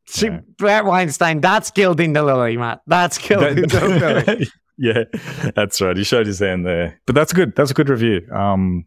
See, 0.06 0.26
Yeah. 0.26 0.40
Bret 0.58 0.84
Weinstein. 0.84 1.40
That's 1.40 1.70
gilding 1.70 2.12
the 2.12 2.22
lily, 2.22 2.56
Matt. 2.56 2.82
That's 2.86 3.18
gilding 3.18 3.66
the 3.68 4.24
lily. 4.26 4.48
yeah, 4.78 5.50
that's 5.54 5.80
right. 5.80 5.96
He 5.96 6.04
showed 6.04 6.26
his 6.26 6.40
hand 6.40 6.66
there, 6.66 7.00
but 7.06 7.14
that's 7.14 7.32
good. 7.32 7.54
That's 7.56 7.70
a 7.70 7.74
good 7.74 7.88
review. 7.88 8.26
Um, 8.32 8.86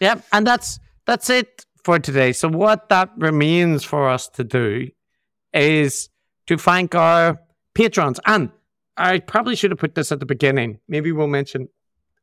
Yep, 0.00 0.24
and 0.32 0.46
that's 0.46 0.78
that's 1.06 1.28
it 1.28 1.64
for 1.84 1.98
today. 1.98 2.32
So 2.32 2.48
what 2.48 2.88
that 2.88 3.10
remains 3.16 3.82
for 3.82 4.08
us 4.08 4.28
to 4.28 4.44
do 4.44 4.88
is 5.52 6.08
to 6.46 6.56
thank 6.56 6.94
our 6.94 7.40
patrons. 7.74 8.20
And 8.26 8.50
I 8.96 9.18
probably 9.18 9.56
should 9.56 9.70
have 9.72 9.80
put 9.80 9.94
this 9.96 10.12
at 10.12 10.20
the 10.20 10.26
beginning. 10.26 10.78
Maybe 10.88 11.10
we'll 11.10 11.26
mention 11.26 11.68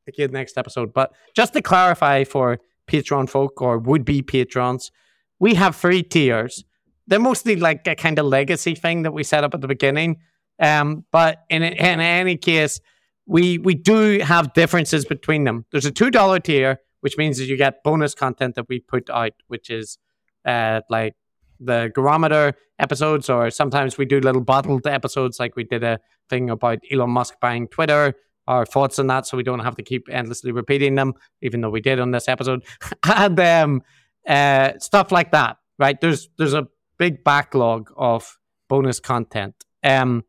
again 0.07 0.31
next 0.31 0.57
episode. 0.57 0.93
But 0.93 1.13
just 1.35 1.53
to 1.53 1.61
clarify 1.61 2.23
for 2.23 2.59
Patreon 2.87 3.29
folk 3.29 3.61
or 3.61 3.77
would 3.77 4.05
be 4.05 4.21
patrons, 4.21 4.91
we 5.39 5.55
have 5.55 5.75
three 5.75 6.03
tiers. 6.03 6.63
They're 7.07 7.19
mostly 7.19 7.55
like 7.55 7.87
a 7.87 7.95
kind 7.95 8.17
of 8.19 8.25
legacy 8.25 8.75
thing 8.75 9.03
that 9.03 9.11
we 9.11 9.23
set 9.23 9.43
up 9.43 9.53
at 9.53 9.61
the 9.61 9.67
beginning. 9.67 10.17
Um, 10.59 11.05
but 11.11 11.43
in 11.49 11.63
in 11.63 11.99
any 11.99 12.37
case, 12.37 12.79
we 13.25 13.57
we 13.57 13.75
do 13.75 14.19
have 14.19 14.53
differences 14.53 15.05
between 15.05 15.43
them. 15.43 15.65
There's 15.71 15.85
a 15.85 15.91
two 15.91 16.09
dollar 16.11 16.39
tier, 16.39 16.79
which 17.01 17.17
means 17.17 17.37
that 17.37 17.45
you 17.45 17.57
get 17.57 17.83
bonus 17.83 18.15
content 18.15 18.55
that 18.55 18.69
we 18.69 18.79
put 18.79 19.09
out, 19.09 19.33
which 19.47 19.69
is 19.69 19.97
uh, 20.45 20.81
like 20.89 21.15
the 21.59 21.91
Gurometer 21.95 22.53
episodes, 22.79 23.29
or 23.29 23.49
sometimes 23.49 23.97
we 23.97 24.05
do 24.05 24.19
little 24.19 24.41
bottled 24.41 24.85
episodes, 24.87 25.39
like 25.39 25.55
we 25.55 25.63
did 25.63 25.83
a 25.83 25.99
thing 26.29 26.49
about 26.49 26.79
Elon 26.91 27.09
Musk 27.09 27.35
buying 27.39 27.67
Twitter, 27.67 28.13
our 28.47 28.65
thoughts 28.65 28.99
on 28.99 29.07
that, 29.07 29.25
so 29.25 29.37
we 29.37 29.43
don't 29.43 29.59
have 29.59 29.75
to 29.75 29.83
keep 29.83 30.07
endlessly 30.11 30.51
repeating 30.51 30.95
them, 30.95 31.13
even 31.41 31.61
though 31.61 31.69
we 31.69 31.81
did 31.81 31.99
on 31.99 32.11
this 32.11 32.27
episode, 32.27 32.63
and 33.03 33.39
um, 33.39 33.81
uh, 34.27 34.71
stuff 34.79 35.11
like 35.11 35.31
that. 35.31 35.57
Right? 35.77 35.99
There's 35.99 36.29
there's 36.37 36.53
a 36.53 36.67
big 36.97 37.23
backlog 37.23 37.91
of 37.97 38.37
bonus 38.69 38.99
content. 38.99 39.55
Um, 39.83 40.23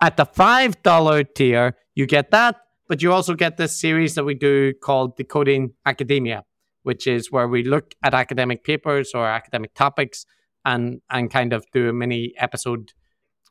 at 0.00 0.16
the 0.16 0.24
five 0.24 0.82
dollar 0.82 1.24
tier, 1.24 1.76
you 1.94 2.06
get 2.06 2.30
that, 2.30 2.56
but 2.88 3.02
you 3.02 3.12
also 3.12 3.34
get 3.34 3.56
this 3.56 3.78
series 3.78 4.14
that 4.14 4.24
we 4.24 4.34
do 4.34 4.72
called 4.74 5.16
Decoding 5.16 5.74
Academia, 5.86 6.44
which 6.82 7.06
is 7.06 7.30
where 7.30 7.48
we 7.48 7.64
look 7.64 7.94
at 8.02 8.14
academic 8.14 8.64
papers 8.64 9.12
or 9.14 9.26
academic 9.26 9.74
topics 9.74 10.26
and 10.64 11.00
and 11.10 11.30
kind 11.30 11.52
of 11.52 11.64
do 11.72 11.88
a 11.88 11.92
mini 11.92 12.34
episode 12.36 12.92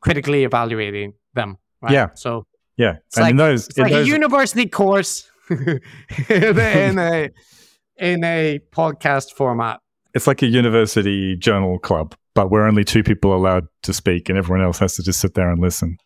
critically 0.00 0.44
evaluating 0.44 1.14
them. 1.34 1.58
Right? 1.80 1.92
Yeah. 1.92 2.08
So 2.14 2.46
Yeah, 2.76 2.96
it's 3.06 3.16
and 3.16 3.24
like, 3.24 3.36
those, 3.36 3.68
it's 3.68 3.78
like 3.78 3.92
those 3.92 4.06
a 4.06 4.10
university 4.10 4.66
course 4.66 5.30
in, 5.50 5.80
a, 6.98 7.30
in 7.98 8.24
a 8.24 8.60
podcast 8.72 9.32
format. 9.32 9.80
it's 10.14 10.26
like 10.26 10.42
a 10.42 10.46
university 10.46 11.36
journal 11.36 11.78
club, 11.78 12.14
but 12.34 12.50
we're 12.50 12.66
only 12.66 12.84
two 12.84 13.02
people 13.02 13.34
allowed 13.34 13.66
to 13.82 13.92
speak, 13.92 14.28
and 14.28 14.38
everyone 14.38 14.64
else 14.64 14.78
has 14.78 14.96
to 14.96 15.02
just 15.02 15.20
sit 15.20 15.34
there 15.34 15.50
and 15.50 15.60
listen. 15.60 15.98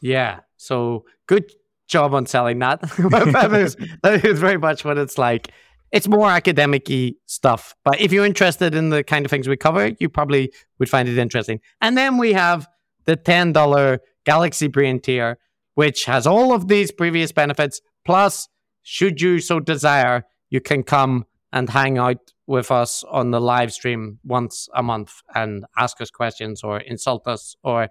Yeah. 0.00 0.40
So 0.56 1.04
good 1.26 1.50
job 1.88 2.14
on 2.14 2.26
selling 2.26 2.58
that. 2.60 2.80
that, 2.82 3.52
is, 3.52 3.76
that 4.02 4.24
is 4.24 4.38
very 4.38 4.58
much 4.58 4.84
what 4.84 4.98
it's 4.98 5.18
like. 5.18 5.50
It's 5.90 6.06
more 6.06 6.28
academic 6.28 6.88
stuff. 7.26 7.74
But 7.82 8.00
if 8.00 8.12
you're 8.12 8.26
interested 8.26 8.74
in 8.74 8.90
the 8.90 9.02
kind 9.02 9.24
of 9.24 9.30
things 9.30 9.48
we 9.48 9.56
cover, 9.56 9.92
you 9.98 10.08
probably 10.08 10.52
would 10.78 10.88
find 10.88 11.08
it 11.08 11.16
interesting. 11.16 11.60
And 11.80 11.96
then 11.96 12.18
we 12.18 12.34
have 12.34 12.68
the 13.06 13.16
$10 13.16 13.98
Galaxy 14.24 14.68
Brain 14.68 15.00
tier, 15.00 15.38
which 15.78 16.06
has 16.06 16.26
all 16.26 16.52
of 16.52 16.66
these 16.66 16.90
previous 16.90 17.30
benefits. 17.30 17.80
Plus, 18.04 18.48
should 18.82 19.20
you 19.20 19.38
so 19.38 19.60
desire, 19.60 20.24
you 20.50 20.60
can 20.60 20.82
come 20.82 21.24
and 21.52 21.70
hang 21.70 21.96
out 21.98 22.32
with 22.48 22.72
us 22.72 23.04
on 23.04 23.30
the 23.30 23.40
live 23.40 23.72
stream 23.72 24.18
once 24.24 24.68
a 24.74 24.82
month 24.82 25.12
and 25.36 25.64
ask 25.76 26.00
us 26.00 26.10
questions 26.10 26.64
or 26.64 26.80
insult 26.80 27.28
us 27.28 27.54
or 27.62 27.86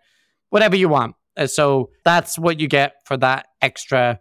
whatever 0.49 0.75
you 0.75 0.89
want. 0.89 1.15
Uh, 1.37 1.47
So 1.47 1.91
that's 2.03 2.37
what 2.37 2.59
you 2.59 2.67
get 2.67 2.91
for 3.05 3.15
that 3.17 3.45
extra 3.61 4.19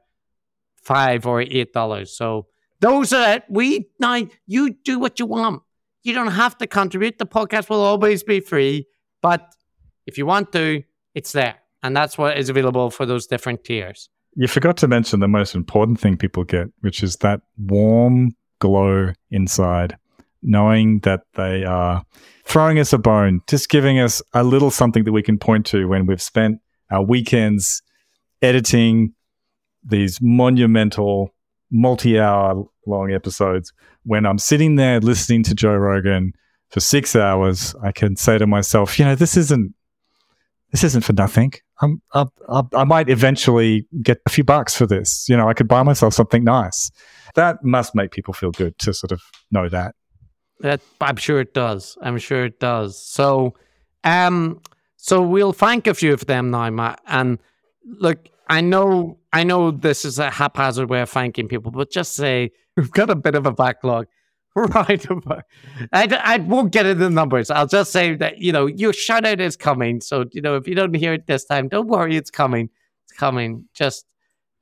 five 0.84 1.26
or 1.26 1.40
eight 1.40 1.72
dollars. 1.72 2.16
So 2.16 2.46
those 2.78 3.12
are 3.12 3.42
we 3.48 3.88
now 3.98 4.28
you 4.46 4.76
do 4.84 5.00
what 5.00 5.18
you 5.18 5.26
want. 5.26 5.62
You 6.04 6.14
don't 6.14 6.36
have 6.44 6.56
to 6.58 6.68
contribute. 6.68 7.18
The 7.18 7.26
podcast 7.26 7.68
will 7.68 7.82
always 7.82 8.22
be 8.22 8.38
free, 8.38 8.86
but 9.22 9.42
if 10.06 10.18
you 10.18 10.24
want 10.24 10.52
to, 10.52 10.84
it's 11.16 11.32
there. 11.32 11.65
And 11.82 11.96
that's 11.96 12.18
what 12.18 12.38
is 12.38 12.48
available 12.48 12.90
for 12.90 13.06
those 13.06 13.26
different 13.26 13.64
tiers. 13.64 14.08
You 14.34 14.48
forgot 14.48 14.76
to 14.78 14.88
mention 14.88 15.20
the 15.20 15.28
most 15.28 15.54
important 15.54 16.00
thing 16.00 16.16
people 16.16 16.44
get, 16.44 16.68
which 16.80 17.02
is 17.02 17.16
that 17.16 17.40
warm 17.56 18.36
glow 18.58 19.12
inside, 19.30 19.96
knowing 20.42 21.00
that 21.00 21.22
they 21.34 21.64
are 21.64 22.04
throwing 22.44 22.78
us 22.78 22.92
a 22.92 22.98
bone, 22.98 23.40
just 23.48 23.68
giving 23.68 23.98
us 23.98 24.22
a 24.34 24.44
little 24.44 24.70
something 24.70 25.04
that 25.04 25.12
we 25.12 25.22
can 25.22 25.38
point 25.38 25.66
to 25.66 25.86
when 25.88 26.06
we've 26.06 26.22
spent 26.22 26.60
our 26.90 27.02
weekends 27.02 27.82
editing 28.42 29.14
these 29.84 30.20
monumental 30.20 31.34
multi 31.70 32.18
hour 32.18 32.64
long 32.86 33.12
episodes. 33.12 33.72
When 34.04 34.26
I'm 34.26 34.38
sitting 34.38 34.76
there 34.76 35.00
listening 35.00 35.42
to 35.44 35.54
Joe 35.54 35.74
Rogan 35.74 36.32
for 36.70 36.80
six 36.80 37.16
hours, 37.16 37.74
I 37.82 37.92
can 37.92 38.16
say 38.16 38.38
to 38.38 38.46
myself, 38.46 38.98
you 38.98 39.04
know, 39.04 39.14
this 39.14 39.36
isn't 39.36 39.74
this 40.72 40.84
isn't 40.84 41.02
for 41.02 41.12
nothing. 41.12 41.52
I'm, 41.80 42.00
I, 42.12 42.26
I, 42.48 42.62
I 42.74 42.84
might 42.84 43.08
eventually 43.08 43.86
get 44.02 44.18
a 44.26 44.30
few 44.30 44.44
bucks 44.44 44.76
for 44.76 44.86
this. 44.86 45.26
You 45.28 45.36
know, 45.36 45.48
I 45.48 45.54
could 45.54 45.68
buy 45.68 45.82
myself 45.82 46.14
something 46.14 46.44
nice. 46.44 46.90
That 47.34 47.62
must 47.62 47.94
make 47.94 48.12
people 48.12 48.32
feel 48.34 48.50
good 48.50 48.78
to 48.78 48.94
sort 48.94 49.12
of 49.12 49.20
know 49.50 49.68
that. 49.68 49.94
That 50.60 50.80
I'm 51.00 51.16
sure 51.16 51.40
it 51.40 51.52
does. 51.52 51.98
I'm 52.00 52.18
sure 52.18 52.46
it 52.46 52.60
does. 52.60 52.98
So, 53.02 53.54
um, 54.04 54.60
so 54.96 55.20
we'll 55.20 55.52
thank 55.52 55.86
a 55.86 55.94
few 55.94 56.12
of 56.14 56.26
them 56.26 56.50
now, 56.50 56.70
Matt. 56.70 57.00
And 57.06 57.38
look, 57.84 58.28
I 58.48 58.60
know, 58.62 59.18
I 59.32 59.44
know 59.44 59.70
this 59.70 60.04
is 60.04 60.18
a 60.18 60.30
haphazard 60.30 60.88
way 60.88 61.02
of 61.02 61.10
thanking 61.10 61.48
people, 61.48 61.70
but 61.70 61.90
just 61.90 62.14
say 62.14 62.52
we've 62.76 62.90
got 62.90 63.10
a 63.10 63.16
bit 63.16 63.34
of 63.34 63.44
a 63.44 63.52
backlog. 63.52 64.06
Right. 64.74 65.06
I, 65.92 66.18
I 66.22 66.36
won't 66.38 66.72
get 66.72 66.86
into 66.86 67.04
the 67.04 67.10
numbers. 67.10 67.50
I'll 67.50 67.66
just 67.66 67.92
say 67.92 68.14
that, 68.16 68.38
you 68.38 68.52
know, 68.52 68.64
your 68.64 68.94
shout 68.94 69.26
out 69.26 69.38
is 69.38 69.54
coming. 69.54 70.00
So, 70.00 70.24
you 70.32 70.40
know, 70.40 70.56
if 70.56 70.66
you 70.66 70.74
don't 70.74 70.94
hear 70.94 71.12
it 71.12 71.26
this 71.26 71.44
time, 71.44 71.68
don't 71.68 71.88
worry, 71.88 72.16
it's 72.16 72.30
coming. 72.30 72.70
It's 73.04 73.12
coming. 73.12 73.66
Just 73.74 74.06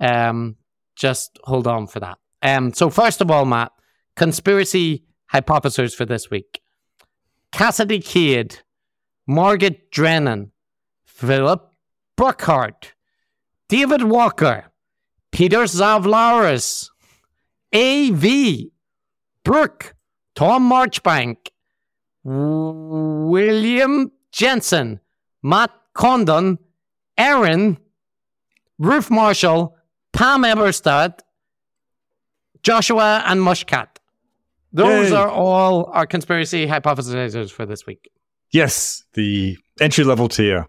um 0.00 0.56
just 0.96 1.38
hold 1.44 1.68
on 1.68 1.86
for 1.86 2.00
that. 2.00 2.18
Um 2.42 2.72
so 2.72 2.90
first 2.90 3.20
of 3.20 3.30
all, 3.30 3.44
Matt, 3.44 3.70
conspiracy 4.16 5.04
hypotheses 5.26 5.94
for 5.94 6.04
this 6.04 6.28
week. 6.28 6.60
Cassidy 7.52 8.00
Cade, 8.00 8.58
Margaret 9.28 9.92
Drennan, 9.92 10.50
Philip 11.04 11.70
Burkhardt, 12.16 12.94
David 13.68 14.02
Walker, 14.02 14.72
Peter 15.30 15.62
Zavlaris, 15.62 16.88
A.V., 17.72 18.72
Brooke, 19.44 19.94
Tom 20.34 20.68
Marchbank, 20.70 21.36
William 22.24 24.10
Jensen, 24.32 25.00
Matt 25.42 25.70
Condon, 25.92 26.58
Aaron, 27.18 27.78
Ruth 28.78 29.10
Marshall, 29.10 29.76
Pam 30.12 30.42
Eberstadt, 30.42 31.20
Joshua, 32.62 33.22
and 33.26 33.40
Mushcat. 33.40 33.88
Those 34.72 35.10
Yay. 35.10 35.16
are 35.16 35.28
all 35.28 35.84
our 35.92 36.06
conspiracy 36.06 36.66
hypothesizers 36.66 37.50
for 37.52 37.66
this 37.66 37.86
week. 37.86 38.10
Yes, 38.50 39.04
the 39.12 39.56
entry 39.80 40.02
level 40.02 40.28
tier, 40.28 40.66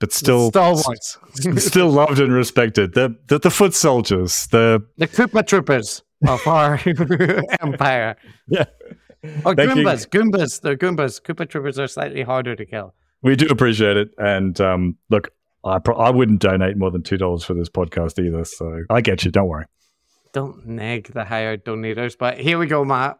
but 0.00 0.12
still, 0.12 0.50
Stalwarts. 0.50 1.18
still 1.58 1.88
loved 1.90 2.18
and 2.18 2.32
respected. 2.32 2.94
The, 2.94 3.16
the 3.28 3.38
the 3.38 3.50
foot 3.50 3.72
soldiers. 3.74 4.48
The 4.48 4.84
the 4.98 5.08
Koopa 5.08 5.46
Troopers 5.46 6.02
of 6.28 6.46
our 6.46 6.78
empire. 7.60 8.16
yeah, 8.48 8.64
Oh, 9.44 9.54
Thank 9.54 9.76
you. 9.76 9.84
Goombas, 9.84 10.08
Goombas, 10.08 10.60
the 10.62 10.76
Goombas. 10.76 11.22
Koopa 11.22 11.48
Troopers 11.48 11.78
are 11.78 11.86
slightly 11.86 12.22
harder 12.22 12.56
to 12.56 12.64
kill. 12.66 12.92
we 13.22 13.36
do 13.36 13.46
appreciate 13.46 13.96
it. 13.96 14.08
And 14.18 14.60
um, 14.60 14.96
look, 15.10 15.30
I 15.64 15.78
pro- 15.78 15.96
I 15.96 16.10
wouldn't 16.10 16.40
donate 16.40 16.76
more 16.76 16.90
than 16.90 17.02
two 17.04 17.16
dollars 17.16 17.44
for 17.44 17.54
this 17.54 17.68
podcast 17.68 18.18
either. 18.24 18.44
So 18.44 18.82
I 18.90 19.00
get 19.00 19.24
you. 19.24 19.30
Don't 19.30 19.46
worry. 19.46 19.66
Don't 20.32 20.66
nag 20.66 21.12
the 21.12 21.24
higher 21.24 21.56
donators, 21.56 22.16
but 22.18 22.38
here 22.38 22.58
we 22.58 22.66
go, 22.66 22.84
Matt. 22.84 23.18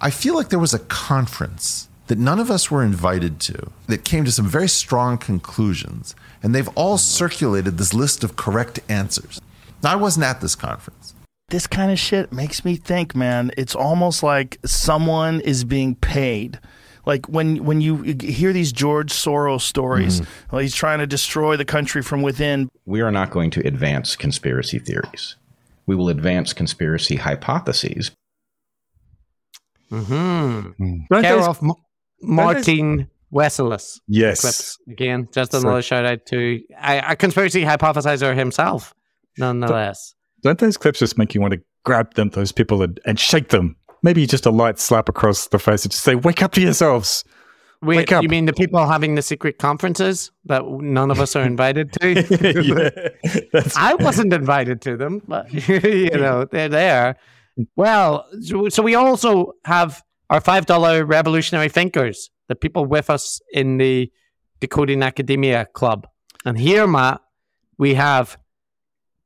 I 0.00 0.10
feel 0.10 0.34
like 0.34 0.48
there 0.48 0.58
was 0.58 0.72
a 0.72 0.78
conference 0.78 1.88
that 2.06 2.18
none 2.18 2.38
of 2.40 2.50
us 2.50 2.70
were 2.70 2.82
invited 2.82 3.38
to 3.40 3.70
that 3.88 4.04
came 4.04 4.24
to 4.24 4.32
some 4.32 4.46
very 4.48 4.68
strong 4.68 5.18
conclusions, 5.18 6.14
and 6.42 6.54
they've 6.54 6.68
all 6.76 6.96
circulated 6.98 7.76
this 7.78 7.92
list 7.92 8.24
of 8.24 8.36
correct 8.36 8.80
answers. 8.88 9.38
Now, 9.82 9.92
I 9.92 9.96
wasn't 9.96 10.24
at 10.24 10.40
this 10.40 10.54
conference. 10.54 11.14
This 11.52 11.66
kind 11.68 11.92
of 11.92 11.98
shit 11.98 12.32
makes 12.32 12.64
me 12.64 12.74
think, 12.76 13.14
man. 13.14 13.52
It's 13.56 13.74
almost 13.76 14.22
like 14.24 14.58
someone 14.64 15.40
is 15.42 15.62
being 15.64 15.94
paid. 15.94 16.58
Like 17.06 17.26
when 17.28 17.64
when 17.64 17.80
you 17.80 18.02
hear 18.02 18.52
these 18.52 18.72
George 18.72 19.12
Soros 19.12 19.60
stories, 19.62 20.22
well, 20.50 20.60
he's 20.60 20.74
trying 20.74 20.98
to 21.00 21.06
destroy 21.06 21.56
the 21.56 21.64
country 21.64 22.02
from 22.02 22.22
within. 22.22 22.68
we 22.86 23.00
are 23.00 23.10
not 23.12 23.30
going 23.30 23.50
to 23.52 23.66
advance 23.66 24.16
conspiracy 24.16 24.78
theories. 24.78 25.36
We 25.86 25.94
will 25.96 26.08
advance 26.08 26.52
conspiracy 26.52 27.16
hypotheses. 27.16 28.12
Mm-hmm. 29.90 30.96
Don't 31.10 31.22
Care 31.22 31.40
of 31.40 31.58
M- 31.62 31.72
Martin 32.22 33.08
Wesselis. 33.32 33.98
yes. 34.08 34.40
Clips 34.40 34.78
again. 34.88 35.28
Just 35.32 35.52
So- 35.52 35.58
another 35.60 35.82
shout 35.82 36.04
out 36.06 36.24
to 36.26 36.60
a, 36.82 36.98
a 37.12 37.16
conspiracy 37.16 37.62
hypothesizer 37.62 38.34
himself, 38.36 38.94
nonetheless. 39.38 40.14
Don't 40.42 40.58
those 40.58 40.76
clips 40.76 40.98
just 40.98 41.18
make 41.18 41.34
you 41.34 41.40
want 41.40 41.54
to 41.54 41.60
grab 41.84 42.14
them, 42.14 42.30
those 42.30 42.52
people, 42.52 42.82
and, 42.82 42.98
and 43.06 43.18
shake 43.18 43.48
them? 43.48 43.76
Maybe 44.02 44.26
just 44.26 44.46
a 44.46 44.50
light 44.50 44.78
slap 44.78 45.08
across 45.08 45.48
the 45.48 45.58
face 45.58 45.84
and 45.84 45.92
just 45.92 46.02
say, 46.02 46.14
"Wake 46.14 46.42
up 46.42 46.52
to 46.52 46.60
yourselves." 46.60 47.24
Wake 47.82 48.12
up. 48.12 48.22
you 48.22 48.28
mean 48.28 48.44
the 48.46 48.52
people 48.52 48.86
having 48.86 49.16
the 49.16 49.22
secret 49.22 49.58
conferences 49.58 50.30
that 50.44 50.64
none 50.64 51.10
of 51.10 51.18
us 51.18 51.34
are 51.34 51.42
invited 51.42 51.92
to? 51.94 52.12
yeah, 53.52 53.68
I 53.76 53.96
wasn't 53.96 54.32
invited 54.32 54.80
to 54.82 54.96
them, 54.96 55.20
but 55.26 55.52
you 55.68 56.10
know 56.10 56.44
they're 56.44 56.68
there. 56.68 57.16
Well, 57.74 58.24
so, 58.40 58.68
so 58.68 58.82
we 58.84 58.94
also 58.94 59.54
have 59.64 60.02
our 60.30 60.40
five 60.40 60.66
dollar 60.66 61.04
revolutionary 61.04 61.68
thinkers, 61.68 62.30
the 62.48 62.54
people 62.54 62.86
with 62.86 63.10
us 63.10 63.40
in 63.52 63.78
the 63.78 64.10
Decoding 64.60 65.02
Academia 65.02 65.66
Club, 65.66 66.06
and 66.44 66.58
here, 66.58 66.86
Matt, 66.86 67.20
we 67.78 67.94
have 67.94 68.38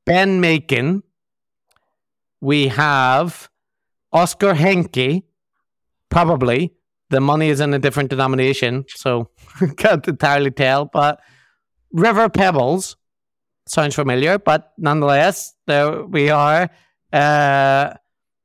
Ben 0.06 0.40
Macon, 0.40 1.02
we 2.47 2.68
have 2.68 3.50
Oscar 4.12 4.55
Henke, 4.55 5.25
probably. 6.10 6.73
The 7.10 7.20
money 7.20 7.49
is 7.49 7.58
in 7.58 7.75
a 7.75 7.78
different 7.81 8.08
denomination, 8.10 8.84
so 8.89 9.31
can't 9.76 10.07
entirely 10.07 10.52
tell. 10.52 10.84
But 10.84 11.20
River 11.91 12.28
Pebbles, 12.28 12.97
sounds 13.66 13.97
familiar, 13.97 14.39
but 14.39 14.73
nonetheless, 14.78 15.55
there 15.66 16.05
we 16.05 16.31
are. 16.31 16.70
Uh, 17.12 17.94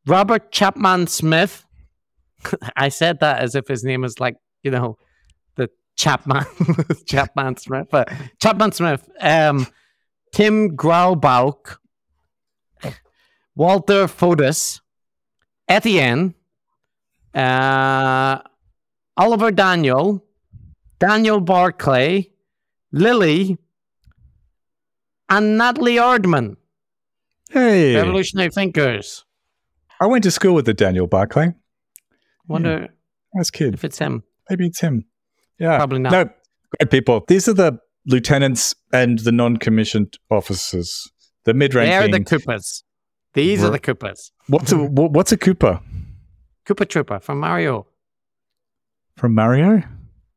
Robert 0.08 0.52
Chapman 0.52 1.06
Smith. 1.06 1.64
I 2.76 2.90
said 2.90 3.20
that 3.20 3.38
as 3.38 3.54
if 3.54 3.68
his 3.68 3.84
name 3.84 4.04
is 4.04 4.20
like, 4.20 4.38
you 4.64 4.72
know, 4.72 4.98
the 5.58 5.70
Chapman, 5.96 6.46
Chapman 7.06 7.58
Smith, 7.58 7.86
but 7.92 8.12
Chapman 8.42 8.72
Smith, 8.72 9.08
um, 9.20 9.68
Tim 10.34 10.76
Graubauk, 10.76 11.78
Walter 13.62 14.08
Fotis, 14.08 14.82
Etienne, 15.68 16.34
uh, 17.36 18.40
Oliver 19.16 19.52
Daniel, 19.52 20.26
Daniel 20.98 21.40
Barclay, 21.40 22.32
Lily, 22.92 23.60
and 25.30 25.60
Natalie 25.60 25.98
Ardman, 25.98 26.56
Hey, 27.52 27.96
revolutionary 27.96 28.50
thinkers. 28.50 29.26
I 30.00 30.08
went 30.08 30.24
to 30.24 30.32
school 30.32 30.56
with 30.56 30.66
the 30.66 30.74
Daniel 30.74 31.06
Barclay. 31.06 31.54
Wonder 32.48 32.88
Nice 33.36 33.52
kid. 33.52 33.76
if 33.76 33.84
it's 33.84 34.00
him. 34.00 34.24
Maybe 34.50 34.66
it's 34.66 34.82
him. 34.82 35.06
Yeah. 35.60 35.78
Probably 35.78 36.00
not. 36.00 36.12
No, 36.12 36.30
great 36.80 36.90
people. 36.90 37.24
These 37.28 37.48
are 37.48 37.54
the 37.54 37.78
lieutenants 38.08 38.74
and 38.92 39.20
the 39.20 39.32
non-commissioned 39.32 40.18
officers. 40.32 41.12
The 41.46 41.54
mid 41.54 41.76
ranking. 41.76 42.12
They're 42.12 42.20
the 42.20 42.26
Koopas. 42.26 42.82
These 43.34 43.64
are 43.64 43.68
Ver- 43.68 43.74
the 43.74 43.80
Koopas. 43.80 44.32
what's 44.48 44.72
a 44.72 44.78
wha- 44.78 45.08
what's 45.08 45.32
a 45.32 45.38
Cooper 45.38 45.80
Koopa 46.66 46.88
Trooper 46.88 47.20
from 47.20 47.40
Mario. 47.40 47.88
from 49.18 49.34
Mario? 49.36 49.84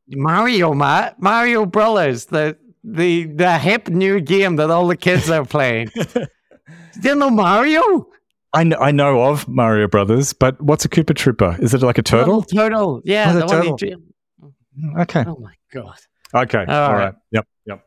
Mario, 0.07 0.73
Matt. 0.73 1.19
Mario 1.21 1.65
Brothers. 1.65 2.25
The 2.25 2.57
the 2.83 3.25
the 3.25 3.57
hip 3.57 3.87
new 3.89 4.19
game 4.21 4.55
that 4.57 4.69
all 4.69 4.87
the 4.87 4.97
kids 4.97 5.29
are 5.29 5.45
playing. 5.45 5.89
Do 5.95 7.09
you 7.09 7.15
know 7.15 7.29
Mario? 7.29 8.07
I 8.53 8.63
know, 8.63 8.77
I 8.77 8.91
know 8.91 9.21
of 9.23 9.47
Mario 9.49 9.87
Brothers, 9.87 10.31
but 10.31 10.61
what's 10.61 10.85
a 10.85 10.89
Cooper 10.89 11.13
Trooper? 11.13 11.57
Is 11.59 11.73
it 11.73 11.81
like 11.81 11.97
a 11.97 12.01
turtle? 12.01 12.41
turtle. 12.43 13.01
Yeah, 13.03 13.31
Oh, 13.31 13.39
the 13.39 13.45
turtle. 13.47 13.77
you 13.81 14.01
mm, 14.41 15.01
Okay. 15.01 15.23
Oh 15.27 15.37
my 15.41 15.53
god. 15.73 15.97
Okay. 16.33 16.63
All 16.65 16.75
All 16.83 16.93
right. 16.93 17.05
right. 17.05 17.13
Yep. 17.31 17.47
Yep. 17.65 17.85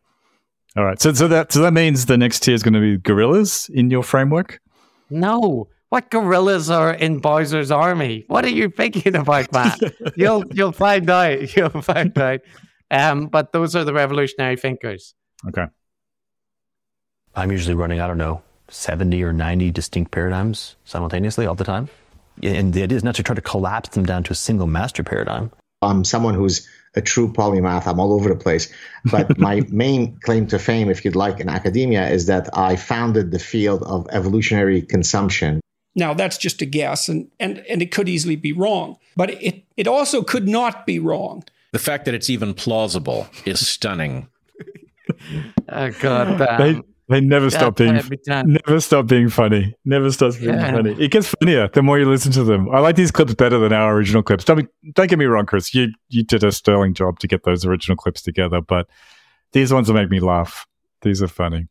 All 0.77 0.85
right. 0.85 1.01
So 1.01 1.13
so 1.15 1.29
that 1.29 1.53
so 1.53 1.61
that 1.63 1.73
means 1.73 2.07
the 2.07 2.19
next 2.19 2.41
tier 2.41 2.55
is 2.55 2.63
going 2.63 2.75
to 2.75 2.81
be 2.81 2.99
gorillas 2.99 3.71
in 3.73 3.91
your 3.91 4.03
framework. 4.03 4.61
No. 5.11 5.69
What 5.91 6.11
gorillas 6.11 6.69
are 6.69 6.93
in 6.93 7.19
Bowser's 7.19 7.71
army? 7.71 8.25
What 8.27 8.45
are 8.45 8.51
you 8.51 8.69
thinking 8.69 9.17
about, 9.17 9.51
Matt? 9.53 9.81
you'll 10.17 10.45
you'll 10.53 10.73
find 10.73 11.09
out. 11.09 11.57
You'll 11.57 11.83
find 11.83 12.17
out. 12.19 12.41
Um, 12.91 13.27
but 13.27 13.53
those 13.53 13.75
are 13.75 13.85
the 13.85 13.93
revolutionary 13.95 14.57
thinkers. 14.57 15.15
Okay. 15.47 15.67
I'm 17.35 17.53
usually 17.53 17.75
running, 17.75 18.01
I 18.01 18.07
don't 18.07 18.19
know, 18.19 18.43
70 18.69 19.23
or 19.23 19.33
90 19.33 19.71
distinct 19.71 20.11
paradigms 20.11 20.77
simultaneously 20.85 21.47
all 21.47 21.55
the 21.55 21.65
time. 21.65 21.89
And 22.43 22.73
the 22.73 22.83
idea 22.83 22.97
is 22.97 23.05
not 23.05 23.15
to 23.17 23.23
try 23.23 23.35
to 23.35 23.41
collapse 23.41 23.91
them 23.91 24.05
down 24.05 24.23
to 24.25 24.33
a 24.33 24.37
single 24.37 24.67
master 24.67 25.03
paradigm. 25.03 25.51
I'm 25.83 26.05
someone 26.05 26.35
who's 26.35 26.69
a 26.95 27.01
true 27.01 27.33
polymath. 27.33 27.87
I'm 27.87 28.01
all 28.01 28.13
over 28.13 28.29
the 28.29 28.37
place. 28.37 28.73
But 29.11 29.39
my 29.49 29.63
main 29.69 30.19
claim 30.21 30.47
to 30.49 30.59
fame, 30.59 30.91
if 30.91 31.05
you'd 31.05 31.17
like, 31.17 31.41
in 31.41 31.49
academia 31.49 32.09
is 32.09 32.27
that 32.27 32.49
I 32.57 32.77
founded 32.77 33.31
the 33.31 33.39
field 33.39 33.83
of 33.85 34.07
evolutionary 34.11 34.83
consumption. 34.83 35.61
Now, 35.95 36.15
that's 36.15 36.39
just 36.39 36.63
a 36.63 36.67
guess, 36.67 37.09
and, 37.09 37.31
and, 37.41 37.59
and 37.69 37.83
it 37.83 37.91
could 37.91 38.09
easily 38.09 38.37
be 38.37 38.53
wrong, 38.53 38.99
but 39.17 39.31
it, 39.31 39.65
it 39.77 39.89
also 39.89 40.23
could 40.23 40.47
not 40.47 40.87
be 40.87 40.99
wrong. 40.99 41.43
The 41.73 41.79
fact 41.79 42.05
that 42.05 42.15
it's 42.15 42.31
even 42.31 42.55
plausible 42.55 43.27
is 43.45 43.67
stunning. 43.67 44.29
Oh 45.69 45.91
god. 46.01 46.39
they 46.39 46.75
Um, 46.75 46.85
they 47.09 47.21
never 47.21 47.51
stop 47.51 47.77
being 47.77 48.01
never 48.27 48.81
stop 48.81 49.07
being 49.07 49.29
funny. 49.29 49.75
Never 49.85 50.11
stops 50.13 50.37
being 50.37 50.55
Yeah. 50.55 50.73
funny. 50.73 50.93
It 51.03 51.11
gets 51.11 51.29
funnier 51.41 51.69
the 51.73 51.83
more 51.83 51.99
you 51.99 52.09
listen 52.09 52.33
to 52.33 52.45
them. 52.45 52.69
I 52.71 52.81
like 52.81 52.97
these 52.97 53.11
clips 53.11 53.35
better 53.35 53.59
than 53.59 53.73
our 53.73 53.95
original 53.95 54.23
clips. 54.23 54.45
Don't 54.45 54.59
be, 54.59 54.67
don't 54.95 55.09
get 55.09 55.19
me 55.19 55.25
wrong, 55.25 55.47
Chris. 55.47 55.75
You 55.75 55.89
you 56.09 56.23
did 56.25 56.45
a 56.45 56.53
sterling 56.53 56.95
job 56.95 57.19
to 57.21 57.27
get 57.29 57.45
those 57.45 57.65
original 57.65 57.97
clips 57.97 58.23
together, 58.23 58.61
but 58.61 58.87
these 59.53 59.73
ones 59.73 59.89
will 59.89 59.97
make 59.97 60.11
me 60.11 60.21
laugh. 60.21 60.67
These 61.03 61.23
are 61.23 61.29
funny. 61.29 61.69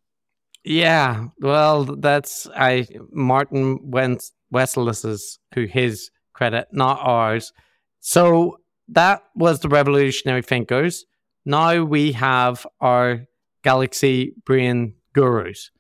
Yeah, 0.64 1.27
well, 1.40 1.83
that's 1.85 2.48
I 2.56 2.88
Martin 3.11 3.80
Wens- 3.83 4.33
Wesselis's 4.53 5.40
who 5.53 5.66
his 5.66 6.09
credit, 6.33 6.67
not 6.72 6.99
ours. 7.01 7.53
So 7.99 8.57
that 8.90 9.22
was 9.35 9.59
the 9.59 9.69
revolutionary 9.69 10.41
thinkers. 10.41 11.06
Now 11.45 11.83
we 11.83 12.11
have 12.14 12.66
our 12.82 13.25
galaxy 13.64 14.33
brain 14.45 14.93
gurus. 15.18 15.72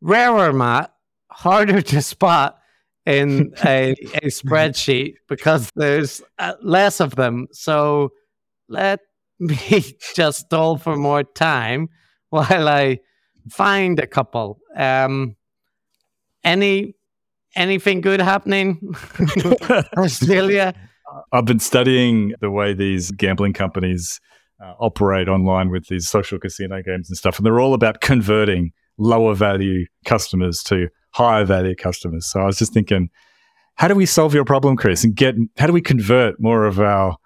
Rarer, 0.00 0.52
Matt, 0.52 0.92
harder 1.30 1.80
to 1.80 2.02
spot 2.02 2.58
in 3.06 3.52
a, 3.64 3.92
a 3.92 4.26
spreadsheet 4.26 5.14
because 5.28 5.70
there's 5.76 6.20
uh, 6.40 6.54
less 6.60 7.00
of 7.00 7.14
them. 7.14 7.46
So 7.52 8.12
let 8.68 9.00
me 9.38 9.96
just 10.14 10.40
stall 10.40 10.76
for 10.76 10.96
more 10.96 11.22
time 11.22 11.88
while 12.30 12.68
I 12.68 12.98
find 13.48 14.00
a 14.00 14.06
couple. 14.06 14.58
Um, 14.76 15.36
any 16.42 16.94
anything 17.54 18.00
good 18.00 18.20
happening? 18.20 18.94
Australia. 19.96 20.74
I've 21.32 21.44
been 21.44 21.60
studying 21.60 22.34
the 22.40 22.50
way 22.50 22.74
these 22.74 23.12
gambling 23.12 23.52
companies 23.52 24.20
uh, 24.64 24.74
operate 24.78 25.28
online 25.28 25.70
with 25.70 25.88
these 25.88 26.08
social 26.08 26.38
casino 26.38 26.82
games 26.82 27.08
and 27.08 27.16
stuff, 27.16 27.38
and 27.38 27.46
they're 27.46 27.60
all 27.60 27.74
about 27.74 28.00
converting 28.00 28.72
lower 28.96 29.34
value 29.34 29.86
customers 30.04 30.62
to 30.62 30.88
higher 31.10 31.44
value 31.44 31.74
customers. 31.74 32.26
So 32.26 32.40
I 32.40 32.44
was 32.44 32.58
just 32.58 32.72
thinking, 32.72 33.10
how 33.76 33.88
do 33.88 33.94
we 33.94 34.06
solve 34.06 34.34
your 34.34 34.44
problem, 34.44 34.76
Chris, 34.76 35.04
and 35.04 35.14
get 35.14 35.34
how 35.58 35.66
do 35.66 35.72
we 35.72 35.82
convert 35.82 36.40
more 36.40 36.64
of 36.64 36.80
our 36.80 37.16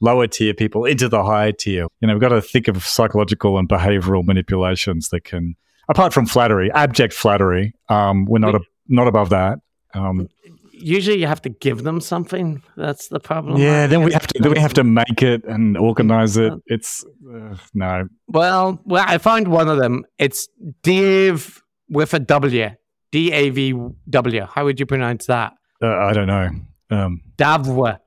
lower 0.00 0.26
tier 0.26 0.54
people 0.54 0.84
into 0.84 1.08
the 1.08 1.22
higher 1.22 1.52
tier? 1.52 1.86
You 2.00 2.08
know, 2.08 2.14
we've 2.14 2.20
got 2.20 2.28
to 2.30 2.40
think 2.40 2.68
of 2.68 2.84
psychological 2.84 3.58
and 3.58 3.68
behavioral 3.68 4.24
manipulations 4.24 5.08
that 5.08 5.24
can, 5.24 5.56
apart 5.88 6.12
from 6.12 6.26
flattery, 6.26 6.70
abject 6.72 7.12
flattery. 7.12 7.74
Um, 7.88 8.24
we're 8.26 8.38
not 8.38 8.54
a, 8.54 8.60
not 8.88 9.08
above 9.08 9.30
that. 9.30 9.58
Um, 9.94 10.28
Usually, 10.78 11.18
you 11.18 11.26
have 11.26 11.40
to 11.42 11.48
give 11.48 11.82
them 11.84 12.00
something. 12.00 12.62
That's 12.76 13.08
the 13.08 13.18
problem. 13.20 13.56
yeah, 13.60 13.86
then 13.86 14.02
we 14.02 14.12
have 14.12 14.26
to 14.26 14.38
then 14.42 14.52
we 14.52 14.58
have 14.60 14.74
to 14.74 14.84
make 14.84 15.22
it 15.22 15.44
and 15.44 15.76
organize 15.76 16.36
it. 16.36 16.52
It's 16.66 17.04
uh, 17.34 17.56
no, 17.74 18.08
Well, 18.28 18.80
well, 18.84 19.04
I 19.06 19.18
found 19.18 19.48
one 19.48 19.68
of 19.68 19.78
them. 19.78 20.04
It's 20.18 20.48
Dave 20.82 21.62
with 21.88 22.14
a 22.14 22.18
W. 22.18 22.70
D 23.12 23.32
A 23.32 23.50
V 23.50 23.74
W. 24.10 24.46
How 24.46 24.64
would 24.64 24.78
you 24.80 24.86
pronounce 24.86 25.26
that? 25.26 25.52
uh, 25.82 25.86
I 25.86 26.12
don't 26.12 26.26
know. 26.26 26.50
Um, 26.90 27.22
Davwa. 27.36 27.98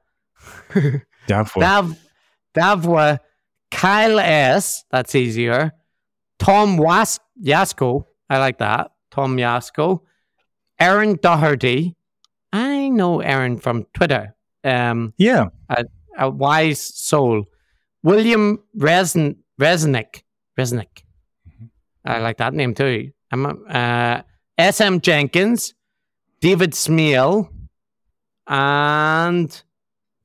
doubtful. 1.27 1.61
Dav, 1.61 1.97
Davwa. 2.55 3.19
Kyle 3.71 4.19
S. 4.19 4.83
That's 4.91 5.15
easier. 5.15 5.71
Tom 6.39 6.77
Was- 6.77 7.19
Yasko. 7.41 8.05
I 8.29 8.39
like 8.39 8.57
that. 8.59 8.91
Tom 9.11 9.37
Yasko. 9.37 9.99
Aaron 10.79 11.15
Doherty. 11.21 11.95
I 12.89 12.91
know 12.91 13.21
Aaron 13.21 13.59
from 13.59 13.85
Twitter. 13.93 14.35
Um, 14.63 15.13
yeah, 15.17 15.45
a 16.17 16.29
wise 16.29 16.81
soul. 16.81 17.45
William 18.01 18.59
Resin 18.75 19.37
Resnick. 19.61 20.23
Resnick. 20.57 21.03
I 22.03 22.19
like 22.19 22.37
that 22.37 22.55
name 22.55 22.73
too. 22.73 23.11
I'm, 23.31 23.45
uh, 23.69 24.21
S.M. 24.57 25.01
Jenkins, 25.01 25.75
David 26.41 26.71
Smeal, 26.71 27.49
and 28.47 29.61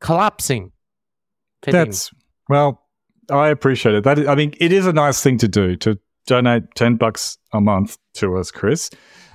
Collapsing. 0.01 0.73
Fitting. 1.63 1.81
that's 1.81 2.11
well. 2.49 2.81
I 3.31 3.49
appreciate 3.49 3.95
it. 3.95 4.05
That 4.05 4.19
is, 4.19 4.27
I 4.27 4.35
mean, 4.35 4.55
it 4.59 4.73
is 4.73 4.87
a 4.87 4.93
nice 4.93 5.23
thing 5.23 5.39
to 5.39 5.49
do 5.49 5.77
to 5.77 5.99
donate 6.27 6.75
ten 6.75 6.97
bucks 6.97 7.37
a 7.53 7.61
month 7.61 7.99
to 8.15 8.37
us, 8.39 8.51
Chris. 8.51 8.91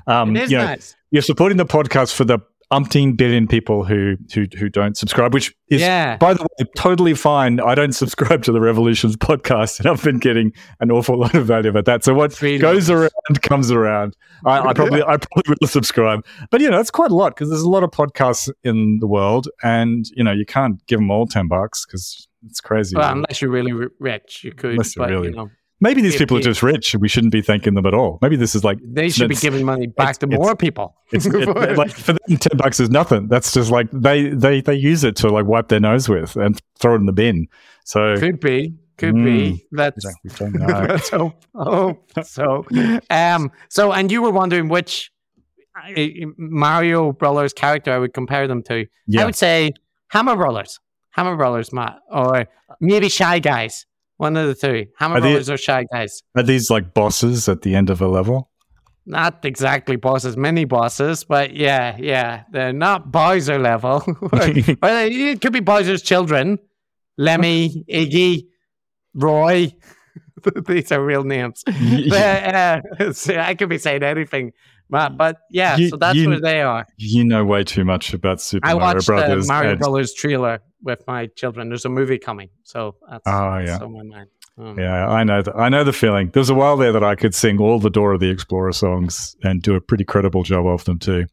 Um, 0.08 0.36
it 0.36 0.44
is 0.44 0.52
you 0.52 0.58
know, 0.58 0.66
nice. 0.66 0.96
you're 1.12 1.22
supporting 1.22 1.58
the 1.58 1.66
podcast 1.66 2.14
for 2.16 2.26
the 2.26 2.40
umpteen 2.72 3.18
billion 3.18 3.48
people 3.48 3.84
who 3.84 4.16
who 4.34 4.46
who 4.58 4.70
don't 4.70 4.96
subscribe, 4.96 5.34
which 5.34 5.56
is 5.70 5.82
Yeah. 5.82 6.18
by 6.18 6.34
the 6.34 6.42
way 6.44 6.66
totally 6.76 7.14
fine. 7.16 7.60
I 7.60 7.74
don't 7.76 7.94
subscribe 7.94 8.44
to 8.44 8.52
the 8.52 8.62
Revolutions 8.62 9.16
podcast, 9.18 9.80
and 9.80 9.88
I've 9.88 10.04
been 10.04 10.20
getting 10.20 10.54
an 10.80 10.92
awful 10.92 11.18
lot 11.20 11.34
of 11.34 11.46
value 11.48 11.70
about 11.70 11.86
that. 11.86 12.04
So 12.04 12.14
what 12.14 12.32
Freedom. 12.34 12.62
goes 12.62 12.90
around 12.90 13.10
comes 13.42 13.72
around. 13.72 14.16
I, 14.46 14.60
I 14.60 14.74
probably 14.74 15.02
I 15.02 15.18
probably 15.18 15.56
will 15.60 15.68
subscribe, 15.80 16.26
but 16.52 16.62
you 16.62 16.70
know 16.70 16.80
it's 16.80 16.92
quite 16.92 17.12
a 17.12 17.16
lot 17.16 17.36
because 17.36 17.50
there's 17.50 17.62
a 17.64 17.70
lot 17.70 17.84
of 17.84 17.92
podcasts 17.92 18.50
in 18.64 19.00
the 19.00 19.08
world, 19.08 19.48
and 19.64 20.06
you 20.16 20.24
know 20.24 20.32
you 20.32 20.46
can't 20.46 20.86
give 20.88 21.00
them 21.00 21.10
all 21.12 21.26
ten 21.26 21.48
bucks 21.48 21.86
because 21.86 22.28
it's 22.46 22.62
crazy. 22.62 22.96
Well, 22.96 23.12
unless 23.12 23.42
you're 23.42 23.52
really 23.52 23.74
rich, 24.00 24.44
you 24.44 24.52
could. 24.54 24.72
Unless 24.72 24.96
you're 24.96 25.06
but, 25.08 25.12
really- 25.12 25.30
you 25.30 25.36
know, 25.36 25.50
Maybe 25.82 26.02
these 26.02 26.16
if 26.16 26.20
people 26.20 26.38
are 26.38 26.42
just 26.42 26.62
rich, 26.62 26.96
we 27.00 27.08
shouldn't 27.08 27.32
be 27.32 27.42
thanking 27.42 27.74
them 27.74 27.86
at 27.86 27.94
all. 27.94 28.20
Maybe 28.22 28.36
this 28.36 28.54
is 28.54 28.64
like 28.64 28.80
they 28.84 29.10
should 29.10 29.30
be 29.30 29.36
giving 29.36 29.66
money 29.66 29.88
back 29.88 30.18
to 30.18 30.28
more 30.28 30.56
people. 30.56 30.96
It's 31.12 31.26
it, 31.28 31.78
like 31.78 31.92
for 31.92 32.14
them, 32.14 32.38
ten 32.38 32.58
bucks 32.58 32.80
is 32.80 32.90
nothing. 32.90 33.28
That's 33.30 33.54
just 33.54 33.72
like 33.72 33.88
they 33.92 34.30
they 34.30 34.62
they 34.62 34.76
use 34.76 35.04
it 35.04 35.16
to 35.18 35.30
like 35.30 35.46
wipe 35.46 35.70
their 35.70 35.80
nose 35.80 36.10
with 36.10 36.36
and 36.36 36.60
throw 36.80 36.96
it 36.96 36.98
in 36.98 37.06
the 37.06 37.14
bin. 37.14 37.48
So 37.86 38.18
could 38.18 38.40
be, 38.42 38.76
could 38.98 39.16
Mm. 39.16 39.24
be. 39.24 39.66
Let's 39.72 40.06
we 40.24 40.30
don't 40.32 40.54
know. 40.56 40.66
Let's 40.68 41.10
hope, 41.10 41.46
hope 41.56 42.12
so. 42.24 42.66
Um, 43.10 43.52
so, 43.70 43.94
and 43.94 44.12
you 44.12 44.22
were 44.22 44.32
wondering 44.32 44.68
which 44.68 45.12
Mario 46.38 47.12
Brothers 47.14 47.54
character 47.54 47.92
I 47.92 47.98
would 48.00 48.14
compare 48.14 48.48
them 48.48 48.64
to. 48.64 48.86
I 49.18 49.26
would 49.26 49.36
say 49.36 49.72
Hammer 50.10 50.36
Brothers, 50.36 50.80
Hammer 51.12 51.36
Brothers, 51.36 51.72
Matt, 51.74 52.00
or 52.12 52.48
maybe 52.80 53.10
Shy 53.10 53.40
Guys. 53.40 53.86
One 54.20 54.36
of 54.38 54.48
the 54.48 54.54
three. 54.54 54.90
Hammer 54.98 55.16
Are 55.16 55.22
they- 55.22 55.30
Brothers 55.30 55.50
are 55.50 55.58
shy 55.58 55.86
guys. 55.92 56.22
Are 56.36 56.44
these 56.44 56.70
like 56.70 56.94
bosses 56.94 57.48
at 57.48 57.62
the 57.62 57.74
end 57.74 57.90
of 57.90 58.02
a 58.02 58.08
level? 58.08 58.50
Not 59.06 59.44
exactly 59.46 59.96
bosses, 59.96 60.36
mini 60.38 60.66
bosses, 60.66 61.24
but 61.24 61.56
yeah, 61.56 61.96
yeah. 61.98 62.44
They're 62.52 62.74
not 62.74 63.12
Bowser 63.12 63.58
level. 63.58 64.04
or 64.22 64.30
it 64.34 65.42
could 65.42 65.54
be 65.54 65.62
Bowser's 65.62 66.02
children. 66.02 66.60
Lemmy, 67.18 67.86
Iggy, 67.90 68.44
Roy. 69.16 69.74
These 70.68 70.92
are 70.92 71.04
real 71.04 71.24
names. 71.24 71.64
but, 71.66 72.14
uh, 72.14 73.14
so 73.14 73.38
I 73.38 73.56
could 73.56 73.70
be 73.70 73.78
saying 73.78 74.04
anything. 74.04 74.52
But, 74.90 75.18
but 75.18 75.38
yeah, 75.50 75.78
You- 75.78 75.90
so 75.90 75.98
that's 75.98 76.18
you- 76.18 76.30
where 76.30 76.42
they 76.42 76.62
are. 76.62 76.86
You 76.98 77.24
know 77.24 77.46
way 77.46 77.64
too 77.64 77.86
much 77.86 78.14
about 78.14 78.42
Super 78.42 78.68
I 78.68 78.74
Mario 78.74 78.86
watched 78.96 79.08
Brothers. 79.08 79.48
the 79.48 79.54
Mario 79.54 79.70
and- 79.72 79.80
Brothers 79.80 80.14
trailer 80.14 80.60
with 80.82 81.06
my 81.08 81.28
children. 81.28 81.70
There's 81.70 81.86
a 81.86 81.90
movie 81.90 82.18
coming, 82.18 82.50
so 82.64 82.96
that's, 83.10 83.24
Oh, 83.26 83.56
that's 83.58 83.68
yeah. 83.68 83.86
on 83.86 83.94
my 83.94 84.04
mind. 84.04 84.30
Um, 84.58 84.78
Yeah, 84.80 85.08
I 85.08 85.24
know. 85.24 85.42
The, 85.42 85.56
I 85.56 85.70
know 85.70 85.84
the 85.84 85.94
feeling. 85.94 86.30
There 86.32 86.42
was 86.42 86.50
a 86.50 86.56
while 86.56 86.78
there 86.78 86.92
that 86.92 87.04
I 87.04 87.16
could 87.16 87.34
sing 87.36 87.60
all 87.60 87.80
the 87.80 87.90
Dora 87.90 88.18
the 88.18 88.30
Explorer 88.30 88.72
songs 88.74 89.36
and 89.44 89.62
do 89.62 89.76
a 89.76 89.82
pretty 89.82 90.04
credible 90.04 90.44
job 90.44 90.66
of 90.68 90.84
them 90.86 91.00
too. 91.00 91.26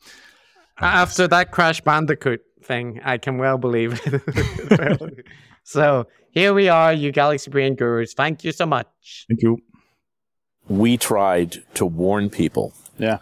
After 0.78 1.26
that 1.28 1.50
Crash 1.52 1.80
Bandicoot 1.80 2.40
thing, 2.62 3.00
I 3.04 3.18
can 3.18 3.38
well 3.38 3.56
believe 3.58 4.00
so 5.64 6.06
here 6.32 6.52
we 6.54 6.68
are, 6.68 6.92
you 6.92 7.12
Galaxy 7.12 7.50
Brain 7.50 7.74
Gurus. 7.76 8.12
Thank 8.14 8.44
you 8.44 8.52
so 8.52 8.66
much. 8.66 8.86
Thank 9.28 9.42
you. 9.42 9.58
we 10.68 10.96
tried 10.96 11.56
to 11.74 11.86
warn 11.86 12.28
people. 12.30 12.74
Yeah. 12.98 13.18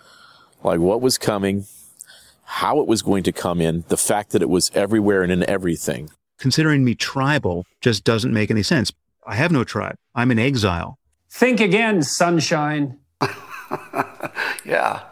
Like 0.63 0.81
what 0.81 1.01
was 1.01 1.19
coming, 1.19 1.67
how 2.45 2.81
it 2.81 2.87
was 2.87 3.03
going 3.03 3.23
to 3.25 3.33
come 3.33 3.61
in, 3.61 3.85
the 3.89 3.97
fact 3.97 4.31
that 4.31 4.43
it 4.43 4.49
was 4.49 4.71
everywhere 4.75 5.23
and 5.23 5.33
in 5.33 5.49
everything. 5.49 6.11
Considering 6.39 6.85
me 6.85 6.95
tribal 6.95 7.65
just 7.81 8.05
doesn't 8.05 8.33
make 8.33 8.51
any 8.51 8.63
sense. 8.63 8.93
I 9.27 9.35
have 9.37 9.51
no 9.53 9.65
tribe. 9.65 9.97
I'm 10.15 10.31
in 10.31 10.39
exile. 10.39 10.99
Think 11.31 11.61
again, 11.61 12.03
sunshine. 12.03 12.99
Yeah. 14.65 15.03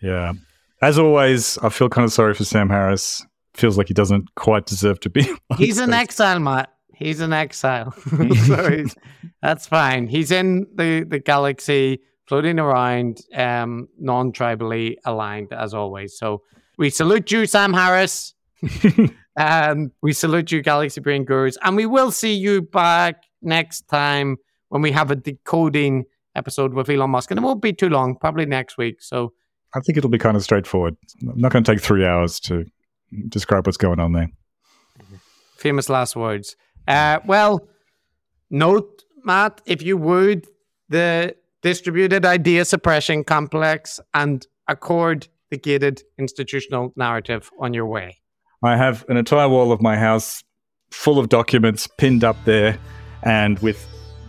Yeah. 0.00 0.32
As 0.82 0.98
always, 0.98 1.58
I 1.58 1.70
feel 1.70 1.88
kind 1.88 2.04
of 2.04 2.12
sorry 2.12 2.34
for 2.34 2.44
Sam 2.44 2.68
Harris. 2.68 3.24
Feels 3.54 3.76
like 3.76 3.88
he 3.88 3.94
doesn't 3.94 4.34
quite 4.34 4.66
deserve 4.66 5.00
to 5.00 5.10
be. 5.10 5.26
He's 5.56 5.78
an 5.78 5.92
exile, 5.92 6.38
Matt. 6.38 6.72
He's 6.94 7.20
an 7.20 7.32
exile. 7.32 7.92
so 7.92 8.70
he's, 8.70 8.94
that's 9.42 9.66
fine. 9.66 10.06
He's 10.08 10.30
in 10.30 10.66
the, 10.74 11.04
the 11.04 11.18
galaxy, 11.18 12.00
floating 12.28 12.58
around, 12.58 13.22
um, 13.34 13.88
non 13.98 14.32
tribally 14.32 14.96
aligned 15.04 15.52
as 15.52 15.72
always. 15.72 16.16
So 16.16 16.42
we 16.76 16.90
salute 16.90 17.32
you, 17.32 17.46
Sam 17.46 17.72
Harris. 17.72 18.34
and 19.36 19.90
we 20.02 20.12
salute 20.12 20.52
you, 20.52 20.62
Galaxy 20.62 21.00
Brain 21.00 21.24
Gurus. 21.24 21.56
And 21.62 21.74
we 21.74 21.86
will 21.86 22.10
see 22.10 22.34
you 22.34 22.62
back 22.62 23.24
next 23.40 23.88
time 23.88 24.36
when 24.68 24.82
we 24.82 24.92
have 24.92 25.10
a 25.10 25.16
decoding 25.16 26.04
episode 26.36 26.74
with 26.74 26.90
Elon 26.90 27.10
Musk. 27.10 27.30
And 27.30 27.38
it 27.38 27.42
won't 27.42 27.62
be 27.62 27.72
too 27.72 27.88
long, 27.88 28.14
probably 28.14 28.44
next 28.44 28.76
week. 28.76 29.00
So 29.00 29.32
I 29.74 29.80
think 29.80 29.96
it'll 29.96 30.10
be 30.10 30.18
kind 30.18 30.36
of 30.36 30.42
straightforward. 30.42 30.96
I'm 31.22 31.40
not 31.40 31.50
going 31.50 31.64
to 31.64 31.72
take 31.72 31.80
three 31.80 32.04
hours 32.04 32.38
to 32.40 32.66
describe 33.28 33.66
what's 33.66 33.78
going 33.78 34.00
on 34.00 34.12
there. 34.12 34.30
famous 35.56 35.88
last 35.88 36.14
words. 36.14 36.56
Uh, 36.86 37.20
well, 37.26 37.68
note, 38.50 39.04
Matt, 39.24 39.62
if 39.66 39.82
you 39.82 39.96
would, 39.96 40.46
the 40.88 41.34
distributed 41.62 42.24
idea 42.24 42.64
suppression 42.64 43.24
complex 43.24 44.00
and 44.14 44.46
accord 44.66 45.28
the 45.50 45.58
gated 45.58 46.02
institutional 46.18 46.92
narrative 46.96 47.50
on 47.58 47.74
your 47.74 47.86
way. 47.86 48.18
I 48.62 48.76
have 48.76 49.04
an 49.08 49.16
entire 49.16 49.48
wall 49.48 49.72
of 49.72 49.80
my 49.80 49.96
house 49.96 50.42
full 50.90 51.18
of 51.18 51.28
documents 51.28 51.88
pinned 51.98 52.24
up 52.24 52.36
there 52.44 52.78
and 53.22 53.58
with 53.60 53.86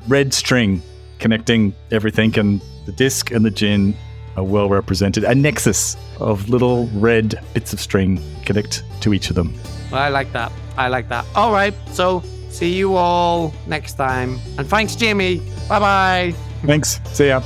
red 0.08 0.33
string 0.33 0.82
connecting 1.19 1.74
everything, 1.91 2.38
and 2.40 2.61
the 2.85 2.91
DISC 2.91 3.32
and 3.32 3.45
the 3.45 3.51
GIN 3.51 3.93
are 4.38 4.43
well 4.43 4.69
represented. 4.69 5.24
A 5.24 5.35
nexus 5.35 5.95
of 6.19 6.49
little 6.49 6.88
red 6.93 7.40
bits 7.53 7.74
of 7.74 7.80
string 7.80 8.22
connect 8.45 8.83
to 9.01 9.14
each 9.14 9.30
of 9.30 9.35
them. 9.35 9.53
Well, 9.91 10.01
I 10.01 10.09
like 10.09 10.32
that. 10.33 10.51
I 10.77 10.88
like 10.88 11.09
that. 11.09 11.25
All 11.35 11.51
right. 11.51 11.74
So, 11.91 12.24
see 12.49 12.74
you 12.74 12.95
all 12.95 13.53
next 13.67 13.93
time. 13.95 14.40
And 14.58 14.67
thanks, 14.67 14.95
Jamie. 14.95 15.40
Bye 15.67 15.80
bye. 15.80 16.49
Thanks. 16.66 17.00
See 17.14 17.28
ya. 17.28 17.42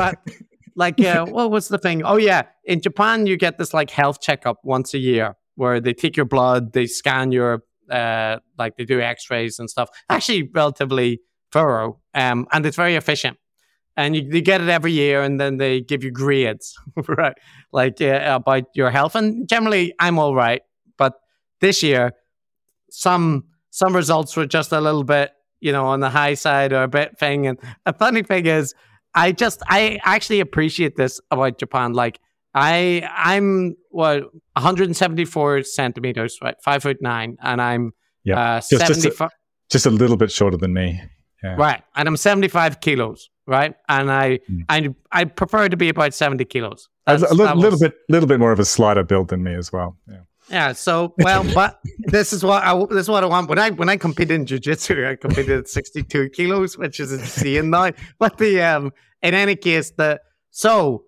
But 0.00 0.18
like 0.76 1.00
uh, 1.00 1.26
what 1.26 1.50
was 1.50 1.68
the 1.68 1.78
thing? 1.78 2.02
Oh 2.04 2.16
yeah 2.16 2.42
in 2.64 2.80
japan 2.80 3.26
you 3.26 3.36
get 3.36 3.58
this 3.58 3.74
like 3.74 3.90
health 3.90 4.20
checkup 4.20 4.58
once 4.62 4.94
a 4.94 4.98
year 4.98 5.36
where 5.56 5.80
they 5.80 5.92
take 5.92 6.16
your 6.16 6.26
blood 6.26 6.72
they 6.72 6.86
scan 6.86 7.32
your 7.32 7.62
uh 7.90 8.36
like 8.58 8.76
they 8.76 8.84
do 8.84 9.00
x-rays 9.00 9.58
and 9.58 9.68
stuff. 9.68 9.88
Actually 10.08 10.42
relatively 10.54 11.20
thorough 11.52 12.00
um 12.14 12.46
and 12.52 12.64
it's 12.66 12.76
very 12.76 12.96
efficient. 12.96 13.36
And 13.96 14.16
you, 14.16 14.22
you 14.34 14.40
get 14.40 14.60
it 14.62 14.68
every 14.68 14.92
year 14.92 15.20
and 15.20 15.38
then 15.40 15.58
they 15.58 15.80
give 15.80 16.02
you 16.04 16.10
grades 16.10 16.78
right? 17.08 17.36
Like 17.72 18.00
uh, 18.00 18.20
about 18.40 18.64
your 18.74 18.90
health. 18.90 19.14
And 19.14 19.48
generally 19.48 19.94
i'm 19.98 20.18
all 20.18 20.34
right. 20.34 20.62
But 20.96 21.14
this 21.60 21.82
year 21.82 22.12
some 22.90 23.44
some 23.70 23.94
results 23.94 24.36
were 24.36 24.46
just 24.46 24.72
a 24.72 24.80
little 24.80 25.04
bit 25.04 25.32
you 25.60 25.72
know 25.72 25.86
on 25.86 26.00
the 26.00 26.10
high 26.10 26.34
side 26.34 26.72
or 26.72 26.84
a 26.84 26.88
bit 26.88 27.18
thing. 27.18 27.46
And 27.48 27.58
a 27.84 27.92
funny 27.92 28.22
thing 28.22 28.46
is 28.46 28.74
I 29.14 29.32
just 29.32 29.62
I 29.68 29.98
actually 30.04 30.40
appreciate 30.40 30.96
this 30.96 31.20
about 31.30 31.58
Japan. 31.58 31.92
Like 31.92 32.20
I 32.54 33.08
I'm 33.16 33.76
what 33.90 34.24
174 34.54 35.62
centimeters, 35.64 36.38
right? 36.42 36.54
Five 36.62 36.82
foot 36.82 36.98
nine, 37.00 37.36
and 37.42 37.60
I'm 37.60 37.92
yeah, 38.24 38.56
uh, 38.56 38.60
just, 38.60 38.86
just, 39.02 39.20
a, 39.20 39.30
just 39.70 39.86
a 39.86 39.90
little 39.90 40.16
bit 40.16 40.30
shorter 40.30 40.56
than 40.56 40.72
me. 40.74 41.00
Yeah. 41.42 41.54
right, 41.56 41.82
and 41.96 42.06
I'm 42.06 42.18
75 42.18 42.80
kilos, 42.82 43.30
right? 43.46 43.74
And 43.88 44.10
I 44.12 44.40
Mm. 44.50 44.64
I 44.68 44.88
I 45.10 45.24
prefer 45.24 45.68
to 45.70 45.76
be 45.76 45.88
about 45.88 46.12
70 46.12 46.44
kilos. 46.44 46.88
A, 47.06 47.12
That's- 47.16 47.30
a 47.30 47.34
li- 47.34 47.44
little 47.54 47.70
was- 47.70 47.80
bit, 47.80 47.94
little 48.10 48.26
bit 48.28 48.38
more 48.38 48.52
of 48.52 48.60
a 48.60 48.64
slider 48.64 49.04
build 49.04 49.28
than 49.28 49.42
me 49.42 49.54
as 49.54 49.72
well. 49.72 49.96
Yeah. 50.06 50.18
Yeah. 50.50 50.72
So 50.72 51.14
well, 51.18 51.44
but 51.54 51.80
this 51.98 52.32
is 52.32 52.44
what 52.44 52.62
I 52.62 52.76
this 52.86 53.02
is 53.02 53.08
what 53.08 53.24
I 53.24 53.26
want. 53.26 53.48
When 53.48 53.58
I 53.58 53.70
when 53.70 53.88
I 53.88 53.96
competed 53.96 54.32
in 54.32 54.46
jiu-jitsu, 54.46 55.06
I 55.06 55.16
competed 55.16 55.60
at 55.60 55.68
62 55.68 56.30
kilos, 56.30 56.76
which 56.76 57.00
is 57.00 57.12
insane 57.12 57.70
now. 57.70 57.92
But 58.18 58.38
the 58.38 58.60
um 58.62 58.92
in 59.22 59.34
any 59.34 59.56
case, 59.56 59.90
the 59.92 60.20
so 60.50 61.04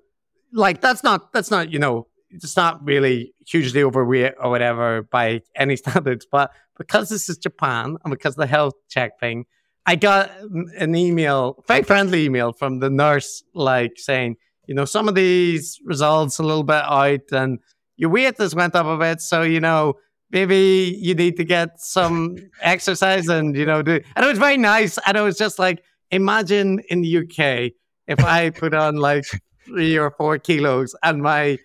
like 0.53 0.81
that's 0.81 1.03
not 1.03 1.33
that's 1.33 1.51
not, 1.51 1.73
you 1.73 1.79
know, 1.79 2.07
it's 2.31 2.57
not 2.57 2.85
really 2.85 3.35
hugely 3.47 3.83
overweight 3.83 4.35
or 4.41 4.51
whatever 4.51 5.03
by 5.03 5.43
any 5.57 5.77
standards. 5.83 6.27
But 6.31 6.51
because 6.79 7.09
this 7.09 7.29
is 7.29 7.39
Japan 7.39 7.97
and 8.05 8.11
because 8.11 8.37
the 8.37 8.47
health 8.47 8.75
check 8.89 9.19
thing, 9.21 9.47
I 9.87 9.97
got 9.97 10.31
an 10.79 10.95
email, 10.95 11.63
very 11.67 11.83
friendly 11.83 12.25
email 12.25 12.53
from 12.53 12.79
the 12.79 12.91
nurse, 12.91 13.43
like 13.55 13.93
saying, 13.97 14.37
you 14.67 14.75
know, 14.75 14.85
some 14.85 15.09
of 15.09 15.15
these 15.15 15.81
results 15.85 16.39
a 16.39 16.43
little 16.43 16.63
bit 16.63 16.85
out 16.85 17.33
and 17.33 17.59
your 18.03 18.11
weight 18.11 18.37
has 18.39 18.53
went 18.53 18.75
up 18.75 18.85
a 18.85 18.99
bit, 18.99 19.21
so 19.21 19.43
you 19.43 19.61
know 19.61 19.95
maybe 20.33 20.99
you 21.01 21.15
need 21.15 21.37
to 21.37 21.45
get 21.45 21.81
some 21.81 22.37
exercise 22.61 23.29
and 23.29 23.57
you 23.57 23.65
know 23.65 23.81
do. 23.81 24.01
And 24.17 24.25
it 24.25 24.29
was 24.29 24.41
very 24.41 24.57
nice, 24.57 24.99
and 25.07 25.17
it 25.17 25.21
was 25.21 25.39
just 25.39 25.61
like 25.61 25.85
imagine 26.11 26.81
in 26.89 27.03
the 27.03 27.19
UK 27.19 27.73
if 28.09 28.19
I 28.25 28.51
put 28.51 28.75
on 28.75 28.97
like 28.97 29.25
three 29.65 29.97
or 29.97 30.11
four 30.11 30.37
kilos 30.39 30.97
and 31.05 31.23
my 31.23 31.59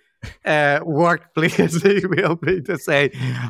uh, 0.46 0.80
workplace 0.86 1.84
will 1.84 2.36
be 2.36 2.62
to 2.62 2.78
say 2.78 3.10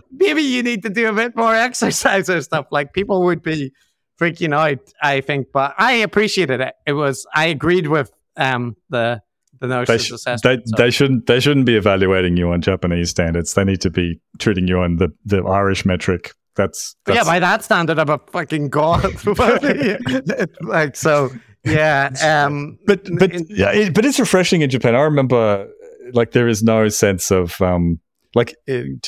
maybe 0.10 0.42
you 0.42 0.64
need 0.64 0.82
to 0.84 0.90
do 0.90 1.10
a 1.10 1.14
bit 1.14 1.36
more 1.36 1.54
exercise 1.54 2.30
or 2.30 2.42
stuff. 2.42 2.68
Like 2.72 2.94
people 2.94 3.22
would 3.24 3.44
be 3.44 3.74
freaking 4.18 4.56
out, 4.56 4.80
I 5.04 5.20
think, 5.20 5.48
but 5.52 5.76
I 5.78 5.92
appreciated 6.08 6.62
it. 6.62 6.74
It 6.86 6.94
was 6.94 7.28
I 7.36 7.48
agreed 7.48 7.88
with 7.88 8.14
um 8.38 8.78
the 8.90 9.22
the 9.60 9.68
They, 9.86 9.96
assessment. 9.96 10.42
they, 10.44 10.56
so- 10.66 10.76
they 10.78 10.90
shouldn't 10.92 11.26
they 11.28 11.40
shouldn't 11.40 11.66
be 11.66 11.76
evaluating 11.76 12.38
you 12.38 12.52
on 12.52 12.62
Japanese 12.62 13.10
standards. 13.10 13.54
They 13.54 13.64
need 13.64 13.82
to 13.82 13.90
be 13.90 14.20
treating 14.40 14.68
you 14.68 14.80
on 14.80 14.98
the, 14.98 15.10
the 15.26 15.44
Irish 15.44 15.86
metric. 15.86 16.32
That's, 16.56 16.96
But 17.06 17.16
yeah, 17.16 17.24
by 17.24 17.38
that 17.40 17.64
standard, 17.64 18.00
I'm 18.00 18.10
a 18.10 18.20
fucking 18.32 18.70
god. 18.70 19.04
like 20.62 20.96
so, 20.96 21.30
Yeah. 21.64 22.10
Um, 22.24 22.80
but 22.88 23.08
but 23.20 23.32
yeah, 23.50 23.72
it, 23.72 23.94
but 23.94 24.06
it's 24.06 24.20
refreshing 24.20 24.62
in 24.62 24.70
Japan. 24.70 24.96
I 24.96 25.02
remember 25.02 25.68
like 26.14 26.32
there 26.32 26.48
is 26.48 26.64
no 26.64 26.90
sense 26.90 27.32
of 27.32 27.62
um 27.62 28.00
like 28.34 28.56
it, 28.66 29.08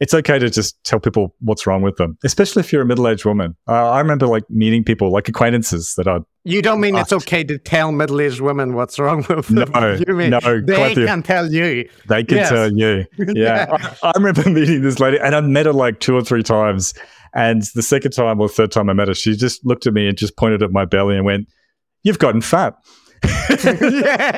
it's 0.00 0.14
okay 0.14 0.38
to 0.38 0.48
just 0.48 0.82
tell 0.82 0.98
people 0.98 1.34
what's 1.40 1.66
wrong 1.66 1.82
with 1.82 1.96
them, 1.96 2.16
especially 2.24 2.60
if 2.60 2.72
you're 2.72 2.80
a 2.82 2.86
middle-aged 2.86 3.24
woman. 3.26 3.54
Uh, 3.68 3.90
I 3.90 4.00
remember 4.00 4.26
like 4.26 4.48
meeting 4.48 4.82
people 4.82 5.10
like 5.12 5.28
acquaintances 5.28 5.92
that 5.98 6.06
are. 6.08 6.20
you 6.44 6.62
don't 6.62 6.80
mean 6.80 6.96
it's 6.96 7.12
okay 7.12 7.44
to 7.44 7.58
tell 7.58 7.92
middle-aged 7.92 8.40
women 8.40 8.74
what's 8.74 8.98
wrong 8.98 9.24
with 9.28 9.48
them. 9.48 9.70
No, 9.72 9.98
you 10.08 10.14
mean 10.14 10.30
no, 10.30 10.40
they 10.62 10.94
can 10.94 11.22
tell 11.22 11.52
you. 11.52 11.88
They 12.08 12.24
can 12.24 12.38
Yes. 12.38 12.48
tell 12.48 12.72
you. 12.72 13.04
Yeah. 13.34 13.66
I, 14.02 14.08
I 14.08 14.12
remember 14.16 14.48
meeting 14.50 14.80
this 14.82 14.98
lady 15.00 15.18
and 15.20 15.34
I 15.34 15.40
met 15.42 15.66
her 15.66 15.72
like 15.72 16.00
two 16.00 16.14
or 16.16 16.22
three 16.22 16.42
times. 16.42 16.94
And 17.34 17.62
the 17.74 17.82
second 17.82 18.10
time 18.12 18.40
or 18.40 18.48
third 18.48 18.72
time 18.72 18.88
I 18.90 18.92
met 18.94 19.06
her, 19.08 19.14
she 19.14 19.36
just 19.36 19.64
looked 19.64 19.86
at 19.86 19.92
me 19.94 20.08
and 20.08 20.16
just 20.18 20.36
pointed 20.36 20.62
at 20.62 20.72
my 20.72 20.84
belly 20.86 21.14
and 21.16 21.24
went, 21.24 21.46
You've 22.02 22.18
gotten 22.18 22.40
fat. 22.40 22.74
Yeah, 23.24 24.36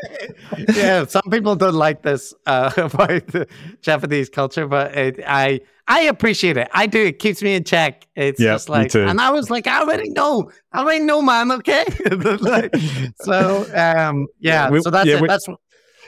yeah. 0.75 1.07
Some 1.07 1.23
people 1.31 1.55
don't 1.57 1.75
like 1.75 2.03
this 2.03 2.35
uh, 2.47 2.73
about 2.77 3.27
the 3.29 3.47
Japanese 3.81 4.29
culture, 4.29 4.67
but 4.67 4.97
it, 4.97 5.21
I 5.27 5.61
I 5.89 6.03
appreciate 6.03 6.57
it. 6.57 6.69
I 6.73 6.87
do. 6.87 7.05
It 7.07 7.19
keeps 7.19 7.43
me 7.43 7.55
in 7.55 7.65
check. 7.65 8.07
It's 8.17 8.41
Yeah, 8.41 8.55
just 8.55 8.69
like, 8.69 8.95
and 8.95 9.21
I 9.21 9.31
was 9.31 9.51
like, 9.51 9.67
I 9.67 9.81
already 9.81 10.11
know. 10.11 10.51
I 10.73 10.81
already 10.81 11.05
know, 11.05 11.23
man. 11.23 11.51
Okay. 11.53 11.85
Like, 12.41 12.75
so 13.23 13.67
um, 13.75 14.27
yeah. 14.41 14.71
We- 14.71 14.81
so 14.81 14.91
that's 14.91 15.07
yeah, 15.09 15.17
it. 15.17 15.23
we- 15.23 15.29
That's 15.29 15.47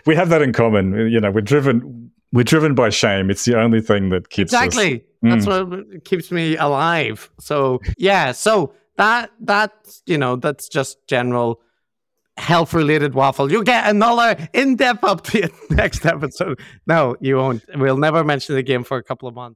We 0.07 0.15
have 0.17 0.29
that 0.31 0.43
in 0.43 0.53
common. 0.53 0.93
You 1.11 1.21
know, 1.21 1.31
we're 1.31 1.41
driven 1.41 2.11
we're 2.33 2.45
driven 2.45 2.75
by 2.75 2.91
shame. 2.91 3.31
It's 3.31 3.45
the 3.45 3.59
only 3.59 3.81
thing 3.81 4.09
that 4.11 4.31
keeps 4.31 4.53
us- 4.53 4.65
exactly. 4.65 5.05
That's 5.23 5.47
Mm. 5.47 5.71
what 5.93 6.05
keeps 6.05 6.31
me 6.31 6.57
alive. 6.57 7.31
So 7.41 7.81
yeah. 7.97 8.33
So 8.33 8.75
that 8.97 9.31
that's 9.41 10.03
you 10.07 10.19
know 10.19 10.37
that's 10.37 10.69
just 10.69 10.99
general 11.09 11.61
health 12.37 12.75
related 12.75 13.15
waffle. 13.15 13.51
You'll 13.51 13.63
get 13.63 13.89
another 13.89 14.49
in 14.53 14.77
depth 14.77 15.03
update 15.03 15.53
next 15.71 16.05
episode. 16.05 16.61
No, 16.87 17.17
you 17.21 17.37
won't. 17.37 17.65
We'll 17.77 17.97
never 17.97 18.25
mention 18.25 18.55
the 18.55 18.63
game 18.63 18.85
for 18.85 18.97
a 18.97 19.03
couple 19.03 19.29
of 19.29 19.35
months. 19.35 19.53